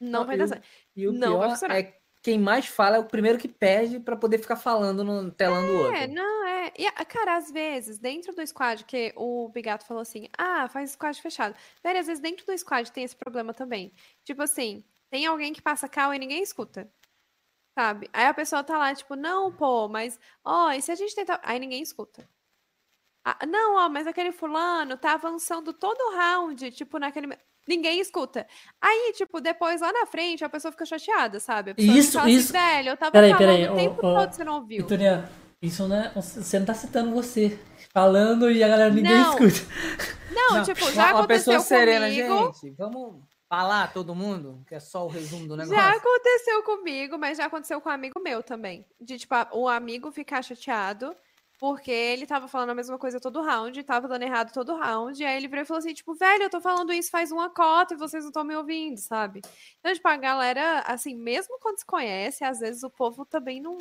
não 0.00 0.22
Não, 0.22 0.26
vai 0.26 0.36
dar 0.36 0.48
certo. 0.48 0.66
E 0.96 1.06
o 1.06 1.12
Não 1.12 1.38
pior 1.38 1.70
é 1.70 2.01
quem 2.22 2.38
mais 2.38 2.66
fala 2.66 2.96
é 2.96 3.00
o 3.00 3.04
primeiro 3.04 3.38
que 3.38 3.48
perde 3.48 3.98
pra 3.98 4.16
poder 4.16 4.38
ficar 4.38 4.56
falando 4.56 5.02
no 5.02 5.30
telão 5.30 5.66
do 5.66 5.72
outro. 5.74 5.96
É, 6.02 6.06
não, 6.06 6.46
é. 6.46 6.72
E, 6.78 6.86
a- 6.86 7.04
cara, 7.04 7.36
às 7.36 7.50
vezes, 7.50 7.98
dentro 7.98 8.32
do 8.34 8.46
squad, 8.46 8.84
que 8.84 9.12
o 9.16 9.48
Bigato 9.48 9.84
falou 9.84 10.00
assim, 10.02 10.28
ah, 10.38 10.68
faz 10.68 10.92
squad 10.92 11.20
fechado. 11.20 11.56
Velho, 11.82 11.98
às 11.98 12.06
vezes 12.06 12.22
dentro 12.22 12.46
do 12.46 12.56
squad 12.56 12.90
tem 12.92 13.04
esse 13.04 13.16
problema 13.16 13.52
também. 13.52 13.92
Tipo 14.24 14.42
assim, 14.42 14.84
tem 15.10 15.26
alguém 15.26 15.52
que 15.52 15.60
passa 15.60 15.88
cal 15.88 16.14
e 16.14 16.18
ninguém 16.18 16.42
escuta. 16.42 16.88
Sabe? 17.78 18.08
Aí 18.12 18.26
a 18.26 18.34
pessoa 18.34 18.62
tá 18.62 18.76
lá, 18.78 18.94
tipo, 18.94 19.16
não, 19.16 19.50
pô, 19.52 19.88
mas, 19.88 20.20
ó, 20.44 20.70
e 20.72 20.82
se 20.82 20.92
a 20.92 20.94
gente 20.94 21.14
tentar. 21.14 21.40
Aí 21.42 21.58
ninguém 21.58 21.82
escuta. 21.82 22.28
Ah, 23.24 23.46
não, 23.46 23.76
ó, 23.76 23.88
mas 23.88 24.06
aquele 24.06 24.32
fulano 24.32 24.96
tá 24.96 25.14
avançando 25.14 25.72
todo 25.72 26.00
o 26.00 26.16
round, 26.16 26.70
tipo, 26.72 26.98
naquele. 26.98 27.28
Ninguém 27.66 28.00
escuta. 28.00 28.46
Aí, 28.80 29.12
tipo, 29.16 29.40
depois 29.40 29.80
lá 29.80 29.92
na 29.92 30.06
frente 30.06 30.44
a 30.44 30.48
pessoa 30.48 30.72
fica 30.72 30.84
chateada, 30.84 31.38
sabe? 31.38 31.74
Isso, 31.78 32.18
fala 32.18 32.30
isso. 32.30 32.56
Assim, 32.56 32.66
Velho, 32.66 32.88
eu 32.90 32.96
tava 32.96 33.12
Peraí, 33.12 33.30
falando 33.30 33.46
peraí, 33.48 33.68
o 33.68 33.76
tempo 33.76 34.06
ó, 34.06 34.20
todo, 34.20 34.32
você 34.32 34.44
não 34.44 34.54
ouviu. 34.56 34.82
Vitoriano, 34.82 35.28
isso 35.60 35.86
não 35.86 35.96
é. 35.96 36.12
Você 36.14 36.58
não 36.58 36.66
tá 36.66 36.74
citando 36.74 37.12
você. 37.12 37.58
Falando 37.92 38.50
e 38.50 38.64
a 38.64 38.68
galera 38.68 38.90
ninguém 38.92 39.12
Não. 39.18 39.30
escuta. 39.32 39.72
Não, 40.32 40.56
Não, 40.56 40.64
tipo, 40.64 40.90
já 40.92 41.14
uma 41.14 41.26
pessoa 41.26 41.56
aconteceu 41.56 41.60
serena, 41.60 42.06
comigo. 42.08 42.52
gente. 42.54 42.70
Vamos 42.70 43.22
falar 43.46 43.92
todo 43.92 44.14
mundo, 44.14 44.64
que 44.66 44.74
é 44.74 44.80
só 44.80 45.04
o 45.04 45.08
resumo 45.08 45.46
do 45.46 45.54
negócio. 45.58 45.74
Já 45.76 45.90
aconteceu 45.90 46.62
comigo, 46.62 47.18
mas 47.18 47.36
já 47.36 47.44
aconteceu 47.44 47.82
com 47.82 47.90
um 47.90 47.92
amigo 47.92 48.18
meu 48.18 48.42
também. 48.42 48.86
De, 48.98 49.18
tipo, 49.18 49.34
o 49.52 49.68
amigo 49.68 50.10
ficar 50.10 50.42
chateado 50.42 51.14
porque 51.62 51.92
ele 51.92 52.26
tava 52.26 52.48
falando 52.48 52.70
a 52.70 52.74
mesma 52.74 52.98
coisa 52.98 53.20
todo 53.20 53.40
round, 53.40 53.80
tava 53.84 54.08
dando 54.08 54.24
errado 54.24 54.52
todo 54.52 54.74
round, 54.74 55.22
e 55.22 55.24
aí 55.24 55.36
ele 55.36 55.46
virou 55.46 55.62
e 55.62 55.64
falou 55.64 55.78
assim, 55.78 55.94
tipo, 55.94 56.12
velho, 56.12 56.42
eu 56.42 56.50
tô 56.50 56.60
falando 56.60 56.92
isso 56.92 57.08
faz 57.08 57.30
uma 57.30 57.48
cota 57.48 57.94
e 57.94 57.96
vocês 57.96 58.24
não 58.24 58.30
estão 58.30 58.42
me 58.42 58.56
ouvindo, 58.56 58.98
sabe? 58.98 59.42
Então, 59.78 59.94
tipo, 59.94 60.08
a 60.08 60.16
galera, 60.16 60.80
assim, 60.80 61.14
mesmo 61.14 61.60
quando 61.60 61.78
se 61.78 61.86
conhece, 61.86 62.42
às 62.42 62.58
vezes 62.58 62.82
o 62.82 62.90
povo 62.90 63.24
também 63.24 63.62
não... 63.62 63.78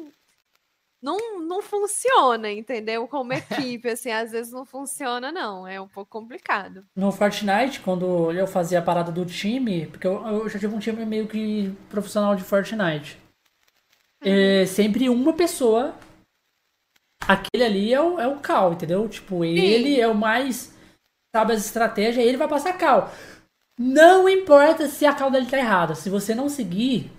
Não, 1.02 1.42
não 1.42 1.64
funciona, 1.64 2.52
entendeu? 2.52 3.08
Como 3.08 3.34
equipe, 3.34 3.90
assim, 3.90 4.12
às 4.12 4.32
vezes 4.32 4.54
não 4.54 4.64
funciona, 4.64 5.32
não. 5.32 5.68
É 5.68 5.82
um 5.82 5.88
pouco 5.88 6.12
complicado. 6.12 6.86
No 6.96 7.12
Fortnite, 7.12 7.80
quando 7.80 8.32
eu 8.32 8.46
fazia 8.46 8.78
a 8.78 8.84
parada 8.84 9.12
do 9.12 9.26
time, 9.26 9.88
porque 9.88 10.06
eu, 10.06 10.24
eu 10.28 10.48
já 10.48 10.60
tive 10.60 10.76
um 10.76 10.78
time 10.78 11.04
meio 11.04 11.28
que 11.28 11.76
profissional 11.90 12.36
de 12.36 12.44
Fortnite. 12.44 13.18
É, 14.24 14.68
sempre 14.68 15.10
uma 15.10 15.34
pessoa. 15.34 15.96
Aquele 17.28 17.64
ali 17.64 17.94
é 17.94 18.02
o, 18.02 18.20
é 18.20 18.28
o 18.28 18.38
Cal, 18.38 18.74
entendeu? 18.74 19.08
Tipo, 19.08 19.46
ele 19.46 20.00
é 20.00 20.08
o 20.08 20.16
mais. 20.16 20.74
Sabe 21.36 21.54
as 21.54 21.66
estratégias, 21.66 22.26
ele 22.26 22.38
vai 22.38 22.48
passar 22.48 22.74
Cal. 22.74 23.12
Não 23.78 24.28
importa 24.28 24.88
se 24.88 25.06
a 25.06 25.14
Cal 25.14 25.32
dele 25.32 25.46
tá 25.46 25.58
errada. 25.58 25.96
Se 25.96 26.10
você 26.10 26.36
não 26.36 26.50
seguir, 26.50 27.12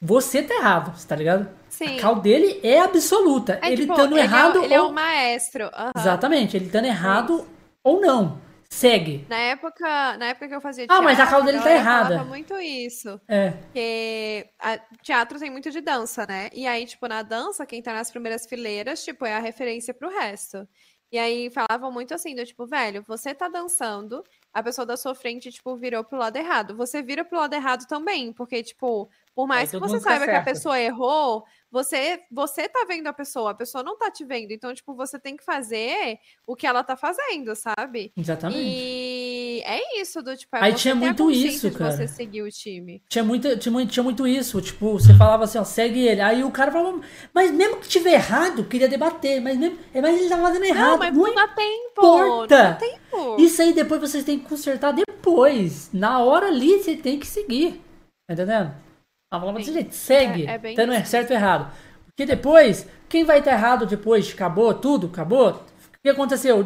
você 0.00 0.42
tá 0.42 0.54
errado, 0.54 0.92
tá 1.06 1.16
ligado? 1.16 1.48
Sim. 1.68 1.98
A 1.98 2.00
Cal 2.00 2.16
dele 2.16 2.60
é 2.62 2.80
absoluta. 2.80 3.58
É, 3.62 3.68
ele 3.68 3.82
tipo, 3.82 3.92
estando 3.92 4.12
ele 4.12 4.20
é 4.20 4.24
errado 4.24 4.64
ele 4.64 4.74
é 4.74 4.80
ou. 4.80 4.90
o 4.90 4.92
maestro. 4.92 5.70
aham. 5.72 5.92
Exatamente, 5.96 6.56
ele 6.56 6.66
estando 6.66 6.84
errado 6.84 7.46
ou 7.82 8.00
não. 8.00 8.38
Segue. 8.80 9.26
Na 9.28 9.36
época, 9.36 10.16
na 10.16 10.26
época 10.26 10.46
que 10.48 10.54
eu 10.54 10.60
fazia 10.60 10.84
Ah, 10.84 10.86
teatro, 10.86 11.04
mas 11.04 11.18
a 11.20 11.26
causa 11.26 11.44
dele 11.46 11.58
tá 11.58 11.64
galera 11.64 11.80
errada. 11.80 12.08
falava 12.10 12.24
muito 12.28 12.54
isso. 12.60 13.20
É. 13.26 13.50
Porque 13.50 14.48
a- 14.60 14.78
teatro 15.02 15.38
tem 15.40 15.50
muito 15.50 15.70
de 15.72 15.80
dança, 15.80 16.24
né? 16.26 16.48
E 16.52 16.66
aí, 16.66 16.86
tipo, 16.86 17.08
na 17.08 17.22
dança, 17.22 17.66
quem 17.66 17.82
tá 17.82 17.92
nas 17.92 18.10
primeiras 18.12 18.46
fileiras, 18.46 19.04
tipo, 19.04 19.26
é 19.26 19.34
a 19.34 19.40
referência 19.40 19.92
pro 19.92 20.08
resto. 20.08 20.66
E 21.12 21.18
aí 21.18 21.50
falavam 21.50 21.90
muito 21.90 22.14
assim, 22.14 22.36
do 22.36 22.46
tipo, 22.46 22.64
velho, 22.64 23.02
você 23.08 23.34
tá 23.34 23.48
dançando, 23.48 24.22
a 24.54 24.62
pessoa 24.62 24.86
da 24.86 24.96
sua 24.96 25.12
frente, 25.16 25.50
tipo, 25.50 25.76
virou 25.76 26.04
pro 26.04 26.16
lado 26.16 26.36
errado. 26.36 26.76
Você 26.76 27.02
vira 27.02 27.24
pro 27.24 27.38
lado 27.40 27.52
errado 27.52 27.84
também, 27.88 28.32
porque, 28.32 28.62
tipo, 28.62 29.10
por 29.34 29.48
mais 29.48 29.72
que 29.72 29.78
todo 29.80 29.88
você 29.88 29.98
saiba 29.98 30.26
que 30.26 30.30
a 30.30 30.42
pessoa 30.42 30.78
errou, 30.78 31.44
você, 31.70 32.20
você 32.30 32.68
tá 32.68 32.84
vendo 32.86 33.06
a 33.06 33.12
pessoa, 33.12 33.52
a 33.52 33.54
pessoa 33.54 33.84
não 33.84 33.96
tá 33.96 34.10
te 34.10 34.24
vendo. 34.24 34.50
Então, 34.50 34.74
tipo, 34.74 34.94
você 34.94 35.18
tem 35.18 35.36
que 35.36 35.44
fazer 35.44 36.18
o 36.46 36.56
que 36.56 36.66
ela 36.66 36.82
tá 36.82 36.96
fazendo, 36.96 37.54
sabe? 37.54 38.12
Exatamente. 38.16 38.60
E 38.60 39.62
é 39.64 40.00
isso, 40.00 40.20
do 40.22 40.36
tipo, 40.36 40.56
é 40.56 40.64
Aí 40.64 40.74
tinha 40.74 40.94
muito 40.94 41.30
isso, 41.30 41.70
cara. 41.70 41.92
você 41.92 42.08
seguir 42.08 42.42
o 42.42 42.50
time. 42.50 43.02
Tinha 43.08 43.22
muito, 43.22 43.56
tinha, 43.56 43.72
muito, 43.72 43.92
tinha 43.92 44.02
muito 44.02 44.26
isso. 44.26 44.60
Tipo, 44.60 44.94
você 44.94 45.14
falava 45.14 45.44
assim, 45.44 45.58
ó, 45.58 45.64
segue 45.64 46.06
ele. 46.06 46.20
Aí 46.20 46.42
o 46.42 46.50
cara 46.50 46.72
falava, 46.72 47.00
mas 47.32 47.52
mesmo 47.52 47.76
que 47.76 47.88
tiver 47.88 48.14
errado, 48.14 48.64
queria 48.64 48.88
debater. 48.88 49.40
Mas, 49.40 49.56
mesmo, 49.56 49.78
é, 49.94 50.00
mas 50.00 50.18
ele 50.18 50.28
tá 50.28 50.38
fazendo 50.38 50.64
errado. 50.64 50.90
Não, 50.90 50.98
mas 50.98 51.16
não 51.16 51.34
dá 51.34 51.48
tempo. 51.48 51.90
importa. 51.92 52.28
Não 52.28 52.46
dá 52.46 52.74
tempo. 52.74 53.36
Isso 53.38 53.62
aí 53.62 53.72
depois 53.72 54.00
vocês 54.00 54.24
têm 54.24 54.38
que 54.38 54.48
consertar 54.48 54.92
depois. 54.92 55.90
Na 55.92 56.18
hora 56.18 56.48
ali 56.48 56.78
você 56.78 56.96
tem 56.96 57.18
que 57.18 57.26
seguir. 57.26 57.80
Tá 58.26 58.34
entendendo? 58.34 58.89
Ela 59.30 59.40
falava 59.40 59.58
desse 59.58 59.68
Sim. 59.70 59.74
jeito, 59.74 59.94
segue. 59.94 60.46
É- 60.46 60.52
é 60.52 60.58
bem 60.58 60.74
tá 60.76 60.86
não 60.86 60.94
é 60.94 61.04
certo 61.04 61.30
ou 61.30 61.36
errado. 61.36 61.72
Porque 62.06 62.26
depois, 62.26 62.86
quem 63.08 63.24
vai 63.24 63.38
estar 63.38 63.52
errado 63.52 63.86
depois? 63.86 64.32
Acabou 64.32 64.74
tudo? 64.74 65.06
Acabou? 65.06 65.50
O 65.52 65.62
que 66.02 66.08
aconteceu? 66.08 66.64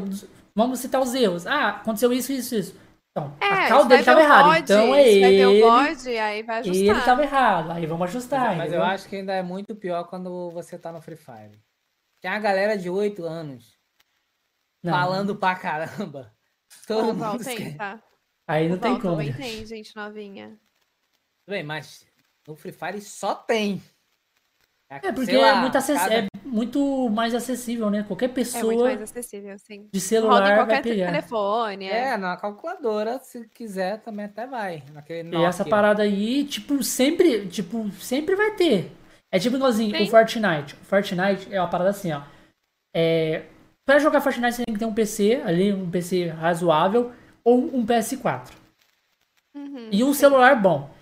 Vamos 0.55 0.79
citar 0.79 1.01
os 1.01 1.15
erros. 1.15 1.47
Ah, 1.47 1.71
aconteceu 1.71 2.13
isso, 2.13 2.33
isso, 2.33 2.55
isso. 2.55 2.81
Então, 3.11 3.37
É, 3.41 3.47
a 3.47 3.69
vai 3.79 3.87
dele 3.89 4.01
estava 4.01 4.21
errada. 4.23 4.45
bode, 4.49 4.61
Então 4.63 4.95
é 4.95 5.09
isso 5.09 5.21
Vai 5.21 5.31
ver 5.31 5.47
o 5.47 5.51
ele. 5.53 5.61
bode, 5.63 6.09
aí 6.19 6.43
vai 6.43 6.59
ajustar. 6.59 6.83
Ele 6.85 6.99
estava 6.99 7.23
errado. 7.23 7.71
Aí 7.71 7.87
vamos 7.87 8.09
ajustar. 8.09 8.47
Mas 8.57 8.59
entendeu? 8.59 8.79
eu 8.81 8.85
acho 8.85 9.09
que 9.09 9.17
ainda 9.17 9.33
é 9.35 9.43
muito 9.43 9.77
pior 9.77 10.05
quando 10.05 10.51
você 10.51 10.77
tá 10.79 10.91
no 10.91 11.01
Free 11.01 11.17
Fire. 11.17 11.61
Tem 12.21 12.31
a 12.31 12.39
galera 12.41 12.77
de 12.77 12.89
8 12.91 13.25
anos 13.25 13.79
Não, 14.83 14.93
falando 14.93 15.37
pra 15.37 15.55
caramba. 15.55 16.33
Todo 16.89 17.11
o 17.11 17.15
mundo 17.15 17.45
tem, 17.45 17.77
tá? 17.77 18.03
Aí 18.49 18.69
não 18.69 18.77
O 18.77 18.81
tem 18.81 18.99
como. 18.99 19.13
também 19.17 19.33
tem, 19.33 19.65
gente 19.65 19.95
novinha. 19.95 20.49
Tudo 21.47 21.55
bem, 21.55 21.63
mas 21.63 22.05
no 22.47 22.55
Free 22.57 22.73
Fire 22.73 23.01
só 23.01 23.35
tem. 23.35 23.83
É 24.91 25.11
porque 25.11 25.37
lá, 25.37 25.49
é, 25.49 25.61
muito 25.61 25.77
acess- 25.77 25.99
cada- 25.99 26.15
é 26.15 26.29
muito 26.45 27.09
mais 27.11 27.35
acessível, 27.35 27.91
né? 27.91 28.05
Qualquer 28.07 28.27
É 28.27 28.29
muito 28.29 28.35
pessoa 28.37 28.85
mais 28.85 29.03
acessível, 29.03 29.59
sim. 29.59 29.67
de 29.67 29.77
Roda 29.83 29.97
em 29.97 30.01
celular 30.01 30.41
vai 30.43 30.57
qualquer 30.57 30.83
pegar. 30.83 31.07
telefone. 31.07 31.87
É. 31.89 32.09
É, 32.13 32.17
na 32.17 32.37
calculadora, 32.37 33.19
se 33.19 33.49
quiser, 33.49 34.01
também 34.03 34.27
até 34.27 34.47
vai. 34.47 34.85
Naquele 34.93 35.35
E 35.37 35.43
essa 35.43 35.65
parada 35.65 36.03
aí, 36.05 36.45
tipo, 36.45 36.81
sempre, 36.85 37.49
tipo, 37.49 37.91
sempre 37.93 38.37
vai 38.37 38.53
ter. 38.55 38.93
É 39.33 39.39
tipo 39.39 39.57
igualzinho 39.57 39.93
o 39.95 39.99
Sim. 39.99 40.07
Fortnite. 40.11 40.75
O 40.75 40.85
Fortnite 40.85 41.53
é 41.53 41.61
uma 41.61 41.69
parada 41.69 41.91
assim, 41.91 42.13
ó. 42.13 42.23
É, 42.95 43.47
pra 43.85 43.99
jogar 43.99 44.21
Fortnite 44.21 44.55
você 44.55 44.65
tem 44.65 44.75
que 44.75 44.79
ter 44.79 44.87
um 44.87 44.95
PC 44.95 45.43
ali, 45.45 45.73
um 45.73 45.91
PC 45.91 46.29
razoável, 46.29 47.11
ou 47.43 47.59
um 47.75 47.85
PS4. 47.85 48.53
Uhum, 49.57 49.89
E 49.91 50.05
um 50.05 50.13
sim. 50.13 50.21
celular 50.21 50.55
bom. 50.61 50.94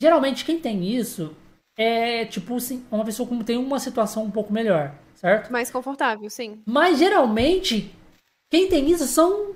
Geralmente 0.00 0.44
quem 0.44 0.58
tem 0.58 0.84
isso 0.84 1.34
é 1.76 2.24
tipo 2.24 2.56
assim, 2.56 2.84
uma 2.90 3.04
pessoa 3.04 3.28
que 3.28 3.44
tem 3.44 3.56
uma 3.56 3.78
situação 3.78 4.24
um 4.24 4.30
pouco 4.30 4.52
melhor, 4.52 4.94
certo? 5.14 5.52
Mais 5.52 5.70
confortável, 5.70 6.28
sim. 6.30 6.62
Mas 6.66 6.98
geralmente, 6.98 7.92
quem 8.50 8.68
tem 8.68 8.90
isso 8.90 9.06
são. 9.06 9.54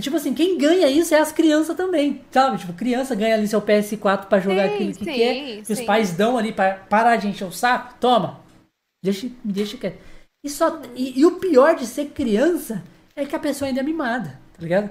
Tipo 0.00 0.16
assim, 0.16 0.34
quem 0.34 0.58
ganha 0.58 0.88
isso 0.88 1.14
é 1.14 1.20
as 1.20 1.30
crianças 1.30 1.76
também, 1.76 2.20
sabe? 2.30 2.58
Tipo, 2.58 2.72
criança 2.72 3.14
ganha 3.14 3.36
ali 3.36 3.46
seu 3.46 3.62
PS4 3.62 4.26
pra 4.26 4.40
jogar 4.40 4.68
Sim, 4.68 4.74
aquilo 4.74 4.92
que 4.92 5.04
sim, 5.04 5.12
quer. 5.12 5.62
que 5.62 5.72
Os 5.72 5.80
pais 5.82 6.12
dão 6.12 6.36
ali 6.36 6.52
pra 6.52 6.74
parar 6.74 7.14
de 7.16 7.28
encher 7.28 7.44
o 7.44 7.52
saco. 7.52 7.94
Toma, 8.00 8.40
deixa, 9.02 9.28
me 9.44 9.52
deixa 9.52 9.76
quieto. 9.76 9.98
E, 10.44 10.50
só, 10.50 10.82
e, 10.96 11.20
e 11.20 11.24
o 11.24 11.38
pior 11.38 11.76
de 11.76 11.86
ser 11.86 12.06
criança 12.06 12.82
é 13.14 13.24
que 13.24 13.36
a 13.36 13.38
pessoa 13.38 13.68
ainda 13.68 13.80
é 13.80 13.84
mimada, 13.84 14.40
tá 14.52 14.62
ligado? 14.62 14.90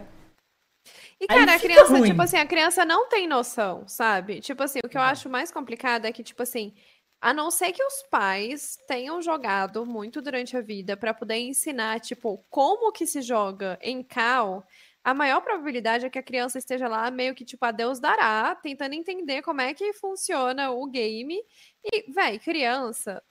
E, 1.24 1.28
Aí 1.30 1.40
cara, 1.40 1.56
a 1.56 1.60
criança, 1.60 1.98
ruim. 1.98 2.10
tipo 2.10 2.22
assim, 2.22 2.38
a 2.38 2.45
criança 2.45 2.84
não 2.84 3.08
tem 3.08 3.28
noção, 3.28 3.88
sabe? 3.88 4.41
Tipo 4.41 4.64
assim, 4.64 4.80
o 4.84 4.90
que 4.90 4.98
eu 4.98 5.02
acho 5.02 5.30
mais 5.30 5.52
complicado 5.52 6.06
é 6.06 6.12
que, 6.12 6.24
tipo 6.24 6.44
assim, 6.44 6.74
a 7.22 7.34
não 7.34 7.50
ser 7.50 7.72
que 7.72 7.82
os 7.82 8.04
pais 8.12 8.78
tenham 8.88 9.22
jogado 9.22 9.86
muito 9.86 10.22
durante 10.22 10.58
a 10.58 10.62
vida 10.62 10.98
pra 10.98 11.14
poder 11.14 11.38
ensinar, 11.38 12.02
tipo, 12.02 12.45
como 12.50 12.91
que 12.91 13.08
se 13.08 13.22
joga 13.22 13.80
em 13.82 14.04
cal, 14.04 14.66
a 15.04 15.14
maior 15.14 15.40
probabilidade 15.41 16.06
é 16.06 16.10
que 16.10 16.20
a 16.20 16.24
criança 16.24 16.58
esteja 16.58 16.88
lá 16.88 17.10
meio 17.10 17.34
que, 17.34 17.45
tipo, 17.45 17.64
a 17.66 17.72
Deus 17.72 18.00
dará, 18.00 18.56
tentando 18.56 18.94
entender 18.94 19.41
como 19.41 19.62
é 19.62 19.74
que 19.74 19.94
funciona 19.94 20.72
o 20.72 20.86
game. 20.88 21.41
E, 21.84 22.12
véi, 22.12 22.40
criança. 22.40 23.24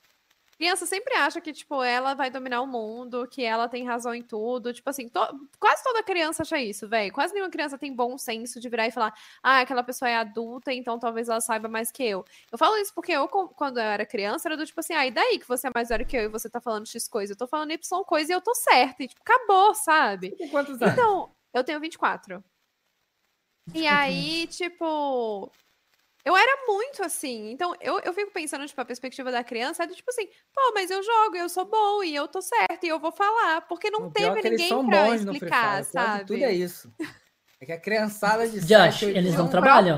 Criança 0.63 0.87
sempre 0.87 1.13
acha 1.15 1.41
que, 1.41 1.53
tipo, 1.53 1.83
ela 1.83 2.15
vai 2.15 2.31
dominar 2.31 2.61
o 2.61 2.69
mundo, 2.69 3.27
que 3.27 3.43
ela 3.43 3.69
tem 3.69 3.85
razão 3.85 4.15
em 4.15 4.23
tudo. 4.23 4.73
Tipo 4.73 4.89
assim, 4.91 5.09
to- 5.09 5.49
quase 5.59 5.83
toda 5.83 6.05
criança 6.05 6.45
acha 6.45 6.57
isso, 6.57 6.89
velho. 6.89 7.13
Quase 7.13 7.35
nenhuma 7.35 7.51
criança 7.51 7.77
tem 7.77 7.93
bom 7.93 8.17
senso 8.17 8.61
de 8.61 8.69
virar 8.69 8.87
e 8.87 8.93
falar, 8.93 9.13
ah, 9.43 9.59
aquela 9.59 9.83
pessoa 9.83 10.09
é 10.09 10.15
adulta, 10.15 10.73
então 10.73 11.01
talvez 11.01 11.29
ela 11.29 11.41
saiba 11.41 11.69
mais 11.69 11.91
que 11.91 12.05
eu. 12.05 12.25
Eu 12.53 12.57
falo 12.57 12.77
isso 12.77 12.95
porque 12.95 13.11
eu, 13.11 13.27
quando 13.27 13.79
eu 13.79 13.83
era 13.83 14.07
criança, 14.07 14.47
era 14.47 14.57
do 14.57 14.65
tipo 14.65 14.79
assim, 14.79 14.95
ah, 14.95 15.05
e 15.05 15.11
daí 15.11 15.37
que 15.41 15.49
você 15.49 15.67
é 15.67 15.71
mais 15.75 15.89
velho 15.89 16.07
que 16.07 16.17
eu 16.17 16.23
e 16.23 16.29
você 16.29 16.49
tá 16.49 16.61
falando 16.61 16.87
X 16.87 17.09
coisa? 17.09 17.33
Eu 17.33 17.37
tô 17.37 17.49
falando 17.49 17.73
Y 17.73 18.05
coisa 18.05 18.31
e 18.31 18.35
eu 18.37 18.41
tô 18.41 18.55
certa. 18.55 19.03
E, 19.03 19.09
tipo, 19.09 19.21
acabou, 19.21 19.75
sabe? 19.75 20.31
Tem 20.37 20.49
quantos 20.49 20.81
anos? 20.81 20.93
Então, 20.95 21.33
eu 21.53 21.65
tenho 21.65 21.81
24. 21.81 22.41
E 23.75 23.85
aí, 23.85 24.47
tipo. 24.47 25.51
Eu 26.25 26.37
era 26.37 26.67
muito 26.69 27.03
assim. 27.03 27.51
Então, 27.51 27.75
eu, 27.81 27.99
eu 28.01 28.13
fico 28.15 28.31
pensando, 28.33 28.67
tipo, 28.67 28.81
a 28.81 28.85
perspectiva 28.85 29.33
da 29.33 29.43
criança 29.43 29.83
é 29.83 29.87
do 29.87 29.95
tipo 29.95 30.09
assim, 30.11 30.27
pô, 30.55 30.73
mas 30.73 30.91
eu 30.91 31.03
jogo, 31.03 31.37
eu 31.37 31.49
sou 31.49 31.65
bom 31.65 32.03
e 32.05 32.15
eu 32.15 32.29
tô 32.29 32.41
certa 32.41 32.87
e 32.87 32.89
eu 32.89 33.01
vou 33.01 33.11
falar. 33.11 33.63
Porque 33.63 33.91
não 33.91 34.07
O 34.07 34.09
é 34.09 34.11
teve 34.13 34.39
eles 34.39 34.51
ninguém 34.53 34.69
são 34.69 34.87
pra 34.87 35.05
bons 35.05 35.25
no 35.25 35.35
Free 35.35 35.35
explicar, 35.35 35.85
sabe? 35.85 36.27
tudo 36.27 36.45
é 36.45 36.53
isso. 36.53 36.93
É 37.61 37.67
que 37.67 37.73
a 37.73 37.81
criançada 37.81 38.49
de 38.49 38.59
Josh, 38.59 38.69
7, 38.69 39.07
8 39.07 39.17
eles 39.19 39.37
não 39.37 39.47
Um 39.47 39.49
trabalham. 39.49 39.97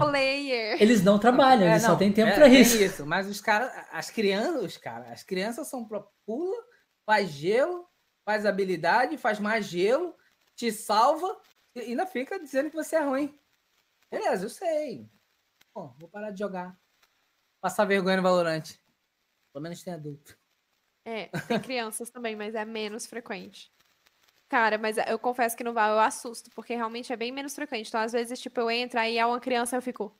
Eles 0.83 1.03
não 1.03 1.19
trabalham, 1.19 1.67
É, 1.67 1.71
eles 1.73 1.83
só 1.83 1.89
não, 1.89 1.97
têm 1.97 2.13
tempo 2.13 2.31
é, 2.31 2.35
pra 2.35 2.49
tem 2.49 2.61
isso. 2.61 3.07
Mas 3.07 3.27
os 3.27 3.41
caras, 3.41 3.73
as 3.91 4.11
crianças, 4.11 4.63
os 4.63 4.77
cara, 4.77 5.11
as 5.11 5.23
crianças 5.23 5.69
são 5.69 5.83
pro 5.87 6.07
pula, 6.27 6.63
faz 7.07 7.31
gelo, 7.31 7.87
faz 8.23 8.45
habilidade, 8.45 9.17
faz 9.17 9.39
mais 9.41 9.65
gelo, 9.67 10.15
te 10.55 10.71
salva 10.71 11.39
e 11.75 11.81
ainda 11.81 12.07
fica 12.07 12.39
dizendo 12.39 12.69
que 12.69 12.77
você 12.77 12.97
é 12.97 13.01
ruim. 13.01 13.35
Beleza, 14.11 14.45
eu 14.45 14.51
sei. 14.51 15.09
Bom, 15.75 15.93
vou 15.99 16.09
parar 16.09 16.31
de 16.31 16.39
jogar. 16.39 16.79
Passar 17.61 17.85
vergonha 17.85 18.19
no 18.19 18.23
Valorante. 18.23 18.81
Pelo 19.53 19.63
menos 19.63 19.83
tem 19.83 19.93
adulto. 19.93 20.39
É, 21.05 21.27
tem 21.49 21.61
crianças 21.61 22.11
também, 22.11 22.37
mas 22.37 22.55
é 22.55 22.65
menos 22.65 23.07
frequente. 23.07 23.73
Cara, 24.49 24.79
mas 24.79 24.97
eu 24.99 25.19
confesso 25.19 25.57
que 25.57 25.65
no 25.65 25.73
Val 25.73 25.93
eu 25.93 25.99
assusto, 25.99 26.51
porque 26.53 26.75
realmente 26.75 27.13
é 27.13 27.17
bem 27.17 27.33
menos 27.33 27.55
frequente. 27.55 27.89
Então, 27.89 28.01
às 28.01 28.13
vezes, 28.13 28.41
tipo, 28.41 28.61
eu 28.61 28.71
entro 28.71 29.01
aí 29.01 29.19
é 29.19 29.27
uma 29.27 29.41
criança 29.41 29.77
eu 29.77 29.83
fico. 29.83 30.15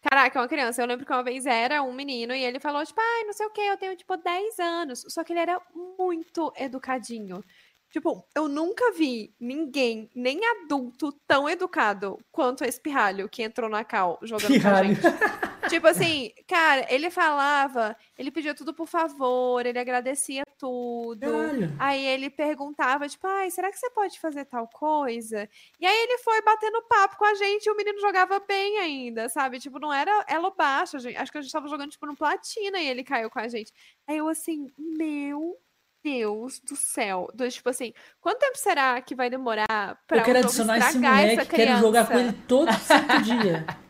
Caraca, 0.00 0.38
é 0.38 0.42
uma 0.42 0.48
criança. 0.48 0.82
Eu 0.82 0.86
lembro 0.86 1.04
que 1.04 1.12
uma 1.12 1.22
vez 1.22 1.46
era 1.46 1.82
um 1.82 1.92
menino 1.92 2.34
e 2.34 2.44
ele 2.44 2.60
falou, 2.60 2.84
tipo, 2.84 3.00
ai, 3.00 3.24
não 3.24 3.32
sei 3.32 3.46
o 3.46 3.50
quê, 3.50 3.62
eu 3.62 3.76
tenho, 3.76 3.96
tipo, 3.96 4.16
10 4.16 4.58
anos. 4.60 5.04
Só 5.08 5.24
que 5.24 5.32
ele 5.32 5.40
era 5.40 5.60
muito 5.74 6.52
educadinho. 6.56 7.44
Tipo, 7.92 8.26
eu 8.34 8.48
nunca 8.48 8.90
vi 8.92 9.34
ninguém, 9.38 10.08
nem 10.14 10.40
adulto, 10.46 11.12
tão 11.28 11.46
educado 11.46 12.18
quanto 12.32 12.64
esse 12.64 12.80
pirralho 12.80 13.28
que 13.28 13.42
entrou 13.42 13.68
na 13.68 13.84
Cal 13.84 14.18
jogando 14.22 14.48
com 14.48 14.54
a 14.54 14.58
Pirralho. 14.58 14.94
gente. 14.94 15.68
Tipo 15.68 15.86
assim, 15.86 16.32
cara, 16.48 16.86
ele 16.92 17.10
falava, 17.10 17.94
ele 18.18 18.30
pedia 18.30 18.54
tudo 18.54 18.72
por 18.74 18.86
favor, 18.88 19.64
ele 19.66 19.78
agradecia 19.78 20.42
tudo. 20.58 21.20
Caralho. 21.20 21.76
Aí 21.78 22.04
ele 22.04 22.30
perguntava, 22.30 23.06
tipo, 23.08 23.26
ai, 23.26 23.50
será 23.50 23.70
que 23.70 23.78
você 23.78 23.90
pode 23.90 24.18
fazer 24.18 24.46
tal 24.46 24.66
coisa? 24.68 25.46
E 25.78 25.84
aí 25.86 25.96
ele 26.04 26.18
foi 26.18 26.40
batendo 26.42 26.82
papo 26.88 27.16
com 27.18 27.24
a 27.26 27.34
gente 27.34 27.66
e 27.66 27.70
o 27.70 27.76
menino 27.76 28.00
jogava 28.00 28.40
bem 28.40 28.78
ainda, 28.78 29.28
sabe? 29.28 29.60
Tipo, 29.60 29.78
não 29.78 29.92
era 29.92 30.24
elo 30.28 30.50
baixo, 30.56 30.98
gente- 30.98 31.16
acho 31.16 31.30
que 31.30 31.38
a 31.38 31.42
gente 31.42 31.52
tava 31.52 31.68
jogando, 31.68 31.90
tipo, 31.90 32.06
no 32.06 32.16
platina 32.16 32.80
e 32.80 32.88
ele 32.88 33.04
caiu 33.04 33.28
com 33.30 33.38
a 33.38 33.48
gente. 33.48 33.70
Aí 34.06 34.16
eu 34.16 34.28
assim, 34.28 34.70
meu 34.78 35.56
Deus 36.02 36.60
do 36.60 36.74
céu. 36.76 37.28
Do, 37.34 37.48
tipo 37.50 37.68
assim, 37.68 37.92
quanto 38.20 38.38
tempo 38.38 38.58
será 38.58 39.00
que 39.00 39.14
vai 39.14 39.30
demorar 39.30 39.98
pra 40.06 40.18
Eu 40.18 40.24
quero 40.24 40.38
um 40.38 40.42
adicionar 40.42 40.78
esse 40.78 40.98
moleque, 40.98 41.46
quero 41.46 41.78
jogar 41.78 42.06
com 42.08 42.18
ele 42.18 42.32
todo 42.46 42.72
santo 42.74 43.22
dia. 43.22 43.64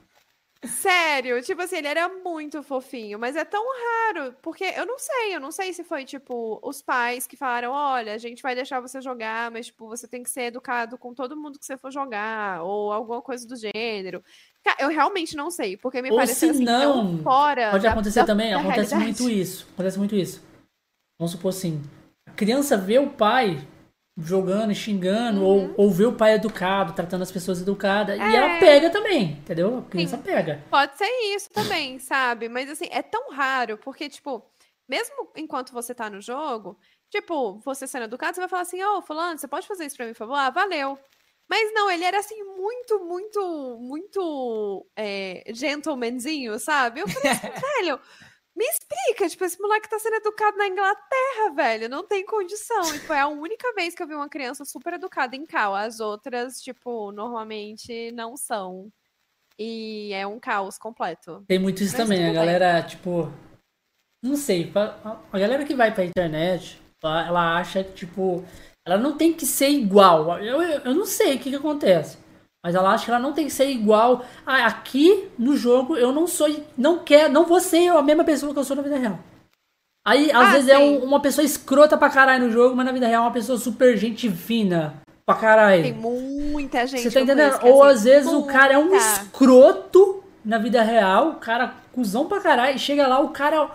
Sério, 0.65 1.43
tipo 1.43 1.61
assim, 1.61 1.79
ele 1.79 1.89
era 1.89 2.09
muito 2.09 2.63
fofinho, 2.63 3.19
mas 3.19 3.35
é 3.35 3.45
tão 3.45 3.65
raro, 3.67 4.33
porque 4.41 4.63
eu 4.63 4.87
não 4.87 4.97
sei, 4.97 5.35
eu 5.35 5.41
não 5.41 5.51
sei 5.51 5.73
se 5.73 5.83
foi, 5.83 6.05
tipo, 6.05 6.61
os 6.63 6.81
pais 6.81 7.27
que 7.27 7.37
falaram, 7.37 7.73
olha, 7.73 8.15
a 8.15 8.19
gente 8.19 8.41
vai 8.41 8.55
deixar 8.55 8.79
você 8.79 9.01
jogar, 9.01 9.51
mas, 9.51 9.67
tipo, 9.67 9.89
você 9.89 10.07
tem 10.07 10.23
que 10.23 10.31
ser 10.31 10.43
educado 10.43 10.97
com 10.97 11.13
todo 11.13 11.37
mundo 11.37 11.59
que 11.59 11.67
você 11.67 11.77
for 11.77 11.91
jogar, 11.91 12.63
ou 12.63 12.93
alguma 12.93 13.21
coisa 13.21 13.45
do 13.45 13.57
gênero. 13.57 14.23
Eu 14.79 14.89
realmente 14.89 15.35
não 15.35 15.51
sei, 15.51 15.77
porque 15.77 16.01
me 16.01 16.13
Ou 16.13 16.17
pareceu 16.17 16.51
se 16.51 16.55
assim, 16.55 16.65
não, 16.65 17.19
fora 17.25 17.73
Pode 17.73 17.83
da- 17.83 17.91
acontecer 17.91 18.21
da- 18.21 18.27
também, 18.27 18.53
da 18.53 18.61
acontece 18.61 18.95
realidade. 18.95 19.21
muito 19.21 19.37
isso. 19.41 19.67
Acontece 19.75 19.99
muito 19.99 20.15
isso. 20.15 20.41
Vamos 21.19 21.33
supor 21.33 21.49
assim, 21.49 21.83
a 22.33 22.35
criança 22.35 22.77
vê 22.79 22.99
o 22.99 23.11
pai 23.11 23.59
jogando 24.17 24.73
e 24.73 24.75
xingando, 24.75 25.43
ou, 25.45 25.73
ou 25.77 25.91
vê 25.91 26.05
o 26.07 26.13
pai 26.15 26.35
educado, 26.35 26.93
tratando 26.95 27.23
as 27.23 27.33
pessoas 27.33 27.61
educadas, 27.61 28.17
e 28.17 28.21
ela 28.21 28.47
Uhum. 28.47 28.53
É. 28.55 28.59
pega 28.59 28.91
também, 28.91 29.23
entendeu? 29.33 29.79
A 29.79 29.91
criança 29.91 30.17
Sim. 30.17 30.23
pega. 30.23 30.63
Pode 30.71 30.97
ser 30.99 31.09
isso 31.35 31.51
também, 31.51 31.99
sabe? 31.99 32.49
Mas 32.49 32.71
assim, 32.71 32.87
é 32.91 33.03
tão 33.03 33.31
raro, 33.31 33.79
porque, 33.79 34.09
tipo, 34.09 34.45
mesmo 34.89 35.31
enquanto 35.37 35.73
você 35.73 35.95
tá 35.95 36.11
no 36.11 36.21
jogo, 36.21 36.79
tipo, 37.11 37.59
você 37.65 37.87
sendo 37.87 38.05
educado, 38.05 38.35
você 38.35 38.41
vai 38.41 38.49
falar 38.49 38.63
assim, 38.63 38.83
ô, 38.83 39.01
fulano, 39.03 39.39
você 39.39 39.49
pode 39.49 39.67
fazer 39.67 39.87
isso 39.87 39.97
pra 39.97 40.05
mim, 40.07 40.13
por 40.13 40.19
favor? 40.19 40.35
Ah, 40.35 40.51
valeu. 40.51 40.99
Mas 41.49 41.73
não, 41.75 41.91
ele 41.91 42.05
era 42.05 42.19
assim, 42.19 42.43
muito, 42.45 43.01
muito, 43.05 43.79
muito 43.81 44.87
é, 44.97 45.43
gentlemanzinho, 45.55 46.59
sabe? 46.59 47.01
Eu 47.01 47.09
falei 47.09 47.31
assim, 47.33 47.49
velho, 47.81 48.01
me 48.55 48.65
explica, 48.67 49.29
tipo, 49.29 49.45
esse 49.45 49.61
moleque 49.61 49.89
tá 49.89 49.99
sendo 49.99 50.17
educado 50.17 50.59
na 50.59 50.69
Inglaterra, 50.69 51.55
velho, 51.55 51.89
não 51.89 52.07
tem 52.07 52.25
condição. 52.25 52.95
E 52.95 52.99
foi 53.01 53.19
a 53.19 53.27
única 53.27 53.73
vez 53.75 53.95
que 53.95 54.03
eu 54.03 54.07
vi 54.07 54.15
uma 54.15 54.29
criança 54.29 54.65
super 54.65 54.95
educada 54.95 55.35
em 55.35 55.47
Cal. 55.47 55.75
As 55.75 56.01
outras, 56.01 56.61
tipo, 56.61 57.11
normalmente 57.13 58.13
não 58.13 58.37
são. 58.37 58.93
E 59.59 60.13
é 60.13 60.27
um 60.27 60.39
caos 60.39 60.79
completo. 60.79 61.45
Tem 61.47 61.59
muito 61.59 61.83
isso 61.83 61.97
Mas 61.97 62.03
também, 62.03 62.25
a 62.25 62.27
tudo 62.27 62.35
galera, 62.35 62.83
tipo. 62.83 63.33
Não 64.23 64.37
sei, 64.37 64.71
a 64.75 65.19
a 65.33 65.39
galera 65.39 65.65
que 65.65 65.75
vai 65.75 65.93
pra 65.93 66.05
internet, 66.05 66.81
ela 67.03 67.57
acha 67.57 67.83
que, 67.83 67.93
tipo, 67.93 68.45
ela 68.87 68.99
não 68.99 69.17
tem 69.17 69.33
que 69.33 69.47
ser 69.47 69.69
igual. 69.69 70.39
Eu, 70.39 70.63
eu, 70.63 70.81
eu 70.81 70.95
não 70.95 71.07
sei 71.07 71.37
o 71.37 71.39
que, 71.39 71.51
que 71.51 71.57
acontece. 71.57 72.19
Mas 72.65 72.75
ela 72.75 72.91
acha 72.93 73.05
que 73.05 73.11
ela 73.11 73.19
não 73.21 73.33
tem 73.33 73.47
que 73.47 73.53
ser 73.53 73.69
igual. 73.71 74.25
Ah, 74.47 74.67
aqui 74.67 75.29
no 75.39 75.57
jogo 75.57 75.97
eu 75.97 76.13
não 76.13 76.27
sou. 76.27 76.49
Não 76.79 76.99
quero, 77.01 77.33
não 77.33 77.45
vou 77.45 77.59
ser 77.61 77.83
eu 77.85 77.99
a 77.99 78.03
mesma 78.03 78.23
pessoa 78.25 78.53
que 78.53 78.59
eu 78.59 78.65
sou 78.65 78.77
na 78.77 78.83
vida 78.83 78.97
real. 78.97 79.19
Aí, 80.07 80.31
às 80.33 80.49
Ah, 80.49 80.53
vezes, 80.53 80.69
é 80.69 80.77
sim. 80.77 80.83
um- 80.99 81.05
uma 81.05 81.21
pessoa 81.21 81.45
escrota 81.45 81.97
pra 81.97 82.11
caralho 82.11 82.47
no 82.47 82.53
jogo, 82.53 82.75
mas 82.75 82.85
na 82.87 82.93
vida 82.93 83.07
real 83.07 83.23
é 83.23 83.27
uma 83.27 83.33
pessoa 83.33 83.57
super 83.59 83.97
gente 83.97 84.29
fina 84.31 84.95
pra 85.25 85.35
caralho. 85.37 85.83
Tem 85.83 85.93
muita 85.93 86.87
gente. 86.87 87.03
Você 87.03 87.11
tá 87.11 87.19
que 87.21 87.25
entendendo? 87.25 87.59
que 87.59 87.67
é 87.69 87.71
Ou 87.71 87.83
assim, 87.85 87.93
às 87.95 88.05
vezes 88.05 88.33
o 88.33 88.45
cara 88.45 88.75
é 88.75 88.79
um 88.79 88.87
muita. 88.89 88.97
escroto 88.97 90.25
na 90.45 90.59
vida 90.59 90.83
real, 90.83 91.31
o 91.31 91.35
cara 91.37 91.75
cuzão 91.93 92.27
pra 92.27 92.41
caralho, 92.41 92.75
e 92.77 92.79
chega 92.79 93.07
lá, 93.07 93.21
o 93.21 93.29
cara. 93.31 93.71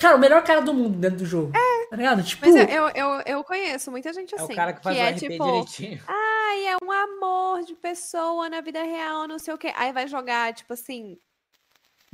Cara, 0.00 0.14
o 0.14 0.20
melhor 0.20 0.42
cara 0.44 0.60
do 0.60 0.72
mundo 0.72 0.90
dentro 0.96 1.18
do 1.18 1.26
jogo. 1.26 1.50
É. 1.56 1.86
Tá 1.90 1.96
ligado? 1.96 2.22
Tipo. 2.22 2.46
Mas 2.46 2.54
eu, 2.54 2.64
eu, 2.68 2.88
eu, 2.94 3.22
eu 3.26 3.44
conheço 3.44 3.90
muita 3.90 4.12
gente 4.12 4.32
É 4.36 4.40
assim. 4.40 4.52
o 4.52 4.56
cara 4.56 4.72
que 4.72 4.82
faz 4.82 4.96
o 4.96 5.00
é 5.00 5.10
RP 5.10 5.18
tipo, 5.18 5.44
direitinho. 5.44 6.00
Ai, 6.48 6.66
é 6.66 6.76
um 6.82 6.90
amor 6.90 7.62
de 7.64 7.74
pessoa 7.74 8.48
na 8.48 8.60
vida 8.60 8.82
real, 8.82 9.28
não 9.28 9.38
sei 9.38 9.52
o 9.54 9.58
quê. 9.58 9.72
Aí 9.76 9.92
vai 9.92 10.08
jogar, 10.08 10.54
tipo 10.54 10.72
assim, 10.72 11.18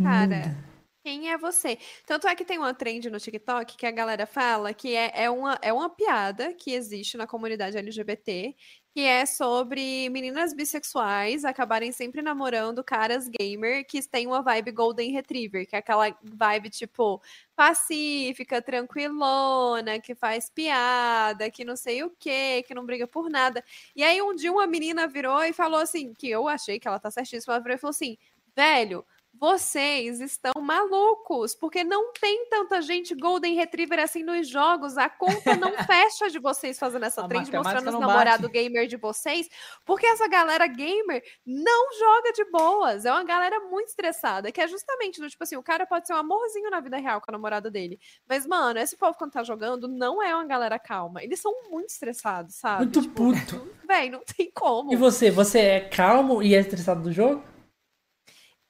cara. 0.02 0.56
Quem 1.04 1.30
é 1.30 1.36
você? 1.36 1.76
Tanto 2.06 2.26
é 2.26 2.34
que 2.34 2.46
tem 2.46 2.56
uma 2.56 2.72
trend 2.72 3.10
no 3.10 3.20
TikTok 3.20 3.76
que 3.76 3.86
a 3.86 3.90
galera 3.90 4.26
fala 4.26 4.72
que 4.72 4.96
é, 4.96 5.12
é, 5.24 5.30
uma, 5.30 5.58
é 5.60 5.70
uma 5.70 5.90
piada 5.90 6.54
que 6.54 6.72
existe 6.72 7.18
na 7.18 7.26
comunidade 7.26 7.76
LGBT, 7.76 8.56
que 8.94 9.00
é 9.00 9.26
sobre 9.26 10.08
meninas 10.08 10.54
bissexuais 10.54 11.44
acabarem 11.44 11.92
sempre 11.92 12.22
namorando 12.22 12.82
caras 12.82 13.28
gamer 13.28 13.86
que 13.86 14.00
têm 14.08 14.26
uma 14.26 14.40
vibe 14.40 14.72
Golden 14.72 15.12
Retriever, 15.12 15.68
que 15.68 15.76
é 15.76 15.80
aquela 15.80 16.16
vibe 16.22 16.70
tipo 16.70 17.20
pacífica, 17.54 18.62
tranquilona, 18.62 20.00
que 20.00 20.14
faz 20.14 20.48
piada, 20.48 21.50
que 21.50 21.66
não 21.66 21.76
sei 21.76 22.02
o 22.02 22.10
quê, 22.18 22.64
que 22.66 22.74
não 22.74 22.86
briga 22.86 23.06
por 23.06 23.28
nada. 23.28 23.62
E 23.94 24.02
aí 24.02 24.22
um 24.22 24.34
dia 24.34 24.50
uma 24.50 24.66
menina 24.66 25.06
virou 25.06 25.44
e 25.44 25.52
falou 25.52 25.80
assim, 25.80 26.14
que 26.14 26.30
eu 26.30 26.48
achei 26.48 26.80
que 26.80 26.88
ela 26.88 26.98
tá 26.98 27.10
certíssima, 27.10 27.52
ela 27.54 27.62
virou 27.62 27.76
e 27.76 27.78
falou 27.78 27.90
assim, 27.90 28.16
velho, 28.56 29.04
vocês 29.40 30.20
estão 30.20 30.52
malucos, 30.60 31.54
porque 31.54 31.84
não 31.84 32.12
tem 32.12 32.46
tanta 32.48 32.82
gente 32.82 33.14
Golden 33.14 33.54
Retriever 33.54 34.00
assim 34.00 34.22
nos 34.22 34.48
jogos. 34.48 34.98
A 34.98 35.08
conta 35.08 35.56
não 35.56 35.72
fecha 35.86 36.28
de 36.28 36.38
vocês 36.38 36.78
fazendo 36.78 37.04
essa 37.04 37.24
A 37.24 37.28
trend, 37.28 37.50
mostrando 37.52 37.88
os 37.88 37.98
namorados 38.00 38.50
gamer 38.50 38.86
de 38.86 38.96
vocês, 38.96 39.48
porque 39.84 40.06
essa 40.06 40.26
galera 40.28 40.66
gamer 40.66 41.22
não 41.46 41.98
joga 41.98 42.32
de 42.32 42.44
boas. 42.50 43.04
É 43.04 43.12
uma 43.12 43.24
galera 43.24 43.60
muito 43.60 43.88
estressada, 43.88 44.50
que 44.50 44.60
é 44.60 44.68
justamente 44.68 45.20
do 45.20 45.28
tipo 45.28 45.42
assim: 45.44 45.56
o 45.56 45.62
cara 45.62 45.86
pode 45.86 46.06
ser 46.06 46.14
um 46.14 46.18
amorzinho 46.18 46.70
na 46.70 46.80
vida 46.80 46.96
real 46.96 47.20
com 47.20 47.30
a 47.30 47.32
namorada 47.32 47.70
dele. 47.70 47.98
Mas, 48.28 48.46
mano, 48.46 48.78
esse 48.78 48.96
povo 48.96 49.16
quando 49.16 49.32
tá 49.32 49.42
jogando 49.42 49.86
não 49.86 50.22
é 50.22 50.34
uma 50.34 50.46
galera 50.46 50.78
calma. 50.78 51.22
Eles 51.22 51.40
são 51.40 51.52
muito 51.70 51.90
estressados, 51.90 52.56
sabe? 52.56 52.84
Muito 52.84 53.04
Tipo, 53.04 53.14
puto. 53.14 53.68
Véi, 53.86 54.10
não 54.10 54.20
tem 54.20 54.50
como. 54.52 54.92
E 54.92 54.96
você? 54.96 55.30
Você 55.30 55.58
é 55.58 55.80
calmo 55.80 56.42
e 56.42 56.54
é 56.54 56.60
estressado 56.60 57.02
do 57.02 57.12
jogo? 57.12 57.53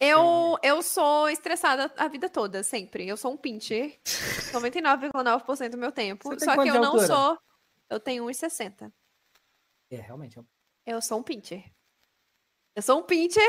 Eu, 0.00 0.58
eu 0.62 0.82
sou 0.82 1.28
estressada 1.28 1.92
a 1.96 2.08
vida 2.08 2.28
toda, 2.28 2.62
sempre. 2.62 3.06
Eu 3.06 3.16
sou 3.16 3.32
um 3.32 3.36
pincher. 3.36 3.98
99,9% 4.52 5.70
do 5.70 5.78
meu 5.78 5.92
tempo. 5.92 6.28
Só 6.38 6.62
que 6.62 6.68
eu 6.68 6.74
não 6.74 6.84
altura? 6.92 7.06
sou. 7.06 7.38
Eu 7.88 8.00
tenho 8.00 8.24
1,60. 8.26 8.92
É, 9.90 9.96
realmente. 9.96 10.38
é 10.38 10.92
Eu 10.94 11.00
sou 11.00 11.18
um 11.18 11.22
pincher. 11.22 11.64
Eu 12.76 12.82
sou 12.82 12.98
um 12.98 13.02
pincher. 13.02 13.42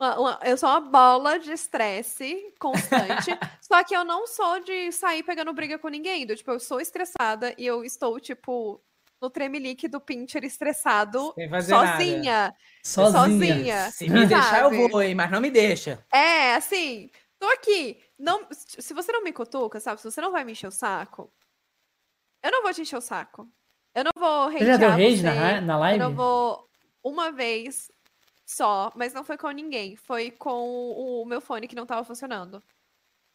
uma- 0.00 0.18
uma- 0.20 0.40
eu 0.44 0.56
sou 0.58 0.68
uma 0.68 0.80
bola 0.80 1.38
de 1.38 1.52
estresse 1.52 2.52
constante. 2.58 3.30
só 3.62 3.82
que 3.84 3.94
eu 3.96 4.04
não 4.04 4.26
sou 4.26 4.60
de 4.60 4.90
sair 4.92 5.22
pegando 5.22 5.52
briga 5.52 5.78
com 5.78 5.88
ninguém. 5.88 6.26
Do, 6.26 6.34
tipo, 6.36 6.50
eu 6.50 6.60
sou 6.60 6.80
estressada 6.80 7.54
e 7.56 7.64
eu 7.64 7.84
estou, 7.84 8.18
tipo, 8.20 8.82
no 9.22 9.30
tremelique 9.30 9.86
do 9.86 10.00
pincher 10.00 10.42
estressado, 10.42 11.32
sozinha. 11.64 12.52
Sozinha. 12.82 13.12
Sozinha. 13.12 13.90
Se 13.92 14.10
me 14.10 14.26
deixar, 14.26 14.62
eu 14.62 14.88
vou, 14.88 15.00
hein? 15.00 15.14
Mas 15.14 15.30
não 15.30 15.40
me 15.40 15.48
deixa. 15.48 16.04
É, 16.12 16.56
assim, 16.56 17.08
tô 17.38 17.46
aqui. 17.46 18.02
Não, 18.18 18.48
se 18.50 18.92
você 18.92 19.12
não 19.12 19.22
me 19.22 19.32
cutuca, 19.32 19.78
sabe? 19.78 20.00
Se 20.00 20.10
você 20.10 20.20
não 20.20 20.32
vai 20.32 20.44
me 20.44 20.50
encher 20.52 20.66
o 20.66 20.72
saco, 20.72 21.32
eu 22.42 22.50
não 22.50 22.62
vou 22.62 22.74
te 22.74 22.82
encher 22.82 22.96
o 22.96 23.00
saco. 23.00 23.48
Eu 23.94 24.04
não 24.04 24.12
vou 24.18 24.50
Você 24.50 24.66
já 24.66 24.76
deu 24.76 24.90
rage 24.90 25.18
você, 25.18 25.22
na, 25.22 25.60
na 25.60 25.74
Eu 25.74 25.78
live? 25.78 25.98
não 26.00 26.14
vou 26.14 26.68
uma 27.04 27.30
vez 27.30 27.92
só, 28.44 28.90
mas 28.96 29.14
não 29.14 29.22
foi 29.22 29.38
com 29.38 29.50
ninguém. 29.50 29.94
Foi 29.94 30.32
com 30.32 30.68
o 30.90 31.24
meu 31.24 31.40
fone 31.40 31.68
que 31.68 31.76
não 31.76 31.86
tava 31.86 32.02
funcionando. 32.02 32.60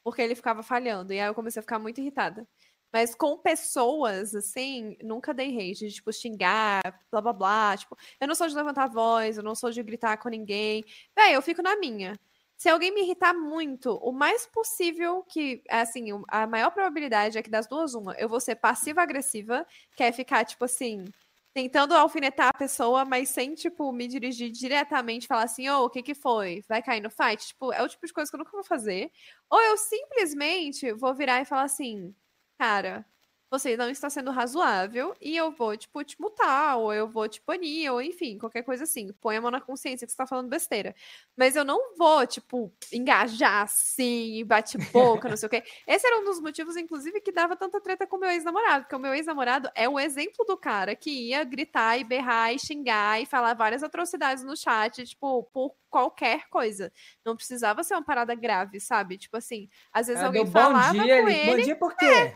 Porque 0.03 0.21
ele 0.21 0.35
ficava 0.35 0.61
falhando. 0.61 1.13
E 1.13 1.19
aí 1.19 1.27
eu 1.27 1.35
comecei 1.35 1.61
a 1.61 1.63
ficar 1.63 1.79
muito 1.79 2.01
irritada. 2.01 2.45
Mas 2.91 3.13
com 3.13 3.37
pessoas, 3.37 4.33
assim, 4.33 4.95
nunca 5.03 5.33
dei 5.33 5.51
rage, 5.55 5.87
de, 5.87 5.93
tipo, 5.95 6.11
xingar, 6.13 6.81
blá 7.11 7.21
blá 7.21 7.33
blá. 7.33 7.77
Tipo, 7.77 7.97
eu 8.19 8.27
não 8.27 8.35
sou 8.35 8.47
de 8.47 8.55
levantar 8.55 8.85
a 8.85 8.87
voz, 8.87 9.37
eu 9.37 9.43
não 9.43 9.55
sou 9.55 9.71
de 9.71 9.83
gritar 9.83 10.17
com 10.17 10.29
ninguém. 10.29 10.83
Véi, 11.15 11.35
eu 11.35 11.41
fico 11.41 11.61
na 11.61 11.75
minha. 11.77 12.17
Se 12.57 12.69
alguém 12.69 12.91
me 12.91 13.01
irritar 13.01 13.33
muito, 13.35 13.95
o 13.97 14.11
mais 14.11 14.47
possível 14.47 15.23
que, 15.29 15.61
assim, 15.69 16.07
a 16.27 16.47
maior 16.47 16.71
probabilidade 16.71 17.37
é 17.37 17.43
que 17.43 17.49
das 17.51 17.67
duas, 17.67 17.93
uma, 17.93 18.13
eu 18.15 18.27
vou 18.27 18.39
ser 18.39 18.55
passiva-agressiva, 18.55 19.65
que 19.95 20.03
é 20.03 20.11
ficar, 20.11 20.43
tipo 20.43 20.65
assim, 20.65 21.05
tentando 21.53 21.93
alfinetar 21.95 22.49
a 22.49 22.57
pessoa, 22.57 23.05
mas 23.05 23.29
sem, 23.29 23.53
tipo, 23.53 23.91
me 23.91 24.07
dirigir 24.07 24.51
diretamente 24.51 25.27
falar 25.27 25.43
assim, 25.43 25.69
ô, 25.69 25.85
o 25.85 25.89
que 25.89 26.01
que 26.03 26.15
foi? 26.15 26.63
Vai 26.67 26.81
cair 26.81 27.01
no 27.01 27.09
fight? 27.11 27.47
Tipo, 27.47 27.71
é 27.73 27.81
o 27.83 27.87
tipo 27.87 28.05
de 28.07 28.13
coisa 28.13 28.29
que 28.29 28.35
eu 28.35 28.39
nunca 28.39 28.51
vou 28.51 28.63
fazer. 28.63 29.11
Ou 29.49 29.61
eu 29.61 29.77
simplesmente 29.77 30.91
vou 30.93 31.13
virar 31.15 31.41
e 31.41 31.45
falar 31.45 31.63
assim, 31.63 32.13
cara, 32.57 33.05
você 33.49 33.77
não 33.77 33.89
está 33.89 34.09
sendo 34.09 34.29
razoável 34.29 35.15
e 35.21 35.35
eu 35.35 35.51
vou, 35.51 35.75
tipo, 35.77 36.03
te 36.03 36.19
mutar, 36.19 36.77
ou 36.77 36.93
eu 36.93 37.07
vou 37.07 37.29
te 37.29 37.41
banir, 37.45 37.91
ou 37.91 38.01
enfim, 38.01 38.37
qualquer 38.37 38.61
coisa 38.61 38.83
assim. 38.83 39.13
Põe 39.21 39.37
a 39.37 39.41
mão 39.41 39.49
na 39.49 39.61
consciência 39.61 40.05
que 40.05 40.11
você 40.11 40.17
tá 40.17 40.27
falando 40.27 40.49
besteira. 40.49 40.93
Mas 41.35 41.55
eu 41.55 41.63
não 41.63 41.95
vou, 41.95 42.27
tipo, 42.27 42.73
engajar 42.91 43.63
assim, 43.63 44.43
bate 44.45 44.77
boca, 44.91 45.29
não 45.29 45.37
sei 45.37 45.47
o 45.47 45.49
quê. 45.49 45.63
Esse 45.87 46.05
era 46.05 46.19
um 46.19 46.25
dos 46.25 46.41
motivos, 46.41 46.75
inclusive, 46.75 47.21
que 47.21 47.31
dava 47.31 47.55
tanta 47.55 47.79
treta 47.79 48.05
com 48.05 48.17
o 48.17 48.19
meu 48.19 48.29
ex-namorado, 48.29 48.83
porque 48.83 48.95
o 48.95 48.99
meu 48.99 49.13
ex-namorado 49.13 49.71
é 49.73 49.87
o 49.87 49.97
exemplo 49.97 50.43
do 50.45 50.57
cara 50.57 50.93
que 50.93 51.29
ia 51.29 51.43
gritar 51.45 51.97
e 51.97 52.03
berrar 52.03 52.53
e 52.53 52.59
xingar 52.59 53.21
e 53.21 53.25
falar 53.25 53.53
várias 53.53 53.81
atrocidades 53.81 54.43
no 54.43 54.57
chat, 54.57 55.05
tipo, 55.05 55.43
por 55.53 55.73
qualquer 55.89 56.49
coisa. 56.49 56.91
Não 57.23 57.33
precisava 57.33 57.81
ser 57.81 57.93
uma 57.93 58.03
parada 58.03 58.35
grave, 58.35 58.81
sabe? 58.81 59.17
Tipo 59.17 59.37
assim, 59.37 59.69
às 59.93 60.07
vezes 60.07 60.21
alguém 60.21 60.45
falava 60.45 60.91
dia, 60.91 61.21
com 61.21 61.29
ele. 61.29 61.45
Bom 61.45 61.63
dia 61.63 61.75
por 61.77 61.95
quê? 61.95 62.35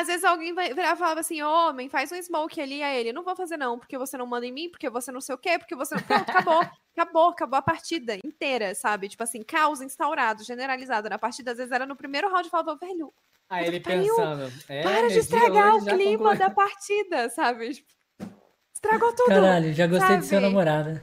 Às 0.00 0.06
vezes 0.06 0.24
alguém 0.24 0.54
vai 0.54 0.72
virar 0.72 0.94
e 0.94 0.96
falava 0.96 1.20
assim, 1.20 1.42
homem, 1.42 1.88
faz 1.88 2.10
um 2.10 2.22
smoke 2.22 2.60
ali 2.60 2.82
a 2.82 2.94
ele. 2.94 3.12
Não 3.12 3.22
vou 3.22 3.36
fazer 3.36 3.56
não, 3.56 3.78
porque 3.78 3.98
você 3.98 4.16
não 4.16 4.26
manda 4.26 4.46
em 4.46 4.52
mim, 4.52 4.68
porque 4.70 4.88
você 4.88 5.12
não 5.12 5.20
sei 5.20 5.34
o 5.34 5.38
quê, 5.38 5.58
porque 5.58 5.74
você 5.74 5.94
não... 5.94 6.02
Pronto, 6.02 6.30
acabou. 6.30 6.60
acabou, 6.96 7.28
acabou 7.28 7.58
a 7.58 7.62
partida 7.62 8.16
inteira, 8.24 8.74
sabe? 8.74 9.08
Tipo 9.08 9.22
assim, 9.22 9.42
caos 9.42 9.80
instaurado, 9.80 10.42
generalizado 10.44 11.08
na 11.08 11.18
partida. 11.18 11.52
Às 11.52 11.58
vezes 11.58 11.72
era 11.72 11.86
no 11.86 11.96
primeiro 11.96 12.28
round 12.30 12.48
e 12.48 12.50
falava, 12.50 12.76
velho, 12.76 13.12
Aí 13.50 13.66
ele 13.66 13.80
pensando. 13.80 14.52
É, 14.68 14.82
para 14.82 15.08
de 15.08 15.18
estragar 15.18 15.76
o 15.76 15.84
clima 15.84 16.18
concluiu. 16.18 16.38
da 16.38 16.50
partida, 16.50 17.30
sabe? 17.30 17.74
Tipo, 17.74 17.98
Estragou 18.78 19.12
tudo. 19.12 19.26
Caralho, 19.26 19.72
já 19.72 19.88
gostei 19.88 20.18
de 20.18 20.26
seu 20.26 20.40
sabe? 20.40 20.46
namorado. 20.46 21.00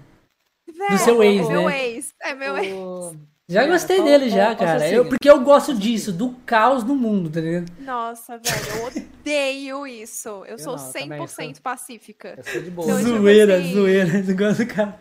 Velho, 0.66 0.98
seu 0.98 1.22
ex, 1.22 1.50
meu 1.50 1.68
né? 1.68 1.88
ex. 1.88 2.16
É 2.22 2.34
meu 2.34 2.58
ex. 2.58 2.74
Já 3.48 3.64
É, 3.64 3.68
gostei 3.68 3.98
qual- 3.98 4.08
dele 4.08 4.26
qual- 4.30 4.38
já, 4.38 4.56
qual 4.56 4.68
cara. 4.68 4.90
Eu, 4.90 5.08
porque 5.08 5.30
eu 5.30 5.40
gosto 5.42 5.76
disso, 5.76 6.12
do 6.12 6.34
caos 6.48 6.84
no 6.84 6.96
mundo, 6.96 7.30
tá 7.30 7.40
ligado? 7.40 7.72
Nossa, 7.80 8.40
velho, 8.40 8.80
eu 8.80 8.86
odeio 8.88 9.86
isso. 9.88 10.44
Eu, 10.46 10.58
sou 10.58 10.76
não, 10.76 10.92
também 10.92 11.10
100% 11.28 11.54
sou. 11.56 11.62
pacífica. 11.62 12.34
Eu 12.38 12.44
sou 12.44 12.62
de 12.64 12.72
boa. 12.72 12.88
Então, 12.88 12.98
tipo 13.00 13.18
zoeira, 13.20 13.58
assim- 13.60 13.74
zoeira. 13.74 14.10
Eu 14.28 14.36
gosto 14.36 14.66
do 14.66 14.74
cara. 14.74 15.00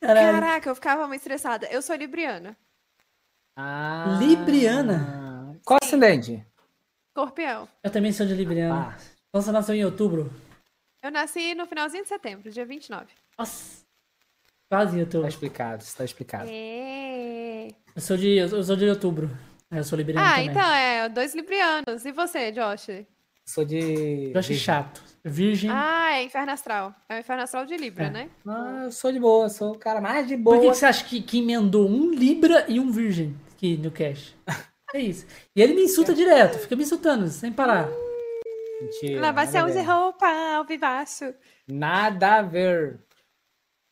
Caralho. 0.00 0.32
Caraca, 0.40 0.68
eu 0.70 0.74
ficava 0.74 1.06
muito 1.08 1.20
estressada. 1.20 1.66
Eu 1.70 1.80
sou 1.82 1.96
libriana. 1.96 2.56
Ah, 3.56 4.18
Libriana. 4.20 5.58
Qual 5.64 5.78
ascendente? 5.82 6.44
Escorpião. 7.08 7.66
Eu 7.82 7.90
também 7.90 8.12
sou 8.12 8.26
de 8.26 8.34
Libriana. 8.34 8.94
Ah, 8.94 8.96
você 9.32 9.50
nasceu 9.50 9.74
em 9.74 9.84
outubro? 9.84 10.30
Eu 11.02 11.10
nasci 11.10 11.54
no 11.54 11.66
finalzinho 11.66 12.02
de 12.02 12.08
setembro, 12.08 12.50
dia 12.50 12.66
29. 12.66 13.06
Nossa. 13.38 13.85
Quase 14.68 14.94
em 14.96 14.98
tá 14.98 15.04
outubro. 15.04 15.28
explicado, 15.28 15.82
está 15.82 16.04
explicado. 16.04 16.48
É. 16.50 17.68
Eu 17.94 18.00
sou 18.02 18.16
de, 18.16 18.36
eu 18.36 18.62
sou 18.64 18.76
de 18.76 18.88
outubro. 18.88 19.30
Eu 19.70 19.84
sou 19.84 19.96
Libriana 19.96 20.26
Ah, 20.26 20.30
também. 20.36 20.50
então 20.50 20.74
é, 20.74 21.08
dois 21.08 21.34
librianos. 21.34 22.04
E 22.04 22.12
você, 22.12 22.52
Josh? 22.52 23.04
Sou 23.44 23.64
de. 23.64 24.32
Achei 24.34 24.54
Virgem. 24.54 24.56
chato. 24.56 25.02
Virgem. 25.24 25.70
Ah, 25.72 26.18
é 26.18 26.24
Inferno 26.24 26.52
Astral. 26.52 26.94
É 27.08 27.16
o 27.16 27.20
Inferno 27.20 27.42
Astral 27.42 27.64
de 27.66 27.76
Libra, 27.76 28.06
É. 28.06 28.10
né? 28.10 28.30
Ah, 28.46 28.82
eu 28.84 28.92
sou 28.92 29.10
de 29.12 29.18
boa, 29.20 29.48
sou 29.48 29.72
o 29.72 29.78
cara 29.78 30.00
mais 30.00 30.26
de 30.26 30.36
Por 30.36 30.42
boa. 30.42 30.60
que, 30.60 30.68
que 30.70 30.74
você 30.74 30.86
acha 30.86 31.04
que, 31.04 31.20
que 31.22 31.38
emendou 31.38 31.88
um 31.88 32.10
Libra 32.12 32.64
e 32.68 32.78
um 32.80 32.90
Virgem 32.90 33.36
aqui 33.52 33.76
no 33.76 33.90
cash? 33.90 34.34
É 34.94 35.00
isso. 35.00 35.26
E 35.54 35.60
ele 35.60 35.74
me 35.74 35.82
insulta 35.82 36.14
direto, 36.14 36.58
fica 36.60 36.76
me 36.76 36.84
insultando, 36.84 37.26
sem 37.26 37.52
parar. 37.52 37.88
Mentira, 38.80 39.28
a 39.28 39.32
ver. 39.32 39.80
roupa 39.82 40.26
ao 40.56 40.64
vivaço. 40.64 41.34
nada 41.68 42.36
a 42.36 42.42
ver. 42.42 43.00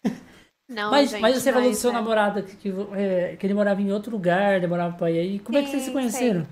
Não, 0.69 0.91
mas, 0.91 1.11
gente, 1.11 1.21
mas 1.21 1.43
você 1.43 1.53
falou 1.53 1.71
do 1.71 1.77
seu 1.77 1.91
é. 1.91 1.93
namorado 1.93 2.43
que, 2.43 2.57
que, 2.57 2.75
é, 2.95 3.37
que 3.37 3.47
ele 3.47 3.55
morava 3.55 3.83
em 3.83 3.93
outro 3.93 4.11
lugar, 4.11 4.61
demorava 4.61 4.97
pra 4.97 5.11
ir 5.11 5.19
aí. 5.19 5.39
Como 5.39 5.59
é 5.59 5.63
que 5.63 5.69
vocês 5.69 5.83
se 5.83 5.89
Sim, 5.89 5.93
conheceram? 5.93 6.47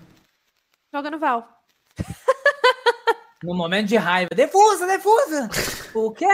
Jogando 0.92 1.18
Val. 1.18 1.48
No 3.42 3.56
momento 3.56 3.88
de 3.88 3.96
raiva. 3.96 4.30
Defusa, 4.34 4.86
defusa! 4.86 5.48
O 5.94 6.12
quê? 6.12 6.26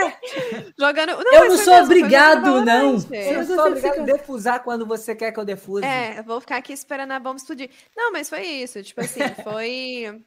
Jogando... 0.79 1.09
Eu 1.09 1.25
mas 1.25 1.49
não 1.49 1.57
sou 1.57 1.73
mesmo, 1.73 1.85
obrigado, 1.85 2.63
não. 2.63 2.89
Eu 3.11 3.37
Mas 3.37 3.47
sou 3.47 3.65
obrigado 3.65 3.93
fica- 3.93 4.01
a 4.01 4.05
defusar 4.05 4.63
quando 4.63 4.85
você 4.85 5.15
quer 5.15 5.31
que 5.31 5.39
eu 5.39 5.45
defuse. 5.45 5.83
É, 5.85 6.19
eu 6.19 6.23
vou 6.23 6.39
ficar 6.39 6.57
aqui 6.57 6.71
esperando 6.71 7.11
a 7.11 7.19
bomba 7.19 7.37
explodir. 7.37 7.71
Não, 7.97 8.11
mas 8.11 8.29
foi 8.29 8.43
isso. 8.43 8.83
Tipo 8.83 9.01
assim, 9.01 9.21
foi. 9.43 10.21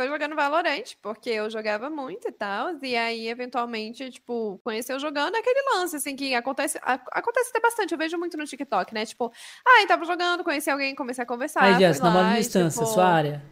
Foi 0.00 0.08
jogando 0.08 0.34
Valorant, 0.34 0.94
porque 1.02 1.28
eu 1.28 1.50
jogava 1.50 1.90
muito 1.90 2.26
e 2.26 2.32
tal. 2.32 2.74
E 2.82 2.96
aí, 2.96 3.28
eventualmente, 3.28 4.08
tipo, 4.10 4.58
conheceu 4.64 4.98
jogando 4.98 5.36
aquele 5.36 5.60
lance, 5.74 5.94
assim, 5.94 6.16
que 6.16 6.34
acontece, 6.34 6.78
a- 6.80 6.98
acontece 7.12 7.50
até 7.50 7.60
bastante. 7.60 7.92
Eu 7.92 7.98
vejo 7.98 8.16
muito 8.16 8.34
no 8.38 8.46
TikTok, 8.46 8.94
né? 8.94 9.04
Tipo, 9.04 9.30
ah, 9.62 9.86
tava 9.86 10.06
jogando, 10.06 10.42
conheci 10.42 10.70
alguém, 10.70 10.94
comecei 10.94 11.22
a 11.22 11.26
conversar. 11.26 11.64
Aí, 11.64 11.78
Jess, 11.78 12.00
namoro 12.00 12.28
em 12.28 12.36
distância, 12.36 12.80
tipo, 12.82 12.94
sua 12.94 13.04
área. 13.08 13.42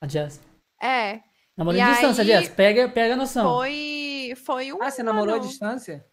A 0.00 0.08
Jess. 0.08 0.40
É, 0.82 1.20
Namoro 1.56 1.76
em 1.78 1.84
distância, 1.84 2.22
aí- 2.22 2.26
Jess. 2.26 2.48
Pega, 2.48 2.88
pega 2.88 3.14
a 3.14 3.16
noção. 3.16 3.44
foi, 3.54 4.34
foi 4.44 4.72
um 4.72 4.82
Ah, 4.82 4.90
você 4.90 5.04
namorou 5.04 5.34
à 5.34 5.38
ano. 5.38 5.46
distância? 5.46 6.04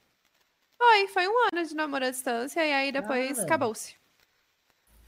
Foi, 0.79 1.07
foi 1.07 1.27
um 1.27 1.33
ano 1.51 1.65
de 1.65 1.73
namoro 1.73 2.05
à 2.05 2.11
distância 2.11 2.63
e 2.63 2.71
aí 2.71 2.91
depois 2.91 3.39
Ah. 3.39 3.41
acabou-se. 3.41 3.95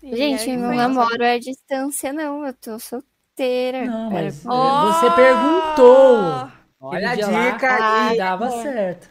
Gente, 0.01 0.49
meu 0.57 0.73
namoro 0.73 1.21
é 1.23 1.33
à 1.35 1.39
distância, 1.39 2.11
não. 2.11 2.43
Eu 2.47 2.53
tô 2.55 2.79
solteira. 2.79 3.14
Não, 3.38 4.12
Era 4.12 4.24
mas 4.26 4.44
com- 4.44 4.49
Oh! 4.49 4.94
você 4.94 5.12
perguntou. 5.12 6.52
Olha 6.80 7.10
a 7.12 7.16
dia 7.16 7.28
lá 7.28 7.49
dica 7.52 7.68
Ah, 7.70 8.07
aí. 8.10 8.18
Dava 8.18 8.45
é. 8.48 8.62
certo. 8.62 9.10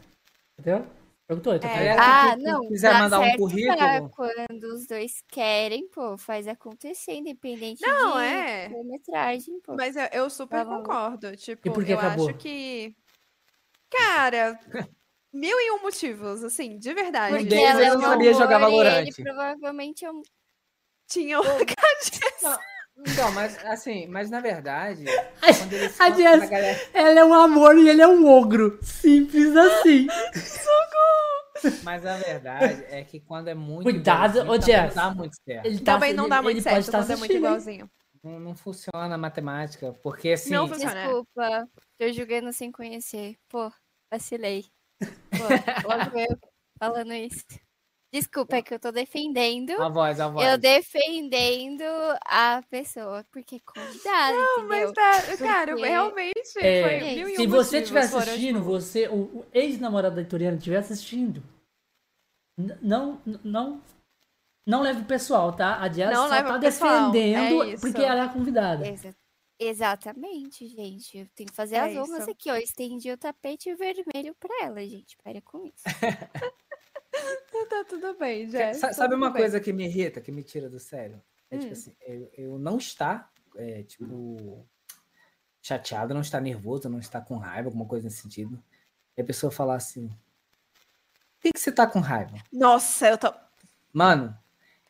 Entendeu? 0.59 0.87
Perguntou, 1.27 1.55
então 1.55 1.71
É. 1.71 1.75
Galera 1.75 2.03
Ah, 2.03 2.37
que- 2.37 2.43
não. 2.43 2.69
quiser 2.69 2.95
mandar 2.99 3.19
um 3.21 3.37
currículo. 3.37 4.11
quando 4.11 4.63
os 4.75 4.87
dois 4.87 5.23
querem, 5.29 5.89
pô, 5.89 6.17
faz 6.19 6.47
acontecer, 6.47 7.13
independente 7.15 7.81
Não, 7.83 8.19
de 8.19 8.25
é. 8.25 8.69
quilometragem, 8.69 9.61
pô. 9.61 9.75
Mas 9.75 9.97
eu, 9.97 10.05
eu 10.13 10.31
super 10.31 10.65
Tá 10.65 10.67
concordo. 10.67 11.35
Tipo, 11.37 11.67
E 11.69 11.71
por 11.73 11.85
que 11.85 11.93
eu 11.93 11.99
acabou? 11.99 12.29
acho 12.29 12.39
que. 12.39 12.95
Cara, 13.91 14.59
mil 15.33 15.59
e 15.61 15.71
um 15.73 15.83
motivos, 15.83 16.45
assim, 16.45 16.79
de 16.79 16.93
verdade. 16.95 17.37
Porque 17.39 17.55
ela 17.55 17.83
eu 17.85 17.95
não 17.95 18.03
sabia 18.03 18.35
jogar 18.35 18.59
Valorant. 18.59 18.99
Ele 19.07 19.13
provavelmente 19.13 20.05
é 20.05 20.11
um. 20.13 20.23
Tinha 21.09 21.41
um 21.41 21.45
Então, 22.97 23.31
mas 23.33 23.62
assim, 23.65 24.07
mas 24.07 24.31
na 24.31 24.41
verdade, 24.41 25.05
a 25.43 25.53
Jess- 26.11 26.49
galera, 26.49 26.81
Ela 26.93 27.21
é 27.21 27.25
um 27.25 27.35
amor 27.35 27.77
e 27.77 27.89
ele 27.89 28.01
é 28.01 28.09
um 28.09 28.27
ogro. 28.27 28.79
Simples 28.83 29.55
assim. 29.57 30.07
mas 31.83 32.03
na 32.03 32.16
verdade 32.19 32.85
é 32.89 33.03
que 33.05 33.21
quando 33.21 33.49
é 33.49 33.55
muito 33.55 33.85
Cuidado, 33.85 34.49
ô, 34.49 34.61
Jess. 34.61 34.95
Não 34.95 35.03
dá 35.09 35.15
muito 35.15 35.37
certo. 35.45 35.66
Ele 35.66 35.79
tá- 35.81 35.95
Também 35.95 36.12
não 36.12 36.29
dá 36.29 36.37
ele- 36.37 36.43
muito 36.45 36.57
ele 36.57 36.62
certo 36.62 36.75
pode 36.77 36.87
estar 36.87 36.99
quando 36.99 37.11
é 37.11 37.16
muito 37.16 37.33
igualzinho. 37.33 37.91
Não, 38.23 38.41
não 38.41 38.55
funciona 38.55 39.15
a 39.15 39.19
matemática, 39.19 39.93
porque 40.03 40.31
assim, 40.31 40.51
Não 40.55 40.66
funciona. 40.66 40.95
Desculpa, 40.95 41.69
tô 41.99 42.12
julgando 42.12 42.53
sem 42.53 42.73
conhecer. 42.73 43.37
Pô, 43.49 43.71
vacilei. 44.11 44.65
Pô, 45.01 45.07
logo 46.15 46.19
eu 46.19 46.39
falando 46.79 47.12
isso. 47.12 47.45
Desculpa, 48.15 48.55
é 48.55 48.62
que 48.62 48.73
eu 48.73 48.78
tô 48.78 48.93
defendendo. 48.93 49.70
a 49.82 49.89
voz, 49.89 50.20
a 50.20 50.28
voz. 50.28 50.47
Eu 50.47 50.57
defendendo 50.57 51.82
a 52.24 52.62
pessoa, 52.70 53.27
porque 53.32 53.59
convidada, 53.59 54.36
Mas, 54.69 54.82
entendeu? 54.82 54.93
tá, 54.95 55.36
cara, 55.36 55.73
Porque- 55.73 55.89
realmente 55.89 56.59
É, 56.61 56.82
foi 56.82 57.15
mil 57.16 57.28
e 57.28 57.32
um 57.32 57.36
Se 57.36 57.47
você 57.49 57.78
estiver 57.81 58.01
assistindo, 58.05 58.59
tipo, 58.59 58.70
você, 58.70 59.09
o, 59.09 59.15
o 59.41 59.47
ex-namorado 59.53 60.15
da 60.15 60.23
Itoriana 60.23 60.57
estiver 60.57 60.77
assistindo, 60.77 61.43
não, 62.81 63.20
não, 63.43 63.82
não 64.65 64.81
leve 64.82 65.01
o 65.01 65.07
pessoal, 65.07 65.53
tá? 65.53 65.81
A 65.81 65.89
Jess 65.89 66.12
Não 66.12 66.28
só 66.28 66.41
tá 66.41 66.59
pessoal, 66.61 67.11
defendendo 67.11 67.65
é 67.65 67.77
porque 67.78 68.01
ela 68.01 68.20
é 68.20 68.23
a 68.23 68.28
convidada. 68.28 68.86
Exa- 68.86 69.12
Exatamente, 69.59 70.66
gente. 70.66 71.19
Eu 71.19 71.28
tenho 71.35 71.49
que 71.49 71.55
fazer 71.55 71.77
É 71.77 71.81
as 71.81 71.97
honras 71.97 72.27
aqui, 72.28 72.51
ó. 72.51 72.57
Estendi 72.57 73.11
o 73.12 73.16
tapete 73.16 73.73
vermelho 73.74 74.35
pra 74.39 74.51
ela, 74.62 74.81
gente. 74.85 75.16
Para 75.23 75.41
com 75.43 75.65
isso. 75.65 75.82
Tá 77.69 77.85
tudo 77.85 78.15
bem, 78.19 78.49
Jess. 78.49 78.81
tá 78.81 78.93
Sabe 78.93 79.15
uma 79.15 79.31
bem. 79.31 79.43
coisa 79.43 79.61
que 79.61 79.73
me 79.73 79.85
irrita, 79.86 80.20
que 80.20 80.31
me 80.31 80.43
tira 80.43 80.69
do 80.69 80.78
sério? 80.78 81.23
É 81.51 81.59
tipo 81.59 81.70
Hum. 81.70 81.73
assim, 81.73 81.97
eu, 82.03 82.31
eu 82.36 82.59
não 82.59 82.78
estar, 82.78 83.32
é, 83.57 83.82
tipo, 83.82 84.66
chateado, 85.62 86.15
não 86.15 86.20
estar 86.20 86.41
nervoso, 86.41 86.89
não 86.89 86.99
estar 86.99 87.20
com 87.23 87.36
raiva, 87.36 87.69
alguma 87.69 87.86
coisa 87.86 88.05
nesse 88.05 88.23
sentido. 88.23 88.62
E 89.16 89.23
a 89.23 89.24
pessoa 89.24 89.51
falar 89.51 89.77
assim, 89.77 90.09
por 90.09 91.43
que, 91.43 91.53
que 91.53 91.61
você 91.61 91.73
tá 91.73 91.86
com 91.86 92.01
raiva? 92.01 92.36
Nossa, 92.53 93.09
eu 93.09 93.19
tô. 93.19 93.32
Mano, 93.93 94.36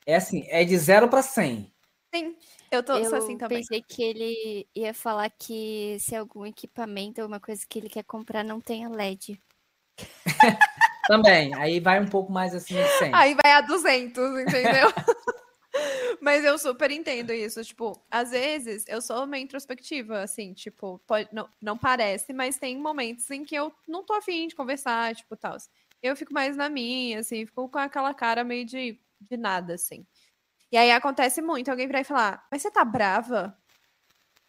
é 0.06 0.16
assim, 0.16 0.44
é 0.48 0.64
de 0.64 0.76
0 0.76 1.08
para 1.08 1.22
100. 1.22 1.72
Sim, 2.14 2.36
eu 2.70 2.82
tô 2.82 2.94
eu 2.94 3.14
assim 3.14 3.36
também. 3.36 3.58
pensei 3.60 3.82
que 3.82 4.02
ele 4.02 4.68
ia 4.74 4.94
falar 4.94 5.28
que 5.30 5.96
se 6.00 6.14
algum 6.14 6.46
equipamento 6.46 7.20
ou 7.20 7.26
uma 7.26 7.40
coisa 7.40 7.64
que 7.68 7.78
ele 7.78 7.88
quer 7.88 8.04
comprar 8.04 8.44
não 8.44 8.60
tenha 8.60 8.88
LED. 8.88 9.40
Também, 11.06 11.54
aí 11.54 11.80
vai 11.80 12.00
um 12.00 12.06
pouco 12.06 12.32
mais 12.32 12.54
assim 12.54 12.74
de 12.74 12.88
100. 12.98 13.14
Aí 13.14 13.36
vai 13.42 13.52
a 13.52 13.60
200, 13.60 14.40
entendeu? 14.40 14.88
Mas 16.20 16.44
eu 16.44 16.56
super 16.58 16.90
entendo 16.90 17.32
isso. 17.32 17.62
Tipo, 17.64 18.00
às 18.10 18.30
vezes 18.30 18.84
eu 18.88 19.02
sou 19.02 19.26
meio 19.26 19.44
introspectiva, 19.44 20.22
assim, 20.22 20.52
tipo, 20.54 21.00
pode, 21.06 21.28
não, 21.32 21.48
não 21.60 21.76
parece, 21.76 22.32
mas 22.32 22.58
tem 22.58 22.78
momentos 22.78 23.28
em 23.30 23.44
que 23.44 23.54
eu 23.54 23.72
não 23.86 24.04
tô 24.04 24.14
afim 24.14 24.46
de 24.46 24.54
conversar, 24.54 25.14
tipo, 25.14 25.36
tal. 25.36 25.56
Eu 26.02 26.14
fico 26.16 26.32
mais 26.32 26.56
na 26.56 26.68
minha, 26.68 27.20
assim, 27.20 27.44
fico 27.44 27.68
com 27.68 27.78
aquela 27.78 28.14
cara 28.14 28.44
meio 28.44 28.64
de, 28.64 28.98
de 29.20 29.36
nada, 29.36 29.74
assim. 29.74 30.06
E 30.70 30.76
aí 30.76 30.90
acontece 30.90 31.42
muito 31.42 31.70
alguém 31.70 31.86
virar 31.86 32.00
e 32.00 32.04
falar: 32.04 32.46
Mas 32.50 32.62
você 32.62 32.70
tá 32.70 32.84
brava? 32.84 33.56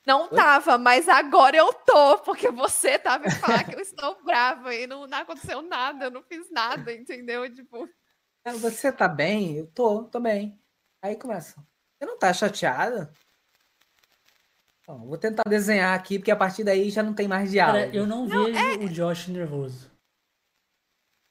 Não 0.06 0.30
tava, 0.30 0.78
mas 0.78 1.10
agora 1.10 1.58
eu 1.58 1.74
tô, 1.74 2.20
porque 2.20 2.52
você 2.52 3.00
tá 3.00 3.18
me 3.18 3.32
falar 3.32 3.64
que 3.64 3.76
eu 3.76 3.80
estou 3.80 4.24
brava 4.24 4.74
e 4.74 4.86
não, 4.86 5.08
não 5.08 5.18
aconteceu 5.18 5.64
nada, 5.64 6.06
eu 6.06 6.12
não 6.12 6.22
fiz 6.22 6.50
nada, 6.52 6.94
entendeu? 6.94 7.52
Tipo. 7.52 7.90
Ah, 8.46 8.54
Você 8.54 8.92
tá 8.92 9.08
bem? 9.08 9.58
Eu 9.58 9.68
tô, 9.68 10.04
tô 10.04 10.20
bem. 10.20 10.62
Aí 11.02 11.16
começa. 11.16 11.56
Você 11.98 12.06
não 12.06 12.20
tá 12.20 12.32
chateada? 12.32 13.12
Bom, 14.88 15.08
vou 15.08 15.18
tentar 15.18 15.44
desenhar 15.50 15.98
aqui, 15.98 16.20
porque 16.20 16.30
a 16.30 16.36
partir 16.36 16.64
daí 16.64 16.92
já 16.92 17.02
não 17.02 17.16
tem 17.16 17.28
mais 17.28 17.50
diálogo. 17.50 17.86
Cara, 17.86 17.96
eu 17.96 18.06
não, 18.06 18.28
vejo 18.28 18.86
o 18.86 18.90
Josh 18.90 19.28
nervoso. 19.30 19.92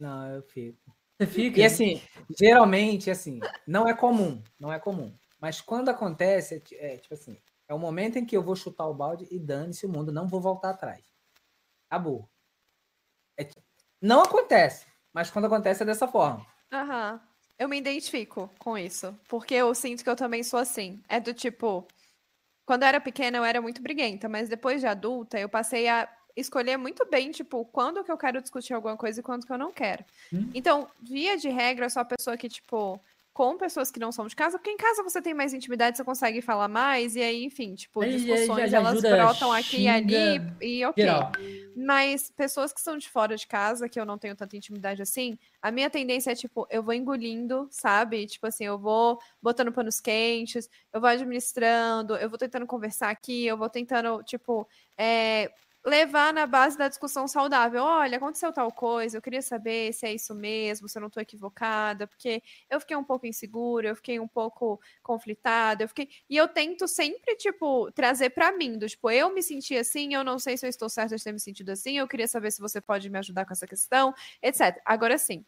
Não, 0.01 0.35
eu 0.35 0.43
fico. 0.43 0.93
Você 1.17 1.27
fica? 1.29 1.61
E 1.61 1.65
assim, 1.65 2.03
geralmente, 2.37 3.09
assim, 3.09 3.39
não 3.65 3.87
é 3.89 3.95
comum, 3.95 4.43
não 4.59 4.73
é 4.73 4.81
comum. 4.81 5.17
Mas 5.41 5.61
quando 5.61 5.89
acontece, 5.89 6.61
é 6.73 6.95
é, 6.95 6.97
tipo 6.97 7.15
assim, 7.15 7.41
é 7.69 7.75
o 7.75 7.79
momento 7.79 8.19
em 8.19 8.27
que 8.27 8.37
eu 8.37 8.43
vou 8.43 8.57
chutar 8.57 8.87
o 8.87 8.95
balde 8.95 9.27
e 9.31 9.39
dane-se 9.39 9.87
o 9.87 9.89
mundo, 9.89 10.13
não 10.13 10.29
vou 10.29 10.41
voltar 10.41 10.71
atrás. 10.71 11.05
Acabou. 11.89 12.29
É 13.39 13.49
não 14.01 14.23
acontece, 14.23 14.87
mas 15.13 15.31
quando 15.31 15.47
acontece 15.47 15.83
é 15.83 15.87
dessa 15.87 16.07
forma. 16.07 16.47
Aham. 16.73 17.21
Eu 17.59 17.69
me 17.69 17.79
identifico 17.79 18.51
com 18.59 18.77
isso, 18.77 19.17
porque 19.29 19.55
eu 19.55 19.73
sinto 19.75 20.03
que 20.03 20.11
eu 20.11 20.17
também 20.17 20.43
sou 20.43 20.59
assim. 20.59 21.01
É 21.09 21.21
do 21.21 21.33
tipo, 21.33 21.87
quando 22.67 22.83
eu 22.83 22.89
era 22.89 23.01
pequena 23.01 23.39
eu 23.39 23.45
era 23.45 23.63
muito 23.63 23.81
briguenta, 23.81 24.29
mas 24.29 24.49
depois 24.49 24.81
de 24.81 24.87
adulta 24.87 25.39
eu 25.39 25.49
passei 25.49 25.89
a 25.89 26.09
escolher 26.37 26.77
muito 26.77 27.07
bem, 27.09 27.31
tipo, 27.31 27.65
quando 27.67 28.03
que 28.03 28.11
eu 28.11 28.19
quero 28.19 28.43
discutir 28.43 28.75
alguma 28.75 28.97
coisa 28.97 29.21
e 29.21 29.23
quando 29.23 29.47
que 29.47 29.53
eu 29.53 29.59
não 29.59 29.73
quero. 29.73 30.05
Hum. 30.33 30.51
Então, 30.53 30.89
via 31.01 31.37
de 31.37 31.49
regra, 31.49 31.87
eu 31.87 31.91
sou 31.91 32.03
a 32.03 32.05
pessoa 32.05 32.37
que, 32.37 32.49
tipo, 32.49 33.01
com 33.35 33.59
pessoas 33.59 33.91
que 33.91 33.99
não 33.99 34.13
são 34.13 34.29
de 34.29 34.37
casa, 34.37 34.57
porque 34.57 34.71
em 34.71 34.77
casa 34.77 35.03
você 35.03 35.21
tem 35.21 35.35
mais 35.35 35.53
intimidade, 35.53 35.97
você 35.97 36.05
consegue 36.05 36.41
falar 36.41 36.69
mais, 36.69 37.17
e 37.17 37.21
aí, 37.21 37.45
enfim, 37.45 37.75
tipo, 37.75 38.01
Aí 38.01 38.13
discussões, 38.13 38.71
já 38.71 38.79
elas 38.79 39.03
brotam 39.03 39.53
aqui 39.53 39.83
e 39.83 39.89
ali, 39.89 40.41
e 40.63 40.85
ok. 40.87 41.05
Geral. 41.05 41.33
Mas 41.77 42.31
pessoas 42.31 42.73
que 42.73 42.81
são 42.81 42.97
de 42.97 43.09
fora 43.09 43.37
de 43.37 43.45
casa, 43.45 43.89
que 43.89 43.99
eu 43.99 44.07
não 44.07 44.17
tenho 44.17 44.37
tanta 44.37 44.57
intimidade 44.57 45.03
assim, 45.03 45.37
a 45.61 45.73
minha 45.73 45.91
tendência 45.91 46.31
é, 46.31 46.35
tipo, 46.37 46.65
eu 46.71 46.81
vou 46.81 46.95
engolindo, 46.95 47.67
sabe? 47.73 48.25
Tipo 48.27 48.47
assim, 48.47 48.67
eu 48.67 48.79
vou 48.79 49.19
botando 49.43 49.73
panos 49.73 49.99
quentes, 49.99 50.71
eu 50.93 51.01
vou 51.01 51.11
administrando, 51.11 52.15
eu 52.15 52.31
vou 52.31 52.39
tentando 52.39 52.69
conversar 52.69 53.11
aqui, 53.11 53.45
eu 53.45 53.57
vou 53.59 53.69
tentando, 53.69 54.23
tipo, 54.23 54.69
é, 54.97 55.51
levar 55.85 56.33
na 56.33 56.47
base 56.47 56.79
da 56.79 56.89
discussão 56.89 57.29
saudável. 57.29 57.83
Olha, 57.83 58.17
aconteceu 58.17 58.53
tal 58.53 58.73
coisa, 58.73 59.19
eu 59.19 59.23
queria 59.23 59.43
saber 59.43 59.93
se 59.93 60.07
é 60.07 60.15
isso 60.15 60.35
mesmo, 60.35 60.89
se 60.89 60.97
eu 60.99 61.03
não 61.03 61.11
tô 61.11 61.21
equivocada, 61.21 62.07
porque 62.07 62.43
eu 62.71 62.81
fiquei 62.81 62.97
um 62.97 63.05
pouco 63.05 63.27
insegura, 63.27 63.89
eu 63.89 63.97
fiquei 63.97 64.19
um 64.19 64.29
pouco 64.29 64.81
conflitada, 65.03 65.85
eu 65.85 65.89
fiquei. 65.89 66.09
E 66.29 66.37
eu 66.37 66.49
tento 66.49 66.89
sempre, 66.89 67.37
tipo, 67.37 67.91
trazer 67.93 68.31
pra 68.31 68.53
mim, 68.57 68.79
do 68.79 68.89
tipo, 68.89 69.11
eu 69.11 69.33
me 69.35 69.43
senti 69.43 69.77
assim, 69.77 70.15
eu 70.15 70.25
não 70.25 70.39
sei 70.39 70.57
se 70.57 70.65
eu 70.67 70.71
estou 70.71 70.89
certa 70.89 71.17
de 71.17 71.23
ter 71.25 71.33
me 71.33 71.41
sentido 71.41 71.71
assim, 71.71 71.99
eu 71.99 72.09
queria 72.09 72.29
saber 72.29 72.51
se 72.51 72.61
você 72.61 72.81
pode 72.81 73.11
me 73.11 73.19
ajudar 73.19 73.45
com 73.47 73.53
essa 73.53 73.67
questão, 73.67 74.15
etc. 74.43 74.81
Agora 74.87 75.19
sim, 75.19 75.45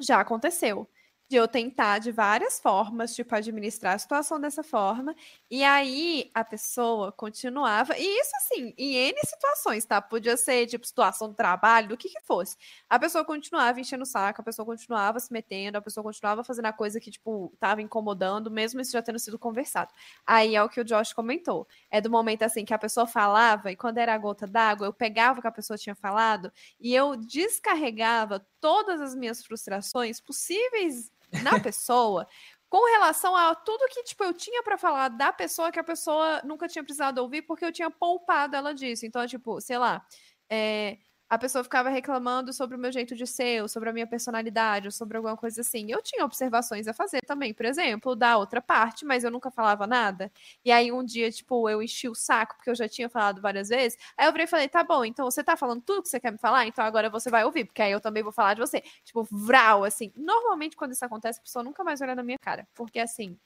já 0.00 0.20
aconteceu. 0.20 0.88
De 1.32 1.36
eu 1.36 1.48
tentar 1.48 1.98
de 1.98 2.12
várias 2.12 2.60
formas, 2.60 3.14
tipo, 3.14 3.34
administrar 3.34 3.94
a 3.94 3.98
situação 3.98 4.38
dessa 4.38 4.62
forma, 4.62 5.16
e 5.50 5.64
aí 5.64 6.30
a 6.34 6.44
pessoa 6.44 7.10
continuava, 7.10 7.96
e 7.96 8.04
isso 8.20 8.30
assim, 8.36 8.74
em 8.76 8.96
N 8.96 9.18
situações, 9.24 9.82
tá? 9.86 9.98
Podia 10.02 10.36
ser, 10.36 10.66
tipo, 10.66 10.86
situação 10.86 11.30
do 11.30 11.34
trabalho, 11.34 11.88
do 11.88 11.96
que 11.96 12.10
que 12.10 12.20
fosse. 12.20 12.54
A 12.86 12.98
pessoa 12.98 13.24
continuava 13.24 13.80
enchendo 13.80 14.02
o 14.02 14.06
saco, 14.06 14.42
a 14.42 14.44
pessoa 14.44 14.66
continuava 14.66 15.18
se 15.20 15.32
metendo, 15.32 15.78
a 15.78 15.80
pessoa 15.80 16.04
continuava 16.04 16.44
fazendo 16.44 16.66
a 16.66 16.72
coisa 16.74 17.00
que, 17.00 17.10
tipo, 17.10 17.50
tava 17.58 17.80
incomodando, 17.80 18.50
mesmo 18.50 18.82
isso 18.82 18.92
já 18.92 19.00
tendo 19.00 19.18
sido 19.18 19.38
conversado. 19.38 19.90
Aí 20.26 20.54
é 20.54 20.62
o 20.62 20.68
que 20.68 20.82
o 20.82 20.84
Josh 20.84 21.14
comentou. 21.14 21.66
É 21.90 21.98
do 21.98 22.10
momento 22.10 22.42
assim 22.42 22.62
que 22.62 22.74
a 22.74 22.78
pessoa 22.78 23.06
falava, 23.06 23.72
e 23.72 23.76
quando 23.76 23.96
era 23.96 24.12
a 24.12 24.18
gota 24.18 24.46
d'água, 24.46 24.86
eu 24.86 24.92
pegava 24.92 25.38
o 25.38 25.40
que 25.42 25.48
a 25.48 25.52
pessoa 25.52 25.78
tinha 25.78 25.94
falado 25.94 26.52
e 26.78 26.94
eu 26.94 27.16
descarregava 27.16 28.46
todas 28.60 29.00
as 29.00 29.14
minhas 29.14 29.42
frustrações 29.42 30.20
possíveis 30.20 31.10
na 31.42 31.58
pessoa 31.60 32.26
com 32.72 32.90
relação 32.90 33.36
a 33.36 33.54
tudo 33.54 33.86
que 33.90 34.02
tipo 34.02 34.24
eu 34.24 34.32
tinha 34.32 34.62
pra 34.62 34.78
falar 34.78 35.08
da 35.08 35.30
pessoa 35.30 35.70
que 35.70 35.78
a 35.78 35.84
pessoa 35.84 36.40
nunca 36.42 36.66
tinha 36.66 36.82
precisado 36.82 37.18
ouvir 37.18 37.42
porque 37.42 37.66
eu 37.66 37.70
tinha 37.70 37.90
poupado 37.90 38.56
ela 38.56 38.72
disso. 38.72 39.04
Então, 39.04 39.26
tipo, 39.26 39.60
sei 39.60 39.76
lá, 39.76 40.02
é, 40.50 40.96
a 41.32 41.38
pessoa 41.38 41.64
ficava 41.64 41.88
reclamando 41.88 42.52
sobre 42.52 42.76
o 42.76 42.78
meu 42.78 42.92
jeito 42.92 43.16
de 43.16 43.26
ser, 43.26 43.62
ou 43.62 43.66
sobre 43.66 43.88
a 43.88 43.92
minha 43.94 44.06
personalidade, 44.06 44.88
ou 44.88 44.92
sobre 44.92 45.16
alguma 45.16 45.34
coisa 45.34 45.62
assim. 45.62 45.90
Eu 45.90 46.02
tinha 46.02 46.26
observações 46.26 46.86
a 46.86 46.92
fazer 46.92 47.22
também, 47.22 47.54
por 47.54 47.64
exemplo, 47.64 48.14
da 48.14 48.36
outra 48.36 48.60
parte, 48.60 49.06
mas 49.06 49.24
eu 49.24 49.30
nunca 49.30 49.50
falava 49.50 49.86
nada. 49.86 50.30
E 50.62 50.70
aí 50.70 50.92
um 50.92 51.02
dia, 51.02 51.30
tipo, 51.30 51.70
eu 51.70 51.82
enchi 51.82 52.06
o 52.06 52.14
saco, 52.14 52.56
porque 52.56 52.68
eu 52.68 52.74
já 52.74 52.86
tinha 52.86 53.08
falado 53.08 53.40
várias 53.40 53.70
vezes. 53.70 53.96
Aí 54.14 54.26
eu 54.26 54.32
virei 54.32 54.44
e 54.44 54.46
falei, 54.46 54.68
tá 54.68 54.84
bom, 54.84 55.06
então 55.06 55.24
você 55.24 55.42
tá 55.42 55.56
falando 55.56 55.80
tudo 55.80 56.02
que 56.02 56.10
você 56.10 56.20
quer 56.20 56.32
me 56.32 56.36
falar, 56.36 56.66
então 56.66 56.84
agora 56.84 57.08
você 57.08 57.30
vai 57.30 57.46
ouvir, 57.46 57.64
porque 57.64 57.80
aí 57.80 57.92
eu 57.92 58.00
também 58.00 58.22
vou 58.22 58.30
falar 58.30 58.52
de 58.52 58.60
você. 58.60 58.82
Tipo, 59.02 59.26
vral, 59.30 59.84
assim. 59.84 60.12
Normalmente, 60.14 60.76
quando 60.76 60.92
isso 60.92 61.02
acontece, 61.02 61.38
a 61.38 61.42
pessoa 61.42 61.62
nunca 61.62 61.82
mais 61.82 62.02
olha 62.02 62.14
na 62.14 62.22
minha 62.22 62.38
cara. 62.38 62.68
Porque 62.74 62.98
assim, 62.98 63.38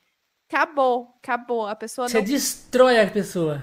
acabou, 0.50 1.14
acabou. 1.22 1.68
A 1.68 1.76
pessoa 1.76 2.08
Você 2.08 2.18
não 2.18 2.24
destrói 2.24 2.98
a 2.98 3.08
pessoa. 3.08 3.62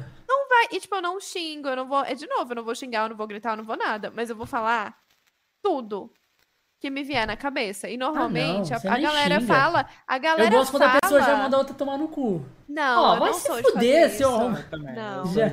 Vai. 0.53 0.67
E, 0.77 0.79
tipo, 0.79 0.95
eu 0.95 1.01
não 1.01 1.19
xingo, 1.19 1.67
eu 1.69 1.75
não 1.75 1.87
vou. 1.87 2.03
É 2.03 2.13
de 2.15 2.27
novo, 2.27 2.51
eu 2.51 2.55
não 2.55 2.63
vou 2.63 2.75
xingar, 2.75 3.03
eu 3.05 3.09
não 3.09 3.15
vou 3.17 3.27
gritar, 3.27 3.51
eu 3.53 3.57
não 3.57 3.63
vou 3.63 3.77
nada. 3.77 4.11
Mas 4.15 4.29
eu 4.29 4.35
vou 4.35 4.45
falar 4.45 4.95
tudo 5.61 6.11
que 6.79 6.89
me 6.89 7.01
vier 7.03 7.25
na 7.25 7.37
cabeça. 7.37 7.87
E 7.89 7.95
normalmente 7.95 8.71
não, 8.71 8.77
a, 8.91 8.95
a 8.95 8.99
galera 8.99 9.39
xinga. 9.39 9.53
fala. 9.53 9.85
A 10.05 10.17
galera 10.17 10.53
Eu 10.53 10.59
gosto 10.59 10.71
quando 10.71 10.81
fala... 10.83 10.97
a 10.97 11.01
pessoa 11.01 11.21
já 11.21 11.37
manda 11.37 11.55
a 11.55 11.59
outra 11.59 11.73
tomar 11.73 11.97
no 11.97 12.07
cu. 12.09 12.45
Não, 12.67 13.01
Ó, 13.03 13.13
eu 13.15 13.19
vai 13.19 13.29
não 13.31 13.37
se 13.39 13.47
sou 13.47 13.55
de 13.55 13.71
fuder, 13.71 14.03
fazer 14.03 14.17
seu 14.17 14.31
também. 14.69 14.95
Não. 14.95 15.25
Já. 15.27 15.49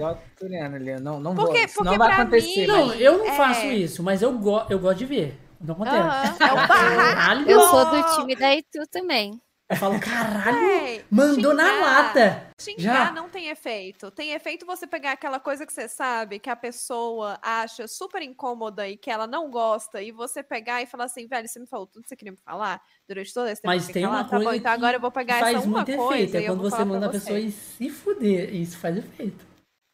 Não, 1.01 1.21
não 1.21 1.35
Porque- 1.35 1.67
vou. 1.67 1.75
Porque 1.75 1.83
não 1.85 1.99
vai 1.99 2.13
acontecer. 2.13 2.61
mim- 2.63 2.67
Não, 2.67 2.93
eu 2.95 3.19
não 3.19 3.27
É. 3.27 3.37
faço 3.37 3.67
isso, 3.67 4.03
mas 4.03 4.23
eu, 4.23 4.33
go 4.39 4.63
eu 4.69 4.79
gosto 4.79 4.99
de 4.99 5.07
ver. 5.07 5.41
Não 5.61 5.75
acontece. 5.75 5.99
Aham, 5.99 6.37
é 6.41 6.53
o 6.53 6.57
barraco. 6.67 7.51
Eu 7.51 7.61
sou 7.61 7.85
do 7.91 8.03
time 8.17 8.35
da 8.35 8.55
Itu 8.55 8.79
também. 8.91 9.41
Eu 9.71 9.77
falo, 9.77 10.01
caralho, 10.01 10.59
Véi, 10.59 11.05
mandou 11.11 11.55
na 11.55 11.65
xingar. 11.65 11.81
lata. 11.81 12.51
Xingar 12.61 13.07
Já. 13.07 13.13
não 13.13 13.29
tem 13.29 13.49
efeito. 13.49 14.11
Tem 14.11 14.33
efeito 14.33 14.67
você 14.67 14.87
pegar 14.87 15.13
aquela 15.13 15.39
coisa 15.41 15.65
que 15.65 15.73
você 15.73 15.89
sabe 15.89 16.39
que 16.39 16.51
a 16.51 16.57
pessoa 16.57 17.39
acha 17.41 17.87
super 17.89 18.21
incômoda 18.21 18.89
e 18.89 18.97
que 18.97 19.11
ela 19.11 19.27
não 19.27 19.49
gosta, 19.51 20.03
e 20.03 20.11
você 20.13 20.43
pegar 20.43 20.83
e 20.83 20.87
falar 20.87 21.05
assim, 21.05 21.27
velho, 21.27 21.47
você 21.49 21.59
me 21.61 21.67
falou 21.67 21.87
tudo 21.87 22.03
que 22.03 22.09
você 22.09 22.17
queria 22.17 22.33
me 22.33 22.39
falar 22.45 22.83
durante 23.09 23.33
todo 23.33 23.47
esse 23.49 23.63
tempo. 23.63 23.73
Mas 23.73 23.89
eu 23.89 23.95
tem 23.95 24.03
fiquei 24.03 24.07
uma 24.07 24.25
tá 24.25 24.39
bom, 24.39 24.45
coisa 24.45 24.59
então 24.59 24.73
que 24.73 24.77
agora 24.79 24.97
eu 24.97 25.01
vou 25.01 25.11
pegar 25.11 25.39
faz 25.39 25.57
essa 25.57 25.67
uma 25.67 25.77
muito 25.79 25.97
coisa 25.97 26.15
efeito. 26.23 26.37
É 26.37 26.41
eu 26.43 26.47
quando 26.47 26.61
você 26.63 26.71
falar 26.71 26.85
manda 26.85 27.07
a 27.07 27.11
pessoa 27.11 27.39
ir 27.39 27.53
se 27.53 27.89
fuder. 27.89 28.55
Isso 28.55 28.77
faz 28.77 28.97
efeito. 28.99 29.47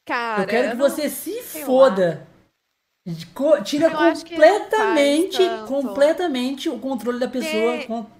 Cara, 0.06 0.42
eu 0.42 0.46
quero 0.46 0.68
que 0.70 0.74
não- 0.76 0.88
você 0.88 1.08
se 1.10 1.42
sei 1.42 1.60
lá. 1.60 1.66
foda. 1.66 2.26
Tira 3.64 3.86
Eu 3.86 3.90
não 3.90 4.14
completamente, 4.14 5.38
completamente 5.68 6.68
o 6.68 6.76
controle 6.78 7.20
da 7.20 7.28
pessoa. 7.28 7.84
Com- 7.86 8.15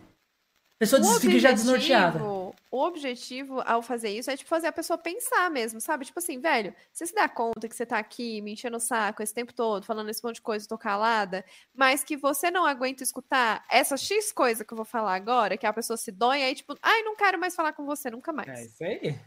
A 0.77 0.78
pessoa 0.81 1.01
O 1.01 1.20
fica 1.20 1.39
já 1.39 1.53
desnorteada. 1.53 2.19
objetivo- 2.19 2.47
O 2.70 2.82
objetivo 2.85 3.62
ao 3.65 3.81
fazer 3.81 4.11
isso 4.11 4.31
é 4.31 4.36
tipo 4.36 4.51
fazer 4.51 4.66
a 4.66 4.73
pessoa 4.73 4.98
pensar 4.98 5.51
mesmo, 5.51 5.81
sabe? 5.81 6.05
Tipo 6.05 6.19
assim, 6.19 6.39
velho, 6.39 6.74
você 6.93 7.07
se 7.07 7.15
dá 7.15 7.27
conta 7.27 7.66
que 7.66 7.74
você 7.74 7.86
tá 7.86 7.97
aqui 7.98 8.43
me 8.43 8.53
enchendo 8.53 8.77
o 8.77 8.81
saco 8.81 9.23
esse 9.23 9.32
tempo 9.32 9.55
todo, 9.55 9.86
falando 9.86 10.11
esse 10.11 10.23
monte 10.23 10.35
de 10.35 10.43
coisa, 10.43 10.69
tô 10.69 10.77
calada, 10.77 11.43
mas 11.74 12.05
que 12.05 12.15
você 12.19 12.51
não 12.51 12.66
aguenta 12.66 13.03
escutar 13.03 13.65
essa 13.70 13.97
X 13.97 14.31
coisa 14.32 14.62
que 14.66 14.73
eu 14.74 14.77
vou 14.77 14.85
falar 14.85 15.15
agora, 15.15 15.57
que 15.57 15.65
a 15.65 15.73
pessoa 15.73 15.97
se 15.97 16.12
dói, 16.12 16.43
aí 16.43 16.55
tipo, 16.55 16.77
ai, 16.82 17.03
não 17.03 17.16
quero 17.16 17.39
mais 17.39 17.55
falar 17.55 17.73
com 17.73 17.86
você 17.86 18.11
nunca 18.11 18.31
mais. 18.31 18.48
É 18.48 18.65
isso 18.65 18.85
aí. 18.85 19.19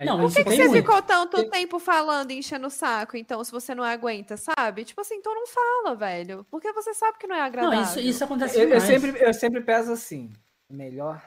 É 0.00 0.04
Não, 0.04 0.20
Por 0.20 0.32
que, 0.32 0.44
que 0.44 0.50
você 0.50 0.68
muito. 0.68 0.82
ficou 0.84 1.00
tanto 1.02 1.36
Tem- 1.38 1.50
tempo 1.50 1.78
falando 1.78 2.30
e 2.30 2.38
enchendo 2.38 2.66
o 2.66 2.70
saco, 2.70 3.16
então, 3.16 3.42
se 3.42 3.50
você 3.50 3.74
não 3.74 3.82
aguenta, 3.82 4.36
sabe? 4.36 4.84
Tipo 4.84 5.00
assim, 5.00 5.14
então 5.14 5.34
não 5.34 5.46
fala, 5.46 5.96
velho. 5.96 6.44
Porque 6.50 6.70
você 6.72 6.92
sabe 6.92 7.16
que 7.18 7.26
não 7.26 7.34
é 7.34 7.40
agradável. 7.40 7.76
Não, 7.78 7.82
isso, 7.84 7.98
isso 8.00 8.22
acontece 8.22 8.60
Eu, 8.60 8.68
eu 8.68 8.80
sempre, 8.80 9.16
eu 9.24 9.32
sempre 9.34 9.60
peço 9.62 9.90
assim: 9.90 10.30
melhor 10.68 11.22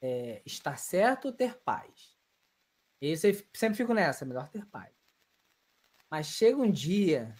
é, 0.00 0.42
estar 0.44 0.76
certo 0.78 1.26
ou 1.26 1.32
ter 1.32 1.58
paz. 1.58 2.16
E 3.00 3.10
eu 3.10 3.16
sempre 3.16 3.76
fico 3.76 3.94
nessa: 3.94 4.24
melhor 4.24 4.48
ter 4.48 4.66
paz. 4.66 4.94
Mas 6.10 6.26
chega 6.26 6.60
um 6.60 6.70
dia 6.70 7.34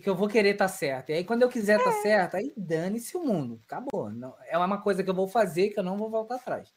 que 0.00 0.08
eu 0.10 0.16
vou 0.16 0.28
querer 0.28 0.50
estar 0.50 0.68
certo. 0.68 1.10
E 1.10 1.12
aí, 1.12 1.24
quando 1.24 1.42
eu 1.42 1.48
quiser 1.48 1.78
estar 1.78 1.92
certo, 2.02 2.34
aí 2.34 2.52
dane-se 2.56 3.16
o 3.16 3.24
mundo. 3.24 3.60
Acabou. 3.64 4.10
Não, 4.10 4.36
é 4.42 4.58
uma 4.58 4.82
coisa 4.82 5.04
que 5.04 5.10
eu 5.10 5.14
vou 5.14 5.28
fazer 5.28 5.70
que 5.70 5.78
eu 5.78 5.84
não 5.84 5.96
vou 5.96 6.10
voltar 6.10 6.36
atrás. 6.36 6.74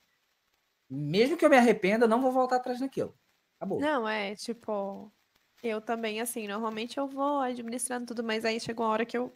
Mesmo 0.90 1.35
que 1.35 1.43
eu 1.43 1.49
me 1.49 1.57
arrependa, 1.57 2.06
eu 2.06 2.09
não 2.09 2.22
vou 2.22 2.32
voltar 2.32 2.57
atrás 2.57 2.80
naquilo. 2.80 3.17
Acabou. 3.57 3.80
Não, 3.80 4.07
é, 4.07 4.35
tipo, 4.35 5.11
eu 5.64 5.82
também, 5.82 6.22
assim, 6.22 6.48
normalmente 6.48 6.98
eu 6.98 7.07
vou 7.07 7.40
administrando 7.40 8.06
tudo, 8.06 8.24
mas 8.24 8.45
aí 8.45 8.59
chega 8.59 8.82
uma 8.82 8.90
hora 8.90 9.06
que 9.06 9.17
eu 9.17 9.35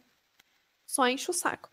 só 0.86 1.08
encho 1.08 1.32
o 1.32 1.34
saco. 1.34 1.68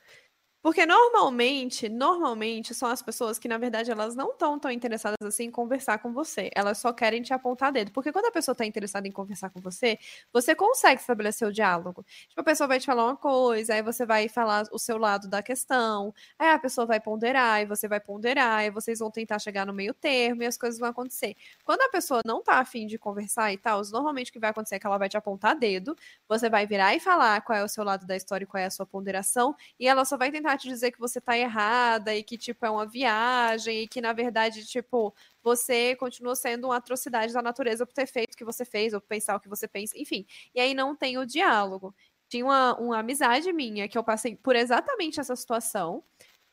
Porque 0.62 0.86
normalmente, 0.86 1.88
normalmente 1.88 2.74
são 2.76 2.90
as 2.90 3.02
pessoas 3.02 3.40
que, 3.40 3.48
na 3.48 3.58
verdade, 3.58 3.90
elas 3.92 4.14
não 4.14 4.32
estão 4.32 4.60
tão 4.60 4.70
interessadas 4.70 5.16
assim 5.26 5.46
em 5.46 5.52
conversar 5.52 6.00
com 6.00 6.12
você. 6.12 6.50
Elas 6.54 6.78
só 6.80 6.92
querem 6.92 7.22
te 7.22 7.34
apontar 7.34 7.72
dedo. 7.72 7.92
Porque 7.94 8.12
quando 8.12 8.26
a 8.26 8.32
pessoa 8.32 8.52
está 8.52 8.66
interessada 8.66 9.08
em 9.08 9.12
conversar 9.12 9.50
com 9.52 9.62
você, 9.62 9.98
você 10.34 10.54
consegue 10.54 11.00
estabelecer 11.00 11.48
o 11.48 11.54
diálogo. 11.54 12.04
Tipo, 12.28 12.42
a 12.42 12.44
pessoa 12.44 12.68
vai 12.68 12.78
te 12.78 12.86
falar 12.86 13.06
uma 13.06 13.16
coisa, 13.16 13.74
aí 13.74 13.82
você 13.82 14.06
vai 14.06 14.28
falar 14.28 14.66
o 14.74 14.78
seu 14.78 14.98
lado 14.98 15.30
da 15.30 15.42
questão, 15.42 16.14
aí 16.38 16.50
a 16.50 16.60
pessoa 16.60 16.86
vai 16.86 17.00
ponderar, 17.00 17.62
e 17.62 17.66
você 17.66 17.88
vai 17.88 18.00
ponderar, 18.02 18.66
e 18.66 18.70
vocês 18.70 19.00
vão 19.00 19.10
tentar 19.10 19.40
chegar 19.40 19.66
no 19.66 19.74
meio 19.74 19.94
termo, 19.94 20.44
e 20.44 20.46
as 20.46 20.58
coisas 20.58 20.78
vão 20.80 20.90
acontecer. 20.90 21.36
Quando 21.64 21.82
a 21.84 21.90
pessoa 21.90 22.20
não 22.26 22.44
tá 22.44 22.56
afim 22.60 22.86
de 22.86 22.98
conversar 22.98 23.54
e 23.54 23.58
tal, 23.58 23.82
normalmente 23.92 24.30
o 24.30 24.34
que 24.34 24.40
vai 24.40 24.50
acontecer 24.50 24.76
é 24.76 24.80
que 24.80 24.86
ela 24.88 24.98
vai 24.98 25.08
te 25.08 25.16
apontar 25.18 25.56
dedo, 25.58 25.96
você 26.28 26.50
vai 26.50 26.68
virar 26.68 26.94
e 26.96 27.00
falar 27.00 27.42
qual 27.42 27.58
é 27.58 27.64
o 27.64 27.68
seu 27.70 27.84
lado 27.84 28.06
da 28.06 28.16
história 28.16 28.44
e 28.44 28.48
qual 28.48 28.62
é 28.62 28.66
a 28.66 28.70
sua 28.72 28.86
ponderação, 28.86 29.56
e 29.80 29.88
ela 29.88 30.04
só 30.04 30.18
vai 30.18 30.30
tentar 30.32 30.49
te 30.58 30.68
dizer 30.68 30.92
que 30.92 31.00
você 31.00 31.20
tá 31.22 31.38
errada 31.38 32.16
e 32.16 32.24
que, 32.24 32.38
tipo, 32.38 32.66
é 32.66 32.70
uma 32.70 32.86
viagem 32.86 33.84
e 33.84 33.88
que, 33.88 34.02
na 34.02 34.14
verdade, 34.14 34.66
tipo, 34.66 35.14
você 35.42 35.96
continua 35.96 36.36
sendo 36.36 36.66
uma 36.68 36.78
atrocidade 36.78 37.34
da 37.34 37.42
natureza 37.42 37.86
por 37.86 37.94
ter 37.94 38.08
feito 38.08 38.34
o 38.34 38.38
que 38.38 38.46
você 38.46 38.66
fez 38.66 38.94
ou 38.94 39.02
pensar 39.02 39.36
o 39.36 39.40
que 39.40 39.50
você 39.50 39.68
pensa, 39.68 39.98
enfim. 39.98 40.26
E 40.54 40.60
aí 40.60 40.74
não 40.74 40.96
tem 40.96 41.18
o 41.18 41.26
diálogo. 41.26 41.96
Tinha 42.30 42.46
uma, 42.46 42.78
uma 42.80 43.00
amizade 43.00 43.52
minha 43.54 43.88
que 43.88 43.98
eu 43.98 44.04
passei 44.04 44.36
por 44.36 44.56
exatamente 44.56 45.20
essa 45.20 45.36
situação, 45.36 46.04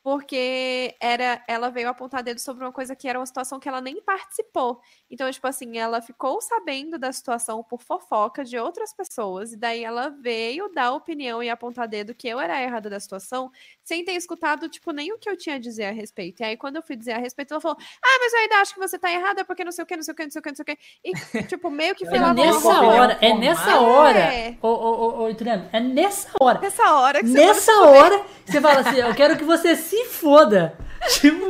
porque 0.07 0.95
era 1.01 1.43
ela 1.49 1.69
veio 1.69 1.89
apontar 1.89 2.23
dedo 2.23 2.39
sobre 2.39 2.65
uma 2.65 2.71
coisa 2.71 2.95
que 2.95 3.09
era 3.09 3.19
uma 3.19 3.27
situação 3.27 3.59
que 3.59 3.69
ela 3.69 3.81
nem 3.81 4.01
participou. 4.01 4.81
Então, 5.11 5.29
tipo 5.33 5.45
assim, 5.49 5.79
ela 5.79 6.01
ficou 6.01 6.41
sabendo 6.41 6.97
da 6.97 7.11
situação 7.11 7.61
por 7.65 7.83
fofoca 7.83 8.45
de 8.45 8.57
outras 8.57 8.95
pessoas, 8.95 9.53
e 9.53 9.57
daí 9.57 9.83
ela 9.83 10.11
veio 10.11 10.73
dar 10.73 10.93
opinião 10.93 11.43
e 11.43 11.51
apontar 11.51 11.89
dedo 11.89 12.15
que 12.15 12.29
eu 12.29 12.39
era 12.39 12.55
a 12.55 12.63
errada 12.63 12.89
da 12.89 13.01
situação, 13.01 13.51
sem 13.83 14.05
ter 14.05 14.13
escutado, 14.13 14.69
tipo, 14.69 14.93
nem 14.93 15.13
o 15.13 15.19
que 15.19 15.29
eu 15.29 15.37
tinha 15.37 15.57
a 15.57 15.59
dizer 15.59 15.87
a 15.87 15.91
respeito. 15.91 16.41
E 16.41 16.45
aí, 16.45 16.57
quando 16.57 16.77
eu 16.77 16.83
fui 16.83 16.95
dizer 16.95 17.15
a 17.15 17.19
respeito, 17.19 17.51
ela 17.51 17.61
falou: 17.61 17.77
Ah, 17.81 18.19
mas 18.21 18.33
eu 18.33 18.39
ainda 18.39 18.57
acho 18.61 18.75
que 18.75 18.79
você 18.79 18.97
tá 18.97 19.11
errada, 19.13 19.45
porque 19.45 19.65
não 19.65 19.73
sei 19.73 19.83
o 19.83 19.87
que, 19.89 19.97
não 19.97 20.05
sei 20.05 20.13
o 20.13 20.15
que, 20.15 20.23
não 20.23 20.31
sei 20.31 20.39
o 20.39 20.43
que, 20.45 20.49
não 20.51 20.57
sei 20.57 20.63
o 20.63 20.67
que. 20.67 20.79
E, 21.03 21.43
tipo, 21.51 21.69
meio 21.69 21.97
que 21.97 22.07
foi 22.07 22.19
É 22.19 22.21
lá 22.21 22.33
nessa 22.33 22.81
hora, 22.81 23.19
é 23.21 23.35
nessa 23.35 23.81
hora, 23.81 24.19
É. 24.21 24.57
ô, 24.63 24.69
ô, 24.69 24.93
ô, 24.95 25.23
ô, 25.25 25.31
Ituriano, 25.31 25.69
é 25.73 25.81
nessa 25.81 26.29
hora, 26.41 26.61
Nessa 26.61 26.93
hora 26.95 27.19
que 27.19 27.27
você 27.27 27.45
nessa 27.45 27.73
hora, 27.81 28.25
que 28.45 28.53
você 28.53 28.61
fala 28.61 28.81
assim, 28.83 28.99
eu 28.99 29.13
quero 29.13 29.37
que 29.37 29.43
você 29.43 29.75
se 29.75 29.96
foda. 30.05 30.77
Tipo, 31.21 31.47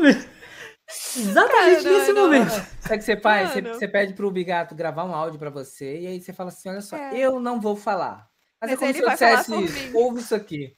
exatamente 1.18 1.82
Cara, 1.82 1.82
não, 1.82 1.98
nesse 1.98 2.12
não. 2.12 2.22
momento. 2.22 2.50
Sabe 2.50 2.94
o 2.94 2.98
que 2.98 3.04
você 3.04 3.16
faz? 3.16 3.50
Você, 3.50 3.62
você 3.62 3.88
pede 3.88 4.12
pro 4.14 4.30
Bigato 4.30 4.74
gravar 4.74 5.04
um 5.04 5.14
áudio 5.14 5.38
pra 5.38 5.50
você 5.50 6.00
e 6.00 6.06
aí 6.06 6.20
você 6.20 6.32
fala 6.32 6.50
assim: 6.50 6.68
olha 6.68 6.80
só, 6.82 6.96
É. 6.96 7.18
eu 7.18 7.40
não 7.40 7.60
vou 7.60 7.74
falar. 7.74 8.28
Mas, 8.60 8.70
é 8.70 8.74
Mas 8.74 8.78
como 8.78 8.90
ele 8.90 8.98
se 8.98 9.04
eu 9.04 9.10
dissesse. 9.10 9.96
Ouve 9.96 10.20
isso 10.20 10.34
aqui. 10.34 10.76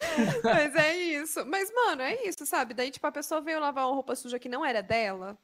Mas 0.44 0.74
é 0.74 0.96
isso. 0.96 1.44
Mas, 1.46 1.72
mano, 1.72 2.02
é 2.02 2.24
isso, 2.26 2.44
sabe? 2.46 2.74
Daí, 2.74 2.90
tipo, 2.90 3.06
a 3.06 3.12
pessoa 3.12 3.40
veio 3.40 3.60
lavar 3.60 3.86
uma 3.86 3.94
roupa 3.94 4.14
suja 4.14 4.38
que 4.38 4.48
não 4.48 4.64
era 4.64 4.82
dela. 4.82 5.38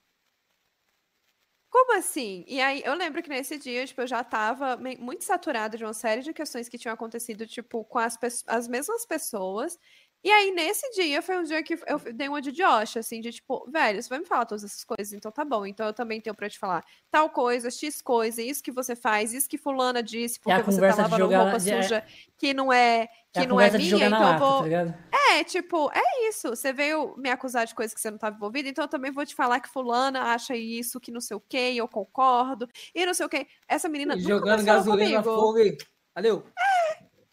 Como 1.70 1.97
assim? 1.97 2.44
E 2.48 2.60
aí, 2.60 2.82
eu 2.84 2.94
lembro 2.94 3.22
que 3.22 3.28
nesse 3.28 3.56
dia, 3.56 3.86
tipo, 3.86 4.00
eu 4.00 4.06
já 4.06 4.24
tava 4.24 4.76
muito 4.76 5.22
saturada 5.24 5.78
de 5.78 5.84
uma 5.84 5.94
série 5.94 6.20
de 6.20 6.32
questões 6.32 6.68
que 6.68 6.76
tinham 6.76 6.92
acontecido, 6.92 7.47
tipo, 7.47 7.84
com 7.84 7.98
as, 7.98 8.18
as 8.47 8.66
mesmas 8.66 9.06
pessoas. 9.06 9.78
E 10.23 10.31
aí, 10.31 10.50
nesse 10.50 10.89
dia, 10.90 11.23
foi 11.23 11.39
um 11.39 11.42
dia 11.44 11.62
que 11.62 11.78
eu 11.86 11.99
dei 12.12 12.28
uma 12.28 12.42
de 12.42 12.52
Josh, 12.52 12.99
assim, 12.99 13.23
de 13.23 13.32
tipo, 13.32 13.65
velho, 13.70 14.02
você 14.02 14.08
vai 14.08 14.18
me 14.18 14.26
falar 14.26 14.44
todas 14.44 14.62
essas 14.65 14.84
coisas, 14.84 15.15
então 15.15 15.32
tá 15.32 15.44
bom. 15.47 15.65
Então 15.65 15.86
eu 15.86 15.94
também 15.94 16.20
tenho 16.20 16.34
pra 16.36 16.49
te 16.50 16.58
falar 16.58 16.84
tal 17.10 17.31
coisa, 17.31 17.70
X 17.70 18.02
coisa, 18.02 18.42
isso 18.42 18.62
que 18.62 18.70
você 18.70 18.94
faz, 18.94 19.32
isso 19.32 19.49
que 19.49 19.57
fulana 19.57 20.02
disse, 20.02 20.39
É 20.39 20.42
porque 20.42 20.62
você 20.70 20.76
conversa 20.76 20.97
tá 20.99 21.02
lavando 21.05 21.23
jogar- 21.24 21.42
roupa 21.44 21.58
de- 21.58 21.70
é- 21.70 21.82
suja 21.82 22.05
que 22.36 22.52
não 22.52 22.70
é, 22.70 23.07
que 23.32 23.40
É 23.40 23.47
não 23.47 23.58
é 23.58 23.70
minha, 23.70 23.97
então 23.97 24.07
eu 24.07 24.10
lata, 24.20 24.39
vou... 24.39 24.62
tá? 24.68 24.99
É, 25.32 25.44
tipo, 25.44 25.90
é 25.94 26.28
isso. 26.28 26.50
Você 26.50 26.70
veio 26.73 27.15
me 27.16 27.31
acusar 27.31 27.65
de 27.66 27.74
coisas 27.74 27.94
que 27.94 28.00
você 28.00 28.10
não 28.10 28.16
estava 28.16 28.36
envolvida, 28.36 28.68
então 28.68 28.84
eu 28.84 28.89
também 28.89 29.10
vou 29.10 29.24
te 29.24 29.34
falar 29.34 29.58
que 29.60 29.68
fulana 29.70 30.23
acha 30.34 30.55
isso, 30.55 31.00
que 31.00 31.10
não 31.10 31.20
sei 31.23 31.36
o 31.36 31.40
quê, 31.40 31.73
eu 31.76 31.89
concordo, 31.89 32.68
e 32.94 33.07
não 33.07 33.15
sei 33.15 33.24
o 33.24 33.28
quê. 33.28 33.47
Essa 33.66 33.89
menina 33.89 34.18
Jogando 34.18 34.62
gasolina, 34.65 35.23
comigo. 35.23 35.40
fogo 35.40 35.58
e. 35.60 35.78
Valeu. 36.15 36.44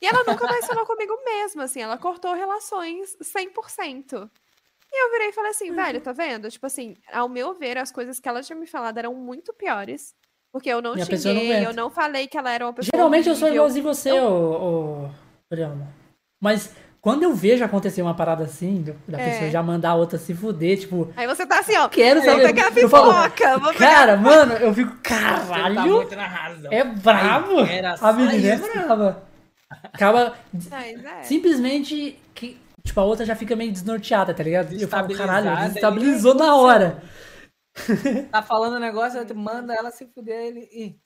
E 0.02 0.06
ela 0.06 0.24
nunca 0.28 0.46
mais 0.46 0.66
falou 0.66 0.86
comigo 0.86 1.14
mesmo, 1.26 1.62
assim, 1.62 1.82
ela 1.82 1.98
cortou 1.98 2.34
relações 2.34 3.16
100%. 3.22 4.30
E 4.92 5.04
eu 5.06 5.12
virei 5.12 5.30
e 5.30 5.34
falei 5.34 5.50
Uhum. 5.50 5.56
assim, 5.56 5.72
velho, 5.74 6.02
tá 6.02 6.12
vendo? 6.14 6.50
Tipo 6.50 6.66
assim, 6.66 6.96
ao 7.12 7.28
meu 7.28 7.54
ver, 7.56 7.78
as 7.78 7.92
coisas 7.92 8.20
que 8.20 8.30
ela 8.30 8.42
tinha 8.42 8.58
me 8.58 8.68
falado 8.68 8.98
eram 8.98 9.14
muito 9.16 9.54
piores. 9.54 10.16
Porque 10.52 10.70
eu 10.70 10.82
não 10.82 10.96
E 10.98 11.06
pessoa 11.06 11.34
não 11.34 11.42
xinguei, 11.42 11.66
eu 11.66 11.74
não 11.74 11.90
falei 11.90 12.26
que 12.28 12.38
ela 12.38 12.52
era 12.52 12.66
uma 12.66 12.74
pessoa 12.74 12.90
Geralmente 12.96 13.28
eu 13.28 13.36
sou 13.36 13.48
horrível. 13.50 13.64
igualzinho 13.66 13.84
você, 13.84 14.12
ô, 14.12 15.06
ô, 15.06 15.10
Oriana. 15.52 15.88
Mas 16.40 16.74
quando 17.02 17.24
eu 17.24 17.34
vejo 17.36 17.64
acontecer 17.66 18.02
uma 18.02 18.16
parada 18.16 18.46
assim, 18.46 18.82
da 19.08 19.20
É. 19.20 19.24
pessoa 19.26 19.50
já 19.52 19.62
mandar 19.62 19.90
a 19.92 19.96
outra 19.96 20.18
se 20.18 20.34
fuder, 20.34 20.80
tipo, 20.80 21.12
Aí 21.18 21.28
você 21.28 21.46
tá 21.46 21.60
assim, 21.60 21.76
ó, 21.78 21.90
quero 21.90 22.22
vou 22.22 22.30
saber. 22.32 22.44
pegar 22.48 22.68
a 22.68 22.80
eu 22.80 22.90
falo, 22.90 23.14
pipoca, 23.14 23.60
vou 23.60 23.74
pegar 23.74 23.90
cara, 23.96 24.18
mano, 24.18 24.54
eu 24.54 24.74
fico, 24.74 24.92
Você 24.92 24.98
tá 25.04 25.10
caralho, 25.10 25.82
muito 25.96 26.16
na 26.16 26.28
razão. 26.28 26.72
é 26.72 26.84
brabo. 26.84 27.60
Era 27.62 27.96
A 28.00 28.14
menina 28.14 28.48
é 28.48 28.58
brava. 28.58 29.27
Acaba 29.70 30.38
Mas 30.70 31.06
é. 31.06 31.24
simplesmente 31.24 32.20
que, 32.34 32.60
tipo, 32.84 33.00
a 33.00 33.04
outra 33.04 33.26
já 33.26 33.36
fica 33.36 33.56
meio 33.56 33.72
desnorteada, 33.72 34.34
tá 34.34 34.44
ligado? 34.44 34.74
Eu 34.74 34.88
falo, 34.88 35.16
caralho, 35.16 35.68
desestabilizou 35.68 36.34
na 36.34 36.56
hora. 36.56 37.04
Tá 38.32 38.42
falando 38.42 38.78
um 38.78 38.80
negócio, 38.80 39.24
tu 39.24 39.36
manda 39.36 39.72
ela 39.72 39.92
se 39.92 40.08
fuder. 40.08 40.48
Ele, 40.48 40.68
e, 40.72 41.00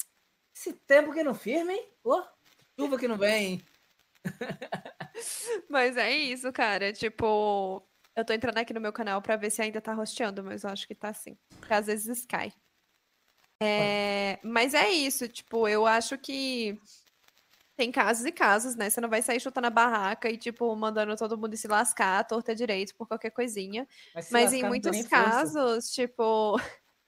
esse 0.56 0.72
tempo 0.72 1.12
que 1.12 1.22
não 1.22 1.34
firme, 1.34 1.74
hein? 1.74 1.86
Ô, 2.02 2.24
chuva 2.80 2.98
que 2.98 3.10
não 3.10 3.18
vem? 3.18 3.62
Mas 5.70 5.98
é 5.98 6.12
isso, 6.12 6.50
cara. 6.54 6.94
Tipo, 6.94 7.86
eu 8.16 8.26
tô 8.26 8.34
entrando 8.34 8.58
aqui 8.58 8.74
no 8.74 8.82
meu 8.82 8.94
canal 8.94 9.22
pra 9.22 9.36
ver 9.36 9.50
se 9.50 9.62
ainda 9.62 9.82
tá 9.82 9.94
rosteando, 9.94 10.44
mas 10.44 10.64
eu 10.64 10.70
acho 10.70 10.88
que 10.88 10.96
tá 10.96 11.14
sim. 11.14 11.38
Porque 11.60 11.74
às 11.74 11.88
vezes 11.88 12.26
cai. 12.26 12.54
É, 13.62 14.40
mas 14.44 14.74
é 14.74 14.90
isso, 14.90 15.28
tipo, 15.28 15.68
eu 15.68 15.86
acho 15.86 16.18
que 16.18 16.80
tem 17.82 17.92
casos 17.92 18.24
e 18.28 18.32
casos, 18.32 18.76
né? 18.76 18.92
Você 18.92 19.02
não 19.02 19.10
vai 19.10 19.24
sair 19.24 19.40
chutando 19.40 19.66
a 19.66 19.72
barraca 19.72 20.30
e, 20.30 20.38
tipo, 20.38 20.76
mandando 20.76 21.16
todo 21.16 21.36
mundo 21.36 21.58
se 21.58 21.68
lascar, 21.68 22.20
à 22.20 22.24
torta 22.24 22.54
direito 22.54 22.94
por 22.96 23.08
qualquer 23.08 23.32
coisinha. 23.32 23.88
Mas 24.14 24.30
lascar, 24.30 24.56
em 24.56 24.64
muitos 24.64 24.92
nem 24.92 25.02
força. 25.02 25.16
casos, 25.16 25.90
tipo. 25.90 26.62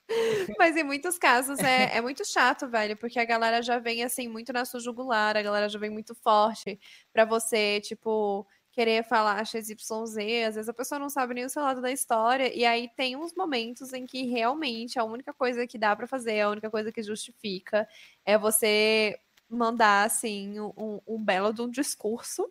Mas 0.57 0.75
em 0.75 0.83
muitos 0.83 1.19
casos 1.19 1.59
é, 1.59 1.95
é 1.95 2.01
muito 2.01 2.25
chato, 2.25 2.67
velho, 2.67 2.97
porque 2.97 3.19
a 3.19 3.25
galera 3.25 3.61
já 3.61 3.77
vem 3.77 4.03
assim 4.03 4.27
muito 4.27 4.51
na 4.51 4.65
sua 4.65 4.79
jugular, 4.79 5.37
a 5.37 5.43
galera 5.43 5.69
já 5.69 5.77
vem 5.77 5.91
muito 5.91 6.15
forte 6.15 6.79
pra 7.13 7.23
você, 7.23 7.79
tipo, 7.79 8.45
querer 8.71 9.03
falar 9.03 9.45
XYZ, 9.45 10.17
às 10.47 10.55
vezes 10.55 10.67
a 10.67 10.73
pessoa 10.73 10.97
não 10.97 11.09
sabe 11.09 11.35
nem 11.35 11.45
o 11.45 11.49
seu 11.49 11.61
lado 11.61 11.81
da 11.81 11.91
história, 11.91 12.51
e 12.53 12.65
aí 12.65 12.89
tem 12.97 13.15
uns 13.15 13.33
momentos 13.33 13.93
em 13.93 14.05
que 14.05 14.23
realmente 14.23 14.99
a 14.99 15.03
única 15.03 15.33
coisa 15.33 15.65
que 15.65 15.77
dá 15.77 15.95
pra 15.95 16.07
fazer, 16.07 16.41
a 16.41 16.49
única 16.49 16.69
coisa 16.69 16.91
que 16.91 17.01
justifica 17.01 17.87
é 18.25 18.37
você 18.37 19.17
mandar 19.53 20.05
assim 20.05 20.59
um, 20.59 20.99
um 21.07 21.23
belo 21.23 21.53
de 21.53 21.61
um 21.61 21.69
discurso 21.69 22.49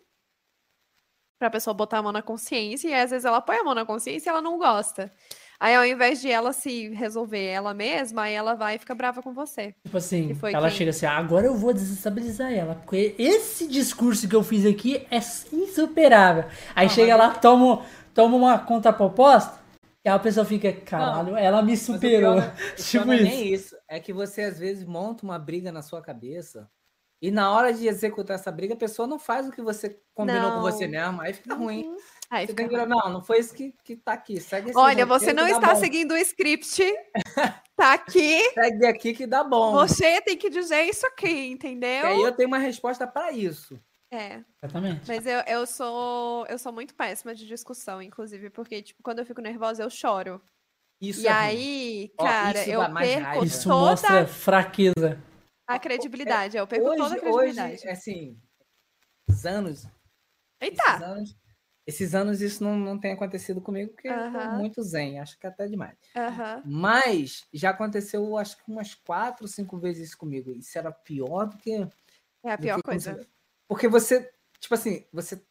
pra 1.39 1.49
pessoa 1.49 1.73
botar 1.73 1.97
a 1.97 2.01
mão 2.01 2.11
na 2.11 2.21
consciência, 2.21 2.87
e 2.87 2.93
às 2.93 3.11
vezes 3.11 3.25
ela 3.25 3.41
põe 3.41 3.57
a 3.57 3.63
mão 3.63 3.75
na 3.75 3.85
consciência 3.85 4.29
e 4.29 4.31
ela 4.31 4.41
não 4.41 4.57
gosta. 4.57 5.11
Aí, 5.59 5.75
ao 5.75 5.85
invés 5.85 6.21
de 6.21 6.29
ela 6.29 6.51
se 6.53 6.89
resolver 6.89 7.43
ela 7.45 7.73
mesma, 7.73 8.23
aí 8.23 8.33
ela 8.33 8.53
vai 8.53 8.75
e 8.75 8.79
fica 8.79 8.95
brava 8.95 9.21
com 9.21 9.33
você. 9.33 9.73
Tipo 9.85 9.97
assim, 9.97 10.37
ela 10.53 10.67
quem? 10.69 10.77
chega 10.77 10.89
assim, 10.91 11.05
"Ah, 11.05 11.17
agora 11.17 11.45
eu 11.45 11.55
vou 11.55 11.73
desestabilizar 11.73 12.51
ela, 12.53 12.75
porque 12.75 13.15
esse 13.17 13.67
discurso 13.67 14.27
que 14.27 14.35
eu 14.35 14.43
fiz 14.43 14.65
aqui 14.65 15.05
é 15.11 15.19
insuperável. 15.53 16.45
Aí 16.75 16.89
chega 16.89 17.15
lá, 17.15 17.31
toma, 17.35 17.85
toma 18.13 18.35
uma 18.37 18.59
contraproposta, 18.59 19.61
e 20.05 20.09
a 20.09 20.19
pessoa 20.19 20.45
fica, 20.45 20.71
caralho, 20.73 21.35
ela 21.37 21.61
me 21.61 21.77
superou. 21.77 22.35
pior- 22.41 22.55
pior 22.55 22.75
tipo 22.75 23.11
é 23.11 23.15
isso. 23.15 23.23
nem 23.23 23.53
isso. 23.53 23.75
É 23.87 23.99
que 23.99 24.11
você 24.13 24.43
às 24.43 24.59
vezes 24.59 24.83
monta 24.85 25.23
uma 25.23 25.39
briga 25.39 25.71
na 25.71 25.81
sua 25.81 26.01
cabeça 26.01 26.69
e 27.25 27.31
na 27.31 27.49
hora 27.53 27.71
de 27.71 27.87
executar 27.87 28.35
essa 28.35 28.51
briga, 28.51 28.73
a 28.73 28.77
pessoa 28.77 29.07
não 29.07 29.17
faz 29.17 29.47
o 29.47 29.51
que 29.51 29.61
você 29.61 29.97
combinou 30.13 30.51
com 30.51 30.59
você 30.61 30.85
Não. 30.85 30.91
mesmo, 30.91 31.21
aí 31.21 31.33
fica 31.33 31.55
ruim. 31.55 31.87
Uhum. 31.87 31.97
Aí 32.29 32.45
Você 32.45 32.51
fica 32.51 32.63
tem 32.63 32.67
que 32.69 32.75
ruim. 32.75 32.89
não, 32.89 33.13
não 33.13 33.23
foi 33.23 33.39
isso 33.39 33.53
que, 33.53 33.73
que 33.81 33.95
tá 33.95 34.11
aqui. 34.11 34.41
Segue 34.41 34.71
esse 34.71 34.77
Olha, 34.77 35.05
você 35.05 35.27
que 35.27 35.33
não 35.33 35.47
está 35.47 35.73
bom. 35.73 35.79
seguindo 35.79 36.11
o 36.11 36.17
script. 36.17 36.83
Tá 37.75 37.93
aqui. 37.93 38.51
Segue 38.53 38.85
aqui 38.85 39.13
que 39.13 39.25
dá 39.25 39.43
bom. 39.43 39.71
Você 39.71 40.21
tem 40.21 40.37
que 40.37 40.47
dizer 40.49 40.83
isso 40.83 41.07
aqui, 41.07 41.25
E 41.27 41.51
entendeu? 41.51 42.05
aí 42.05 42.21
eu 42.21 42.31
tenho 42.31 42.47
uma 42.47 42.59
resposta 42.59 43.07
pra 43.07 43.31
isso. 43.31 43.79
É. 44.11 44.41
Exatamente. 44.61 45.01
Mas 45.07 45.25
eu, 45.25 45.39
eu 45.47 45.65
sou 45.65 46.45
eu 46.47 46.59
sou 46.59 46.71
muito 46.71 46.93
péssima 46.93 47.33
de 47.33 47.47
discussão, 47.47 47.99
inclusive, 47.99 48.49
porque, 48.51 48.81
tipo, 48.83 49.01
quando 49.01 49.19
eu 49.19 49.25
fico 49.25 49.41
nervosa, 49.41 49.81
eu 49.81 49.89
choro. 49.89 50.39
Isso 51.01 51.21
e 51.21 51.27
é 51.27 51.31
ruim. 51.31 51.39
aí, 51.39 52.11
Ó, 52.19 52.23
cara, 52.23 52.59
isso 52.61 52.69
eu 52.69 52.79
perco 52.79 52.93
raiva. 53.23 53.45
Isso 53.45 53.63
toda 53.69 53.75
mostra 53.79 54.27
fraqueza. 54.27 55.19
A 55.67 55.79
credibilidade. 55.79 56.57
Eu 56.57 56.67
perco 56.67 56.85
toda 56.85 57.01
a 57.03 57.05
Hoje, 57.07 57.19
credibilidade. 57.19 57.73
hoje, 57.75 57.89
assim, 57.89 58.37
esses 59.27 59.45
anos, 59.45 59.79
esses 59.79 59.89
Eita! 60.79 61.05
anos, 61.05 61.37
esses 61.85 62.15
anos 62.15 62.41
isso 62.41 62.63
não, 62.63 62.77
não 62.77 62.99
tem 62.99 63.11
acontecido 63.11 63.59
comigo, 63.61 63.91
porque 63.93 64.07
eu 64.07 64.31
tô 64.31 64.49
muito 64.57 64.81
zen, 64.83 65.19
acho 65.19 65.37
que 65.37 65.45
é 65.45 65.49
até 65.49 65.67
demais. 65.67 65.97
Aham. 66.15 66.61
Mas 66.65 67.43
já 67.53 67.71
aconteceu, 67.71 68.37
acho 68.37 68.57
que 68.57 68.63
umas 68.71 68.93
quatro, 68.95 69.47
cinco 69.47 69.77
vezes 69.77 70.09
isso 70.09 70.17
comigo. 70.17 70.51
Isso 70.51 70.77
era 70.77 70.91
pior 70.91 71.45
do 71.45 71.57
que. 71.57 71.87
É 72.43 72.51
a 72.51 72.57
pior 72.57 72.81
coisa. 72.81 73.25
Porque 73.67 73.87
você, 73.87 74.29
tipo 74.59 74.73
assim, 74.73 75.05
você 75.11 75.41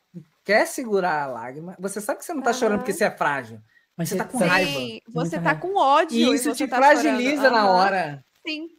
quer 0.45 0.67
segurar 0.67 1.23
a 1.25 1.27
lágrima, 1.27 1.77
você 1.79 2.01
sabe 2.01 2.19
que 2.19 2.25
você 2.25 2.35
não 2.35 2.43
tá 2.43 2.53
chorando 2.53 2.79
porque 2.81 2.93
você 2.93 3.05
é 3.05 3.11
frágil. 3.11 3.61
Mas 3.95 4.09
Você 4.09 4.17
tá 4.17 4.25
com 4.25 4.39
você- 4.39 4.45
raiva. 4.47 4.71
Sim, 4.71 5.01
você 5.07 5.19
Muita 5.37 5.37
tá 5.37 5.43
raiva. 5.51 5.61
com 5.61 5.77
ódio. 5.77 6.17
E 6.17 6.35
isso 6.35 6.45
você 6.55 6.65
te 6.65 6.71
tá 6.71 6.77
fragiliza 6.79 7.51
na 7.51 7.71
hora. 7.71 8.25
Sim. 8.47 8.71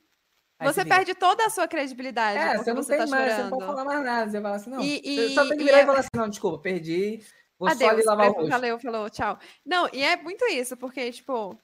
Você 0.64 0.86
perde 0.86 1.14
toda 1.16 1.46
a 1.46 1.50
sua 1.50 1.68
credibilidade. 1.68 2.38
É, 2.40 2.58
você 2.58 2.74
não 2.74 2.82
você 2.84 2.98
tem 2.98 3.06
tá 3.06 3.08
mais, 3.12 3.24
você 3.24 3.30
chorando. 3.36 3.52
não 3.52 3.58
pode 3.60 3.66
falar 3.72 3.86
mais 3.86 4.04
nada. 4.06 4.32
Você 4.32 4.42
fala 4.42 4.56
assim, 4.56 4.70
não. 4.70 4.82
E- 4.82 5.02
você 5.04 5.34
só 5.34 5.46
e- 5.46 5.48
tem 5.50 5.58
que 5.58 5.64
e 5.64 5.66
virar 5.66 5.78
e, 5.78 5.82
é- 5.82 5.86
falar 5.86 6.00
assim, 6.00 6.10
não, 6.16 6.30
desculpa, 6.30 6.60
perdi. 6.60 7.20
Vou 7.60 7.70
só 7.70 7.76
ali 7.76 7.86
Adeus, 7.86 8.06
lavar 8.06 8.30
o 8.30 8.34
rosto. 8.34 8.50
valeu, 8.50 8.80
falou, 8.80 9.10
tchau. 9.10 9.38
Não, 9.66 9.90
e 9.94 10.04
é 10.04 10.18
muito 10.18 10.44
isso, 10.46 10.76
porque, 10.76 11.12
tipo, 11.12 11.58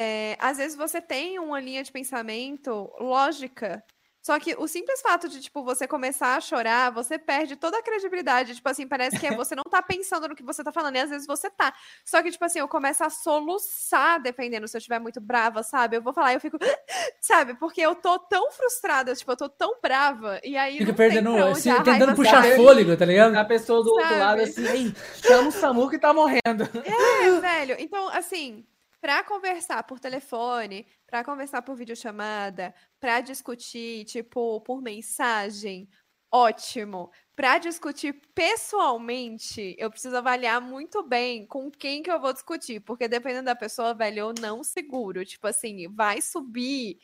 é, 0.00 0.36
às 0.40 0.58
vezes 0.58 0.76
você 0.76 1.00
tem 1.00 1.38
uma 1.38 1.60
linha 1.60 1.82
de 1.82 1.92
pensamento 1.92 2.92
lógica, 2.98 3.84
só 4.28 4.38
que 4.38 4.54
o 4.58 4.68
simples 4.68 5.00
fato 5.00 5.26
de, 5.26 5.40
tipo, 5.40 5.64
você 5.64 5.88
começar 5.88 6.36
a 6.36 6.40
chorar, 6.40 6.90
você 6.92 7.18
perde 7.18 7.56
toda 7.56 7.78
a 7.78 7.82
credibilidade. 7.82 8.54
Tipo 8.56 8.68
assim, 8.68 8.86
parece 8.86 9.18
que 9.18 9.26
é 9.26 9.34
você 9.34 9.54
não 9.54 9.62
tá 9.64 9.80
pensando 9.80 10.28
no 10.28 10.36
que 10.36 10.42
você 10.42 10.62
tá 10.62 10.70
falando, 10.70 10.96
e 10.96 11.00
às 11.00 11.08
vezes 11.08 11.26
você 11.26 11.48
tá. 11.48 11.72
Só 12.04 12.22
que, 12.22 12.30
tipo 12.30 12.44
assim, 12.44 12.58
eu 12.58 12.68
começo 12.68 13.02
a 13.02 13.08
soluçar, 13.08 14.20
dependendo 14.20 14.68
se 14.68 14.76
eu 14.76 14.78
estiver 14.80 14.98
muito 14.98 15.18
brava, 15.18 15.62
sabe? 15.62 15.96
Eu 15.96 16.02
vou 16.02 16.12
falar 16.12 16.32
e 16.32 16.36
eu 16.36 16.40
fico, 16.40 16.58
sabe? 17.22 17.54
Porque 17.54 17.80
eu 17.80 17.94
tô 17.94 18.18
tão 18.18 18.52
frustrada, 18.52 19.14
tipo, 19.14 19.32
eu 19.32 19.36
tô 19.36 19.48
tão 19.48 19.78
brava, 19.82 20.38
e 20.44 20.56
aí 20.58 20.72
Fica 20.78 20.90
não 20.92 20.94
tem 20.94 21.08
perdendo, 21.08 21.32
pra 21.32 21.46
onde 21.46 21.60
se- 21.62 21.70
a 21.70 21.82
tentando 21.82 22.14
puxar 22.14 22.42
sair. 22.42 22.56
fôlego, 22.56 22.96
tá 22.98 23.06
ligado? 23.06 23.34
A 23.34 23.44
pessoa 23.46 23.82
do 23.82 23.90
outro 23.90 24.08
Sabe? 24.08 24.20
lado 24.20 24.42
assim, 24.42 24.94
chama 25.26 25.48
o 25.48 25.52
SAMU 25.52 25.88
que 25.88 25.98
tá 25.98 26.12
morrendo. 26.12 26.64
É, 26.84 27.40
velho. 27.40 27.76
Então, 27.78 28.08
assim, 28.10 28.62
pra 29.00 29.22
conversar 29.24 29.82
por 29.84 30.00
telefone, 30.00 30.86
pra 31.06 31.22
conversar 31.24 31.62
por 31.62 31.76
videochamada, 31.76 32.74
pra 33.00 33.20
discutir, 33.20 34.04
tipo, 34.04 34.60
por 34.62 34.82
mensagem, 34.82 35.88
ótimo. 36.32 37.10
Pra 37.36 37.58
discutir 37.58 38.20
pessoalmente, 38.34 39.76
eu 39.78 39.90
preciso 39.90 40.16
avaliar 40.16 40.60
muito 40.60 41.02
bem 41.02 41.46
com 41.46 41.70
quem 41.70 42.02
que 42.02 42.10
eu 42.10 42.20
vou 42.20 42.32
discutir, 42.32 42.80
porque 42.80 43.06
dependendo 43.08 43.44
da 43.46 43.54
pessoa, 43.54 43.94
velho, 43.94 44.18
eu 44.20 44.34
não 44.40 44.64
seguro. 44.64 45.24
Tipo 45.24 45.46
assim, 45.46 45.86
vai 45.94 46.20
subir 46.20 46.98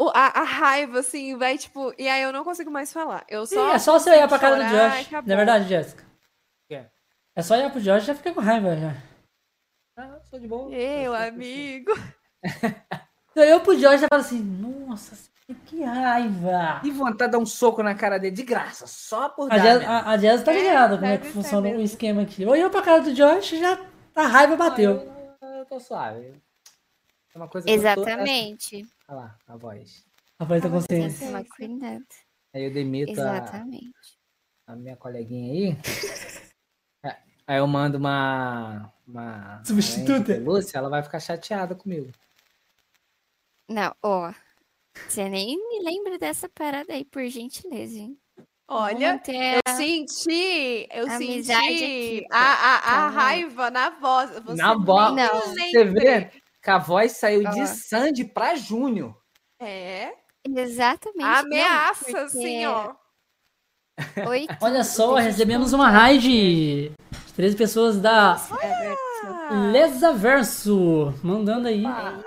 o- 0.00 0.10
a, 0.14 0.40
a 0.40 0.42
raiva, 0.44 1.00
assim, 1.00 1.36
vai, 1.36 1.58
tipo, 1.58 1.92
e 1.98 2.08
aí 2.08 2.22
eu 2.22 2.32
não 2.32 2.44
consigo 2.44 2.70
mais 2.70 2.92
falar. 2.92 3.24
Eu 3.28 3.44
Sim, 3.46 3.56
só 3.56 3.72
é 3.74 3.78
só 3.78 3.92
você 3.98 4.10
olhar 4.10 4.28
pra 4.28 4.38
cara 4.38 4.56
do 4.56 4.62
Josh. 4.62 5.10
Não 5.10 5.32
é 5.34 5.36
verdade, 5.36 5.68
Jéssica? 5.68 6.06
É. 6.70 6.86
É 7.34 7.42
só 7.42 7.54
olhar 7.54 7.70
pro 7.70 7.80
Josh 7.80 8.04
e 8.04 8.06
já 8.06 8.14
fica 8.14 8.32
com 8.32 8.40
raiva 8.40 8.76
já. 8.76 8.94
Ah, 10.00 10.20
sou 10.30 10.38
de 10.38 10.46
boa. 10.46 10.70
Eu, 10.72 11.12
amigo. 11.12 11.90
Então 13.32 13.42
eu 13.42 13.60
pro 13.60 13.76
Josh 13.76 14.00
já 14.00 14.06
falo 14.08 14.20
assim, 14.22 14.40
nossa, 14.40 15.16
que 15.66 15.82
raiva. 15.82 16.80
E 16.84 16.90
vontade 16.92 17.30
de 17.30 17.36
dar 17.36 17.38
um 17.38 17.46
soco 17.46 17.82
na 17.82 17.94
cara 17.96 18.16
dele 18.18 18.36
de 18.36 18.44
graça, 18.44 18.86
só 18.86 19.28
por 19.28 19.52
A 19.52 19.58
dar. 19.58 19.82
A, 19.82 20.10
a 20.10 20.16
Jess 20.18 20.44
tá 20.44 20.52
É, 20.54 20.58
ligada 20.58 20.94
como 20.96 21.06
é 21.08 21.18
que 21.18 21.26
funciona 21.28 21.68
o 21.70 21.80
esquema 21.80 22.22
aqui. 22.22 22.46
Olhou 22.46 22.70
pra 22.70 22.80
cara 22.82 23.02
do 23.02 23.12
Josh 23.12 23.52
e 23.54 23.58
já 23.60 23.76
a 24.14 24.26
raiva 24.26 24.56
bateu. 24.56 24.92
Eu, 25.42 25.48
eu 25.58 25.66
tô 25.66 25.80
suave. 25.80 26.40
É 27.34 27.38
uma 27.38 27.48
coisa 27.48 27.68
eu 27.68 27.74
tô- 27.74 27.80
Exatamente. 27.80 28.86
Olha 29.08 29.18
lá, 29.18 29.38
a 29.48 29.56
voz. 29.56 30.04
A 30.38 30.44
voz 30.44 30.62
da 30.62 30.70
consciência. 30.70 31.26
Aí 32.54 32.64
eu 32.64 32.72
demito 32.72 33.10
a, 33.10 33.12
Exatamente. 33.12 33.90
a 34.66 34.76
minha 34.76 34.96
coleguinha 34.96 35.52
aí. 35.52 35.76
Aí 37.48 37.56
eu 37.56 37.66
mando 37.66 37.96
uma. 37.96 38.92
uma 39.06 39.62
Substituta. 39.64 40.34
uma 40.36 40.44
Lúcia, 40.52 40.76
ela 40.76 40.90
vai 40.90 41.02
ficar 41.02 41.18
chateada 41.18 41.74
comigo. 41.74 42.12
Não, 43.68 43.94
ó. 44.02 44.32
Você 45.08 45.28
nem 45.30 45.56
me 45.56 45.82
lembra 45.82 46.18
dessa 46.18 46.48
parada 46.48 46.92
aí, 46.92 47.04
por 47.06 47.24
gentileza, 47.26 47.98
hein? 47.98 48.18
Olha, 48.70 49.18
Eu 49.26 49.74
senti, 49.76 50.86
eu 50.92 51.08
senti 51.12 51.50
aqui, 51.52 52.26
a, 52.30 52.38
a, 52.38 52.76
a 53.06 53.08
raiva 53.08 53.70
na 53.70 53.88
voz. 53.90 54.30
Você 54.44 54.60
Na 54.62 54.74
voz. 54.74 55.14
Não. 55.14 55.40
Você 55.40 55.84
vê 55.84 56.30
que 56.62 56.70
a 56.70 56.76
voz 56.76 57.12
saiu 57.12 57.48
de 57.48 57.66
Sandy 57.66 58.24
pra 58.26 58.54
Júnior. 58.56 59.16
É, 59.58 60.12
Exatamente. 60.46 61.18
Não, 61.24 61.38
ameaça, 61.38 62.04
porque- 62.04 62.18
assim, 62.18 62.66
ó. 62.66 62.94
Oi, 64.28 64.46
Olha 64.60 64.84
só, 64.84 65.14
recebemos 65.14 65.72
uma 65.72 65.90
raid 65.90 66.20
de 66.28 66.92
13 67.38 67.56
pessoas 67.56 68.00
da 68.00 68.34
Ah, 68.34 69.70
Lesa 69.70 70.12
Verso. 70.12 71.14
Mandando 71.22 71.68
aí 71.68 71.84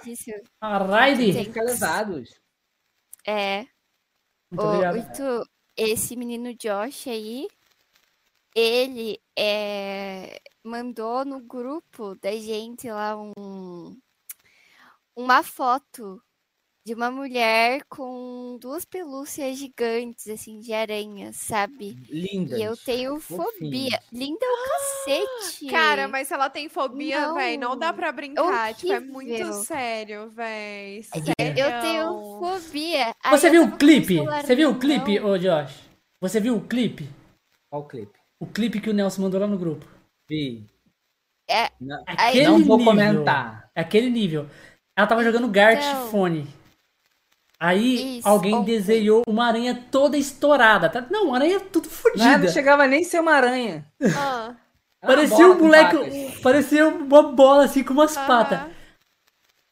isso. 0.08 0.32
a 0.62 0.78
raid. 0.78 1.34
Tem- 1.34 1.44
Fica 1.46 1.62
lesados. 1.64 2.40
É, 3.28 3.66
Muito. 4.50 4.98
Itu, 4.98 5.50
esse 5.76 6.16
menino 6.16 6.54
Josh 6.56 7.08
aí, 7.10 7.46
ele 8.56 9.20
é, 9.38 10.40
mandou 10.64 11.26
no 11.26 11.42
grupo 11.42 12.16
da 12.16 12.32
gente 12.32 12.90
lá 12.90 13.18
um, 13.18 14.00
uma 15.14 15.44
foto 15.44 16.24
de 16.84 16.96
uma 16.96 17.12
mulher 17.12 17.84
com 17.88 18.58
duas 18.60 18.84
pelúcias 18.86 19.56
gigantes, 19.58 20.28
assim, 20.28 20.60
de 20.60 20.74
aranhas, 20.74 21.36
sabe? 21.36 21.96
Lindas. 22.10 22.60
E 22.60 22.64
eu 22.64 22.76
tenho 22.76 23.20
fofinhas. 23.20 23.54
fobia. 23.54 24.00
Linda 24.12 24.44
é 24.44 24.50
o 24.50 24.58
cacete. 24.68 25.68
Cara, 25.68 26.08
mas 26.08 26.28
se 26.28 26.34
ela 26.34 26.50
tem 26.50 26.68
fobia, 26.70 27.34
véi, 27.34 27.56
não 27.58 27.78
dá 27.78 27.94
pra 27.94 28.12
brincar. 28.12 28.74
Tipo, 28.74 28.94
é 28.94 29.00
muito 29.00 29.54
sério, 29.64 30.30
véi. 30.32 31.02
É. 31.38 31.50
Eu 31.52 31.82
tenho 31.82 32.40
fobia. 32.40 33.14
Aí 33.24 33.38
Você 33.38 33.48
eu 33.48 33.52
viu 33.52 33.64
o 33.66 33.78
clipe? 33.78 34.18
Você 34.18 34.56
viu 34.56 34.70
o 34.72 34.80
clipe, 34.80 35.20
ô 35.20 35.38
Josh? 35.38 35.80
Você 36.20 36.40
viu 36.40 36.56
o 36.58 36.62
clipe? 36.68 37.08
Qual 37.70 37.84
o 37.84 37.88
clipe? 37.88 38.20
O 38.40 38.48
clipe 38.48 38.82
que 38.82 38.90
o 38.90 38.94
Nelson 38.94 39.22
mandou 39.22 39.40
lá 39.40 39.46
no 39.48 39.58
grupo. 39.58 39.86
Vi. 40.28 40.66
É, 41.48 41.70
Não, 41.80 42.04
Aí- 42.08 42.30
Aquele 42.30 42.46
não 42.48 42.64
vou 42.64 42.78
nível. 42.78 42.94
comentar. 42.94 43.70
É 43.76 43.82
aquele 43.82 44.10
nível. 44.10 44.48
Ela 44.98 45.06
tava 45.08 45.24
jogando 45.24 45.48
Gart 45.48 45.80
Então. 45.84 46.08
Fone. 46.10 46.48
Aí 47.64 48.18
Isso, 48.18 48.28
alguém 48.28 48.56
ontem. 48.56 48.72
desenhou 48.76 49.22
uma 49.28 49.46
aranha 49.46 49.86
toda 49.92 50.18
estourada. 50.18 50.90
Tá? 50.90 51.06
Não, 51.12 51.26
uma 51.28 51.36
aranha 51.38 51.60
tudo 51.60 51.86
Não, 51.86 51.92
fodida. 51.92 52.26
é, 52.34 52.38
não 52.40 52.48
chegava 52.48 52.88
nem 52.88 53.02
a 53.02 53.06
ser 53.06 53.20
uma 53.20 53.34
aranha. 53.34 53.86
Ah, 54.18 54.56
Parecia 55.00 55.48
um 55.48 55.60
moleque. 55.60 56.40
Parecia 56.42 56.88
uma 56.88 57.22
bola 57.32 57.66
assim 57.66 57.84
com 57.84 57.94
umas 57.94 58.18
aham. 58.18 58.26
patas. 58.28 58.60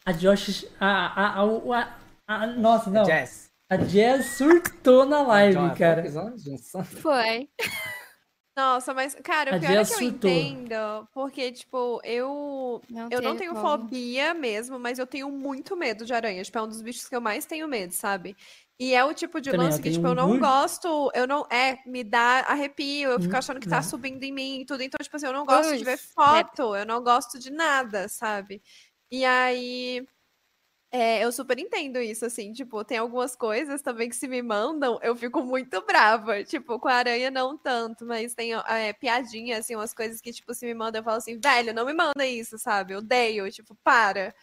A 0.05 0.11
Josh. 0.11 0.65
A, 0.79 0.87
a, 0.87 1.41
a, 1.41 1.43
a- 1.77 1.93
a- 2.27 2.47
nossa, 2.47 2.91
não. 2.91 3.03
Jess. 3.05 3.49
A 3.71 3.75
Jazz 3.77 4.25
surtou 4.37 5.05
na 5.05 5.21
live, 5.23 5.55
cara. 5.75 6.03
a 6.03 6.83
foi. 6.83 7.49
Nossa, 8.59 8.93
mas, 8.93 9.15
cara, 9.23 9.51
A 9.51 9.55
o 9.59 9.59
pior 9.59 9.77
é 9.77 9.85
que 9.85 9.93
eu 9.93 10.01
entendo, 10.01 10.73
porque, 11.13 11.51
tipo, 11.51 12.01
eu. 12.03 12.83
Não 12.89 13.09
Eu 13.09 13.21
não 13.21 13.35
tenho 13.35 13.55
como. 13.55 13.95
fobia 13.95 14.33
mesmo, 14.33 14.79
mas 14.79 14.99
eu 14.99 15.07
tenho 15.07 15.31
muito 15.31 15.75
medo 15.77 16.05
de 16.05 16.13
aranha. 16.13 16.43
Tipo, 16.43 16.57
é 16.59 16.61
um 16.63 16.67
dos 16.67 16.81
bichos 16.81 17.07
que 17.07 17.15
eu 17.15 17.21
mais 17.21 17.45
tenho 17.45 17.67
medo, 17.67 17.91
sabe? 17.93 18.35
E 18.79 18.93
é 18.93 19.03
o 19.03 19.13
tipo 19.13 19.39
de 19.41 19.51
Também, 19.51 19.51
lance 19.51 19.81
que, 19.81 19.91
tipo, 19.91 20.07
eu 20.07 20.15
não 20.15 20.37
muito. 20.37 20.39
gosto, 20.39 21.11
eu 21.15 21.27
não. 21.27 21.45
É, 21.51 21.77
me 21.87 22.03
dá 22.03 22.39
arrepio, 22.47 23.11
eu 23.11 23.19
fico 23.21 23.35
Hum, 23.35 23.37
achando 23.37 23.59
que 23.59 23.67
tá 23.67 23.81
não. 23.81 23.83
subindo 23.83 24.23
em 24.23 24.31
mim 24.31 24.61
e 24.61 24.65
tudo. 24.65 24.81
Então, 24.83 24.97
tipo 25.03 25.15
assim, 25.15 25.25
eu 25.27 25.33
não 25.33 25.45
gosto 25.45 25.75
de 25.77 25.83
ver 25.85 25.97
Ui, 26.27 26.43
foto, 26.57 26.75
eu 26.75 26.85
não 26.85 27.03
gosto 27.03 27.39
de 27.39 27.51
nada, 27.51 28.07
sabe? 28.09 28.61
E 29.11 29.25
aí. 29.25 30.05
É, 30.91 31.23
eu 31.23 31.31
super 31.31 31.59
entendo 31.59 31.99
isso, 32.01 32.25
assim, 32.25 32.51
tipo, 32.51 32.83
tem 32.83 32.97
algumas 32.97 33.35
coisas 33.35 33.79
também 33.79 34.09
que 34.09 34.15
se 34.15 34.27
me 34.27 34.41
mandam, 34.41 34.97
eu 35.03 35.15
fico 35.15 35.43
muito 35.43 35.85
brava. 35.85 36.43
Tipo, 36.43 36.79
com 36.79 36.87
a 36.87 36.93
aranha 36.95 37.29
não 37.29 37.55
tanto, 37.55 38.05
mas 38.07 38.33
tem 38.33 38.53
é, 38.55 38.91
piadinha, 38.93 39.59
assim, 39.59 39.75
umas 39.75 39.93
coisas 39.93 40.19
que, 40.19 40.33
tipo, 40.33 40.51
se 40.53 40.65
me 40.65 40.73
mandam, 40.73 40.99
eu 41.01 41.03
falo 41.03 41.17
assim, 41.17 41.39
velho, 41.39 41.73
não 41.75 41.85
me 41.85 41.93
manda 41.93 42.25
isso, 42.25 42.57
sabe? 42.57 42.93
Eu 42.95 42.99
odeio, 42.99 43.51
tipo, 43.51 43.75
para. 43.83 44.33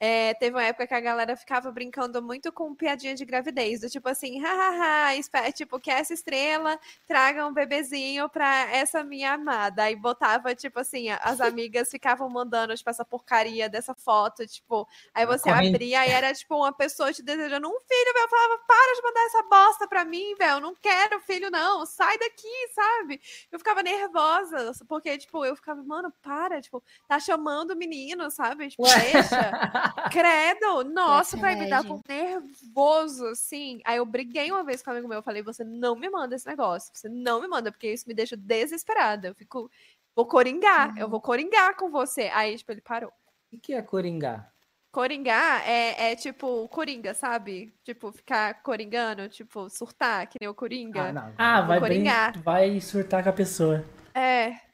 É, 0.00 0.32
teve 0.34 0.54
uma 0.54 0.62
época 0.62 0.86
que 0.86 0.94
a 0.94 1.00
galera 1.00 1.36
ficava 1.36 1.72
brincando 1.72 2.22
muito 2.22 2.52
com 2.52 2.72
piadinha 2.72 3.16
de 3.16 3.24
gravidez, 3.24 3.80
do 3.80 3.90
tipo 3.90 4.08
assim, 4.08 4.40
hahaha, 4.40 5.16
espera, 5.16 5.50
tipo, 5.50 5.80
que 5.80 5.90
essa 5.90 6.14
estrela 6.14 6.78
traga 7.04 7.44
um 7.44 7.52
bebezinho 7.52 8.28
pra 8.28 8.70
essa 8.70 9.02
minha 9.02 9.32
amada. 9.32 9.84
Aí 9.84 9.96
botava, 9.96 10.54
tipo 10.54 10.78
assim, 10.78 11.08
as 11.10 11.40
amigas 11.40 11.90
ficavam 11.90 12.30
mandando, 12.30 12.76
tipo, 12.76 12.88
essa 12.88 13.04
porcaria 13.04 13.68
dessa 13.68 13.92
foto, 13.92 14.46
tipo, 14.46 14.86
aí 15.12 15.26
você 15.26 15.50
abria 15.50 16.06
e 16.06 16.10
era, 16.10 16.32
tipo, 16.32 16.54
uma 16.54 16.72
pessoa 16.72 17.12
te 17.12 17.22
desejando 17.22 17.66
um 17.66 17.80
filho, 17.80 18.12
velho. 18.14 18.24
Eu 18.24 18.28
falava, 18.28 18.58
para 18.68 18.94
de 18.94 19.02
mandar 19.02 19.26
essa 19.26 19.42
bosta 19.42 19.88
pra 19.88 20.04
mim, 20.04 20.34
velho, 20.38 20.52
eu 20.52 20.60
não 20.60 20.76
quero 20.76 21.20
filho, 21.22 21.50
não, 21.50 21.84
sai 21.84 22.16
daqui, 22.18 22.68
sabe? 22.72 23.20
Eu 23.50 23.58
ficava 23.58 23.82
nervosa, 23.82 24.72
porque, 24.86 25.18
tipo, 25.18 25.44
eu 25.44 25.56
ficava, 25.56 25.82
mano, 25.82 26.12
para, 26.22 26.60
tipo, 26.60 26.82
tá 27.08 27.18
chamando 27.18 27.72
o 27.72 27.76
menino, 27.76 28.30
sabe? 28.30 28.68
Tipo, 28.68 28.84
deixa. 28.84 29.87
Credo! 30.10 30.84
Nossa, 30.84 31.36
vai 31.36 31.54
me 31.54 31.68
dar 31.68 31.84
com 31.84 32.00
nervoso, 32.08 33.26
assim. 33.26 33.80
Aí 33.84 33.96
eu 33.98 34.06
briguei 34.06 34.50
uma 34.50 34.64
vez 34.64 34.82
com 34.82 34.90
um 34.90 34.92
amigo 34.94 35.08
meu, 35.08 35.18
eu 35.18 35.22
falei, 35.22 35.42
você 35.42 35.64
não 35.64 35.96
me 35.96 36.08
manda 36.08 36.34
esse 36.34 36.46
negócio, 36.46 36.90
você 36.94 37.08
não 37.08 37.40
me 37.40 37.48
manda, 37.48 37.70
porque 37.70 37.92
isso 37.92 38.04
me 38.06 38.14
deixa 38.14 38.36
desesperada. 38.36 39.28
Eu 39.28 39.34
fico, 39.34 39.70
vou 40.14 40.26
coringar, 40.26 40.96
eu 40.98 41.08
vou 41.08 41.20
coringar 41.20 41.76
com 41.76 41.90
você. 41.90 42.30
Aí, 42.32 42.56
tipo, 42.56 42.72
ele 42.72 42.80
parou. 42.80 43.12
O 43.52 43.58
que 43.58 43.74
é 43.74 43.82
coringar? 43.82 44.52
Coringar 44.90 45.68
é, 45.68 46.12
é 46.12 46.16
tipo 46.16 46.66
coringa, 46.68 47.12
sabe? 47.14 47.74
Tipo, 47.84 48.10
ficar 48.10 48.62
coringando, 48.62 49.28
tipo, 49.28 49.68
surtar, 49.68 50.26
que 50.26 50.38
nem 50.40 50.48
o 50.48 50.54
coringa. 50.54 51.08
Ah, 51.08 51.12
não. 51.12 51.34
Ah, 51.36 51.60
vai, 51.60 51.78
coringar. 51.78 52.38
vai 52.42 52.80
surtar 52.80 53.22
com 53.22 53.28
a 53.28 53.32
pessoa. 53.32 53.84
É. 54.14 54.67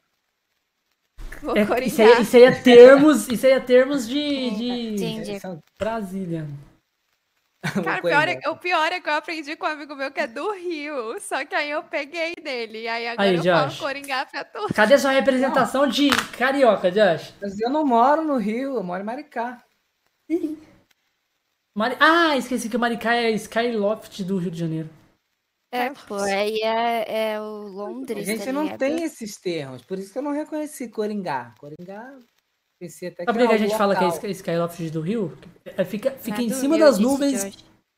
Vou 1.43 1.57
É, 1.57 1.65
coringar. 1.67 1.87
isso, 1.87 2.03
aí, 2.03 2.23
isso 2.23 2.37
aí 2.37 2.43
é 2.45 2.53
termos, 2.53 3.29
isso 3.29 3.47
aí 3.47 3.53
é 3.53 3.61
termos 3.61 4.09
de, 4.09 4.51
de. 4.95 5.41
São- 5.41 5.61
Brasília. 5.79 6.47
Cara, 7.83 7.99
o 7.99 8.03
pior, 8.03 8.29
é, 8.29 8.41
o 8.51 8.57
pior 8.57 8.93
é 8.93 9.01
que 9.01 9.09
eu 9.09 9.15
aprendi 9.15 9.57
com 9.57 9.65
um 9.67 9.71
amigo 9.71 9.97
meu 9.97 10.11
que 10.11 10.21
é 10.21 10.27
do 10.27 10.53
Rio. 10.53 11.19
Só 11.21 11.43
que 11.47 11.55
aí 11.55 11.71
eu 11.71 11.83
peguei 11.83 12.35
dele. 12.35 12.83
E 12.83 12.89
aí 12.89 13.09
agora 13.09 13.29
Aí, 13.29 13.37
eu 13.37 13.43
Josh. 13.43 13.79
falo 13.79 13.89
coringar 13.89 14.31
pra 14.31 14.45
tu. 14.45 14.67
Cadê 14.75 14.99
sua 14.99 15.13
representação 15.13 15.87
de 15.87 16.11
carioca, 16.37 16.91
Josh? 16.91 17.33
Mas 17.41 17.59
eu 17.59 17.71
não 17.71 17.87
moro 17.87 18.23
no 18.23 18.37
Rio, 18.37 18.77
eu 18.77 18.83
moro 18.83 19.01
em 19.03 19.07
Maricá. 19.07 19.63
Mari... 21.75 21.97
Ah, 21.99 22.37
esqueci 22.37 22.69
que 22.69 22.77
o 22.77 22.81
Maricá 22.81 23.15
é 23.15 23.31
Skyloft 23.33 24.23
do 24.25 24.37
Rio 24.39 24.51
de 24.51 24.59
Janeiro. 24.61 24.91
É, 25.75 25.91
pô, 26.07 26.15
aí 26.17 26.61
é, 26.63 27.33
é 27.33 27.41
o 27.41 27.45
A 27.45 27.59
Londres, 27.69 28.27
gente 28.27 28.45
tá 28.45 28.53
não 28.53 28.63
ligado? 28.63 28.79
tem 28.79 29.03
esses 29.03 29.37
termos, 29.37 29.83
por 29.83 29.99
isso 29.99 30.13
que 30.13 30.19
eu 30.19 30.23
não 30.23 30.33
reconheci 30.33 30.89
coringar. 30.89 31.55
Coringar, 31.59 32.17
pensei 32.79 33.09
até 33.09 33.25
que 33.25 33.33
Sabe 33.33 33.39
por 33.41 33.49
que 33.49 33.55
a 33.55 33.59
gente 33.59 33.73
algo 33.73 33.79
fala 33.79 33.95
que 33.97 34.05
é 34.05 34.07
local. 34.07 34.19
Sky- 34.19 34.31
Skyloft 34.31 34.91
do 34.91 35.01
Rio? 35.01 35.37
É, 35.65 35.85
Fica, 35.85 36.13
fica 36.13 36.39
Ah, 36.39 36.43
em 36.43 36.51
cima 36.51 36.77
Rio, 36.77 36.85
das 36.85 36.99
nuvens, 36.99 37.45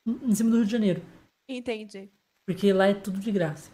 em 0.06 0.34
cima 0.34 0.50
do 0.50 0.56
Rio 0.56 0.64
de 0.66 0.72
Janeiro. 0.72 1.02
Entendi. 1.48 2.10
Porque 2.46 2.72
lá 2.72 2.86
é 2.86 2.94
tudo 2.94 3.18
de 3.20 3.30
graça. 3.30 3.70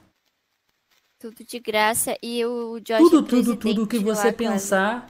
Tudo 1.21 1.45
de 1.45 1.61
graça. 1.61 2.17
E 2.23 2.45
o 2.45 2.81
Josh 2.81 2.99
Tudo, 2.99 3.25
é 3.25 3.29
tudo, 3.29 3.57
tudo 3.57 3.87
que 3.87 3.99
você 3.99 4.29
lá, 4.29 4.33
quase. 4.33 4.37
pensar. 4.37 5.07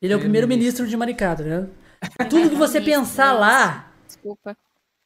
Ele 0.00 0.12
é 0.12 0.16
o 0.16 0.20
Primeiro-ministro. 0.20 0.86
de 0.86 0.96
Maricá, 0.96 1.34
tá 1.34 1.42
ligado? 1.42 1.70
Tudo 2.30 2.50
que 2.50 2.54
você 2.54 2.80
pensar 2.80 3.32
lá 3.32 3.90
Desculpa. 4.06 4.56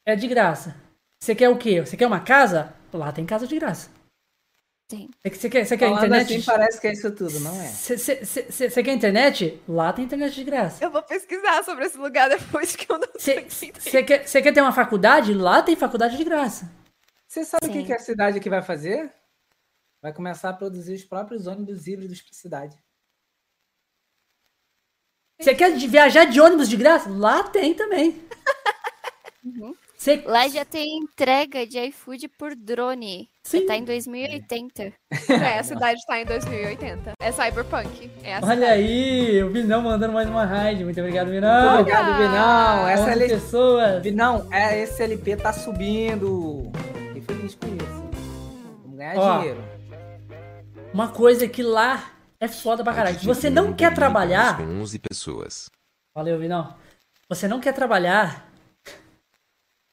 é 0.05 0.15
de 0.15 0.27
graça. 0.27 0.75
Você 1.23 1.33
quer 1.33 1.49
o 1.49 1.57
quê? 1.57 1.79
Você 1.79 1.95
quer 1.97 2.05
uma 2.05 2.19
casa? 2.19 2.75
Lá 2.93 3.11
tem 3.11 3.25
casa 3.25 3.47
de 3.47 3.57
graça. 3.57 3.89
Tem. 4.87 5.09
Você 5.23 5.29
você 5.35 5.49
quer, 5.49 5.65
você 5.65 5.77
quer 5.77 5.85
Falando 5.85 6.05
internet? 6.05 6.33
assim 6.35 6.45
parece 6.45 6.81
que 6.81 6.87
é 6.87 6.91
isso 6.91 7.11
tudo, 7.11 7.39
não 7.39 7.61
é? 7.61 7.67
Você 7.69 8.83
quer 8.83 8.93
internet? 8.93 9.61
Lá 9.65 9.93
tem 9.93 10.03
internet 10.03 10.35
de 10.35 10.43
graça. 10.43 10.83
Eu 10.83 10.91
vou 10.91 11.01
pesquisar 11.01 11.63
sobre 11.63 11.85
esse 11.85 11.97
lugar 11.97 12.29
depois 12.29 12.75
que 12.75 12.91
eu 12.91 12.99
não 12.99 13.07
sei. 13.17 13.47
Você 13.49 14.03
quer, 14.03 14.27
você 14.27 14.41
quer 14.41 14.53
ter 14.53 14.61
uma 14.61 14.73
faculdade? 14.73 15.33
Lá 15.33 15.63
tem 15.63 15.77
faculdade 15.77 16.17
de 16.17 16.23
graça. 16.25 16.69
Você 17.25 17.45
sabe 17.45 17.67
o 17.67 17.69
que, 17.69 17.79
Sim. 17.79 17.85
que 17.85 17.93
a 17.93 17.99
cidade 17.99 18.37
aqui 18.37 18.49
vai 18.49 18.61
fazer? 18.61 19.13
Vai 20.01 20.11
começar 20.11 20.49
a 20.49 20.53
produzir 20.53 20.93
os 20.93 21.05
próprios 21.05 21.47
ônibus 21.47 21.87
híbridos 21.87 22.21
para 22.21 22.33
cidade. 22.33 22.77
Você 25.39 25.55
quer 25.55 25.71
viajar 25.77 26.25
de 26.25 26.41
ônibus 26.41 26.67
de 26.67 26.75
graça? 26.75 27.09
Lá 27.09 27.43
tem 27.43 27.73
também. 27.73 28.27
Uhum. 29.43 29.73
Você 30.01 30.23
Lá 30.25 30.47
já 30.47 30.65
tem 30.65 30.97
entrega 30.97 31.63
de 31.67 31.77
iFood 31.77 32.27
por 32.29 32.55
drone. 32.55 33.29
Sim. 33.43 33.67
Tá 33.67 33.75
em 33.75 33.83
2080. 33.83 34.91
É, 35.29 35.59
a 35.59 35.63
cidade 35.63 36.03
tá 36.07 36.19
em 36.19 36.25
2080. 36.25 37.11
É 37.21 37.31
cyberpunk. 37.31 38.09
É 38.23 38.33
a 38.33 38.37
Olha 38.37 38.53
cidade. 38.55 38.63
aí, 38.63 39.43
o 39.43 39.51
Vinão 39.51 39.83
mandando 39.83 40.11
mais 40.11 40.27
uma 40.27 40.43
raid. 40.43 40.83
Muito 40.83 40.99
obrigado, 40.99 41.29
Vinão. 41.29 41.81
Obrigado, 41.81 42.17
Vinão. 42.17 42.87
Essa 42.87 43.03
11 43.03 43.11
LP... 43.11 43.29
pessoas. 43.35 44.01
Vinão, 44.01 44.47
é, 44.51 44.81
esse 44.81 45.03
LP 45.03 45.35
tá 45.35 45.53
subindo. 45.53 46.71
Fiquei 47.09 47.21
feliz 47.21 47.53
com 47.53 47.67
isso. 47.67 48.09
Vamos 48.81 48.97
ganhar 48.97 49.17
Ó. 49.17 49.37
dinheiro. 49.37 49.63
Uma 50.91 51.09
coisa 51.09 51.47
que 51.47 51.61
lá 51.61 52.11
é 52.39 52.47
foda 52.47 52.83
pra 52.83 52.95
caralho. 52.95 53.19
Se 53.19 53.25
você 53.27 53.51
não 53.51 53.71
quer 53.71 53.93
trabalhar. 53.93 54.57
Com 54.57 54.63
11 54.63 54.97
pessoas. 54.97 55.69
Valeu, 56.15 56.39
Vinão. 56.39 56.73
Você 57.29 57.47
não 57.47 57.59
quer 57.59 57.75
trabalhar. 57.75 58.50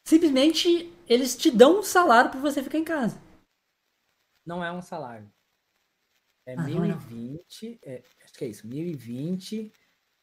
Simplesmente 0.09 0.91
eles 1.07 1.37
te 1.37 1.51
dão 1.51 1.81
um 1.81 1.83
salário 1.83 2.31
pra 2.31 2.41
você 2.41 2.63
ficar 2.63 2.79
em 2.79 2.85
casa. 2.85 3.21
Não 4.47 4.65
é 4.65 4.73
um 4.73 4.81
salário. 4.81 5.31
É 6.47 6.55
Ah, 6.55 6.57
não 6.63 6.83
é 6.83 6.89
não. 6.89 6.99
1020, 6.99 7.79
é, 7.83 8.03
acho 8.25 8.33
que 8.33 8.45
é 8.47 8.49
isso, 8.49 8.67
1020, 8.67 9.71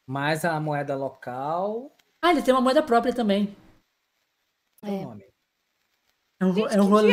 mais 0.04 0.44
a 0.44 0.58
moeda 0.58 0.96
local. 0.96 1.96
Ah, 2.20 2.32
ele 2.32 2.42
tem 2.42 2.52
uma 2.52 2.60
moeda 2.60 2.82
própria 2.82 3.14
também. 3.14 3.56
É 4.82 4.88
o 4.90 4.92
É. 4.92 5.04
nome? 5.04 5.24
É 6.40 6.44
um, 6.44 6.50
ro- 6.50 6.66
é 6.68 6.80
um 6.82 6.88
rolê. 6.88 7.12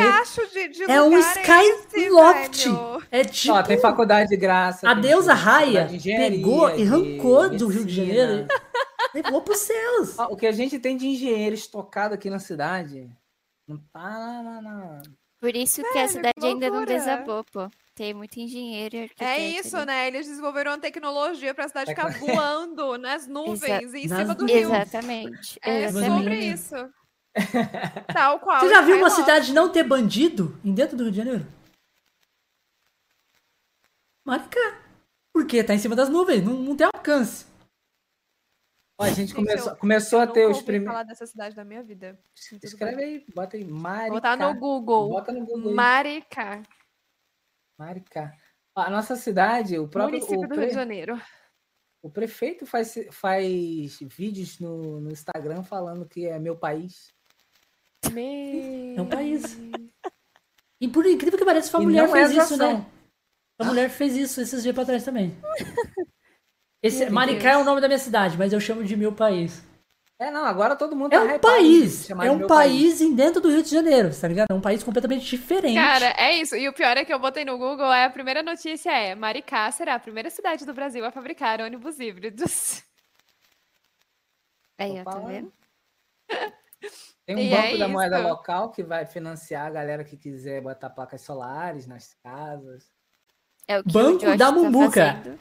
de, 0.52 0.68
de 0.70 0.84
É 0.92 1.00
um 1.02 1.16
esse, 1.16 1.40
Skyloft. 1.42 2.66
É 3.12 3.24
tipo. 3.24 3.54
Ó, 3.54 3.62
tem 3.62 3.80
faculdade 3.80 4.30
de 4.30 4.36
graça. 4.36 4.90
A 4.90 4.96
deusa 4.96 5.36
Raia 5.36 5.86
de 5.86 6.10
pegou 6.10 6.70
e 6.76 6.82
arrancou 6.82 7.50
do 7.56 7.68
Rio 7.68 7.86
de. 7.86 7.94
Janeiro. 7.94 8.48
Levou 9.14 9.42
pros 9.42 9.60
céus. 9.60 10.18
O 10.18 10.36
que 10.36 10.48
a 10.48 10.52
gente 10.52 10.80
tem 10.80 10.98
de 10.98 11.08
engenheiro 11.08 11.56
estocado 11.56 12.14
aqui 12.14 12.30
na 12.30 12.40
cidade 12.40 13.10
não 13.68 13.78
tá 13.92 14.42
na. 14.44 14.62
na- 14.62 15.02
Por 15.40 15.56
isso 15.56 15.82
que 15.92 15.98
a 16.00 16.08
cidade 16.08 16.34
que 16.40 16.46
ainda 16.46 16.70
não 16.70 16.86
desabou, 16.86 17.44
pô. 17.46 17.70
Tem 17.96 18.12
muito 18.14 18.40
engenheiro 18.40 18.96
e 18.96 19.02
arquiteto. 19.04 19.30
É 19.30 19.40
isso, 19.40 19.78
ali. 19.78 19.86
né? 19.86 20.08
Eles 20.08 20.28
desenvolveram 20.28 20.72
uma 20.72 20.80
tecnologia 20.80 21.54
pra 21.54 21.68
cidade 21.68 21.92
ficar 21.92 22.08
voando 22.20 22.98
nas 22.98 23.28
nuvens 23.28 23.94
e 23.94 24.06
em 24.06 24.08
Nas 24.08 24.20
cima 24.22 24.34
do 24.36 24.46
rio. 24.46 24.74
Exatamente. 24.74 25.60
É 25.62 25.84
Exatamente. 25.84 26.18
sobre 26.24 26.40
isso. 26.46 26.76
Tal 28.14 28.40
qual. 28.40 28.60
Você 28.62 28.70
já 28.70 28.82
viu 28.82 28.98
uma 28.98 29.10
cidade 29.12 29.54
não 29.54 29.70
ter 29.72 29.84
bandido 29.84 30.60
em 30.66 30.74
dentro 30.74 30.98
do 30.98 31.04
Rio 31.04 31.12
de 31.12 31.18
Janeiro? 31.18 31.46
Maricá. 34.26 34.82
Por 35.34 35.46
quê? 35.46 35.64
Tá 35.64 35.74
em 35.74 35.80
cima 35.80 35.96
das 35.96 36.10
nuvens, 36.10 36.44
não, 36.44 36.54
não 36.54 36.76
tem 36.76 36.88
alcance. 36.94 37.46
A 39.04 39.12
gente 39.14 39.34
começou, 39.34 39.72
eu- 39.72 39.78
começou 39.78 40.20
a 40.20 40.24
Eu 40.24 40.32
ter 40.32 40.46
nunca 40.48 40.58
os 40.58 40.62
primeiros. 40.64 40.88
falar 40.94 41.04
dessa 41.04 41.26
cidade 41.26 41.56
da 41.56 41.64
minha 41.64 41.84
vida. 41.84 42.20
Tudo 42.50 42.60
bem. 42.60 42.70
Escreve 42.70 43.04
aí, 43.04 43.26
bota 43.36 43.58
aí. 43.58 43.64
Maricá. 43.66 44.12
Botar 44.14 44.38
no 44.38 44.60
Google. 44.60 45.10
Bota 45.10 45.32
no 45.32 45.46
Google 45.46 45.70
aí. 45.70 45.76
Maricá. 45.76 46.62
Maricá. 47.78 48.34
A 48.76 48.90
nossa 48.90 49.16
cidade, 49.16 49.78
o 49.78 49.88
próprio. 49.88 50.16
município 50.20 50.40
O, 50.40 50.48
do 50.48 50.56
pre- 50.56 50.60
Rio 50.62 50.68
de 50.70 50.74
Janeiro. 50.74 51.22
o 52.02 52.10
prefeito 52.10 52.66
faz, 52.66 52.96
faz 53.12 54.00
vídeos 54.02 54.60
no, 54.60 55.00
no 55.00 55.12
Instagram 55.12 55.64
falando 55.64 56.08
que 56.08 56.26
é 56.26 56.40
meu 56.40 56.56
país. 56.58 57.14
Meu... 58.12 58.96
É 58.98 59.02
um 59.02 59.08
país. 59.10 59.58
E 60.82 60.88
por 60.88 61.06
incrível 61.06 61.38
que 61.40 61.46
pareça, 61.46 61.76
uma 61.78 61.84
E 61.84 61.86
mulher 61.88 62.04
é 62.04 62.12
fez 62.12 62.32
isso, 62.32 62.58
né? 62.58 62.86
A 63.60 63.64
mulher 63.66 63.90
fez 63.90 64.16
isso 64.16 64.42
esses 64.42 64.64
dias 64.64 64.74
pra 64.76 64.84
trás 64.86 65.04
também. 65.06 65.36
Esse, 66.84 67.10
Maricá 67.10 67.52
Deus. 67.52 67.54
é 67.54 67.58
o 67.58 67.64
nome 67.64 67.80
da 67.82 67.88
minha 67.88 67.98
cidade, 67.98 68.38
mas 68.38 68.52
eu 68.52 68.60
chamo 68.60 68.84
de 68.84 68.96
meu 68.98 69.14
país. 69.14 69.64
É, 70.20 70.30
não, 70.30 70.46
agora 70.46 70.76
todo 70.76 70.96
mundo 70.96 71.14
É 71.14 71.18
tá 71.18 71.24
um 71.36 71.40
país. 71.40 72.10
É 72.10 72.32
um 72.32 72.46
país 72.48 73.02
em 73.02 73.16
dentro 73.16 73.42
do 73.42 73.50
Rio 73.50 73.64
de 73.64 73.70
Janeiro, 73.70 74.10
tá 74.16 74.28
ligado? 74.28 74.48
É 74.52 74.54
um 74.54 74.62
país 74.62 74.84
completamente 74.84 75.26
diferente. 75.26 75.76
Cara, 75.76 76.14
é 76.18 76.38
isso. 76.38 76.56
E 76.56 76.68
o 76.70 76.74
pior 76.74 76.96
é 76.98 77.04
que 77.04 77.14
eu 77.14 77.20
botei 77.20 77.44
no 77.44 77.58
Google, 77.58 77.92
é 77.92 78.06
a 78.06 78.10
primeira 78.10 78.44
notícia 78.44 78.92
é 78.92 79.16
Maricá 79.16 79.72
será 79.72 79.96
a 79.96 80.00
primeira 80.00 80.30
cidade 80.30 80.66
do 80.66 80.74
Brasil 80.74 81.04
a 81.04 81.12
fabricar 81.12 81.60
ônibus 81.62 82.00
híbridos. 82.00 82.84
Aí, 84.78 85.00
ó, 85.00 85.04
Tô 85.04 85.12
tá 85.12 85.20
vendo? 85.20 85.54
Tem 87.26 87.36
um 87.38 87.40
E 87.40 87.50
banco 87.50 87.76
é 87.76 87.78
da 87.78 87.88
moeda 87.88 88.20
isso. 88.20 88.28
local 88.28 88.70
que 88.72 88.84
vai 88.84 89.06
financiar 89.06 89.68
a 89.68 89.70
galera 89.72 90.04
que 90.04 90.18
quiser 90.18 90.62
botar 90.62 90.90
placas 90.90 91.22
solares 91.22 91.88
nas 91.88 92.14
casas. 92.22 92.86
É 93.68 93.80
o 93.80 93.84
que 93.84 93.92
Banco 93.94 94.26
o 94.26 94.28
Josh 94.30 94.38
da 94.38 94.46
tá 94.48 94.52
Mumbuca. 94.52 95.14
fazendo. 95.16 95.40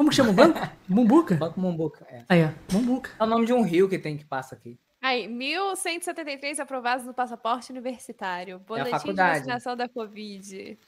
Como 0.00 0.08
que 0.08 0.16
chama 0.16 0.30
o 0.30 0.32
banco? 0.32 0.58
Mumbuca? 0.88 1.34
Banco 1.34 1.60
Mumbuca. 1.60 2.06
É. 2.08 2.24
Aí, 2.26 2.42
ó. 2.42 2.48
Mumbuca. 2.72 3.10
É 3.20 3.22
o 3.22 3.26
nome 3.26 3.44
de 3.44 3.52
um 3.52 3.60
rio 3.60 3.86
que 3.86 3.98
tem 3.98 4.16
que 4.16 4.24
passa 4.24 4.54
aqui. 4.54 4.78
Aí, 4.98 5.28
1.173 5.28 6.58
aprovados 6.58 7.04
no 7.04 7.12
passaporte 7.12 7.70
universitário. 7.70 8.60
Boletim 8.60 8.86
de 8.86 8.90
faculdade. 8.92 9.38
vacinação 9.40 9.76
da 9.76 9.90
Covid. 9.90 10.78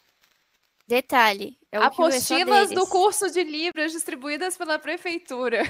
Detalhe. 0.88 1.58
É 1.70 1.78
o 1.78 1.82
que 1.90 2.00
o- 2.00 2.04
é 2.06 2.08
Apostilas 2.08 2.70
do 2.70 2.86
curso 2.86 3.30
de 3.30 3.44
Libras 3.44 3.92
distribuídas 3.92 4.56
pela 4.56 4.78
prefeitura. 4.78 5.60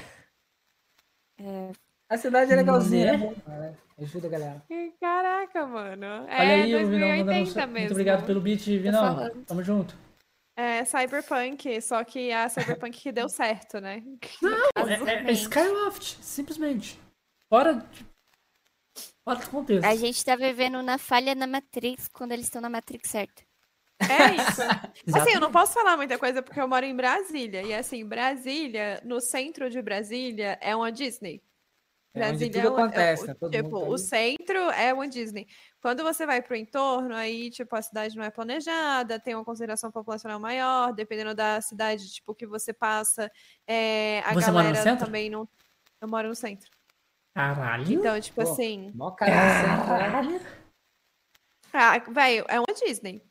A 2.09 2.15
cidade 2.17 2.53
é 2.53 2.55
legalzinha, 2.55 3.07
Né? 3.07 3.13
é 3.13 3.17
bom, 3.17 3.33
né? 3.45 3.73
Ajuda 4.01 4.27
a 4.27 4.31
galera. 4.31 4.63
Caraca, 5.01 5.67
mano. 5.67 6.05
Olha 6.23 6.31
é 6.31 6.61
aí, 6.61 6.71
Vinão 6.85 7.09
mandando 7.09 7.25
2080 7.25 7.67
mesmo. 7.67 7.79
Muito 7.79 7.91
obrigado 7.91 8.25
pelo 8.25 8.39
beat, 8.39 8.61
Vinão. 8.67 9.29
Tamo 9.45 9.61
junto. 9.61 9.97
É 10.55 10.85
Cyberpunk, 10.85 11.81
só 11.81 12.03
que 12.03 12.31
a 12.31 12.47
Cyberpunk 12.47 12.99
que 12.99 13.11
deu 13.11 13.27
certo, 13.27 13.79
né? 13.81 14.03
É, 14.75 14.79
é, 14.79 14.83
é 14.83 14.93
Exatamente. 14.95 15.31
Skyloft, 15.33 16.17
simplesmente. 16.21 16.99
Fora 17.49 17.73
de... 17.73 18.05
Fora 19.23 19.39
do 19.39 19.49
contexto. 19.49 19.85
A 19.85 19.95
gente 19.95 20.23
tá 20.23 20.35
vivendo 20.35 20.81
na 20.83 20.97
falha 20.97 21.33
na 21.33 21.47
Matrix 21.47 22.07
quando 22.07 22.33
eles 22.33 22.45
estão 22.45 22.61
na 22.61 22.69
Matrix 22.69 23.09
certa. 23.09 23.41
É 23.99 24.35
isso. 24.35 24.61
Assim, 25.17 25.31
eu 25.33 25.39
não 25.39 25.51
posso 25.51 25.73
falar 25.73 25.95
muita 25.97 26.19
coisa 26.19 26.43
porque 26.43 26.59
eu 26.59 26.67
moro 26.67 26.85
em 26.85 26.95
Brasília. 26.95 27.61
E 27.63 27.73
assim, 27.73 28.05
Brasília, 28.05 29.01
no 29.05 29.21
centro 29.21 29.69
de 29.69 29.81
Brasília, 29.81 30.57
é 30.61 30.75
uma 30.75 30.91
Disney. 30.91 31.41
É 32.13 32.19
onde 32.27 32.49
Brasília 32.49 32.61
tudo 32.63 32.67
é 32.67 32.69
o- 32.69 32.73
é 32.73 32.81
o- 32.81 32.85
acontece, 32.85 33.27
né? 33.27 33.33
Todo 33.33 33.51
tipo, 33.51 33.63
mundo 33.69 33.79
tá 33.85 33.87
o 33.91 33.97
centro 33.97 34.57
é 34.71 34.93
uma 34.93 35.07
Disney. 35.07 35.47
Quando 35.83 36.01
você 36.01 36.25
vai 36.25 36.41
pro 36.41 36.55
entorno, 36.55 37.13
aí, 37.13 37.49
tipo, 37.49 37.75
a 37.75 37.81
cidade 37.81 38.15
não 38.15 38.23
é 38.23 38.31
planejada, 38.31 39.19
tem 39.19 39.35
uma 39.35 39.43
concentração 39.43 39.91
populacional 39.91 40.39
maior, 40.39 40.93
dependendo 40.93 41.35
da 41.35 41.59
cidade, 41.59 42.09
tipo, 42.09 42.33
que 42.33 42.47
você 42.47 42.71
passa, 42.71 43.29
é, 43.67 44.21
a 44.25 44.33
Você 44.33 44.49
mora 44.49 44.69
no 44.69 44.73
galera 44.75 44.81
centro? 44.81 45.05
também 45.05 45.29
não. 45.29 45.45
Eu 45.99 46.07
moro 46.07 46.29
no 46.29 46.35
centro. 46.35 46.71
Caralho. 47.35 47.91
Então, 47.91 48.21
tipo 48.21 48.41
Pô. 48.41 48.49
assim. 48.49 48.93
Mó 48.95 49.09
né? 49.09 49.15
Caralho. 49.17 50.41
Ah, 51.73 51.99
velho, 51.99 52.45
é 52.47 52.59
uma 52.61 52.73
Disney. 52.73 53.21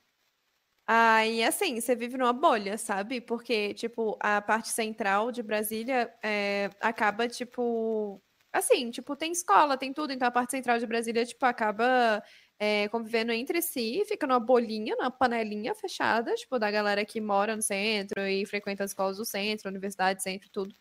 Aí, 0.87 1.43
assim, 1.45 1.81
você 1.81 1.97
vive 1.97 2.19
numa 2.19 2.35
bolha, 2.35 2.77
sabe? 2.77 3.19
Porque, 3.23 3.73
tipo, 3.73 4.19
a 4.21 4.43
parte 4.43 4.69
central 4.69 5.33
de 5.33 5.43
Brasília 5.43 6.13
é, 6.23 6.69
acaba, 6.83 7.27
tipo. 7.27 8.21
Assim, 8.53 8.91
tipo, 8.91 9.17
tem 9.17 9.33
escola, 9.33 9.79
tem 9.79 9.93
tudo. 9.95 10.13
Então, 10.13 10.29
a 10.29 10.31
parte 10.31 10.51
central 10.51 10.79
de 10.79 10.87
Brasília, 10.87 11.25
tipo, 11.25 11.47
acaba 11.47 12.23
é, 12.65 12.87
convivendo 12.91 13.33
entre 13.33 13.61
si, 13.61 14.05
fica 14.07 14.25
numa 14.25 14.39
bolinha, 14.39 14.95
numa 14.95 15.11
panelinha 15.11 15.75
fechada, 15.75 16.33
tipo, 16.37 16.61
da 16.61 16.71
galera 16.71 17.05
que 17.05 17.21
mora 17.21 17.57
no 17.57 17.63
centro 17.63 18.25
e 18.25 18.47
frequenta 18.47 18.85
as 18.85 18.93
escolas 18.93 19.17
do 19.17 19.25
centro, 19.25 19.69
universidade, 19.69 20.23
centro, 20.23 20.49
tudo. 20.49 20.73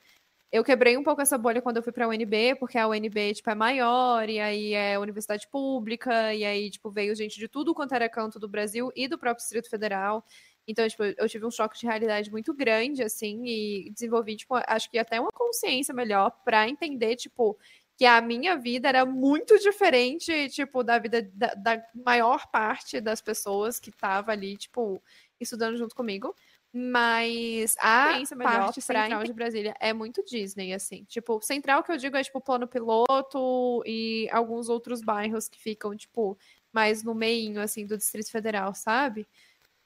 Eu 0.52 0.64
quebrei 0.64 0.96
um 0.96 1.02
pouco 1.04 1.24
essa 1.24 1.40
bolha 1.40 1.60
quando 1.60 1.78
eu 1.78 1.84
fui 1.84 1.92
pra 1.92 2.08
UNB, 2.08 2.56
porque 2.60 2.78
a 2.78 2.88
UNB, 2.88 3.34
tipo, 3.34 3.50
é 3.50 3.56
maior, 3.56 4.30
e 4.30 4.40
aí 4.40 4.74
é 4.76 5.00
universidade 5.00 5.48
pública, 5.48 6.32
e 6.36 6.46
aí, 6.46 6.70
tipo, 6.70 6.92
veio 6.92 7.16
gente 7.16 7.40
de 7.40 7.48
tudo 7.48 7.74
quanto 7.74 7.96
era 7.96 8.08
canto 8.08 8.38
do 8.38 8.48
Brasil 8.48 8.92
e 8.96 9.08
do 9.08 9.18
próprio 9.18 9.42
Distrito 9.42 9.68
Federal. 9.68 10.24
Então, 10.68 10.88
tipo, 10.88 11.04
eu 11.04 11.28
tive 11.28 11.48
um 11.48 11.52
choque 11.52 11.80
de 11.80 11.88
realidade 11.88 12.30
muito 12.30 12.54
grande, 12.54 13.02
assim, 13.02 13.44
e 13.44 13.90
desenvolvi, 13.92 14.36
tipo, 14.36 14.54
acho 14.68 14.88
que 14.92 15.00
até 15.00 15.20
uma 15.20 15.32
consciência 15.32 15.96
melhor 15.96 16.30
pra 16.46 16.70
entender, 16.70 17.16
tipo, 17.16 17.58
que 17.98 18.06
a 18.06 18.20
minha 18.22 18.56
vida 18.58 18.90
era 18.90 19.06
muito 19.06 19.58
diferente, 19.60 20.50
tipo, 20.50 20.84
da 20.84 20.98
vida 20.98 21.22
da, 21.34 21.54
da 21.54 21.84
maior 21.94 22.48
parte 22.50 23.00
das 23.00 23.22
pessoas 23.22 23.80
que 23.80 23.92
tava 23.92 24.32
ali, 24.32 24.58
tipo, 24.58 25.02
estudando 25.40 25.78
junto 25.78 25.96
comigo. 25.96 26.36
Mas 26.74 27.76
a 27.80 28.14
parte 28.44 28.82
central 28.82 29.24
de 29.26 29.34
Brasília 29.34 29.76
é 29.80 29.92
muito 29.94 30.24
Disney, 30.24 30.74
assim. 30.74 31.04
Tipo, 31.04 31.42
central 31.42 31.84
que 31.84 31.92
eu 31.92 31.98
digo 31.98 32.16
é, 32.16 32.24
tipo, 32.24 32.40
plano 32.40 32.66
piloto 32.68 33.84
e 33.86 34.28
alguns 34.32 34.70
outros 34.70 35.02
bairros 35.02 35.50
que 35.50 35.60
ficam, 35.60 35.96
tipo, 35.96 36.38
mais 36.72 37.04
no 37.04 37.14
meinho, 37.14 37.62
assim, 37.62 37.86
do 37.86 37.98
Distrito 37.98 38.32
Federal, 38.32 38.74
sabe? 38.74 39.28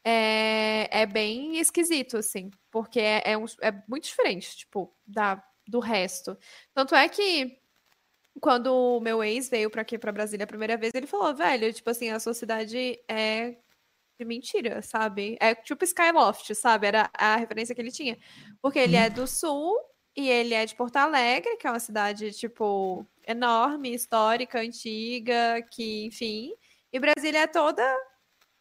É, 0.04 0.88
é 1.02 1.06
bem 1.08 1.58
esquisito, 1.58 2.18
assim, 2.18 2.52
porque 2.70 3.00
é, 3.00 3.24
é, 3.32 3.38
um- 3.38 3.46
é 3.62 3.72
muito 3.88 4.04
diferente, 4.04 4.56
tipo, 4.56 4.94
da, 5.06 5.44
do 5.68 5.80
resto. 5.80 6.38
Tanto 6.74 6.94
é 6.94 7.10
que 7.10 7.60
quando 8.42 8.68
o 8.68 9.00
meu 9.00 9.24
ex 9.24 9.50
veio 9.50 9.70
pra 9.70 9.82
aqui, 9.82 9.98
pra 9.98 10.12
Brasília 10.12 10.44
a 10.44 10.48
primeira 10.48 10.78
vez, 10.78 10.94
ele 10.94 11.08
falou, 11.08 11.34
velho, 11.34 11.72
tipo 11.74 11.90
assim, 11.90 12.10
a 12.10 12.20
sua 12.20 12.34
cidade 12.34 13.00
é 13.08 13.56
de 14.20 14.26
mentira, 14.26 14.82
sabe? 14.82 15.38
É 15.40 15.54
tipo 15.56 15.84
Skyloft, 15.84 16.54
sabe? 16.56 16.88
Era 16.88 17.10
a 17.14 17.36
referência 17.36 17.76
que 17.76 17.82
ele 17.82 17.92
tinha. 17.92 18.18
Porque 18.62 18.80
ele 18.80 18.96
é 18.96 19.10
do 19.10 19.28
sul 19.28 19.78
e 20.16 20.30
ele 20.30 20.54
é 20.54 20.66
de 20.66 20.76
Porto 20.76 20.96
Alegre, 20.98 21.58
que 21.58 21.68
é 21.68 21.70
uma 21.70 21.80
cidade, 21.80 22.32
tipo, 22.32 23.06
enorme, 23.28 23.94
histórica, 23.94 24.60
antiga, 24.62 25.62
que, 25.72 26.06
enfim. 26.06 26.54
E 26.94 27.00
Brasília 27.00 27.40
é 27.40 27.48
toda 27.48 27.84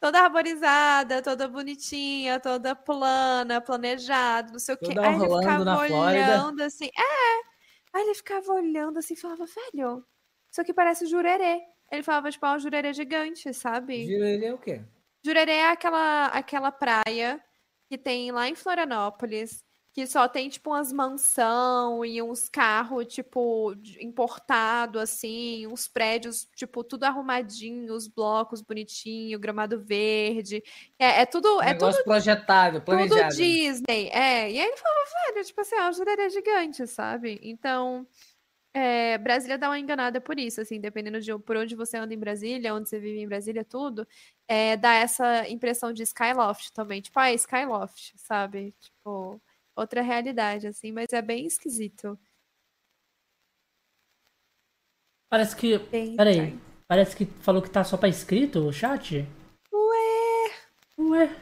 toda 0.01 0.21
arborizada, 0.21 1.23
toda 1.23 1.49
bonitinha, 1.49 2.39
toda 2.39 2.75
plana, 2.75 3.59
planejada, 3.59 4.53
não 4.53 4.59
sei 4.59 4.75
o 4.75 4.79
quê. 4.79 4.93
Aí 4.99 5.15
ele 5.15 5.25
ficava 5.25 5.65
na 5.65 5.77
Flórida. 5.77 6.03
olhando 6.03 6.61
assim, 6.61 6.91
é. 6.95 7.54
Aí 7.95 8.03
ele 8.03 8.15
ficava 8.15 8.53
olhando 8.53 8.99
assim 8.99 9.15
e 9.15 9.17
falava, 9.17 9.47
velho, 9.47 10.05
isso 10.51 10.61
aqui 10.61 10.75
parece 10.75 11.07
jurerê. 11.07 11.63
Ele 11.91 12.03
falava, 12.03 12.31
tipo, 12.31 12.45
é 12.45 12.53
um 12.53 12.59
jurerê 12.59 12.93
gigante, 12.93 13.55
sabe? 13.55 14.05
Jurerê 14.07 14.47
é 14.47 14.53
o 14.53 14.59
quê? 14.59 14.83
Jurerê 15.25 15.53
é 15.53 15.71
aquela, 15.71 16.27
aquela 16.27 16.73
praia 16.73 17.43
que 17.89 17.97
tem 17.97 18.33
lá 18.33 18.49
em 18.49 18.55
Florianópolis, 18.55 19.64
que 19.95 20.09
só 20.09 20.27
tem, 20.27 20.49
tipo, 20.49 20.71
umas 20.71 20.93
mansão 20.93 22.05
e 22.05 22.21
uns 22.21 22.49
carros, 22.49 23.07
tipo, 23.07 23.73
importado, 24.01 24.99
assim, 24.99 25.69
uns 25.69 25.87
prédios, 25.87 26.49
tipo, 26.57 26.83
tudo 26.83 27.05
arrumadinho, 27.05 27.95
os 27.95 28.09
blocos 28.09 28.61
bonitinho, 28.61 29.39
gramado 29.39 29.81
verde. 29.81 30.65
É, 30.99 31.21
é 31.23 31.27
tudo, 31.27 31.59
Um 31.59 31.63
é 31.63 31.75
tudo, 31.75 31.87
negócio 31.87 32.05
projetado, 32.05 32.81
tudo 32.81 32.87
planejado. 32.87 33.37
Disney. 33.37 34.09
É, 34.09 34.51
e 34.51 34.59
aí 34.59 34.67
ele 34.67 34.77
falava, 34.77 35.33
velho, 35.33 35.47
tipo 35.47 35.61
assim, 35.61 35.77
é 35.77 35.89
um 35.89 35.93
jurerê 35.93 36.29
gigante, 36.29 36.87
sabe? 36.89 37.39
Então, 37.41 38.05
é, 38.75 39.17
Brasília 39.19 39.57
dá 39.57 39.69
uma 39.69 39.79
enganada 39.79 40.21
por 40.21 40.41
isso, 40.41 40.61
assim, 40.61 40.81
dependendo 40.81 41.21
de 41.21 41.39
por 41.39 41.57
onde 41.57 41.77
você 41.77 41.99
anda 41.99 42.13
em 42.13 42.19
Brasília, 42.19 42.75
onde 42.75 42.89
você 42.89 42.99
vive 42.99 43.21
em 43.21 43.29
Brasília, 43.29 43.65
tudo, 43.65 44.05
é, 44.49 44.77
dá 44.77 44.95
essa 44.95 45.49
impressão 45.49 45.93
de 45.93 46.03
Skyloft 46.03 46.73
também. 46.73 47.01
Tipo, 47.01 47.21
ah, 47.21 47.33
Skyloft, 47.33 48.13
sabe? 48.17 48.75
Tipo, 48.81 49.41
outra 49.77 50.03
realidade, 50.03 50.67
assim, 50.67 50.93
mas 50.93 51.13
é 51.13 51.21
bem 51.23 51.47
esquisito. 51.47 52.19
Parece 55.31 55.57
que. 55.57 55.79
Bem 55.79 56.17
Peraí. 56.17 56.59
Parece 56.87 57.17
que 57.17 57.25
falou 57.43 57.63
que 57.63 57.71
tá 57.71 57.83
só 57.83 57.97
pra 57.97 58.09
escrito 58.09 58.61
o 58.67 58.73
chat? 58.73 59.27
Ué, 59.73 60.51
Ué. 60.99 61.37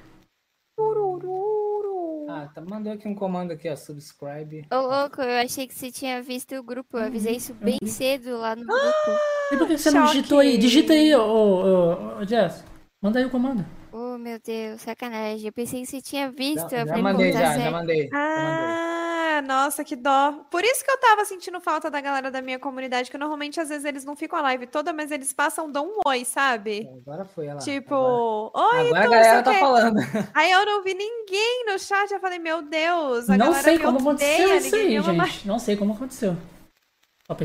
turururu. 0.77 2.27
Ah, 2.31 2.43
Ah, 2.45 2.49
tá, 2.49 2.61
mandou 2.63 2.93
aqui 2.93 3.07
um 3.09 3.15
comando 3.15 3.51
aqui, 3.53 3.69
ó. 3.69 3.77
Subscribe. 3.77 4.67
Ô, 4.73 4.77
louco, 4.87 5.21
eu 5.21 5.43
achei 5.45 5.67
que 5.67 5.75
você 5.75 5.91
tinha 5.91 6.23
visto 6.23 6.55
o 6.55 6.63
grupo. 6.63 6.97
Eu 6.97 7.05
avisei 7.05 7.37
isso 7.37 7.53
bem 7.55 7.79
cedo 7.85 8.39
lá 8.39 8.55
no 8.57 8.65
grupo. 8.65 9.21
E 9.53 9.57
por 9.59 9.67
que 9.67 9.77
você 9.77 9.91
não 9.91 10.07
Choque. 10.07 10.17
digitou 10.17 10.39
aí? 10.39 10.57
Digita 10.57 10.93
aí, 10.95 11.15
ô, 11.15 11.21
ô, 11.23 12.19
ô, 12.21 12.25
Jess. 12.25 12.65
Manda 13.03 13.19
aí 13.19 13.25
o 13.27 13.31
comando. 13.31 13.67
Oh, 13.93 14.17
meu 14.17 14.39
Deus, 14.39 14.81
sacanagem. 14.81 15.47
Eu 15.47 15.53
pensei 15.53 15.81
que 15.83 15.87
você 15.87 16.01
tinha 16.01 16.31
visto. 16.31 16.71
Já, 16.71 16.79
eu 16.81 16.87
já 16.87 16.87
falei, 16.87 17.03
mandei, 17.03 17.33
já, 17.33 17.41
já 17.41 17.49
mandei. 17.49 17.63
já 17.63 17.71
mandei. 17.71 18.11
Ah, 18.15 19.43
nossa, 19.47 19.85
que 19.85 19.95
dó. 19.95 20.45
Por 20.51 20.65
isso 20.65 20.83
que 20.83 20.91
eu 20.91 20.99
tava 20.99 21.25
sentindo 21.27 21.61
falta 21.61 21.91
da 21.91 22.01
galera 22.01 22.31
da 22.31 22.41
minha 22.41 22.59
comunidade, 22.59 23.11
que 23.11 23.19
normalmente 23.19 23.61
às 23.61 23.69
vezes 23.69 23.85
eles 23.85 24.05
não 24.05 24.17
ficam 24.17 24.39
a 24.39 24.43
live 24.43 24.67
toda, 24.67 24.93
mas 24.93 25.11
eles 25.11 25.33
passam, 25.33 25.71
dão 25.71 25.87
um 25.87 26.01
oi, 26.07 26.25
sabe? 26.25 26.89
Agora 27.07 27.25
foi, 27.27 27.49
lá. 27.49 27.59
Tipo, 27.59 27.95
Agora, 27.95 28.83
oi, 28.83 28.87
agora 28.87 29.01
a 29.01 29.01
então, 29.01 29.11
galera 29.11 29.31
sei 29.31 29.41
o 29.41 29.45
tá 29.45 29.55
falando. 29.61 29.97
Aí 30.35 30.51
eu 30.51 30.65
não 30.65 30.83
vi 30.83 30.95
ninguém 30.95 31.65
no 31.67 31.79
chat, 31.79 32.11
eu 32.13 32.21
falei, 32.21 32.39
meu 32.39 32.63
Deus, 32.63 33.29
a 33.29 33.37
Não 33.37 33.47
galera 33.47 33.63
sei 33.63 33.79
como 33.79 33.99
aconteceu 33.99 34.45
odeia, 34.47 34.57
isso 34.57 34.77
ninguém 34.77 34.89
me 34.89 34.97
aí, 34.97 35.17
gente. 35.27 35.47
Não 35.47 35.59
sei 35.59 35.77
como 35.77 35.93
aconteceu. 35.93 36.37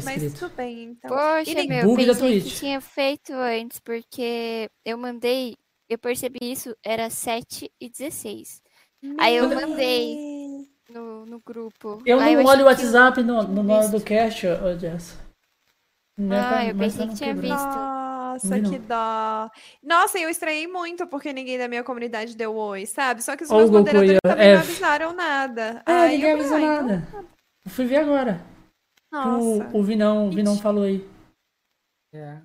Mas 0.04 0.34
tudo 0.34 0.54
bem, 0.56 0.84
então. 0.84 1.10
Poxa, 1.10 1.50
E 1.50 1.68
meu, 1.68 1.86
Bug 1.86 2.06
pensei 2.06 2.42
que 2.42 2.50
tinha 2.50 2.82
feito 2.82 3.32
antes, 3.32 3.80
porque 3.80 4.70
eu 4.84 4.98
mandei, 4.98 5.56
eu 5.90 5.98
percebi 5.98 6.40
isso, 6.42 6.76
era 6.84 7.10
7 7.10 7.72
e 7.80 7.90
16 7.90 8.62
Aí 9.20 9.36
eu 9.36 9.48
Meu 9.48 9.62
mandei. 9.68 10.66
no, 10.90 11.26
no 11.26 11.40
grupo. 11.40 12.02
Eu 12.06 12.20
Aí 12.20 12.34
não 12.36 12.42
achei 12.42 12.52
olho 12.52 12.64
o 12.64 12.66
WhatsApp 12.68 13.22
no, 13.22 13.44
no 13.44 13.72
hora 13.72 13.88
do 13.90 14.02
cast, 14.02 14.48
ô, 14.48 14.66
ô, 14.66 14.78
Jess. 14.80 15.18
Não 16.18 16.36
é 16.36 16.40
Ah, 16.40 16.66
eu 16.66 16.76
pensei 16.76 17.06
pra 17.06 17.08
que 17.14 17.16
tinha 17.16 17.36
visto. 17.36 17.54
Nossa, 17.56 18.58
Não. 18.58 18.72
que 18.72 18.80
dó. 18.80 19.50
Nossa, 19.84 20.18
eu 20.18 20.30
estranhei 20.30 20.66
muito 20.68 21.06
porque 21.08 21.32
ninguém 21.32 21.60
da 21.60 21.68
minha 21.68 21.84
comunidade 21.84 22.36
deu 22.36 22.56
oi, 22.56 22.86
sabe? 22.88 23.24
Só 23.24 23.36
que 23.38 23.44
os 23.44 23.52
meus 23.52 23.70
moderadores 23.70 24.12
aí, 24.12 24.18
ó. 24.26 24.30
também 24.30 24.54
não 24.54 24.60
F. 24.62 24.70
avisaram 24.72 25.14
nada. 25.14 25.84
É, 25.86 25.92
Aí 25.92 26.16
ninguém 26.16 26.30
eu 26.32 26.36
avisou 26.40 26.52
falei, 26.60 26.68
ah, 26.68 26.74
então- 26.76 26.88
nada. 26.88 27.28
Eu 27.66 27.72
fui 27.72 27.86
ver 27.86 27.98
agora. 27.98 28.42
Nossa. 29.12 29.70
o, 29.74 29.80
o 29.80 29.84
Vinão, 29.84 30.28
o 30.28 30.32
Vinão 30.32 30.58
falou 30.58 30.84
aí. 30.86 31.08
É. 32.14 32.38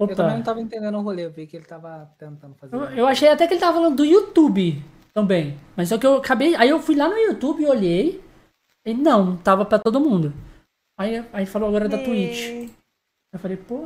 Eu 0.00 0.16
também 0.16 0.32
não 0.32 0.40
Opa. 0.40 0.44
tava 0.46 0.60
entendendo 0.62 0.96
o 0.96 1.02
rolê, 1.02 1.26
eu 1.26 1.30
vi 1.30 1.46
que 1.46 1.56
ele 1.56 1.66
tava 1.66 2.10
tentando 2.18 2.54
fazer. 2.54 2.74
Eu, 2.74 2.84
eu 2.90 3.06
achei 3.06 3.28
até 3.28 3.46
que 3.46 3.52
ele 3.54 3.60
tava 3.60 3.74
falando 3.74 3.96
do 3.96 4.04
YouTube 4.04 4.82
também. 5.12 5.58
Mas 5.76 5.90
só 5.90 5.98
que 5.98 6.06
eu 6.06 6.14
acabei. 6.16 6.54
Aí 6.56 6.70
eu 6.70 6.80
fui 6.80 6.96
lá 6.96 7.08
no 7.08 7.16
YouTube 7.18 7.62
e 7.62 7.66
olhei. 7.66 8.24
E 8.86 8.94
não, 8.94 9.36
tava 9.36 9.64
pra 9.64 9.78
todo 9.78 10.00
mundo. 10.00 10.32
Aí, 10.98 11.22
aí 11.32 11.44
falou 11.46 11.68
agora 11.68 11.88
da 11.88 11.98
Twitch. 11.98 12.40
E- 12.48 12.70
Eu 13.32 13.38
falei, 13.38 13.56
pô. 13.56 13.84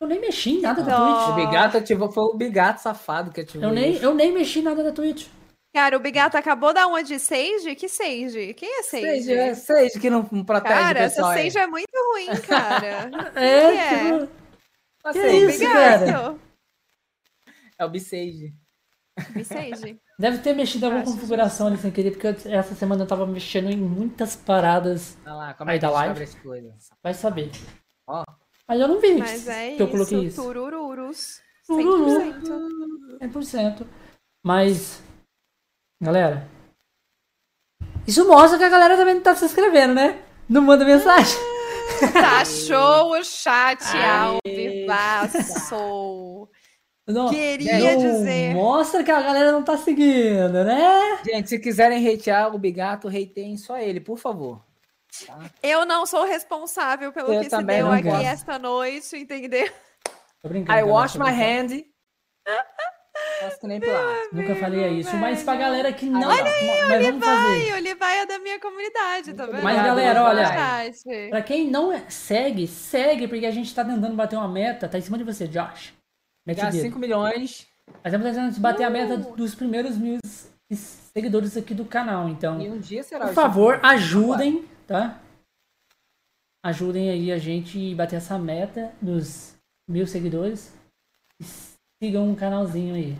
Eu 0.00 0.08
nem 0.08 0.20
mexi 0.20 0.50
em 0.58 0.60
nada 0.60 0.82
da. 0.82 0.96
Twitch. 0.96 1.28
O 1.28 1.34
Bigato 1.46 1.76
ativou, 1.76 2.10
foi 2.10 2.24
o 2.24 2.34
Bigato 2.34 2.80
safado 2.82 3.30
que 3.30 3.40
ativou. 3.42 3.68
Eu 3.68 3.72
nem, 3.74 3.92
isso. 3.92 4.04
eu 4.04 4.12
nem 4.14 4.32
mexi 4.32 4.58
em 4.58 4.62
nada 4.62 4.82
da 4.82 4.90
Twitch. 4.90 5.28
Cara, 5.74 5.96
o 5.96 6.00
Bigato 6.00 6.36
acabou 6.36 6.74
da 6.74 6.86
uma 6.86 7.02
de 7.02 7.18
Sage? 7.18 7.74
Que 7.76 7.88
Sage? 7.88 8.52
Quem 8.54 8.80
é 8.80 8.82
Sage? 8.82 9.06
Sage, 9.22 9.32
é 9.32 9.54
Sage 9.54 10.00
que 10.00 10.10
não 10.10 10.24
protege 10.24 10.74
Cara, 10.74 11.00
o 11.00 11.02
essa 11.02 11.14
pessoal. 11.22 11.34
Sage 11.34 11.56
é 11.58 11.66
muito 11.66 11.88
ruim, 12.12 12.26
cara. 12.46 13.10
É, 13.40 13.70
que 13.70 13.78
é? 13.78 14.18
tipo, 14.18 14.41
é? 15.04 15.12
que 15.12 15.20
Sage, 15.20 15.36
isso, 15.46 15.64
cara? 15.72 16.38
É 17.78 17.84
o 17.84 17.88
Bisage. 17.90 18.54
Vi 19.34 19.44
Sage. 19.44 20.00
Deve 20.18 20.38
ter 20.38 20.54
mexido 20.54 20.84
em 20.84 20.88
alguma 20.88 21.02
Acho 21.02 21.12
configuração 21.14 21.66
ali 21.66 21.76
sem 21.76 21.90
querer, 21.90 22.12
porque 22.12 22.26
eu- 22.28 22.52
essa 22.58 22.74
semana 22.74 23.02
eu 23.02 23.06
tava 23.08 23.26
mexendo 23.26 23.70
em 23.70 23.76
muitas 23.76 24.36
paradas. 24.36 25.16
Olha 25.24 25.34
lá, 25.34 25.54
como 25.54 25.70
Aí 25.70 25.76
é 25.76 25.78
que 25.78 25.82
da 25.82 25.88
a 25.88 25.90
gente 25.90 25.98
live? 25.98 26.10
abre 26.12 26.24
as 26.24 26.34
coisas. 26.36 26.88
Vai 27.02 27.14
saber. 27.14 27.50
Ó. 28.06 28.24
Mas 28.68 28.80
eu 28.80 28.88
não 28.88 29.00
vi 29.00 29.14
Mas 29.18 29.48
é 29.48 29.76
que 29.76 29.82
eu 29.82 29.90
coloquei 29.90 30.18
isso, 30.18 30.26
isso. 30.28 30.42
turururus. 30.42 31.40
Tururu. 31.66 32.06
100%. 32.20 33.18
100%. 33.20 33.86
Mas, 34.44 35.02
galera, 36.00 36.48
isso 38.06 38.26
mostra 38.26 38.58
que 38.58 38.64
a 38.64 38.68
galera 38.70 38.96
também 38.96 39.14
não 39.16 39.22
tá 39.22 39.34
se 39.34 39.44
inscrevendo, 39.44 39.94
né? 39.94 40.22
Não 40.48 40.62
manda 40.62 40.84
mensagem. 40.84 41.36
Tá 42.12 42.44
show 42.44 43.12
o 43.12 43.24
chat 43.24 43.82
ao 43.96 44.38
vivaço. 44.46 46.48
Não, 47.06 47.30
Queria 47.30 47.78
não 47.78 47.96
dizer. 47.98 48.54
Mostra 48.54 49.02
que 49.02 49.10
a 49.10 49.20
galera 49.20 49.52
não 49.52 49.62
tá 49.62 49.76
seguindo, 49.76 50.64
né? 50.64 51.20
Gente, 51.24 51.48
se 51.48 51.58
quiserem 51.58 52.06
hatear 52.08 52.54
o 52.54 52.58
Bigato, 52.58 53.08
hateiem 53.08 53.56
só 53.56 53.78
ele, 53.78 54.00
por 54.00 54.18
favor. 54.18 54.62
Eu 55.62 55.84
não 55.84 56.06
sou 56.06 56.24
responsável 56.24 57.12
pelo 57.12 57.32
Eu 57.32 57.42
que 57.42 57.50
se 57.50 57.62
deu 57.64 57.90
aqui 57.90 58.04
gosto. 58.04 58.24
esta 58.24 58.58
noite, 58.58 59.16
entendeu? 59.16 59.70
Tô 60.42 60.48
brincando. 60.48 60.78
I 60.78 60.82
wash 60.84 61.16
my 61.16 61.30
hand. 61.30 61.82
Faço 63.44 63.60
que 63.60 63.66
nem 63.66 63.80
pilar. 63.80 64.16
Nunca 64.32 64.54
falei 64.56 64.98
isso, 64.98 65.16
mas 65.16 65.42
pra 65.42 65.54
velho. 65.54 65.64
galera 65.64 65.92
que 65.92 66.06
não. 66.06 66.28
Olha 66.28 66.44
mas 66.88 67.06
vamos 67.06 67.24
fazer. 67.24 67.72
Ai, 67.72 67.80
o 67.80 67.82
Levi 67.82 68.04
é 68.04 68.26
da 68.26 68.38
minha 68.38 68.60
comunidade, 68.60 69.34
tá 69.34 69.46
vendo? 69.46 69.62
Mas 69.62 69.76
galera, 69.76 70.24
olha. 70.24 70.50
Pra 71.30 71.42
quem 71.42 71.70
não 71.70 71.92
é- 71.92 72.08
segue, 72.08 72.66
segue, 72.66 73.28
porque 73.28 73.46
a 73.46 73.50
gente 73.50 73.74
tá 73.74 73.84
tentando 73.84 74.14
bater 74.14 74.36
uma 74.36 74.48
meta. 74.48 74.88
Tá 74.88 74.98
em 74.98 75.02
cima 75.02 75.18
de 75.18 75.24
você, 75.24 75.46
Josh. 75.46 75.92
Mete 76.46 76.60
o 76.60 76.70
dedo. 76.70 76.82
5 76.82 76.98
milhões 76.98 77.66
Nós 78.04 78.12
estamos 78.12 78.26
tentando 78.26 78.60
bater 78.60 78.84
a 78.84 78.90
meta 78.90 79.16
dos 79.16 79.54
primeiros 79.54 79.96
mil 79.96 80.18
seguidores 80.72 81.56
aqui 81.56 81.74
do 81.74 81.84
canal. 81.84 82.28
Então, 82.28 82.60
e 82.60 82.68
um 82.70 82.78
dia 82.78 83.02
será 83.02 83.26
por 83.26 83.32
o 83.32 83.34
favor, 83.34 83.74
cinco. 83.74 83.86
ajudem, 83.86 84.64
tá? 84.86 85.20
Ajudem 86.64 87.10
aí 87.10 87.32
a 87.32 87.38
gente 87.38 87.92
a 87.92 87.96
bater 87.96 88.16
essa 88.16 88.38
meta 88.38 88.92
dos 89.00 89.54
mil 89.88 90.06
seguidores. 90.06 90.72
E 91.40 91.44
sigam 92.02 92.28
um 92.28 92.34
canalzinho 92.34 92.94
aí. 92.94 93.16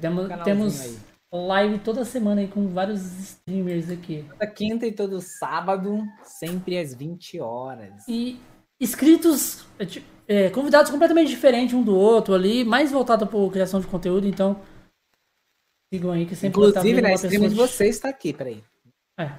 Temos, 0.00 0.28
Canalzinho 0.28 0.44
temos 0.44 0.80
aí. 0.80 0.98
live 1.32 1.78
toda 1.80 2.04
semana 2.04 2.40
aí 2.40 2.48
com 2.48 2.68
vários 2.68 3.00
streamers 3.18 3.90
aqui. 3.90 4.24
Toda 4.28 4.46
quinta 4.46 4.86
e 4.86 4.92
todo 4.92 5.20
sábado, 5.20 6.02
sempre 6.24 6.78
às 6.78 6.94
20 6.94 7.40
horas. 7.40 8.06
E 8.08 8.40
inscritos, 8.80 9.64
é, 9.78 9.84
é, 10.46 10.50
convidados 10.50 10.90
completamente 10.90 11.28
diferentes 11.28 11.74
um 11.74 11.82
do 11.82 11.94
outro 11.96 12.34
ali, 12.34 12.64
mais 12.64 12.90
voltado 12.90 13.26
para 13.26 13.50
criação 13.50 13.80
de 13.80 13.86
conteúdo, 13.86 14.26
então 14.26 14.60
sigam 15.92 16.10
aí 16.10 16.24
que 16.26 16.34
sempre 16.34 16.48
Inclusive, 16.48 16.80
vindo 16.94 17.02
na 17.02 17.08
uma 17.10 17.14
stream 17.14 17.48
de 17.48 17.54
vocês 17.54 17.98
tá 18.00 18.08
aqui, 18.08 18.32
peraí. 18.32 18.64
É. 19.18 19.30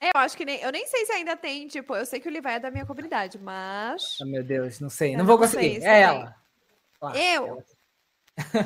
É, 0.00 0.10
Eu 0.14 0.20
acho 0.20 0.36
que 0.36 0.44
nem. 0.44 0.60
Eu 0.60 0.70
nem 0.70 0.86
sei 0.86 1.06
se 1.06 1.12
ainda 1.12 1.36
tem, 1.36 1.66
tipo, 1.66 1.96
eu 1.96 2.06
sei 2.06 2.20
que 2.20 2.28
o 2.28 2.30
Levi 2.32 2.46
é 2.48 2.60
da 2.60 2.70
minha 2.70 2.86
comunidade, 2.86 3.36
mas. 3.38 4.18
Oh, 4.20 4.26
meu 4.26 4.44
Deus, 4.44 4.78
não 4.78 4.88
sei. 4.90 5.14
Eu 5.14 5.18
Não 5.18 5.26
vou 5.26 5.38
conseguir. 5.38 5.80
se 5.80 5.86
É 5.86 6.02
ela. 6.02 6.36
Lá, 7.02 7.16
Eu? 7.16 7.46
ela. 7.46 7.64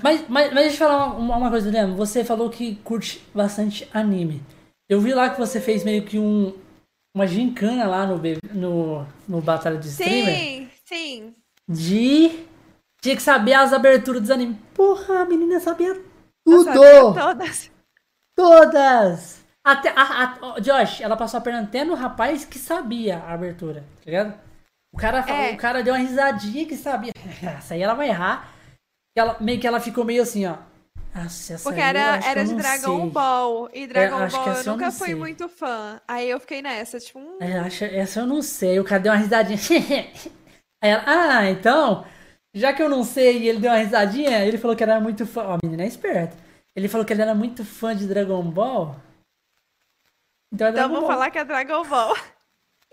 Mas, 0.03 0.29
mas, 0.29 0.53
mas 0.53 0.65
deixa 0.67 0.85
eu 0.85 0.89
falar 0.89 1.07
uma, 1.17 1.37
uma 1.37 1.51
coisa, 1.51 1.71
Leandro. 1.71 1.97
Você 1.97 2.25
falou 2.25 2.51
que 2.51 2.77
curte 2.77 3.25
bastante 3.35 3.89
anime. 3.93 4.43
Eu 4.89 5.01
vi 5.01 5.15
lá 5.15 5.31
que 5.31 5.39
você 5.41 5.61
fez 5.61 5.83
meio 5.85 6.05
que 6.05 6.19
um, 6.19 6.55
uma 7.15 7.27
gincana 7.27 7.87
lá 7.87 8.07
no, 8.07 8.21
no, 8.53 9.07
no 9.29 9.41
Batalha 9.41 9.79
de 9.79 9.89
Streamer 9.89 10.37
Sim, 10.37 10.69
sim. 10.85 11.35
de. 11.69 12.45
Tinha 13.01 13.17
que 13.17 13.23
saber 13.23 13.55
as 13.55 13.73
aberturas 13.73 14.21
dos 14.21 14.31
animes. 14.31 14.57
Porra, 14.75 15.23
a 15.23 15.25
menina 15.25 15.59
sabia 15.59 16.01
tudo! 16.45 16.65
sabia 16.65 17.01
todas. 17.15 17.71
Todas! 18.37 19.43
Até, 19.65 19.91
a, 19.91 20.03
a- 20.57 20.61
Josh, 20.61 21.01
ela 21.01 21.17
passou 21.17 21.39
a 21.39 21.41
perna 21.41 21.63
até 21.63 21.85
no 21.85 21.95
rapaz 21.95 22.45
que 22.45 22.59
sabia 22.59 23.19
a 23.19 23.33
abertura, 23.33 23.81
tá 23.81 24.07
ligado? 24.07 24.35
O 24.93 24.99
cara, 24.99 25.21
É. 25.21 25.53
o 25.53 25.57
cara 25.57 25.83
deu 25.83 25.95
uma 25.95 26.01
risadinha 26.01 26.67
que 26.67 26.77
sabia. 26.77 27.13
Essa 27.43 27.75
aí 27.75 27.83
ela 27.83 27.95
vai 27.95 28.09
errar. 28.09 28.53
Ela, 29.15 29.37
meio 29.41 29.61
que 29.61 29.67
ela 29.67 29.81
ficou 29.81 30.05
meio 30.05 30.23
assim, 30.23 30.47
ó. 30.47 30.57
Nossa, 31.15 31.53
essa 31.55 31.63
Porque 31.63 31.81
era, 31.81 32.17
era 32.25 32.45
de 32.45 32.55
Dragon 32.55 33.01
sei. 33.03 33.11
Ball. 33.11 33.71
E 33.75 33.87
Dragon 33.87 34.17
acho 34.17 34.43
que 34.43 34.49
Ball 34.49 34.59
eu 34.59 34.65
nunca 34.65 34.91
fui 34.91 35.07
sei. 35.09 35.15
muito 35.15 35.49
fã. 35.49 36.01
Aí 36.09 36.31
eu 36.31 36.41
fiquei 36.41 36.63
nessa, 36.63 36.99
tipo, 36.99 37.19
hum, 37.19 37.37
É, 37.41 37.59
acho, 37.59 37.85
essa 37.85 38.21
eu 38.21 38.27
não 38.27 38.41
sei. 38.41 38.81
O 38.81 38.85
cara 38.85 39.03
deu 39.03 39.13
uma 39.13 39.19
risadinha. 39.19 39.59
Aí 40.83 40.91
ela, 40.91 41.05
ah, 41.07 41.51
então, 41.51 42.07
já 42.55 42.73
que 42.73 42.83
eu 42.83 42.89
não 42.89 43.05
sei 43.05 43.39
e 43.43 43.49
ele 43.49 43.61
deu 43.61 43.71
uma 43.71 43.79
risadinha, 43.79 44.45
ele 44.45 44.59
falou 44.59 44.75
que 44.77 44.83
era 44.83 44.99
muito 45.01 45.27
fã. 45.27 45.43
Ó, 45.45 45.55
a 45.55 45.59
menina 45.63 45.83
é 45.85 45.87
esperta. 45.87 46.37
Ele 46.75 46.89
falou 46.89 47.05
que 47.07 47.13
ele 47.13 47.23
era 47.23 47.35
muito 47.35 47.65
fã 47.65 47.95
de 47.95 48.07
Dragon 48.07 48.43
Ball. 48.51 48.97
Então 50.53 50.67
é 50.67 50.71
então 50.71 50.89
Dragon 50.89 50.89
vou 50.89 51.01
Ball. 51.01 51.07
falar 51.07 51.31
que 51.31 51.39
é 51.39 51.45
Dragon 51.45 51.85
Ball. 51.87 52.17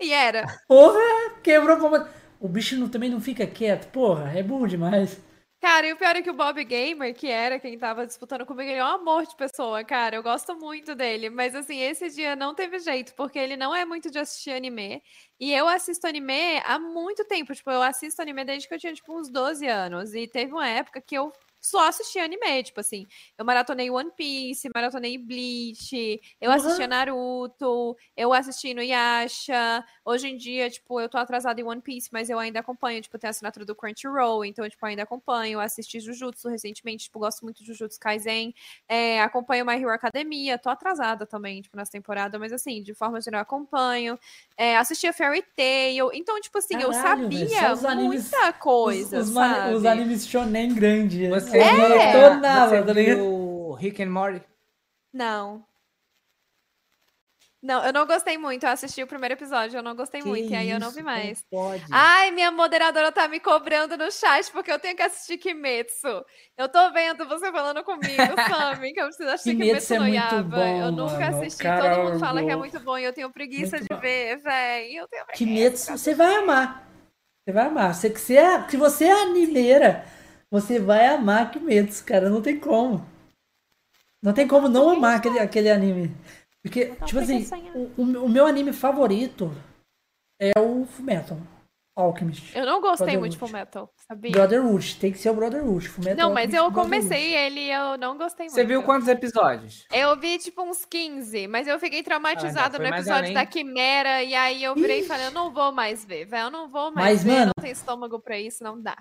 E 0.02 0.12
era. 0.14 0.46
Porra, 0.66 0.98
quebrou 1.42 1.76
como. 1.78 1.96
O 2.40 2.48
bicho 2.48 2.74
não- 2.76 2.88
também 2.88 3.10
não 3.10 3.20
fica 3.20 3.46
quieto. 3.46 3.90
Porra, 3.90 4.32
é 4.36 4.42
burro 4.42 4.66
demais. 4.66 5.20
Cara, 5.60 5.86
e 5.86 5.92
o 5.92 5.96
pior 5.96 6.16
é 6.16 6.22
que 6.22 6.30
o 6.30 6.32
Bob 6.34 6.64
Gamer, 6.64 7.14
que 7.14 7.26
era 7.28 7.60
quem 7.60 7.76
tava 7.78 8.06
disputando 8.06 8.46
comigo, 8.46 8.70
ele 8.70 8.78
é 8.78 8.84
um 8.84 8.86
amor 8.88 9.26
de 9.26 9.36
pessoa, 9.36 9.84
cara. 9.84 10.16
Eu 10.16 10.22
gosto 10.22 10.56
muito 10.56 10.94
dele. 10.94 11.28
Mas 11.28 11.54
assim, 11.54 11.78
esse 11.80 12.08
dia 12.08 12.34
não 12.34 12.54
teve 12.54 12.78
jeito, 12.78 13.14
porque 13.14 13.38
ele 13.38 13.56
não 13.58 13.74
é 13.74 13.84
muito 13.84 14.10
de 14.10 14.18
assistir 14.18 14.52
anime. 14.52 15.02
E 15.38 15.52
eu 15.52 15.68
assisto 15.68 16.06
anime 16.06 16.58
há 16.64 16.78
muito 16.78 17.26
tempo. 17.26 17.54
Tipo, 17.54 17.70
eu 17.70 17.82
assisto 17.82 18.22
anime 18.22 18.42
desde 18.44 18.66
que 18.68 18.74
eu 18.74 18.78
tinha, 18.78 18.94
tipo, 18.94 19.14
uns 19.18 19.28
12 19.30 19.66
anos. 19.66 20.14
E 20.14 20.26
teve 20.26 20.50
uma 20.52 20.66
época 20.66 20.98
que 21.02 21.14
eu 21.16 21.30
só 21.60 21.88
assisti 21.88 22.18
anime, 22.18 22.62
tipo 22.62 22.80
assim, 22.80 23.06
eu 23.36 23.44
maratonei 23.44 23.90
One 23.90 24.10
Piece, 24.16 24.68
maratonei 24.74 25.18
Bleach, 25.18 26.20
eu 26.40 26.50
assisti 26.50 26.82
Uhum. 26.82 26.88
Naruto, 26.88 27.96
eu 28.16 28.32
assisti 28.32 28.72
no 28.74 28.82
Yasha. 28.82 29.84
Hoje 30.04 30.28
em 30.28 30.36
dia, 30.36 30.70
tipo, 30.70 31.00
eu 31.00 31.08
tô 31.08 31.18
atrasada 31.18 31.60
em 31.60 31.64
One 31.64 31.80
Piece, 31.80 32.08
mas 32.12 32.30
eu 32.30 32.38
ainda 32.38 32.60
acompanho, 32.60 33.00
tipo, 33.02 33.18
tem 33.18 33.28
a 33.28 33.30
assinatura 33.30 33.64
do 33.64 33.74
Crunchyroll, 33.74 34.44
então, 34.44 34.68
tipo, 34.68 34.84
ainda 34.86 35.02
acompanho. 35.02 35.54
Eu 35.54 35.60
assisti 35.60 36.00
Jujutsu 36.00 36.48
recentemente, 36.48 37.04
tipo, 37.04 37.18
gosto 37.18 37.42
muito 37.44 37.58
de 37.62 37.66
Jujutsu 37.66 37.98
Kaisen. 38.00 38.54
É, 38.88 39.20
acompanho 39.20 39.64
My 39.66 39.74
Hero 39.76 39.90
Academia, 39.90 40.58
tô 40.58 40.70
atrasada 40.70 41.26
também, 41.26 41.60
tipo, 41.60 41.76
nessa 41.76 41.92
temporada, 41.92 42.38
mas 42.38 42.52
assim, 42.52 42.82
de 42.82 42.94
forma 42.94 43.20
geral, 43.20 43.42
acompanho. 43.42 44.18
É, 44.56 44.76
assisti 44.76 45.06
a 45.06 45.12
Fairy 45.12 45.44
Tail, 45.56 46.10
então, 46.12 46.40
tipo 46.40 46.58
assim, 46.58 46.74
eu 46.80 46.90
Caralho, 46.90 47.28
velho, 47.28 47.48
sabia 47.48 47.60
só 47.68 47.72
os 47.72 47.84
animes- 47.84 48.30
muita 48.30 48.52
coisa, 48.54 49.18
os, 49.20 49.28
os, 49.30 49.76
os 49.76 49.84
animes 49.84 50.26
shonen 50.26 50.74
grande. 50.74 51.28
Você 51.50 51.58
eu 51.58 51.62
É. 51.62 51.70
viu, 51.72 51.88
maratonava, 51.88 52.68
você 52.78 52.82
tá 52.84 52.92
ligado? 52.92 53.16
viu 53.18 53.72
Rick 53.74 54.02
and 54.02 54.10
Morty? 54.10 54.42
Não. 55.12 55.64
Não, 57.62 57.84
eu 57.84 57.92
não 57.92 58.06
gostei 58.06 58.38
muito. 58.38 58.64
Eu 58.64 58.70
assisti 58.70 59.02
o 59.02 59.06
primeiro 59.06 59.34
episódio, 59.34 59.76
eu 59.76 59.82
não 59.82 59.94
gostei 59.94 60.22
Que 60.22 60.28
muito, 60.28 60.50
e 60.50 60.56
aí 60.56 60.70
eu 60.70 60.80
não 60.80 60.88
isso, 60.88 60.96
vi 60.96 61.02
mais. 61.02 61.44
Pode. 61.50 61.84
Ai, 61.92 62.30
minha 62.30 62.50
moderadora 62.50 63.12
tá 63.12 63.28
me 63.28 63.38
cobrando 63.38 63.98
no 63.98 64.10
chat 64.10 64.50
porque 64.50 64.72
eu 64.72 64.78
tenho 64.78 64.96
que 64.96 65.02
assistir 65.02 65.36
Kimetsu. 65.36 66.24
Eu 66.56 66.70
tô 66.70 66.90
vendo 66.90 67.28
você 67.28 67.52
falando 67.52 67.84
comigo, 67.84 68.06
Sammy, 68.80 68.94
que 68.94 69.00
eu 69.00 69.06
preciso 69.08 69.28
assistir 69.28 69.50
Kimetsu 69.50 69.88
Kimetsu, 69.88 69.94
é 69.94 69.98
no 69.98 70.04
muito 70.04 70.16
Yaiba. 70.16 70.56
bom, 70.56 70.80
eu 70.86 70.92
nunca 70.92 71.18
mano. 71.18 71.36
assisti. 71.36 71.62
Todo 71.62 72.02
mundo 72.02 72.18
fala 72.18 72.42
que 72.42 72.50
é 72.50 72.56
muito 72.56 72.80
bom 72.80 72.96
e 72.96 73.04
eu 73.04 73.12
tenho 73.12 73.30
preguiça 73.30 73.76
Muito 73.76 73.88
de 73.90 73.94
bom. 73.94 74.00
ver, 74.00 74.36
véi. 74.38 74.94
Eu 74.96 75.06
tenho 75.08 75.26
preguiça. 75.26 75.36
Kimetsu, 75.36 75.98
você 75.98 76.14
vai 76.14 76.36
amar. 76.36 76.88
Você 77.44 77.52
vai 77.52 77.66
amar. 77.66 77.94
Se, 77.94 78.16
se, 78.16 78.38
é, 78.38 78.66
se 78.70 78.76
você 78.78 79.04
é 79.04 79.12
animeira, 79.22 80.06
você 80.50 80.78
vai 80.78 81.06
amar 81.06 81.50
Kimetsu, 81.50 82.04
cara. 82.04 82.28
Não 82.28 82.42
tem 82.42 82.58
como. 82.58 83.06
Não 84.22 84.32
tem 84.34 84.46
como 84.46 84.68
não 84.68 84.90
amar 84.90 85.16
aquele, 85.16 85.38
aquele 85.38 85.70
anime. 85.70 86.14
Porque, 86.62 86.84
Então, 86.92 87.06
tipo 87.06 87.20
assim, 87.20 87.46
o, 87.96 88.02
o- 88.02 88.28
meu 88.28 88.44
anime 88.46 88.72
favorito 88.72 89.50
é 90.38 90.52
o 90.60 90.84
Fullmetal 90.84 91.38
Alchemist. 91.96 92.54
Eu 92.56 92.66
não 92.66 92.80
gostei 92.82 93.16
muito 93.16 93.32
de. 93.32 93.38
Fullmetal, 93.38 93.90
sabia? 94.06 94.30
Brotherhood, 94.30 94.96
tem 94.96 95.10
que 95.10 95.18
ser 95.18 95.30
o 95.30 95.34
Brotherhood. 95.34 95.88
Fullmetal 95.88 96.16
Não, 96.28 96.34
mas 96.34 96.52
Alchemist 96.52 96.56
eu 96.58 96.70
Brotherhood. 96.70 97.06
comecei 97.08 97.34
ele 97.34 97.60
e 97.60 97.70
eu 97.70 97.96
não 97.96 98.18
gostei 98.18 98.44
muito. 98.46 98.54
Você 98.54 98.64
viu 98.64 98.82
quantos 98.82 99.08
episódios? 99.08 99.86
Eu 99.90 100.14
vi 100.20 100.38
tipo 100.38 100.62
uns 100.62 100.84
15, 100.84 101.46
mas 101.48 101.66
eu 101.66 101.78
fiquei 101.80 102.02
traumatizada 102.02 102.76
foi 102.76 102.84
no 102.84 102.90
mais 102.90 103.02
episódio 103.06 103.24
além. 103.24 103.34
da 103.34 103.46
Quimera, 103.46 104.22
e 104.22 104.34
aí 104.34 104.62
eu 104.62 104.74
virei 104.74 105.00
e 105.00 105.04
falei, 105.06 105.26
eu 105.28 105.30
não 105.32 105.50
vou 105.50 105.72
mais 105.72 106.04
ver, 106.04 106.26
velho, 106.26 106.44
eu 106.48 106.50
não 106.50 106.68
vou 106.68 106.90
mais 106.92 107.06
Mas, 107.16 107.24
ver, 107.24 107.30
mano- 107.40 107.52
não 107.56 107.62
tenho 107.62 107.72
estômago 107.72 108.20
pra 108.20 108.38
isso, 108.38 108.62
não 108.62 108.80
dá. 108.80 108.96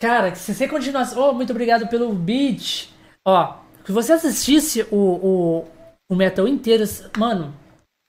Cara, 0.00 0.34
se 0.34 0.54
você 0.54 0.68
continuasse. 0.68 1.16
Oh, 1.18 1.32
muito 1.32 1.50
obrigado 1.50 1.88
pelo 1.88 2.12
beat. 2.12 2.90
Ó, 3.24 3.56
se 3.86 3.92
você 3.92 4.12
assistisse 4.12 4.82
o, 4.90 4.96
o, 4.96 5.68
o 6.10 6.14
Metal 6.14 6.46
inteiro, 6.46 6.84
mano, 7.16 7.54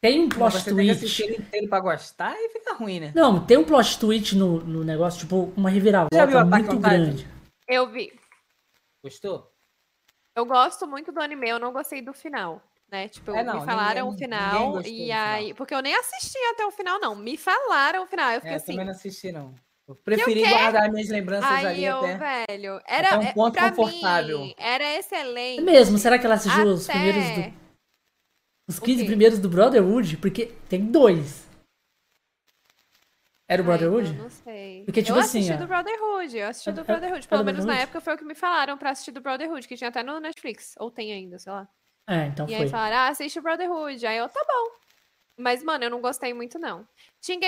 tem 0.01 0.21
um 0.21 0.29
plot 0.29 0.53
Você 0.53 0.65
tem 0.65 0.75
que 0.75 0.83
twist. 0.83 0.91
assistir 1.05 1.23
ele 1.23 1.37
inteiro 1.37 1.67
pra 1.69 1.79
gostar 1.79 2.35
e 2.37 2.49
fica 2.49 2.73
ruim, 2.73 2.99
né? 2.99 3.11
Não, 3.15 3.45
tem 3.45 3.57
um 3.57 3.63
plot 3.63 3.97
twist 3.99 4.35
no, 4.35 4.59
no 4.59 4.83
negócio, 4.83 5.19
tipo, 5.21 5.53
uma 5.55 5.69
Já 5.69 5.75
viu 5.79 5.83
reviravolta 6.11 6.57
muito 6.57 6.79
grande. 6.79 7.27
Eu 7.67 7.87
vi. 7.89 8.11
Gostou? 9.03 9.51
Eu 10.35 10.45
gosto 10.45 10.85
muito 10.85 11.11
do 11.11 11.21
anime, 11.21 11.49
eu 11.49 11.59
não 11.59 11.71
gostei 11.71 12.01
do 12.01 12.13
final. 12.13 12.61
Né? 12.91 13.07
Tipo, 13.07 13.31
É, 13.31 13.43
não, 13.43 13.61
me 13.61 13.65
falaram 13.65 14.11
ninguém- 14.11 14.13
o 14.13 14.17
final 14.29 14.79
e 14.81 14.83
final. 14.83 15.17
aí. 15.33 15.53
Porque 15.55 15.73
eu 15.73 15.81
nem 15.81 15.95
assisti 15.95 16.37
até 16.53 16.65
o 16.65 16.71
final, 16.71 16.99
não. 16.99 17.15
Me 17.15 17.35
falaram 17.35 18.03
o 18.03 18.07
final. 18.07 18.31
Eu 18.31 18.35
fiquei 18.41 18.51
É, 18.51 18.53
eu 18.53 18.57
assim. 18.57 18.71
também 18.73 18.85
não 18.85 18.91
assisti, 18.91 19.31
não. 19.31 19.55
Eu 19.87 19.95
preferi 19.95 20.41
guardar 20.49 20.91
minhas 20.91 21.09
lembranças 21.09 21.49
Aí 21.51 21.65
ali 21.67 21.85
eu, 21.85 21.97
até. 21.99 22.17
velho, 22.47 22.81
era 22.87 23.09
até 23.15 23.17
um 23.29 23.33
ponto 23.33 23.53
pra 23.53 23.71
confortável. 23.71 24.39
mim, 24.39 24.55
era 24.57 24.83
excelente. 24.97 25.59
É 25.59 25.63
mesmo? 25.63 25.97
Será 25.99 26.17
que 26.17 26.25
ela 26.25 26.35
assistiu 26.35 26.65
os 26.65 26.89
Até- 26.89 26.99
primeiros 26.99 27.23
do. 27.53 27.65
Os 28.67 28.77
O 28.79 28.81
15 28.81 29.01
quê? 29.01 29.05
primeiros 29.07 29.37
do 29.39 29.47
Brotherhood? 29.47 30.17
Porque 30.17 30.47
tem 30.67 30.85
dois. 30.87 31.45
Era 33.47 33.61
o 33.61 33.65
Ai, 33.65 33.77
Brotherhood? 33.77 34.13
não, 34.13 34.23
não 34.23 34.29
sei. 34.31 34.83
Porque, 34.85 35.03
tipo 35.03 35.15
eu 35.15 35.21
assim, 35.21 35.37
assisti 35.41 35.53
ó. 35.53 35.57
do 35.57 35.67
Brotherhood, 35.67 36.35
eu 36.35 36.47
assisti 36.47 36.69
É- 36.69 36.73
do 36.73 36.83
Brotherhood. 36.83 37.25
é 37.25 37.29
Pelo 37.29 37.43
do 37.43 37.45
menos 37.45 37.63
na 37.63 37.77
época 37.77 38.01
foi 38.01 38.15
o 38.15 38.17
que 38.17 38.25
me 38.25 38.33
falaram 38.33 38.75
pra 38.79 38.89
assistir 38.89 39.11
do 39.11 39.21
Brotherhood, 39.21 39.67
que 39.67 39.77
tinha 39.77 39.89
até 39.91 40.01
no 40.01 40.19
Netflix. 40.19 40.73
Ou 40.79 40.89
tem 40.89 41.13
ainda, 41.13 41.37
sei 41.37 41.51
lá. 41.51 41.67
É, 42.09 42.25
então 42.25 42.47
E 42.49 42.55
aí 42.55 42.61
foi. 42.61 42.69
falaram, 42.69 42.97
ah, 42.97 43.07
assiste 43.09 43.37
o 43.37 43.41
Brotherhood. 43.43 44.03
Aí 44.07 44.17
eu, 44.17 44.27
tá 44.29 44.43
bom. 44.47 44.84
Mas, 45.37 45.61
mano, 45.61 45.83
eu 45.83 45.89
não 45.89 45.99
gostei 45.99 46.33
muito, 46.33 46.57
não. 46.57 46.87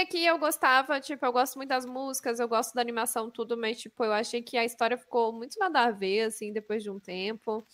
aqui 0.02 0.26
eu 0.26 0.38
gostava, 0.38 1.00
tipo, 1.00 1.26
eu 1.26 1.32
gosto 1.32 1.56
muito 1.56 1.70
das 1.70 1.86
músicas, 1.86 2.40
eu 2.40 2.48
gosto 2.48 2.74
da 2.74 2.82
animação, 2.82 3.30
tudo, 3.32 3.56
mas, 3.58 3.80
tipo, 3.80 4.04
eu 4.04 4.12
achei 4.12 4.42
que 4.42 4.58
a 4.58 4.66
história 4.66 4.98
ficou 4.98 5.32
muito 5.32 5.58
nada 5.58 5.86
a 5.86 5.92
ver, 5.92 6.24
assim, 6.24 6.52
depois 6.52 6.84
de 6.84 6.90
um 6.90 7.00
tempo. 7.00 7.66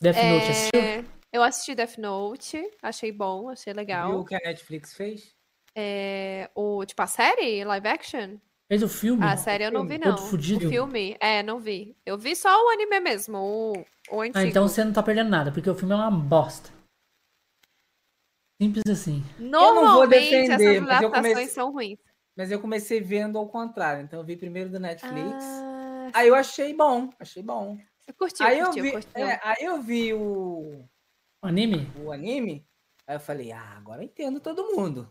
Death 0.00 0.16
Note 0.16 0.44
É, 0.44 0.50
assistiu? 0.50 1.10
Eu 1.32 1.42
assisti 1.42 1.74
Death 1.74 1.96
Note, 1.96 2.70
achei 2.82 3.10
bom, 3.10 3.48
achei 3.48 3.72
Viu 3.72 3.80
legal. 3.80 4.20
o 4.20 4.24
que 4.24 4.34
a 4.34 4.40
Netflix 4.44 4.94
fez? 4.94 5.34
É, 5.74 6.50
o, 6.54 6.84
tipo, 6.84 7.00
a 7.00 7.06
série, 7.06 7.64
live 7.64 7.88
action? 7.88 8.36
Fez 8.68 8.82
o 8.82 8.88
filme? 8.88 9.24
A 9.24 9.36
série 9.36 9.64
eu 9.64 9.70
não 9.70 9.86
vi, 9.86 9.96
não. 9.96 10.14
todo 10.14 10.26
fudido. 10.26 10.66
O 10.66 10.70
filme? 10.70 11.16
É, 11.20 11.42
não 11.42 11.58
vi. 11.58 11.96
Eu 12.04 12.18
vi 12.18 12.34
só 12.34 12.48
o 12.48 12.70
anime 12.70 13.00
mesmo, 13.00 13.38
o, 13.38 13.72
o 14.10 14.20
antigo. 14.20 14.38
Ah, 14.38 14.44
então 14.44 14.68
você 14.68 14.84
não 14.84 14.92
tá 14.92 15.02
perdendo 15.02 15.30
nada, 15.30 15.52
porque 15.52 15.70
o 15.70 15.74
filme 15.74 15.94
é 15.94 15.96
uma 15.96 16.10
bosta. 16.10 16.75
Simples 18.60 18.84
assim. 18.88 19.22
não 19.38 19.74
vou 19.74 19.82
Normalmente 19.82 20.30
defender, 20.30 20.52
essas 20.52 20.56
mas 20.58 21.00
eu 21.02 21.08
adaptações 21.08 21.32
comecei- 21.34 21.54
são 21.54 21.72
ruins. 21.72 21.98
Mas 22.36 22.50
eu 22.50 22.60
comecei 22.60 23.00
vendo 23.00 23.38
ao 23.38 23.48
contrário. 23.48 24.02
Então 24.02 24.18
eu 24.20 24.24
vi 24.24 24.36
primeiro 24.36 24.70
do 24.70 24.78
Netflix. 24.80 25.44
Ah, 25.44 26.10
Aí 26.14 26.28
eu 26.28 26.34
achei 26.34 26.72
bom, 26.74 27.10
achei 27.18 27.42
bom. 27.42 27.76
você 27.98 28.12
curtiu, 28.12 28.46
aí 28.46 28.58
eu 28.58 28.66
curtiu, 28.66 28.82
vi, 28.84 28.92
curtiu. 28.92 29.10
é, 29.26 29.40
aí 29.42 29.64
eu 29.64 29.82
vi 29.82 30.14
o, 30.14 30.84
O 31.42 31.46
anime? 31.46 31.90
o 32.02 32.12
anime. 32.12 32.66
Aí 33.06 33.16
eu 33.16 33.20
falei, 33.20 33.52
ah, 33.52 33.74
agora 33.76 34.02
eu 34.02 34.06
entendo 34.06 34.38
todo 34.40 34.74
mundo. 34.76 35.10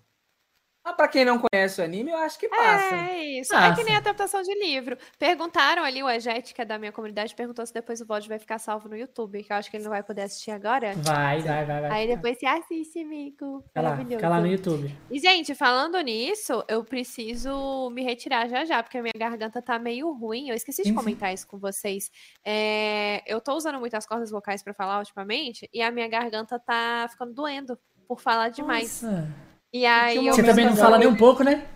Mas 0.86 0.96
pra 0.96 1.08
quem 1.08 1.26
não 1.26 1.40
conhece 1.40 1.82
o 1.82 1.84
anime, 1.84 2.12
eu 2.12 2.18
acho 2.18 2.38
que 2.38 2.48
passa. 2.48 2.96
É 2.96 3.40
isso. 3.40 3.52
Passa. 3.52 3.74
É 3.74 3.76
que 3.76 3.84
nem 3.84 3.96
adaptação 3.96 4.44
de 4.44 4.54
livro. 4.54 4.96
Perguntaram 5.18 5.84
ali, 5.84 6.04
o 6.04 6.10
Ejet, 6.10 6.54
que 6.54 6.62
é 6.62 6.66
da 6.66 6.78
minha 6.78 6.92
comunidade, 6.92 7.34
perguntou 7.34 7.66
se 7.66 7.74
depois 7.74 8.02
o 8.02 8.06
VOD 8.06 8.30
vai 8.30 8.38
ficar 8.38 8.60
salvo 8.60 8.88
no 8.88 8.96
YouTube, 8.96 9.44
que 9.44 9.52
eu 9.52 9.58
acho 9.58 9.72
que 9.72 9.78
ele 9.78 9.84
não 9.84 9.90
vai 9.90 10.04
poder 10.04 10.22
assistir 10.22 10.52
agora. 10.52 10.94
Vai, 10.98 11.42
vai, 11.42 11.66
vai, 11.66 11.82
vai. 11.82 11.92
Aí 11.92 12.08
depois 12.08 12.38
você 12.38 12.46
assiste, 12.46 13.00
amigo. 13.00 13.64
Fica 13.68 13.82
lá, 13.82 13.98
fica 13.98 14.30
lá 14.30 14.40
no 14.40 14.46
YouTube. 14.46 14.96
E, 15.10 15.20
gente, 15.20 15.56
falando 15.56 16.00
nisso, 16.02 16.64
eu 16.68 16.84
preciso 16.84 17.90
me 17.90 18.04
retirar 18.04 18.48
já 18.48 18.64
já, 18.64 18.84
porque 18.84 19.00
a 19.00 19.02
minha 19.02 19.14
garganta 19.18 19.64
tá 19.64 19.80
meio 19.80 20.12
ruim. 20.12 20.50
Eu 20.50 20.56
esqueci 20.56 20.84
de 20.84 20.90
sim. 20.90 20.96
comentar 20.96 21.34
isso 21.34 21.48
com 21.48 21.58
vocês. 21.58 22.12
É, 22.46 23.24
eu 23.26 23.42
tô 23.42 23.56
usando 23.56 23.80
muitas 23.80 24.06
cordas 24.06 24.30
vocais 24.30 24.62
pra 24.62 24.74
falar 24.74 25.00
ultimamente, 25.00 25.68
e 25.74 25.82
a 25.82 25.90
minha 25.90 26.08
garganta 26.08 26.60
tá 26.60 27.08
ficando 27.10 27.34
doendo 27.34 27.76
por 28.08 28.22
falar 28.22 28.50
demais. 28.50 29.02
Nossa. 29.02 29.45
E 29.76 29.86
aí 29.86 30.26
eu 30.26 30.34
Você 30.34 30.42
também 30.42 30.64
não 30.64 30.74
fala 30.74 30.98
nem 30.98 31.06
um 31.06 31.18
pouco, 31.18 31.44
né? 31.44 31.68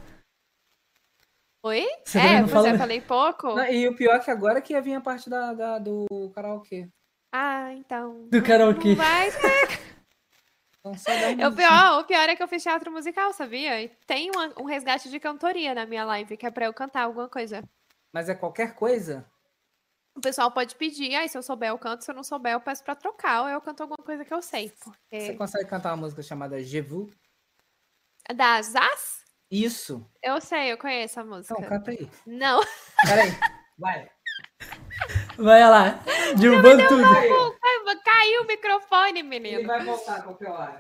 Oi? 1.62 1.86
Você 2.06 2.18
é, 2.18 2.40
não 2.40 2.48
pois 2.48 2.52
fala 2.54 2.70
é, 2.70 2.78
falei 2.78 3.02
pouco. 3.02 3.48
Não, 3.48 3.66
E 3.66 3.90
o 3.90 3.94
pior 3.94 4.16
é 4.16 4.20
que 4.20 4.32
agora 4.32 4.62
que 4.62 4.72
ia 4.72 4.82
vir 4.82 4.94
a 4.94 5.02
parte 5.02 5.30
da, 5.30 5.54
da- 5.54 5.80
do 5.80 6.06
karaokê. 6.34 6.88
Ah, 7.30 7.74
então. 7.74 8.30
Do 8.30 8.42
karaokê. 8.42 8.96
Vai. 8.96 9.28
Então 10.80 10.94
dá 10.94 11.44
O 11.52 11.54
pior, 11.54 12.00
o 12.00 12.06
pior 12.06 12.30
é 12.30 12.38
que 12.38 12.42
eu 12.42 12.48
fiz 12.48 12.64
teatro 12.64 12.90
musical, 12.90 13.34
sabia? 13.34 13.84
E 13.84 13.90
tem 14.08 14.32
uma- 14.34 14.54
um 14.58 14.64
resgate 14.64 15.10
de 15.10 15.20
cantoria 15.20 15.76
na 15.76 15.86
minha 15.86 16.06
live, 16.06 16.38
que 16.38 16.46
é 16.46 16.52
pra 16.52 16.68
eu 16.68 16.74
cantar 16.74 17.04
alguma 17.04 17.28
coisa. 17.28 17.62
Mas 18.14 18.30
é 18.30 18.34
qualquer 18.34 18.76
coisa? 18.76 19.30
O 20.16 20.22
pessoal 20.22 20.50
pode 20.54 20.74
pedir, 20.76 21.14
aí 21.16 21.28
se 21.28 21.38
eu 21.38 21.44
souber 21.44 21.68
eu 21.68 21.78
canto, 21.78 22.06
se 22.06 22.12
eu 22.12 22.16
não 22.16 22.24
souber 22.24 22.54
eu 22.54 22.62
peço 22.62 22.82
pra 22.82 22.96
trocar, 22.96 23.42
ou 23.42 23.50
eu 23.50 23.60
canto 23.60 23.82
alguma 23.82 24.02
coisa 24.06 24.24
que 24.24 24.34
eu 24.34 24.42
sei. 24.42 24.70
Você 24.70 24.84
Porque... 24.86 25.34
consegue 25.34 25.70
cantar 25.70 25.90
uma 25.90 25.98
música 25.98 26.24
chamada 26.24 26.64
Je 26.64 26.80
vous? 26.80 27.12
Da 28.36 28.62
Zaz? 28.62 29.20
Isso. 29.52 30.06
Eu 30.22 30.40
sei, 30.40 30.72
eu 30.72 30.78
conheço 30.78 31.20
a 31.20 31.24
música. 31.24 31.56
Então, 31.58 31.70
canta 31.70 31.92
aí. 31.92 32.10
Não. 32.26 32.62
Peraí. 33.08 33.32
Vai. 33.78 34.10
Vai 35.38 35.62
lá, 35.70 36.00
derrubando 36.38 36.86
tudo. 36.90 37.04
Ai, 37.06 37.30
Caiu 38.04 38.42
o 38.44 38.46
microfone, 38.48 39.20
Ele 39.20 39.24
menino. 39.24 39.66
vai 39.68 39.84
voltar 39.84 40.22
qualquer 40.24 40.50
hora. 40.50 40.80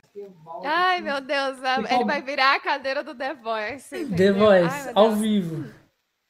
Ai, 0.65 0.99
meu 1.01 1.21
Deus. 1.21 1.63
a- 1.63 1.79
E 1.81 1.93
Ele 1.95 2.03
vai 2.03 2.21
virar 2.21 2.55
a 2.55 2.59
cadeira 2.59 3.01
do 3.03 3.15
The 3.15 3.33
Voice. 3.35 3.89
The 3.89 3.99
entendeu? 4.01 4.35
Voice, 4.35 4.87
Ai, 4.89 4.91
ao 4.95 5.11
vivo. 5.13 5.73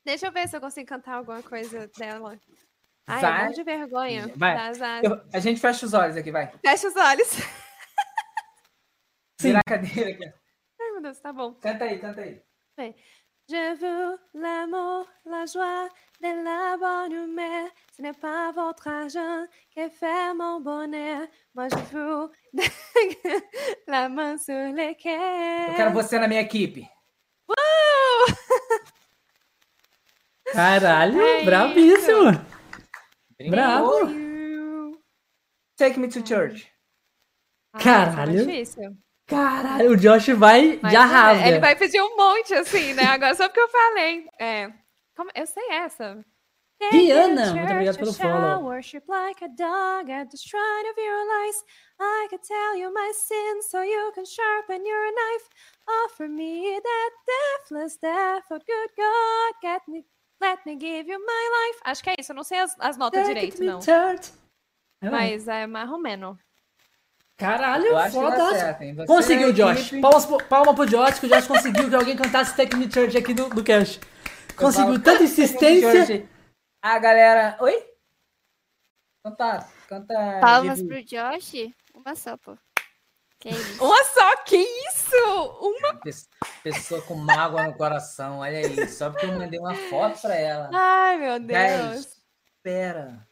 Deixa 0.05 0.27
eu 0.27 0.31
ver 0.31 0.47
se 0.47 0.55
eu 0.55 0.61
consigo 0.61 0.87
cantar 0.87 1.15
alguma 1.15 1.41
coisa 1.41 1.89
dela. 1.97 2.39
Ai, 3.07 3.21
Vai. 3.21 3.47
é 3.47 3.49
de 3.51 3.63
vergonha. 3.63 4.31
Vai. 4.35 4.55
Eu- 5.03 5.21
a 5.33 5.39
gente 5.39 5.59
fecha 5.59 5.85
os 5.85 5.93
olhos 5.93 6.15
aqui, 6.15 6.31
vai. 6.31 6.51
Fecha 6.63 6.87
os 6.87 6.95
olhos. 6.95 7.29
Vira 9.41 9.59
a 9.59 9.63
cadeira 9.69 10.11
aqui. 10.11 10.38
Meu 10.99 11.03
Deus, 11.13 11.19
tá 11.21 11.31
bom. 11.31 11.53
Canta 11.53 11.85
aí, 11.85 11.97
canta 11.97 12.19
aí. 12.19 12.41
Je 13.47 13.73
veux 13.75 14.19
l'amour, 14.33 15.07
la 15.25 15.45
joie, 15.45 15.87
de 16.21 16.43
la 16.43 16.75
bonne 16.77 17.13
humeur. 17.13 17.69
Ce 17.95 18.01
n'est 18.01 18.11
pas 18.19 18.51
votre 18.51 18.85
argent 18.89 19.47
qui 19.71 19.89
fait 19.89 20.33
mon 20.33 20.59
bonheur. 20.59 21.25
Moi, 21.55 21.69
je 21.69 21.95
veux 21.95 22.29
la 23.87 24.09
main 24.09 24.37
sur 24.37 24.53
le 24.53 24.89
Eu 24.91 24.95
cœur. 24.95 25.75
quero 25.77 25.93
você 25.93 26.19
na 26.19 26.27
minha 26.27 26.41
equipe. 26.41 26.85
Caralho, 30.51 31.21
É 31.21 31.45
brabíssimo. 31.45 32.31
Bravo. 33.49 34.99
Take 35.77 35.97
me 35.97 36.09
to 36.09 36.21
church. 36.25 36.69
Ah, 37.73 37.79
Caralho. 37.79 38.41
isso 38.41 38.49
é 38.49 38.53
difícil. 38.53 38.97
Caralho, 39.29 39.91
o 39.91 39.95
Josh 39.97 40.29
vai 40.29 40.79
Mas 40.81 40.91
de 40.91 40.97
é, 40.97 40.99
arrasa. 40.99 41.47
Ele 41.47 41.59
vai 41.59 41.75
pedir 41.75 42.01
um 42.01 42.17
monte, 42.17 42.53
assim, 42.53 42.93
né? 42.93 43.03
Agora 43.03 43.35
só 43.35 43.47
porque 43.47 43.59
eu 43.59 43.69
falei. 43.69 44.27
É. 44.39 44.71
Como- 45.15 45.31
eu 45.35 45.45
sei 45.45 45.69
essa. 45.71 46.23
Rihanna, 46.91 47.53
muito 47.53 47.71
obrigado 47.73 47.97
pelo 47.97 48.13
follow. 48.13 48.63
Worship 48.63 49.03
like 49.07 49.43
a 49.43 49.49
dog 49.49 50.09
at 50.09 50.29
the 50.29 50.37
shrine 50.37 50.89
of 50.89 50.97
your 50.97 51.25
lies. 51.27 51.63
I 51.99 52.27
can 52.29 52.39
tell 52.39 52.77
you 52.77 52.93
my 52.93 53.11
sins 53.13 53.69
so 53.69 53.83
you 53.83 54.11
can 54.13 54.25
sharpen 54.25 54.85
your 54.85 55.11
knife. 55.11 55.49
Offer 56.05 56.29
me 56.29 56.79
that 56.81 57.11
deathless 57.27 57.97
death, 57.97 58.45
oh 58.49 58.59
good 58.59 58.89
God, 58.95 59.55
get 59.61 59.81
me, 59.89 60.05
let 60.39 60.65
me 60.65 60.77
give 60.77 61.11
you 61.11 61.19
my 61.19 61.67
life. 61.67 61.81
Acho 61.83 62.01
que 62.01 62.11
é 62.11 62.15
isso, 62.17 62.31
eu 62.31 62.35
não 62.37 62.43
sei 62.43 62.59
as, 62.59 62.73
as 62.79 62.95
notas 62.95 63.27
Take 63.27 63.33
direito, 63.33 63.63
não. 63.63 63.79
É, 65.01 65.09
Mas 65.09 65.47
é 65.49 65.67
mais 65.67 65.89
ou 65.91 65.99
menos. 65.99 66.37
Caralho, 67.39 67.85
Eu 67.85 68.11
foda. 68.11 68.77
Conseguiu, 69.07 69.49
é 69.49 69.53
Josh. 69.53 69.79
equipe- 69.87 70.01
Palmas, 70.01 70.25
pro- 70.25 70.43
palma 70.43 70.75
pro 70.75 70.85
Josh, 70.85 71.19
que 71.19 71.25
o 71.25 71.29
Josh 71.29 71.47
conseguiu 71.47 71.89
que 71.89 71.95
alguém 71.95 72.17
cantasse 72.17 72.55
Take 72.55 72.75
Me 72.75 72.91
Church 72.91 73.17
aqui 73.17 73.33
do, 73.33 73.49
do 73.49 73.63
cast. 73.63 73.99
Conseguiu 74.57 74.87
falo, 74.93 74.99
tanta 74.99 75.19
"Take 75.19 75.23
me 75.23 75.27
to 75.35 75.41
insistência. 75.41 76.05
church". 76.05 76.29
Ah, 76.83 76.99
galera. 76.99 77.57
Oi? 77.61 77.81
Canta. 79.23 79.67
Canta. 79.87 80.39
Palmas 80.41 80.79
Vivi. 80.81 80.89
pro 80.89 81.03
Josh. 81.03 81.53
Uma 81.93 82.13
só, 82.15 82.35
pô. 82.37 82.57
Que 83.39 83.49
isso. 83.49 83.83
Uma 83.85 84.03
só, 84.03 84.35
que 84.43 84.57
isso? 84.57 85.15
Uma. 85.61 85.95
Pes- 86.01 86.27
Pessoa 86.61 87.01
com 87.03 87.15
mágoa 87.15 87.63
no 87.63 87.73
coração, 87.73 88.39
olha 88.39 88.57
aí. 88.59 88.87
Só 88.89 89.09
porque 89.09 89.25
eu 89.27 89.31
mandei 89.39 89.57
uma 89.59 89.73
foto 89.75 90.19
pra 90.21 90.35
ela. 90.35 90.69
Ai, 90.73 91.17
meu 91.17 91.39
Deus. 91.39 92.17
espera. 92.57 93.25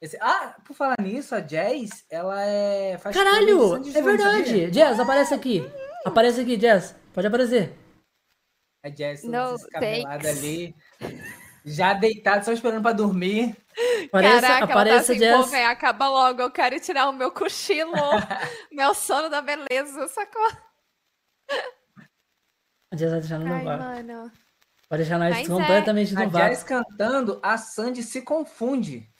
Esse- 0.00 0.18
Ah, 0.20 0.56
por 0.64 0.74
falar 0.74 0.96
nisso, 1.00 1.34
a 1.34 1.40
Jazz, 1.40 2.04
ela 2.10 2.40
é. 2.44 2.98
Faz 2.98 3.16
Caralho, 3.16 3.76
é 3.76 4.02
verdade. 4.02 4.46
sabia? 4.46 4.70
Jazz, 4.70 5.00
aparece 5.00 5.34
aqui. 5.34 5.62
Aparece 6.04 6.40
aqui, 6.42 6.56
Jazz. 6.56 6.94
Pode 7.14 7.26
aparecer. 7.26 7.74
A 8.84 8.88
Jazz 8.88 9.22
toda 9.22 9.50
No 9.50 9.56
descabelada 9.56 10.22
thanks. 10.22 10.38
ali. 10.38 10.76
Já 11.64 11.94
deitada, 11.94 12.44
só 12.44 12.52
esperando 12.52 12.82
pra 12.82 12.92
dormir. 12.92 13.56
Apareça, 14.08 14.40
Caraca, 14.40 14.56
ela 14.58 14.66
tá 14.66 14.72
apareça, 14.72 15.12
assim, 15.12 15.14
pô, 15.14 15.26
Jazz. 15.38 15.50
vem, 15.50 15.64
acaba 15.66 16.08
logo, 16.08 16.40
eu 16.42 16.50
quero 16.50 16.78
tirar 16.78 17.08
o 17.08 17.12
meu 17.12 17.32
cochilo, 17.32 17.92
meu 18.70 18.94
sono 18.94 19.28
da 19.28 19.42
beleza, 19.42 20.06
sacou? 20.08 20.46
A 22.92 22.96
Jazz 22.96 23.10
vai 23.10 23.20
deixar 23.20 23.38
no 23.40 23.52
Ai, 23.52 23.64
vácuo. 23.64 23.84
mano. 23.84 24.32
Vai 24.88 24.98
deixar 25.00 25.18
nós 25.18 25.34
Mas 25.34 25.46
é. 25.46 25.50
completamente 25.50 26.16
A 26.16 26.20
no 26.24 26.30
Jazz 26.30 26.62
vácuo. 26.62 26.84
cantando, 26.86 27.40
a 27.42 27.58
Sandy 27.58 28.02
se 28.04 28.22
confunde. 28.22 29.10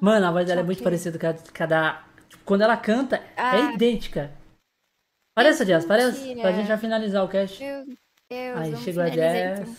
Mano, 0.00 0.26
a 0.26 0.30
voz 0.30 0.46
dela 0.46 0.60
é 0.60 0.64
muito 0.64 0.82
parecida 0.82 1.18
com 1.18 1.26
a, 1.62 1.66
da. 1.66 2.04
tipo, 2.28 2.44
Quando 2.44 2.62
ela 2.62 2.76
canta, 2.76 3.16
é 3.16 3.22
Ah. 3.36 3.72
idêntica. 3.72 4.30
Pareça, 5.36 5.64
Jazz, 5.64 5.84
pareça. 5.84 6.18
mentira. 6.18 6.40
Pra 6.42 6.52
gente 6.52 6.66
já 6.66 6.76
finalizar 6.78 7.24
o 7.24 7.28
cast. 7.28 7.62
Meu 7.62 7.84
Deus. 7.84 8.58
Aí 8.58 8.70
vamos 8.70 8.80
chegou 8.84 9.02
a 9.02 9.08
Jazz. 9.08 9.60
então. 9.60 9.74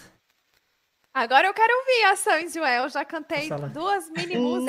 Agora 1.13 1.47
eu 1.47 1.53
quero 1.53 1.73
ouvir 1.79 2.03
a 2.03 2.61
ué, 2.61 2.79
eu 2.79 2.87
já 2.89 3.03
cantei 3.03 3.49
Nossa, 3.49 3.55
ela- 3.55 3.67
duas 3.67 4.09
mini 4.11 4.37
músicas, 4.37 4.65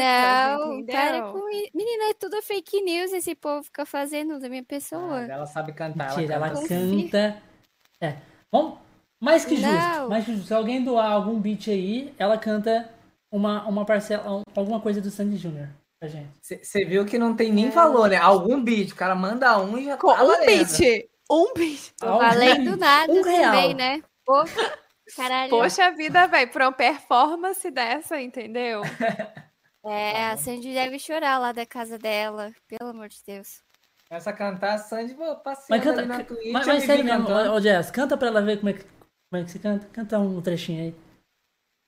Não, 0.59 0.87
para 0.87 1.23
com. 1.33 1.45
Menina, 1.75 2.11
é 2.11 2.15
tudo 2.15 2.41
fake 2.43 2.81
news 2.83 3.13
esse 3.13 3.35
povo 3.35 3.63
fica 3.63 3.85
fazendo 3.85 4.41
da 4.41 4.49
minha 4.49 4.63
Ah, 4.63 4.67
pessoa. 4.67 5.21
ela 5.21 5.47
sabe 5.47 5.73
cantar. 5.73 6.09
Mentira, 6.17 6.35
ela 6.35 6.49
canta. 6.49 6.61
Confia. 6.61 7.11
canta. 7.11 7.43
É. 8.01 8.17
Bom, 8.51 8.81
mais 9.23 9.45
que 9.45 9.55
justo. 9.57 9.71
Não. 9.71 10.09
Mais 10.09 10.25
que 10.25 10.33
justo. 10.33 10.49
Se 10.49 10.55
alguém 10.55 10.83
doar 10.83 11.13
algum 11.13 11.39
beat 11.39 11.69
aí, 11.69 12.13
ela 12.19 12.37
canta 12.39 12.89
uma, 13.31 13.67
uma 13.67 13.85
parcela, 13.85 14.31
um- 14.39 14.43
alguma 14.57 14.81
coisa 14.81 15.01
do 15.01 15.11
Sandy 15.11 15.39
Jr. 15.39 15.69
pra 16.01 16.09
gente. 16.09 16.31
Você 16.43 16.85
viu 16.85 17.05
que 17.05 17.19
não 17.19 17.35
tem 17.37 17.53
nem 17.53 17.71
valor, 17.71 18.09
né? 18.09 18.17
Algum 18.17 18.63
beat. 18.63 18.93
O 18.93 18.97
cara 18.97 19.15
manda 19.15 19.59
um 19.61 19.79
e 19.79 19.85
já 19.85 19.97
Com 19.97 20.09
tá 20.15 20.23
um 20.23 20.27
valendo. 20.27 20.47
beat, 20.47 21.09
um 21.31 21.55
beat. 21.55 21.93
Valendo 22.01 22.65
beat. 22.71 22.79
nada 22.81 23.13
Um 23.13 23.23
real. 23.23 23.43
também, 23.53 23.75
né? 23.75 24.03
Pô, 24.25 24.43
caralho. 25.17 25.51
Poxa 25.51 25.91
vida, 25.93 26.27
velho, 26.27 26.51
pra 26.51 26.67
uma 26.67 26.73
performance 26.73 27.71
dessa, 27.71 28.21
entendeu? 28.21 28.83
É, 29.85 30.27
a 30.27 30.37
Sandy 30.37 30.73
deve 30.75 30.99
chorar 30.99 31.39
lá 31.39 31.53
da 31.53 31.65
casa 31.65 31.99
dela. 31.99 32.53
Pelo 32.69 32.91
amor 32.91 33.09
de 33.09 33.19
Deus. 33.27 33.63
Começa 34.09 34.31
a 34.31 34.33
cantar, 34.33 34.75
a 34.75 34.79
Sandy 34.79 35.15
vou 35.15 35.41
Mas 35.69 35.83
canta. 35.85 36.01
ali 36.01 36.09
na 36.09 36.25
Twitch. 36.25 36.53
mas, 36.53 36.67
mas 36.67 36.85
sério 36.85 37.05
mesmo, 37.05 37.29
ô, 37.55 37.61
Jazz, 37.61 37.91
canta 37.93 38.17
pra 38.17 38.27
ela 38.29 38.43
ver 38.43 38.57
como 38.59 38.71
é 38.71 38.73
que, 38.73 38.83
como 38.85 39.41
é 39.41 39.45
que 39.45 39.51
se 39.53 39.59
canta. 39.61 39.87
Canta 39.93 40.19
um 40.19 40.41
trechinho 40.43 40.83
aí. 40.83 40.95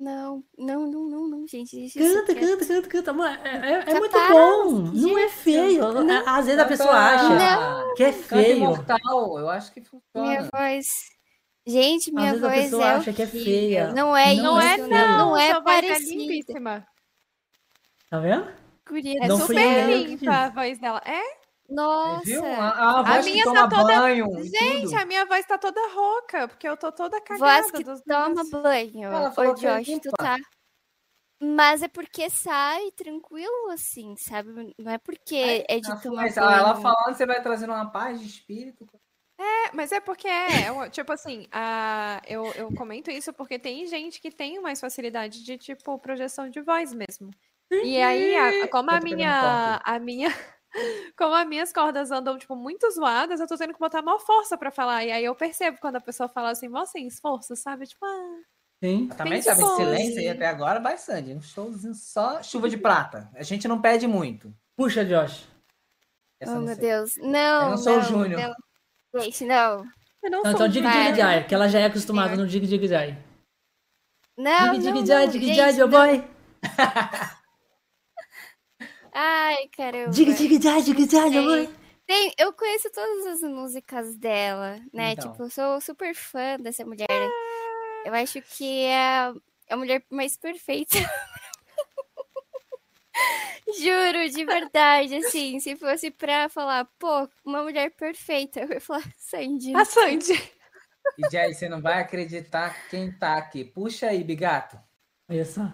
Não, 0.03 0.43
não, 0.59 0.91
não, 0.91 1.09
não, 1.09 1.29
não, 1.29 1.47
gente. 1.47 1.87
Isso 1.87 1.97
Canta, 1.97 2.35
canta, 2.35 2.67
canta, 2.67 2.89
canta. 2.89 3.13
Mano, 3.13 3.39
é, 3.45 3.51
é- 3.55 3.85
é 3.93 3.99
muito 4.01 4.19
bom. 4.33 4.73
Não 4.93 5.17
é 5.17 5.29
feio. 5.29 5.93
Não. 6.03 6.29
Às 6.29 6.47
vezes 6.47 6.61
a 6.61 6.65
pessoa 6.65 6.91
acha 6.91 7.95
que 7.95 8.03
é 8.03 8.13
feio. 8.13 8.57
imortal, 8.57 9.39
eu 9.39 9.49
acho 9.49 9.71
que 9.73 9.81
funciona. 9.81 10.27
Minha 10.27 10.49
voz. 10.53 10.87
Gente, 11.65 12.11
Às 12.11 12.15
minha 12.17 12.31
vezes 12.33 12.45
a 12.45 12.49
voz 12.49 12.63
pessoa 12.65 12.85
é 12.85 12.91
acha 12.97 13.13
que 13.13 13.23
é 13.23 13.27
feia. 13.29 13.93
Não 13.93 14.17
é 14.17 14.35
Não 14.35 14.43
Não 14.43 14.61
é, 14.61 14.75
isso, 14.75 14.89
não, 14.89 15.19
não, 15.19 15.37
é 15.37 15.61
voz 15.61 15.85
é 15.85 15.99
limpíssima. 16.01 16.87
Tá 18.11 18.19
vendo? 18.19 18.49
Guria 18.89 19.21
É 19.23 19.31
super 19.31 19.97
limpa 19.99 20.33
a 20.33 20.49
voz 20.49 20.81
dela. 20.81 21.01
É? 21.07 21.42
Nossa. 21.75 22.25
Viu? 22.25 22.45
A, 22.45 22.69
a 22.69 22.99
A 23.01 23.03
voz 23.03 23.27
minha 23.27 23.45
que 23.45 23.53
tá 23.53 23.69
toda- 23.69 24.01
banho 24.01 24.27
Gente, 24.45 24.83
tudo. 24.85 24.97
a 24.97 25.05
minha 25.05 25.25
voz 25.27 25.47
tá 25.47 25.59
toda 25.59 25.81
rouca, 25.95 26.49
porque 26.49 26.69
eu 26.69 26.77
tô 26.77 26.93
toda 26.93 27.21
cagada. 27.21 27.63
Voz 27.63 27.71
que 27.73 27.85
dos 27.85 28.01
toma 28.03 28.43
banho. 28.51 29.05
Ela 29.05 29.31
falou 29.33 29.53
Ô, 29.53 29.55
que 29.55 29.67
é 29.67 29.79
Josh, 29.81 30.01
tu 30.01 30.11
tá. 30.13 30.37
Mas 31.41 31.83
é 31.83 31.89
porque 31.89 32.31
sai 32.31 32.91
tranquilo, 32.93 33.71
assim, 33.71 34.15
sabe? 34.17 34.73
Não 34.79 34.93
é 34.93 34.99
porque 34.99 35.65
é 35.69 35.81
de 35.81 35.91
Ela, 35.91 36.01
tomar 36.01 36.23
mas 36.23 36.35
banho. 36.37 36.51
ela 36.51 36.75
falando, 36.77 37.17
você 37.17 37.27
vai 37.27 37.43
trazendo 37.43 37.73
uma 37.73 37.91
paz 37.91 38.21
de 38.21 38.27
espírito. 38.29 38.87
É, 39.41 39.73
mas 39.75 39.91
é 39.91 39.99
porque 39.99 40.29
é, 40.29 40.69
eu- 40.69 40.89
tipo 40.89 41.13
assim, 41.13 41.49
a, 41.51 42.23
eu, 42.29 42.47
eu 42.53 42.73
comento 42.75 43.11
isso 43.11 43.33
porque 43.33 43.59
tem 43.59 43.85
gente 43.89 44.21
que 44.21 44.31
tem 44.31 44.61
mais 44.61 44.79
facilidade 44.81 45.43
de, 45.43 45.59
tipo, 45.59 45.99
projeção 45.99 46.49
de 46.49 46.61
voz 46.61 46.95
mesmo. 46.95 47.29
E 47.73 48.01
aí, 48.01 48.37
a- 48.37 48.69
como 48.69 48.91
a 48.91 49.01
pegando 49.01 49.17
minha, 49.17 49.81
a 49.85 49.99
minha, 49.99 50.29
como 51.17 51.35
as 51.35 51.47
minhas 51.47 51.73
cordas 51.73 52.11
andam, 52.11 52.39
tipo, 52.39 52.57
muito 52.57 52.91
zoadas, 52.91 53.41
eu 53.41 53.47
tô 53.47 53.57
tendo 53.57 53.75
que 53.75 53.81
botar 53.81 54.03
maior 54.03 54.19
força 54.19 54.57
pra 54.57 54.71
falar. 54.71 55.05
E 55.05 55.13
aí 55.13 55.25
eu 55.25 55.35
percebo 55.35 55.79
quando 55.81 55.97
a 55.97 56.01
pessoa 56.01 56.29
fala 56.29 56.51
assim, 56.51 56.69
mó 56.69 56.85
sem 56.85 57.07
esforço, 57.07 57.55
sabe? 57.57 57.87
Tipo, 57.87 58.05
ah, 58.05 58.41
Sim. 58.83 59.09
Também 59.17 59.41
Tem 59.41 59.43
tava 59.43 59.63
em 59.63 59.77
silêncio 59.77 60.19
aí 60.19 60.29
até 60.29 60.47
agora, 60.49 60.81
vai 60.81 60.99
Sandy. 60.99 61.35
Um 61.35 61.41
showzinho 61.41 61.95
só 61.95 62.43
chuva 62.43 62.69
de 62.69 62.77
prata. 62.77 63.31
A 63.35 63.43
gente 63.45 63.69
não 63.69 63.81
pede 63.81 64.09
muito. 64.09 64.53
Puxa, 64.77 65.05
Josh. 65.05 65.47
Essa 66.41 66.59
Oh, 66.59 66.61
meu 66.63 66.75
sei. 66.75 66.89
Deus. 66.89 67.17
Não. 67.19 67.63
Eu 67.63 67.71
não 67.71 67.77
sou 67.79 67.93
o 67.93 67.97
não, 67.97 68.03
Júnior. 68.03 68.41
não. 69.13 69.21
Gente, 69.23 69.45
não. 69.45 69.85
eu 70.21 70.31
não 70.31 70.39
Não, 70.39 70.43
sou 70.43 70.51
então 70.53 70.69
Dig 70.69 70.83
de- 70.83 70.91
Dig 70.91 71.15
Jai, 71.17 71.47
que 71.47 71.55
ela 71.55 71.69
já 71.69 71.79
é 71.79 71.85
acostumada 71.85 72.35
no 72.35 72.45
Dig 72.45 72.67
Dig 72.67 72.89
Jai. 72.89 73.17
Não, 74.37 74.73
Dig 74.73 74.85
não, 74.85 74.93
Dig 74.95 75.07
Jai, 75.07 75.27
não, 75.27 75.33
Dig 75.33 75.47
gente, 75.47 75.57
Jai, 75.57 75.73
meu 75.75 75.87
boy. 75.89 76.25
Ai, 79.13 79.69
caramba. 79.69 80.11
Dig 80.11 80.35
Dig 80.35 80.63
Jai, 80.63 80.83
Dig 80.83 81.11
Jai, 81.11 81.31
meu 81.31 81.45
Sei. 81.45 81.67
boy. 81.67 81.77
Tem, 82.07 82.33
eu 82.39 82.53
conheço 82.53 82.91
todas 82.91 83.27
as 83.27 83.43
músicas 83.43 84.17
dela, 84.17 84.81
né? 84.93 85.13
Então. 85.13 85.31
Tipo, 85.31 85.45
eu 85.45 85.51
sou 85.51 85.81
super 85.81 86.15
fã 86.15 86.59
dessa 86.59 86.85
mulher. 86.85 87.07
Eu 88.05 88.15
acho 88.15 88.43
que 88.43 88.85
é 88.85 88.97
a, 88.97 89.35
é 89.69 89.75
a 89.75 89.77
mulher 89.77 90.05
mais 90.11 90.37
perfeita. 90.37 90.99
Juro, 93.79 94.29
de 94.29 94.45
verdade, 94.45 95.15
assim, 95.17 95.61
se 95.61 95.77
fosse 95.77 96.11
pra 96.11 96.49
falar, 96.49 96.87
pô, 96.99 97.29
uma 97.45 97.63
mulher 97.63 97.91
perfeita, 97.93 98.61
eu 98.61 98.73
ia 98.73 98.81
falar 98.81 99.05
Sandy. 99.17 99.75
A 99.75 99.85
Sandy. 99.85 100.33
E 101.19 101.31
Jay, 101.31 101.55
você 101.55 101.69
não 101.69 101.81
vai 101.81 102.01
acreditar 102.01 102.89
quem 102.89 103.13
tá 103.13 103.37
aqui. 103.37 103.65
Puxa 103.65 104.09
aí, 104.09 104.25
Bigato. 104.25 104.79
Olha 105.29 105.45
só. 105.45 105.73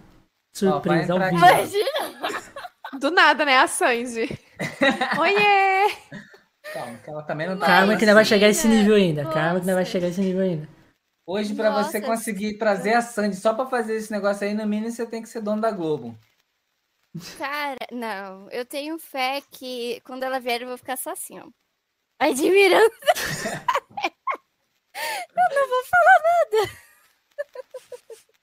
Surpresa 0.52 1.12
ao 1.12 1.18
entrar 1.23 1.31
vivo. 1.31 1.44
Imagina! 1.44 2.38
Do 2.99 3.10
nada, 3.10 3.44
né? 3.44 3.58
A 3.58 3.67
Sandy. 3.67 4.28
Oiê! 5.20 5.97
Calma, 6.73 6.99
que 6.99 7.10
ela 7.10 7.23
também 7.23 7.47
não 7.49 7.58
tá. 7.58 7.67
Calma 7.67 7.97
que 7.97 8.05
ainda 8.05 8.15
vai 8.15 8.25
chegar 8.25 8.47
a 8.47 8.50
esse 8.50 8.68
nível 8.68 8.94
ainda. 8.94 9.25
Calma 9.25 9.55
que 9.55 9.60
ainda 9.60 9.75
vai 9.75 9.83
Nossa. 9.83 9.91
chegar 9.91 10.07
a 10.07 10.10
esse 10.10 10.20
nível 10.20 10.42
ainda. 10.42 10.68
Hoje, 11.26 11.55
pra 11.55 11.70
você 11.70 12.00
Nossa, 12.00 12.12
conseguir 12.12 12.57
trazer 12.57 12.94
a 12.94 13.02
Sandy 13.02 13.36
só 13.36 13.52
pra 13.52 13.67
fazer 13.67 13.97
esse 13.97 14.10
negócio 14.10 14.47
aí, 14.47 14.55
no 14.55 14.67
mínimo 14.67 14.91
você 14.91 15.07
tem 15.07 15.20
que 15.23 15.28
ser 15.28 15.42
dono 15.42 15.60
da 15.60 15.70
Globo. 15.70 16.18
Cara, 17.36 17.76
não, 17.92 18.49
eu 18.50 18.65
tenho 18.65 18.99
fé 18.99 19.42
que 19.50 20.00
quando 20.05 20.23
ela 20.23 20.41
vier 20.41 20.62
eu 20.62 20.68
vou 20.68 20.78
ficar 20.78 20.97
só 20.97 21.10
assim, 21.10 21.39
ó. 21.39 21.47
Admirando. 22.18 22.91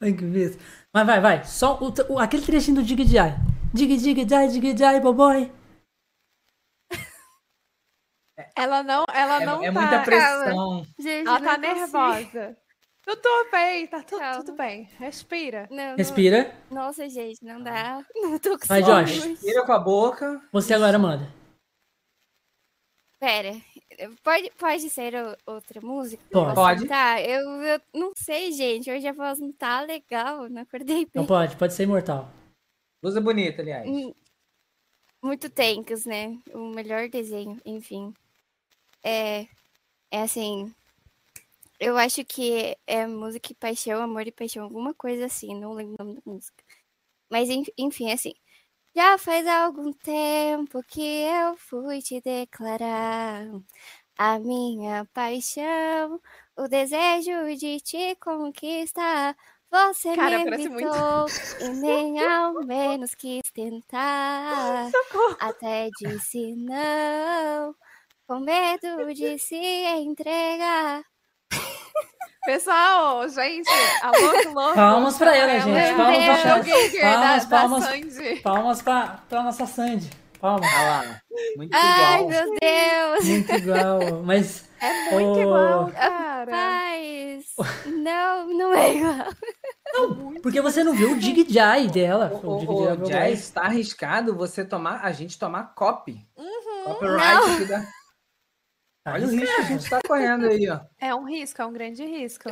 Ai, 0.01 0.13
que 0.13 0.23
besta. 0.25 0.61
Mas 0.93 1.05
vai, 1.05 1.19
vai. 1.21 1.43
Só 1.45 1.79
o, 1.79 1.93
o- 2.13 2.19
aquele 2.19 2.43
trechinho 2.45 2.77
do 2.77 2.83
Dig 2.83 3.05
Jai. 3.07 3.35
Dig 3.75 3.97
Dig 3.97 4.25
Jai, 4.29 4.47
Dig 4.47 4.77
Jai, 4.77 4.99
boy. 5.01 5.51
Ela 8.55 8.83
não, 8.83 9.03
ela 9.13 9.41
É, 9.41 9.45
não 9.45 9.63
é 9.63 9.71
tá. 9.71 9.79
muita 9.81 10.03
pressão. 10.03 10.85
Gente, 10.99 11.27
Ela 11.27 11.39
não 11.39 11.45
tá 11.45 11.57
nervosa. 11.57 12.57
Tudo 13.03 13.51
bem, 13.51 13.85
tá 13.87 14.01
tudo, 14.01 14.21
tudo 14.37 14.53
bem. 14.55 14.89
Respira. 14.97 15.67
Não, 15.69 15.89
não- 15.89 15.95
Respira. 15.95 16.55
Nossa, 16.71 17.07
gente, 17.07 17.43
não 17.43 17.61
dá. 17.61 18.03
Não 18.15 18.39
tô 18.39 18.57
com 18.57 18.65
Vai, 18.65 18.81
sono. 18.83 19.03
Josh. 19.05 19.39
Tira 19.41 19.65
com 19.65 19.71
a 19.73 19.79
boca. 19.79 20.41
Você 20.51 20.73
agora 20.73 20.97
manda. 20.97 21.31
Pera, 23.19 23.51
pode, 24.23 24.51
pode 24.57 24.89
ser 24.89 25.13
outra 25.45 25.79
música? 25.81 26.23
Pode. 26.31 26.55
Pode. 26.55 26.87
Tá, 26.87 27.21
eu, 27.21 27.41
eu 27.63 27.81
não 27.93 28.11
sei, 28.17 28.51
gente. 28.51 28.89
Hoje 28.91 29.07
a 29.07 29.13
voz 29.13 29.39
não 29.39 29.51
tá 29.53 29.81
legal, 29.81 30.49
não 30.49 30.61
acordei 30.63 30.97
bem. 31.05 31.07
Então 31.09 31.25
pode, 31.25 31.55
pode 31.55 31.73
ser 31.73 31.83
imortal. 31.83 32.29
Blusa 33.05 33.21
bonita, 33.21 33.61
aliás. 33.61 33.93
Hum, 33.93 34.13
Muito 35.21 35.49
Tanks, 35.49 36.05
né? 36.05 36.39
O 36.53 36.69
melhor 36.69 37.09
desenho, 37.09 37.59
enfim. 37.65 38.13
É, 39.03 39.47
é 40.11 40.21
assim. 40.23 40.73
Eu 41.79 41.97
acho 41.97 42.23
que 42.25 42.77
é 42.87 43.05
música 43.07 43.51
e 43.51 43.55
paixão, 43.55 44.01
amor 44.01 44.25
e 44.27 44.31
paixão, 44.31 44.63
alguma 44.63 44.93
coisa 44.93 45.25
assim, 45.25 45.53
não 45.59 45.73
lembro 45.73 45.95
o 45.99 46.05
nome 46.05 46.15
da 46.15 46.31
música. 46.31 46.63
Mas 47.31 47.49
en- 47.49 47.65
enfim, 47.77 48.11
assim. 48.13 48.33
Já 48.95 49.17
faz 49.19 49.47
algum 49.47 49.93
tempo 49.93 50.83
que 50.85 51.01
eu 51.01 51.57
fui 51.57 52.01
te 52.01 52.21
declarar 52.21 53.45
a 54.17 54.39
minha 54.39 55.05
paixão, 55.13 56.21
o 56.57 56.67
desejo 56.69 57.55
de 57.57 57.79
te 57.81 58.15
conquistar. 58.17 59.37
Você 59.71 60.15
Cara, 60.15 60.37
me 60.39 60.45
parece 60.45 60.69
muito. 60.69 60.87
evitou 60.87 61.25
e 61.61 61.69
nem 61.69 62.23
ao 62.25 62.53
menos 62.65 63.13
quis 63.15 63.41
tentar. 63.53 64.89
Até 65.39 65.89
disse 65.99 66.55
não, 66.55 67.75
com 68.27 68.39
medo 68.39 69.13
de 69.13 69.37
se 69.37 69.55
entregar. 69.55 71.03
Pessoal, 72.45 73.27
gente, 73.27 73.67
alô, 74.03 74.31
que 74.41 74.47
louco. 74.49 74.75
Palmas 74.75 75.17
pra 75.17 75.35
ela, 75.35 75.51
Ela 75.51 75.59
gente. 75.61 75.77
é 75.77 75.93
Palmas 75.95 76.41
pra 76.41 76.49
ela. 76.51 76.63
Geiger 76.63 77.01
Palmas, 77.01 77.45
da, 77.45 77.57
palmas. 77.59 77.83
da 77.83 77.89
Sandy. 77.91 78.35
Palmas 78.41 78.81
pra, 78.83 79.19
pra 79.27 79.43
nossa 79.43 79.65
Sandy. 79.65 80.09
Palmas. 80.39 80.69
Olha 80.71 80.85
lá. 80.87 81.21
Muito 81.57 81.71
Ai, 81.75 82.19
igual. 82.21 82.29
meu 82.29 82.55
Deus! 82.61 83.25
Muito 83.25 83.51
igual. 83.51 84.23
Mas. 84.23 84.64
É 84.81 85.11
muito 85.11 85.39
ô, 85.39 85.41
igual, 85.41 85.91
cara. 85.91 86.51
Mas. 86.51 87.53
Não, 87.85 88.47
não 88.53 88.73
é 88.73 88.95
igual. 88.95 89.15
Porque 90.41 90.61
você 90.61 90.83
não 90.83 90.93
viu 90.93 91.13
o 91.13 91.17
Dig 91.19 91.45
Jai 91.51 91.87
dela. 91.87 92.29
O, 92.43 92.55
O 92.55 92.59
Dig 92.59 92.69
o, 92.69 92.83
Jai 92.85 92.97
o 92.97 93.05
já 93.05 93.29
está 93.29 93.61
arriscado 93.63 94.35
você 94.35 94.65
tomar, 94.65 95.03
a 95.03 95.11
gente 95.11 95.39
tomar 95.39 95.73
copy. 95.75 96.25
Copyright 96.85 97.33
Não. 97.33 97.55
aqui 97.55 97.65
da- 97.65 97.85
Tá 99.03 99.13
Olha 99.13 99.27
o 99.27 99.29
risco 99.29 99.55
que 99.55 99.61
a 99.61 99.65
gente 99.65 99.87
tá 99.89 100.01
correndo 100.05 100.47
aí, 100.47 100.67
ó. 100.67 100.79
É 100.99 101.13
um 101.13 101.25
risco, 101.25 101.61
é 101.61 101.65
um 101.65 101.71
grande 101.71 102.03
risco. 102.03 102.49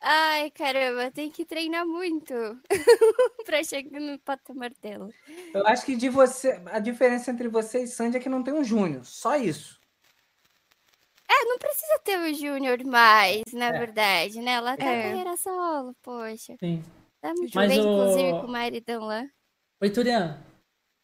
Ai, 0.00 0.50
caramba, 0.50 1.10
tem 1.10 1.30
que 1.30 1.44
treinar 1.44 1.86
muito 1.86 2.32
pra 3.44 3.62
chegar 3.62 4.00
no 4.00 4.18
patamar 4.20 4.72
dela. 4.80 5.08
Eu 5.52 5.66
acho 5.66 5.84
que 5.84 5.94
de 5.94 6.08
você, 6.08 6.60
a 6.66 6.78
diferença 6.78 7.30
entre 7.30 7.48
você 7.48 7.82
e 7.82 7.86
Sandy 7.86 8.16
é 8.16 8.20
que 8.20 8.28
não 8.30 8.42
tem 8.42 8.54
um 8.54 8.64
Júnior. 8.64 9.04
Só 9.04 9.36
isso. 9.36 9.75
É, 11.28 11.44
não 11.44 11.58
precisa 11.58 11.98
ter 12.04 12.18
o 12.18 12.34
Júnior 12.34 12.82
mais, 12.84 13.42
na 13.52 13.66
É. 13.66 13.78
verdade, 13.78 14.40
né? 14.40 14.52
Ela 14.52 14.76
tá 14.76 14.84
É. 14.84 15.02
carreira 15.10 15.36
solo, 15.36 15.94
poxa. 16.02 16.54
Sim. 16.60 16.84
Tá 17.20 17.32
muito 17.34 17.54
Mas 17.54 17.68
bem, 17.68 17.80
o- 17.80 17.82
inclusive, 17.82 18.30
com 18.40 18.46
o 18.46 18.48
maridão 18.48 19.04
lá. 19.04 19.26
Oi, 19.82 19.90
Turiano. 19.90 20.38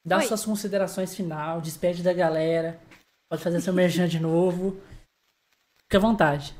Dá 0.05 0.19
Oi. 0.19 0.25
suas 0.27 0.45
considerações 0.45 1.15
final, 1.15 1.61
despede 1.61 2.03
da 2.03 2.13
galera. 2.13 2.81
Pode 3.29 3.43
fazer 3.43 3.61
seu 3.61 3.73
merchan 3.73 4.07
de 4.09 4.21
novo. 4.21 4.81
Fique 5.85 5.97
à 5.97 6.01
vontade. 6.01 6.55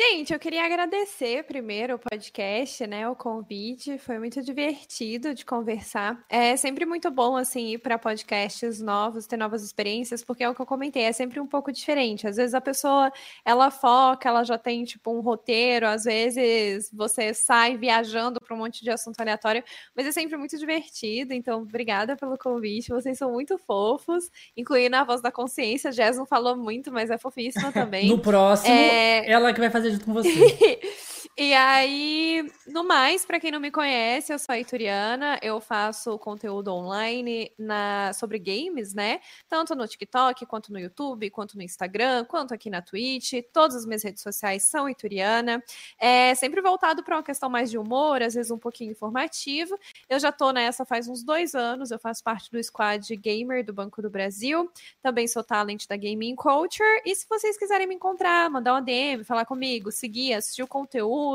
Gente, 0.00 0.32
eu 0.32 0.38
queria 0.38 0.64
agradecer 0.64 1.42
primeiro 1.42 1.96
o 1.96 1.98
podcast, 1.98 2.86
né, 2.86 3.08
o 3.08 3.16
convite. 3.16 3.98
Foi 3.98 4.16
muito 4.16 4.40
divertido 4.40 5.34
de 5.34 5.44
conversar. 5.44 6.24
É 6.28 6.56
sempre 6.56 6.86
muito 6.86 7.10
bom 7.10 7.36
assim 7.36 7.72
ir 7.72 7.78
para 7.78 7.98
podcasts 7.98 8.80
novos, 8.80 9.26
ter 9.26 9.36
novas 9.36 9.64
experiências, 9.64 10.22
porque 10.22 10.44
é 10.44 10.48
o 10.48 10.54
que 10.54 10.62
eu 10.62 10.66
comentei, 10.66 11.02
é 11.02 11.10
sempre 11.10 11.40
um 11.40 11.48
pouco 11.48 11.72
diferente. 11.72 12.28
Às 12.28 12.36
vezes 12.36 12.54
a 12.54 12.60
pessoa, 12.60 13.10
ela 13.44 13.72
foca, 13.72 14.28
ela 14.28 14.44
já 14.44 14.56
tem 14.56 14.84
tipo 14.84 15.10
um 15.10 15.18
roteiro, 15.18 15.88
às 15.88 16.04
vezes 16.04 16.88
você 16.92 17.34
sai 17.34 17.76
viajando 17.76 18.40
para 18.40 18.54
um 18.54 18.58
monte 18.58 18.84
de 18.84 18.90
assunto 18.90 19.18
aleatório, 19.20 19.64
mas 19.96 20.06
é 20.06 20.12
sempre 20.12 20.36
muito 20.36 20.56
divertido. 20.56 21.34
Então, 21.34 21.62
obrigada 21.62 22.16
pelo 22.16 22.38
convite. 22.38 22.90
Vocês 22.90 23.18
são 23.18 23.32
muito 23.32 23.58
fofos, 23.58 24.30
incluindo 24.56 24.94
a 24.94 25.02
voz 25.02 25.20
da 25.20 25.32
consciência. 25.32 25.90
Jess 25.90 26.16
não 26.16 26.24
falou 26.24 26.56
muito, 26.56 26.92
mas 26.92 27.10
é 27.10 27.18
fofíssima 27.18 27.72
também. 27.72 28.08
No 28.08 28.20
próximo, 28.20 28.72
É, 28.72 29.28
ela 29.28 29.52
que 29.52 29.58
vai 29.58 29.68
fazer 29.68 29.87
junto 29.90 30.04
com 30.04 30.12
você. 30.12 30.80
e 31.40 31.54
aí, 31.54 32.50
no 32.66 32.82
mais, 32.82 33.24
para 33.24 33.38
quem 33.38 33.52
não 33.52 33.60
me 33.60 33.70
conhece, 33.70 34.32
eu 34.32 34.40
sou 34.40 34.52
a 34.52 34.58
Ituriana, 34.58 35.38
eu 35.40 35.60
faço 35.60 36.18
conteúdo 36.18 36.74
online 36.74 37.52
na, 37.56 38.12
sobre 38.12 38.40
games, 38.40 38.92
né? 38.92 39.20
Tanto 39.48 39.72
no 39.76 39.86
TikTok, 39.86 40.44
quanto 40.46 40.72
no 40.72 40.80
YouTube, 40.80 41.30
quanto 41.30 41.56
no 41.56 41.62
Instagram, 41.62 42.24
quanto 42.24 42.52
aqui 42.52 42.68
na 42.68 42.82
Twitch. 42.82 43.34
Todas 43.52 43.76
as 43.76 43.86
minhas 43.86 44.02
redes 44.02 44.20
sociais 44.20 44.64
são 44.64 44.88
Ituriana. 44.88 45.62
É 45.96 46.34
sempre 46.34 46.60
voltado 46.60 47.04
para 47.04 47.14
uma 47.14 47.22
questão 47.22 47.48
mais 47.48 47.70
de 47.70 47.78
humor, 47.78 48.20
às 48.20 48.34
vezes 48.34 48.50
um 48.50 48.58
pouquinho 48.58 48.90
informativo. 48.90 49.78
Eu 50.08 50.18
já 50.18 50.32
tô 50.32 50.50
nessa 50.50 50.84
faz 50.84 51.06
uns 51.06 51.22
dois 51.22 51.54
anos, 51.54 51.92
eu 51.92 52.00
faço 52.00 52.24
parte 52.24 52.50
do 52.50 52.60
squad 52.60 53.14
gamer 53.14 53.64
do 53.64 53.72
Banco 53.72 54.02
do 54.02 54.10
Brasil. 54.10 54.68
Também 55.00 55.28
sou 55.28 55.44
talent 55.44 55.86
da 55.86 55.96
Gaming 55.96 56.34
Culture. 56.34 57.00
E 57.06 57.14
se 57.14 57.28
vocês 57.28 57.56
quiserem 57.56 57.86
me 57.86 57.94
encontrar, 57.94 58.50
mandar 58.50 58.72
uma 58.72 58.82
DM, 58.82 59.22
falar 59.22 59.44
comigo, 59.44 59.92
seguir, 59.92 60.34
assistir 60.34 60.64
o 60.64 60.66
conteúdo, 60.66 61.27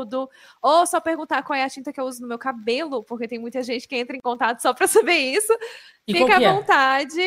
ou 0.62 0.86
só 0.86 1.00
perguntar 1.00 1.42
qual 1.42 1.56
é 1.56 1.64
a 1.64 1.70
tinta 1.70 1.92
que 1.92 2.00
eu 2.00 2.04
uso 2.04 2.22
no 2.22 2.28
meu 2.28 2.38
cabelo, 2.38 3.04
porque 3.04 3.28
tem 3.28 3.38
muita 3.38 3.62
gente 3.62 3.86
que 3.86 3.96
entra 3.96 4.16
em 4.16 4.20
contato 4.20 4.60
só 4.60 4.72
para 4.72 4.86
saber 4.88 5.16
isso, 5.16 5.52
E 6.06 6.12
fica 6.12 6.36
à 6.38 6.42
é? 6.42 6.52
vontade. 6.52 7.22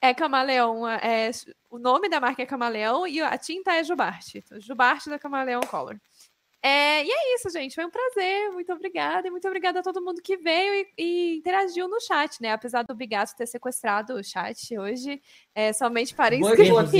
É 0.00 0.12
Camaleão, 0.12 0.86
é, 0.86 1.30
o 1.70 1.78
nome 1.78 2.08
da 2.08 2.20
marca 2.20 2.42
é 2.42 2.46
Camaleão 2.46 3.06
e 3.06 3.20
a 3.20 3.36
tinta 3.38 3.72
é 3.72 3.82
Jubarte. 3.82 4.44
Jubarte 4.58 5.08
da 5.08 5.18
Camaleão 5.18 5.62
Color. 5.62 5.98
É, 6.62 7.04
e 7.04 7.08
é 7.10 7.34
isso, 7.36 7.48
gente. 7.50 7.74
Foi 7.74 7.84
um 7.84 7.90
prazer. 7.90 8.50
Muito 8.50 8.72
obrigada. 8.72 9.28
E 9.28 9.30
muito 9.30 9.46
obrigada 9.46 9.80
a 9.80 9.82
todo 9.82 10.02
mundo 10.02 10.20
que 10.20 10.36
veio 10.36 10.74
e, 10.74 10.86
e 10.98 11.36
interagiu 11.38 11.86
no 11.88 12.00
chat, 12.00 12.40
né? 12.42 12.52
Apesar 12.52 12.82
do 12.82 12.94
Bigato 12.94 13.36
ter 13.36 13.46
sequestrado 13.46 14.14
o 14.14 14.24
chat 14.24 14.76
hoje, 14.76 15.20
é, 15.54 15.72
somente 15.72 16.14
para 16.14 16.34
inscritos. 16.34 16.92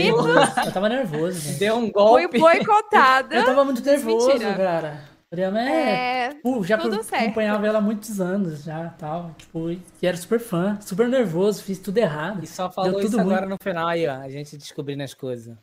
Eu 0.66 0.72
tava 0.72 0.88
nervoso, 0.88 1.40
gente. 1.40 1.58
Deu 1.58 1.76
um 1.76 1.82
Fui 1.84 1.90
golpe. 1.92 2.38
boicotada. 2.38 3.34
Eu 3.34 3.44
tava 3.44 3.64
muito 3.64 3.82
nervoso, 3.84 4.28
Mentira. 4.28 4.54
cara. 4.54 5.16
Mariana 5.28 5.68
é. 5.68 6.26
É, 6.26 6.34
Pô, 6.34 6.62
já 6.62 6.78
tudo 6.78 6.94
pro- 6.98 7.04
certo. 7.04 7.24
acompanhava 7.24 7.66
ela 7.66 7.78
há 7.78 7.80
muitos 7.80 8.20
anos 8.20 8.62
já, 8.62 8.90
tal. 8.90 9.34
Tipo, 9.36 9.72
e 9.72 9.82
era 10.02 10.16
super 10.16 10.38
fã, 10.38 10.78
super 10.80 11.08
nervoso, 11.08 11.64
fiz 11.64 11.80
tudo 11.80 11.98
errado. 11.98 12.44
E 12.44 12.46
só 12.46 12.70
falou 12.70 13.00
isso 13.00 13.10
tudo 13.10 13.22
ruim. 13.22 13.32
agora 13.32 13.46
no 13.46 13.56
final 13.60 13.88
aí, 13.88 14.06
ó. 14.06 14.12
A 14.20 14.28
gente 14.28 14.56
descobrindo 14.56 15.02
as 15.02 15.12
coisas. 15.14 15.56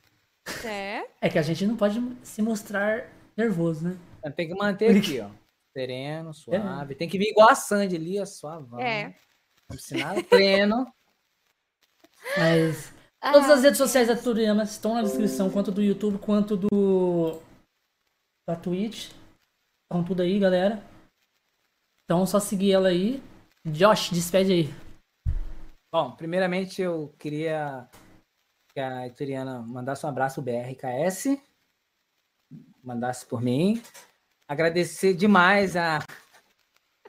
é. 0.65 1.03
É 1.21 1.29
que 1.29 1.39
a 1.39 1.41
gente 1.41 1.65
não 1.65 1.77
pode 1.77 2.03
se 2.23 2.41
mostrar 2.41 3.05
nervoso, 3.37 3.87
né? 3.87 3.97
Tem 4.35 4.47
que 4.47 4.55
manter 4.55 4.95
aqui, 4.97 5.19
ó. 5.19 5.29
Sereno, 5.75 6.33
suave. 6.33 6.95
Tem 6.95 7.09
que 7.09 7.17
vir 7.17 7.31
igual 7.31 7.49
a 7.49 7.55
Sandy 7.55 7.95
ali, 7.95 8.19
ó. 8.19 8.25
Suavão. 8.25 8.79
É. 8.79 9.15
Não 9.69 9.75
precisa 9.75 9.97
nada 10.05 10.23
pleno. 10.23 10.93
Mas 12.37 12.93
todas 13.21 13.49
Ah, 13.49 13.53
as 13.55 13.63
redes 13.63 13.77
sociais 13.77 14.07
da 14.07 14.15
Turiyama 14.15 14.63
estão 14.63 14.93
na 14.93 15.01
descrição, 15.01 15.49
quanto 15.49 15.71
do 15.71 15.81
YouTube 15.81 16.19
quanto 16.19 16.55
do 16.55 17.41
da 18.47 18.55
Twitch. 18.55 19.11
Estão 19.83 20.03
tudo 20.05 20.21
aí, 20.21 20.39
galera. 20.39 20.83
Então 22.05 22.25
só 22.25 22.39
seguir 22.39 22.73
ela 22.73 22.89
aí. 22.89 23.21
Josh, 23.65 24.09
despede 24.11 24.51
aí. 24.51 24.69
Bom, 25.91 26.11
primeiramente 26.11 26.81
eu 26.81 27.13
queria 27.19 27.87
que 28.73 28.79
a 28.79 29.07
Ituriana 29.07 29.61
mandasse 29.61 30.05
um 30.05 30.09
abraço 30.09 30.41
BRKS. 30.41 31.39
Mandasse 32.83 33.25
por 33.25 33.41
mim. 33.41 33.81
Agradecer 34.47 35.13
demais 35.13 35.75
a. 35.75 35.99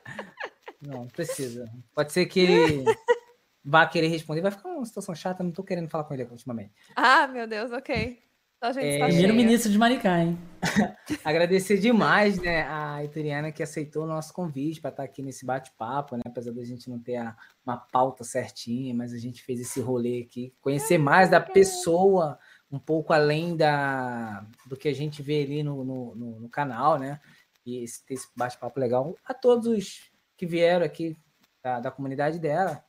Não, 0.80 1.00
não 1.00 1.08
precisa. 1.08 1.66
Pode 1.94 2.12
ser 2.12 2.26
que 2.26 2.40
ele 2.40 2.84
vá 3.64 3.86
querer 3.86 4.08
responder. 4.08 4.42
Vai 4.42 4.50
ficar 4.50 4.68
uma 4.68 4.84
situação 4.84 5.14
chata, 5.14 5.42
não 5.42 5.50
tô 5.50 5.62
querendo 5.64 5.88
falar 5.88 6.04
com 6.04 6.12
ele 6.12 6.24
ultimamente. 6.24 6.72
Ah, 6.94 7.26
meu 7.26 7.46
Deus, 7.46 7.72
ok. 7.72 8.22
A 8.60 8.72
gente 8.72 8.84
É, 8.84 8.88
está 8.90 9.06
cheia. 9.06 9.08
Primeiro-ministro 9.08 9.70
de 9.72 9.78
Maricá, 9.78 10.18
hein? 10.20 10.38
Agradecer 11.24 11.78
demais, 11.78 12.38
né, 12.38 12.62
a 12.68 13.02
Ituriana 13.04 13.50
que 13.52 13.62
aceitou 13.62 14.04
o 14.04 14.06
nosso 14.06 14.32
convite 14.34 14.80
para 14.80 14.90
estar 14.90 15.02
aqui 15.04 15.22
nesse 15.22 15.44
bate-papo, 15.46 16.16
né? 16.16 16.22
Apesar 16.26 16.52
da 16.52 16.64
gente 16.64 16.88
não 16.90 16.98
ter 16.98 17.16
a- 17.16 17.36
uma 17.64 17.76
pauta 17.78 18.24
certinha, 18.24 18.94
mas 18.94 19.12
a 19.14 19.18
gente 19.18 19.42
fez 19.42 19.60
esse 19.60 19.80
rolê 19.80 20.22
aqui, 20.26 20.54
conhecer 20.60 20.98
mais 20.98 21.30
da 21.30 21.40
pessoa, 21.40 22.38
um 22.74 22.78
pouco 22.78 23.12
além 23.12 23.56
da 23.56 24.44
do 24.66 24.76
que 24.76 24.88
a 24.88 24.94
gente 24.94 25.22
vê 25.22 25.42
ali 25.44 25.62
no, 25.62 25.84
no, 25.84 26.14
no- 26.14 26.40
no 26.40 26.48
canal, 26.48 26.98
né? 26.98 27.20
E 27.64 27.82
esse, 27.84 28.02
esse 28.10 28.28
bate-papo 28.36 28.78
legal 28.80 29.16
a 29.24 29.32
todos 29.32 29.66
os 29.66 30.10
que 30.36 30.44
vieram 30.46 30.84
aqui 30.84 31.16
da, 31.62 31.80
da 31.80 31.90
comunidade 31.90 32.38
dela 32.38 32.84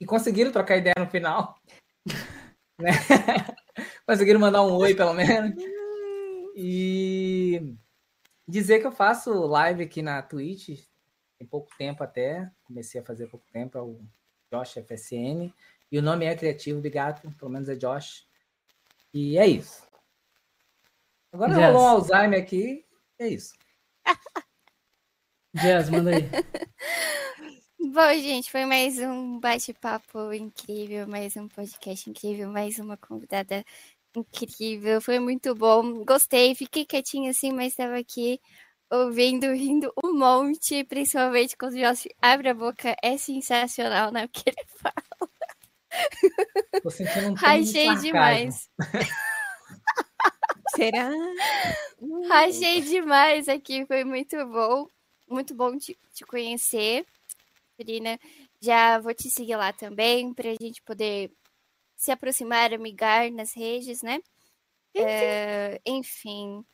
e 0.00 0.06
conseguiram 0.06 0.52
trocar 0.52 0.76
ideia 0.76 0.94
no 0.98 1.08
final, 1.10 1.58
né? 2.78 2.90
conseguiram 4.06 4.40
mandar 4.40 4.62
um 4.62 4.72
oi 4.76 4.94
pelo 4.94 5.12
menos. 5.14 5.54
E 6.54 7.74
dizer 8.46 8.80
que 8.80 8.86
eu 8.86 8.92
faço 8.92 9.32
live 9.46 9.82
aqui 9.82 10.00
na 10.02 10.22
Twitch 10.22 10.80
tem 11.38 11.46
pouco 11.48 11.70
tempo 11.76 12.04
até. 12.04 12.50
Comecei 12.64 13.00
a 13.00 13.04
fazer 13.04 13.26
pouco 13.26 13.46
tempo, 13.52 13.76
é 13.76 13.82
o 13.82 14.00
Josh 14.52 14.74
FSN. 14.74 15.52
E 15.90 15.98
o 15.98 16.02
nome 16.02 16.24
é 16.24 16.36
Criativo 16.36 16.80
Bigato, 16.80 17.30
pelo 17.32 17.50
menos 17.50 17.68
é 17.68 17.74
Josh. 17.74 18.26
E 19.14 19.36
é 19.36 19.46
isso. 19.46 19.86
Agora 21.32 21.54
Jazz. 21.54 21.74
rolou 21.74 21.82
um 21.82 21.88
Alzheimer 21.88 22.42
aqui, 22.42 22.84
é 23.18 23.28
isso. 23.28 23.54
Jazz, 25.54 25.90
manda 25.90 26.10
aí. 26.10 26.22
Bom, 27.78 28.12
gente, 28.14 28.50
foi 28.50 28.64
mais 28.64 28.98
um 28.98 29.38
bate-papo 29.38 30.32
incrível, 30.32 31.06
mais 31.06 31.36
um 31.36 31.46
podcast 31.46 32.08
incrível, 32.08 32.48
mais 32.48 32.78
uma 32.78 32.96
convidada 32.96 33.62
incrível. 34.16 35.00
Foi 35.00 35.18
muito 35.18 35.54
bom. 35.54 36.04
Gostei, 36.04 36.54
fiquei 36.54 36.86
quietinha 36.86 37.30
assim, 37.30 37.52
mas 37.52 37.72
estava 37.72 37.98
aqui 37.98 38.40
ouvindo, 38.90 39.52
rindo 39.52 39.92
um 40.02 40.16
monte, 40.18 40.84
principalmente 40.84 41.56
quando 41.56 41.74
o 41.74 41.78
Josh 41.78 42.08
abre 42.20 42.48
a 42.48 42.54
boca. 42.54 42.96
É 43.02 43.18
sensacional, 43.18 44.10
né? 44.12 44.26
Porque 44.26 44.50
ele 44.50 44.66
fala. 44.68 45.11
Tô 46.82 46.90
sentindo 46.90 47.28
um 47.28 47.34
tom 47.34 47.60
de 47.60 48.00
demais. 48.00 48.68
Será? 50.74 51.10
Rachei 52.28 52.80
demais 52.80 53.48
aqui, 53.48 53.84
foi 53.86 54.04
muito 54.04 54.36
bom. 54.46 54.86
Muito 55.28 55.54
bom 55.54 55.76
te, 55.76 55.98
te 56.14 56.24
conhecer, 56.24 57.06
Serina. 57.76 58.18
Já 58.60 58.98
vou 58.98 59.14
te 59.14 59.30
seguir 59.30 59.56
lá 59.56 59.72
também, 59.72 60.32
pra 60.32 60.54
gente 60.60 60.82
poder 60.82 61.30
se 61.96 62.10
aproximar, 62.10 62.72
amigar 62.72 63.30
nas 63.30 63.54
redes, 63.54 64.02
né? 64.02 64.20
É, 64.94 65.80
enfim, 65.86 66.64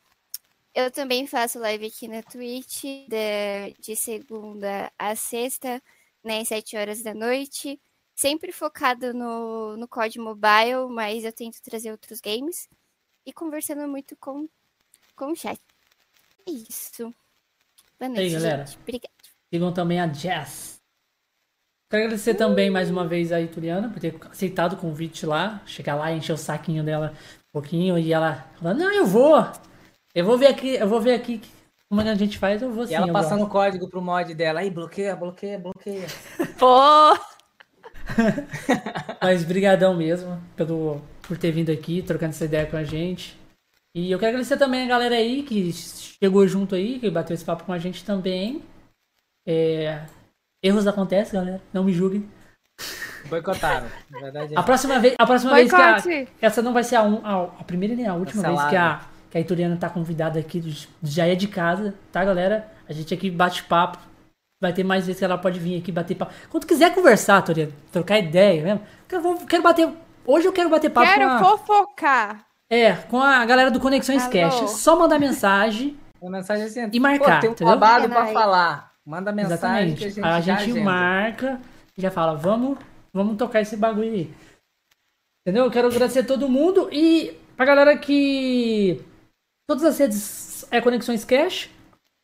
eu 0.73 0.91
também 0.91 1.25
faço 1.25 1.59
live 1.59 1.87
aqui 1.87 2.07
na 2.07 2.21
Twitch, 2.21 2.83
de, 2.83 3.75
de 3.79 3.95
segunda 3.95 4.91
a 4.97 5.15
sexta, 5.15 5.81
né, 6.23 6.41
às 6.41 6.47
7 6.47 6.77
horas 6.77 7.01
da 7.01 7.13
noite. 7.13 7.79
Sempre 8.19 8.51
focado 8.51 9.13
no, 9.13 9.77
no 9.77 9.87
COD 9.87 10.19
Mobile, 10.19 10.89
mas 10.89 11.23
eu 11.23 11.31
tento 11.31 11.61
trazer 11.61 11.89
outros 11.89 12.19
games. 12.19 12.67
E 13.25 13.31
conversando 13.31 13.87
muito 13.87 14.13
com, 14.17 14.45
com 15.15 15.31
o 15.31 15.35
chat. 15.37 15.57
É 16.45 16.51
isso. 16.51 17.13
Boa 17.97 18.09
noite, 18.09 18.33
galera. 18.33 18.65
gente. 18.65 18.77
Obrigada. 18.77 19.13
Sigam 19.49 19.71
também 19.71 20.01
a 20.01 20.07
Jazz. 20.07 20.81
Quero 21.89 22.03
agradecer 22.03 22.35
também 22.35 22.69
mais 22.69 22.89
uma 22.89 23.07
vez 23.07 23.31
a 23.31 23.39
Ituriana 23.39 23.89
por 23.89 24.01
ter 24.01 24.13
aceitado 24.29 24.73
o 24.73 24.77
convite 24.77 25.25
lá. 25.25 25.61
Chegar 25.65 25.95
lá 25.95 26.11
e 26.11 26.17
encher 26.17 26.33
o 26.33 26.37
saquinho 26.37 26.83
dela 26.83 27.13
um 27.47 27.51
pouquinho 27.53 27.97
e 27.97 28.11
ela 28.11 28.51
falar, 28.59 28.73
não, 28.73 28.91
eu 28.91 29.05
vou. 29.05 29.49
Eu 30.13 30.25
vou 30.25 30.37
ver 30.37 30.47
aqui, 30.47 30.75
eu 30.75 30.89
vou 30.89 30.99
ver 30.99 31.13
aqui 31.13 31.41
como 31.87 32.01
é 32.01 32.03
que 32.03 32.09
a 32.09 32.15
gente 32.15 32.37
faz, 32.37 32.61
eu 32.61 32.69
vou 32.69 32.85
sim. 32.85 32.91
E 32.91 32.95
ela 32.95 33.13
passando 33.13 33.39
gosto." 33.39 33.49
o 33.49 33.53
código 33.53 33.89
pro 33.89 34.01
mod 34.01 34.35
dela. 34.35 34.59
Aí, 34.59 34.69
bloqueia, 34.69 35.15
bloqueia, 35.15 35.57
bloqueia. 35.57 36.07
Pô! 36.59 37.38
Mas 39.21 39.43
brigadão 39.43 39.95
mesmo 39.95 40.41
pelo, 40.55 41.01
por 41.23 41.37
ter 41.37 41.51
vindo 41.51 41.71
aqui, 41.71 42.01
trocando 42.01 42.31
essa 42.31 42.45
ideia 42.45 42.65
com 42.65 42.77
a 42.77 42.83
gente. 42.83 43.37
E 43.95 44.11
eu 44.11 44.19
quero 44.19 44.29
agradecer 44.29 44.57
também 44.57 44.83
a 44.83 44.87
galera 44.87 45.15
aí 45.15 45.43
que 45.43 45.71
chegou 45.73 46.47
junto 46.47 46.75
aí, 46.75 46.99
que 46.99 47.09
bateu 47.09 47.33
esse 47.33 47.43
papo 47.45 47.63
com 47.63 47.73
a 47.73 47.79
gente 47.79 48.03
também. 48.03 48.61
É, 49.47 50.01
Erros 50.63 50.87
acontecem, 50.87 51.39
galera. 51.39 51.61
Não 51.73 51.83
me 51.83 51.93
julguem. 51.93 52.29
Boicotaram. 53.29 53.87
Na 54.09 54.19
verdade, 54.19 54.53
é. 54.53 54.59
A 54.59 54.63
próxima 54.63 54.99
vez, 54.99 55.15
a 55.17 55.25
próxima 55.25 55.51
vez 55.55 55.69
que 55.69 55.75
a, 55.75 55.95
essa 56.41 56.61
não 56.61 56.73
vai 56.73 56.83
ser 56.83 56.95
a, 56.97 57.03
um- 57.03 57.25
a, 57.25 57.43
a 57.43 57.63
primeira 57.63 57.95
nem 57.95 58.07
a 58.07 58.13
última 58.13 58.41
vez 58.49 58.59
que 58.69 58.75
a, 58.75 59.01
que 59.31 59.37
a 59.37 59.41
Ituriana 59.41 59.75
tá 59.77 59.89
convidada 59.89 60.39
aqui, 60.39 60.59
do- 60.59 60.87
já 61.03 61.25
é 61.25 61.35
de 61.35 61.47
casa, 61.47 61.93
tá, 62.11 62.23
galera? 62.23 62.71
A 62.87 62.93
gente 62.93 63.13
aqui 63.13 63.29
bate 63.29 63.63
papo. 63.63 63.97
Vai 64.61 64.73
ter 64.73 64.83
mais 64.83 65.05
vezes 65.05 65.19
que 65.19 65.25
ela 65.25 65.37
pode 65.37 65.59
vir 65.59 65.79
aqui 65.79 65.91
bater 65.91 66.15
papo. 66.15 66.33
Quando 66.49 66.67
quiser 66.67 66.93
conversar, 66.93 67.39
Ituriana, 67.41 67.71
trocar 67.91 68.19
ideia 68.19 68.61
mesmo. 68.61 68.81
Eu 69.09 69.21
vou- 69.21 69.45
quero 69.45 69.63
bater. 69.63 69.89
Hoje 70.25 70.47
eu 70.47 70.51
quero 70.53 70.69
bater 70.69 70.89
papo 70.89 71.07
com 71.07 71.13
Quero 71.13 71.29
a, 71.31 71.39
fofocar. 71.39 72.45
é, 72.69 72.93
com 72.93 73.21
a 73.21 73.45
galera 73.45 73.71
do 73.71 73.79
Conexões 73.79 74.23
Alô? 74.23 74.31
Cash. 74.31 74.71
Só 74.71 74.99
mandar 74.99 75.17
mensagem. 75.17 75.97
Uma 76.21 76.31
mensagem 76.31 76.65
assim. 76.65 76.89
E 76.91 76.99
marcar, 76.99 77.35
Pô, 77.35 77.39
tem 77.41 77.49
um 77.49 77.53
entendeu? 77.53 77.73
É 77.73 78.07
pra 78.07 78.25
falar. 78.27 78.91
Manda 79.05 79.31
mensagem 79.31 79.53
Exatamente. 79.93 79.97
que 79.97 80.05
a 80.05 80.09
gente, 80.41 80.49
a 80.51 80.65
gente 80.65 80.79
marca 80.81 81.59
e 81.97 82.01
já 82.01 82.11
fala, 82.11 82.35
vamos, 82.35 82.77
vamos 83.13 83.37
tocar 83.37 83.61
esse 83.61 83.75
bagulho 83.77 84.11
aí. 84.11 84.33
Entendeu? 85.41 85.63
Eu 85.65 85.71
quero 85.71 85.87
agradecer 85.87 86.19
a 86.19 86.23
todo 86.25 86.49
mundo 86.49 86.89
e 86.91 87.33
pra 87.55 87.65
galera 87.65 87.97
que. 87.97 89.01
Todas 89.67 89.85
as 89.85 89.97
redes 89.97 90.65
é 90.69 90.81
Conexões 90.81 91.23
Cash. 91.23 91.69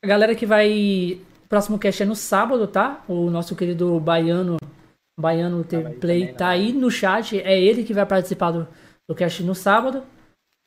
A 0.03 0.07
galera 0.07 0.35
que 0.35 0.45
vai. 0.45 1.19
O 1.55 1.57
próximo 1.57 1.79
cash 1.79 2.01
é 2.01 2.05
no 2.05 2.17
sábado, 2.17 2.67
tá? 2.67 3.01
O 3.07 3.29
nosso 3.29 3.55
querido 3.55 3.97
Baiano. 3.97 4.57
Baiano 5.17 5.63
TV 5.63 5.87
aí 5.87 5.93
Play 5.93 6.19
também, 6.19 6.35
tá 6.35 6.47
né? 6.47 6.51
aí 6.51 6.73
no 6.73 6.91
chat. 6.91 7.39
É 7.39 7.57
ele 7.57 7.85
que 7.85 7.93
vai 7.93 8.05
participar 8.05 8.51
do, 8.51 8.67
do 9.07 9.15
cash 9.15 9.39
no 9.39 9.55
sábado. 9.55 10.03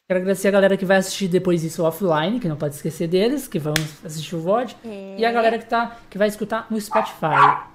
Quero 0.08 0.20
agradecer 0.20 0.48
a 0.48 0.50
galera 0.50 0.78
que 0.78 0.86
vai 0.86 0.96
assistir 0.96 1.28
depois 1.28 1.62
isso 1.62 1.84
offline, 1.84 2.40
que 2.40 2.48
não 2.48 2.56
pode 2.56 2.74
esquecer 2.76 3.06
deles, 3.06 3.46
que 3.46 3.58
vão 3.58 3.74
assistir 4.02 4.34
o 4.34 4.40
VOD. 4.40 4.74
E 5.18 5.26
a 5.26 5.30
galera 5.30 5.58
que, 5.58 5.66
tá, 5.66 5.98
que 6.08 6.16
vai 6.16 6.28
escutar 6.28 6.66
no 6.70 6.80
Spotify. 6.80 7.68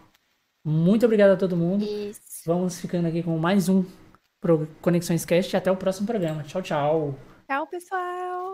Muito 0.65 1.05
obrigado 1.05 1.33
a 1.33 1.37
todo 1.37 1.55
mundo. 1.55 1.85
Isso. 1.85 2.19
Vamos 2.47 2.81
ficando 2.81 3.07
aqui 3.07 3.21
com 3.21 3.37
mais 3.37 3.69
um 3.69 3.85
Conexões 4.81 5.23
Cast. 5.23 5.55
Até 5.55 5.71
o 5.71 5.77
próximo 5.77 6.07
programa. 6.07 6.41
Tchau, 6.41 6.63
tchau. 6.63 7.15
Tchau, 7.47 7.67
pessoal. 7.67 8.52